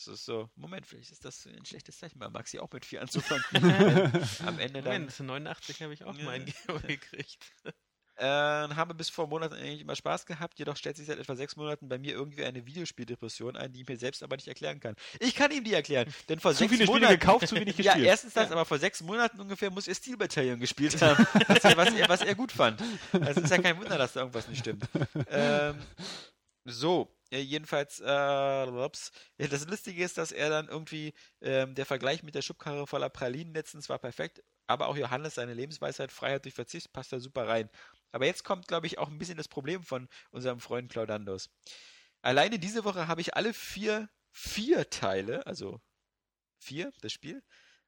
das 0.05 0.15
ist 0.19 0.25
so, 0.25 0.49
Moment, 0.55 0.85
vielleicht 0.87 1.11
ist 1.11 1.25
das 1.25 1.45
ein 1.45 1.65
schlechtes 1.65 1.97
Zeichen, 1.97 2.19
bei 2.19 2.29
Maxi 2.29 2.59
auch 2.59 2.71
mit 2.71 2.85
vier 2.85 3.01
anzufangen. 3.01 3.43
Am 4.45 4.59
Ende 4.59 4.81
dann 4.81 5.03
Moment, 5.03 5.19
89 5.19 5.81
habe 5.81 5.93
ich 5.93 6.03
auch 6.05 6.15
Ja. 6.17 6.23
mal 6.25 6.31
ein 6.31 6.45
Game 6.45 6.81
gekriegt. 6.87 7.37
Äh, 8.15 8.25
habe 8.25 8.93
bis 8.95 9.09
vor 9.09 9.27
Monaten 9.27 9.53
eigentlich 9.53 9.79
immer 9.79 9.95
Spaß 9.95 10.25
gehabt, 10.25 10.59
jedoch 10.59 10.75
stellt 10.75 10.97
sich 10.97 11.07
seit 11.07 11.19
etwa 11.19 11.37
sechs 11.37 11.55
Monaten 11.55 11.87
bei 11.87 11.97
mir 11.97 12.11
irgendwie 12.11 12.43
eine 12.43 12.65
Videospieldepression 12.65 13.55
ein, 13.55 13.71
die 13.71 13.79
ich 13.83 13.87
mir 13.87 13.95
selbst 13.95 14.23
aber 14.23 14.35
nicht 14.35 14.49
erklären 14.49 14.81
kann. 14.81 14.95
Ich 15.21 15.35
kann 15.35 15.51
ihm 15.51 15.63
die 15.63 15.73
erklären, 15.73 16.13
denn 16.27 16.41
vor 16.41 16.51
Zu 16.51 16.57
sechs 16.57 16.71
viele 16.73 16.83
Spiele 16.83 16.99
Monaten... 16.99 17.19
gekauft, 17.19 17.47
zu 17.47 17.55
wenig 17.55 17.77
Ja, 17.77 17.93
gespielt. 17.93 18.07
erstens 18.07 18.33
das, 18.33 18.51
aber 18.51 18.65
vor 18.65 18.77
sechs 18.77 19.01
Monaten 19.01 19.39
ungefähr 19.39 19.71
muss 19.71 19.87
er 19.87 19.95
Steel 19.95 20.17
Battalion 20.17 20.59
gespielt 20.59 21.01
haben, 21.01 21.25
was, 21.47 21.63
er, 21.63 21.77
was, 21.77 21.93
er, 21.93 22.09
was 22.09 22.21
er 22.21 22.35
gut 22.35 22.51
fand. 22.51 22.83
Also 23.13 23.39
ist 23.39 23.51
ja 23.51 23.57
kein 23.61 23.77
Wunder, 23.79 23.97
dass 23.97 24.11
da 24.11 24.19
irgendwas 24.19 24.49
nicht 24.49 24.59
stimmt. 24.59 24.83
Ähm, 25.29 25.75
so, 26.71 27.15
äh, 27.31 27.39
jedenfalls, 27.39 27.99
äh, 27.99 28.65
das 29.37 29.67
Lustige 29.67 30.03
ist, 30.03 30.17
dass 30.17 30.31
er 30.31 30.49
dann 30.49 30.67
irgendwie, 30.67 31.13
ähm, 31.41 31.75
der 31.75 31.85
Vergleich 31.85 32.23
mit 32.23 32.35
der 32.35 32.41
Schubkarre 32.41 32.87
voller 32.87 33.09
Pralinen 33.09 33.53
letztens 33.53 33.89
war 33.89 33.99
perfekt, 33.99 34.41
aber 34.67 34.87
auch 34.87 34.97
Johannes, 34.97 35.35
seine 35.35 35.53
Lebensweisheit, 35.53 36.11
Freiheit 36.11 36.45
durch 36.45 36.55
Verzicht, 36.55 36.91
passt 36.93 37.11
da 37.11 37.19
super 37.19 37.47
rein. 37.47 37.69
Aber 38.11 38.25
jetzt 38.25 38.43
kommt, 38.43 38.67
glaube 38.67 38.87
ich, 38.87 38.97
auch 38.97 39.07
ein 39.09 39.19
bisschen 39.19 39.37
das 39.37 39.47
Problem 39.47 39.83
von 39.83 40.07
unserem 40.31 40.59
Freund 40.59 40.91
Claudandos. 40.91 41.49
Alleine 42.21 42.59
diese 42.59 42.83
Woche 42.83 43.07
habe 43.07 43.21
ich 43.21 43.35
alle 43.35 43.53
vier, 43.53 44.09
vier 44.31 44.89
Teile, 44.89 45.45
also 45.47 45.79
vier, 46.57 46.91
das 47.01 47.13
Spiel, 47.13 47.41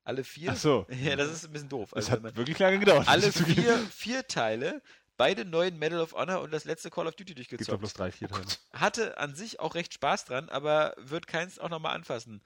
alle 0.04 0.24
vier. 0.24 0.52
Ach 0.52 0.58
so. 0.58 0.88
Ja, 0.90 1.16
das 1.16 1.32
ist 1.32 1.46
ein 1.46 1.52
bisschen 1.52 1.70
doof. 1.70 1.90
Das 1.92 1.98
Also, 2.06 2.12
hat 2.12 2.18
wenn 2.20 2.24
man- 2.24 2.36
wirklich 2.38 2.58
lange 2.60 2.80
gedauert. 2.80 3.08
alle 3.08 3.32
vier, 3.32 3.78
vier 3.94 4.26
Teile, 4.28 4.82
beide 5.18 5.46
neuen 5.46 5.78
Medal 5.80 6.00
of 6.02 6.14
Honor 6.14 6.42
und 6.42 6.52
das 6.52 6.66
letzte 6.66 6.90
Call 6.90 7.08
of 7.08 7.16
Duty 7.16 7.34
Gibt 7.36 7.52
doch 7.52 7.58
durchgezockt. 7.58 7.80
bloß 7.80 7.94
drei, 7.94 8.12
vier 8.12 8.28
Teile. 8.30 8.46
Hatte 8.74 9.18
an 9.18 9.36
sich 9.36 9.60
auch 9.60 9.76
recht 9.76 9.94
Spaß 9.94 10.26
dran, 10.26 10.50
aber 10.50 10.94
wird 10.98 11.28
keins 11.28 11.60
auch 11.60 11.70
nochmal 11.70 11.96
anfassen. 11.96 12.42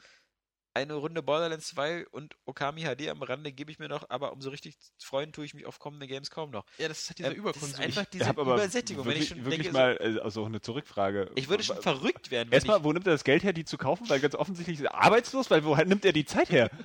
Eine 0.78 0.96
Runde 0.96 1.24
Borderlands 1.24 1.68
2 1.68 2.06
und 2.10 2.36
Okami 2.44 2.82
HD 2.84 3.08
am 3.08 3.22
Rande 3.24 3.54
gebe 3.54 3.72
ich 3.72 3.80
mir 3.80 3.88
noch, 3.88 4.10
aber 4.10 4.34
um 4.34 4.42
so 4.42 4.50
richtig 4.50 4.76
freuen 5.02 5.32
tue 5.32 5.46
ich 5.46 5.54
mich 5.54 5.66
auf 5.66 5.80
kommende 5.80 6.06
Games 6.06 6.30
kaum 6.30 6.52
noch. 6.52 6.66
Ja, 6.78 6.90
das 6.90 7.00
ist 7.04 7.10
halt 7.12 7.20
dieser 7.20 7.32
Ähm, 7.32 7.44
das 7.46 7.56
ist 7.56 7.60
Überkonsum. 7.62 7.82
einfach 7.86 8.02
Ich 8.04 8.10
diese 8.10 8.26
habe 8.26 8.42
aber 8.42 8.56
Übersättigung. 8.56 9.06
wirklich, 9.06 9.30
wenn 9.30 9.38
ich 9.38 9.44
schon 9.44 9.52
wirklich 9.52 9.72
denke, 9.72 9.72
mal, 9.72 9.98
äh, 10.02 10.20
also 10.20 10.44
eine 10.44 10.60
Zurückfrage. 10.60 11.32
ich 11.36 11.48
würde 11.48 11.64
schon 11.64 11.82
verrückt 11.82 12.30
werden, 12.30 12.50
wenn 12.50 12.56
Erstmal, 12.56 12.84
wo 12.84 12.92
nimmt 12.92 13.08
er 13.08 13.14
das 13.14 13.24
Geld 13.24 13.44
her, 13.44 13.54
die 13.54 13.64
zu 13.64 13.78
kaufen? 13.78 14.10
Weil 14.10 14.20
ganz 14.20 14.36
offensichtlich 14.36 14.80
ist 14.80 14.84
er 14.86 14.96
arbeitslos, 14.96 15.50
weil 15.50 15.64
wo 15.64 15.74
nimmt 15.78 16.04
er 16.04 16.12
die 16.12 16.26
Zeit 16.26 16.50
her? 16.50 16.70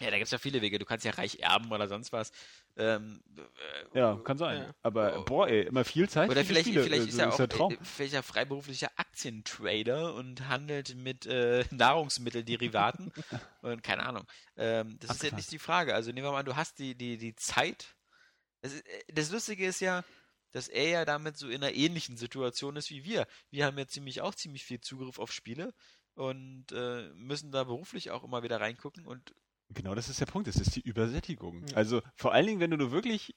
Ja, 0.00 0.10
da 0.10 0.16
gibt 0.16 0.26
es 0.26 0.30
ja 0.30 0.38
viele 0.38 0.60
Wege. 0.62 0.78
Du 0.78 0.84
kannst 0.84 1.04
ja 1.04 1.12
reich 1.12 1.40
erben 1.40 1.70
oder 1.72 1.88
sonst 1.88 2.12
was. 2.12 2.32
Ähm, 2.76 3.20
äh, 3.36 3.98
Ja, 3.98 4.16
kann 4.24 4.38
sein. 4.38 4.62
Ja. 4.62 4.74
Aber 4.82 5.24
boah, 5.24 5.48
ey, 5.48 5.62
immer 5.62 5.84
viel 5.84 6.08
Zeit. 6.08 6.30
Oder 6.30 6.44
viele 6.44 6.62
vielleicht, 6.62 6.66
Spiele. 6.68 6.84
vielleicht 6.84 7.20
Also, 7.20 7.44
ist 7.44 7.54
er 7.54 7.60
auch 7.60 7.70
äh, 7.70 7.78
vielleicht 7.82 8.14
ja 8.14 8.22
freiberuflicher 8.22 8.90
Aktientrader 8.96 10.14
und 10.14 10.48
handelt 10.48 10.94
mit 10.96 11.26
äh, 11.26 11.64
Nahrungsmittelderivaten 11.70 13.12
und 13.62 13.82
keine 13.82 14.04
Ahnung. 14.06 14.24
Ähm, 14.56 14.96
das 15.00 15.16
ist 15.16 15.22
ja 15.24 15.34
nicht 15.34 15.50
die 15.50 15.58
Frage. 15.58 15.94
Also 15.94 16.12
nehmen 16.12 16.26
wir 16.26 16.32
mal 16.32 16.40
an, 16.40 16.46
du 16.46 16.56
hast 16.56 16.78
die, 16.78 16.94
die, 16.94 17.18
die 17.18 17.34
Zeit. 17.34 17.96
Das, 18.62 18.72
ist, 18.72 18.86
äh, 18.86 19.02
das 19.12 19.30
Lustige 19.30 19.66
ist 19.66 19.80
ja, 19.80 20.04
dass 20.52 20.68
er 20.68 20.88
ja 20.88 21.04
damit 21.04 21.36
so 21.36 21.48
in 21.48 21.62
einer 21.62 21.74
ähnlichen 21.74 22.16
Situation 22.16 22.76
ist 22.76 22.90
wie 22.90 23.04
wir. 23.04 23.26
Wir 23.50 23.66
haben 23.66 23.78
ja 23.78 23.86
ziemlich 23.86 24.20
auch 24.20 24.34
ziemlich 24.34 24.64
viel 24.64 24.80
Zugriff 24.80 25.18
auf 25.18 25.32
Spiele 25.32 25.74
und 26.14 26.72
äh, 26.72 27.10
müssen 27.14 27.52
da 27.52 27.64
beruflich 27.64 28.10
auch 28.10 28.24
immer 28.24 28.42
wieder 28.42 28.60
reingucken 28.60 29.06
und 29.06 29.34
Genau, 29.70 29.94
das 29.94 30.08
ist 30.08 30.20
der 30.20 30.26
Punkt. 30.26 30.48
Das 30.48 30.56
ist 30.56 30.74
die 30.76 30.80
Übersättigung. 30.80 31.66
Ja. 31.68 31.76
Also 31.76 32.02
vor 32.16 32.32
allen 32.32 32.46
Dingen, 32.46 32.60
wenn 32.60 32.70
du 32.70 32.76
nur 32.76 32.90
wirklich 32.90 33.34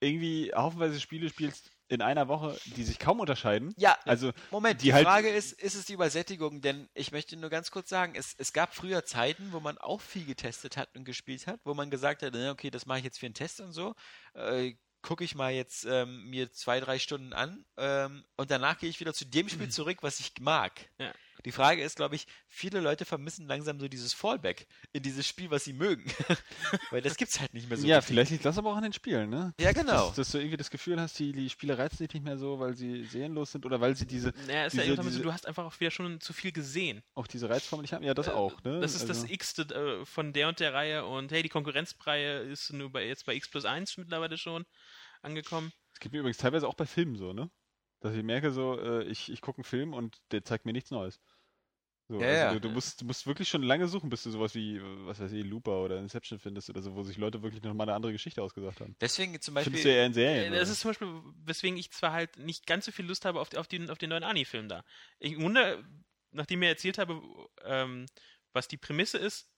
irgendwie 0.00 0.52
haufenweise 0.54 1.00
Spiele 1.00 1.28
spielst 1.28 1.70
in 1.88 2.02
einer 2.02 2.28
Woche, 2.28 2.58
die 2.76 2.82
sich 2.82 2.98
kaum 2.98 3.20
unterscheiden. 3.20 3.72
ja, 3.78 3.96
Also 4.04 4.32
Moment, 4.50 4.80
die 4.82 4.86
die, 4.86 4.92
halt- 4.94 5.06
Frage 5.06 5.28
ist, 5.30 5.52
ist 5.52 5.74
es 5.74 5.84
die 5.86 5.92
Übersättigung? 5.94 6.60
Denn 6.60 6.88
ich 6.94 7.12
möchte 7.12 7.36
nur 7.36 7.48
ganz 7.48 7.70
kurz 7.70 7.88
sagen, 7.88 8.14
es, 8.16 8.34
es 8.38 8.52
gab 8.52 8.74
früher 8.74 9.04
Zeiten, 9.04 9.52
wo 9.52 9.60
man 9.60 9.78
auch 9.78 10.00
viel 10.00 10.24
getestet 10.26 10.76
hat 10.76 10.94
und 10.96 11.04
gespielt 11.04 11.46
hat, 11.46 11.60
wo 11.64 11.74
man 11.74 11.90
gesagt 11.90 12.22
hat, 12.22 12.32
na, 12.34 12.50
okay, 12.50 12.70
das 12.70 12.86
mache 12.86 12.98
ich 12.98 13.04
jetzt 13.04 13.18
für 13.18 13.26
einen 13.26 13.34
Test 13.34 13.60
und 13.60 13.72
so. 13.72 13.94
Äh, 14.34 14.74
Gucke 15.02 15.22
ich 15.22 15.36
mal 15.36 15.52
jetzt 15.52 15.84
ähm, 15.84 16.24
mir 16.30 16.50
zwei, 16.50 16.80
drei 16.80 16.98
Stunden 16.98 17.32
an 17.32 17.64
ähm, 17.76 18.24
und 18.36 18.50
danach 18.50 18.76
gehe 18.78 18.90
ich 18.90 18.98
wieder 18.98 19.14
zu 19.14 19.24
dem 19.24 19.48
Spiel 19.48 19.68
zurück, 19.70 19.98
was 20.00 20.18
ich 20.18 20.32
mag. 20.40 20.72
Ja. 20.98 21.12
Die 21.46 21.52
Frage 21.52 21.82
ist, 21.82 21.96
glaube 21.96 22.16
ich, 22.16 22.26
viele 22.48 22.80
Leute 22.80 23.04
vermissen 23.04 23.46
langsam 23.46 23.78
so 23.80 23.88
dieses 23.88 24.12
Fallback 24.12 24.66
in 24.92 25.02
dieses 25.02 25.26
Spiel, 25.26 25.50
was 25.50 25.64
sie 25.64 25.72
mögen. 25.72 26.04
Weil 26.90 27.00
das 27.00 27.16
gibt's 27.16 27.40
halt 27.40 27.54
nicht 27.54 27.68
mehr 27.68 27.78
so. 27.78 27.86
ja, 27.86 27.96
richtig. 27.96 28.08
vielleicht 28.08 28.30
liegt 28.32 28.44
das 28.44 28.58
aber 28.58 28.72
auch 28.72 28.76
an 28.76 28.82
den 28.82 28.92
Spielen, 28.92 29.30
ne? 29.30 29.54
Ja, 29.60 29.72
genau. 29.72 30.08
Dass, 30.08 30.16
dass 30.16 30.32
du 30.32 30.38
irgendwie 30.38 30.56
das 30.56 30.70
Gefühl 30.70 31.00
hast, 31.00 31.18
die, 31.18 31.32
die 31.32 31.48
Spiele 31.48 31.78
reizen 31.78 31.98
dich 32.04 32.12
nicht 32.14 32.24
mehr 32.24 32.36
so, 32.36 32.58
weil 32.58 32.74
sie 32.76 33.04
seelenlos 33.04 33.52
sind 33.52 33.64
oder 33.64 33.80
weil 33.80 33.96
sie 33.96 34.06
diese, 34.06 34.34
Naja, 34.46 34.66
ist 34.66 34.72
diese- 34.72 34.82
ja 34.82 34.88
eben 34.88 34.96
damit 34.96 35.12
so, 35.12 35.18
diese- 35.18 35.22
du 35.22 35.32
hast 35.32 35.46
einfach 35.46 35.64
auch 35.64 35.80
wieder 35.80 35.90
schon 35.92 36.20
zu 36.20 36.32
viel 36.32 36.50
gesehen. 36.52 37.02
auch 37.14 37.26
diese 37.28 37.48
Reizform 37.48 37.80
nicht 37.80 37.92
haben. 37.92 38.02
Ja, 38.04 38.12
das 38.12 38.26
Äh, 38.26 38.32
auch, 38.32 38.60
ne? 38.64 38.80
Das 38.80 38.94
ist 38.96 39.08
also, 39.08 39.22
das 39.22 39.30
X 39.30 39.56
äh, 39.58 40.04
von 40.04 40.32
der 40.32 40.48
und 40.48 40.58
der 40.60 40.74
Reihe 40.74 41.06
und 41.06 41.30
hey, 41.30 41.42
die 41.44 41.48
Konkurrenzreihe 41.48 42.40
ist 42.40 42.72
nur 42.72 42.90
bei, 42.90 43.06
jetzt 43.06 43.24
bei 43.24 43.34
X 43.36 43.48
plus 43.48 43.64
1 43.64 43.96
mittlerweile 43.98 44.36
schon 44.36 44.66
angekommen. 45.22 45.72
Es 45.94 46.00
gibt 46.00 46.12
mir 46.12 46.18
übrigens 46.18 46.38
teilweise 46.38 46.66
auch 46.68 46.74
bei 46.74 46.86
Filmen 46.86 47.16
so, 47.16 47.32
ne? 47.32 47.50
Dass 48.00 48.14
ich 48.14 48.22
merke 48.22 48.50
so, 48.52 48.78
äh, 48.78 49.04
ich, 49.04 49.32
ich 49.32 49.40
gucke 49.40 49.58
einen 49.58 49.64
Film 49.64 49.94
und 49.94 50.18
der 50.30 50.44
zeigt 50.44 50.66
mir 50.66 50.72
nichts 50.72 50.90
Neues. 50.90 51.18
So, 52.08 52.20
Ja, 52.20 52.26
also 52.28 52.44
ja. 52.44 52.52
Du, 52.54 52.60
du, 52.60 52.70
musst, 52.70 53.00
du 53.00 53.04
musst 53.04 53.26
wirklich 53.26 53.48
schon 53.48 53.62
lange 53.62 53.88
suchen, 53.88 54.08
bis 54.10 54.22
du 54.22 54.30
sowas 54.30 54.54
wie, 54.54 54.80
was 55.06 55.18
weiß 55.18 55.32
ich, 55.32 55.44
Looper 55.44 55.82
oder 55.82 55.98
Inception 55.98 56.38
findest 56.38 56.70
oder 56.70 56.80
so, 56.80 56.94
wo 56.94 57.02
sich 57.02 57.16
Leute 57.16 57.42
wirklich 57.42 57.62
nochmal 57.62 57.88
eine 57.88 57.96
andere 57.96 58.12
Geschichte 58.12 58.42
ausgesagt 58.42 58.80
haben. 58.80 58.94
Deswegen 59.00 59.40
zum 59.40 59.54
Beispiel. 59.54 59.72
Findest 59.72 59.84
du 59.84 59.90
ja 59.90 59.96
eher 59.96 60.06
in 60.06 60.12
Serien. 60.12 60.52
Äh, 60.52 60.58
Das 60.58 60.68
oder? 60.68 60.72
ist 60.72 60.80
zum 60.80 60.90
Beispiel, 60.90 61.22
weswegen 61.44 61.76
ich 61.76 61.90
zwar 61.90 62.12
halt 62.12 62.38
nicht 62.38 62.66
ganz 62.66 62.84
so 62.84 62.92
viel 62.92 63.06
Lust 63.06 63.24
habe 63.24 63.40
auf, 63.40 63.48
die, 63.48 63.58
auf, 63.58 63.66
den, 63.66 63.90
auf 63.90 63.98
den 63.98 64.10
neuen 64.10 64.22
Ani-Film 64.22 64.68
da. 64.68 64.84
Ich 65.18 65.36
wundere, 65.36 65.84
nachdem 66.30 66.62
ich 66.62 66.68
erzählt 66.68 66.98
habe, 66.98 67.20
ähm, 67.64 68.06
was 68.52 68.68
die 68.68 68.76
Prämisse 68.76 69.18
ist, 69.18 69.48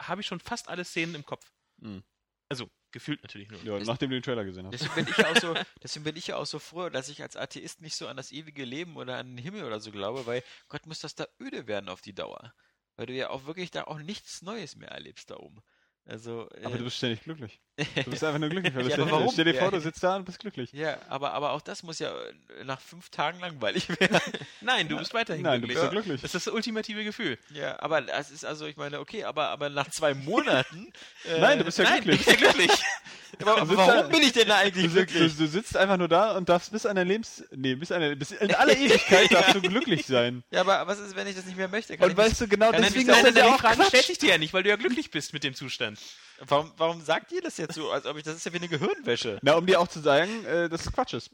habe 0.00 0.22
ich 0.22 0.26
schon 0.26 0.40
fast 0.40 0.68
alle 0.68 0.84
Szenen 0.84 1.14
im 1.14 1.26
Kopf. 1.26 1.52
Mhm. 1.76 2.02
Also, 2.48 2.70
gefühlt 2.92 3.22
natürlich 3.22 3.50
nur. 3.50 3.62
ja, 3.64 3.78
das- 3.78 3.88
nachdem 3.88 4.10
du 4.10 4.16
den 4.16 4.22
Trailer 4.22 4.44
gesehen 4.44 4.66
hast. 4.66 4.72
Deswegen 4.74 4.94
bin 4.94 5.08
ich 5.08 5.16
ja 5.16 5.30
auch 5.30 5.36
so, 5.36 5.54
deswegen 5.82 6.04
bin 6.04 6.16
ich 6.16 6.26
ja 6.28 6.36
auch 6.36 6.46
so 6.46 6.58
froh, 6.58 6.88
dass 6.88 7.08
ich 7.08 7.22
als 7.22 7.36
Atheist 7.36 7.80
nicht 7.80 7.96
so 7.96 8.06
an 8.08 8.16
das 8.16 8.30
ewige 8.32 8.64
Leben 8.64 8.96
oder 8.96 9.16
an 9.18 9.28
den 9.36 9.38
Himmel 9.38 9.64
oder 9.64 9.80
so 9.80 9.90
glaube, 9.90 10.26
weil 10.26 10.42
Gott 10.68 10.86
muss 10.86 11.00
das 11.00 11.14
da 11.14 11.26
öde 11.40 11.66
werden 11.66 11.88
auf 11.88 12.00
die 12.00 12.14
Dauer. 12.14 12.54
Weil 12.96 13.06
du 13.06 13.14
ja 13.14 13.30
auch 13.30 13.46
wirklich 13.46 13.70
da 13.70 13.84
auch 13.84 13.98
nichts 13.98 14.42
Neues 14.42 14.76
mehr 14.76 14.90
erlebst 14.90 15.30
da 15.30 15.36
oben. 15.36 15.62
Also, 16.04 16.48
Aber 16.64 16.74
äh, 16.74 16.78
du 16.78 16.84
bist 16.84 16.96
ständig 16.96 17.22
glücklich. 17.22 17.60
Du 17.76 18.10
bist 18.10 18.22
einfach 18.22 18.38
nur 18.38 18.50
glücklich, 18.50 18.74
weil 18.74 18.82
du 18.84 18.90
Ja, 18.90 18.96
aber 18.98 19.10
warum? 19.10 19.30
Stell 19.32 19.46
dir 19.46 19.54
vor, 19.54 19.64
Ja. 19.64 19.70
du 19.70 19.80
sitzt 19.80 20.02
da 20.02 20.16
und 20.16 20.24
bist 20.26 20.38
glücklich. 20.38 20.70
ja, 20.72 20.98
aber, 21.08 21.32
aber 21.32 21.52
auch 21.52 21.62
das 21.62 21.82
muss 21.82 21.98
ja 21.98 22.10
äh, 22.60 22.64
nach 22.64 22.80
fünf 22.80 23.08
Tagen 23.08 23.40
langweilig 23.40 23.88
werden. 23.88 24.20
Nein, 24.60 24.88
du 24.88 24.98
bist 24.98 25.14
weiterhin 25.14 25.42
Nein, 25.42 25.62
du 25.62 25.66
glücklich. 25.68 25.74
bist 25.82 25.84
ja 25.84 25.90
glücklich. 25.90 26.20
Das 26.22 26.34
ist 26.34 26.46
das 26.46 26.52
ultimative 26.52 27.02
Gefühl. 27.04 27.38
ja, 27.50 27.80
aber 27.80 28.02
das 28.02 28.30
ist 28.30 28.44
also, 28.44 28.66
ich 28.66 28.76
meine, 28.76 29.00
okay, 29.00 29.24
aber, 29.24 29.48
aber 29.48 29.70
nach 29.70 29.88
zwei 29.90 30.12
Monaten. 30.14 30.92
Äh, 31.24 31.40
Nein, 31.40 31.58
du 31.60 31.64
bist 31.64 31.78
ja 31.78 31.84
Nein, 31.84 32.02
glücklich. 32.02 32.26
du 32.26 32.30
bist 32.32 32.40
ja 32.42 32.50
glücklich. 32.50 32.70
aber, 33.40 33.60
Du 33.62 33.76
warum 33.76 33.94
da- 33.94 34.02
bin 34.02 34.22
ich 34.22 34.32
denn 34.32 34.48
da 34.48 34.56
Du 34.58 34.60
eigentlich 34.66 34.92
sitzt, 34.92 34.96
du, 35.14 35.18
glücklich? 35.18 35.36
du 35.38 35.46
sitzt 35.48 35.76
einfach 35.76 35.96
nur 35.96 36.08
da 36.08 36.36
und 36.36 36.48
darfst 36.50 36.70
bis 36.72 36.84
an 36.84 36.96
dein 36.96 37.08
Lebens... 37.08 37.42
Nee, 37.52 37.74
bis, 37.74 37.90
an 37.90 38.02
dein, 38.02 38.18
bis 38.18 38.32
in 38.32 38.54
aller 38.54 38.76
Ewigkeit 38.76 39.32
darfst 39.32 39.54
du 39.54 39.62
glücklich 39.62 40.04
sein. 40.06 40.44
Ja, 40.50 40.60
aber 40.60 40.86
was 40.86 40.98
ist, 40.98 41.16
wenn 41.16 41.26
ich 41.26 41.34
das 41.36 41.46
nicht 41.46 41.56
mehr 41.56 41.68
möchte? 41.68 41.96
Kann 41.96 42.04
Und 42.04 42.10
ich 42.12 42.16
weißt 42.18 42.42
du, 42.42 42.48
genau 42.48 42.70
ich 42.70 42.76
deswegen 42.76 43.06
nicht 43.06 43.16
ist 43.16 43.24
das 43.24 43.34
ja 43.34 43.54
auch 43.54 43.58
Frage 43.58 43.76
Quatsch. 43.76 43.88
stellt 43.88 44.04
sich 44.04 44.18
dir 44.18 44.28
ja 44.30 44.38
nicht, 44.38 44.52
weil 44.52 44.62
du 44.62 44.68
ja 44.68 44.76
glücklich 44.76 45.10
bist 45.10 45.32
mit 45.32 45.42
dem 45.44 45.54
Zustand. 45.54 45.98
Warum, 46.38 46.72
warum 46.76 47.00
sagt 47.00 47.32
ihr 47.32 47.40
das 47.40 47.56
jetzt 47.56 47.74
so, 47.74 47.90
als 47.90 48.06
ob 48.06 48.16
ich, 48.16 48.22
das 48.22 48.36
ist 48.36 48.44
ja 48.46 48.52
wie 48.52 48.56
eine 48.58 48.68
Gehirnwäsche. 48.68 49.38
Na, 49.42 49.54
um 49.54 49.66
dir 49.66 49.80
auch 49.80 49.88
zu 49.88 50.00
sagen, 50.00 50.44
äh, 50.44 50.68
dass 50.68 50.86
es 50.86 50.92
Quatsch 50.92 51.14
ist. 51.14 51.30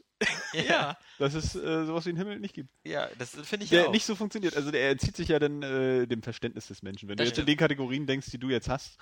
Ja. 0.53 0.97
Dass 1.17 1.33
es 1.33 1.55
äh, 1.55 1.85
sowas 1.85 2.05
wie 2.05 2.09
einen 2.09 2.17
Himmel 2.17 2.39
nicht 2.39 2.53
gibt. 2.53 2.71
Ja, 2.83 3.09
das 3.17 3.31
finde 3.31 3.63
ich 3.63 3.69
Der 3.69 3.81
ja 3.83 3.87
auch. 3.87 3.91
nicht 3.91 4.05
so 4.05 4.15
funktioniert. 4.15 4.55
Also 4.55 4.71
der 4.71 4.89
entzieht 4.91 5.15
sich 5.15 5.29
ja 5.29 5.39
dann 5.39 5.61
äh, 5.63 6.07
dem 6.07 6.21
Verständnis 6.23 6.67
des 6.67 6.81
Menschen. 6.81 7.09
Wenn 7.09 7.17
Das 7.17 7.25
du 7.25 7.29
jetzt 7.29 7.37
in 7.37 7.43
stimmt. 7.43 7.49
den 7.49 7.57
Kategorien 7.57 8.05
denkst, 8.07 8.27
die 8.31 8.37
du 8.39 8.49
jetzt 8.49 8.69
hast. 8.69 8.97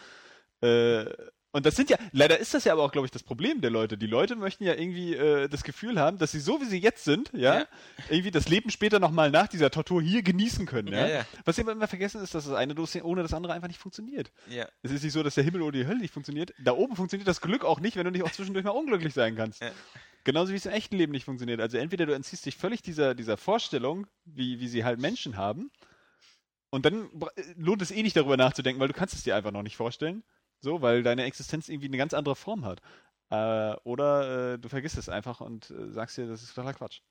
Äh, 0.61 1.05
und 1.51 1.65
das 1.65 1.75
sind 1.75 1.89
ja, 1.89 1.97
leider 2.11 2.37
ist 2.39 2.53
das 2.53 2.65
ja 2.65 2.73
aber 2.73 2.83
auch, 2.83 2.91
glaube 2.91 3.05
ich, 3.07 3.11
das 3.11 3.23
Problem 3.23 3.61
der 3.61 3.69
Leute. 3.71 3.97
Die 3.97 4.05
Leute 4.07 4.35
möchten 4.35 4.63
ja 4.63 4.73
irgendwie 4.75 5.15
äh, 5.15 5.47
das 5.47 5.63
Gefühl 5.63 5.99
haben, 5.99 6.17
dass 6.17 6.31
sie 6.31 6.39
so 6.39 6.59
wie 6.61 6.65
sie 6.65 6.77
jetzt 6.79 7.03
sind, 7.03 7.31
ja, 7.33 7.59
Ja. 7.59 7.65
irgendwie 8.09 8.31
das 8.31 8.47
Leben 8.49 8.69
später 8.69 8.99
nochmal 8.99 9.31
nach 9.31 9.47
dieser 9.47 9.71
Tortur 9.71 10.01
hier 10.01 10.21
genießen 10.23 10.65
können. 10.65 10.89
Ja? 10.89 11.07
Ja, 11.07 11.15
ja. 11.19 11.25
Was 11.45 11.55
sie 11.55 11.61
immer 11.63 11.87
vergessen 11.87 12.21
ist, 12.21 12.33
dass 12.35 12.45
das 12.45 12.53
eine 12.53 12.75
Dossier 12.75 13.05
ohne 13.05 13.23
das 13.23 13.33
andere 13.33 13.53
einfach 13.53 13.67
nicht 13.69 13.79
funktioniert. 13.79 14.31
ja. 14.49 14.67
Es 14.83 14.91
ist 14.91 15.03
nicht 15.03 15.13
so, 15.13 15.23
dass 15.23 15.35
der 15.35 15.43
Himmel 15.43 15.61
oder 15.61 15.77
die 15.79 15.87
Hölle 15.87 15.99
nicht 15.99 16.13
funktioniert. 16.13 16.53
Da 16.59 16.73
oben 16.73 16.95
funktioniert 16.95 17.27
das 17.27 17.41
Glück 17.41 17.63
auch 17.65 17.79
nicht, 17.79 17.95
wenn 17.95 18.05
du 18.05 18.11
nicht 18.11 18.23
auch 18.23 18.31
zwischendurch 18.31 18.65
mal 18.65 18.71
unglücklich 18.71 19.13
sein 19.13 19.35
kannst. 19.35 19.61
Ja. 19.61 19.71
Genauso 20.23 20.51
wie 20.51 20.57
es 20.57 20.65
im 20.65 20.73
echten 20.73 20.97
Leben 20.97 21.13
nicht 21.13 21.23
funktioniert. 21.25 21.61
Also 21.61 21.77
entweder 21.77 22.05
du 22.05 22.13
entziehst 22.13 22.45
dich 22.45 22.57
völlig 22.57 22.81
dieser, 22.81 23.15
dieser 23.15 23.37
Vorstellung, 23.37 24.07
wie, 24.25 24.59
wie 24.59 24.67
sie 24.67 24.83
halt 24.83 24.99
Menschen 24.99 25.37
haben, 25.37 25.71
und 26.69 26.85
dann 26.85 27.09
lohnt 27.55 27.81
es 27.81 27.91
eh 27.91 28.03
nicht 28.03 28.17
darüber 28.17 28.35
nachzudenken, 28.35 28.81
weil 28.81 28.89
du 28.89 28.93
kannst 28.93 29.13
es 29.15 29.23
dir 29.23 29.37
einfach 29.37 29.51
noch 29.51 29.63
nicht 29.63 29.77
vorstellen. 29.77 30.23
So, 30.61 30.81
weil 30.81 31.03
deine 31.03 31.23
Existenz 31.23 31.69
irgendwie 31.69 31.87
eine 31.87 31.97
ganz 31.97 32.13
andere 32.13 32.35
Form 32.35 32.65
hat. 32.65 32.81
Äh, 33.29 33.75
oder 33.83 34.53
äh, 34.53 34.59
du 34.59 34.69
vergisst 34.69 34.97
es 34.97 35.09
einfach 35.09 35.41
und 35.41 35.69
äh, 35.71 35.91
sagst 35.91 36.17
dir, 36.17 36.27
das 36.27 36.43
ist 36.43 36.53
totaler 36.55 36.73
Quatsch. 36.73 37.01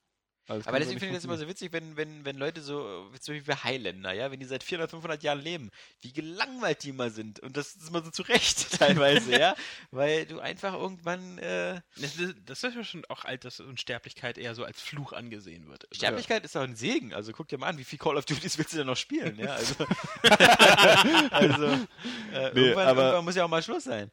Also 0.49 0.69
Aber 0.69 0.79
deswegen 0.79 1.01
finde 1.01 1.13
ich 1.15 1.19
das 1.19 1.25
immer 1.25 1.37
so 1.37 1.49
witzig, 1.49 1.73
wenn, 1.73 1.97
wenn, 1.97 2.25
wenn 2.25 2.37
Leute 2.37 2.61
so, 2.61 3.11
zum 3.21 3.35
Beispiel 3.35 3.47
wie 3.49 3.59
Highlander, 3.65 4.13
ja, 4.13 4.31
wenn 4.31 4.39
die 4.39 4.47
seit 4.47 4.63
400, 4.63 4.91
500 4.91 5.23
Jahren 5.25 5.41
leben, 5.41 5.71
wie 6.03 6.13
gelangweilt 6.13 6.85
die 6.85 6.91
immer 6.91 7.11
sind. 7.11 7.41
Und 7.41 7.57
das 7.57 7.75
ist 7.75 7.89
immer 7.89 8.03
so 8.05 8.11
zurecht 8.11 8.71
teilweise, 8.79 9.39
ja. 9.39 9.55
Weil 9.91 10.25
du 10.27 10.39
einfach 10.39 10.75
irgendwann, 10.75 11.39
äh, 11.39 11.81
Das, 11.97 12.17
das 12.45 12.63
ist 12.63 12.75
ja 12.77 12.85
schon 12.85 13.05
auch 13.07 13.25
alt, 13.25 13.45
dass 13.45 13.59
Unsterblichkeit 13.59 14.39
eher 14.39 14.55
so 14.55 14.65
als 14.65 14.81
Fluch 14.81 15.13
angesehen 15.13 15.69
wird. 15.69 15.87
Sterblichkeit 15.93 16.45
ist 16.45 16.55
doch 16.55 16.63
ein 16.63 16.77
Segen. 16.77 17.13
Also 17.13 17.33
guck 17.33 17.49
dir 17.49 17.59
mal 17.59 17.67
an, 17.67 17.79
wie 17.79 17.85
viel 17.85 17.99
Call 17.99 18.17
of 18.17 18.25
Duties 18.25 18.57
willst 18.57 18.73
du 18.73 18.77
denn 18.79 18.87
noch 18.87 18.97
spielen, 18.97 19.39
ja. 19.39 19.55
Also, 19.55 19.75
also 21.31 21.67
äh, 21.67 21.77
Nee, 22.55 22.61
irgendwann, 22.61 22.87
aber- 22.89 23.03
irgendwann 23.03 23.25
muss 23.25 23.35
ja 23.35 23.45
auch 23.45 23.49
mal 23.49 23.63
Schluss 23.63 23.85
sein. 23.85 24.11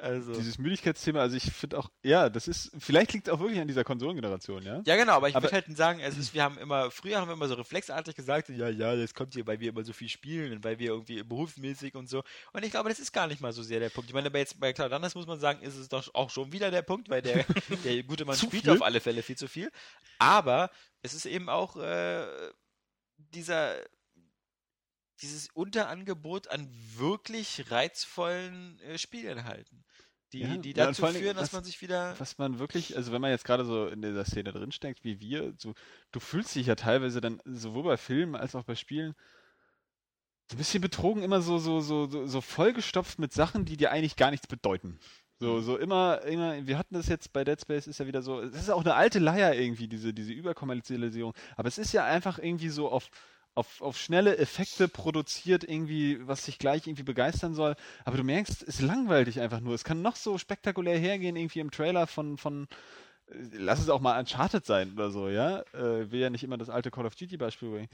Also. 0.00 0.32
Dieses 0.34 0.58
Müdigkeitsthema, 0.58 1.20
also 1.20 1.36
ich 1.36 1.44
finde 1.44 1.78
auch, 1.78 1.90
ja, 2.02 2.28
das 2.28 2.48
ist, 2.48 2.72
vielleicht 2.78 3.12
liegt 3.12 3.28
es 3.28 3.32
auch 3.32 3.40
wirklich 3.40 3.60
an 3.60 3.68
dieser 3.68 3.84
Konsolengeneration, 3.84 4.62
ja? 4.62 4.82
Ja, 4.84 4.96
genau, 4.96 5.12
aber 5.12 5.28
ich 5.28 5.34
würde 5.34 5.50
halt 5.50 5.76
sagen, 5.76 6.00
es 6.00 6.18
ist, 6.18 6.34
wir 6.34 6.42
haben 6.42 6.58
immer, 6.58 6.90
früher 6.90 7.20
haben 7.20 7.28
wir 7.28 7.34
immer 7.34 7.48
so 7.48 7.54
reflexartig 7.54 8.14
gesagt, 8.14 8.48
ja, 8.50 8.68
ja, 8.68 8.96
das 8.96 9.14
kommt 9.14 9.34
hier, 9.34 9.46
weil 9.46 9.60
wir 9.60 9.70
immer 9.70 9.84
so 9.84 9.92
viel 9.92 10.08
spielen 10.08 10.52
und 10.52 10.64
weil 10.64 10.78
wir 10.78 10.88
irgendwie 10.88 11.22
berufsmäßig 11.22 11.94
und 11.94 12.08
so. 12.08 12.22
Und 12.52 12.64
ich 12.64 12.70
glaube, 12.70 12.88
das 12.88 12.98
ist 12.98 13.12
gar 13.12 13.26
nicht 13.26 13.40
mal 13.40 13.52
so 13.52 13.62
sehr 13.62 13.80
der 13.80 13.90
Punkt. 13.90 14.10
Ich 14.10 14.14
meine, 14.14 14.30
bei 14.30 14.40
jetzt 14.40 14.60
bei 14.60 14.72
Cloud 14.72 14.92
Runners 14.92 15.14
muss 15.14 15.26
man 15.26 15.40
sagen, 15.40 15.62
ist 15.62 15.76
es 15.76 15.88
doch 15.88 16.14
auch 16.14 16.30
schon 16.30 16.52
wieder 16.52 16.70
der 16.70 16.82
Punkt, 16.82 17.08
weil 17.08 17.22
der, 17.22 17.44
der 17.84 18.02
gute 18.02 18.24
Mann 18.24 18.36
spielt 18.36 18.64
viel? 18.64 18.72
auf 18.72 18.82
alle 18.82 19.00
Fälle 19.00 19.22
viel 19.22 19.36
zu 19.36 19.48
viel. 19.48 19.70
Aber 20.18 20.70
es 21.02 21.14
ist 21.14 21.26
eben 21.26 21.48
auch 21.48 21.76
äh, 21.76 22.26
dieser 23.16 23.76
dieses 25.22 25.48
Unterangebot 25.54 26.48
an 26.48 26.68
wirklich 26.96 27.70
reizvollen 27.70 28.78
äh, 28.80 28.98
Spielinhalten, 28.98 29.84
die, 30.32 30.40
Ja, 30.40 30.56
die 30.56 30.70
ja, 30.70 30.86
dazu 30.86 31.02
Dingen, 31.02 31.14
führen, 31.14 31.36
dass 31.36 31.46
was- 31.46 31.52
man 31.52 31.64
sich 31.64 31.80
wieder 31.80 32.16
Was 32.18 32.38
man 32.38 32.58
wirklich, 32.58 32.96
also 32.96 33.12
wenn 33.12 33.20
man 33.20 33.30
jetzt 33.30 33.44
gerade 33.44 33.64
so 33.64 33.86
in 33.86 34.02
dieser 34.02 34.24
Szene 34.24 34.52
drinsteckt, 34.52 35.04
wie 35.04 35.20
wir, 35.20 35.54
so, 35.58 35.74
du 36.12 36.20
fühlst 36.20 36.54
dich 36.54 36.66
ja 36.66 36.74
teilweise 36.74 37.20
dann 37.20 37.40
sowohl 37.44 37.84
bei 37.84 37.96
Filmen 37.96 38.34
als 38.34 38.54
auch 38.54 38.64
bei 38.64 38.74
Spielen 38.74 39.14
so 40.50 40.56
ein 40.56 40.58
bisschen 40.58 40.80
betrogen, 40.82 41.22
immer 41.22 41.40
so, 41.40 41.58
so, 41.58 41.80
so, 41.80 42.06
so, 42.06 42.26
so 42.26 42.40
vollgestopft 42.40 43.18
mit 43.18 43.32
Sachen, 43.32 43.64
die 43.64 43.76
dir 43.76 43.90
eigentlich 43.92 44.16
gar 44.16 44.30
nichts 44.30 44.46
bedeuten. 44.46 44.98
So, 45.40 45.60
so 45.60 45.76
immer, 45.76 46.22
immer, 46.22 46.66
wir 46.66 46.78
hatten 46.78 46.94
das 46.94 47.08
jetzt 47.08 47.32
bei 47.32 47.44
Dead 47.44 47.60
Space, 47.60 47.86
ist 47.86 47.98
ja 47.98 48.06
wieder 48.06 48.22
so, 48.22 48.40
es 48.40 48.54
ist 48.54 48.70
auch 48.70 48.82
eine 48.84 48.94
alte 48.94 49.18
Leier 49.18 49.54
irgendwie, 49.54 49.88
diese, 49.88 50.14
diese 50.14 50.32
Überkommerzialisierung, 50.32 51.34
aber 51.56 51.68
es 51.68 51.76
ist 51.78 51.92
ja 51.92 52.04
einfach 52.04 52.38
irgendwie 52.38 52.68
so 52.68 52.88
auf, 52.90 53.08
auf, 53.54 53.80
auf 53.80 53.96
schnelle 53.98 54.36
Effekte 54.36 54.88
produziert, 54.88 55.64
irgendwie, 55.64 56.26
was 56.26 56.44
dich 56.44 56.58
gleich 56.58 56.86
irgendwie 56.86 57.02
begeistern 57.02 57.54
soll. 57.54 57.76
Aber 58.04 58.16
du 58.16 58.24
merkst, 58.24 58.62
es 58.62 58.80
langweilt 58.80 59.28
dich 59.28 59.40
einfach 59.40 59.60
nur. 59.60 59.74
Es 59.74 59.84
kann 59.84 60.02
noch 60.02 60.16
so 60.16 60.38
spektakulär 60.38 60.98
hergehen, 60.98 61.36
irgendwie 61.36 61.60
im 61.60 61.70
Trailer 61.70 62.06
von, 62.06 62.36
von 62.36 62.66
äh, 63.28 63.34
lass 63.52 63.80
es 63.80 63.88
auch 63.88 64.00
mal 64.00 64.18
Uncharted 64.18 64.66
sein 64.66 64.92
oder 64.92 65.10
so, 65.10 65.28
ja. 65.28 65.60
Äh, 65.72 66.10
will 66.10 66.20
ja 66.20 66.30
nicht 66.30 66.44
immer 66.44 66.58
das 66.58 66.70
alte 66.70 66.90
Call 66.90 67.06
of 67.06 67.14
Duty 67.14 67.36
Beispiel 67.36 67.70
bringen. 67.70 67.88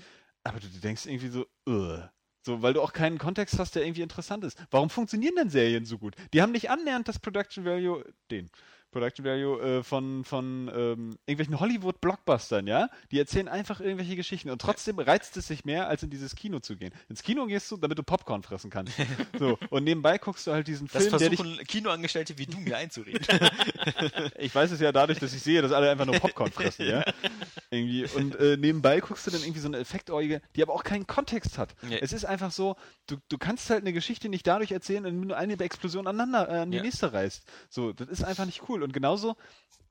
Aber 0.44 0.60
du, 0.60 0.68
du 0.68 0.78
denkst 0.78 1.06
irgendwie 1.06 1.28
so, 1.28 1.46
Ugh. 1.66 2.08
So, 2.42 2.62
weil 2.62 2.72
du 2.72 2.80
auch 2.80 2.94
keinen 2.94 3.18
Kontext 3.18 3.58
hast, 3.58 3.74
der 3.74 3.84
irgendwie 3.84 4.00
interessant 4.00 4.44
ist. 4.44 4.58
Warum 4.70 4.88
funktionieren 4.88 5.34
denn 5.36 5.50
Serien 5.50 5.84
so 5.84 5.98
gut? 5.98 6.14
Die 6.32 6.40
haben 6.40 6.52
nicht 6.52 6.70
annähernd 6.70 7.06
das 7.06 7.18
Production 7.18 7.66
Value, 7.66 8.02
den 8.30 8.50
Production 8.90 9.24
Value 9.24 9.60
äh, 9.60 9.82
von, 9.82 10.24
von 10.24 10.70
ähm, 10.74 11.16
irgendwelchen 11.26 11.60
Hollywood-Blockbustern, 11.60 12.66
ja? 12.66 12.88
Die 13.10 13.18
erzählen 13.18 13.48
einfach 13.48 13.80
irgendwelche 13.80 14.16
Geschichten 14.16 14.50
und 14.50 14.60
trotzdem 14.60 14.98
reizt 14.98 15.36
es 15.36 15.46
sich 15.46 15.64
mehr, 15.64 15.88
als 15.88 16.02
in 16.02 16.10
dieses 16.10 16.34
Kino 16.34 16.58
zu 16.60 16.76
gehen. 16.76 16.92
Ins 17.08 17.22
Kino 17.22 17.46
gehst 17.46 17.70
du, 17.70 17.76
damit 17.76 17.98
du 17.98 18.02
Popcorn 18.02 18.42
fressen 18.42 18.70
kannst. 18.70 18.92
so, 19.38 19.58
und 19.70 19.84
nebenbei 19.84 20.18
guckst 20.18 20.46
du 20.46 20.52
halt 20.52 20.66
diesen 20.66 20.88
das 20.88 21.06
Film, 21.06 21.18
der 21.18 21.28
dich 21.30 21.38
versuchen 21.38 21.64
Kinoangestellte 21.66 22.36
wie 22.38 22.46
du 22.46 22.58
mir 22.58 22.76
einzureden. 22.76 23.26
ich 24.38 24.54
weiß 24.54 24.70
es 24.72 24.80
ja 24.80 24.92
dadurch, 24.92 25.18
dass 25.18 25.32
ich 25.32 25.42
sehe, 25.42 25.62
dass 25.62 25.72
alle 25.72 25.90
einfach 25.90 26.06
nur 26.06 26.16
Popcorn 26.16 26.50
fressen, 26.50 26.86
ja. 26.86 27.04
Irgendwie. 27.70 28.04
Und 28.16 28.34
äh, 28.36 28.56
nebenbei 28.56 29.00
guckst 29.00 29.26
du 29.26 29.30
dann 29.30 29.42
irgendwie 29.42 29.60
so 29.60 29.68
eine 29.68 29.78
Effektäugige, 29.78 30.42
die 30.56 30.62
aber 30.62 30.74
auch 30.74 30.82
keinen 30.82 31.06
Kontext 31.06 31.56
hat. 31.56 31.74
Nee. 31.82 31.98
Es 32.00 32.12
ist 32.12 32.24
einfach 32.24 32.50
so, 32.50 32.76
du, 33.06 33.16
du 33.28 33.38
kannst 33.38 33.70
halt 33.70 33.82
eine 33.82 33.92
Geschichte 33.92 34.28
nicht 34.28 34.46
dadurch 34.46 34.72
erzählen, 34.72 35.04
indem 35.04 35.28
du 35.28 35.36
eine 35.36 35.60
Explosion 35.60 36.06
aneinander, 36.08 36.48
äh, 36.48 36.60
an 36.62 36.70
die 36.70 36.78
Ja. 36.78 36.82
nächste 36.82 37.12
reißt. 37.12 37.44
So, 37.68 37.92
das 37.92 38.08
ist 38.08 38.24
einfach 38.24 38.46
nicht 38.46 38.62
cool. 38.68 38.79
Und 38.82 38.92
genauso 38.92 39.36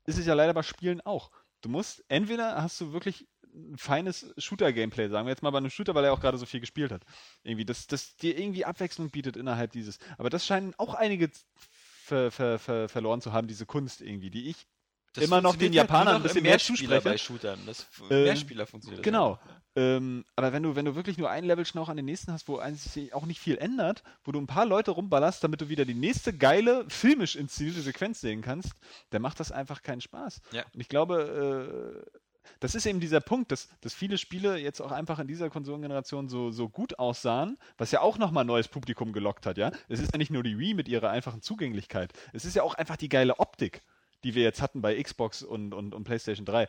ist 0.06 0.18
es 0.18 0.26
ja 0.26 0.34
leider 0.34 0.54
bei 0.54 0.64
Spielen 0.64 1.02
auch. 1.02 1.32
Du 1.62 1.70
musst, 1.70 2.04
entweder 2.08 2.62
hast 2.62 2.80
du 2.80 2.94
wirklich 2.94 3.28
ein 3.54 3.78
feines 3.78 4.34
Shooter-Gameplay, 4.38 5.10
sagen 5.10 5.26
wir 5.26 5.32
jetzt 5.32 5.44
mal 5.44 5.50
bei 5.50 5.58
einem 5.58 5.70
Shooter, 5.70 5.96
weil 5.96 6.06
er 6.06 6.14
auch 6.14 6.22
gerade 6.22 6.38
so 6.38 6.46
viel 6.46 6.60
gespielt 6.60 6.92
hat. 6.92 7.04
Irgendwie, 7.44 7.66
das, 7.66 7.88
das 7.88 8.16
dir 8.16 8.38
irgendwie 8.38 8.66
Abwechslung 8.66 9.10
bietet 9.10 9.38
innerhalb 9.38 9.72
dieses. 9.72 9.98
Aber 10.18 10.30
das 10.30 10.46
scheinen 10.46 10.74
auch 10.78 10.94
einige 10.94 11.32
ver, 11.56 12.32
ver, 12.32 12.60
ver, 12.60 12.90
verloren 12.90 13.22
zu 13.22 13.34
haben, 13.34 13.48
diese 13.48 13.66
Kunst 13.66 14.02
irgendwie, 14.02 14.30
die 14.30 14.50
ich 14.50 14.68
Das 15.14 15.24
immer 15.24 15.42
noch 15.42 15.56
den 15.56 15.68
halt 15.68 15.76
Japanern 15.76 16.18
ein 16.18 16.24
bisschen 16.24 16.44
mehr 16.44 16.52
Mehrspieler 16.52 16.78
zuspreche. 16.78 17.10
bei 17.10 17.18
Shootern. 17.18 17.60
Das 17.66 17.88
Ähm, 18.10 18.24
Mehrspieler 18.24 18.68
funktioniert 18.68 19.04
Genau. 19.04 19.40
Ähm, 19.76 20.26
aber 20.36 20.52
wenn 20.52 20.64
du, 20.64 20.76
wenn 20.76 20.86
du 20.86 20.96
wirklich 20.96 21.18
nur 21.18 21.30
ein 21.30 21.46
Level 21.46 21.66
schnell 21.66 21.86
an 21.86 21.96
den 21.96 22.06
nächsten 22.06 22.32
hast, 22.32 22.48
wo 22.48 22.58
eigentlich 22.58 22.82
sich 22.82 23.14
auch 23.14 23.26
nicht 23.26 23.40
viel 23.40 23.58
ändert, 23.58 24.04
wo 24.24 24.32
du 24.32 24.40
ein 24.40 24.48
paar 24.48 24.66
Leute 24.66 24.92
rumballerst, 24.92 25.44
damit 25.44 25.62
du 25.62 25.70
wieder 25.70 25.86
die 25.86 25.94
nächste 25.94 26.34
geile, 26.34 26.86
filmisch 26.90 27.36
inszenierte 27.36 27.82
Sequenz 27.82 28.20
sehen 28.20 28.42
kannst, 28.42 28.74
dann 29.12 29.22
macht 29.22 29.40
das 29.40 29.52
einfach 29.52 29.82
keinen 29.82 30.02
Spaß. 30.02 30.42
Ja. 30.52 30.64
Und 30.74 30.82
ich 30.82 30.90
glaube, 30.90 32.04
äh, 32.06 32.20
das 32.60 32.76
ist 32.76 32.86
eben 32.86 33.00
dieser 33.00 33.22
Punkt, 33.22 33.52
dass, 33.52 33.70
dass 33.82 33.94
viele 33.94 34.18
Spiele 34.18 34.58
jetzt 34.58 34.82
auch 34.82 34.92
einfach 34.92 35.20
in 35.20 35.28
dieser 35.28 35.50
Konsolengeneration 35.50 36.30
so, 36.30 36.52
so 36.52 36.68
gut 36.68 37.00
aussahen, 37.00 37.58
was 37.78 37.92
ja 37.92 38.02
auch 38.02 38.18
nochmal 38.18 38.46
neues 38.46 38.68
Publikum 38.68 39.14
gelockt 39.14 39.46
hat, 39.46 39.58
ja. 39.58 39.72
Es 39.88 40.00
ist 40.00 40.12
ja 40.12 40.18
nicht 40.18 40.32
nur 40.32 40.44
die 40.44 40.58
Wii 40.58 40.74
mit 40.74 40.88
ihrer 40.88 41.10
einfachen 41.10 41.42
Zugänglichkeit, 41.42 42.12
es 42.34 42.46
ist 42.46 42.56
ja 42.56 42.64
auch 42.64 42.74
einfach 42.74 42.98
die 42.98 43.10
geile 43.10 43.40
Optik, 43.40 43.82
die 44.24 44.36
wir 44.36 44.44
jetzt 44.44 44.62
hatten 44.62 44.82
bei 44.82 45.02
Xbox 45.02 45.44
und, 45.44 45.74
und, 45.74 45.94
und 45.94 46.04
PlayStation 46.04 46.46
3. 46.46 46.68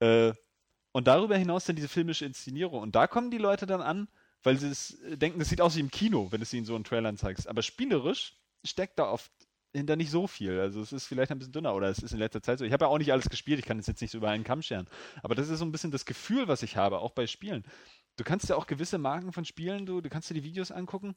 Äh, 0.00 0.32
und 0.92 1.06
darüber 1.06 1.36
hinaus 1.36 1.64
dann 1.64 1.76
diese 1.76 1.88
filmische 1.88 2.24
Inszenierung. 2.24 2.80
Und 2.80 2.94
da 2.94 3.06
kommen 3.06 3.30
die 3.30 3.38
Leute 3.38 3.66
dann 3.66 3.80
an, 3.80 4.08
weil 4.42 4.56
sie 4.56 4.68
es 4.68 5.00
äh, 5.02 5.16
denken, 5.16 5.38
das 5.38 5.48
sieht 5.48 5.60
aus 5.60 5.76
wie 5.76 5.80
im 5.80 5.90
Kino, 5.90 6.28
wenn 6.30 6.40
du 6.40 6.44
es 6.44 6.52
ihnen 6.52 6.66
so 6.66 6.76
in 6.76 6.84
Trailern 6.84 7.16
zeigst. 7.16 7.48
Aber 7.48 7.62
spielerisch 7.62 8.36
steckt 8.64 8.98
da 8.98 9.10
oft 9.10 9.30
hinter 9.72 9.96
nicht 9.96 10.10
so 10.10 10.26
viel. 10.26 10.58
Also 10.58 10.80
es 10.80 10.92
ist 10.92 11.06
vielleicht 11.06 11.30
ein 11.30 11.38
bisschen 11.38 11.52
dünner 11.52 11.74
oder 11.74 11.88
es 11.88 11.98
ist 12.00 12.12
in 12.12 12.18
letzter 12.18 12.42
Zeit 12.42 12.58
so. 12.58 12.64
Ich 12.64 12.72
habe 12.72 12.86
ja 12.86 12.88
auch 12.88 12.98
nicht 12.98 13.12
alles 13.12 13.28
gespielt, 13.28 13.58
ich 13.58 13.64
kann 13.64 13.78
es 13.78 13.86
jetzt 13.86 14.00
nicht 14.00 14.10
so 14.10 14.18
über 14.18 14.30
einen 14.30 14.44
Kamm 14.44 14.62
scheren. 14.62 14.86
Aber 15.22 15.34
das 15.34 15.48
ist 15.48 15.60
so 15.60 15.64
ein 15.64 15.72
bisschen 15.72 15.92
das 15.92 16.04
Gefühl, 16.04 16.48
was 16.48 16.62
ich 16.62 16.76
habe, 16.76 16.98
auch 16.98 17.12
bei 17.12 17.26
Spielen. 17.26 17.64
Du 18.16 18.24
kannst 18.24 18.48
ja 18.48 18.56
auch 18.56 18.66
gewisse 18.66 18.98
Marken 18.98 19.32
von 19.32 19.44
Spielen, 19.44 19.86
du, 19.86 20.00
du 20.00 20.08
kannst 20.08 20.28
dir 20.28 20.34
die 20.34 20.44
Videos 20.44 20.72
angucken. 20.72 21.14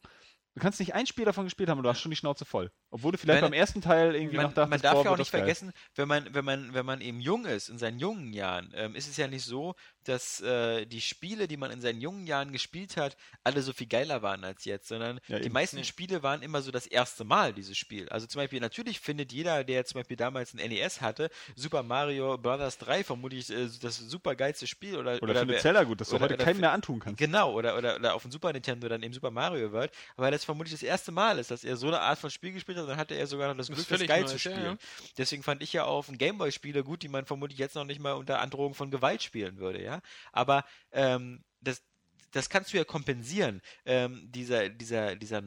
Du 0.56 0.62
kannst 0.62 0.80
nicht 0.80 0.94
ein 0.94 1.08
Spiel 1.08 1.26
davon 1.26 1.46
gespielt 1.46 1.68
haben 1.70 1.80
und 1.80 1.84
du 1.84 1.90
hast 1.90 2.00
schon 2.00 2.12
die 2.12 2.16
Schnauze 2.16 2.46
voll. 2.46 2.72
Obwohl 2.92 3.12
du 3.12 3.18
vielleicht 3.18 3.42
Wenn- 3.42 3.50
beim 3.50 3.58
ersten 3.60 3.82
Teil 3.82 4.14
irgendwie 4.16 4.36
man, 4.36 4.46
noch 4.46 4.54
dachtest, 4.54 4.70
man 4.70 4.82
darf 4.82 4.94
boah, 4.94 5.06
ja 5.06 5.12
auch 5.12 5.18
nicht 5.18 5.32
geil. 5.32 5.42
vergessen, 5.42 5.74
wenn 5.96 6.08
man, 6.08 6.32
wenn 6.32 6.46
man, 6.46 6.74
wenn 6.76 6.86
man 6.86 7.02
eben 7.02 7.20
jung 7.20 7.46
ist, 7.46 7.70
in 7.70 7.80
seinen 7.80 7.98
jungen 7.98 8.34
Jahren, 8.34 8.72
ähm, 8.76 8.94
ist 8.96 9.08
es 9.08 9.18
ja 9.18 9.28
nicht 9.28 9.44
so, 9.46 9.74
dass 10.04 10.42
äh, 10.42 10.86
die 10.86 11.02
Spiele, 11.02 11.48
die 11.48 11.58
man 11.58 11.72
in 11.72 11.82
seinen 11.82 12.02
jungen 12.02 12.28
Jahren 12.28 12.52
gespielt 12.52 12.98
hat, 12.98 13.18
alle 13.44 13.64
so 13.64 13.74
viel 13.74 13.88
geiler 13.88 14.22
waren 14.22 14.44
als 14.44 14.64
jetzt, 14.66 14.90
sondern 14.90 15.20
Ja, 15.28 15.40
die 15.40 15.46
eben. 15.46 15.54
meisten. 15.54 15.84
Spiele 15.84 16.22
waren 16.22 16.44
immer 16.44 16.62
so 16.62 16.70
das 16.70 16.86
erste 16.86 17.24
Mal, 17.24 17.52
dieses 17.54 17.76
Spiel. 17.76 18.08
Also 18.10 18.28
zum 18.28 18.40
Beispiel, 18.40 18.60
natürlich 18.60 19.00
findet 19.00 19.32
jeder, 19.34 19.64
der 19.64 19.86
zum 19.86 20.02
Beispiel 20.02 20.18
damals 20.18 20.54
ein 20.54 20.60
NES 20.60 21.02
hatte, 21.02 21.30
Super 21.56 21.82
Mario 21.82 22.38
Bros. 22.38 22.78
3 22.78 23.04
vermutlich 23.04 23.50
äh, 23.50 23.70
das 23.82 23.98
super 23.98 24.36
geilste 24.36 24.68
Spiel 24.68 24.98
oder, 24.98 25.14
Oder, 25.24 25.34
findet 25.40 25.48
wer- 25.56 25.60
Zelda 25.62 25.84
gut, 25.84 26.00
dass 26.00 26.10
du 26.10 26.18
oder- 26.18 26.26
heute 26.26 26.36
oder 26.36 26.46
fi- 26.46 26.54
mehr 26.54 26.74
antun 26.74 27.00
kannst. 27.00 27.18
Genau, 27.18 27.54
oder, 27.54 27.76
oder, 27.76 27.96
oder 27.96 28.14
auf 28.14 28.22
dem 28.22 28.30
Super 28.32 28.54
Nintendo 28.54 28.88
dann 28.88 29.02
eben 29.02 29.14
Super 29.16 29.32
Mario 29.32 29.72
World, 29.72 29.92
weil 30.16 30.32
das 30.32 30.43
vermutlich 30.45 30.74
das 30.74 30.84
erste 30.84 31.11
Mal 31.11 31.40
ist, 31.40 31.52
dass 31.52 31.64
er 31.64 31.78
so 31.78 31.88
eine 31.88 31.99
Art 32.02 32.20
von 32.20 32.30
Spiel 32.30 32.52
gespielt 32.52 32.78
hat, 32.78 32.88
dann 32.88 32.98
hatte 32.98 33.15
er 33.15 33.28
sogar 33.28 33.49
noch 33.49 33.57
das 33.57 33.68
Das 33.68 33.88
Glück, 33.88 33.99
das 33.99 34.07
geil 34.07 34.28
zu 34.28 34.34
ja, 34.34 34.40
spielen. 34.40 34.64
ja. 34.64 34.78
Deswegen 35.18 35.44
fand 35.44 35.61
ich 35.61 35.74
ja 35.74 35.86
auch 35.86 35.98
auf 35.99 36.06
dem 36.07 36.18
Gameboy 36.18 36.52
Spiele 36.52 36.84
gut, 36.84 37.03
die 37.03 37.07
man 37.10 37.26
vermutlich 37.26 37.60
jetzt 37.60 37.76
noch 37.76 37.86
nicht 37.86 37.99
mal 37.99 38.14
unter 38.14 38.40
Androhung 38.40 38.74
von 38.74 38.91
Gewalt 38.91 39.24
spielen 39.24 39.57
würde, 39.57 39.84
ja. 39.84 40.02
Aber 40.32 40.65
ähm, 40.91 41.44
das, 41.61 41.82
das 42.32 42.49
kannst 42.49 42.74
du 42.74 42.78
ja 42.78 42.84
kompensieren, 42.84 43.61
ähm, 43.86 44.32
dieser, 44.32 44.70
dieser, 44.70 45.15
dieser 45.15 45.44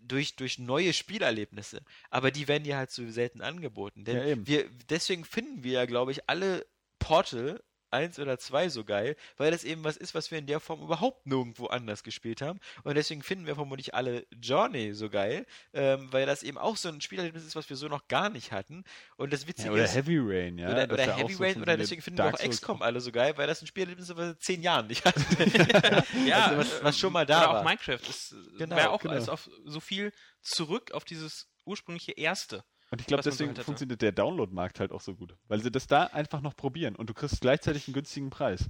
durch, 0.00 0.36
durch 0.36 0.58
neue 0.58 0.92
Spielerlebnisse. 0.92 1.82
Aber 2.10 2.30
die 2.30 2.48
werden 2.48 2.64
dir 2.64 2.76
halt 2.76 2.90
so 2.90 3.08
selten 3.10 3.40
angeboten. 3.40 4.04
Denn 4.04 4.28
Ja, 4.28 4.46
wir, 4.46 4.70
deswegen 4.90 5.24
finden 5.24 5.62
wir 5.62 5.72
ja, 5.72 5.86
glaube 5.86 6.12
ich, 6.12 6.28
alle 6.28 6.66
Portal 6.98 7.62
1 7.90 8.18
oder 8.18 8.38
2 8.38 8.68
so 8.68 8.84
geil, 8.84 9.16
weil 9.36 9.50
das 9.50 9.64
eben 9.64 9.84
was 9.84 9.96
ist, 9.96 10.14
was 10.14 10.30
wir 10.30 10.38
in 10.38 10.46
der 10.46 10.60
Form 10.60 10.82
überhaupt 10.82 11.26
nirgendwo 11.26 11.66
anders 11.66 12.02
gespielt 12.02 12.42
haben. 12.42 12.60
Und 12.84 12.94
deswegen 12.96 13.22
finden 13.22 13.46
wir 13.46 13.54
vermutlich 13.54 13.94
alle 13.94 14.26
Journey 14.40 14.92
so 14.94 15.08
geil, 15.10 15.46
ähm, 15.72 16.12
weil 16.12 16.26
das 16.26 16.42
eben 16.42 16.58
auch 16.58 16.76
so 16.76 16.88
ein 16.88 17.00
Spielerlebnis 17.00 17.44
ist, 17.44 17.56
was 17.56 17.68
wir 17.70 17.76
so 17.76 17.88
noch 17.88 18.08
gar 18.08 18.28
nicht 18.30 18.52
hatten. 18.52 18.84
Und 19.16 19.32
das 19.32 19.46
Witzige 19.46 19.68
Ja, 19.68 19.74
oder 19.74 19.84
ist, 19.84 19.94
Heavy 19.94 20.18
Rain, 20.20 20.58
ja. 20.58 20.70
oder, 20.70 20.84
oder 20.92 21.06
ja 21.06 21.14
auch 21.14 21.18
Heavy 21.18 21.32
so 21.34 21.42
Rain, 21.42 21.50
oder 21.50 21.54
funktioniert. 21.54 21.80
deswegen 21.80 22.02
finden 22.02 22.18
wir 22.18 22.24
Dark 22.24 22.34
auch 22.34 22.40
Souls 22.40 22.56
XCOM 22.60 22.82
alle 22.82 23.00
so 23.00 23.12
geil, 23.12 23.32
weil 23.36 23.46
das 23.46 23.62
ein 23.62 23.66
Spielerlebnis 23.66 24.08
ist, 24.08 24.16
was 24.16 24.18
wir 24.18 24.26
seit 24.28 24.42
zehn 24.42 24.62
Jahren 24.62 24.86
nicht 24.86 25.04
hatten. 25.04 25.24
Ja, 26.26 26.46
Also 26.46 26.58
was- 26.58 26.82
was 26.84 26.98
schon 26.98 27.12
mal 27.12 27.26
da 27.26 27.38
oder 27.44 27.48
war. 27.54 27.60
auch 27.60 27.64
Minecraft 27.64 28.08
ist 28.08 28.34
Genau, 28.58 28.76
wäre 28.76 28.90
auch 28.90 29.00
genau. 29.00 29.14
als 29.14 29.28
auf 29.28 29.48
so 29.64 29.80
viel 29.80 30.12
zurück 30.42 30.92
auf 30.92 31.04
dieses 31.04 31.48
ursprüngliche 31.64 32.12
erste. 32.12 32.64
Und 32.90 33.00
ich 33.00 33.06
glaube, 33.06 33.18
man 33.18 33.24
so 33.24 33.30
deswegen 33.30 33.54
halt 33.56 33.64
funktioniert 33.64 34.00
der 34.02 34.12
Download-Markt 34.12 34.80
halt 34.80 34.92
auch 34.92 35.00
so 35.02 35.14
gut. 35.14 35.34
Weil 35.48 35.60
sie 35.60 35.70
das 35.70 35.86
da 35.86 36.04
einfach 36.04 36.40
noch 36.40 36.56
probieren 36.56 36.96
und 36.96 37.08
du 37.10 37.14
kriegst 37.14 37.40
gleichzeitig 37.40 37.86
einen 37.86 37.94
günstigen 37.94 38.30
Preis. 38.30 38.64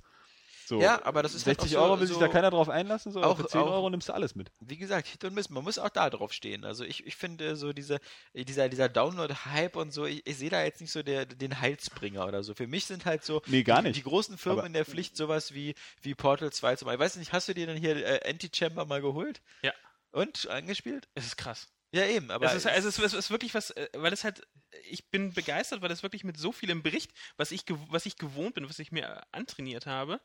So, 0.67 0.83
Ja, 0.83 1.03
aber 1.07 1.23
das 1.23 1.35
ist 1.35 1.47
halt 1.47 1.61
60 1.63 1.79
auch 1.79 1.81
so- 1.81 1.87
Euro 1.87 2.01
will 2.01 2.07
sich 2.09 2.15
so- 2.17 2.21
da 2.21 2.29
keiner 2.29 2.51
drauf 2.51 2.69
einlassen, 2.69 3.11
so, 3.11 3.21
aber 3.23 3.31
auch- 3.31 3.37
für 3.39 3.47
10 3.47 3.61
auch- 3.63 3.71
Euro 3.71 3.89
nimmst 3.89 4.11
du 4.11 4.13
alles 4.13 4.35
mit. 4.35 4.51
wie 4.61 4.77
gesagt, 4.77 5.07
Hit 5.07 5.25
und 5.25 5.33
Miss, 5.33 5.49
man 5.49 5.65
muss 5.65 5.79
auch 5.79 5.89
da 5.89 6.11
drauf 6.11 6.31
stehen. 6.35 6.67
Also 6.67 6.85
ich, 6.85 7.07
ich 7.07 7.17
finde 7.17 7.57
so 7.57 7.73
diese, 7.73 8.01
dieser, 8.35 8.69
dieser 8.69 8.91
Download-Hype 8.91 9.77
und 9.77 9.93
so, 9.93 10.05
ich, 10.05 10.27
ich 10.27 10.37
sehe 10.37 10.51
da 10.51 10.63
jetzt 10.63 10.83
nicht 10.83 10.91
so 10.93 11.03
der, 11.03 11.25
den 11.25 11.59
Heilsbringer 11.63 12.27
oder 12.27 12.43
so. 12.43 12.53
Für 12.55 12.67
mich 12.67 12.85
sind 12.85 13.07
halt 13.07 13.25
so 13.25 13.41
Nee, 13.47 13.63
gar 13.63 13.81
die, 13.81 13.89
nicht. 13.89 13.97
die 13.97 14.03
großen 14.03 14.37
Firmen 14.37 14.59
Aber- 14.59 14.67
in 14.67 14.75
der 14.75 14.85
Pflicht 14.85 15.17
sowas 15.17 15.55
wie, 15.55 15.75
wie 16.03 16.15
Portal 16.15 16.53
2 16.53 16.77
zum 16.77 16.85
Beispiel. 16.87 16.97
Ich 16.97 17.05
weiß 17.13 17.17
nicht, 17.17 17.33
hast 17.33 17.49
du 17.49 17.55
dir 17.55 17.67
denn 17.67 17.79
hier 17.79 17.97
äh, 18.05 18.29
Anti-Chamber 18.29 18.85
mal 18.85 19.01
geholt? 19.01 19.41
Ja. 19.63 19.73
Und 20.11 20.49
angespielt? 20.51 21.09
Es 21.15 21.25
ist 21.25 21.37
krass. 21.39 21.69
Ja, 21.91 22.05
eben, 22.07 22.31
aber 22.31 22.47
es 22.47 22.55
ist, 22.55 22.67
also 22.67 22.89
es, 22.89 22.99
ist, 22.99 23.05
es 23.05 23.13
ist 23.15 23.31
wirklich 23.31 23.55
was, 23.55 23.71
äh, 23.71 23.89
weil 23.95 24.13
es 24.13 24.23
halt, 24.25 24.47
ich 24.91 25.11
bin 25.11 25.33
begeistert, 25.33 25.81
weil 25.81 25.91
es 25.91 26.03
wirklich 26.03 26.23
mit 26.23 26.37
so 26.37 26.53
vielem 26.53 26.83
Bericht, 26.83 27.13
was 27.39 27.51
ich, 27.51 27.63
gew- 27.63 27.87
was 27.89 28.05
ich 28.05 28.17
gewohnt 28.17 28.55
bin, 28.55 28.69
was 28.69 28.79
ich 28.79 28.93
mir 28.93 29.05
äh, 29.07 29.21
antrainiert 29.33 29.87
habe 29.87 30.21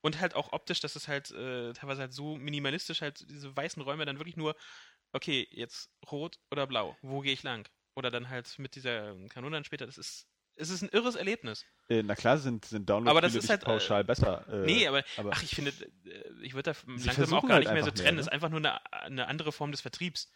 und 0.00 0.20
halt 0.20 0.34
auch 0.34 0.52
optisch, 0.52 0.80
dass 0.80 0.96
es 0.96 1.08
halt 1.08 1.30
äh, 1.32 1.74
teilweise 1.74 2.00
halt 2.00 2.14
so 2.14 2.36
minimalistisch 2.36 3.02
halt 3.02 3.28
diese 3.28 3.54
weißen 3.54 3.82
Räume 3.82 4.06
dann 4.06 4.18
wirklich 4.18 4.36
nur, 4.38 4.56
okay, 5.12 5.46
jetzt 5.50 5.90
rot 6.10 6.38
oder 6.50 6.66
blau, 6.66 6.96
wo 7.02 7.20
gehe 7.20 7.34
ich 7.34 7.42
lang? 7.42 7.68
Oder 7.94 8.10
dann 8.10 8.30
halt 8.30 8.58
mit 8.58 8.74
dieser 8.74 9.14
Kanone 9.28 9.56
dann 9.56 9.64
später, 9.64 9.84
das 9.84 9.98
ist, 9.98 10.26
es 10.56 10.70
ist 10.70 10.80
ein 10.82 10.88
irres 10.88 11.14
Erlebnis. 11.14 11.66
Äh, 11.90 12.02
na 12.02 12.14
klar 12.14 12.38
sind, 12.38 12.64
sind 12.64 12.90
Aber 12.90 13.20
das 13.20 13.32
Download-Spiele 13.32 13.38
ist 13.38 13.42
nicht 13.44 13.50
halt, 13.50 13.62
äh, 13.62 13.66
pauschal 13.66 14.04
besser. 14.04 14.46
Äh, 14.48 14.64
nee, 14.66 14.86
aber, 14.86 15.04
aber- 15.18 15.32
ach, 15.34 15.42
ich 15.42 15.54
finde, 15.54 15.72
äh, 16.06 16.32
ich 16.42 16.54
würde 16.54 16.72
da 16.72 16.92
langsam 17.04 17.34
auch 17.34 17.42
gar 17.42 17.56
halt 17.56 17.64
nicht 17.64 17.72
mehr 17.74 17.84
so 17.84 17.90
trennen. 17.90 18.14
ne? 18.14 18.16
Das 18.16 18.26
ist 18.28 18.32
einfach 18.32 18.48
nur 18.48 18.60
eine, 18.60 18.92
eine 18.92 19.26
andere 19.28 19.52
Form 19.52 19.72
des 19.72 19.82
Vertriebs. 19.82 20.30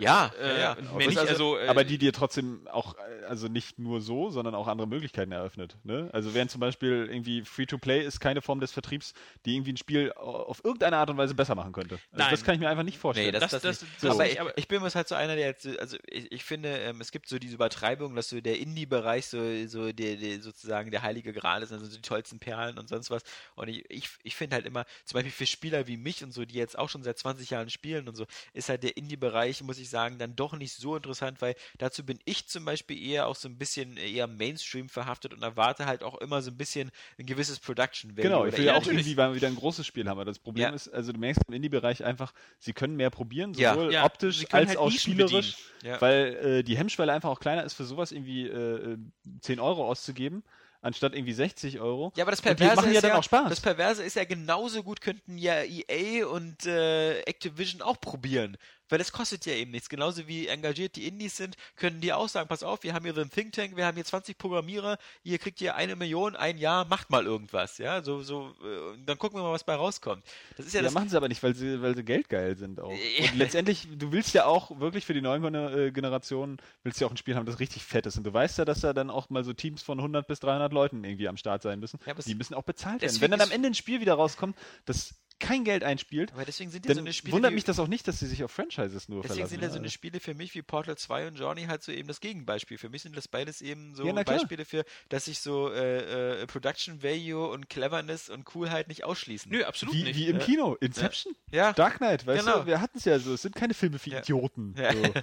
Ja, 0.00 0.32
äh, 0.40 0.48
ja, 0.48 0.58
ja. 0.58 0.74
das 0.74 0.92
nicht, 1.06 1.18
also- 1.18 1.30
also, 1.30 1.58
äh, 1.58 1.68
aber 1.68 1.84
die 1.84 1.98
dir 1.98 2.12
trotzdem 2.12 2.66
auch, 2.68 2.94
äh, 2.98 3.24
also 3.26 3.48
nicht 3.48 3.78
nur 3.78 4.00
so, 4.00 4.30
sondern 4.30 4.54
auch 4.54 4.66
andere 4.66 4.88
Möglichkeiten 4.88 5.32
eröffnet. 5.32 5.76
Ne? 5.84 6.10
Also 6.12 6.34
während 6.34 6.50
zum 6.50 6.60
Beispiel 6.60 7.06
irgendwie 7.10 7.42
Free-to-Play 7.42 8.04
ist 8.04 8.20
keine 8.20 8.42
Form 8.42 8.60
des 8.60 8.72
Vertriebs, 8.72 9.14
die 9.46 9.54
irgendwie 9.54 9.72
ein 9.72 9.76
Spiel 9.76 10.12
auf 10.12 10.64
irgendeine 10.64 10.96
Art 10.96 11.10
und 11.10 11.16
Weise 11.16 11.34
besser 11.34 11.54
machen 11.54 11.72
könnte. 11.72 11.94
Also 11.94 12.06
Nein. 12.12 12.30
das 12.30 12.42
kann 12.44 12.54
ich 12.54 12.60
mir 12.60 12.68
einfach 12.68 12.82
nicht 12.82 12.98
vorstellen. 12.98 13.28
Nee, 13.28 13.32
das, 13.32 13.50
Das- 13.52 13.62
das, 13.62 13.62
das- 13.62 13.82
nicht. 13.82 14.02
das 14.04 14.10
aber, 14.10 14.26
ich, 14.28 14.40
aber- 14.40 14.58
ich 14.58 14.68
bin 14.68 14.82
was 14.82 14.94
halt 14.94 15.08
so 15.08 15.14
einer, 15.14 15.36
der 15.36 15.46
jetzt, 15.46 15.62
so- 15.62 15.78
also 15.78 15.96
ich, 16.08 16.32
ich 16.32 16.44
finde, 16.44 16.68
ähm, 16.70 17.00
es 17.00 17.12
gibt 17.12 17.28
so 17.28 17.38
diese 17.38 17.54
Übertreibung, 17.54 18.14
dass 18.16 18.28
so 18.28 18.40
der 18.40 18.58
Indie-Bereich 18.58 19.26
so, 19.26 19.38
so 19.66 19.92
der, 19.92 20.16
der 20.16 20.40
sozusagen 20.42 20.90
der 20.90 21.02
heilige 21.02 21.32
Gral 21.32 21.62
ist, 21.62 21.72
also 21.72 21.84
so 21.86 21.94
die 21.96 22.02
tollsten 22.02 22.38
Perlen 22.40 22.78
und 22.78 22.88
sonst 22.88 23.10
was. 23.10 23.22
Und 23.54 23.68
ich, 23.68 23.84
ich, 23.90 24.08
ich 24.24 24.34
finde 24.34 24.56
halt 24.56 24.66
immer, 24.66 24.84
zum 25.04 25.18
Beispiel 25.18 25.32
für 25.32 25.46
Spieler 25.46 25.86
wie 25.86 25.96
mich 25.96 26.24
und 26.24 26.32
so, 26.32 26.44
die 26.44 26.54
jetzt 26.56 26.76
auch 26.78 26.88
schon 26.88 27.02
seit 27.04 27.18
20 27.18 27.50
Jahren 27.50 27.70
spielen 27.70 28.08
und 28.08 28.16
so, 28.16 28.26
ist 28.52 28.68
halt 28.68 28.82
der 28.82 28.96
Indie-Bereich, 28.96 29.53
muss 29.62 29.78
ich 29.78 29.88
sagen, 29.90 30.18
dann 30.18 30.34
doch 30.36 30.54
nicht 30.56 30.72
so 30.74 30.96
interessant, 30.96 31.40
weil 31.40 31.54
dazu 31.78 32.04
bin 32.04 32.18
ich 32.24 32.48
zum 32.48 32.64
Beispiel 32.64 33.00
eher 33.00 33.26
auch 33.26 33.36
so 33.36 33.48
ein 33.48 33.56
bisschen 33.58 33.96
eher 33.96 34.26
Mainstream 34.26 34.88
verhaftet 34.88 35.32
und 35.32 35.42
erwarte 35.42 35.86
halt 35.86 36.02
auch 36.02 36.18
immer 36.20 36.42
so 36.42 36.50
ein 36.50 36.56
bisschen 36.56 36.90
ein 37.18 37.26
gewisses 37.26 37.60
Production 37.60 38.16
Value. 38.16 38.22
Genau, 38.22 38.46
ich 38.46 38.56
will 38.56 38.64
ja 38.64 38.72
auch 38.72 38.78
natürlich- 38.80 39.00
irgendwie 39.06 39.16
mal 39.16 39.34
wieder 39.34 39.48
ein 39.48 39.56
großes 39.56 39.86
Spiel 39.86 40.08
haben. 40.08 40.14
Aber 40.18 40.24
das 40.24 40.38
Problem 40.38 40.64
Ja. 40.70 40.74
ist, 40.74 40.88
also 40.88 41.12
du 41.12 41.18
merkst 41.20 41.42
im 41.48 41.54
Indie-Bereich 41.54 42.04
einfach, 42.04 42.32
sie 42.58 42.72
können 42.72 42.96
mehr 42.96 43.10
probieren, 43.10 43.54
Ja. 43.54 43.74
sowohl 43.74 43.92
Ja, 43.92 44.04
optisch 44.04 44.44
als 44.50 44.68
halt 44.70 44.78
auch 44.78 44.90
spielerisch, 44.90 45.56
Ja. 45.82 46.00
weil 46.00 46.34
äh, 46.36 46.62
die 46.64 46.76
Hemmschwelle 46.76 47.12
einfach 47.12 47.30
auch 47.30 47.40
kleiner 47.40 47.64
ist, 47.64 47.74
für 47.74 47.84
sowas 47.84 48.12
irgendwie 48.12 48.46
äh, 48.48 48.92
äh, 48.94 48.98
10 49.40 49.60
Euro 49.60 49.86
auszugeben, 49.88 50.42
anstatt 50.80 51.14
irgendwie 51.14 51.32
60 51.32 51.80
Euro. 51.80 52.12
Ja, 52.16 52.24
aber 52.24 52.30
das 52.30 52.42
Perverse 52.42 52.86
ja 52.86 52.92
ist 52.92 53.04
dann 53.04 53.12
auch 53.12 53.22
Spaß. 53.24 53.48
Das 53.48 53.60
Perverse 53.60 54.02
ist 54.02 54.16
ja 54.16 54.24
genauso 54.24 54.82
gut 54.82 55.00
könnten 55.00 55.38
ja 55.38 55.62
EA 55.62 56.26
und 56.26 56.66
äh, 56.66 57.20
Activision 57.22 57.80
auch 57.82 58.00
probieren. 58.00 58.56
Weil 58.88 58.98
das 58.98 59.12
kostet 59.12 59.46
ja 59.46 59.54
eben 59.54 59.70
nichts. 59.70 59.88
Genauso 59.88 60.28
wie 60.28 60.46
engagiert 60.46 60.96
die 60.96 61.06
Indies 61.06 61.36
sind, 61.36 61.56
können 61.76 62.00
die 62.00 62.12
auch 62.12 62.28
sagen, 62.28 62.48
pass 62.48 62.62
auf, 62.62 62.82
wir 62.82 62.92
haben 62.94 63.04
hier 63.04 63.14
so 63.14 63.20
einen 63.22 63.30
Think 63.30 63.52
Tank, 63.52 63.76
wir 63.76 63.86
haben 63.86 63.94
hier 63.94 64.04
20 64.04 64.36
Programmierer, 64.36 64.98
ihr 65.22 65.38
kriegt 65.38 65.58
hier 65.58 65.74
eine 65.74 65.96
Million, 65.96 66.36
ein 66.36 66.58
Jahr, 66.58 66.84
macht 66.84 67.10
mal 67.10 67.24
irgendwas, 67.24 67.78
ja, 67.78 68.02
so, 68.02 68.22
so, 68.22 68.54
äh, 68.62 68.98
dann 69.06 69.18
gucken 69.18 69.38
wir 69.38 69.42
mal, 69.42 69.52
was 69.52 69.64
bei 69.64 69.74
rauskommt. 69.74 70.22
Das 70.56 70.66
ist 70.66 70.72
ja, 70.74 70.80
Ja, 70.80 70.84
das, 70.84 70.92
machen 70.94 71.08
sie 71.08 71.16
aber 71.16 71.28
nicht, 71.28 71.42
weil 71.42 71.54
sie, 71.54 71.80
weil 71.80 71.96
sie 71.96 72.04
geldgeil 72.04 72.56
sind 72.56 72.80
auch. 72.80 72.90
Und 72.90 73.36
letztendlich, 73.36 73.88
du 73.90 74.12
willst 74.12 74.34
ja 74.34 74.46
auch 74.46 74.78
wirklich 74.80 75.04
für 75.06 75.14
die 75.14 75.22
neuen 75.22 75.42
äh, 75.54 75.90
Generationen, 75.90 76.58
willst 76.82 77.00
du 77.00 77.04
ja 77.04 77.08
auch 77.08 77.12
ein 77.12 77.16
Spiel 77.16 77.36
haben, 77.36 77.46
das 77.46 77.60
richtig 77.60 77.84
fett 77.84 78.06
ist. 78.06 78.16
Und 78.18 78.24
du 78.24 78.32
weißt 78.32 78.58
ja, 78.58 78.64
dass 78.64 78.80
da 78.80 78.92
dann 78.92 79.10
auch 79.10 79.30
mal 79.30 79.44
so 79.44 79.52
Teams 79.52 79.82
von 79.82 79.98
100 79.98 80.26
bis 80.26 80.40
300 80.40 80.72
Leuten 80.72 81.04
irgendwie 81.04 81.28
am 81.28 81.36
Start 81.36 81.62
sein 81.62 81.80
müssen. 81.80 81.98
Ja, 82.06 82.14
es- 82.16 82.24
die 82.26 82.34
müssen 82.34 82.54
auch 82.54 82.62
bezahlt 82.64 83.02
werden. 83.02 83.20
Wenn 83.20 83.30
dann 83.30 83.40
am 83.40 83.50
Ende 83.50 83.68
ein 83.68 83.74
Spiel 83.74 84.00
wieder 84.00 84.14
rauskommt, 84.14 84.56
das 84.84 85.14
kein 85.40 85.64
Geld 85.64 85.84
einspielt, 85.84 86.32
aber 86.32 86.44
deswegen 86.44 86.70
sind 86.70 86.84
ja 86.86 86.90
dann 86.90 86.96
so 86.96 87.00
eine 87.02 87.12
Spiele 87.12 87.32
wundert 87.34 87.52
mich 87.52 87.64
das 87.64 87.78
auch 87.78 87.88
nicht, 87.88 88.06
dass 88.08 88.18
sie 88.20 88.26
sich 88.26 88.44
auf 88.44 88.50
Franchises 88.50 89.08
nur 89.08 89.22
Deswegen 89.22 89.34
verlassen. 89.46 89.50
sind 89.50 89.62
ja 89.62 89.68
so 89.68 89.74
ne? 89.74 89.80
eine 89.80 89.90
Spiele 89.90 90.20
für 90.20 90.34
mich 90.34 90.54
wie 90.54 90.62
Portal 90.62 90.96
2 90.96 91.28
und 91.28 91.38
Journey 91.38 91.64
halt 91.64 91.82
so 91.82 91.92
eben 91.92 92.08
das 92.08 92.20
Gegenbeispiel. 92.20 92.78
Für 92.78 92.88
mich 92.88 93.02
sind 93.02 93.16
das 93.16 93.28
beides 93.28 93.60
eben 93.60 93.94
so 93.94 94.06
Ja. 94.06 94.12
Beispiele 94.22 94.64
für, 94.64 94.84
dass 95.08 95.26
sich 95.26 95.40
so 95.40 95.70
äh, 95.70 96.42
äh, 96.42 96.46
Production 96.46 97.02
Value 97.02 97.48
und 97.48 97.68
Cleverness 97.68 98.30
und 98.30 98.44
Coolheit 98.44 98.88
nicht 98.88 99.04
ausschließen. 99.04 99.50
Nö, 99.52 99.64
absolut 99.64 99.94
wie, 99.94 100.04
nicht. 100.04 100.16
wie 100.16 100.28
im 100.28 100.38
Ja. 100.38 100.44
Kino, 100.44 100.74
Inception, 100.80 101.34
Ja, 101.50 101.72
Dark 101.72 101.98
Knight, 101.98 102.26
weißt 102.26 102.44
Genau. 102.46 102.60
du, 102.60 102.66
wir 102.66 102.80
hatten 102.80 102.98
es 102.98 103.04
ja 103.04 103.18
so, 103.18 103.34
es 103.34 103.42
sind 103.42 103.54
keine 103.54 103.74
Filme 103.74 103.98
für 103.98 104.10
Ja. 104.10 104.18
Idioten. 104.20 104.74
Ja. 104.78 104.92
So. 104.92 105.02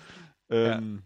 Ähm, 0.53 1.03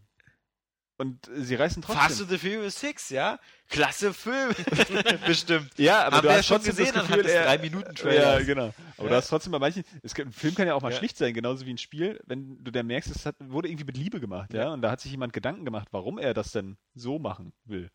Und 0.97 1.29
sie 1.35 1.55
reißen 1.55 1.81
trotzdem. 1.81 2.01
Fast 2.03 2.21
and 2.21 2.29
the 2.29 2.37
Furious 2.37 2.79
6, 2.79 3.09
ja? 3.09 3.37
Klasse 3.67 4.13
Film. 4.13 4.53
Bestimmt. 5.25 5.71
ja, 5.77 6.03
aber 6.05 6.17
Haben 6.17 6.23
du 6.23 6.29
ja 6.31 6.37
hast 6.37 6.45
schon 6.47 6.57
trotzdem 6.57 6.75
gesehen 6.77 6.93
das 6.95 7.07
Gefühl, 7.07 7.25
er, 7.25 7.49
3-Minuten-Trailers. 7.59 8.39
Ja, 8.39 8.45
genau. 8.45 8.73
Aber 8.97 9.03
Ja. 9.03 9.09
du 9.09 9.15
hast 9.15 9.27
trotzdem 9.27 9.51
bei 9.51 9.59
manchen, 9.59 9.83
es, 10.03 10.15
ein 10.17 10.31
Film 10.31 10.55
kann 10.55 10.67
ja 10.67 10.73
auch 10.73 10.81
mal 10.81 10.91
Ja. 10.93 10.97
schlicht 10.97 11.17
sein, 11.17 11.33
genauso 11.33 11.65
wie 11.65 11.71
ein 11.73 11.77
Spiel, 11.77 12.21
wenn 12.25 12.63
du 12.63 12.71
dann 12.71 12.87
merkst, 12.87 13.11
es 13.13 13.25
hat, 13.25 13.35
wurde 13.39 13.67
irgendwie 13.67 13.83
mit 13.85 13.97
Liebe 13.97 14.21
gemacht, 14.21 14.53
ja? 14.53 14.71
Und 14.71 14.81
da 14.81 14.91
hat 14.91 15.01
sich 15.01 15.11
jemand 15.11 15.33
Gedanken 15.33 15.65
gemacht, 15.65 15.89
warum 15.91 16.17
er 16.17 16.33
das 16.33 16.51
denn 16.53 16.77
so 16.93 17.19
machen 17.19 17.51
will. 17.65 17.89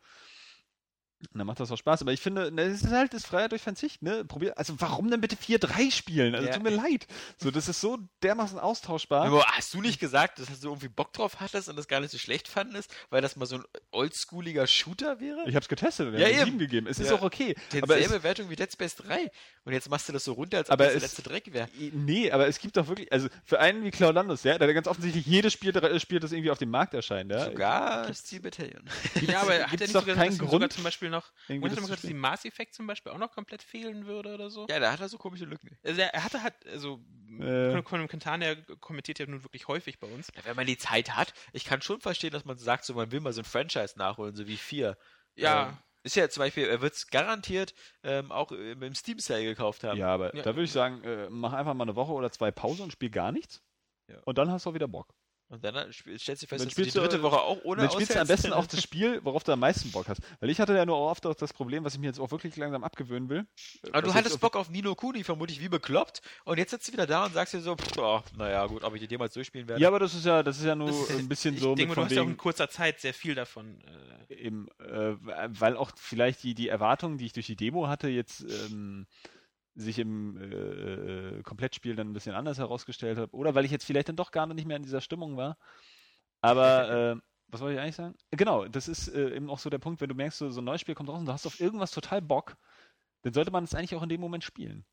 Und 1.32 1.38
dann 1.38 1.46
macht 1.46 1.60
das 1.60 1.70
auch 1.70 1.76
Spaß. 1.76 2.00
Aber 2.00 2.12
ich 2.12 2.20
finde, 2.20 2.50
ne, 2.50 2.62
es 2.62 2.82
ist 2.82 2.90
halt 2.90 3.12
das 3.12 3.26
Freiheit 3.26 3.52
durch 3.52 3.60
Verzicht, 3.60 4.00
ne? 4.02 4.24
Probier, 4.24 4.56
also 4.56 4.74
warum 4.80 5.10
denn 5.10 5.20
bitte 5.20 5.36
4-3 5.36 5.90
spielen? 5.90 6.34
Also 6.34 6.46
Ja. 6.48 6.54
tut 6.54 6.62
mir 6.62 6.70
leid. 6.70 7.06
So, 7.36 7.50
das 7.50 7.68
ist 7.68 7.80
so 7.80 7.98
dermaßen 8.22 8.58
austauschbar. 8.58 9.26
Aber 9.26 9.44
hast 9.44 9.74
du 9.74 9.82
nicht 9.82 10.00
gesagt, 10.00 10.38
dass 10.38 10.60
du 10.60 10.68
irgendwie 10.68 10.88
Bock 10.88 11.12
drauf 11.12 11.38
hattest 11.40 11.68
und 11.68 11.76
das 11.76 11.88
gar 11.88 12.00
nicht 12.00 12.10
so 12.10 12.16
schlecht 12.18 12.48
fandest, 12.48 12.90
weil 13.10 13.20
das 13.20 13.36
mal 13.36 13.44
so 13.44 13.56
ein 13.56 13.64
oldschooliger 13.90 14.66
Shooter 14.66 15.20
wäre? 15.20 15.44
Ich 15.46 15.54
hab's 15.54 15.68
getestet 15.68 16.08
und 16.08 16.14
Ja, 16.18 16.26
ja, 16.28 16.38
habe 16.40 16.48
eben. 16.48 16.58
gegeben. 16.58 16.86
Es 16.86 16.98
ist 16.98 17.10
Ja. 17.10 17.16
auch 17.16 17.22
okay. 17.22 17.54
Es, 17.72 18.22
Wertung 18.22 18.48
wie 18.48 18.56
Dead 18.56 18.72
Space 18.72 18.96
3. 18.96 19.30
Und 19.64 19.72
jetzt 19.74 19.90
machst 19.90 20.08
du 20.08 20.12
das 20.14 20.24
so 20.24 20.32
runter, 20.32 20.56
als 20.58 20.70
ob 20.70 20.78
das 20.78 20.92
der 20.92 21.00
letzte 21.00 21.22
Dreck 21.22 21.52
wäre. 21.52 21.68
Nee, 21.92 22.30
aber 22.30 22.48
es 22.48 22.58
gibt 22.58 22.76
doch 22.78 22.88
wirklich, 22.88 23.12
also 23.12 23.28
für 23.44 23.60
einen 23.60 23.84
wie 23.84 23.90
Claulandus, 23.90 24.42
ja, 24.44 24.56
der 24.58 24.72
ganz 24.72 24.86
offensichtlich 24.88 25.26
jedes 25.26 25.52
Spiel 25.52 25.76
äh, 25.76 26.00
spielt, 26.00 26.24
das 26.24 26.32
irgendwie 26.32 26.50
auf 26.50 26.58
dem 26.58 26.70
Markt 26.70 26.94
erscheint, 26.94 27.30
ja. 27.30 27.44
Sogar 27.44 28.12
Steel 28.14 28.40
Battalion. 28.40 28.82
Ja, 29.20 29.42
aber 29.42 29.58
hat 29.64 29.72
er 29.80 29.86
nicht 29.86 29.94
doch 29.94 30.00
sogar, 30.00 30.16
keinen 30.16 30.38
Grund, 30.38 30.50
sogar 30.52 30.70
zum 30.70 30.84
Beispiel 30.84 31.09
noch, 31.10 31.26
hat 31.26 31.34
das 31.48 31.48
er 31.48 31.60
zu 31.60 31.68
gesagt, 31.76 31.90
dass 31.90 32.00
die 32.08 32.14
Mass 32.14 32.44
Effect 32.44 32.74
zum 32.74 32.86
Beispiel 32.86 33.12
auch 33.12 33.18
noch 33.18 33.32
komplett 33.32 33.62
fehlen 33.62 34.06
würde 34.06 34.32
oder 34.34 34.50
so? 34.50 34.66
Ja, 34.68 34.78
da 34.80 34.92
hat 34.92 35.00
er 35.00 35.08
so 35.08 35.18
komische 35.18 35.44
Lücken. 35.44 35.78
Also 35.84 36.00
er, 36.00 36.24
hatte 36.24 36.42
halt, 36.42 36.54
also 36.66 37.04
Äh. 37.40 37.80
Conan 37.82 38.08
Quintana 38.08 38.54
kommentiert 38.80 39.18
ja 39.18 39.26
nun 39.26 39.42
wirklich 39.44 39.68
häufig 39.68 39.98
bei 39.98 40.06
uns. 40.06 40.28
Ja, 40.36 40.44
wenn 40.44 40.56
man 40.56 40.66
die 40.66 40.78
Zeit 40.78 41.16
hat, 41.16 41.32
ich 41.52 41.64
kann 41.64 41.82
schon 41.82 42.00
verstehen, 42.00 42.30
dass 42.32 42.44
man 42.44 42.58
sagt, 42.58 42.84
so 42.84 42.94
man 42.94 43.12
will 43.12 43.20
mal 43.20 43.32
so 43.32 43.40
ein 43.42 43.44
Franchise 43.44 43.98
nachholen, 43.98 44.34
so 44.34 44.46
wie 44.46 44.56
4. 44.56 44.96
Ja. 45.36 45.68
Ähm, 45.68 45.78
ist 46.02 46.16
ja 46.16 46.28
zum 46.30 46.40
Beispiel, 46.42 46.66
er 46.66 46.80
wird 46.80 46.94
es 46.94 47.08
garantiert 47.08 47.74
ähm, 48.02 48.32
auch 48.32 48.52
im 48.52 48.82
im 48.82 48.94
Steam 48.94 49.18
Sale 49.18 49.44
gekauft 49.44 49.84
haben. 49.84 49.98
Ja, 49.98 50.08
aber 50.08 50.34
Ja. 50.34 50.42
da 50.42 50.54
würde 50.54 50.64
ich 50.64 50.72
sagen, 50.72 51.04
äh, 51.04 51.28
mach 51.28 51.52
einfach 51.52 51.74
mal 51.74 51.84
eine 51.84 51.94
Woche 51.96 52.12
oder 52.12 52.30
zwei 52.32 52.50
Pause 52.50 52.82
und 52.82 52.90
spiel 52.92 53.10
gar 53.10 53.32
nichts. 53.32 53.62
Ja. 54.08 54.18
Und 54.24 54.38
dann 54.38 54.50
hast 54.50 54.64
du 54.64 54.70
auch 54.70 54.74
wieder 54.74 54.88
Bock. 54.88 55.14
Und 55.50 55.64
dann 55.64 55.74
sp- 55.90 56.14
stellst 56.16 56.44
du 56.44 56.46
fest, 56.46 56.60
Dann 56.60 56.68
dass 56.68 56.76
du 56.76 56.82
die 56.84 56.90
dritte 56.92 57.16
äh, 57.16 57.22
Woche 57.22 57.40
auch 57.40 57.58
ohne 57.64 57.82
dann 57.82 57.90
spielst 57.90 58.14
du 58.14 58.20
am 58.20 58.28
besten 58.28 58.52
auch 58.52 58.66
das 58.66 58.80
Spiel, 58.84 59.18
worauf 59.24 59.42
du 59.42 59.50
am 59.50 59.58
meisten 59.58 59.90
Bock 59.90 60.06
hast. 60.08 60.20
Weil 60.38 60.48
ich 60.48 60.60
hatte 60.60 60.76
ja 60.76 60.86
nur 60.86 60.96
oft 60.96 61.26
auch 61.26 61.34
das 61.34 61.52
Problem, 61.52 61.82
was 61.82 61.94
ich 61.94 61.98
mir 61.98 62.06
jetzt 62.06 62.20
auch 62.20 62.30
wirklich 62.30 62.56
langsam 62.56 62.84
abgewöhnen 62.84 63.28
will. 63.28 63.44
Aber 63.90 64.02
du 64.02 64.14
hattest 64.14 64.40
Bock 64.40 64.54
auf 64.54 64.70
Nino 64.70 64.94
Kuni, 64.94 65.24
vermutlich 65.24 65.60
wie 65.60 65.68
bekloppt. 65.68 66.22
Und 66.44 66.58
jetzt 66.58 66.70
sitzt 66.70 66.86
du 66.86 66.92
wieder 66.92 67.08
da 67.08 67.26
und 67.26 67.34
sagst 67.34 67.52
dir 67.52 67.60
so, 67.60 67.74
pff, 67.76 67.98
oh, 67.98 68.20
naja 68.36 68.64
gut, 68.66 68.84
ob 68.84 68.94
ich 68.94 69.00
die 69.00 69.08
jemals 69.08 69.34
durchspielen 69.34 69.66
werde. 69.66 69.82
Ja, 69.82 69.88
aber 69.88 69.98
das 69.98 70.14
ist 70.14 70.24
ja, 70.24 70.44
das 70.44 70.56
ist 70.58 70.64
ja 70.64 70.76
nur 70.76 70.88
ein 71.10 71.28
bisschen 71.28 71.56
Ich 71.56 71.60
so 71.62 71.74
denke, 71.74 71.88
mit 71.90 71.96
mal, 71.96 72.02
du 72.04 72.10
hast 72.10 72.16
ja 72.16 72.22
auch 72.22 72.26
in 72.28 72.36
kurzer 72.36 72.70
Zeit 72.70 73.00
sehr 73.00 73.12
viel 73.12 73.34
davon. 73.34 73.82
Äh, 74.28 74.34
eben, 74.34 74.68
äh, 74.78 75.16
weil 75.48 75.76
auch 75.76 75.90
vielleicht 75.96 76.44
die, 76.44 76.54
die 76.54 76.68
Erwartungen, 76.68 77.18
die 77.18 77.26
ich 77.26 77.32
durch 77.32 77.46
die 77.46 77.56
Demo 77.56 77.88
hatte, 77.88 78.08
jetzt 78.08 78.42
ähm, 78.42 79.06
sich 79.74 79.98
im 79.98 80.36
äh, 80.36 81.38
äh, 81.38 81.42
Komplettspiel 81.42 81.96
dann 81.96 82.10
ein 82.10 82.12
bisschen 82.12 82.34
anders 82.34 82.58
herausgestellt 82.58 83.18
habe. 83.18 83.34
Oder 83.34 83.54
weil 83.54 83.64
ich 83.64 83.70
jetzt 83.70 83.84
vielleicht 83.84 84.08
dann 84.08 84.16
doch 84.16 84.30
gar 84.30 84.46
nicht 84.46 84.66
mehr 84.66 84.76
in 84.76 84.82
dieser 84.82 85.00
Stimmung 85.00 85.36
war. 85.36 85.56
Aber 86.40 86.90
äh, 87.16 87.20
was 87.48 87.60
wollte 87.60 87.74
ich 87.74 87.80
eigentlich 87.80 87.96
sagen? 87.96 88.14
Genau, 88.30 88.66
das 88.66 88.88
ist 88.88 89.08
äh, 89.08 89.34
eben 89.34 89.50
auch 89.50 89.58
so 89.58 89.70
der 89.70 89.78
Punkt, 89.78 90.00
wenn 90.00 90.08
du 90.08 90.14
merkst, 90.14 90.38
so, 90.38 90.50
so 90.50 90.60
ein 90.60 90.64
neues 90.64 90.80
Spiel 90.80 90.94
kommt 90.94 91.08
raus 91.08 91.20
und 91.20 91.26
du 91.26 91.32
hast 91.32 91.46
auf 91.46 91.60
irgendwas 91.60 91.90
total 91.90 92.22
Bock, 92.22 92.56
dann 93.22 93.32
sollte 93.32 93.50
man 93.50 93.64
es 93.64 93.74
eigentlich 93.74 93.94
auch 93.94 94.02
in 94.02 94.08
dem 94.08 94.20
Moment 94.20 94.44
spielen. 94.44 94.84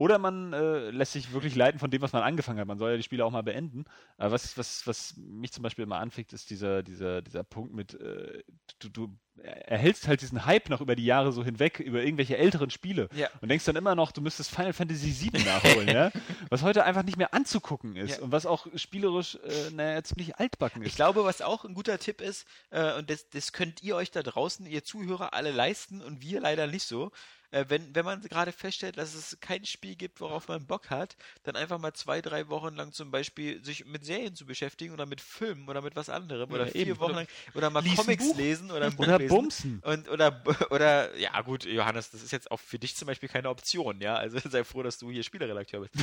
Oder 0.00 0.18
man 0.18 0.54
äh, 0.54 0.88
lässt 0.92 1.12
sich 1.12 1.30
wirklich 1.34 1.54
leiten 1.54 1.78
von 1.78 1.90
dem, 1.90 2.00
was 2.00 2.14
man 2.14 2.22
angefangen 2.22 2.58
hat. 2.58 2.66
Man 2.66 2.78
soll 2.78 2.92
ja 2.92 2.96
die 2.96 3.02
Spiele 3.02 3.22
auch 3.22 3.30
mal 3.30 3.42
beenden. 3.42 3.84
Aber 4.16 4.32
was, 4.32 4.56
was, 4.56 4.86
was 4.86 5.14
mich 5.18 5.52
zum 5.52 5.62
Beispiel 5.62 5.82
immer 5.82 5.98
anfickt, 5.98 6.32
ist 6.32 6.48
dieser, 6.48 6.82
dieser, 6.82 7.20
dieser 7.20 7.44
Punkt 7.44 7.74
mit, 7.74 8.00
äh, 8.00 8.42
du, 8.78 8.88
du 8.88 9.18
erhältst 9.42 10.08
halt 10.08 10.22
diesen 10.22 10.46
Hype 10.46 10.70
noch 10.70 10.80
über 10.80 10.96
die 10.96 11.04
Jahre 11.04 11.32
so 11.32 11.44
hinweg, 11.44 11.80
über 11.80 12.02
irgendwelche 12.02 12.38
älteren 12.38 12.70
Spiele. 12.70 13.10
Ja. 13.14 13.28
Und 13.42 13.50
denkst 13.50 13.66
dann 13.66 13.76
immer 13.76 13.94
noch, 13.94 14.10
du 14.10 14.22
müsstest 14.22 14.50
Final 14.54 14.72
Fantasy 14.72 15.30
VII 15.30 15.42
nachholen, 15.44 15.88
ja? 15.88 16.10
Was 16.48 16.62
heute 16.62 16.84
einfach 16.84 17.02
nicht 17.02 17.18
mehr 17.18 17.34
anzugucken 17.34 17.94
ist 17.96 18.16
Ja. 18.18 18.24
und 18.24 18.32
was 18.32 18.46
auch 18.46 18.66
spielerisch, 18.76 19.34
äh, 19.36 19.70
naja, 19.74 20.02
ziemlich 20.02 20.36
altbacken 20.36 20.80
Ich 20.80 20.88
ist. 20.88 20.96
glaube, 20.96 21.24
was 21.24 21.42
auch 21.42 21.66
ein 21.66 21.74
guter 21.74 21.98
Tipp 21.98 22.22
ist, 22.22 22.46
äh, 22.70 22.94
und 22.96 23.10
das, 23.10 23.28
das 23.28 23.52
könnt 23.52 23.82
ihr 23.82 23.96
euch 23.96 24.10
da 24.10 24.22
draußen, 24.22 24.64
ihr 24.64 24.82
Zuhörer, 24.82 25.34
alle 25.34 25.50
leisten 25.50 26.00
und 26.00 26.22
wir 26.22 26.40
leider 26.40 26.66
nicht 26.66 26.84
so. 26.84 27.12
Äh, 27.52 27.64
wenn, 27.68 27.94
wenn 27.94 28.04
man 28.04 28.20
gerade 28.22 28.52
feststellt, 28.52 28.96
dass 28.98 29.14
es 29.14 29.38
kein 29.40 29.64
Spiel 29.64 29.96
gibt, 29.96 30.20
worauf 30.20 30.48
man 30.48 30.66
Bock 30.66 30.90
hat, 30.90 31.16
dann 31.42 31.56
einfach 31.56 31.78
mal 31.78 31.92
zwei, 31.94 32.20
drei 32.20 32.48
Wochen 32.48 32.74
lang 32.76 32.92
zum 32.92 33.10
Beispiel 33.10 33.62
sich 33.64 33.84
mit 33.86 34.04
Serien 34.04 34.34
zu 34.34 34.46
beschäftigen 34.46 34.92
oder 34.92 35.06
mit 35.06 35.20
Filmen 35.20 35.68
oder 35.68 35.82
mit 35.82 35.96
was 35.96 36.08
anderem 36.08 36.50
oder 36.52 36.66
Ja, 36.66 36.70
vier 36.70 36.80
eben. 36.86 37.00
Wochen 37.00 37.14
lang 37.14 37.26
oder 37.54 37.70
mal 37.70 37.82
lies 37.82 37.96
Comics 37.96 38.34
lesen 38.34 38.70
oder 38.70 38.86
ein 38.86 38.96
Buch 38.96 39.04
Oder 39.04 39.18
lesen. 39.18 39.28
Bumsen. 39.28 39.82
Und, 39.84 40.08
oder, 40.08 40.42
oder, 40.70 41.16
ja 41.16 41.40
gut, 41.42 41.64
Johannes, 41.64 42.10
das 42.10 42.22
ist 42.22 42.30
jetzt 42.30 42.50
auch 42.50 42.60
für 42.60 42.78
dich 42.78 42.94
zum 42.96 43.06
Beispiel 43.06 43.28
keine 43.28 43.48
Option, 43.48 44.00
ja, 44.00 44.14
also 44.14 44.38
sei 44.48 44.64
froh, 44.64 44.82
dass 44.82 44.98
du 44.98 45.10
hier 45.10 45.22
Spieleredakteur 45.22 45.80
bist. 45.80 45.94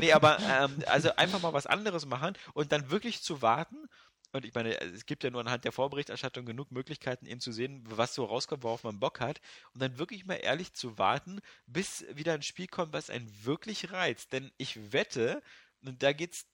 nee, 0.00 0.12
aber, 0.12 0.38
ähm, 0.40 0.82
also 0.86 1.14
einfach 1.16 1.40
mal 1.40 1.52
was 1.52 1.66
anderes 1.66 2.06
machen 2.06 2.36
und 2.54 2.72
dann 2.72 2.90
wirklich 2.90 3.22
zu 3.22 3.42
warten 3.42 3.88
und 4.36 4.44
ich 4.44 4.54
meine, 4.54 4.80
es 4.80 5.06
gibt 5.06 5.24
ja 5.24 5.30
nur 5.30 5.40
anhand 5.40 5.64
der 5.64 5.72
Vorberichterstattung 5.72 6.46
genug 6.46 6.70
Möglichkeiten 6.72 7.26
eben 7.26 7.40
zu 7.40 7.52
sehen, 7.52 7.82
was 7.86 8.14
so 8.14 8.24
rauskommt, 8.24 8.62
worauf 8.62 8.84
man 8.84 9.00
Bock 9.00 9.20
hat 9.20 9.40
und 9.74 9.82
dann 9.82 9.98
wirklich 9.98 10.26
mal 10.26 10.34
ehrlich 10.34 10.72
zu 10.72 10.98
warten, 10.98 11.40
bis 11.66 12.04
wieder 12.14 12.34
ein 12.34 12.42
Spiel 12.42 12.66
kommt, 12.66 12.92
was 12.92 13.10
einen 13.10 13.30
wirklich 13.44 13.92
reizt, 13.92 14.32
denn 14.32 14.50
ich 14.58 14.92
wette, 14.92 15.42
und 15.82 16.02
da 16.02 16.12
geht's 16.12 16.46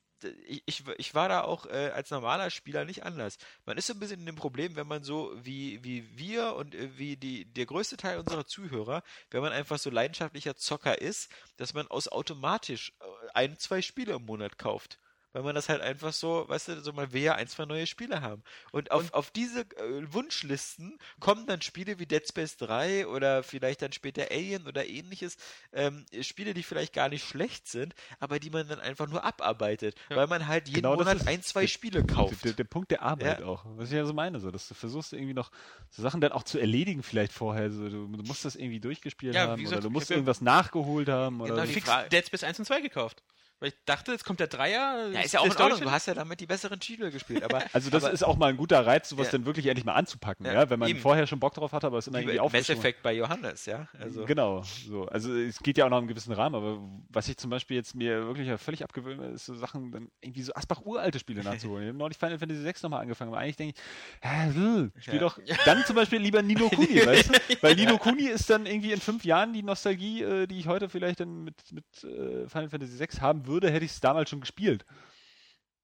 ich, 0.46 0.62
ich, 0.66 0.84
ich 0.98 1.14
war 1.14 1.28
da 1.28 1.42
auch 1.42 1.66
äh, 1.66 1.90
als 1.94 2.10
normaler 2.10 2.50
Spieler 2.50 2.84
nicht 2.84 3.04
anders. 3.04 3.38
Man 3.64 3.76
ist 3.76 3.86
so 3.86 3.94
ein 3.94 3.98
bisschen 3.98 4.20
in 4.20 4.26
dem 4.26 4.36
Problem, 4.36 4.76
wenn 4.76 4.86
man 4.86 5.02
so 5.02 5.32
wie, 5.42 5.82
wie 5.82 6.16
wir 6.16 6.54
und 6.54 6.74
äh, 6.74 6.96
wie 6.96 7.16
die, 7.16 7.44
der 7.44 7.66
größte 7.66 7.96
Teil 7.96 8.18
unserer 8.18 8.46
Zuhörer, 8.46 9.02
wenn 9.30 9.42
man 9.42 9.52
einfach 9.52 9.78
so 9.78 9.90
leidenschaftlicher 9.90 10.56
Zocker 10.56 11.00
ist, 11.00 11.30
dass 11.56 11.74
man 11.74 11.88
aus 11.88 12.08
automatisch 12.08 12.92
äh, 13.00 13.04
ein, 13.34 13.58
zwei 13.58 13.82
Spiele 13.82 14.14
im 14.14 14.26
Monat 14.26 14.58
kauft. 14.58 14.98
Weil 15.32 15.42
man 15.42 15.54
das 15.54 15.68
halt 15.68 15.80
einfach 15.80 16.12
so, 16.12 16.44
weißt 16.48 16.68
du, 16.68 16.80
so 16.82 16.92
man 16.92 17.12
will 17.12 17.22
ja 17.22 17.34
ein, 17.34 17.46
zwei 17.48 17.64
neue 17.64 17.86
Spiele 17.86 18.20
haben. 18.20 18.42
Und 18.70 18.90
auf, 18.90 19.12
auf 19.14 19.30
diese 19.30 19.60
äh, 19.62 20.12
Wunschlisten 20.12 20.98
kommen 21.20 21.46
dann 21.46 21.62
Spiele 21.62 21.98
wie 21.98 22.06
Dead 22.06 22.26
Space 22.26 22.56
3 22.58 23.06
oder 23.06 23.42
vielleicht 23.42 23.82
dann 23.82 23.92
später 23.92 24.30
Alien 24.30 24.66
oder 24.66 24.86
ähnliches. 24.86 25.36
Ähm, 25.72 26.04
Spiele, 26.20 26.52
die 26.54 26.62
vielleicht 26.62 26.92
gar 26.92 27.08
nicht 27.08 27.24
schlecht 27.26 27.66
sind, 27.68 27.94
aber 28.20 28.38
die 28.38 28.50
man 28.50 28.68
dann 28.68 28.80
einfach 28.80 29.08
nur 29.08 29.24
abarbeitet. 29.24 29.96
Weil 30.08 30.26
man 30.26 30.46
halt 30.46 30.68
jeden 30.68 30.82
Genau 30.82 30.96
Monat 30.96 31.26
ein, 31.26 31.42
zwei 31.42 31.62
der- 31.62 31.68
Spiele 31.68 32.04
kauft. 32.04 32.44
Der, 32.44 32.52
der 32.52 32.64
Punkt 32.64 32.90
der 32.90 33.02
Arbeit 33.02 33.40
Ja. 33.40 33.46
auch. 33.46 33.64
Was 33.76 33.88
ich 33.88 33.94
ja 33.96 34.04
so 34.04 34.12
meine, 34.12 34.38
so, 34.38 34.50
dass 34.50 34.68
du 34.68 34.74
versuchst 34.74 35.12
irgendwie 35.12 35.34
noch 35.34 35.50
so 35.90 36.02
Sachen 36.02 36.20
dann 36.20 36.32
auch 36.32 36.42
zu 36.42 36.58
erledigen 36.58 37.02
vielleicht 37.02 37.32
vorher. 37.32 37.70
So, 37.70 37.88
du, 37.88 38.06
du 38.06 38.22
musst 38.24 38.44
das 38.44 38.54
irgendwie 38.56 38.80
durchgespielt 38.80 39.34
Ja, 39.34 39.48
haben 39.48 39.62
gesagt, 39.62 39.78
oder 39.78 39.88
du 39.88 39.90
musst 39.90 40.10
ja- 40.10 40.16
irgendwas 40.16 40.40
nachgeholt 40.42 41.08
haben 41.08 41.40
oder 41.40 41.50
Genau, 41.54 41.62
so. 41.62 41.66
die 41.68 41.72
fix 41.74 41.86
Frage- 41.88 42.08
Dead 42.10 42.26
Space 42.26 42.44
1 42.44 42.58
und 42.58 42.64
2 42.66 42.80
gekauft. 42.82 43.22
Weil 43.62 43.68
ich 43.68 43.76
dachte, 43.84 44.10
jetzt 44.10 44.24
kommt 44.24 44.40
der 44.40 44.48
Dreier. 44.48 45.08
Ja, 45.12 45.20
ist 45.20 45.34
ja 45.34 45.38
auch 45.38 45.44
in 45.44 45.52
Ordnung. 45.56 45.80
Du 45.82 45.90
hast 45.92 46.06
ja 46.06 46.14
damit 46.14 46.40
die 46.40 46.46
besseren 46.46 46.80
Titel 46.80 47.12
gespielt. 47.12 47.44
Aber, 47.44 47.62
Also 47.72 47.90
das 47.90 48.02
aber 48.02 48.12
ist 48.12 48.24
auch 48.24 48.36
mal 48.36 48.48
ein 48.48 48.56
guter 48.56 48.84
Reiz, 48.84 49.08
sowas 49.08 49.26
Ja. 49.26 49.32
dann 49.32 49.46
wirklich 49.46 49.66
endlich 49.66 49.84
mal 49.84 49.92
anzupacken, 49.94 50.44
ja, 50.46 50.52
Ja, 50.52 50.70
wenn 50.70 50.80
man 50.80 50.88
eben. 50.88 50.98
vorher 50.98 51.28
schon 51.28 51.38
Bock 51.38 51.54
drauf 51.54 51.70
hatte, 51.70 51.86
aber 51.86 51.98
es 51.98 52.08
immer 52.08 52.18
wie 52.18 52.22
irgendwie 52.22 52.40
aufgeschoben 52.40 52.80
Effect 52.80 53.04
bei 53.04 53.12
Johannes, 53.14 53.66
ja. 53.66 53.86
Also, 54.00 54.24
Genau, 54.24 54.62
so. 54.64 55.06
Also 55.06 55.32
es 55.32 55.60
geht 55.60 55.78
ja 55.78 55.84
auch 55.86 55.90
noch 55.90 56.00
im 56.00 56.08
gewissen 56.08 56.32
Rahmen, 56.32 56.56
aber 56.56 56.80
was 57.08 57.28
ich 57.28 57.36
zum 57.36 57.50
Beispiel 57.50 57.76
jetzt 57.76 57.94
mir 57.94 58.26
wirklich 58.26 58.50
völlig 58.60 58.82
abgewöhne, 58.82 59.26
ist 59.28 59.46
so 59.46 59.54
Sachen, 59.54 59.92
dann 59.92 60.08
irgendwie 60.20 60.42
so 60.42 60.52
Asbach-uralte 60.54 61.20
Spiele 61.20 61.44
nachzuholen. 61.44 61.84
Ich 61.84 61.88
habe 61.90 61.98
neulich 61.98 62.18
Final 62.18 62.40
Fantasy 62.40 62.64
VI 62.64 62.72
nochmal 62.82 63.02
angefangen, 63.02 63.30
aber 63.32 63.40
eigentlich 63.42 63.56
denke 63.58 63.74
ich, 63.76 64.28
hä, 64.28 64.46
hm, 64.52 64.92
spiel 64.98 65.14
Ja. 65.14 65.20
doch 65.20 65.38
dann 65.64 65.84
zum 65.84 65.94
Beispiel 65.94 66.18
lieber 66.18 66.42
Nino 66.42 66.68
Kuni, 66.74 67.06
weißt 67.06 67.28
du? 67.28 67.32
Weil 67.62 67.76
Nino 67.76 67.96
Kuni 67.98 68.24
ist 68.24 68.50
dann 68.50 68.66
irgendwie 68.66 68.90
in 68.90 69.00
fünf 69.00 69.24
Jahren 69.24 69.52
die 69.52 69.62
Nostalgie, 69.62 70.22
äh, 70.24 70.46
die 70.48 70.58
ich 70.58 70.66
heute 70.66 70.88
vielleicht 70.88 71.20
dann 71.20 71.44
mit, 71.44 71.54
mit 71.70 71.84
äh, 72.02 72.48
Final 72.48 72.68
Fantasy 72.68 72.98
VI 72.98 73.06
haben 73.20 73.46
würde, 73.46 73.51
hätte 73.60 73.84
ich 73.84 73.92
es 73.92 74.00
damals 74.00 74.30
schon 74.30 74.40
gespielt. 74.40 74.84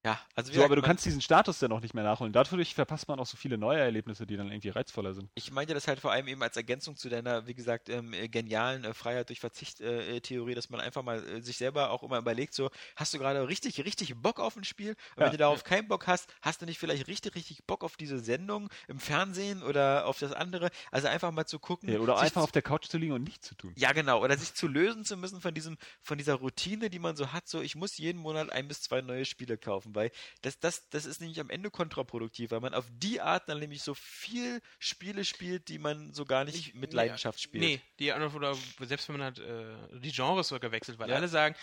Ja, 0.05 0.19
also 0.33 0.53
So, 0.53 0.63
aber 0.63 0.77
du 0.77 0.81
kannst 0.81 1.05
diesen 1.05 1.19
Status 1.21 1.59
dann 1.59 1.71
auch 1.73 1.81
nicht 1.81 1.93
mehr 1.93 2.05
nachholen. 2.05 2.31
Dadurch 2.31 2.73
verpasst 2.73 3.07
man 3.09 3.19
auch 3.19 3.25
so 3.25 3.35
viele 3.35 3.57
neue 3.57 3.79
Erlebnisse, 3.79 4.25
die 4.25 4.37
dann 4.37 4.49
irgendwie 4.49 4.69
reizvoller 4.69 5.13
sind. 5.13 5.29
Ich 5.35 5.51
meinte 5.51 5.73
das 5.73 5.87
halt 5.87 5.99
vor 5.99 6.11
allem 6.11 6.27
eben 6.27 6.41
als 6.41 6.55
Ergänzung 6.55 6.95
zu 6.95 7.09
deiner, 7.09 7.47
wie 7.47 7.53
gesagt, 7.53 7.89
ähm, 7.89 8.13
äh, 8.13 8.29
genialen 8.29 8.85
äh, 8.85 8.93
Freiheit 8.93 9.27
durch 9.29 9.41
Verzicht-Theorie, 9.41 10.55
dass 10.55 10.69
man 10.69 10.79
einfach 10.79 11.03
mal 11.03 11.21
äh, 11.27 11.41
sich 11.41 11.57
selber 11.57 11.89
auch 11.91 12.03
immer 12.03 12.17
überlegt, 12.17 12.53
so, 12.53 12.69
hast 12.95 13.13
du 13.13 13.17
gerade 13.17 13.45
richtig, 13.47 13.83
richtig 13.83 14.15
Bock 14.15 14.39
auf 14.39 14.55
ein 14.55 14.63
Spiel? 14.63 14.91
Und 14.91 14.97
Ja, 15.17 15.25
wenn 15.25 15.31
du 15.31 15.37
darauf 15.37 15.63
keinen 15.65 15.87
Bock 15.89 16.07
hast, 16.07 16.33
hast 16.41 16.61
du 16.61 16.65
nicht 16.65 16.79
vielleicht 16.79 17.07
richtig, 17.07 17.35
richtig 17.35 17.65
Bock 17.65 17.83
auf 17.83 17.97
diese 17.97 18.19
Sendung 18.19 18.69
im 18.87 18.99
Fernsehen 18.99 19.63
oder 19.63 20.05
auf 20.05 20.19
das 20.19 20.31
andere? 20.31 20.69
Also 20.91 21.09
einfach 21.09 21.31
mal 21.31 21.45
zu 21.45 21.59
gucken. 21.59 21.89
Ja, 21.89 21.99
oder 21.99 22.17
einfach 22.19 22.41
auf 22.41 22.51
der 22.53 22.61
Couch 22.61 22.87
zu 22.87 22.97
liegen 22.97 23.11
und 23.13 23.23
nichts 23.23 23.47
zu 23.47 23.55
tun. 23.55 23.73
Ja, 23.75 23.91
genau. 23.91 24.23
Oder 24.23 24.37
sich 24.37 24.53
zu 24.53 24.67
lösen 24.67 25.03
zu 25.03 25.17
müssen 25.17 25.41
von 25.41 25.53
diesem, 25.53 25.77
von 26.01 26.17
dieser 26.17 26.35
Routine, 26.35 26.89
die 26.89 26.99
man 26.99 27.15
so 27.15 27.33
hat, 27.33 27.47
so 27.47 27.61
ich 27.61 27.75
muss 27.75 27.97
jeden 27.97 28.19
Monat 28.19 28.51
ein 28.51 28.67
bis 28.67 28.81
zwei 28.81 29.01
neue 29.01 29.25
Spiele 29.25 29.57
kaufen, 29.57 29.88
weil 29.95 30.11
das, 30.41 30.59
das, 30.59 30.89
das 30.89 31.05
ist 31.05 31.21
nämlich 31.21 31.39
am 31.39 31.49
Ende 31.49 31.69
kontraproduktiv, 31.71 32.51
weil 32.51 32.59
man 32.59 32.73
auf 32.73 32.85
die 32.91 33.21
Art 33.21 33.47
dann 33.49 33.59
nämlich 33.59 33.81
so 33.81 33.93
viel 33.93 34.61
Spiele 34.79 35.25
spielt, 35.25 35.67
die 35.67 35.79
man 35.79 36.13
so 36.13 36.25
gar 36.25 36.45
nicht 36.45 36.75
mit 36.75 36.93
Leidenschaft 36.93 37.39
spielt. 37.41 37.63
Nee, 37.63 37.81
die 37.99 38.11
oder 38.11 38.55
selbst 38.81 39.07
wenn 39.09 39.17
man 39.17 39.23
halt 39.23 39.39
äh, 39.39 39.99
die 39.99 40.11
Genres 40.11 40.47
sogar 40.49 40.71
wechselt, 40.71 40.99
weil 40.99 41.09
Ja. 41.09 41.15
alle 41.15 41.27
sagen, 41.27 41.55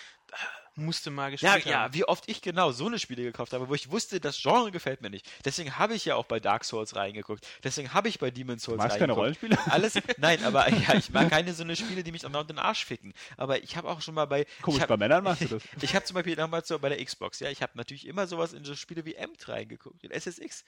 musste 0.76 1.10
mal 1.10 1.24
Ja, 1.34 1.54
gespielt 1.54 1.66
ja, 1.66 1.80
haben. 1.80 1.94
wie 1.94 2.04
oft 2.04 2.28
ich 2.28 2.42
genau 2.42 2.70
so 2.70 2.86
eine 2.86 2.98
Spiele 2.98 3.22
gekauft 3.22 3.52
habe, 3.52 3.68
wo 3.68 3.74
ich 3.74 3.90
wusste, 3.90 4.20
das 4.20 4.40
Genre 4.40 4.70
gefällt 4.70 5.00
mir 5.00 5.10
nicht. 5.10 5.26
Deswegen 5.44 5.78
habe 5.78 5.94
ich 5.94 6.04
ja 6.04 6.16
auch 6.16 6.26
bei 6.26 6.38
Dark 6.38 6.64
Souls 6.64 6.94
reingeguckt. 6.94 7.46
Deswegen 7.64 7.94
habe 7.94 8.08
ich 8.08 8.18
bei 8.18 8.30
Demon's 8.30 8.62
Souls 8.62 8.78
magst 8.78 8.98
keine 8.98 9.16
reingeguckt. 9.16 9.42
Rollenspiele? 9.42 9.72
Alles, 9.72 9.94
nein, 10.18 10.44
aber 10.44 10.68
ja, 10.70 10.94
ich 10.94 11.10
mag 11.10 11.30
keine 11.30 11.54
so 11.54 11.62
eine 11.62 11.76
Spiele, 11.76 12.02
die 12.04 12.12
mich 12.12 12.24
andauernd 12.26 12.50
den 12.50 12.58
Arsch 12.58 12.84
ficken. 12.84 13.14
Aber 13.36 13.62
ich 13.62 13.76
habe 13.76 13.88
auch 13.88 14.00
schon 14.02 14.14
mal 14.14 14.26
bei. 14.26 14.44
Komisch, 14.60 14.76
ich 14.76 14.82
hab, 14.82 14.88
bei 14.88 14.96
Männern 14.96 15.24
machst 15.24 15.42
du 15.42 15.48
das. 15.48 15.62
Ich 15.82 15.94
habe 15.94 16.04
zum 16.04 16.14
Beispiel 16.14 16.36
damals 16.36 16.68
so 16.68 16.78
bei 16.78 16.88
der 16.88 17.02
Xbox, 17.02 17.40
ja, 17.40 17.50
ich 17.50 17.62
habe 17.62 17.72
natürlich 17.76 18.06
immer 18.06 18.26
sowas 18.26 18.52
in 18.52 18.64
so 18.64 18.74
Spiele 18.74 19.04
wie 19.04 19.18
Amt 19.18 19.48
reingeguckt, 19.48 20.02
in 20.04 20.10
SSX. 20.10 20.64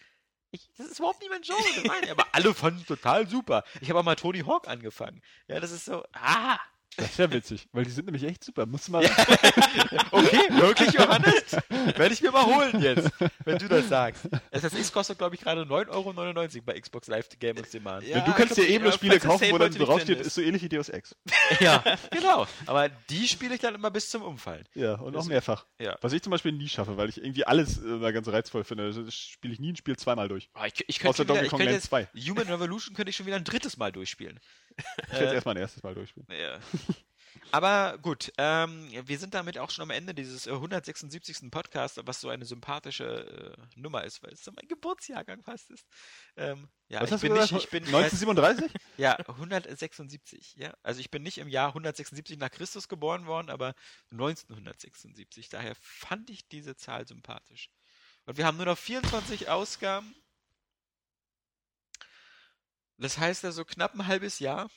Ich, 0.51 0.71
das 0.79 0.87
ist 0.87 0.99
überhaupt 0.99 1.21
nicht 1.21 1.31
mein 1.31 1.43
Genre, 1.43 1.61
ich, 2.03 2.11
aber 2.11 2.27
alle 2.33 2.55
fanden 2.55 2.87
total 2.87 3.29
super. 3.29 3.65
Ich 3.83 3.91
habe 3.91 4.01
auch 4.01 4.05
mal 4.05 4.15
Tony 4.17 4.41
Hawk 4.41 4.67
angefangen. 4.67 5.21
Ja, 5.47 5.61
das 5.61 5.73
ist 5.73 5.85
so, 5.85 6.05
ah, 6.15 6.59
Das 6.99 7.11
ist 7.11 7.19
ja 7.19 7.33
witzig, 7.33 7.69
weil 7.71 7.85
die 7.85 7.93
sind 7.93 8.07
nämlich 8.07 8.25
echt 8.25 8.43
super. 8.43 8.67
Musst 8.67 8.89
du 8.89 8.93
mal 8.93 9.05
okay, 10.11 10.49
wirklich, 10.51 10.93
Johannes? 10.93 11.57
Werde 11.97 12.13
ich 12.13 12.21
mir 12.21 12.33
mal 12.33 12.45
holen 12.45 12.83
jetzt, 12.83 13.09
wenn 13.45 13.57
du 13.57 13.69
das 13.69 13.89
sagst. 13.89 14.29
SSX 14.51 14.93
kostet, 14.93 15.17
glaube 15.17 15.37
ich, 15.37 15.41
gerade 15.41 15.63
9,99 15.63 15.91
Euro 15.91 16.65
bei 16.67 16.81
Xbox 16.81 17.07
Live 17.07 17.29
Game 17.39 17.57
on 17.57 17.65
Demand. 17.73 18.05
Ja, 18.05 18.19
du 18.21 18.33
kannst 18.33 18.57
dir 18.57 18.67
eben 18.67 18.83
nur 18.83 18.93
ja, 18.93 18.99
Spiele 18.99 19.21
kaufen, 19.21 19.47
wo 19.53 19.59
dann 19.59 19.73
draufsteht, 19.73 20.21
ist 20.21 20.35
so 20.35 20.41
ähnlich 20.41 20.63
wie 20.63 20.69
Deus 20.69 20.89
Ex. 20.89 21.15
Ja, 21.61 21.83
genau. 22.11 22.47
Aber 22.67 22.89
die 22.89 23.27
spiele 23.27 23.55
ich 23.55 23.61
dann 23.61 23.75
immer 23.75 23.91
bis 23.91 24.11
zum 24.11 24.23
Umfallen. 24.23 24.65
Ja, 24.75 24.95
und 24.95 25.17
auch 25.17 25.25
mehrfach. 25.27 25.67
ja. 25.79 25.97
Was 26.01 26.13
ich 26.13 26.23
zum 26.23 26.33
Beispiel 26.33 26.53
nie 26.53 26.69
schaffe, 26.69 26.97
weil 26.97 27.09
ich 27.09 27.19
irgendwie 27.19 27.45
alles 27.45 27.79
immer 27.79 28.13
ganz 28.13 28.29
reizvoll 28.29 28.65
finde. 28.65 28.93
Das 28.93 29.15
spiele 29.15 29.55
ich 29.55 29.61
nie 29.61 29.73
ein 29.73 29.77
Spiel 29.77 29.97
zweimal 29.97 30.29
durch. 30.29 30.51
Oh, 30.55 30.65
ich, 30.65 30.85
ich 30.89 31.07
Außer 31.07 31.25
könnte, 31.25 31.25
wieder, 31.25 31.35
Donkey 31.35 31.49
Kong 31.49 31.61
Land 31.61 31.73
jetzt 31.73 31.87
2. 31.87 32.09
Human 32.29 32.49
Revolution 32.49 32.95
könnte 32.95 33.11
ich 33.11 33.17
schon 33.17 33.27
wieder 33.27 33.37
ein 33.37 33.45
drittes 33.45 33.77
Mal 33.77 33.93
durchspielen. 33.93 34.41
Ich 35.07 35.13
werde 35.13 35.35
erstmal 35.35 35.55
ein 35.57 35.61
erstes 35.61 35.83
Mal 35.83 35.95
durchspielen. 35.95 36.27
Ja. 36.31 36.59
Aber 37.51 37.99
gut, 37.99 38.33
ähm, 38.39 38.89
wir 39.05 39.19
sind 39.19 39.35
damit 39.35 39.59
auch 39.59 39.71
schon 39.71 39.83
am 39.83 39.91
Ende 39.91 40.15
dieses 40.15 40.47
äh, 40.47 40.53
176. 40.53 41.51
Podcasts, 41.51 41.99
was 42.05 42.21
so 42.21 42.29
eine 42.29 42.45
sympathische 42.45 43.57
äh, 43.57 43.81
Nummer 43.81 44.05
ist, 44.05 44.23
weil 44.23 44.33
es 44.33 44.45
so 44.45 44.53
mein 44.55 44.69
Geburtsjahrgang 44.69 45.43
fast 45.43 45.71
ist. 45.71 45.87
Ähm, 46.37 46.69
ja, 46.89 47.01
Was 47.01 47.09
ich 47.09 47.13
hast 47.15 47.21
bin 47.23 47.35
du 47.35 47.41
nicht, 47.41 47.53
ich 47.53 47.71
bin 47.71 47.85
1937? 47.85 48.73
ja 48.97 49.17
176. 49.17 50.57
Ja, 50.57 50.75
also 50.83 51.01
ich 51.01 51.11
bin 51.11 51.23
nicht 51.23 51.39
im 51.39 51.49
Jahr 51.49 51.69
176 51.69 52.39
nach 52.39 52.51
Christus 52.51 52.89
geboren 52.89 53.27
worden, 53.27 53.51
aber 53.51 53.75
1976. 54.11 55.49
Daher 55.49 55.75
fand 55.81 56.31
ich 56.31 56.49
diese 56.49 56.77
Zahl 56.77 57.07
sympathisch. 57.07 57.71
Und 58.27 58.37
wir 58.37 58.47
haben 58.47 58.59
nur 58.59 58.67
noch 58.67 58.79
24 58.79 59.49
Ausgaben. 59.49 60.15
Das 62.99 63.19
heißt 63.19 63.45
also 63.45 63.65
knapp 63.65 63.95
ein 63.95 64.07
halbes 64.07 64.39
Jahr. 64.39 64.69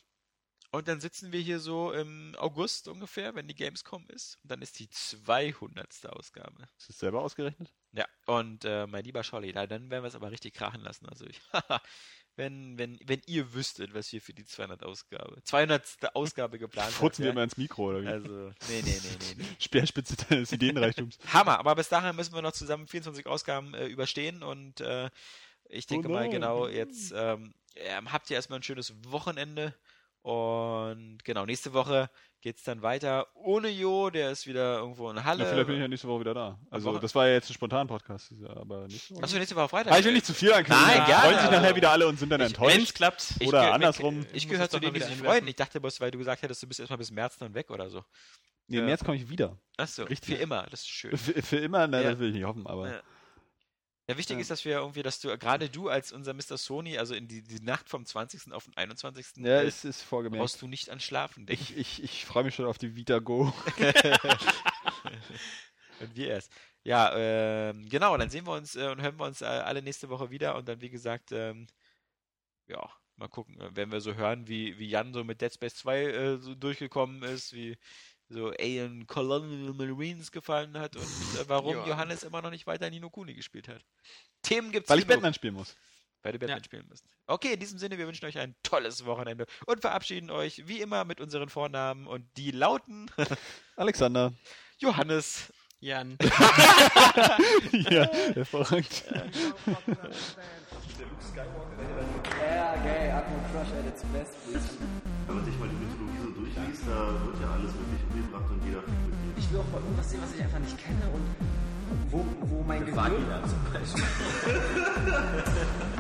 Und 0.74 0.88
dann 0.88 1.02
sitzen 1.02 1.34
wir 1.34 1.42
hier 1.42 1.60
so 1.60 1.92
im 1.92 2.34
August 2.38 2.88
ungefähr, 2.88 3.36
wenn 3.36 3.46
die 3.46 3.56
Gamescom 3.56 4.08
ist. 4.08 4.40
Und 4.42 4.52
dann 4.52 4.62
ist 4.62 4.80
die 4.80 4.90
200. 4.90 6.06
Ausgabe. 6.06 6.62
Hast 6.62 6.88
du 6.88 6.94
es 6.94 7.00
selber 7.00 7.22
ausgerechnet? 7.22 7.74
Ja, 7.92 8.06
und 8.26 8.64
äh, 8.64 8.88
mein 8.88 9.04
lieber 9.04 9.22
Scholli, 9.24 9.52
da, 9.52 9.68
dann 9.68 9.90
werden 9.90 10.04
wir 10.04 10.08
es 10.08 10.16
aber 10.16 10.32
richtig 10.32 10.54
krachen 10.54 10.80
lassen. 10.80 11.08
Also 11.10 11.26
ich, 11.26 11.42
wenn, 12.38 12.78
wenn, 12.78 12.98
wenn 13.04 13.22
ihr 13.26 13.54
wüsstet, 13.54 13.94
was 13.94 14.14
wir 14.14 14.22
für 14.22 14.34
die 14.34 14.46
200 14.46 14.84
Ausgabe, 14.84 15.44
200. 15.44 16.16
Ausgabe 16.16 16.58
geplant 16.58 16.94
Furzen 16.94 17.24
wir 17.24 17.32
haben. 17.32 17.38
immer 17.38 17.44
ins 17.44 17.58
Mikro 17.58 17.90
oder 17.90 18.02
wie? 18.02 18.06
ja? 18.06 18.12
Also, 18.12 18.54
nee, 18.70 18.82
nee, 18.82 18.82
nee, 18.82 19.18
nee, 19.20 19.36
nee. 19.40 19.46
Speerspitze 19.60 20.16
deines 20.30 20.54
Ideenreichtums. 20.54 21.18
Hammer, 21.34 21.60
aber 21.60 21.76
bis 21.76 21.90
dahin 21.90 22.16
müssen 22.16 22.34
wir 22.34 22.42
noch 22.42 22.54
zusammen 22.54 22.88
24 22.88 23.26
Ausgaben 23.26 23.74
äh, 23.74 23.88
überstehen 23.88 24.42
und 24.42 24.80
äh, 24.80 25.10
ich 25.72 25.88
denke 25.88 26.08
Oh 26.08 26.12
mal 26.12 26.22
nein. 26.22 26.32
genau, 26.32 26.68
jetzt 26.68 27.14
ähm, 27.16 27.54
ähm, 27.76 28.12
habt 28.12 28.30
ihr 28.30 28.36
erstmal 28.36 28.60
ein 28.60 28.64
schönes 28.64 28.94
Wochenende 29.06 29.74
Und 30.24 31.20
genau, 31.24 31.46
nächste 31.46 31.74
Woche 31.74 32.10
geht's 32.42 32.64
dann 32.64 32.82
weiter 32.82 33.28
ohne 33.36 33.70
Jo, 33.70 34.10
der 34.12 34.32
ist 34.32 34.46
wieder 34.48 34.78
irgendwo 34.80 35.10
in 35.10 35.24
Halle. 35.24 35.44
Ja, 35.44 35.50
vielleicht 35.50 35.68
bin 35.68 35.76
ich 35.78 35.82
ja 35.82 35.88
nächste 35.88 36.08
Woche 36.08 36.20
wieder 36.22 36.34
da. 36.34 36.60
Also, 36.70 36.98
das 37.00 37.14
war 37.16 37.28
ja 37.28 37.34
jetzt 37.34 37.50
ein 37.50 37.54
Spontan-Podcast, 37.54 38.32
ist 38.32 38.42
ja 38.42 38.50
aber 38.56 38.88
nächste 38.88 39.16
Woche. 39.16 39.24
Achso, 39.24 39.38
nächste 39.38 39.56
Woche 39.56 39.70
Freitag. 39.70 39.94
Ah, 39.94 40.00
ich 40.00 40.06
will 40.06 40.14
nicht 40.14 40.26
zu 40.26 40.34
viel 40.34 40.52
ankündigen. 40.54 40.88
Nein, 40.88 40.98
dann 40.98 41.06
gerne, 41.08 41.22
Freuen 41.24 41.40
sich 41.40 41.52
nachher 41.52 41.76
wieder 41.76 41.92
alle 41.92 42.08
und 42.08 42.20
sind 42.20 42.30
dann 42.30 42.40
Wenn's 42.42 42.52
enttäuscht. 42.54 42.96
klappt. 42.96 43.34
Ich 43.40 43.48
Oder 43.48 43.66
geh- 43.66 43.72
andersrum. 43.72 44.26
Ich 44.34 44.46
muss 44.46 44.52
gehöre 44.54 44.70
zu 44.70 44.80
denen, 44.80 44.94
die 44.94 45.02
sich 45.02 45.16
freuen. 45.18 45.48
Ich 45.48 45.56
dachte 45.56 45.80
bloß, 45.82 46.00
weil 46.02 46.12
du 46.12 46.18
gesagt 46.20 46.42
hättest, 46.44 46.62
du 46.64 46.68
bist 46.68 46.80
erstmal 46.80 46.98
bis 46.98 47.10
März 47.12 47.38
dann 47.38 47.54
weg 47.54 47.70
oder 47.72 47.90
so. 47.90 48.04
Nee, 48.68 48.78
im 48.78 48.84
Ja. 48.84 48.88
März 48.88 49.04
komme 49.04 49.18
ich 49.18 49.28
wieder. 49.30 49.58
Achso, 49.78 50.04
Richtig. 50.04 50.36
für 50.36 50.42
immer, 50.42 50.64
das 50.70 50.82
ist 50.82 50.90
schön. 50.90 51.18
Für, 51.18 51.34
für 51.44 51.58
immer, 51.58 51.88
ne, 51.88 52.04
Ja. 52.04 52.12
das 52.12 52.20
will 52.20 52.30
ich 52.30 52.36
nicht 52.36 52.46
hoffen, 52.46 52.66
aber. 52.68 53.02
Ja. 54.08 54.18
Wichtig 54.18 54.36
Ja. 54.38 54.42
ist, 54.42 54.52
dass 54.52 54.66
wir 54.66 54.78
irgendwie, 54.78 55.04
dass 55.04 55.20
du, 55.20 55.38
gerade 55.38 55.70
du 55.70 55.88
als 55.88 56.12
unser 56.12 56.34
Mr. 56.34 56.58
Sony, 56.58 56.98
also 56.98 57.14
in 57.16 57.28
die, 57.28 57.44
die 57.44 57.62
Nacht 57.62 57.88
vom 57.88 58.06
20. 58.06 58.52
auf 58.52 58.66
den 58.66 58.76
21. 58.76 59.38
Ja, 59.38 59.62
äh, 59.62 59.68
ist, 59.68 59.86
ist 59.86 60.02
vorgemerkt. 60.02 60.42
brauchst 60.42 60.62
du 60.62 60.68
nicht 60.68 60.90
an 60.90 61.00
Schlafen 61.00 61.46
denken. 61.46 61.64
Ich, 61.64 61.78
ich, 61.78 62.04
ich 62.04 62.26
freue 62.26 62.44
mich 62.44 62.56
schon 62.56 62.66
auf 62.66 62.78
die 62.78 62.96
Vita 62.96 63.20
Go. 63.20 63.54
Und 66.00 66.16
wir 66.16 66.28
erst. 66.30 66.52
Ja, 66.84 67.14
ähm, 67.16 67.88
genau, 67.90 68.18
dann 68.18 68.30
sehen 68.32 68.48
wir 68.48 68.54
uns 68.54 68.76
äh, 68.76 68.88
und 68.90 69.02
hören 69.02 69.20
wir 69.20 69.26
uns 69.26 69.42
äh, 69.42 69.46
alle 69.46 69.84
nächste 69.84 70.10
Woche 70.10 70.32
wieder 70.32 70.56
und 70.56 70.68
dann, 70.68 70.82
wie 70.82 70.90
gesagt, 70.90 71.32
ähm, 71.32 71.68
ja, 72.68 72.90
mal 73.18 73.28
gucken, 73.28 73.62
äh, 73.62 73.76
werden 73.76 73.92
wir 73.92 74.02
so 74.02 74.16
hören, 74.16 74.48
wie, 74.48 74.80
wie 74.80 74.90
Jan 74.90 75.14
so 75.14 75.24
mit 75.24 75.42
Dead 75.42 75.54
Space 75.54 75.76
2 75.76 76.04
äh, 76.06 76.38
so 76.40 76.56
durchgekommen 76.56 77.22
ist, 77.22 77.54
wie 77.54 77.78
so 78.32 78.50
Alien 78.60 79.06
Colonial 79.08 79.74
Marines 79.74 80.32
gefallen 80.32 80.78
hat 80.78 80.96
und 80.96 81.04
äh, 81.04 81.44
warum 81.48 81.76
Ja. 81.76 81.86
Johannes 81.88 82.24
immer 82.24 82.42
noch 82.42 82.50
nicht 82.52 82.66
weiter 82.68 82.90
Nino 82.90 83.10
Kuni 83.10 83.34
gespielt 83.34 83.68
hat. 83.68 83.84
Themen 84.42 84.72
gibt's 84.72 84.90
Weil 84.90 85.00
ich. 85.00 85.08
Batman 85.08 85.34
spielen 85.34 85.54
muss. 85.56 85.76
Weil 86.24 86.34
du 86.34 86.40
Batman 86.40 86.60
Ja. 86.60 86.64
spielen 86.64 86.86
müsst. 86.88 87.06
Okay, 87.28 87.54
in 87.54 87.60
diesem 87.60 87.78
Sinne, 87.80 87.98
wir 87.98 88.08
wünschen 88.08 88.26
euch 88.26 88.38
ein 88.38 88.56
tolles 88.64 89.06
Wochenende 89.06 89.46
und 89.66 89.82
verabschieden 89.82 90.30
euch 90.30 90.68
wie 90.68 90.80
immer 90.82 91.04
mit 91.04 91.20
unseren 91.20 91.50
Vornamen 91.50 92.08
und 92.08 92.26
die 92.38 92.52
lauten 92.52 93.10
Alexander. 93.76 94.32
Johannes, 94.78 95.52
Jan. 95.80 96.18
ja, 97.72 98.08
hervorragend. 98.34 99.04
Yeah, 101.42 102.76
gay, 102.84 103.10
Atmo 103.12 103.40
Crush 103.52 103.72
at 103.80 103.86
its 103.88 104.04
best, 104.14 104.34
please. 104.46 104.70
Wenn 105.28 105.36
man 105.38 105.46
sich 105.46 105.58
mal 105.58 105.68
die 105.70 105.76
So 106.54 106.60
durchliest, 106.60 106.84
da 106.88 106.96
wird 107.26 107.40
ja 107.42 107.48
alles 107.52 107.72
wirklich 107.74 108.04
umgebracht 108.12 108.50
und 108.52 108.66
jeder 108.66 108.82
dir. 108.82 109.34
Ich 109.38 109.52
will 109.52 109.60
auch 109.60 109.72
mal 109.72 109.80
irgendwas 109.80 110.10
sehen, 110.10 110.20
was 110.22 110.34
ich 110.36 110.42
einfach 110.44 110.60
nicht 110.60 110.78
kenne 110.78 111.08
und 111.14 111.24
wo, 112.12 112.26
wo 112.42 112.64
mein 112.64 112.86
Gehirn... 112.86 113.14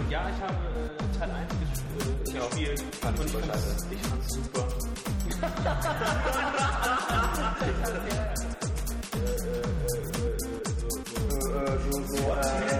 Ja, 0.10 0.30
ich 0.30 0.41
habe 0.41 0.53
äh, 0.76 1.18
Teil 1.18 1.32
1 1.32 1.52
ges 1.60 1.69
äh, 1.80 2.38
gespielt. 2.38 2.84
Fand 3.02 3.19
und 3.19 3.26
ich 3.26 3.32
fand's, 3.32 3.88
ich 3.91 4.02
fand's 4.02 4.34
super. 4.34 4.68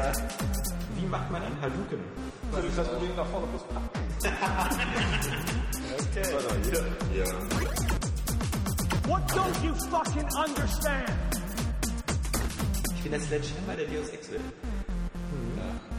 Wie 0.08 0.31
macht 1.12 1.30
man 1.30 1.44
einen 1.44 1.62
Hadouken? 1.62 2.00
Soll 2.52 2.66
ich 2.66 2.76
das 2.76 2.88
Problem 2.88 3.16
nach 3.18 3.28
vorne 3.28 3.48
plus 3.48 3.64
What 9.08 9.24
don't 9.34 9.64
you 9.64 9.74
fucking 9.90 10.30
understand? 10.38 11.12
Ich 12.96 13.02
bin 13.04 13.12
der 13.12 13.20
Sledgehammer 13.20 13.76
der 13.76 13.88
Deus 13.88 14.10
Ex 14.10 14.32
Welt. 14.32 14.42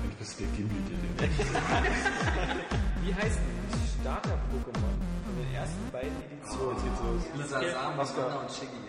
Eigentlich 0.02 0.16
bist 0.18 0.40
du 0.40 0.44
der 0.44 0.52
Gimli, 0.56 0.80
der 0.88 0.96
den 0.96 1.36
Wie 3.04 3.14
heißt 3.14 3.38
die 3.38 4.00
Starter-Pokémon 4.00 4.96
von 5.24 5.36
den 5.36 5.54
ersten 5.54 5.90
beiden 5.92 6.16
Editionen? 6.22 6.76
Jetzt 6.76 6.84
geht's 6.84 7.00
los. 7.02 7.22
Lisa 7.36 7.60
Sam, 7.60 7.96
Mascara 7.96 8.36
und 8.36 8.50
Shiggy. 8.50 8.80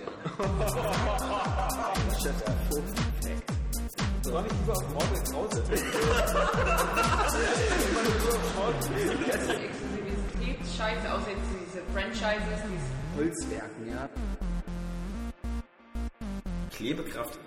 Soll 4.24 4.45
ich 4.48 4.54
lieber 4.54 4.74
auf 4.74 4.90
Mortal 4.94 5.24
Krause? 5.30 5.64
Exklusivitätsscheiße, 9.64 11.14
außer 11.14 11.30
jetzt 11.30 11.50
diese 11.52 11.82
Franchises, 11.94 12.60
diese 12.72 12.90
Holzwerken, 13.18 13.84
ja. 13.90 14.10
Klebekraft 16.72 17.38